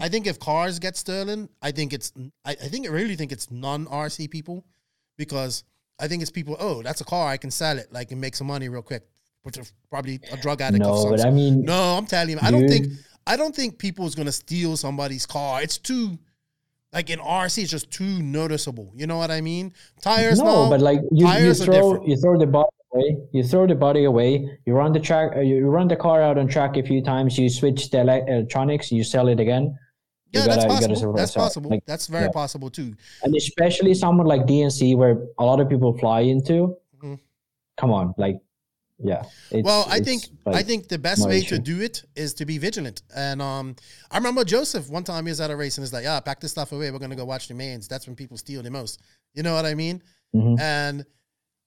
I 0.00 0.08
think 0.08 0.26
if 0.26 0.38
cars 0.38 0.78
get 0.78 0.96
stolen, 0.96 1.48
I 1.62 1.70
think 1.72 1.92
it's 1.92 2.12
I, 2.44 2.52
I 2.52 2.54
think 2.54 2.86
I 2.86 2.90
really 2.90 3.16
think 3.16 3.32
it's 3.32 3.50
non 3.50 3.86
RC 3.86 4.30
people 4.30 4.64
because 5.16 5.64
I 5.98 6.08
think 6.08 6.22
it's 6.22 6.30
people. 6.30 6.56
Oh, 6.58 6.82
that's 6.82 7.00
a 7.00 7.04
car. 7.04 7.28
I 7.28 7.36
can 7.36 7.50
sell 7.50 7.78
it. 7.78 7.92
Like 7.92 8.12
and 8.12 8.20
make 8.20 8.36
some 8.36 8.46
money 8.46 8.68
real 8.68 8.82
quick. 8.82 9.06
Which 9.48 9.56
is 9.58 9.72
probably 9.90 10.20
a 10.30 10.36
drug 10.36 10.60
addict. 10.60 10.82
no, 10.84 11.08
but 11.08 11.24
I 11.24 11.30
mean, 11.30 11.62
no, 11.62 11.96
I'm 11.96 12.04
telling 12.04 12.30
you, 12.36 12.38
I 12.42 12.50
don't 12.50 12.68
think 12.68 12.86
I 13.26 13.34
don't 13.34 13.56
think 13.56 13.78
people 13.78 14.06
is 14.06 14.14
gonna 14.14 14.30
steal 14.32 14.76
somebody's 14.76 15.24
car. 15.24 15.62
It's 15.62 15.78
too 15.78 16.18
like 16.92 17.08
in 17.08 17.18
RC, 17.18 17.62
it's 17.62 17.70
just 17.70 17.90
too 17.90 18.22
noticeable. 18.22 18.92
You 18.94 19.06
know 19.06 19.16
what 19.16 19.30
I 19.30 19.40
mean? 19.40 19.72
Tires, 20.02 20.38
no, 20.38 20.68
but 20.68 20.80
like 20.80 21.00
you, 21.12 21.26
you 21.28 21.54
throw 21.54 22.04
you 22.06 22.16
throw 22.16 22.38
the 22.38 22.46
body 22.46 22.68
away. 22.92 23.16
You 23.32 23.42
throw 23.42 23.66
the 23.66 23.74
body 23.74 24.04
away. 24.04 24.58
You 24.66 24.74
run 24.74 24.92
the 24.92 25.00
track. 25.00 25.32
uh, 25.36 25.40
You 25.40 25.66
run 25.68 25.88
the 25.88 25.96
car 25.96 26.20
out 26.22 26.36
on 26.36 26.46
track 26.46 26.76
a 26.76 26.82
few 26.82 27.02
times. 27.02 27.38
You 27.38 27.48
switch 27.48 27.88
the 27.90 28.00
electronics. 28.00 28.92
You 28.92 29.02
sell 29.04 29.28
it 29.28 29.40
again. 29.40 29.78
You 30.32 30.40
yeah, 30.40 30.46
that's 30.46 30.64
gotta- 30.66 30.68
gotta 30.80 30.88
possible. 30.88 31.12
That's 31.14 31.36
out. 31.38 31.40
possible. 31.40 31.70
Like, 31.70 31.86
that's 31.86 32.06
very 32.06 32.24
yeah. 32.24 32.30
possible 32.42 32.68
too. 32.68 32.94
and 33.22 33.34
especially 33.34 33.94
someone 33.94 34.26
like 34.26 34.42
DNC, 34.46 34.94
where 34.94 35.22
a 35.38 35.44
lot 35.44 35.58
of 35.60 35.70
people 35.70 35.96
fly 35.96 36.20
into. 36.20 36.76
Mhm. 37.02 37.18
Come 37.78 37.90
on, 37.92 38.12
like, 38.18 38.36
yeah. 38.98 39.22
Well, 39.52 39.86
I 39.88 40.00
think 40.00 40.24
I 40.46 40.62
think 40.62 40.88
the 40.88 40.98
best 40.98 41.26
way 41.26 41.38
issue. 41.38 41.56
to 41.56 41.58
do 41.60 41.80
it 41.80 42.04
is 42.16 42.34
to 42.34 42.44
be 42.46 42.58
vigilant. 42.58 43.02
And 43.14 43.40
um, 43.40 43.76
I 44.10 44.16
remember 44.18 44.44
Joseph 44.44 44.90
one 44.90 45.04
time 45.04 45.26
he 45.26 45.30
was 45.30 45.40
at 45.40 45.50
a 45.50 45.56
race 45.56 45.78
and 45.78 45.84
he's 45.84 45.92
like, 45.92 46.04
"Yeah, 46.04 46.18
pack 46.20 46.40
this 46.40 46.50
stuff 46.50 46.72
away. 46.72 46.90
We're 46.90 46.98
gonna 46.98 47.16
go 47.16 47.24
watch 47.24 47.48
the 47.48 47.54
mains. 47.54 47.86
That's 47.88 48.06
when 48.06 48.16
people 48.16 48.36
steal 48.36 48.62
the 48.62 48.70
most." 48.70 49.00
You 49.34 49.42
know 49.42 49.54
what 49.54 49.66
I 49.66 49.74
mean? 49.74 50.02
Mhm. 50.34 50.58
And 50.60 51.00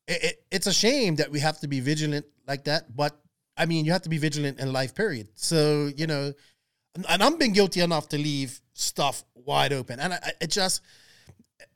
it, 0.08 0.24
it, 0.24 0.44
it's 0.52 0.68
a 0.68 0.74
shame 0.74 1.16
that 1.18 1.32
we 1.32 1.40
have 1.40 1.60
to 1.62 1.68
be 1.68 1.80
vigilant 1.80 2.26
like 2.48 2.66
that. 2.66 2.96
But 2.96 3.18
I 3.56 3.66
mean, 3.66 3.86
you 3.86 3.92
have 3.94 4.02
to 4.04 4.10
be 4.10 4.18
vigilant 4.18 4.60
in 4.60 4.74
life. 4.74 4.94
Period. 4.94 5.28
So 5.36 5.90
you 5.96 6.08
know, 6.08 6.34
and, 6.96 7.24
I've 7.24 7.40
been 7.40 7.54
guilty 7.54 7.80
enough 7.82 8.10
to 8.10 8.18
leave 8.18 8.60
stuff 8.74 9.24
wide 9.36 9.72
open, 9.72 10.00
and 10.00 10.14
I- 10.14 10.34
it 10.42 10.52
just 10.52 10.82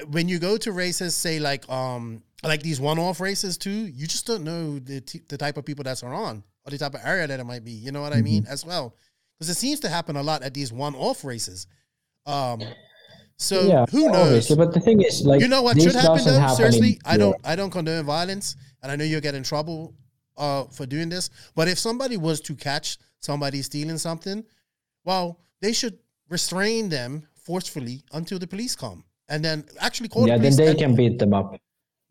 when 0.09 0.27
you 0.27 0.39
go 0.39 0.57
to 0.57 0.71
races, 0.73 1.15
say 1.15 1.39
like 1.39 1.69
um 1.69 2.23
like 2.43 2.61
these 2.61 2.79
one-off 2.79 3.19
races 3.19 3.57
too, 3.57 3.69
you 3.71 4.07
just 4.07 4.27
don't 4.27 4.43
know 4.43 4.79
the 4.79 5.01
t- 5.01 5.21
the 5.29 5.37
type 5.37 5.57
of 5.57 5.65
people 5.65 5.83
that's 5.83 6.03
are 6.03 6.13
on 6.13 6.43
or 6.65 6.71
the 6.71 6.77
type 6.77 6.93
of 6.93 7.01
area 7.03 7.27
that 7.27 7.39
it 7.39 7.43
might 7.45 7.63
be. 7.63 7.71
You 7.71 7.91
know 7.91 8.01
what 8.01 8.13
I 8.13 8.21
mean? 8.21 8.45
As 8.49 8.65
well, 8.65 8.95
because 9.37 9.49
it 9.49 9.55
seems 9.55 9.79
to 9.81 9.89
happen 9.89 10.15
a 10.15 10.23
lot 10.23 10.43
at 10.43 10.53
these 10.53 10.71
one-off 10.73 11.23
races. 11.23 11.67
Um, 12.25 12.61
so 13.37 13.61
yeah, 13.67 13.85
who 13.91 14.09
knows? 14.11 14.27
obviously, 14.27 14.55
But 14.55 14.73
the 14.73 14.79
thing 14.79 15.01
is, 15.01 15.25
like, 15.25 15.41
you 15.41 15.47
know 15.47 15.61
what 15.61 15.81
should 15.81 15.93
happen 15.93 16.23
though? 16.23 16.39
happen 16.39 16.55
Seriously, 16.55 16.89
in- 16.93 16.99
I 17.05 17.17
don't 17.17 17.35
I 17.43 17.55
don't 17.55 17.69
condone 17.71 18.05
violence, 18.05 18.55
and 18.81 18.91
I 18.91 18.95
know 18.95 19.03
you'll 19.03 19.21
get 19.21 19.35
in 19.35 19.43
trouble 19.43 19.93
uh, 20.37 20.65
for 20.65 20.85
doing 20.85 21.09
this. 21.09 21.29
But 21.55 21.67
if 21.67 21.77
somebody 21.79 22.17
was 22.17 22.41
to 22.41 22.55
catch 22.55 22.97
somebody 23.19 23.61
stealing 23.61 23.97
something, 23.97 24.43
well, 25.03 25.39
they 25.61 25.73
should 25.73 25.97
restrain 26.29 26.89
them 26.89 27.27
forcefully 27.35 28.03
until 28.13 28.39
the 28.39 28.47
police 28.47 28.75
come, 28.75 29.03
and 29.29 29.43
then 29.43 29.65
actually 29.79 30.09
call 30.09 30.27
Yeah, 30.27 30.37
the 30.37 30.43
then 30.49 30.55
they 30.57 30.67
and- 30.69 30.79
can 30.79 30.95
beat 30.95 31.19
them 31.19 31.33
up. 31.33 31.55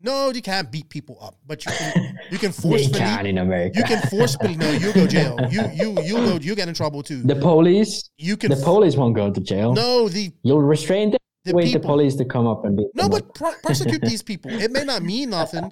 No, 0.01 0.31
you 0.31 0.41
can't 0.41 0.71
beat 0.71 0.89
people 0.89 1.17
up, 1.21 1.35
but 1.47 1.65
you 1.65 1.71
can 1.71 2.17
you 2.31 2.37
can 2.37 2.51
They 2.51 2.61
forcefully 2.61 2.99
can 2.99 3.25
in 3.25 3.37
America. 3.37 3.77
you 3.79 3.83
can 3.85 4.01
forcefully 4.09 4.55
no, 4.55 4.69
you 4.71 4.93
go 4.93 5.07
jail. 5.07 5.37
You 5.49 5.61
you 5.73 6.01
you 6.01 6.13
go 6.15 6.37
you 6.41 6.55
get 6.55 6.67
in 6.67 6.73
trouble 6.73 7.01
too. 7.03 7.21
the 7.23 7.35
police, 7.35 8.09
you 8.17 8.37
can 8.37 8.49
the 8.51 8.57
police 8.57 8.95
won't 8.95 9.15
go 9.15 9.31
to 9.31 9.41
jail. 9.41 9.73
no 9.73 10.07
the 10.09 10.31
You'll 10.43 10.61
restrain 10.61 11.11
them. 11.11 11.19
The 11.45 11.53
wait 11.53 11.73
the 11.73 11.79
police 11.79 12.15
to 12.15 12.25
come 12.25 12.47
up 12.47 12.65
and 12.65 12.75
beat 12.75 12.87
No, 12.95 13.07
but 13.07 13.33
pro- 13.35 13.53
prosecute 13.63 14.01
these 14.01 14.21
people. 14.31 14.51
It 14.51 14.71
may 14.71 14.83
not 14.83 15.03
mean 15.03 15.29
nothing, 15.29 15.71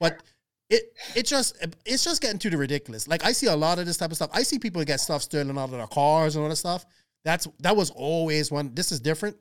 but 0.00 0.20
it 0.68 0.82
it 1.14 1.26
just 1.26 1.56
it's 1.86 2.02
just 2.04 2.20
getting 2.20 2.38
to 2.40 2.50
the 2.50 2.56
ridiculous. 2.56 3.06
Like 3.08 3.24
I 3.24 3.32
see 3.32 3.46
a 3.46 3.54
lot 3.56 3.78
of 3.78 3.86
this 3.86 3.96
type 3.96 4.10
of 4.10 4.16
stuff. 4.16 4.30
I 4.32 4.42
see 4.42 4.58
people 4.58 4.82
get 4.84 5.00
stuff 5.00 5.22
stolen 5.22 5.56
out 5.56 5.64
of 5.64 5.70
their 5.72 5.86
cars 5.86 6.34
and 6.34 6.42
all 6.42 6.48
that 6.48 6.56
stuff. 6.56 6.84
That's 7.24 7.46
that 7.60 7.76
was 7.76 7.90
always 7.90 8.50
one. 8.50 8.74
This 8.74 8.90
is 8.92 8.98
different. 9.00 9.36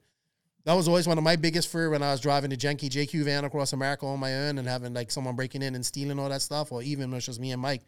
That 0.63 0.73
was 0.73 0.88
always 0.88 1.07
one 1.07 1.17
of 1.17 1.23
my 1.23 1.35
biggest 1.35 1.71
fear 1.71 1.89
when 1.89 2.03
I 2.03 2.11
was 2.11 2.21
driving 2.21 2.51
the 2.51 2.57
janky 2.57 2.89
JQ 2.89 3.23
van 3.23 3.45
across 3.45 3.73
America 3.73 4.05
on 4.05 4.19
my 4.19 4.47
own 4.47 4.59
and 4.59 4.67
having 4.67 4.93
like 4.93 5.09
someone 5.09 5.35
breaking 5.35 5.63
in 5.63 5.73
and 5.73 5.85
stealing 5.85 6.19
all 6.19 6.29
that 6.29 6.41
stuff, 6.41 6.71
or 6.71 6.83
even 6.83 7.09
when 7.09 7.19
just 7.19 7.39
me 7.39 7.51
and 7.51 7.61
Mike. 7.61 7.81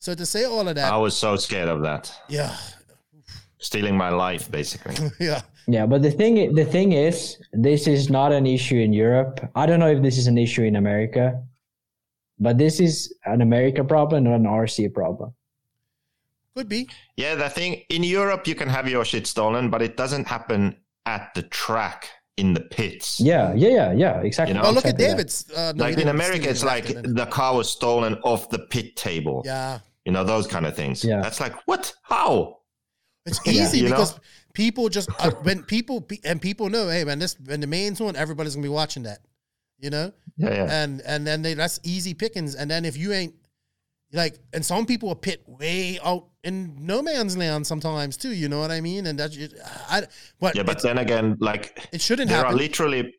So 0.00 0.14
to 0.14 0.26
say 0.26 0.44
all 0.44 0.68
of 0.68 0.74
that, 0.74 0.92
I 0.92 0.96
was 0.96 1.16
so 1.16 1.36
scared 1.36 1.68
of 1.68 1.82
that. 1.82 2.12
yeah, 2.28 2.56
stealing 3.58 3.96
my 3.96 4.08
life, 4.08 4.50
basically. 4.50 4.96
yeah. 5.20 5.42
Yeah, 5.70 5.84
but 5.84 6.00
the 6.02 6.10
thing 6.10 6.54
the 6.54 6.64
thing 6.64 6.92
is, 6.92 7.36
this 7.52 7.86
is 7.86 8.08
not 8.08 8.32
an 8.32 8.46
issue 8.46 8.76
in 8.78 8.92
Europe. 8.92 9.50
I 9.54 9.66
don't 9.66 9.80
know 9.80 9.90
if 9.90 10.02
this 10.02 10.16
is 10.16 10.26
an 10.26 10.38
issue 10.38 10.62
in 10.62 10.76
America, 10.76 11.42
but 12.38 12.56
this 12.56 12.80
is 12.80 13.14
an 13.26 13.42
America 13.42 13.84
problem, 13.84 14.24
not 14.24 14.36
an 14.36 14.44
RC 14.44 14.94
problem. 14.94 15.34
Could 16.56 16.68
be. 16.68 16.88
Yeah, 17.16 17.34
the 17.34 17.50
thing 17.50 17.82
in 17.90 18.02
Europe, 18.02 18.46
you 18.48 18.54
can 18.54 18.68
have 18.68 18.88
your 18.88 19.04
shit 19.04 19.26
stolen, 19.26 19.68
but 19.68 19.82
it 19.82 19.96
doesn't 19.96 20.26
happen 20.26 20.74
at 21.08 21.34
the 21.34 21.42
track 21.42 22.08
in 22.36 22.54
the 22.54 22.60
pits. 22.60 23.18
Yeah, 23.18 23.52
yeah, 23.54 23.68
yeah, 23.68 23.92
yeah, 23.92 24.20
exactly. 24.20 24.54
You 24.54 24.60
know? 24.60 24.68
Oh, 24.68 24.72
look 24.72 24.84
at 24.84 24.94
exactly 24.94 25.06
that. 25.06 25.10
David's. 25.16 25.50
Uh, 25.50 25.72
no, 25.74 25.84
like 25.84 25.98
in 25.98 26.08
America, 26.08 26.48
it's 26.48 26.62
like 26.64 26.84
left 26.94 27.06
it 27.06 27.14
the 27.16 27.26
car 27.26 27.56
was 27.56 27.68
stolen 27.70 28.14
off 28.22 28.48
the 28.50 28.60
pit 28.60 28.94
table. 28.96 29.42
yeah. 29.44 29.78
You 30.04 30.12
know, 30.12 30.24
those 30.24 30.46
kind 30.46 30.64
of 30.64 30.74
things. 30.74 31.04
Yeah. 31.04 31.20
That's 31.20 31.38
like, 31.40 31.54
what? 31.66 31.92
How? 32.02 32.58
It's 33.26 33.40
Yeah. 33.44 33.52
easy 33.62 33.78
You 33.80 33.84
know? 33.90 33.96
because 33.96 34.18
people 34.54 34.88
just 34.88 35.08
uh, 35.18 35.32
when 35.42 35.62
people 35.64 36.06
and 36.24 36.40
people 36.40 36.70
know, 36.70 36.88
hey 36.88 37.04
man, 37.04 37.18
this 37.18 37.36
when 37.44 37.60
the 37.60 37.66
main's 37.66 38.00
on, 38.00 38.16
everybody's 38.16 38.54
gonna 38.54 38.62
be 38.62 38.70
watching 38.82 39.02
that, 39.02 39.18
you 39.78 39.90
know, 39.90 40.12
Yeah, 40.38 40.54
yeah. 40.54 40.82
and 40.82 41.02
and 41.02 41.26
then 41.26 41.42
they, 41.42 41.52
that's 41.54 41.78
easy 41.82 42.14
pickings. 42.14 42.54
And 42.54 42.70
then 42.70 42.84
if 42.86 42.96
you 42.96 43.12
ain't 43.12 43.34
like, 44.12 44.38
and 44.54 44.64
some 44.64 44.86
people 44.86 45.10
are 45.10 45.14
pit 45.28 45.42
way 45.46 45.98
out 46.02 46.28
in 46.48 46.74
no 46.80 47.02
man's 47.02 47.36
land 47.36 47.66
sometimes 47.66 48.16
too. 48.16 48.34
You 48.34 48.48
know 48.48 48.60
what 48.60 48.70
I 48.70 48.80
mean? 48.80 49.06
And 49.06 49.18
that's 49.18 49.36
just, 49.36 49.54
I 49.88 50.06
but 50.40 50.56
yeah, 50.56 50.64
but 50.64 50.82
then 50.82 50.98
again, 50.98 51.36
like 51.40 51.88
it 51.92 52.00
shouldn't 52.00 52.28
there 52.28 52.38
happen. 52.38 52.54
are 52.54 52.56
literally 52.56 53.14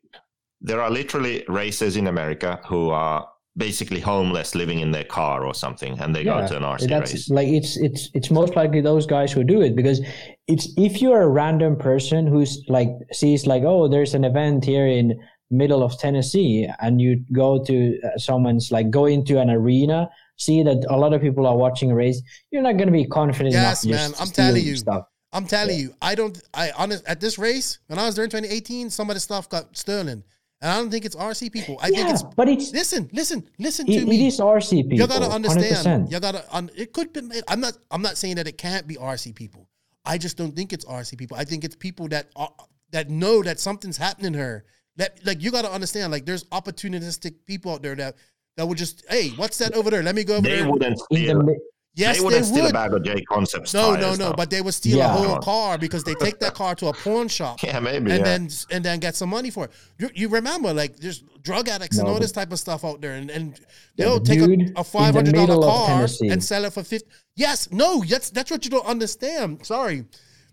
there 0.60 0.82
are 0.82 0.90
literally 0.90 1.44
racers 1.48 1.96
in 1.96 2.06
America 2.06 2.60
who 2.66 2.90
are 2.90 3.26
basically 3.56 4.00
homeless 4.00 4.54
living 4.54 4.78
in 4.78 4.90
their 4.92 5.04
car 5.04 5.44
or 5.44 5.52
something 5.52 5.98
and 5.98 6.14
they 6.14 6.22
go 6.22 6.46
to 6.46 6.56
an 6.56 6.62
RC 6.62 6.88
that's 6.88 7.12
race. 7.12 7.30
like 7.30 7.48
it's 7.48 7.76
it's 7.78 8.08
it's 8.14 8.30
most 8.30 8.54
likely 8.54 8.80
those 8.80 9.06
guys 9.06 9.32
who 9.32 9.42
do 9.42 9.60
it 9.60 9.74
because 9.74 10.00
it's 10.46 10.72
if 10.76 11.02
you're 11.02 11.22
a 11.22 11.28
random 11.28 11.76
person 11.76 12.28
who's 12.28 12.62
like 12.68 12.88
sees 13.12 13.46
like 13.48 13.64
oh 13.64 13.88
there's 13.88 14.14
an 14.14 14.24
event 14.24 14.64
here 14.64 14.86
in 14.86 15.20
middle 15.50 15.82
of 15.82 15.98
Tennessee 15.98 16.68
and 16.80 17.00
you 17.00 17.24
go 17.32 17.62
to 17.64 17.98
uh, 18.04 18.16
someone's 18.16 18.70
like 18.70 18.88
go 18.88 19.06
into 19.06 19.40
an 19.40 19.50
arena 19.50 20.08
see 20.40 20.62
that 20.62 20.84
a 20.88 20.96
lot 20.96 21.12
of 21.12 21.20
people 21.20 21.46
are 21.46 21.56
watching 21.56 21.90
a 21.90 21.94
race 21.94 22.20
you're 22.50 22.62
not 22.62 22.76
going 22.78 22.86
to 22.86 22.92
be 22.92 23.04
confident 23.04 23.52
Yes, 23.52 23.84
enough 23.84 23.98
just 23.98 24.18
man, 24.18 24.26
I'm 24.26 24.32
telling 24.32 24.64
you. 24.64 24.76
stuff 24.76 25.04
I'm 25.32 25.46
telling 25.46 25.78
you, 25.78 25.94
I 26.02 26.14
don't. 26.14 26.40
I 26.52 26.72
honest 26.76 27.04
at 27.06 27.20
this 27.20 27.38
race 27.38 27.78
when 27.86 27.98
I 27.98 28.06
was 28.06 28.16
there 28.16 28.24
in 28.24 28.30
2018, 28.30 28.90
some 28.90 29.10
of 29.10 29.14
the 29.14 29.20
stuff 29.20 29.48
got 29.48 29.76
stolen, 29.76 30.24
and 30.60 30.70
I 30.70 30.76
don't 30.76 30.90
think 30.90 31.04
it's 31.04 31.14
RC 31.14 31.52
people. 31.52 31.78
I 31.80 31.90
think 31.90 32.10
it's 32.10 32.22
but 32.22 32.48
it's 32.48 32.72
listen, 32.72 33.08
listen, 33.12 33.46
listen 33.58 33.88
it, 33.88 34.00
to 34.00 34.06
me. 34.06 34.26
is 34.26 34.40
RC 34.40 34.82
people 34.82 34.98
you 34.98 35.06
gotta 35.06 35.30
understand. 35.30 36.08
100%. 36.08 36.12
You 36.12 36.20
gotta. 36.20 36.44
Un, 36.54 36.70
it 36.76 36.92
could 36.92 37.12
be. 37.12 37.20
I'm 37.46 37.60
not. 37.60 37.74
I'm 37.90 38.02
not 38.02 38.16
saying 38.16 38.36
that 38.36 38.48
it 38.48 38.58
can't 38.58 38.86
be 38.88 38.96
RC 38.96 39.34
people. 39.36 39.68
I 40.04 40.18
just 40.18 40.36
don't 40.36 40.56
think 40.56 40.72
it's 40.72 40.84
RC 40.84 41.16
people. 41.16 41.36
I 41.36 41.44
think 41.44 41.62
it's 41.62 41.76
people 41.76 42.08
that 42.08 42.26
are, 42.34 42.50
that 42.90 43.08
know 43.08 43.42
that 43.44 43.60
something's 43.60 43.96
happening 43.96 44.34
here. 44.34 44.64
That 44.96 45.24
like 45.24 45.40
you 45.40 45.52
gotta 45.52 45.70
understand. 45.70 46.10
Like 46.10 46.26
there's 46.26 46.42
opportunistic 46.44 47.46
people 47.46 47.72
out 47.72 47.82
there 47.82 47.94
that 47.94 48.16
that 48.60 48.66
would 48.66 48.76
just 48.76 49.02
hey, 49.08 49.30
what's 49.30 49.56
that 49.56 49.72
over 49.74 49.88
there? 49.90 50.02
Let 50.02 50.14
me 50.14 50.22
go 50.22 50.34
over 50.36 50.42
They 50.46 50.56
there. 50.56 50.70
wouldn't 50.70 51.00
In 51.10 51.16
the 51.16 51.16
steal. 51.22 51.42
mi- 51.42 51.56
yes, 51.94 52.16
they 52.16 52.18
they, 52.18 52.24
wouldn't 52.26 52.44
steal 52.44 52.66
a 52.66 52.72
bag 52.74 52.92
of 52.92 53.00
JConcepts. 53.02 53.72
No, 53.72 53.96
tires, 53.96 54.00
no, 54.02 54.10
no. 54.10 54.16
though. 54.16 54.32
But 54.34 54.50
they 54.50 54.60
would 54.60 54.74
steal 54.74 54.98
Yeah. 54.98 55.14
a 55.14 55.16
whole 55.16 55.38
car 55.38 55.78
because 55.78 56.04
they 56.04 56.12
take 56.14 56.38
that 56.40 56.52
car 56.52 56.74
to 56.74 56.88
a 56.88 56.92
pawn 56.92 57.28
shop. 57.28 57.62
yeah, 57.62 57.80
maybe. 57.80 58.10
and 58.10 58.18
yeah. 58.18 58.22
then 58.22 58.48
and 58.70 58.84
then 58.84 58.98
get 59.00 59.16
some 59.16 59.30
money 59.30 59.48
for 59.48 59.64
it. 59.64 59.70
You, 59.98 60.10
you 60.14 60.28
remember, 60.28 60.74
like 60.74 60.96
there's 60.96 61.20
drug 61.40 61.70
addicts 61.70 61.96
and 61.98 62.06
all 62.06 62.18
this 62.18 62.32
type 62.32 62.52
of 62.52 62.58
stuff 62.58 62.84
out 62.84 63.00
there, 63.00 63.12
and, 63.12 63.30
and 63.30 63.58
they'll 63.96 64.18
but 64.18 64.26
take 64.26 64.40
a, 64.40 64.72
a 64.76 64.84
five 64.84 65.14
hundred 65.14 65.34
dollar 65.36 65.66
car 65.66 66.06
and 66.20 66.44
sell 66.44 66.66
it 66.66 66.74
for 66.74 66.82
fifty. 66.82 67.08
Yes, 67.34 67.72
no, 67.72 68.04
that's 68.06 68.28
that's 68.28 68.50
what 68.50 68.62
you 68.66 68.70
don't 68.70 68.84
understand. 68.84 69.64
Sorry, 69.64 70.04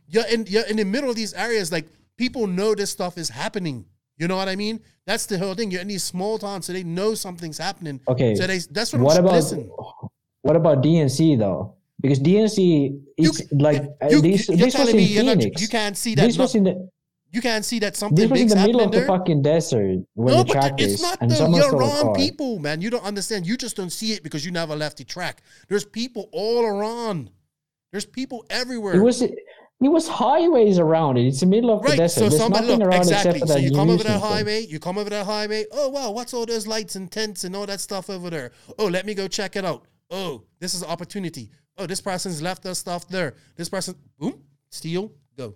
you're 0.08 0.28
in 0.28 0.46
you're 0.48 0.66
in 0.68 0.78
the 0.78 0.86
middle 0.86 1.10
of 1.10 1.18
these 1.18 1.34
areas. 1.34 1.74
Like 1.74 1.88
people 2.16 2.48
know 2.48 2.74
this 2.74 2.90
stuff 2.90 3.18
is 3.18 3.28
happening. 3.28 3.84
You 4.18 4.28
know 4.28 4.36
what 4.38 4.50
I 4.50 4.56
mean? 4.56 4.82
That's 5.06 5.26
the 5.26 5.38
whole 5.38 5.54
thing. 5.54 5.72
You're 5.72 5.82
in 5.82 5.88
these 5.88 6.04
small 6.04 6.38
towns, 6.40 6.66
so 6.66 6.74
they 6.74 6.84
know 6.84 7.14
something's 7.16 7.58
happening. 7.58 8.02
Okay. 8.08 8.36
So 8.36 8.48
they 8.48 8.60
that's 8.72 8.94
what. 8.94 9.02
what 9.02 9.18
I'm, 9.18 9.26
about 9.26 9.36
listen? 9.36 9.70
what 10.42 10.56
about 10.56 10.84
DNC 10.84 11.38
though? 11.38 11.76
Because 12.00 12.20
DNC, 12.20 13.00
it's 13.18 13.52
like 13.54 13.84
uh, 14.02 14.08
you, 14.10 14.22
this. 14.22 14.48
you're 14.50 14.58
This 14.58 14.78
was 14.78 14.90
in 14.90 15.00
you're 15.00 15.24
not, 15.24 15.38
Phoenix. 15.38 15.62
you 15.62 15.68
can't 15.68 15.98
see 15.98 16.16
that. 16.16 16.22
this 16.22 16.38
was 16.38 16.56
in 16.56 16.64
the 16.66 16.90
you 17.32 17.42
can't 17.42 17.66
see 17.66 17.80
that 17.80 17.96
something 17.96 18.16
this 18.16 18.30
was 18.30 18.42
in 18.42 18.48
the 18.48 18.56
middle 18.56 18.82
of 18.82 18.92
the 18.92 19.00
there. 19.00 19.08
fucking 19.08 19.42
desert 19.42 20.00
where 20.14 20.36
no, 20.36 20.44
the 20.44 20.52
track 20.52 20.72
but 20.72 20.82
it's 20.82 20.94
is, 20.94 21.02
not 21.02 21.20
the 21.20 21.50
you're 21.54 21.72
wrong 21.78 22.16
people, 22.16 22.58
man. 22.60 22.82
You 22.82 22.90
don't 22.90 23.04
understand. 23.04 23.46
You 23.46 23.58
just 23.58 23.76
don't 23.76 23.90
see 23.92 24.14
it 24.14 24.24
because 24.24 24.46
you 24.46 24.52
never 24.52 24.76
left 24.76 24.98
the 24.98 25.04
track. 25.04 25.42
There's 25.68 25.86
people 25.86 26.30
all 26.32 26.66
around. 26.66 27.30
There's 27.92 28.06
people 28.06 28.46
everywhere. 28.50 28.96
It 28.96 29.02
was 29.02 29.22
it 29.80 29.90
was 29.90 30.08
highways 30.08 30.80
around 30.80 31.18
it. 31.18 31.28
It's 31.28 31.42
the 31.42 31.46
middle 31.46 31.72
of 31.72 31.84
the 31.84 31.96
desert. 31.96 32.10
So 32.20 32.30
There's 32.30 32.38
somebody 32.42 32.66
nothing 32.68 32.80
look 32.80 32.88
around 32.90 33.02
exactly. 33.02 33.30
except 33.32 33.40
for 33.42 33.48
So 33.48 33.54
that 33.54 33.62
you 33.62 33.72
come 33.72 33.90
over 33.90 34.04
that 34.04 34.10
amusement 34.10 34.22
thing. 34.22 34.32
highway. 34.32 34.66
You 34.66 34.80
come 34.80 34.98
over 34.98 35.10
that 35.12 35.26
highway. 35.26 35.66
Oh 35.72 35.90
wow, 35.90 36.12
what's 36.12 36.34
all 36.34 36.46
those 36.46 36.66
lights 36.68 36.96
and 36.96 37.12
tents 37.12 37.44
and 37.44 37.56
all 37.56 37.66
that 37.68 37.80
stuff 37.80 38.10
over 38.10 38.30
there? 38.30 38.52
Oh, 38.80 38.88
let 38.88 39.06
me 39.06 39.14
go 39.14 39.28
check 39.28 39.56
it 39.56 39.66
out. 39.66 39.86
Oh, 40.10 40.44
this 40.60 40.74
is 40.74 40.82
an 40.82 40.90
opportunity. 40.90 41.52
Oh, 41.78 41.86
this 41.86 42.02
person's 42.02 42.42
left 42.42 42.64
their 42.64 42.74
stuff 42.74 43.08
there. 43.08 43.36
This 43.56 43.70
person, 43.70 43.94
boom, 44.18 44.42
steal, 44.72 45.12
go. 45.38 45.54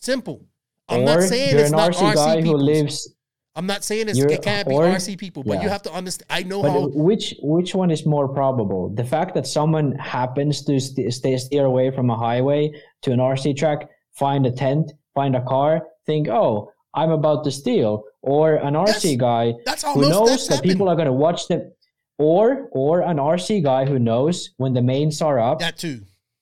Simple. 0.00 0.46
I'm 0.88 1.00
or 1.00 1.04
not 1.04 1.22
saying 1.24 1.50
you're 1.50 1.60
it's 1.60 1.70
an 1.70 1.76
not 1.76 1.92
RC 1.92 2.12
RC 2.12 2.14
guy 2.14 2.40
who 2.40 2.56
lives. 2.56 3.14
I'm 3.58 3.66
not 3.66 3.82
saying 3.82 4.08
it's, 4.08 4.18
You're- 4.18 4.32
it 4.34 4.42
can't 4.42 4.68
be 4.68 4.74
RC 4.74 5.18
people, 5.18 5.42
but 5.42 5.60
you 5.64 5.68
have 5.68 5.82
to 5.88 5.92
understand. 5.92 6.26
I 6.30 6.42
know 6.50 6.62
But 6.62 6.70
how. 6.70 6.88
which 7.08 7.26
which 7.42 7.74
one 7.74 7.90
is 7.96 8.02
more 8.06 8.28
probable? 8.40 8.82
The 9.00 9.04
fact 9.14 9.30
that 9.36 9.46
someone 9.58 9.88
happens 10.16 10.54
to 10.66 10.78
st- 10.78 11.12
stay 11.12 11.36
steer 11.36 11.64
away 11.72 11.90
from 11.96 12.06
a 12.08 12.16
highway 12.16 12.60
to 13.02 13.08
an 13.12 13.18
RC 13.34 13.56
track, 13.60 13.80
find 14.22 14.46
a 14.46 14.52
tent, 14.64 14.86
find 15.18 15.32
a 15.34 15.44
car, 15.54 15.70
think, 16.06 16.28
"Oh, 16.28 16.70
I'm 16.94 17.10
about 17.20 17.40
to 17.46 17.50
steal," 17.50 17.92
or 18.22 18.44
an 18.68 18.74
RC 18.76 19.10
Yes, 19.12 19.20
guy 19.28 19.44
That's 19.68 19.82
who 19.82 20.02
knows 20.02 20.28
that's 20.30 20.46
that 20.48 20.54
happened. 20.56 20.70
people 20.72 20.86
are 20.90 20.96
going 21.00 21.12
to 21.14 21.20
watch 21.26 21.48
them, 21.50 21.62
or 22.16 22.68
or 22.82 22.94
an 23.02 23.18
RC 23.18 23.60
guy 23.72 23.82
who 23.90 23.98
knows 23.98 24.50
when 24.58 24.72
the 24.78 24.82
mains 24.82 25.20
are 25.28 25.38
up, 25.50 25.58
that 25.58 25.76
too. 25.78 25.98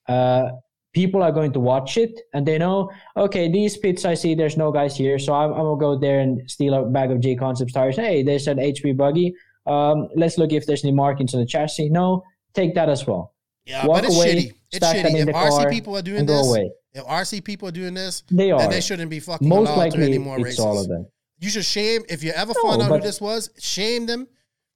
uh, 0.09 0.51
people 0.97 1.23
are 1.23 1.31
going 1.39 1.53
to 1.53 1.61
watch 1.61 1.99
it, 1.99 2.13
and 2.33 2.43
they 2.49 2.57
know, 2.65 2.91
okay, 3.25 3.45
these 3.53 3.77
pits 3.77 4.07
I 4.13 4.15
see, 4.15 4.35
there's 4.35 4.57
no 4.57 4.73
guys 4.73 4.97
here, 4.97 5.19
so 5.19 5.35
I'm, 5.35 5.51
I'm 5.53 5.67
gonna 5.69 5.79
go 5.89 5.93
there 6.07 6.21
and 6.21 6.51
steal 6.51 6.73
a 6.75 6.83
bag 6.97 7.11
of 7.13 7.19
JConcepts 7.19 7.75
tires. 7.75 7.97
Hey, 7.97 8.23
there's 8.23 8.47
an 8.49 8.57
HP 8.59 8.97
buggy. 8.97 9.35
Um, 9.67 10.09
let's 10.17 10.39
look 10.39 10.53
if 10.53 10.65
there's 10.67 10.83
any 10.85 10.95
markings 10.95 11.35
on 11.35 11.41
the 11.41 11.47
chassis. 11.47 11.91
No, 11.91 12.23
take 12.55 12.75
that 12.77 12.89
as 12.89 13.07
well. 13.07 13.35
Yeah, 13.67 13.85
Walk 13.87 13.99
but 13.99 14.05
it's 14.07 14.17
away, 14.17 14.35
shitty. 14.35 14.53
It's 14.73 14.87
shitty. 14.87 15.29
If 15.29 15.35
RC 15.35 15.71
people 15.71 15.97
are 15.99 16.03
doing 16.11 16.25
this, 16.25 16.47
away. 16.49 16.71
if 16.95 17.05
RC 17.05 17.45
people 17.45 17.69
are 17.69 17.73
doing 17.83 17.93
this, 17.93 18.23
They 18.31 18.51
are. 18.51 18.59
then 18.61 18.71
they 18.71 18.81
shouldn't 18.81 19.11
be 19.11 19.21
fucking 19.21 19.47
Most 19.49 19.69
allowed 19.69 19.75
to 19.75 19.99
likely, 19.99 20.05
any 20.07 20.19
more 20.19 20.37
it's 20.37 20.45
races. 20.45 20.61
all 20.61 20.81
of 20.81 20.89
them. 20.89 21.07
You 21.41 21.51
should 21.51 21.65
shame 21.67 22.03
if 22.09 22.23
you 22.25 22.31
ever 22.31 22.55
No, 22.57 22.63
find 22.71 22.81
out 22.83 22.91
who 22.91 23.01
this 23.01 23.21
was. 23.21 23.51
Shame 23.59 24.07
them 24.07 24.27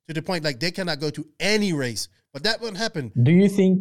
to 0.09 0.13
the 0.13 0.21
point 0.21 0.45
like 0.45 0.61
they 0.61 0.71
cannot 0.71 1.01
go 1.01 1.09
to 1.09 1.25
any 1.39 1.73
race. 1.73 2.09
But 2.35 2.43
that 2.43 2.61
won't 2.61 2.77
happen. 2.77 3.11
Do 3.23 3.33
you 3.33 3.49
think? 3.49 3.81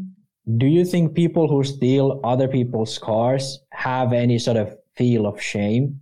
Do 0.58 0.66
you 0.66 0.84
think 0.86 1.14
people 1.14 1.48
who 1.48 1.64
steal 1.64 2.20
other 2.24 2.48
people's 2.48 2.98
cars 2.98 3.60
have 3.72 4.14
any 4.14 4.40
sort 4.40 4.58
of 4.58 4.76
feel 4.96 5.26
of 5.28 5.42
shame? 5.42 6.02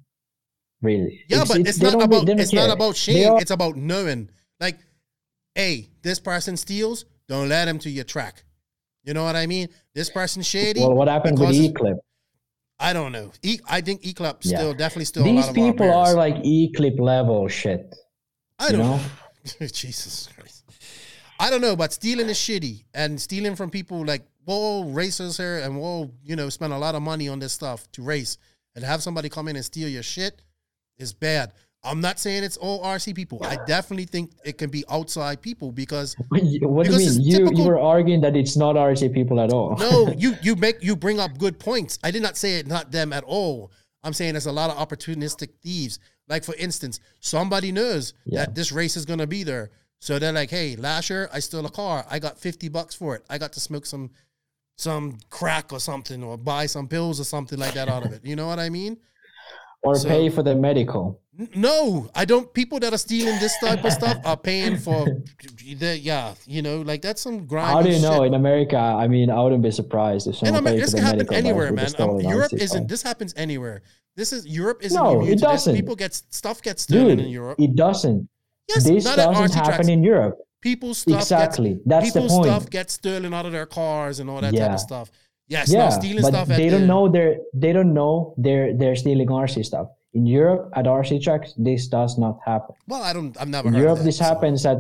Really? 0.82 1.22
Yeah, 1.28 1.44
but 1.48 1.58
it's 1.60 1.78
they 1.78 1.92
not 1.92 2.02
about 2.04 2.30
it's 2.30 2.54
not 2.54 2.66
care. 2.68 2.74
about 2.74 2.96
shame. 2.96 3.32
are- 3.32 3.42
It's 3.42 3.52
about 3.52 3.76
knowing. 3.76 4.30
Like, 4.60 4.78
hey, 5.56 5.90
this 6.02 6.20
person 6.20 6.56
steals. 6.56 7.06
Don't 7.28 7.50
let 7.50 7.68
him 7.68 7.80
to 7.80 7.90
your 7.90 8.06
track. 8.06 8.44
You 9.04 9.14
know 9.14 9.24
what 9.24 9.36
I 9.36 9.48
mean? 9.48 9.68
This 9.94 10.10
person 10.10 10.42
shady. 10.44 10.80
well, 10.82 10.94
what 10.94 11.08
happened 11.08 11.40
with 11.40 11.50
because- 11.50 11.60
E-Clip? 11.62 11.98
I 12.80 12.94
don't 12.94 13.12
know. 13.12 13.32
E, 13.42 13.60
I 13.68 13.82
think 13.82 14.06
E-Club 14.06 14.38
Yeah. 14.44 14.58
still 14.60 14.74
definitely 14.76 15.06
still 15.06 15.24
a 15.24 15.26
These 15.26 15.46
lot 15.48 15.50
of 15.50 15.56
people 15.56 15.92
are 15.92 16.14
like 16.14 16.36
E-Clip 16.44 17.00
level 17.00 17.48
shit. 17.48 17.94
I 18.60 18.72
don't 18.72 18.82
know? 18.82 19.00
Jesus 19.74 20.30
Christ. 20.36 20.57
I 21.40 21.50
don't 21.50 21.62
know, 21.62 21.76
but 21.76 21.94
stealing 21.94 22.30
is 22.30 22.38
shitty. 22.38 22.84
And 22.94 23.20
stealing 23.22 23.56
from 23.56 23.70
people 23.70 24.06
like, 24.06 24.24
whoa, 24.46 24.84
racers 24.86 25.38
here 25.38 25.60
and 25.60 25.80
whoa, 25.80 26.12
you 26.24 26.36
know, 26.36 26.50
spend 26.50 26.74
a 26.74 26.78
lot 26.78 26.96
of 26.96 27.02
money 27.02 27.28
on 27.30 27.40
this 27.40 27.54
stuff 27.54 27.90
to 27.94 28.02
race 28.02 28.38
and 28.76 28.84
have 28.84 29.02
somebody 29.04 29.30
come 29.30 29.48
in 29.48 29.56
and 29.56 29.66
steal 29.66 29.90
your 29.90 30.04
shit 30.04 30.42
is 30.98 31.14
bad. 31.14 31.54
I'm 31.84 32.02
not 32.02 32.20
saying 32.20 32.44
it's 32.44 32.58
all 32.58 32.84
RC 32.84 33.14
people. 33.16 33.40
I 33.44 33.58
definitely 33.68 34.06
think 34.06 34.32
it 34.44 34.58
can 34.58 34.70
be 34.70 34.84
outside 34.90 35.42
people 35.42 35.72
because 35.72 36.16
What 36.30 36.42
do 36.42 36.48
you 36.48 36.60
mean? 36.98 37.22
You 37.22 37.38
typical- 37.38 37.60
you 37.60 37.68
were 37.68 37.80
arguing 37.80 38.22
that 38.22 38.36
it's 38.36 38.58
not 38.58 38.76
RC 38.76 39.14
people 39.14 39.40
at 39.40 39.52
all. 39.54 39.78
no, 39.78 40.12
you 40.18 40.36
you 40.42 40.56
make 40.56 40.84
you 40.84 40.96
bring 40.96 41.20
up 41.20 41.38
good 41.38 41.60
points. 41.60 42.00
I 42.04 42.12
did 42.12 42.24
not 42.24 42.36
say 42.36 42.58
it 42.60 42.68
not 42.68 42.92
them 42.92 43.14
at 43.14 43.24
all. 43.24 43.72
I'm 44.04 44.14
saying 44.14 44.34
there's 44.34 44.48
a 44.48 44.52
lot 44.52 44.70
of 44.72 44.78
opportunistic 44.78 45.50
thieves. 45.62 46.00
Like 46.28 46.44
for 46.44 46.56
instance, 46.56 47.00
somebody 47.20 47.72
knows 47.72 48.14
Yeah. 48.26 48.40
that 48.46 48.56
this 48.56 48.72
race 48.72 48.98
is 48.98 49.06
gonna 49.06 49.28
be 49.28 49.44
there. 49.44 49.70
So 50.00 50.20
they're 50.20 50.32
like, 50.32 50.50
hey, 50.50 50.76
last 50.76 51.10
year 51.10 51.30
I 51.34 51.40
stole 51.40 51.66
a 51.66 51.72
car. 51.72 52.06
I 52.10 52.20
got 52.20 52.38
50 52.38 52.70
bucks 52.70 52.94
for 52.96 53.16
it. 53.16 53.24
I 53.30 53.38
got 53.38 53.54
to 53.54 53.60
smoke 53.60 53.86
some 53.86 54.12
some 54.80 55.18
crack 55.32 55.74
or 55.74 55.80
something 55.80 56.24
or 56.24 56.38
buy 56.38 56.68
some 56.68 56.88
pills 56.88 57.20
or 57.20 57.24
something 57.24 57.58
like 57.58 57.74
that 57.74 57.90
out 57.90 58.06
of 58.06 58.12
it. 58.14 58.24
You 58.24 58.36
know 58.36 58.46
what 58.48 58.60
I 58.60 58.70
mean? 58.70 58.98
or 59.84 59.96
So- 59.96 60.08
pay 60.10 60.30
for 60.30 60.44
the 60.44 60.56
medical. 60.56 61.22
N- 61.40 61.50
No, 61.56 62.10
I 62.16 62.26
don't. 62.26 62.52
People 62.54 62.80
that 62.80 62.94
are 62.94 62.98
stealing 62.98 63.40
this 63.40 63.56
type 63.60 63.84
of 63.86 63.92
stuff 63.94 64.18
are 64.26 64.38
paying 64.38 64.78
for. 64.78 65.06
The, 65.80 65.98
yeah, 66.00 66.34
you 66.46 66.62
know, 66.62 66.82
like 66.82 67.02
that's 67.02 67.22
some 67.22 67.46
grimy 67.46 67.68
How 67.74 67.82
do 67.82 67.90
you 67.90 68.00
know 68.02 68.18
shit. 68.20 68.28
in 68.28 68.34
America? 68.34 68.78
I 68.78 69.08
mean, 69.08 69.30
I 69.30 69.42
wouldn't 69.44 69.62
be 69.62 69.70
surprised 69.72 70.28
if 70.28 70.36
And 70.42 70.48
someone 70.56 70.68
I 70.68 70.72
mean, 70.72 70.80
this 70.80 70.94
can 70.94 71.04
happen 71.04 71.32
anywhere, 71.34 71.72
man. 71.74 71.90
Um, 72.00 72.20
Europe 72.22 72.54
isn't. 72.54 72.88
This 72.88 73.02
happens 73.04 73.34
anywhere. 73.38 73.82
This 74.16 74.32
is 74.34 74.48
Europe 74.48 74.80
isn't 74.82 74.98
No, 75.04 75.24
it 75.26 75.40
doesn't. 75.40 75.76
People 75.76 75.96
get 75.96 76.14
stuff 76.16 76.62
gets 76.62 76.84
stolen 76.84 77.18
Dude, 77.18 77.26
in 77.26 77.32
Europe. 77.32 77.60
it 77.60 77.76
doesn't. 77.76 78.30
Yes, 78.70 78.84
this 78.84 79.06
not 79.06 79.16
doesn't 79.18 79.54
happen 79.54 79.72
tracks. 79.74 79.88
in 79.88 80.04
Europe. 80.04 80.38
People's 80.62 80.98
stuff 81.00 81.22
Exactly. 81.22 81.74
Gets, 81.76 81.84
That's 81.86 82.14
the 82.14 82.22
point. 82.22 82.46
stuff 82.46 82.70
gets 82.70 82.94
stolen 82.94 83.34
out 83.34 83.46
of 83.46 83.52
their 83.52 83.66
cars 83.66 84.20
and 84.20 84.30
all 84.30 84.42
that 84.42 84.54
type 84.54 84.72
of 84.72 84.80
stuff. 84.80 85.12
Yes, 85.48 85.70
no, 85.72 85.80
yeah, 85.80 85.90
stealing 85.90 86.22
but 86.24 86.30
stuff. 86.34 86.50
at 86.50 86.58
they 86.58 86.70
don't 86.70 86.82
the- 86.82 86.88
know 86.88 87.08
they're 87.08 87.38
they 87.54 87.72
don't 87.72 87.94
know 87.94 88.34
they're 88.38 88.74
they're 88.76 88.96
stealing 88.98 89.28
RC 89.30 89.64
stuff. 89.66 89.88
In 90.14 90.26
Europe, 90.26 90.72
at 90.76 90.86
RC 90.86 91.22
tracks, 91.24 91.54
this 91.58 91.88
does 91.88 92.18
not 92.18 92.40
happen. 92.46 92.76
Well, 92.88 93.02
I 93.04 93.14
don't. 93.14 93.40
I've 93.40 93.48
never 93.48 93.68
In 93.70 93.76
Europe, 93.76 94.00
that, 94.00 94.04
this 94.04 94.18
so- 94.18 94.26
happens 94.26 94.66
at 94.66 94.80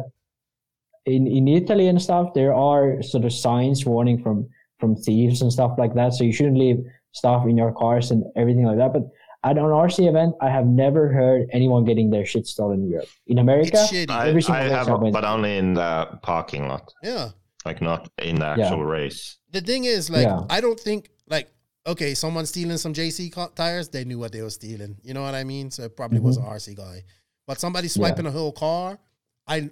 in 1.05 1.25
in 1.27 1.47
Italy 1.47 1.87
and 1.87 2.01
stuff. 2.01 2.33
There 2.33 2.53
are 2.53 3.01
sort 3.01 3.23
of 3.23 3.31
signs 3.31 3.85
warning 3.85 4.21
from 4.21 4.47
from 4.79 4.95
thieves 4.95 5.41
and 5.41 5.51
stuff 5.53 5.73
like 5.77 5.93
that. 5.95 6.13
So 6.13 6.23
you 6.25 6.33
shouldn't 6.33 6.57
leave 6.57 6.79
stuff 7.13 7.45
in 7.47 7.55
your 7.57 7.71
cars 7.71 8.11
and 8.11 8.23
everything 8.35 8.65
like 8.65 8.77
that. 8.77 8.91
But 8.93 9.03
at 9.43 9.57
an 9.57 9.63
RC 9.63 10.07
event, 10.09 10.35
I 10.41 10.49
have 10.49 10.65
never 10.65 11.11
heard 11.11 11.47
anyone 11.53 11.85
getting 11.85 12.09
their 12.09 12.25
shit 12.25 12.47
stolen 12.47 12.81
in 12.83 12.89
Europe. 12.89 13.07
In 13.27 13.37
America, 13.39 13.77
I, 14.09 14.27
Every 14.29 14.41
single 14.41 14.61
I 14.61 14.65
race 14.65 14.71
have, 14.73 14.89
I 14.89 15.11
but 15.11 15.23
only 15.23 15.57
in 15.57 15.73
the 15.75 16.19
parking 16.23 16.67
lot, 16.67 16.91
Yeah. 17.03 17.29
like 17.65 17.81
not 17.81 18.09
in 18.21 18.37
the 18.39 18.45
actual 18.47 18.83
race. 18.83 19.37
The 19.51 19.61
thing 19.61 19.85
is, 19.85 20.09
like, 20.09 20.23
Yeah. 20.27 20.41
I 20.49 20.59
don't 20.61 20.79
think 20.79 21.09
like 21.29 21.49
okay, 21.85 22.13
someone 22.13 22.45
stealing 22.45 22.77
some 22.77 22.93
JC 22.93 23.31
co- 23.31 23.47
tires, 23.55 23.87
they 23.87 24.03
knew 24.03 24.19
what 24.19 24.33
they 24.33 24.41
were 24.41 24.49
stealing. 24.49 24.97
You 25.03 25.13
know 25.13 25.21
what 25.21 25.33
I 25.35 25.45
mean? 25.45 25.71
So 25.71 25.83
it 25.83 25.95
probably 25.95 26.19
was 26.19 26.35
an 26.35 26.43
Mm-hmm. 26.43 26.51
RC 26.51 26.75
guy. 26.75 27.03
But 27.45 27.61
somebody 27.61 27.87
swiping 27.87 28.25
a 28.25 28.31
whole 28.31 28.51
car, 28.51 28.99
I 29.47 29.69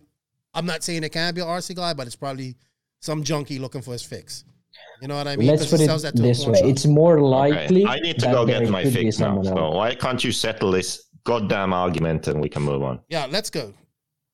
I'm 0.54 0.66
not 0.66 0.84
saying 0.84 1.04
it 1.04 1.12
can 1.12 1.34
be 1.34 1.42
an 1.42 1.48
RC 1.48 1.76
guy, 1.76 1.94
but 1.94 2.08
it's 2.08 2.16
probably 2.16 2.56
some 3.02 3.24
junkie 3.24 3.60
looking 3.60 3.82
for 3.82 3.92
his 3.92 4.04
fix. 4.04 4.46
You 5.02 5.08
know 5.10 5.16
what 5.16 5.28
I 5.28 5.36
mean? 5.36 5.48
Let's 5.48 5.70
put 5.70 5.82
it 5.82 5.86
sells 5.86 6.04
that 6.04 6.16
to 6.16 6.24
a 6.24 6.26
this 6.26 6.46
way: 6.46 6.54
shop. 6.60 6.66
it's 6.66 6.86
more 6.86 7.18
Okay, 7.20 7.28
likely. 7.58 7.86
I 7.86 8.00
need 8.00 8.20
to 8.20 8.28
go 8.28 8.46
get 8.46 8.70
my 8.70 8.84
fix 8.84 9.20
now. 9.20 9.28
someone 9.28 9.46
So 9.46 9.72
why 9.72 9.96
can't 9.96 10.24
you 10.24 10.32
settle 10.32 10.72
this 10.72 11.06
goddamn 11.24 11.74
argument 11.74 12.28
and 12.28 12.40
we 12.42 12.50
can 12.50 12.64
move 12.64 12.82
on? 12.84 13.00
Yeah, 13.10 13.26
let's 13.30 13.50
go. 13.50 13.74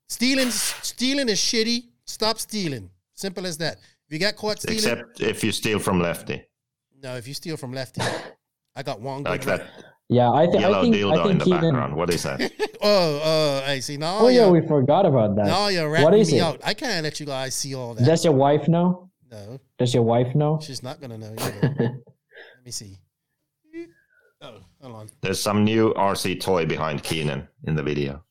Stealing 0.08 0.50
stealing 0.52 1.30
is 1.30 1.40
shitty. 1.40 1.86
Stop 2.06 2.38
stealing. 2.40 2.90
Simple 3.14 3.46
as 3.46 3.58
that. 3.58 3.78
If 4.08 4.14
you 4.14 4.20
get 4.20 4.36
caught 4.36 4.60
stealing, 4.60 4.78
Except 4.78 5.22
if 5.22 5.44
you 5.44 5.52
steal 5.52 5.80
from 5.80 6.02
Lefty, 6.02 6.44
no. 7.02 7.16
If 7.16 7.28
you 7.28 7.34
steal 7.34 7.56
from 7.58 7.72
Lefty, 7.74 8.02
I 8.76 8.84
got 8.84 9.00
one 9.00 9.24
good. 9.24 9.30
like 9.30 9.46
that 9.46 9.68
Yeah, 10.10 10.30
I, 10.32 10.46
th- 10.46 10.58
I 10.58 10.60
yellow 10.60 10.82
think 10.82 10.96
I 10.96 11.00
dildo 11.00 11.30
in 11.32 11.38
the 11.38 11.46
Keenan. 11.46 11.62
background. 11.62 11.96
What 11.96 12.10
is 12.14 12.24
that? 12.24 12.52
Oh, 12.84 13.62
uh, 13.64 13.70
I 13.70 13.80
see. 13.80 13.98
Now 13.98 14.18
Oh 14.20 14.28
yeah, 14.28 14.50
we 14.50 14.60
forgot 14.68 15.06
about 15.06 15.36
that. 15.36 15.46
now 15.46 15.68
you're 15.68 15.88
What 15.90 16.14
me 16.14 16.22
it? 16.22 16.42
out. 16.42 16.60
I 16.66 16.74
can't 16.74 17.04
let 17.04 17.20
you 17.20 17.28
guys 17.28 17.54
see 17.56 17.76
all 17.76 17.94
that. 17.94 18.04
Does 18.04 18.26
your 18.26 18.34
wife 18.34 18.68
know? 18.68 19.11
No, 19.32 19.60
Does 19.78 19.94
your 19.94 20.04
wife 20.04 20.34
know? 20.36 20.60
she's 20.62 20.84
not 20.84 21.00
gonna 21.02 21.18
know. 21.18 21.34
Either. 21.38 21.76
let 21.80 22.66
me 22.66 22.72
see. 22.72 22.98
Oh, 24.44 24.58
hold 24.82 24.96
on. 24.96 25.10
There's 25.22 25.40
some 25.40 25.64
new 25.64 25.94
RC 25.94 26.40
toy 26.42 26.66
behind 26.66 27.04
Keenan 27.04 27.48
in 27.66 27.76
the 27.76 27.84
video. 27.84 28.24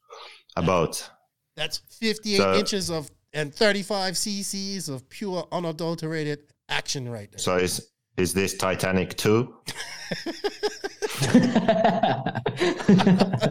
A 0.57 0.63
boat. 0.63 1.09
That's 1.57 1.79
58 2.01 2.37
So- 2.37 2.55
inches 2.55 2.91
of 2.91 3.11
and 3.33 3.55
35 3.55 4.15
cc's 4.15 4.89
of 4.89 5.09
pure 5.09 5.47
unadulterated 5.53 6.41
action 6.69 7.09
right 7.09 7.31
there. 7.31 7.39
So 7.39 7.57
is 7.57 7.91
is 8.17 8.35
this 8.35 8.55
Titanic 8.57 9.17
two 9.17 9.55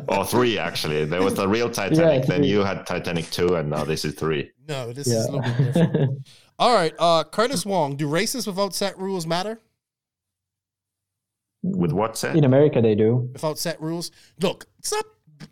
or 0.09 0.26
three? 0.26 0.57
Actually, 0.59 1.05
there 1.05 1.21
was 1.23 1.35
the 1.35 1.47
real 1.47 1.69
Titanic. 1.69 2.26
then 2.27 2.43
you 2.43 2.59
had 2.63 2.85
Titanic 2.85 3.30
two, 3.31 3.55
and 3.55 3.69
now 3.69 3.84
this 3.85 4.03
is 4.05 4.13
three. 4.15 4.51
no, 4.67 4.91
this 4.91 5.07
is 5.07 5.26
a 5.26 5.31
little 5.31 5.41
bit 5.63 5.73
different. 5.73 6.27
All 6.60 6.73
right, 6.76 6.94
uh, 6.99 7.23
Curtis 7.23 7.65
Wong. 7.65 7.95
Do 7.95 8.07
races 8.07 8.45
without 8.45 8.76
set 8.76 8.99
rules 8.99 9.26
matter? 9.26 9.60
With 11.64 11.91
what 11.91 12.18
set? 12.18 12.36
In 12.36 12.44
America, 12.44 12.81
they 12.81 12.95
do. 12.95 13.30
Without 13.34 13.57
set 13.57 13.81
rules? 13.81 14.11
Look, 14.41 14.65
stop, 14.81 15.06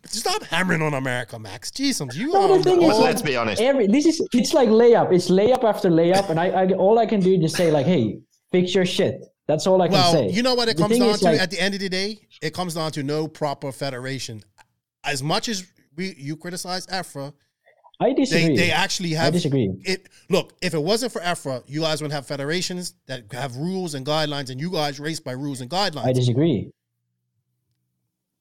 stop 0.05 0.43
hammering 0.43 0.81
on 0.81 0.93
America, 0.93 1.37
Max. 1.39 1.71
Jesus, 1.71 2.15
you 2.15 2.31
No, 2.31 2.53
are. 2.53 2.57
the 2.57 2.63
thing 2.63 2.81
is, 2.81 2.97
let's 2.99 3.21
be 3.21 3.35
honest. 3.35 3.61
Every 3.61 3.87
this 3.87 4.05
is 4.05 4.21
it's 4.33 4.53
like 4.53 4.69
layup. 4.69 5.13
It's 5.13 5.29
layup 5.29 5.63
after 5.63 5.89
layup, 5.89 6.29
and 6.29 6.39
I, 6.39 6.47
I 6.49 6.67
all 6.73 6.99
I 6.99 7.05
can 7.05 7.19
do 7.21 7.33
is 7.35 7.41
just 7.41 7.55
say 7.55 7.71
like, 7.71 7.85
"Hey, 7.85 8.19
fix 8.51 8.75
your 8.75 8.85
shit." 8.85 9.25
That's 9.47 9.65
all 9.65 9.81
I 9.81 9.87
can 9.87 9.93
well, 9.93 10.11
say. 10.11 10.29
you 10.29 10.43
know 10.43 10.55
what 10.55 10.67
it 10.67 10.75
The 10.75 10.83
comes 10.83 10.99
down 10.99 11.17
to 11.19 11.23
like- 11.25 11.39
at 11.39 11.51
the 11.51 11.59
end 11.61 11.73
of 11.73 11.79
the 11.79 11.87
day? 11.87 12.19
It 12.41 12.53
comes 12.53 12.73
down 12.73 12.91
to 12.93 13.03
no 13.03 13.29
proper 13.29 13.71
federation. 13.71 14.43
As 15.05 15.23
much 15.23 15.47
as 15.47 15.65
we 15.95 16.13
you 16.17 16.35
criticize 16.35 16.85
EFRA, 16.87 17.33
I 17.99 18.13
disagree. 18.13 18.55
they 18.55 18.69
actually 18.71 19.17
I 19.17 19.23
have 19.23 19.33
disagree. 19.33 19.71
it 19.83 20.07
look 20.29 20.53
if 20.61 20.73
it 20.75 20.81
wasn't 20.83 21.11
for 21.11 21.19
EFRA, 21.21 21.63
you 21.67 21.81
guys 21.81 22.01
wouldn't 22.01 22.13
have 22.13 22.27
federations 22.27 22.93
that 23.07 23.31
have 23.33 23.55
rules 23.55 23.95
and 23.95 24.05
guidelines, 24.05 24.49
and 24.51 24.59
you 24.61 24.69
guys 24.71 24.99
race 24.99 25.19
by 25.19 25.31
rules 25.31 25.61
and 25.61 25.69
guidelines. 25.69 26.05
I 26.05 26.13
disagree. 26.13 26.71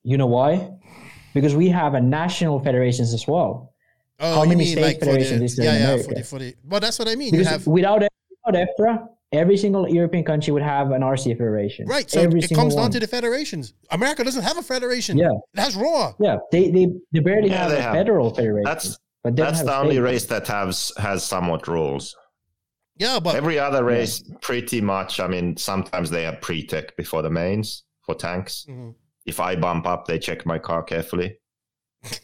You 0.03 0.19
know 0.19 0.27
why? 0.27 0.71
Because 1.35 1.55
we 1.55 1.69
have 1.69 1.95
a 1.95 2.01
national 2.01 2.61
federations 2.61 3.13
as 3.13 3.27
well. 3.27 3.73
oh, 4.21 4.35
how 4.35 4.43
you 4.43 4.51
many 4.51 4.65
mean 4.65 4.73
state 4.73 4.83
like 4.83 4.99
for 4.99 5.05
the 5.07 5.11
federations 5.13 5.43
is 5.43 5.57
there 5.57 5.67
yeah 5.67 5.73
in 5.75 5.81
yeah 5.81 5.87
America? 5.89 6.09
for 6.09 6.15
the 6.15 6.23
for 6.25 6.39
the 6.39 6.55
well 6.65 6.81
that's 6.81 6.99
what 6.99 7.09
I 7.09 7.15
mean. 7.17 7.33
You 7.35 7.41
Because 7.41 7.49
have 7.53 7.67
without 7.67 8.03
without 8.47 8.67
EFRA, 8.79 9.09
every 9.33 9.57
single 9.57 9.89
European 9.89 10.25
country 10.25 10.53
would 10.53 10.63
have 10.63 10.91
an 10.93 11.03
RC 11.03 11.37
federation. 11.37 11.87
right, 11.87 12.09
so 12.11 12.21
every 12.21 12.41
it 12.41 12.49
single 12.49 12.63
comes 12.65 12.75
down 12.77 12.91
to 12.93 13.01
the 13.01 13.07
federations. 13.07 13.73
America 13.91 14.23
doesn't 14.23 14.43
have 14.43 14.57
a 14.59 14.63
federation. 14.63 15.19
Yeah. 15.19 15.31
it 15.55 15.61
has 15.61 15.75
ROAR. 15.77 16.15
Yeah, 16.21 16.37
they 16.53 16.71
they, 16.71 16.87
they 17.13 17.21
barely 17.21 17.49
Yeah, 17.51 17.63
have 17.63 17.71
they 17.71 17.79
a 17.79 17.83
have. 17.83 17.95
federal 17.95 18.35
federation. 18.35 18.65
That's 18.65 18.99
but 19.27 19.37
they 19.37 19.43
that's 19.43 19.63
the 19.63 19.77
only 19.77 19.97
state. 19.97 20.01
race 20.11 20.27
that 20.27 20.47
has 20.49 20.93
has 20.99 21.25
somewhat 21.25 21.67
rules. 21.69 22.15
Yeah, 22.99 23.19
but 23.21 23.35
Every 23.35 23.59
other 23.59 23.85
race, 23.85 24.23
pretty 24.41 24.81
much. 24.81 25.21
I 25.21 25.27
mean, 25.29 25.57
sometimes 25.57 26.09
they 26.11 26.23
have 26.23 26.41
pre-tech 26.41 26.97
before 26.97 27.23
the 27.23 27.31
mains 27.31 27.85
for 28.05 28.15
tanks. 28.15 28.65
Mhm. 28.69 28.95
If 29.27 29.39
I 29.41 29.57
bump 29.57 29.87
up, 29.87 30.07
they 30.07 30.19
check 30.19 30.47
my 30.47 30.59
car 30.59 30.83
carefully. 30.83 31.39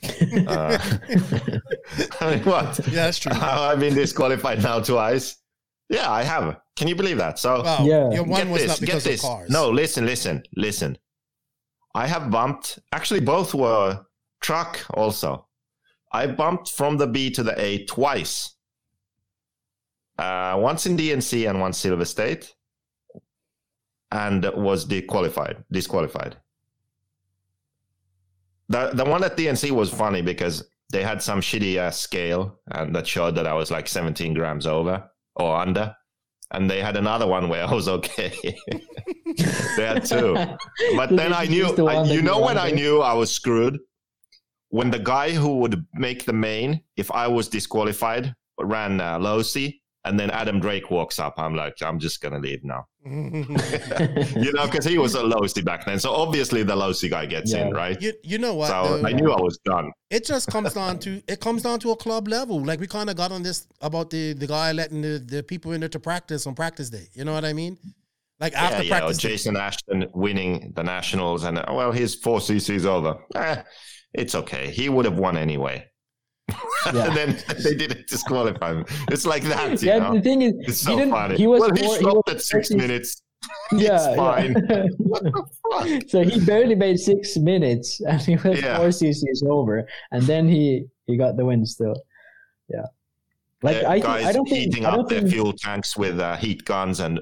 Uh, 0.48 0.78
I 2.20 2.31
mean, 2.31 2.44
what? 2.44 2.78
yeah, 2.86 3.05
that's 3.06 3.18
true. 3.18 3.32
I've 3.34 3.81
been 3.81 3.94
disqualified 3.94 4.62
now 4.62 4.81
twice. 4.81 5.36
Yeah, 5.90 6.10
I 6.10 6.22
have. 6.22 6.56
Can 6.76 6.89
you 6.89 6.94
believe 6.97 7.18
that? 7.18 7.39
So 7.39 7.62
Wow, 7.62 7.84
Yeah. 7.84 8.10
your 8.12 8.24
one 8.24 8.40
get 8.44 8.48
was 8.52 8.62
this, 8.62 8.68
not 8.70 8.78
get 8.81 8.86
because 8.86 9.06
of 9.06 9.20
cars. 9.20 9.50
No, 9.50 9.68
listen, 9.70 10.06
listen, 10.06 10.42
listen. 10.56 10.97
I 11.94 12.06
have 12.06 12.31
bumped. 12.31 12.78
Actually, 12.92 13.20
both 13.20 13.52
were 13.52 14.00
truck. 14.40 14.78
Also, 14.94 15.47
I 16.12 16.26
bumped 16.26 16.70
from 16.70 16.99
the 16.99 17.07
B 17.07 17.31
to 17.31 17.42
the 17.42 17.58
A 17.60 17.84
twice. 17.86 18.55
Uh, 20.18 20.58
once 20.60 20.86
in 20.86 20.97
DNC 20.97 21.49
and 21.49 21.60
once 21.60 21.78
Silver 21.78 22.05
State, 22.05 22.55
and 24.12 24.44
was 24.55 24.84
disqualified. 24.84 25.65
Disqualified. 25.73 26.36
The 28.68 28.91
the 28.92 29.05
one 29.05 29.24
at 29.24 29.36
DNC 29.36 29.70
was 29.70 29.91
funny 29.91 30.23
because 30.23 30.65
they 30.92 31.02
had 31.02 31.23
some 31.23 31.41
shitty 31.41 31.76
ass 31.76 31.99
scale 31.99 32.60
and 32.70 32.94
that 32.94 33.07
showed 33.07 33.34
that 33.36 33.47
I 33.47 33.55
was 33.55 33.70
like 33.70 33.89
17 33.89 34.34
grams 34.34 34.66
over 34.66 35.10
or 35.34 35.57
under. 35.57 35.97
And 36.50 36.70
they 36.70 36.82
had 36.82 36.99
another 36.99 37.26
one 37.26 37.49
where 37.49 37.65
I 37.68 37.74
was 37.74 37.89
okay. 37.89 38.32
they 39.76 39.86
had 39.86 40.05
two. 40.05 40.36
But 40.97 41.10
then 41.10 41.32
I 41.32 41.47
knew, 41.47 41.74
the 41.74 41.86
I, 41.86 42.05
you 42.05 42.20
know, 42.20 42.41
when 42.41 42.58
I 42.58 42.70
knew 42.70 43.00
I 43.00 43.15
was 43.15 43.31
screwed? 43.32 43.78
When 44.73 44.91
the 44.91 44.99
guy 44.99 45.33
who 45.33 45.59
would 45.59 45.84
make 45.92 46.25
the 46.25 46.33
main, 46.33 46.81
if 46.97 47.10
I 47.12 47.28
was 47.28 47.47
disqualified, 47.47 48.34
ran 48.59 49.02
uh, 49.02 49.18
Losi, 49.18 49.81
and 50.07 50.18
then 50.18 50.31
Adam 50.31 50.60
Drake 50.60 50.91
walks 50.91 51.18
up, 51.18 51.34
I'm 51.36 51.55
like, 51.55 51.75
I'm 51.83 51.99
just 51.99 52.23
going 52.23 52.33
to 52.33 52.39
leave 52.39 52.65
now. 52.65 52.86
you 53.05 54.51
know, 54.55 54.65
because 54.65 54.86
he 54.86 54.97
was 54.97 55.15
a 55.15 55.23
Losi 55.23 55.62
back 55.62 55.84
then. 55.84 55.99
So 55.99 56.10
obviously 56.10 56.62
the 56.62 56.75
Losi 56.75 57.10
guy 57.10 57.26
gets 57.26 57.52
in, 57.52 57.70
right? 57.75 58.01
you, 58.01 58.15
you 58.25 58.39
know 58.39 58.55
what? 58.55 58.68
so 58.68 58.97
though? 58.97 59.07
I 59.07 59.12
knew 59.12 59.31
I 59.31 59.42
was 59.42 59.59
done. 59.59 59.92
it 60.09 60.25
just 60.25 60.49
comes 60.49 60.73
down 60.73 60.99
to 61.01 61.23
it 61.28 61.39
comes 61.41 61.62
down 61.62 61.78
to 61.81 61.91
a 61.91 61.97
club 61.97 62.26
level. 62.26 62.65
Like 62.65 62.81
we 62.81 62.86
kind 62.86 63.10
of 63.10 63.17
got 63.17 63.31
on 63.31 63.42
this 63.42 63.67
about 63.83 64.09
the 64.09 64.33
the 64.33 64.47
guy 64.47 64.73
letting 64.73 65.02
the, 65.02 65.18
the 65.18 65.42
people 65.42 65.73
in 65.73 65.81
there 65.81 65.91
to 65.91 66.01
practice 66.01 66.47
on 66.47 66.55
practice 66.55 66.89
day. 66.89 67.09
You 67.12 67.26
know 67.26 67.34
what 67.34 67.44
I 67.44 67.52
mean? 67.52 67.76
Like 68.41 68.55
after 68.55 68.78
yeah, 68.78 68.83
yeah, 68.83 68.97
or 68.97 68.99
practice 69.01 69.18
day. 69.18 69.28
Jason 69.28 69.57
Ashton 69.57 70.09
winning 70.15 70.73
the 70.75 70.83
Nationals, 70.83 71.44
and 71.44 71.59
uh, 71.59 71.65
well, 71.68 71.92
his 71.92 72.15
four 72.15 72.39
CC's 72.39 72.86
over. 72.86 73.18
Eh, 73.36 73.62
it's 74.15 74.34
okay. 74.34 74.70
He 74.70 74.89
would 74.89 75.05
have 75.05 75.18
won 75.18 75.36
anyway. 75.36 75.86
Yeah. 76.92 77.07
and 77.07 77.16
then 77.16 77.39
they 77.62 77.74
didn't 77.74 78.08
disqualify 78.08 78.73
him. 78.73 78.84
It's 79.08 79.24
like 79.24 79.44
that, 79.44 79.81
you 79.81 79.89
yeah, 79.89 79.99
know. 79.99 80.15
the 80.15 80.20
thing 80.20 80.42
is, 80.42 80.52
It's 80.60 80.81
he 80.81 80.86
so 80.86 80.97
didn't- 80.99 81.12
funny. 81.12 81.36
He 81.36 81.47
was 81.47 81.60
well, 81.60 81.70
he 81.76 81.82
more- 81.82 81.99
he 81.99 82.05
was 82.05 82.23
at 82.28 82.41
six 82.42 82.70
actually- 82.70 82.76
minutes. 82.78 83.23
Yeah, 83.73 83.97
it's 83.97 84.16
fine. 84.16 84.52
yeah. 84.70 84.84
what 84.99 85.23
the 85.24 85.32
fuck? 85.73 86.02
so 86.08 86.23
he 86.23 86.44
barely 86.44 86.74
made 86.76 86.99
six 87.00 87.36
minutes, 87.36 88.00
and 88.00 88.20
he 88.20 88.36
was 88.36 88.60
Yeah. 88.60 88.76
four 88.76 88.89
CCs 88.89 89.44
over, 89.49 89.86
and 90.12 90.23
then 90.24 90.47
he 90.49 90.84
he 91.07 91.16
got 91.16 91.36
the 91.36 91.44
win 91.44 91.65
still. 91.66 91.94
Yeah, 92.68 92.86
like 93.62 93.84
I 93.84 93.99
guys 93.99 94.26
I 94.26 94.32
don't 94.32 94.49
think 94.49 94.66
heating 94.73 94.86
I 94.86 94.91
up 94.91 94.94
don't 94.97 95.08
their 95.08 95.20
think 95.20 95.32
fuel 95.32 95.52
tanks 95.55 95.97
with 95.97 96.20
uh, 96.20 96.36
heat 96.36 96.65
guns 96.65 97.00
and 97.00 97.18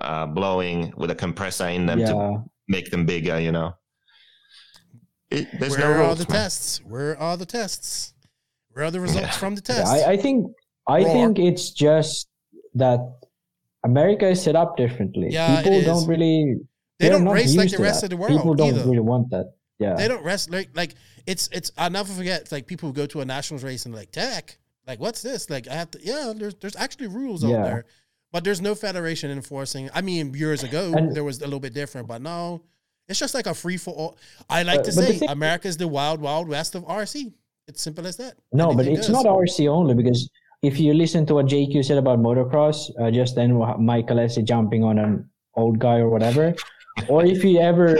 uh, 0.00 0.26
blowing 0.26 0.92
with 0.96 1.10
a 1.10 1.14
compressor 1.16 1.66
in 1.68 1.86
them 1.86 1.98
yeah. 2.00 2.06
to 2.12 2.44
make 2.68 2.90
them 2.92 3.04
bigger. 3.06 3.40
You 3.40 3.50
know. 3.52 3.74
It, 5.34 5.48
there's 5.60 5.76
Where 5.76 5.80
no 5.80 5.92
are 5.92 6.06
rules. 6.06 6.18
the 6.24 6.32
man. 6.32 6.40
tests? 6.42 6.78
Where 6.84 7.18
are 7.18 7.36
the 7.36 7.46
tests? 7.46 8.14
Where 8.72 8.84
are 8.86 8.90
the 8.90 9.00
results 9.00 9.26
Yeah. 9.26 9.30
from 9.32 9.54
the 9.54 9.62
Yeah, 9.68 9.74
tests? 9.76 9.90
I, 10.06 10.12
I 10.12 10.16
think 10.16 10.46
I 10.88 11.00
Roar. 11.02 11.12
think 11.12 11.38
it's 11.38 11.70
just 11.70 12.28
that 12.74 13.00
America 13.84 14.28
is 14.28 14.42
set 14.42 14.56
up 14.56 14.76
differently. 14.76 15.28
Yeah, 15.30 15.62
People 15.62 15.82
don't 15.82 16.06
really 16.08 16.56
they 16.98 17.08
they're 17.08 17.18
don't 17.18 17.28
race 17.28 17.54
like 17.56 17.70
the 17.70 17.78
rest 17.82 18.00
that. 18.00 18.06
of 18.06 18.10
the 18.10 18.16
world 18.16 18.32
People 18.36 18.54
don't 18.54 18.68
either. 18.74 18.84
really 18.84 19.00
want 19.00 19.30
that. 19.30 19.52
Yeah. 19.78 19.94
They 19.94 20.08
don't 20.08 20.24
rest 20.24 20.50
like 20.50 20.70
like 20.74 20.94
it's 21.26 21.48
it's 21.52 21.70
I'll 21.76 21.90
never 21.90 22.12
forget 22.12 22.42
it's 22.42 22.52
like 22.52 22.66
people 22.66 22.88
who 22.88 22.92
go 22.94 23.06
to 23.06 23.20
a 23.20 23.24
nationals 23.24 23.64
race 23.64 23.86
and 23.86 23.94
like 23.94 24.10
tech 24.12 24.58
like 24.86 25.00
what's 25.00 25.22
this 25.22 25.50
like 25.50 25.66
I 25.68 25.74
have 25.74 25.90
to 25.92 25.98
yeah 26.02 26.32
there's 26.36 26.54
there's 26.56 26.76
actually 26.76 27.08
rules 27.08 27.44
out 27.44 27.50
there 27.64 27.84
but 28.32 28.44
there's 28.44 28.60
no 28.60 28.74
federation 28.74 29.30
enforcing 29.30 29.90
I 29.94 30.00
mean 30.00 30.32
years 30.34 30.62
ago 30.62 30.92
And- 30.96 31.14
there 31.14 31.24
was 31.24 31.38
a 31.40 31.44
little 31.44 31.60
bit 31.60 31.74
different 31.74 32.06
but 32.08 32.22
no 32.22 32.62
it's 33.08 33.18
just 33.18 33.34
like 33.34 33.46
a 33.46 33.54
free 33.54 33.76
for 33.76 33.94
all. 33.94 34.18
I 34.48 34.62
like 34.62 34.82
to 34.84 34.92
but 34.94 35.04
say 35.04 35.18
thing- 35.18 35.60
is 35.64 35.76
the 35.76 35.88
wild 35.88 36.20
wild 36.20 36.48
west 36.48 36.74
of 36.74 36.84
RC 36.84 37.32
it's 37.66 37.82
simple 37.82 38.06
as 38.06 38.16
that. 38.16 38.34
No, 38.52 38.74
but 38.74 38.86
it's 38.86 39.08
goes. 39.08 39.10
not 39.10 39.26
RC 39.26 39.68
only 39.68 39.94
because 39.94 40.28
if 40.62 40.78
you 40.78 40.94
listen 40.94 41.26
to 41.26 41.34
what 41.34 41.46
JQ 41.46 41.84
said 41.84 41.98
about 41.98 42.18
motocross, 42.18 42.90
uh, 43.00 43.10
just 43.10 43.34
then 43.34 43.54
Mike 43.80 44.08
Alessi 44.08 44.44
jumping 44.44 44.82
on 44.82 44.98
an 44.98 45.28
old 45.56 45.78
guy 45.78 45.98
or 45.98 46.08
whatever, 46.08 46.54
or 47.08 47.24
if 47.24 47.44
you 47.44 47.58
ever, 47.60 47.96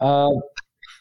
uh, 0.00 0.30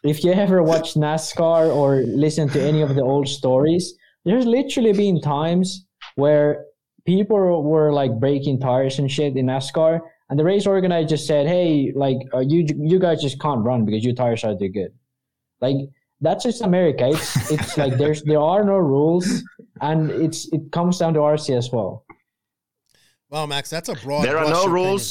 if 0.03 0.23
you 0.23 0.33
ever 0.33 0.63
watch 0.63 0.95
NASCAR 0.95 1.73
or 1.73 2.01
listen 2.03 2.49
to 2.49 2.61
any 2.61 2.81
of 2.81 2.95
the 2.95 3.01
old 3.01 3.27
stories, 3.27 3.93
there's 4.25 4.45
literally 4.45 4.93
been 4.93 5.21
times 5.21 5.85
where 6.15 6.65
people 7.05 7.63
were 7.63 7.91
like 7.91 8.11
breaking 8.19 8.59
tires 8.59 8.99
and 8.99 9.11
shit 9.11 9.35
in 9.35 9.45
NASCAR, 9.47 9.99
and 10.33 10.39
the 10.39 10.43
race 10.43 10.65
organizer 10.65 11.07
just 11.07 11.27
said, 11.27 11.45
"Hey, 11.45 11.91
like 11.95 12.17
uh, 12.33 12.39
you 12.39 12.65
you 12.91 12.97
guys 12.97 13.21
just 13.21 13.39
can't 13.39 13.63
run 13.63 13.85
because 13.85 14.03
your 14.03 14.15
tires 14.15 14.43
are 14.43 14.57
too 14.57 14.67
good." 14.69 14.91
Like 15.61 15.75
that's 16.21 16.43
just 16.43 16.63
America. 16.63 17.09
It's 17.09 17.51
it's 17.51 17.77
like 17.81 17.99
there's 17.99 18.23
there 18.23 18.39
are 18.39 18.63
no 18.63 18.77
rules, 18.77 19.43
and 19.81 20.09
it's 20.09 20.51
it 20.51 20.71
comes 20.71 20.97
down 20.97 21.13
to 21.13 21.19
RC 21.19 21.55
as 21.55 21.71
well. 21.71 22.03
well 23.29 23.45
Max 23.45 23.69
that's 23.69 23.89
a 23.89 23.93
broad 23.93 24.25
There 24.25 24.39
are 24.39 24.49
no 24.49 24.63
brush 24.63 24.73
rules. 24.73 25.05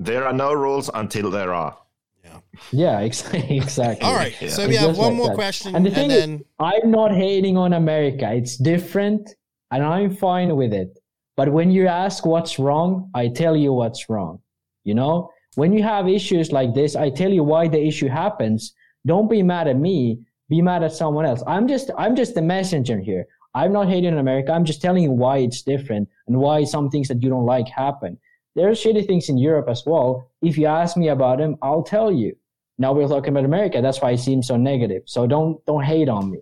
There 0.00 0.24
are 0.26 0.32
no 0.32 0.52
rules 0.52 0.90
until 0.92 1.30
there 1.30 1.54
are. 1.54 1.78
Yeah. 2.24 2.40
Yeah, 2.72 3.00
exactly. 3.00 3.56
exactly. 3.62 4.04
all 4.04 4.16
right 4.16 4.34
Yeah. 4.42 4.48
so 4.48 4.62
It's 4.62 4.68
we 4.70 4.76
have 4.76 4.98
one 4.98 5.10
like 5.10 5.16
more 5.16 5.28
that. 5.28 5.34
question 5.36 5.76
And 5.76 5.86
and, 5.86 5.86
the 5.86 5.94
thing 5.94 6.10
is- 6.10 6.18
then 6.20 6.44
I'm 6.58 6.90
not 6.90 7.12
hating 7.14 7.56
on 7.56 7.72
America. 7.72 8.26
It's 8.34 8.56
different, 8.56 9.22
and 9.70 9.84
I'm 9.84 10.10
fine 10.16 10.56
with 10.56 10.72
it. 10.82 10.98
But 11.38 11.52
when 11.52 11.70
you 11.70 11.86
ask 11.86 12.26
what's 12.26 12.58
wrong, 12.58 13.10
I 13.14 13.28
tell 13.28 13.56
you 13.56 13.72
what's 13.72 14.10
wrong. 14.10 14.40
You 14.82 14.94
know, 14.94 15.30
when 15.54 15.72
you 15.72 15.84
have 15.84 16.08
issues 16.08 16.50
like 16.50 16.74
this, 16.74 16.96
I 16.96 17.10
tell 17.10 17.30
you 17.30 17.44
why 17.44 17.68
the 17.68 17.80
issue 17.80 18.08
happens. 18.08 18.74
Don't 19.06 19.30
be 19.30 19.44
mad 19.44 19.68
at 19.68 19.78
me. 19.78 20.18
Be 20.48 20.60
mad 20.60 20.82
at 20.82 20.90
someone 20.92 21.26
else. 21.26 21.44
I'm 21.46 21.68
just, 21.68 21.92
I'm 21.96 22.16
just 22.16 22.34
the 22.34 22.42
messenger 22.42 22.98
here. 22.98 23.24
I'm 23.54 23.72
not 23.72 23.88
hating 23.88 24.18
America. 24.18 24.50
I'm 24.50 24.64
just 24.64 24.82
telling 24.82 25.04
you 25.04 25.12
why 25.12 25.38
it's 25.38 25.62
different 25.62 26.08
and 26.26 26.38
why 26.38 26.64
some 26.64 26.90
things 26.90 27.06
that 27.06 27.22
you 27.22 27.28
don't 27.28 27.46
like 27.46 27.68
happen. 27.68 28.18
There 28.56 28.66
are 28.68 28.72
shitty 28.72 29.06
things 29.06 29.28
in 29.28 29.38
Europe 29.38 29.68
as 29.68 29.84
well. 29.86 30.28
If 30.42 30.58
you 30.58 30.66
ask 30.66 30.96
me 30.96 31.06
about 31.06 31.38
them, 31.38 31.54
I'll 31.62 31.84
tell 31.84 32.10
you. 32.10 32.36
Now 32.78 32.92
we're 32.92 33.06
talking 33.06 33.30
about 33.30 33.44
America. 33.44 33.80
That's 33.80 34.02
why 34.02 34.10
it 34.10 34.18
seems 34.18 34.48
so 34.48 34.56
negative. 34.56 35.02
So 35.06 35.28
don't, 35.28 35.64
don't 35.66 35.84
hate 35.84 36.08
on 36.08 36.32
me. 36.32 36.40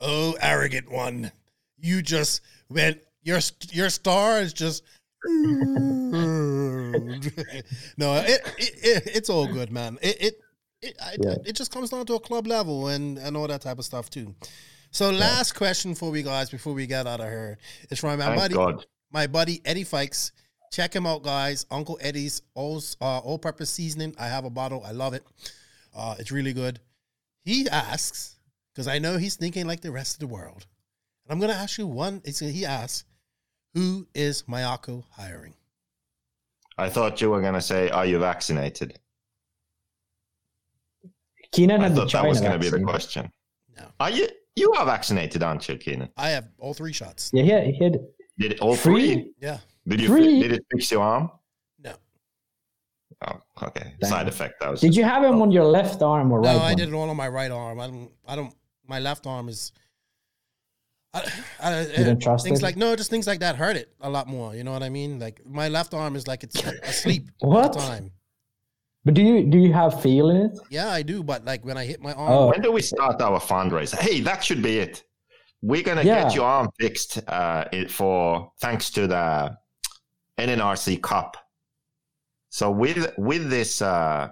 Oh, 0.00 0.36
arrogant 0.40 0.90
one! 0.90 1.30
You 1.78 2.02
just 2.02 2.40
went. 2.68 2.98
Your 3.22 3.38
your 3.70 3.90
star 3.90 4.40
is 4.40 4.52
just. 4.52 4.82
no, 5.24 6.92
it, 8.16 8.40
it, 8.58 8.58
it 8.58 9.02
it's 9.14 9.30
all 9.30 9.46
good, 9.46 9.70
man. 9.70 9.98
It 10.02 10.16
it 10.20 10.40
it, 10.82 10.96
I, 11.00 11.16
Yeah. 11.20 11.36
it 11.44 11.54
just 11.54 11.72
comes 11.72 11.90
down 11.90 12.06
to 12.06 12.14
a 12.14 12.20
club 12.20 12.46
level 12.46 12.88
and 12.88 13.18
and 13.18 13.36
all 13.36 13.46
that 13.46 13.62
type 13.62 13.78
of 13.78 13.84
stuff 13.84 14.10
too. 14.10 14.34
So, 14.90 15.10
last 15.10 15.54
question 15.54 15.94
for 15.94 16.10
we 16.10 16.22
guys 16.22 16.50
before 16.50 16.74
we 16.74 16.86
get 16.86 17.06
out 17.06 17.20
of 17.20 17.28
here 17.28 17.58
is 17.90 17.98
from 17.98 18.18
my 18.18 18.26
Thank 18.26 18.40
buddy, 18.40 18.54
God. 18.54 18.84
my 19.12 19.26
buddy 19.26 19.60
Eddie 19.64 19.84
Fikes. 19.84 20.32
Check 20.72 20.94
him 20.94 21.06
out, 21.06 21.22
guys. 21.22 21.66
Uncle 21.70 21.98
Eddie's 22.00 22.42
all 22.54 22.82
uh, 23.00 23.18
all 23.18 23.38
purpose 23.38 23.70
seasoning. 23.70 24.14
I 24.18 24.26
have 24.26 24.44
a 24.44 24.50
bottle. 24.50 24.82
I 24.84 24.92
love 24.92 25.14
it. 25.14 25.24
Uh, 25.94 26.16
it's 26.18 26.32
really 26.32 26.52
good. 26.52 26.80
He 27.44 27.68
asks 27.68 28.36
because 28.74 28.88
I 28.88 28.98
know 28.98 29.18
he's 29.18 29.36
thinking 29.36 29.66
like 29.66 29.80
the 29.82 29.92
rest 29.92 30.14
of 30.14 30.20
the 30.20 30.26
world. 30.26 30.66
And 31.26 31.32
I'm 31.32 31.40
gonna 31.40 31.58
ask 31.58 31.78
you 31.78 31.86
one. 31.86 32.22
It's, 32.24 32.40
he 32.40 32.66
asks, 32.66 33.04
"Who 33.74 34.06
is 34.14 34.42
Mayako 34.44 35.04
hiring?" 35.10 35.54
I 36.78 36.88
thought 36.88 37.20
you 37.20 37.30
were 37.30 37.40
gonna 37.42 37.60
say, 37.60 37.90
"Are 37.90 38.06
you 38.06 38.18
vaccinated?" 38.18 38.98
Keenan 41.52 41.80
I 41.80 41.84
had 41.84 41.92
the 41.94 42.02
thought 42.02 42.12
that 42.22 42.28
was 42.28 42.40
gonna 42.40 42.58
be 42.58 42.70
the 42.70 42.80
question. 42.80 43.30
No. 43.76 43.84
Are 44.00 44.10
you? 44.10 44.28
You 44.56 44.72
are 44.74 44.84
vaccinated, 44.84 45.42
aren't 45.42 45.68
you, 45.68 45.76
Keenan? 45.76 46.08
I 46.16 46.30
have 46.30 46.48
all 46.58 46.74
three 46.74 46.92
shots. 46.92 47.30
Yeah, 47.32 47.42
he 47.42 47.50
had, 47.50 47.64
he 47.66 47.84
had 47.84 47.98
Did 48.38 48.52
it 48.52 48.60
all 48.60 48.76
Three? 48.76 49.14
three? 49.14 49.32
Yeah. 49.40 49.58
Did 49.88 50.00
you? 50.00 50.08
Three? 50.08 50.40
Did 50.42 50.52
it 50.52 50.64
fix 50.70 50.90
your 50.90 51.02
arm? 51.02 51.30
No. 51.78 51.94
Oh, 53.26 53.40
okay. 53.62 53.94
Damn. 54.00 54.10
Side 54.10 54.28
effect. 54.28 54.60
That 54.60 54.70
was. 54.70 54.80
Did 54.80 54.94
you 54.94 55.04
have 55.04 55.22
him 55.24 55.40
on 55.42 55.50
your 55.50 55.64
left 55.64 56.02
arm 56.02 56.32
or 56.32 56.40
right? 56.40 56.52
No, 56.54 56.58
I 56.62 56.68
one? 56.70 56.76
did 56.76 56.88
it 56.88 56.94
all 56.94 57.08
on 57.08 57.16
my 57.16 57.28
right 57.28 57.50
arm. 57.50 57.80
I 57.80 57.86
don't. 57.86 58.10
I 58.26 58.36
don't. 58.36 58.54
My 58.86 58.98
left 59.00 59.26
arm 59.26 59.48
is. 59.48 59.72
I, 61.14 61.22
I, 61.60 61.80
You 61.98 62.04
don't 62.04 62.20
trust 62.22 62.44
things 62.44 62.60
it? 62.60 62.62
like 62.62 62.76
no, 62.76 62.96
just 62.96 63.10
things 63.10 63.26
like 63.26 63.40
that 63.40 63.56
hurt 63.56 63.76
it 63.76 63.92
a 64.00 64.08
lot 64.08 64.26
more. 64.28 64.54
You 64.54 64.64
know 64.64 64.72
what 64.72 64.82
I 64.82 64.88
mean? 64.88 65.18
Like 65.18 65.44
my 65.46 65.68
left 65.68 65.92
arm 65.94 66.16
is 66.16 66.26
like 66.26 66.42
it's 66.42 66.62
asleep 66.82 67.28
all 67.42 67.50
What? 67.50 67.72
the 67.74 67.78
time. 67.80 68.12
But 69.04 69.14
do 69.14 69.22
you 69.22 69.44
do 69.44 69.58
you 69.58 69.72
have 69.72 70.00
feel 70.00 70.30
in 70.30 70.36
it? 70.36 70.58
Yeah, 70.70 70.88
I 70.88 71.02
do. 71.02 71.22
But 71.22 71.44
like 71.44 71.64
when 71.64 71.76
I 71.76 71.84
hit 71.84 72.00
my 72.00 72.12
arm, 72.14 72.32
Oh. 72.32 72.46
When 72.48 72.60
do 72.62 72.72
we 72.72 72.80
start 72.82 73.20
our 73.20 73.40
fundraiser? 73.40 73.98
Hey, 73.98 74.20
that 74.20 74.42
should 74.44 74.62
be 74.62 74.78
it. 74.78 75.02
We're 75.60 75.82
gonna 75.82 76.02
Yeah. 76.02 76.22
get 76.24 76.34
your 76.34 76.44
arm 76.44 76.68
fixed 76.80 77.20
uh, 77.28 77.64
for 77.88 78.50
thanks 78.60 78.90
to 78.90 79.06
the 79.06 79.56
NNRC 80.38 81.02
Cup. 81.02 81.36
So 82.48 82.70
with 82.70 83.12
with 83.18 83.50
this 83.50 83.82
uh, 83.82 84.28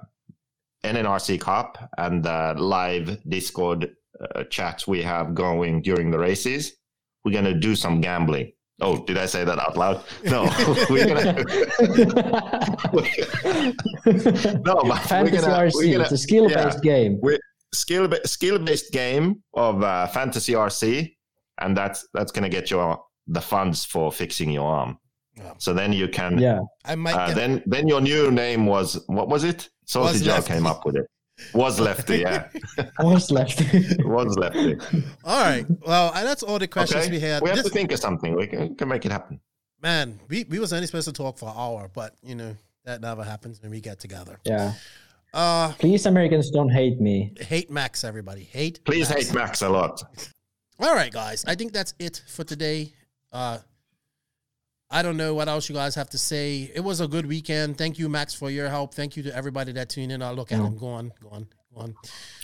NNRC 0.85 1.41
Cup 1.41 1.91
and 1.99 2.23
the 2.23 2.55
live 2.57 3.19
Discord 3.29 3.95
uh, 4.35 4.45
chats 4.45 4.87
we 4.87 5.03
have 5.03 5.35
going 5.35 5.83
during 5.83 6.11
the 6.11 6.19
races, 6.19 6.77
we're 7.25 7.33
gonna 7.33 7.55
do 7.55 7.77
some 7.77 8.01
gambling. 8.01 8.53
Oh, 8.83 9.05
did 9.05 9.19
I 9.19 9.27
say 9.27 9.45
that 9.45 9.59
out 9.59 9.77
loud? 9.77 10.03
No, 10.25 10.45
we're 10.91 11.07
gonna. 11.07 11.35
no, 14.65 14.83
but 14.85 14.99
Fantasy 15.03 15.37
we're 15.37 15.43
gonna, 15.43 15.67
RC. 15.67 15.73
we're 15.75 15.93
gonna 15.93 16.05
it's 16.05 16.13
a 16.13 16.19
skill 16.19 16.49
based 16.49 16.79
yeah. 16.83 16.93
game. 16.93 17.19
we 17.23 17.39
skill 17.75 18.09
skill 18.25 18.59
based 18.59 18.93
game 18.93 19.43
of 19.55 19.83
uh, 19.83 20.07
fantasy 20.09 20.53
RC, 20.55 21.15
and 21.61 21.77
that's 21.77 22.07
that's 22.15 22.33
gonna 22.33 22.49
get 22.49 22.71
you 22.71 22.97
the 23.27 23.41
funds 23.41 23.85
for 23.85 24.11
fixing 24.11 24.51
your 24.51 24.67
arm. 24.67 24.99
Yeah. 25.37 25.53
So 25.59 25.73
then 25.73 25.93
you 25.93 26.09
can. 26.09 26.39
Yeah. 26.39 26.61
I 26.85 26.95
might 26.97 27.15
Uh, 27.15 27.27
get. 27.29 27.37
then 27.37 27.63
then 27.67 27.89
your 27.89 28.01
new 28.01 28.31
name 28.31 28.67
was 28.67 29.03
what 29.07 29.29
was 29.29 29.45
it? 29.45 29.69
Salty 29.87 30.13
Was 30.15 30.23
Joe 30.23 30.43
came 30.43 30.67
up 30.67 30.85
with 30.87 30.97
it. 30.97 31.07
Was 31.55 31.81
lefty, 31.81 32.19
yeah. 32.19 32.49
was 32.99 33.31
lefty. 33.31 33.97
Was 34.05 34.37
lefty. 34.37 34.77
all 35.25 35.43
right. 35.43 35.67
Well, 35.87 36.13
that's 36.13 36.43
all 36.43 36.59
the 36.59 36.69
questions 36.69 37.05
Okay. 37.05 37.13
we 37.13 37.21
had. 37.21 37.43
We 37.43 37.49
have 37.49 37.59
This- 37.59 37.67
to 37.67 37.73
think 37.73 37.93
of 37.93 37.99
something. 37.99 38.35
We 38.37 38.47
can, 38.47 38.75
can 38.77 38.89
make 38.89 39.05
it 39.07 39.13
happen. 39.13 39.41
man, 39.83 40.21
we, 40.29 40.45
we 40.45 40.59
was 40.59 40.73
only 40.73 40.87
supposed 40.87 41.09
to 41.09 41.13
talk 41.13 41.39
for 41.39 41.49
an 41.49 41.55
hour, 41.57 41.91
but 41.95 42.15
you 42.23 42.35
know 42.35 42.55
that 42.85 43.01
never 43.01 43.23
happens 43.25 43.61
when 43.63 43.71
we 43.71 43.81
get 43.81 43.99
together. 44.01 44.39
yeah. 44.45 44.73
Uh, 45.33 45.73
Please, 45.79 46.07
Americans, 46.07 46.51
don't 46.51 46.71
hate 46.71 47.01
me. 47.01 47.33
hate 47.41 47.71
Max, 47.71 48.03
everybody. 48.03 48.43
Hate. 48.43 48.85
Please 48.85 49.09
Max. 49.11 49.27
hate 49.29 49.35
Max 49.35 49.63
a 49.63 49.69
lot. 49.69 50.03
All 50.81 50.93
right, 50.95 51.13
guys. 51.13 51.45
I 51.47 51.55
think 51.55 51.73
that's 51.73 51.95
it 52.01 52.21
for 52.27 52.43
today. 52.43 52.93
Uh, 53.33 53.59
I 54.91 55.03
don't 55.03 55.17
know 55.17 55.35
what 55.35 55.49
else 55.49 55.69
you 55.69 55.75
guys 55.75 55.95
have 55.95 56.11
to 56.11 56.19
say. 56.19 56.71
It 56.75 56.81
was 56.81 57.01
a 57.01 57.07
good 57.07 57.27
weekend. 57.27 57.79
Thank 57.79 57.99
you, 57.99 58.09
Max, 58.09 58.35
for 58.35 58.51
your 58.51 58.69
help. 58.69 58.93
Thank 58.95 59.17
you 59.17 59.23
to 59.25 59.35
everybody 59.37 59.71
that 59.73 59.89
tuned 59.89 60.11
in. 60.11 60.21
I'll 60.23 60.35
look 60.35 60.51
at 60.51 60.59
Yeah. 60.59 60.67
him. 60.67 60.77
Go 60.77 60.89
on, 60.89 61.13
go 61.23 61.29
on, 61.31 61.47
go 61.73 61.81
on. 61.83 61.95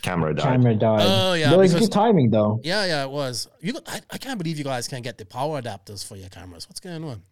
Camera 0.03 0.33
died. 0.33 0.45
Camera 0.45 0.75
died. 0.77 1.01
Oh, 1.03 1.33
yeah, 1.35 1.51
Though 1.51 1.61
it's 1.61 1.73
because- 1.73 1.89
good 1.89 1.93
timing 1.95 2.31
though. 2.31 2.61
Yeah, 2.63 2.85
yeah, 2.87 3.03
it 3.05 3.11
was. 3.11 3.49
You, 3.61 3.75
I, 3.87 4.01
I 4.11 4.19
can't 4.19 4.39
believe 4.39 4.59
you 4.59 4.65
guys 4.65 4.87
can't 4.87 5.03
get 5.03 5.19
the 5.19 5.27
power 5.27 5.61
adapters 5.61 6.07
for 6.07 6.15
your 6.17 6.29
cameras. 6.29 6.69
What's 6.69 6.79
going 6.81 7.03
on? 7.03 7.23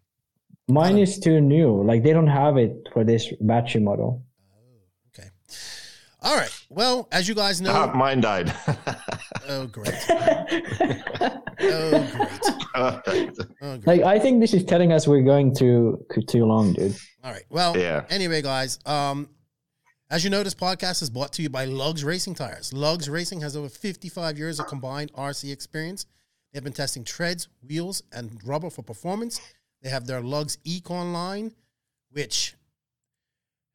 Mine 0.66 0.98
is 0.98 1.18
too 1.20 1.40
new. 1.40 1.82
Like 1.84 2.02
they 2.02 2.12
don't 2.12 2.26
have 2.26 2.56
it 2.56 2.88
for 2.92 3.04
this 3.04 3.32
battery 3.40 3.82
model. 3.82 4.22
Okay. 6.24 6.32
All 6.32 6.38
right. 6.38 6.66
Well, 6.70 7.08
as 7.12 7.28
you 7.28 7.34
guys 7.34 7.60
know, 7.60 7.70
Ah, 7.72 7.92
mine 7.94 8.20
died. 8.20 8.54
oh 9.48 9.66
great, 9.66 9.94
oh 10.10 11.40
great, 11.60 12.60
Alright. 12.76 13.36
oh 13.62 13.78
great. 13.78 13.86
Like 13.86 14.02
I 14.02 14.18
think 14.18 14.40
this 14.40 14.54
is 14.54 14.64
telling 14.64 14.92
us 14.92 15.06
we're 15.06 15.22
going 15.22 15.54
too 15.54 16.04
too 16.28 16.44
long, 16.44 16.72
dude. 16.72 16.96
All 17.22 17.32
right. 17.32 17.44
Well, 17.50 17.76
Yeah. 17.76 18.04
anyway, 18.10 18.42
guys, 18.42 18.78
um, 18.86 19.28
as 20.10 20.24
you 20.24 20.30
know, 20.30 20.42
this 20.42 20.54
podcast 20.54 21.02
is 21.02 21.10
brought 21.10 21.32
to 21.34 21.42
you 21.42 21.48
by 21.50 21.64
Lugs 21.64 22.04
Racing 22.04 22.34
Tires. 22.34 22.72
Lugs 22.72 23.08
Racing 23.08 23.40
has 23.40 23.56
over 23.56 23.68
55 23.68 24.38
years 24.38 24.60
of 24.60 24.66
combined 24.66 25.12
RC 25.14 25.50
experience. 25.52 26.06
They've 26.52 26.62
been 26.62 26.72
testing 26.72 27.04
treads, 27.04 27.48
wheels, 27.66 28.02
and 28.12 28.38
rubber 28.46 28.70
for 28.70 28.82
performance. 28.82 29.40
They 29.82 29.90
have 29.90 30.06
their 30.06 30.20
Lugs 30.20 30.58
Econ 30.66 31.12
line, 31.12 31.52
which 32.10 32.54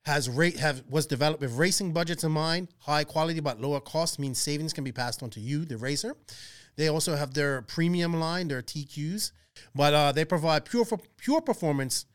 has 0.05 0.29
rate 0.29 0.57
have 0.57 0.83
was 0.89 1.05
developed 1.05 1.41
with 1.41 1.53
racing 1.57 1.93
budgets 1.93 2.23
in 2.23 2.31
mind. 2.31 2.69
High 2.79 3.03
quality 3.03 3.39
but 3.39 3.61
lower 3.61 3.79
cost 3.79 4.19
means 4.19 4.39
savings 4.39 4.73
can 4.73 4.83
be 4.83 4.91
passed 4.91 5.21
on 5.21 5.29
to 5.31 5.39
you, 5.39 5.65
the 5.65 5.77
racer. 5.77 6.15
They 6.75 6.87
also 6.87 7.15
have 7.15 7.33
their 7.33 7.61
premium 7.63 8.19
line, 8.19 8.47
their 8.47 8.61
TQs, 8.61 9.31
but 9.75 9.93
uh, 9.93 10.11
they 10.11 10.25
provide 10.25 10.65
pure 10.65 10.85
for 10.85 10.99
pure 11.17 11.41
performance 11.41 12.05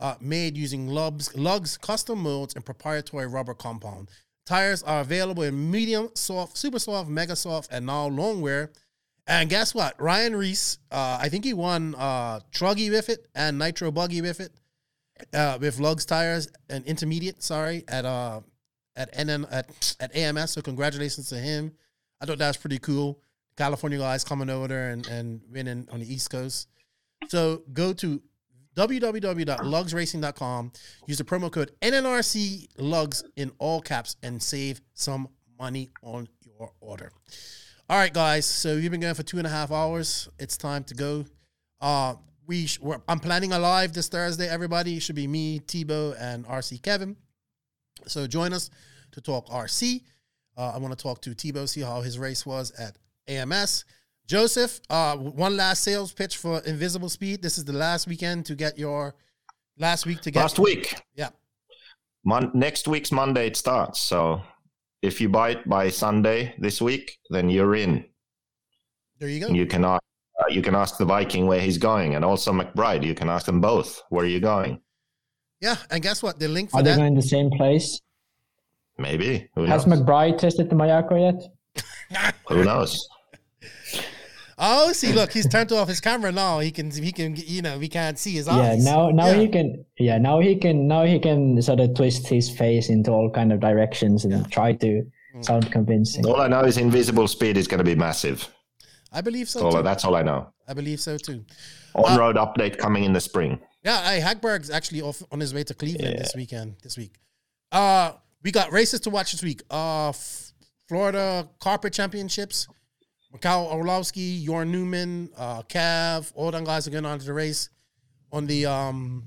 uh, 0.00 0.14
made 0.20 0.56
using 0.56 0.88
Lugs, 0.88 1.36
Lugs 1.36 1.76
custom 1.76 2.20
molds 2.20 2.54
and 2.54 2.64
proprietary 2.64 3.26
rubber 3.26 3.54
compound. 3.54 4.08
Tires 4.44 4.82
are 4.82 5.00
available 5.00 5.42
in 5.42 5.70
medium, 5.70 6.10
soft, 6.14 6.56
super 6.56 6.78
soft, 6.78 7.08
mega 7.08 7.34
soft, 7.34 7.70
and 7.72 7.86
now 7.86 8.06
long 8.06 8.40
wear. 8.40 8.70
And 9.26 9.50
guess 9.50 9.74
what? 9.74 10.00
Ryan 10.00 10.36
Reese, 10.36 10.78
uh, 10.92 11.18
I 11.20 11.28
think 11.28 11.44
he 11.44 11.52
won 11.52 11.96
uh, 11.96 12.40
Truggy 12.52 12.90
with 12.90 13.08
it 13.08 13.26
and 13.34 13.58
Nitro 13.58 13.90
Buggy 13.90 14.22
with 14.22 14.38
it, 14.40 14.52
uh, 15.32 15.58
with 15.60 15.78
Lugs 15.78 16.04
tires 16.04 16.48
and 16.68 16.84
intermediate. 16.84 17.42
Sorry, 17.42 17.84
at 17.88 18.04
uh 18.04 18.40
at 18.96 19.12
NN 19.14 19.46
at 19.50 19.96
at 20.00 20.14
AMS. 20.16 20.52
So 20.52 20.62
congratulations 20.62 21.28
to 21.28 21.36
him. 21.36 21.72
I 22.20 22.26
thought 22.26 22.38
that 22.38 22.48
was 22.48 22.56
pretty 22.56 22.78
cool. 22.78 23.20
California 23.56 23.98
guys 23.98 24.24
coming 24.24 24.50
over 24.50 24.68
there 24.68 24.90
and 24.90 25.06
and 25.06 25.40
winning 25.50 25.88
on 25.90 26.00
the 26.00 26.12
East 26.12 26.30
Coast. 26.30 26.68
So 27.28 27.62
go 27.72 27.92
to 27.94 28.22
www.lugsracing.com. 28.76 30.72
Use 31.06 31.18
the 31.18 31.24
promo 31.24 31.50
code 31.50 31.72
NNRC 31.80 32.68
Lugs 32.78 33.24
in 33.36 33.50
all 33.58 33.80
caps 33.80 34.16
and 34.22 34.42
save 34.42 34.80
some 34.92 35.28
money 35.58 35.88
on 36.02 36.28
your 36.44 36.72
order. 36.80 37.10
All 37.88 37.96
right, 37.96 38.12
guys. 38.12 38.44
So 38.44 38.74
we've 38.74 38.90
been 38.90 39.00
going 39.00 39.14
for 39.14 39.22
two 39.22 39.38
and 39.38 39.46
a 39.46 39.50
half 39.50 39.72
hours. 39.72 40.28
It's 40.38 40.56
time 40.56 40.84
to 40.84 40.94
go. 40.94 41.24
Uh, 41.80 42.16
we 42.46 42.66
sh- 42.66 42.78
I'm 43.08 43.20
planning 43.20 43.52
a 43.52 43.58
live 43.58 43.92
this 43.92 44.08
Thursday. 44.08 44.48
Everybody 44.48 44.96
it 44.96 45.00
should 45.00 45.16
be 45.16 45.26
me, 45.26 45.60
Tebo, 45.60 46.16
and 46.20 46.46
RC 46.46 46.82
Kevin. 46.82 47.16
So 48.06 48.26
join 48.26 48.52
us 48.52 48.70
to 49.12 49.20
talk 49.20 49.48
RC. 49.48 50.02
Uh, 50.56 50.72
I 50.74 50.78
want 50.78 50.96
to 50.96 51.02
talk 51.02 51.20
to 51.22 51.30
Tebo, 51.30 51.68
see 51.68 51.82
how 51.82 52.00
his 52.00 52.18
race 52.18 52.46
was 52.46 52.70
at 52.72 52.96
AMS. 53.28 53.84
Joseph, 54.26 54.80
uh, 54.90 55.16
one 55.16 55.56
last 55.56 55.82
sales 55.82 56.12
pitch 56.12 56.36
for 56.36 56.60
Invisible 56.60 57.08
Speed. 57.08 57.42
This 57.42 57.58
is 57.58 57.64
the 57.64 57.72
last 57.72 58.08
weekend 58.08 58.46
to 58.46 58.54
get 58.54 58.78
your 58.78 59.14
last 59.78 60.06
week 60.06 60.20
to 60.22 60.30
get 60.30 60.40
last 60.40 60.58
week. 60.58 60.94
Yeah. 61.14 61.28
Mon- 62.24 62.50
next 62.54 62.88
week's 62.88 63.12
Monday 63.12 63.46
it 63.46 63.56
starts. 63.56 64.00
So 64.00 64.42
if 65.02 65.20
you 65.20 65.28
buy 65.28 65.50
it 65.50 65.68
by 65.68 65.90
Sunday 65.90 66.54
this 66.58 66.82
week, 66.82 67.18
then 67.30 67.48
you're 67.48 67.76
in. 67.76 68.04
There 69.18 69.28
you 69.28 69.40
go. 69.40 69.48
You 69.52 69.66
can 69.66 69.84
ask, 69.84 70.02
uh, 70.02 70.15
you 70.50 70.62
can 70.62 70.74
ask 70.74 70.96
the 70.98 71.04
Viking 71.04 71.46
where 71.46 71.60
he's 71.60 71.78
going, 71.78 72.14
and 72.14 72.24
also 72.24 72.52
McBride. 72.52 73.04
You 73.04 73.14
can 73.14 73.28
ask 73.28 73.46
them 73.46 73.60
both 73.60 74.02
where 74.10 74.24
are 74.24 74.28
you 74.28 74.40
going. 74.40 74.80
Yeah, 75.60 75.76
and 75.90 76.02
guess 76.02 76.22
what? 76.22 76.38
The 76.38 76.48
link 76.48 76.70
for 76.70 76.78
Are 76.78 76.82
they 76.82 76.90
that. 76.90 76.96
going 76.98 77.14
the 77.14 77.22
same 77.22 77.50
place? 77.50 78.00
Maybe. 78.98 79.48
Who 79.54 79.64
Has 79.64 79.86
knows? 79.86 80.00
McBride 80.00 80.38
tested 80.38 80.70
the 80.70 80.74
Mayako 80.76 81.20
yet? 82.14 82.34
Who 82.48 82.64
knows? 82.64 83.08
Oh, 84.58 84.92
see, 84.92 85.12
look, 85.12 85.32
he's 85.32 85.46
turned 85.46 85.70
off 85.72 85.86
his 85.88 86.00
camera 86.00 86.32
now. 86.32 86.60
He 86.60 86.70
can, 86.70 86.90
he 86.90 87.12
can, 87.12 87.36
you 87.36 87.60
know, 87.60 87.78
we 87.78 87.88
can't 87.88 88.18
see 88.18 88.32
his 88.32 88.46
Yeah, 88.46 88.54
eyes. 88.54 88.84
now 88.84 89.10
now 89.10 89.26
Yeah. 89.28 89.34
he 89.40 89.48
can 89.48 89.84
yeah, 89.98 90.16
now 90.16 90.40
he 90.40 90.56
can 90.56 90.88
now 90.88 91.04
he 91.04 91.18
can 91.18 91.60
sort 91.60 91.78
of 91.80 91.94
twist 91.94 92.26
his 92.26 92.48
face 92.48 92.88
into 92.88 93.10
all 93.10 93.28
kind 93.30 93.52
of 93.52 93.60
directions 93.60 94.24
and 94.24 94.50
try 94.50 94.72
to 94.72 95.02
Mm. 95.34 95.44
sound 95.44 95.70
convincing. 95.70 96.24
All 96.24 96.40
I 96.40 96.48
know 96.48 96.62
is 96.64 96.78
invisible 96.78 97.28
speed 97.28 97.58
is 97.58 97.68
going 97.68 97.78
to 97.78 97.84
be 97.84 97.94
massive. 97.94 98.48
I 99.16 99.20
believe 99.22 99.48
so. 99.48 99.60
That's 99.60 99.74
all, 99.74 99.80
too. 99.80 99.82
that's 99.82 100.04
all 100.04 100.14
I 100.14 100.22
know. 100.22 100.52
I 100.68 100.74
believe 100.74 101.00
so 101.00 101.16
too. 101.16 101.44
On 101.94 102.18
road 102.18 102.36
update 102.36 102.76
coming 102.78 103.04
in 103.04 103.12
the 103.12 103.20
spring. 103.20 103.58
Yeah, 103.82 104.02
hey, 104.10 104.20
Hagberg's 104.20 104.70
actually 104.70 105.00
off 105.00 105.22
on 105.32 105.40
his 105.40 105.54
way 105.54 105.64
to 105.64 105.74
Cleveland 105.74 106.18
this 106.18 106.34
weekend. 106.36 106.76
This 106.82 106.96
week, 106.98 107.14
uh, 107.72 108.12
we 108.42 108.50
got 108.50 108.72
races 108.72 109.00
to 109.00 109.10
watch 109.10 109.32
this 109.32 109.42
week. 109.42 109.62
Uh, 109.70 110.10
F- 110.10 110.52
Florida 110.88 111.48
Carpet 111.60 111.92
Championships. 111.92 112.68
Michal 113.32 113.66
Orlowski, 113.66 114.46
Jorn 114.46 114.68
Neumann, 114.70 115.28
uh, 115.36 115.62
Cav, 115.62 116.32
all 116.34 116.50
them 116.50 116.64
guys 116.64 116.86
are 116.86 116.90
going 116.90 117.04
on 117.04 117.18
to 117.18 117.24
the 117.26 117.34
race 117.34 117.68
on 118.32 118.46
the 118.46 118.64
um 118.66 119.24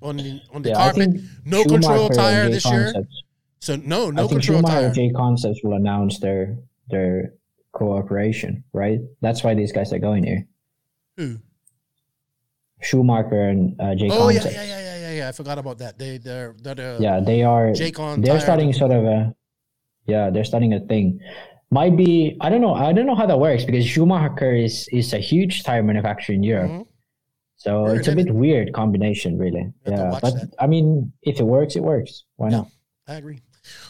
on 0.00 0.16
the 0.16 0.40
on 0.52 0.62
the 0.62 0.68
Yeah, 0.70 0.74
carpet. 0.76 1.10
No 1.44 1.62
Schumacher 1.62 1.80
control 1.88 2.08
tire 2.10 2.46
J 2.46 2.52
this 2.52 2.64
year. 2.66 2.92
So 3.60 3.76
no, 3.76 3.82
no 3.82 4.04
I 4.06 4.10
no 4.10 4.28
think 4.28 4.42
control 4.42 4.58
Schumacher 4.58 4.94
tire. 4.94 4.94
JConcepts 4.94 5.64
will 5.64 5.74
announce 5.74 6.18
their 6.20 6.56
their 6.88 7.34
cooperation, 7.72 8.64
right? 8.72 9.00
That's 9.20 9.42
why 9.42 9.54
these 9.54 9.72
guys 9.72 9.92
are 9.92 9.98
going 9.98 10.24
here. 10.24 10.46
Who? 11.16 11.38
Schumacher 12.80 13.48
and 13.48 13.80
uh, 13.80 13.94
J 13.94 14.08
Oh 14.10 14.28
yeah, 14.28 14.42
yeah, 14.44 14.50
yeah, 14.50 14.64
yeah, 14.64 14.98
yeah, 14.98 15.12
yeah. 15.12 15.28
I 15.28 15.32
forgot 15.32 15.58
about 15.58 15.78
that. 15.78 15.98
They 15.98 16.18
they're 16.18 16.54
they're 16.60 16.74
the 16.74 16.96
yeah, 17.00 17.20
they 17.20 17.42
are. 17.42 17.72
J-Con 17.72 18.20
they're 18.20 18.40
starting 18.40 18.72
sort 18.72 18.90
of 18.90 19.04
a. 19.04 19.34
Yeah, 20.06 20.30
they're 20.30 20.44
starting 20.44 20.74
a 20.74 20.80
thing. 20.80 21.20
Might 21.70 21.96
be. 21.96 22.36
I 22.40 22.50
don't 22.50 22.60
know. 22.60 22.74
I 22.74 22.92
don't 22.92 23.06
know 23.06 23.14
how 23.14 23.26
that 23.26 23.38
works 23.38 23.64
because 23.64 23.86
Schumacher 23.86 24.52
is 24.54 24.88
is 24.90 25.12
a 25.12 25.18
huge 25.18 25.62
tire 25.62 25.82
manufacturer 25.82 26.34
in 26.34 26.42
Europe. 26.42 26.70
Mhm. 26.70 26.86
So 27.56 27.84
Weird, 27.84 27.98
it's 27.98 28.08
a 28.08 28.16
bit 28.16 28.34
weird 28.34 28.72
combination, 28.72 29.38
really. 29.38 29.70
Yeah, 29.86 30.18
but 30.20 30.34
that. 30.34 30.50
I 30.58 30.66
mean, 30.66 31.12
if 31.22 31.38
it 31.38 31.44
works, 31.44 31.76
it 31.76 31.84
works. 31.84 32.24
Why 32.34 32.48
not? 32.48 32.66
I 33.06 33.14
agree. 33.14 33.38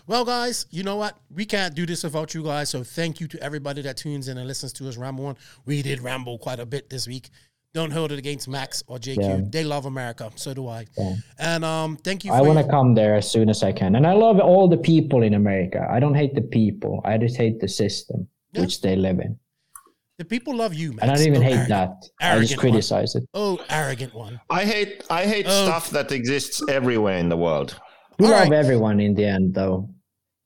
Well, 0.06 0.24
guys, 0.24 0.66
you 0.70 0.82
know 0.82 0.96
what? 0.96 1.16
We 1.30 1.44
can't 1.44 1.74
do 1.74 1.86
this 1.86 2.02
without 2.04 2.34
you 2.34 2.42
guys. 2.42 2.70
So 2.70 2.82
thank 2.82 3.20
you 3.20 3.28
to 3.28 3.42
everybody 3.42 3.82
that 3.82 3.96
tunes 3.96 4.28
in 4.28 4.36
and 4.38 4.46
listens 4.48 4.72
to 4.74 4.88
us 4.88 4.96
ramble 4.96 5.26
on. 5.26 5.36
We 5.64 5.82
did 5.82 6.00
ramble 6.00 6.38
quite 6.38 6.58
a 6.60 6.66
bit 6.66 6.90
this 6.90 7.06
week. 7.06 7.30
Don't 7.74 7.90
hold 7.90 8.12
it 8.12 8.18
against 8.18 8.48
Max 8.48 8.82
or 8.86 8.98
JQ. 8.98 9.16
Yeah. 9.16 9.40
They 9.48 9.64
love 9.64 9.86
America. 9.86 10.30
So 10.34 10.52
do 10.52 10.68
I. 10.68 10.86
Yeah. 10.98 11.14
And 11.38 11.64
um, 11.64 11.96
thank 11.96 12.24
you 12.24 12.30
for 12.30 12.36
I 12.36 12.40
want 12.42 12.58
to 12.58 12.64
your- 12.64 12.70
come 12.70 12.94
there 12.94 13.14
as 13.14 13.30
soon 13.30 13.48
as 13.48 13.62
I 13.62 13.72
can, 13.72 13.94
and 13.96 14.06
I 14.06 14.12
love 14.12 14.40
all 14.40 14.68
the 14.68 14.76
people 14.76 15.22
in 15.22 15.32
America. 15.34 15.86
I 15.90 15.98
don't 15.98 16.14
hate 16.14 16.34
the 16.34 16.42
people. 16.42 17.00
I 17.04 17.16
just 17.16 17.36
hate 17.36 17.60
the 17.60 17.68
system 17.68 18.28
Yeah. 18.52 18.62
which 18.62 18.82
they 18.82 18.94
live 18.96 19.20
in, 19.20 19.38
the 20.18 20.24
people 20.26 20.54
love 20.54 20.74
you, 20.74 20.90
Max. 20.92 21.02
and 21.02 21.10
I 21.12 21.14
don't 21.14 21.26
even 21.28 21.38
Oh, 21.42 21.44
hate 21.44 21.52
arrogant. 21.52 21.68
that. 21.70 22.10
I 22.20 22.26
Arrogant 22.28 22.48
just 22.50 22.58
one. 22.62 22.72
criticize 22.72 23.14
it. 23.14 23.24
Oh, 23.32 23.58
arrogant 23.70 24.14
one. 24.14 24.38
I 24.50 24.64
hate 24.66 25.04
I 25.08 25.24
hate 25.24 25.46
Oh. 25.48 25.64
stuff 25.64 25.88
that 25.90 26.12
exists 26.12 26.62
everywhere 26.68 27.16
in 27.16 27.30
the 27.30 27.38
world. 27.38 27.80
We 28.22 28.28
All 28.28 28.34
love 28.34 28.48
right. 28.50 28.52
everyone 28.52 29.00
in 29.00 29.14
the 29.14 29.24
end, 29.24 29.52
though. 29.54 29.88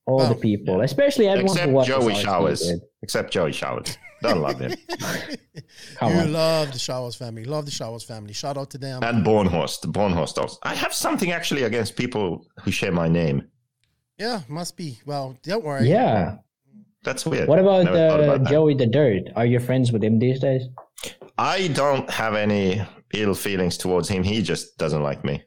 All 0.06 0.16
Well, 0.18 0.28
the 0.28 0.34
people, 0.36 0.80
especially 0.80 1.28
everyone 1.28 1.52
Except 1.52 1.68
who 1.68 1.74
watches 1.74 1.94
Joey 1.94 2.14
Showers. 2.14 2.72
Except 3.02 3.30
Joey 3.30 3.52
Showers. 3.52 3.98
Don't 4.22 4.40
love 4.40 4.58
him. 4.58 4.72
Come 5.96 6.12
you 6.14 6.20
on. 6.20 6.32
love 6.32 6.72
the 6.72 6.78
Showers 6.78 7.16
family. 7.16 7.44
Love 7.44 7.66
the 7.66 7.70
Showers 7.70 8.02
family. 8.02 8.32
Shout 8.32 8.56
out 8.56 8.70
to 8.70 8.78
them. 8.78 9.02
And 9.02 9.26
Bornhorst. 9.26 9.82
The 9.82 9.88
Bornhorst 9.88 10.38
also. 10.38 10.56
I 10.62 10.74
have 10.74 10.94
something 10.94 11.32
actually 11.32 11.64
against 11.64 11.96
people 11.96 12.46
who 12.62 12.70
share 12.70 12.92
my 12.92 13.08
name. 13.08 13.42
yeah, 14.18 14.40
must 14.48 14.76
be. 14.78 14.98
Well, 15.04 15.36
don't 15.42 15.62
worry. 15.64 15.88
Yeah. 15.88 16.36
That's 17.04 17.26
weird. 17.26 17.46
What 17.48 17.58
about, 17.58 17.84
Never 17.84 17.96
thought 18.08 18.20
uh, 18.20 18.22
about 18.24 18.44
that. 18.44 18.50
Joey 18.50 18.74
the 18.74 18.86
Dirt? 18.86 19.24
Are 19.36 19.44
you 19.46 19.60
friends 19.60 19.92
with 19.92 20.02
him 20.02 20.18
these 20.18 20.40
days? 20.40 20.62
I 21.36 21.68
don't 21.68 22.08
have 22.10 22.34
any 22.34 22.82
ill 23.14 23.34
feelings 23.34 23.76
towards 23.76 24.08
him. 24.08 24.22
He 24.22 24.42
just 24.42 24.76
doesn't 24.78 25.02
like 25.02 25.24
me. 25.24 25.42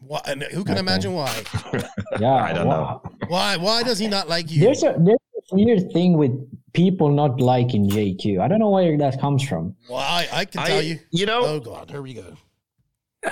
Why, 0.00 0.20
and 0.26 0.42
who 0.44 0.62
can 0.64 0.72
Okay. 0.72 0.80
imagine 0.80 1.14
why? 1.14 1.42
Yeah. 2.20 2.34
I 2.34 2.52
don't 2.52 2.66
wow. 2.68 3.02
Why? 3.28 3.56
Why 3.56 3.82
does 3.82 3.98
he 3.98 4.06
not 4.08 4.28
like 4.28 4.50
you? 4.50 4.60
There's 4.60 4.82
a 4.82 4.94
there's 4.98 5.18
a 5.52 5.54
weird 5.56 5.90
thing 5.92 6.16
with 6.16 6.32
people 6.72 7.10
not 7.10 7.40
liking 7.40 7.88
JQ. 7.90 8.40
I 8.40 8.48
don't 8.48 8.58
know 8.60 8.70
where 8.70 8.96
that 8.98 9.20
comes 9.20 9.42
from. 9.46 9.74
Well, 9.88 9.98
I, 9.98 10.28
I 10.32 10.44
can 10.44 10.60
I, 10.60 10.66
tell 10.68 10.82
you. 10.82 10.98
you 11.10 11.26
know, 11.26 11.42
Oh 11.44 11.60
God, 11.60 11.90
here 11.90 12.02
we 12.02 12.14
go. 12.14 12.36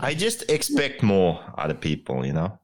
I 0.00 0.14
just 0.14 0.48
expect 0.50 1.02
more 1.02 1.40
out 1.58 1.70
of 1.70 1.80
people, 1.80 2.24
you 2.24 2.32
know? 2.32 2.58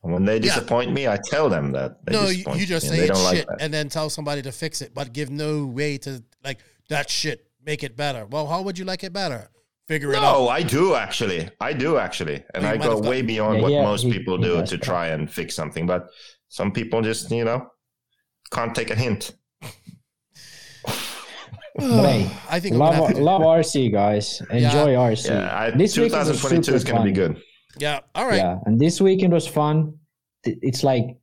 When 0.00 0.24
they 0.24 0.34
Yeah. 0.36 0.40
disappoint 0.40 0.92
me, 0.92 1.06
I 1.06 1.18
tell 1.30 1.48
them 1.48 1.72
that. 1.72 2.04
They 2.06 2.12
no, 2.12 2.28
you, 2.28 2.44
you 2.56 2.66
just 2.66 2.86
me, 2.86 2.90
say 2.90 2.96
they 2.98 3.02
it's 3.08 3.12
don't 3.18 3.24
like 3.24 3.36
shit 3.36 3.46
that. 3.46 3.60
and 3.60 3.72
then 3.72 3.88
tell 3.88 4.10
somebody 4.10 4.42
to 4.42 4.50
fix 4.52 4.80
it, 4.82 4.94
but 4.94 5.12
give 5.12 5.30
no 5.30 5.64
way 5.66 5.98
to 5.98 6.22
like 6.42 6.58
that 6.88 7.08
shit. 7.10 7.46
Make 7.64 7.82
it 7.84 7.96
better. 7.96 8.26
Well, 8.26 8.46
how 8.46 8.62
would 8.62 8.78
you 8.78 8.84
like 8.84 9.04
it 9.04 9.12
better? 9.12 9.48
Figure 9.88 10.12
it 10.12 10.16
out. 10.16 10.22
No, 10.22 10.48
I 10.48 10.62
do 10.62 10.94
actually. 10.94 11.48
I 11.60 11.72
do 11.72 11.96
actually. 11.98 12.42
And 12.54 12.62
You 12.64 12.70
I 12.70 12.76
go 12.76 12.96
way 12.98 13.02
gotten- 13.20 13.26
beyond 13.26 13.56
Yeah, 13.56 13.62
what 13.62 13.72
yeah, 13.72 13.82
most 13.82 14.02
he- 14.04 14.12
people 14.12 14.36
he 14.38 14.44
do 14.44 14.64
to 14.64 14.76
that. 14.76 14.82
try 14.82 15.08
and 15.08 15.30
fix 15.30 15.54
something. 15.54 15.86
But 15.86 16.06
some 16.48 16.72
people 16.72 17.02
just, 17.02 17.30
you 17.30 17.44
know, 17.44 17.66
can't 18.52 18.74
take 18.74 18.90
a 18.90 18.94
hint. 18.96 19.32
But 21.74 22.04
hey, 22.04 22.30
I 22.50 22.60
think 22.60 22.76
love 22.76 23.14
to, 23.14 23.18
love 23.22 23.40
RC 23.40 23.90
guys. 23.92 24.42
Enjoy 24.50 24.92
RC. 24.94 25.28
Yeah, 25.30 25.56
I, 25.58 25.70
this 25.70 25.96
weekend 25.96 26.28
was 26.28 26.36
2022 26.42 26.74
is 26.74 26.82
super 26.82 26.92
going 26.92 27.06
to 27.06 27.12
be 27.12 27.18
fun. 27.18 27.32
good. 27.34 27.42
yeah. 27.80 28.00
All 28.14 28.26
right. 28.26 28.36
Yeah, 28.36 28.58
and 28.66 28.78
this 28.78 29.00
weekend 29.00 29.32
was 29.32 29.46
fun. 29.48 29.94
It's 30.44 30.84
like, 30.84 31.16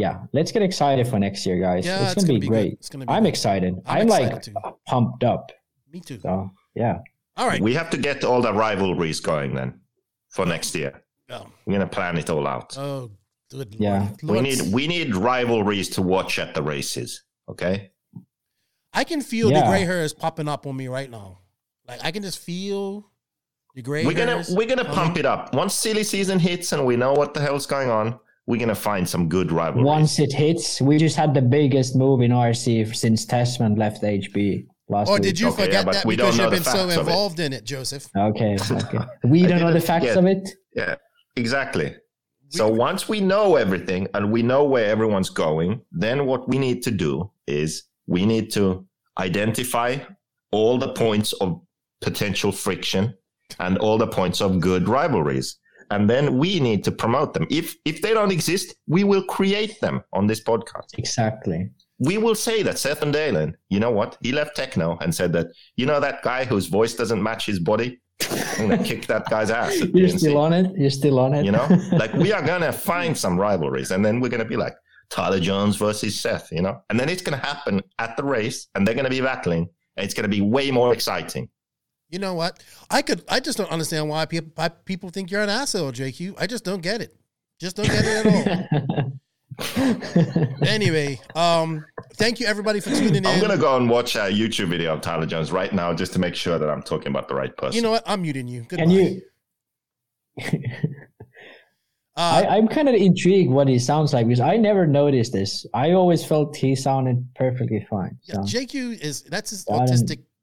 yeah, 0.00 0.22
let's 0.32 0.50
get 0.52 0.62
excited 0.62 1.06
for 1.06 1.18
next 1.18 1.44
year, 1.46 1.60
guys. 1.60 1.84
Yeah, 1.86 2.02
it's, 2.02 2.12
it's 2.12 2.24
gonna, 2.24 2.26
gonna 2.26 2.40
be, 2.40 2.40
be 2.40 2.46
good. 2.48 2.52
great. 2.52 2.72
It's 2.74 2.88
gonna 2.88 3.06
be 3.06 3.12
I'm 3.12 3.22
good. 3.24 3.28
excited. 3.28 3.74
I'm 3.86 4.02
I'm, 4.02 4.08
like 4.08 4.42
too. 4.42 4.54
pumped 4.86 5.22
up. 5.24 5.52
Me 5.92 6.00
too. 6.00 6.18
So 6.20 6.50
yeah, 6.74 6.98
All 7.36 7.46
right. 7.46 7.60
We 7.60 7.74
have 7.74 7.90
to 7.90 7.96
get 7.98 8.24
all 8.24 8.40
the 8.42 8.52
rivalries 8.52 9.20
going 9.20 9.54
then 9.54 9.80
for 10.28 10.46
next 10.46 10.74
year. 10.74 11.02
Oh, 11.28 11.46
We're 11.64 11.76
going 11.78 11.88
to 11.88 11.94
plan 11.94 12.16
it 12.16 12.28
all 12.30 12.46
out. 12.46 12.76
oh 12.78 13.10
good. 13.50 13.74
Yeah. 13.78 14.08
Lord. 14.22 14.42
we 14.42 14.48
need 14.48 14.72
we 14.72 14.86
need 14.86 15.14
rivalries 15.14 15.88
to 15.90 16.02
watch 16.02 16.38
at 16.38 16.54
the 16.54 16.62
races. 16.62 17.22
Okay. 17.48 17.90
I 18.92 19.04
can 19.04 19.20
feel 19.20 19.48
the 19.50 19.62
gray 19.66 19.84
hair 19.84 20.02
is 20.02 20.12
popping 20.12 20.48
up 20.48 20.66
on 20.66 20.76
me 20.76 20.88
right 20.88 21.10
now. 21.10 21.38
Like 21.86 22.04
I 22.04 22.10
can 22.12 22.22
just 22.22 22.38
feel 22.38 23.10
The 23.74 23.82
gray 23.82 24.04
we're 24.06 24.14
gonna 24.14 24.44
we're 24.50 24.66
gonna 24.68 24.84
coming. 24.84 24.96
pump 24.96 25.18
it 25.18 25.26
up 25.26 25.54
once 25.54 25.74
silly 25.74 26.04
season 26.04 26.38
hits 26.38 26.72
and 26.72 26.84
we 26.86 26.96
know 26.96 27.12
what 27.12 27.34
the 27.34 27.40
hell's 27.40 27.66
going 27.66 27.90
on. 27.90 28.18
We're 28.50 28.58
gonna 28.58 28.74
find 28.74 29.08
some 29.08 29.28
good 29.28 29.52
rivalries. 29.52 29.86
Once 29.86 30.18
it 30.18 30.32
hits, 30.32 30.80
we 30.80 30.98
just 30.98 31.14
had 31.16 31.34
the 31.34 31.40
biggest 31.42 31.94
move 31.94 32.20
in 32.20 32.32
RC 32.32 32.94
since 32.96 33.24
Tessman 33.24 33.78
left 33.78 34.02
HB 34.02 34.66
last 34.88 35.08
Or 35.08 35.14
week. 35.14 35.22
did 35.22 35.38
you 35.38 35.48
Okay, 35.50 35.58
yeah, 35.62 35.66
forget 35.66 35.84
but 35.84 35.94
that 35.94 36.04
we 36.04 36.16
because 36.16 36.36
don't 36.36 36.44
you've 36.44 36.50
know 36.52 36.56
been 36.56 36.64
the 36.64 36.70
so 36.70 36.78
facts 36.88 36.96
of 36.96 37.06
it. 37.06 37.10
involved 37.10 37.38
in 37.40 37.52
it, 37.52 37.64
Joseph? 37.64 38.08
Okay, 38.16 38.56
okay. 38.72 38.98
We 39.22 39.46
don't 39.46 39.60
know 39.60 39.72
the 39.72 39.80
facts 39.80 40.06
forget. 40.06 40.18
of 40.18 40.26
it. 40.26 40.48
Yeah, 40.74 40.96
exactly. 41.36 41.94
So 42.48 42.66
once 42.66 43.08
we 43.08 43.20
know 43.20 43.54
everything 43.54 44.08
and 44.14 44.32
we 44.32 44.42
know 44.42 44.64
where 44.64 44.86
everyone's 44.86 45.30
going, 45.30 45.82
then 45.92 46.26
what 46.26 46.48
we 46.48 46.58
need 46.58 46.82
to 46.82 46.90
do 46.90 47.30
is 47.46 47.84
we 48.08 48.26
need 48.26 48.50
to 48.54 48.84
identify 49.20 49.98
all 50.50 50.76
the 50.76 50.92
points 50.94 51.32
of 51.34 51.60
potential 52.00 52.50
friction 52.50 53.14
and 53.60 53.78
all 53.78 53.96
the 53.98 54.08
points 54.08 54.40
of 54.40 54.58
good 54.58 54.88
rivalries. 54.88 55.56
And 55.90 56.08
then 56.08 56.38
we 56.38 56.60
need 56.60 56.84
to 56.84 56.92
promote 56.92 57.34
them. 57.34 57.46
If 57.50 57.76
if 57.84 58.00
they 58.02 58.14
don't 58.14 58.30
exist, 58.30 58.74
we 58.86 59.02
will 59.04 59.24
create 59.24 59.80
them 59.80 60.02
on 60.12 60.26
this 60.26 60.40
podcast. 60.42 60.96
Exactly. 60.98 61.70
We 61.98 62.16
will 62.16 62.34
say 62.34 62.62
that 62.62 62.78
Seth 62.78 63.02
and 63.02 63.12
Dalen, 63.12 63.56
you 63.68 63.80
know 63.80 63.90
what? 63.90 64.16
He 64.22 64.32
left 64.32 64.56
Tekno 64.56 64.98
and 65.02 65.14
said 65.14 65.32
that, 65.34 65.48
you 65.76 65.84
know 65.86 66.00
that 66.00 66.22
guy 66.22 66.44
whose 66.44 66.66
voice 66.66 66.94
doesn't 66.94 67.22
match 67.22 67.44
his 67.44 67.58
body? 67.58 68.00
I'm 68.58 68.68
gonna 68.68 68.82
kick 68.84 69.06
that 69.06 69.28
guy's 69.28 69.50
ass. 69.50 69.76
You're 69.78 69.88
PNC." 70.08 70.18
still 70.18 70.38
on 70.38 70.52
it. 70.52 70.66
You're 70.76 70.90
still 70.90 71.18
on 71.18 71.34
it. 71.34 71.44
you 71.44 71.52
know 71.52 71.66
like 71.92 72.12
we 72.14 72.32
are 72.32 72.42
gonna 72.42 72.72
find 72.72 73.16
some 73.16 73.38
rivalries 73.38 73.90
and 73.90 74.04
then 74.04 74.20
we're 74.20 74.28
gonna 74.28 74.44
be 74.44 74.56
like 74.56 74.76
tyler 75.08 75.40
jones 75.40 75.74
versus 75.76 76.20
seth 76.20 76.52
you 76.52 76.62
know 76.62 76.80
and 76.88 77.00
then 77.00 77.08
it's 77.08 77.22
gonna 77.22 77.36
happen 77.36 77.82
at 77.98 78.16
the 78.16 78.22
race 78.22 78.68
and 78.74 78.86
they're 78.86 78.94
gonna 78.94 79.10
be 79.10 79.20
battling 79.20 79.68
and 79.96 80.04
it's 80.04 80.14
gonna 80.14 80.28
be 80.28 80.40
way 80.40 80.70
more 80.70 80.92
exciting 80.92 81.48
You 82.10 82.18
know 82.18 82.34
what? 82.34 82.62
I 82.90 83.02
could. 83.02 83.24
I 83.28 83.40
just 83.40 83.56
don't 83.56 83.70
understand 83.70 84.08
why 84.08 84.26
people 84.26 84.50
why 84.54 84.68
people 84.68 85.10
think 85.10 85.30
you're 85.30 85.42
an 85.42 85.48
asshole, 85.48 85.92
JQ. 85.92 86.34
I 86.40 86.46
just 86.46 86.64
don't 86.64 86.82
get 86.82 87.00
it. 87.00 87.16
Just 87.60 87.76
don't 87.76 87.86
get 87.86 88.04
it 88.04 88.26
at 88.26 88.96
all. 88.96 89.12
anyway, 90.66 91.20
um, 91.34 91.84
thank 92.14 92.40
you 92.40 92.46
everybody 92.46 92.80
for 92.80 92.90
tuning 92.90 93.16
in. 93.16 93.26
i'm 93.26 93.40
gonna 93.40 93.58
go 93.58 93.76
and 93.76 93.90
watch 93.90 94.16
a 94.16 94.20
youtube 94.30 94.68
video 94.68 94.94
of 94.94 95.02
tyler 95.02 95.26
jones 95.26 95.52
right 95.52 95.74
now 95.74 95.92
just 95.92 96.14
to 96.14 96.18
make 96.18 96.34
sure 96.34 96.58
that 96.58 96.70
i'm 96.70 96.82
talking 96.82 97.08
about 97.08 97.28
the 97.28 97.34
right 97.34 97.54
person 97.58 97.76
You 97.76 97.82
know 97.82 97.90
what? 97.90 98.02
I'm 98.06 98.22
muting 98.22 98.48
you. 98.48 98.62
Goodbye. 98.62 98.84
Can 98.86 98.90
you? 98.90 99.22
uh, 102.16 102.44
I, 102.46 102.56
I'm 102.56 102.68
kind 102.68 102.88
of 102.88 102.94
intrigued 102.94 103.50
what 103.50 103.68
he 103.68 103.78
sounds 103.78 104.12
like 104.14 104.26
because 104.26 104.40
I 104.40 104.56
never 104.56 104.86
noticed 104.86 105.32
this. 105.32 105.66
I 105.74 105.92
always 105.92 106.24
felt 106.24 106.56
he 106.56 106.74
sounded 106.74 107.26
perfectly 107.34 107.86
fine. 107.90 108.18
yeah, 108.22 108.36
So 108.36 108.40
JQ 108.42 109.00
is 109.00 109.22
that's 109.22 109.50
his 109.50 109.66
I 109.68 109.86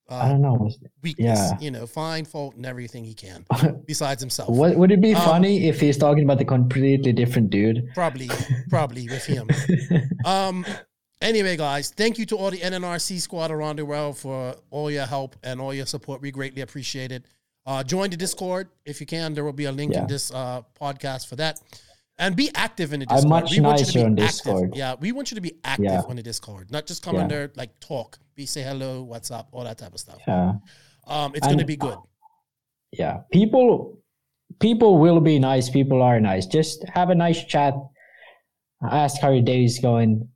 don't- 0.10 0.20
I 0.20 0.26
uh, 0.26 0.30
don't 0.30 0.42
know. 0.42 0.70
weakness. 1.04 1.40
yeah. 1.52 1.60
You 1.60 1.72
know, 1.72 1.86
find 1.88 2.28
fault 2.28 2.56
in 2.56 2.66
everything 2.66 3.04
he 3.04 3.14
can, 3.14 3.46
besides 3.86 4.22
himself. 4.22 4.50
What 4.50 4.76
would 4.78 4.92
it 4.92 5.02
be 5.02 5.14
Um, 5.14 5.22
funny 5.24 5.68
if 5.68 5.80
he's 5.80 5.98
talking 5.98 6.24
about 6.24 6.38
the 6.38 6.46
completely 6.46 7.12
different 7.14 7.50
dude? 7.50 7.90
Probably, 7.94 8.30
probably 8.70 9.08
with 9.08 9.26
him. 9.26 9.48
Um. 10.26 10.66
Anyway, 11.20 11.58
guys, 11.58 11.90
thank 11.90 12.20
you 12.20 12.28
to 12.28 12.38
all 12.38 12.52
the 12.52 12.60
NNRC 12.60 13.20
squad 13.20 13.50
around 13.50 13.80
the 13.80 13.86
world 13.86 14.16
for 14.20 14.56
all 14.70 14.92
your 14.92 15.08
help 15.08 15.36
and 15.44 15.60
all 15.60 15.74
your 15.74 15.88
support. 15.88 16.22
We 16.22 16.30
greatly 16.30 16.62
appreciate 16.62 17.12
it. 17.12 17.26
Uh, 17.66 17.84
join 17.84 18.12
the 18.12 18.18
Discord 18.18 18.70
if 18.86 19.02
you 19.02 19.08
can. 19.08 19.34
There 19.34 19.44
will 19.44 19.52
be 19.52 19.66
a 19.66 19.72
link 19.72 19.94
Yeah. 19.94 20.02
in 20.02 20.08
this 20.08 20.32
uh, 20.32 20.62
podcast 20.80 21.26
for 21.28 21.36
that. 21.38 21.60
And 22.20 22.36
be 22.36 22.52
active 22.54 22.94
in 22.94 23.00
the 23.00 23.08
I'm 23.10 23.16
Discord. 23.16 23.30
much 23.32 23.52
we 23.52 23.60
want 23.62 23.80
you 23.80 23.86
to 23.86 23.92
nicer 23.94 24.06
on 24.06 24.12
active. 24.20 24.28
Discord. 24.28 24.76
Yeah, 24.76 24.96
we 25.00 25.12
want 25.12 25.32
you 25.32 25.36
to 25.36 25.42
be 25.42 25.54
active 25.64 25.86
Yeah. 25.86 26.02
on 26.08 26.16
the 26.18 26.24
Discord, 26.24 26.72
not 26.72 26.86
just 26.86 27.02
come 27.02 27.16
Yeah. 27.16 27.28
there 27.28 27.52
like 27.56 27.80
talk, 27.80 28.20
be 28.38 28.46
say 28.46 28.62
hello, 28.62 29.02
what's 29.04 29.32
up, 29.32 29.50
all 29.52 29.64
that 29.64 29.80
type 29.80 29.94
of 29.94 30.00
stuff. 30.00 30.20
Yeah. 30.28 30.54
Um, 31.08 31.32
it's 31.36 31.48
gonna 31.48 31.66
be 31.66 31.76
good. 31.76 31.98
yeah 32.92 33.22
people 33.34 33.98
people 34.62 34.98
will 35.00 35.20
be 35.20 35.40
nice 35.40 35.70
people 35.70 36.02
are 36.02 36.20
nice 36.22 36.46
just 36.46 36.86
have 36.98 37.10
a 37.10 37.16
nice 37.16 37.44
chat 37.46 37.74
ask 38.92 39.20
how 39.22 39.30
your 39.32 39.42
day 39.42 39.64
is 39.64 39.80
going 39.80 40.28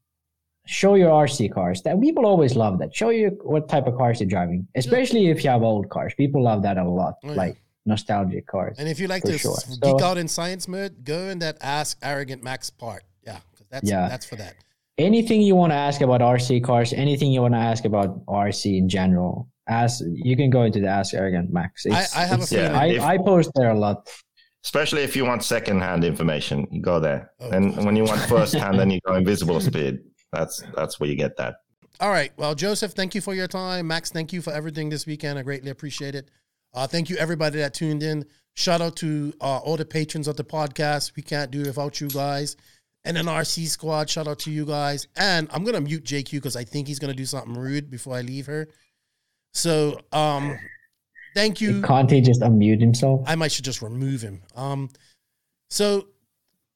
show 0.65 0.95
your 0.95 1.09
rc 1.25 1.37
cars 1.53 1.81
that 1.83 1.99
people 2.01 2.25
always 2.25 2.55
love 2.63 2.77
that 2.79 2.93
show 2.95 3.09
you 3.09 3.27
what 3.43 3.67
type 3.69 3.87
of 3.87 3.95
cars 3.97 4.19
you're 4.19 4.29
driving 4.29 4.67
especially 4.75 5.27
if 5.27 5.43
you 5.43 5.49
have 5.49 5.61
old 5.63 5.89
cars 5.89 6.13
people 6.17 6.41
love 6.43 6.61
that 6.63 6.77
a 6.77 6.83
lot 7.01 7.13
Oh, 7.23 7.29
yeah. 7.29 7.35
like 7.43 7.55
nostalgic 7.85 8.45
cars 8.47 8.75
And 8.79 8.87
if 8.89 8.99
you 8.99 9.07
like 9.07 9.23
to 9.23 9.37
sure. 9.37 9.51
s- 9.53 9.77
So- 9.79 9.93
geek 9.97 10.01
out 10.07 10.17
in 10.17 10.27
science 10.27 10.67
mode, 10.67 11.03
go 11.03 11.19
in 11.33 11.39
that 11.39 11.57
Ask 11.61 11.97
Arrogant 12.03 12.43
Max 12.43 12.69
part. 12.69 13.03
Yeah, 13.25 13.39
that's 13.71 13.89
Yeah. 13.89 14.07
that's 14.07 14.25
for 14.25 14.35
that. 14.43 14.53
Anything 14.97 15.41
you 15.41 15.55
want 15.55 15.71
to 15.71 15.75
ask 15.75 16.01
about 16.01 16.21
rc 16.21 16.63
cars 16.63 16.93
anything 16.93 17.31
you 17.31 17.41
want 17.41 17.53
to 17.53 17.59
ask 17.59 17.85
about 17.85 18.25
rc 18.25 18.65
in 18.65 18.87
general 18.89 19.47
ask 19.69 20.03
you 20.13 20.35
can 20.35 20.49
go 20.49 20.63
into 20.63 20.79
the 20.79 20.87
ask 20.87 21.13
arrogant 21.13 21.51
max 21.51 21.85
It's- 21.85 22.15
I 22.15 22.21
have 22.21 22.31
a 22.39 22.43
it's- 22.43 22.49
feeling- 22.49 22.71
I, 22.75 22.85
If- 22.93 23.01
I 23.01 23.17
post 23.17 23.51
there 23.55 23.71
a 23.71 23.77
lot 23.77 24.09
especially 24.63 25.01
if 25.03 25.15
you 25.15 25.25
want 25.25 25.43
secondhand 25.43 26.03
information 26.03 26.67
you 26.71 26.81
go 26.81 26.99
there 26.99 27.31
Oh, 27.39 27.49
and 27.51 27.75
God. 27.75 27.85
when 27.85 27.95
you 27.95 28.03
want 28.03 28.21
first 28.21 28.53
hand 28.53 28.77
then 28.79 28.89
you 28.91 28.99
go 29.05 29.15
invisible 29.15 29.59
speed 29.61 29.99
that's 30.31 30.61
that's 30.75 30.99
where 30.99 31.09
you 31.09 31.15
get 31.15 31.35
that 31.37 31.55
All 31.99 32.09
right. 32.09 32.31
Well, 32.35 32.55
Joseph, 32.55 32.93
thank 32.93 33.13
you 33.13 33.21
for 33.21 33.35
your 33.35 33.47
time. 33.47 33.85
Max, 33.85 34.09
thank 34.09 34.33
you 34.33 34.41
for 34.41 34.51
everything 34.59 34.89
this 34.89 35.05
weekend. 35.05 35.37
I 35.37 35.43
greatly 35.43 35.69
appreciate 35.69 36.15
it. 36.15 36.31
Uh, 36.73 36.87
thank 36.87 37.09
you, 37.11 37.15
everybody 37.17 37.59
that 37.59 37.75
tuned 37.75 38.01
in. 38.01 38.25
Shout 38.55 38.81
out 38.81 38.95
to 39.03 39.31
uh, 39.39 39.59
all 39.65 39.77
the 39.77 39.85
patrons 39.85 40.27
of 40.27 40.35
the 40.35 40.43
podcast. 40.43 41.15
We 41.15 41.21
can't 41.21 41.51
do 41.51 41.61
it 41.61 41.67
without 41.67 42.01
you 42.01 42.09
guys. 42.09 42.55
And 43.03 43.17
then 43.17 43.25
RC 43.25 43.67
squad, 43.67 44.09
shout 44.09 44.27
out 44.27 44.39
to 44.39 44.51
you 44.51 44.65
guys. 44.65 45.07
And 45.15 45.47
I'm 45.51 45.63
gonna 45.63 45.81
mute 45.81 46.03
JQ 46.03 46.31
because 46.31 46.55
I 46.55 46.63
think 46.63 46.87
he's 46.87 46.99
gonna 46.99 47.13
do 47.13 47.25
something 47.25 47.53
rude 47.53 47.89
before 47.89 48.15
I 48.15 48.21
leave 48.21 48.45
her. 48.45 48.67
So, 49.53 49.99
um, 50.11 50.57
thank 51.35 51.61
you. 51.61 51.81
can't 51.81 52.09
he 52.09 52.21
just 52.21 52.41
unmute 52.41 52.79
himself 52.79 53.21
I 53.25 53.35
might 53.35 53.51
should 53.51 53.65
just 53.65 53.81
remove 53.81 54.21
him. 54.21 54.41
Um, 54.55 54.89
so 55.69 56.07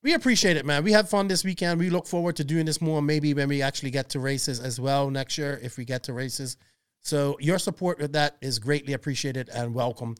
we 0.05 0.13
appreciate 0.13 0.55
it, 0.55 0.65
man. 0.65 0.83
We 0.83 0.91
had 0.91 1.09
fun 1.09 1.27
this 1.27 1.43
weekend. 1.43 1.79
We 1.79 1.89
look 1.89 2.05
forward 2.05 2.35
to 2.37 2.43
doing 2.43 2.65
this 2.65 2.79
more, 2.79 3.01
maybe 3.01 3.33
when 3.33 3.49
we 3.49 3.61
actually 3.61 3.91
get 3.91 4.09
to 4.09 4.19
races 4.19 4.59
as 4.59 4.79
well 4.79 5.09
next 5.09 5.37
year, 5.37 5.59
if 5.63 5.77
we 5.77 5.85
get 5.85 6.03
to 6.03 6.13
races. 6.13 6.57
So 7.01 7.37
your 7.39 7.59
support 7.59 7.99
with 7.99 8.13
that 8.13 8.37
is 8.41 8.57
greatly 8.59 8.93
appreciated 8.93 9.49
and 9.49 9.73
welcome. 9.73 10.15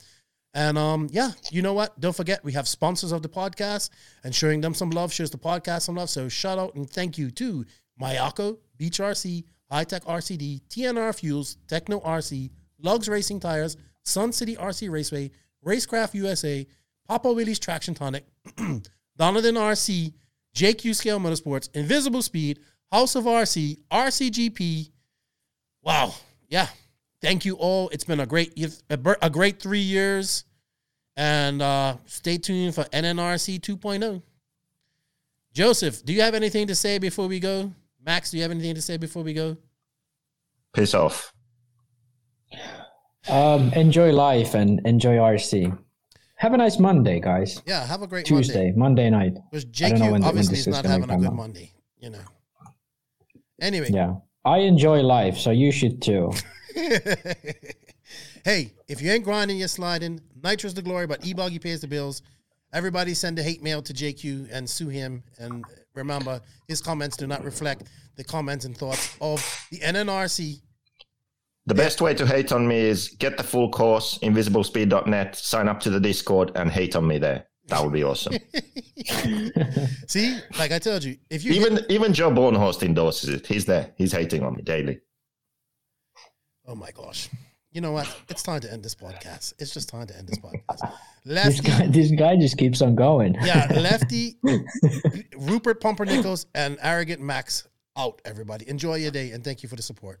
And 0.56 0.78
um, 0.78 1.08
yeah, 1.12 1.32
you 1.50 1.60
know 1.60 1.74
what? 1.74 2.00
Don't 2.00 2.16
forget 2.16 2.42
we 2.42 2.52
have 2.52 2.66
sponsors 2.66 3.12
of 3.12 3.20
the 3.20 3.28
podcast 3.28 3.90
and 4.24 4.34
showing 4.34 4.62
them 4.62 4.72
some 4.72 4.88
love 4.88 5.12
shows 5.12 5.30
the 5.30 5.36
podcast 5.36 5.82
some 5.82 5.96
love. 5.96 6.08
So 6.08 6.30
shout 6.30 6.58
out 6.58 6.74
and 6.76 6.88
thank 6.88 7.18
you 7.18 7.30
to 7.32 7.66
Mayako, 8.00 8.56
Beach 8.78 8.98
RC, 8.98 9.44
Hitec 9.70 10.04
RCD, 10.04 10.62
TNR 10.70 11.14
Fuels, 11.14 11.58
Tekno 11.68 12.02
RC, 12.02 12.48
Lutz 12.80 13.06
Racing 13.06 13.38
Tires, 13.38 13.76
Sun 14.04 14.32
City 14.32 14.56
RC 14.56 14.90
Raceway, 14.90 15.30
Racecraft 15.62 16.14
USA, 16.14 16.66
Papa 17.06 17.30
Willie's 17.30 17.58
Traction 17.58 17.92
Tonic, 17.92 18.24
Donovan 19.18 19.56
RC, 19.56 20.14
JQ 20.54 20.94
Scale 20.94 21.20
Motorsports, 21.20 21.68
Invisible 21.74 22.22
Speed, 22.22 22.60
House 22.90 23.14
of 23.14 23.24
RC, 23.24 23.76
RCGP. 23.92 24.90
Wow. 25.82 26.14
Yeah. 26.48 26.68
Thank 27.22 27.44
you 27.44 27.54
all. 27.56 27.88
It's 27.90 28.04
been 28.04 28.20
a 28.20 28.26
great 28.26 28.58
a 28.90 29.30
great 29.30 29.60
three 29.60 29.80
years. 29.80 30.44
And 31.18 31.62
uh, 31.62 31.96
stay 32.04 32.36
tuned 32.36 32.74
for 32.74 32.84
NNRC 32.84 33.58
2.0. 33.60 34.22
Joseph, 35.54 36.04
do 36.04 36.12
you 36.12 36.20
have 36.20 36.34
anything 36.34 36.66
to 36.66 36.74
say 36.74 36.98
before 36.98 37.26
we 37.26 37.40
go? 37.40 37.72
Max, 38.04 38.30
do 38.30 38.36
you 38.36 38.42
have 38.42 38.50
anything 38.50 38.74
to 38.74 38.82
say 38.82 38.96
before 38.98 39.22
we 39.22 39.32
go? 39.32 39.56
piss 40.74 40.92
off 40.92 41.32
Um, 43.30 43.72
enjoy 43.72 44.12
life 44.12 44.54
and 44.54 44.86
enjoy 44.86 45.16
RC. 45.16 45.76
Have 46.36 46.52
a 46.52 46.58
nice 46.58 46.78
Monday, 46.78 47.18
guys. 47.18 47.62
Yeah, 47.66 47.86
have 47.86 48.02
a 48.02 48.06
great 48.06 48.26
Tuesday, 48.26 48.72
Monday 48.76 49.08
night. 49.08 49.38
Because 49.50 49.64
I 49.82 49.88
don't 49.88 49.98
know 49.98 50.04
JQ 50.04 50.12
when 50.12 50.20
the- 50.20 50.26
when 50.26 50.28
obviously 50.28 50.50
this 50.56 50.60
is 50.60 50.66
is 50.66 50.74
not 50.74 50.82
gonna 50.84 50.92
having 51.00 51.10
a 51.10 51.16
good 51.18 51.26
out. 51.28 51.34
Monday, 51.34 51.72
you 51.98 52.10
know. 52.10 52.20
Anyway, 53.60 53.90
Yeah. 53.90 54.16
I 54.44 54.58
enjoy 54.58 55.00
life, 55.00 55.38
so 55.38 55.50
you 55.50 55.72
should 55.72 56.02
too. 56.02 56.30
hey, 58.44 58.72
if 58.88 59.00
you 59.00 59.10
ain't 59.10 59.24
grinding, 59.24 59.56
you're 59.56 59.68
sliding. 59.68 60.20
Nitro's 60.42 60.74
the 60.74 60.82
glory, 60.82 61.06
but 61.06 61.24
E-Buggy 61.26 61.58
pays 61.58 61.80
the 61.80 61.88
bills. 61.88 62.22
Everybody 62.72 63.14
send 63.14 63.38
a 63.38 63.42
hate 63.42 63.62
mail 63.62 63.80
to 63.82 63.94
JQ 63.94 64.48
and 64.52 64.68
sue 64.68 64.88
him. 64.88 65.22
And 65.38 65.64
remember, 65.94 66.40
his 66.68 66.82
comments 66.82 67.16
do 67.16 67.26
not 67.26 67.44
reflect 67.44 67.84
the 68.16 68.24
comments 68.24 68.64
and 68.64 68.76
thoughts 68.76 69.16
of 69.20 69.40
the 69.70 69.78
NNRC. 69.78 70.60
The 71.66 71.74
best 71.74 72.00
way 72.00 72.14
to 72.14 72.26
hate 72.26 72.52
on 72.52 72.68
me 72.68 72.78
is 72.78 73.08
get 73.08 73.36
the 73.36 73.42
full 73.42 73.70
course, 73.70 74.18
invisiblespeed.net, 74.22 75.34
sign 75.34 75.68
up 75.68 75.80
to 75.80 75.90
the 75.90 75.98
Discord, 75.98 76.52
and 76.54 76.70
hate 76.70 76.94
on 76.94 77.06
me 77.06 77.18
there. 77.18 77.46
That 77.68 77.82
would 77.82 77.92
be 77.92 78.04
awesome. 78.04 78.34
See, 80.06 80.38
like 80.58 80.70
I 80.70 80.78
told 80.78 81.02
you, 81.02 81.16
if 81.30 81.42
you 81.42 81.52
even 81.54 81.80
even 81.88 82.12
Joe 82.12 82.30
Bornhorst 82.30 82.84
endorses 82.84 83.30
it. 83.30 83.46
He's 83.46 83.64
there. 83.64 83.92
He's 83.96 84.12
hating 84.12 84.44
on 84.44 84.54
me 84.54 84.62
daily. 84.62 85.00
Oh 86.66 86.74
my 86.74 86.90
gosh, 86.90 87.28
you 87.72 87.80
know 87.80 87.92
what? 87.92 88.12
It's 88.28 88.42
time 88.42 88.60
to 88.60 88.72
end 88.72 88.82
this 88.82 88.94
podcast. 88.94 89.54
It's 89.58 89.72
just 89.72 89.88
time 89.88 90.06
to 90.06 90.16
end 90.16 90.28
this 90.28 90.38
podcast. 90.40 90.92
This 91.24 91.60
guy, 91.60 91.86
this 91.88 92.10
guy 92.12 92.36
just 92.36 92.56
keeps 92.58 92.82
on 92.82 92.94
going. 92.94 93.34
yeah, 93.42 93.66
Lefty, 93.74 94.36
Rupert 95.38 95.80
Pumpernickels, 95.80 96.46
and 96.54 96.78
Arrogant 96.82 97.20
Max 97.20 97.66
out. 97.96 98.20
Everybody, 98.24 98.68
enjoy 98.68 98.96
your 98.96 99.10
day 99.10 99.30
and 99.32 99.42
thank 99.42 99.62
you 99.62 99.68
for 99.68 99.76
the 99.76 99.82
support. 99.82 100.20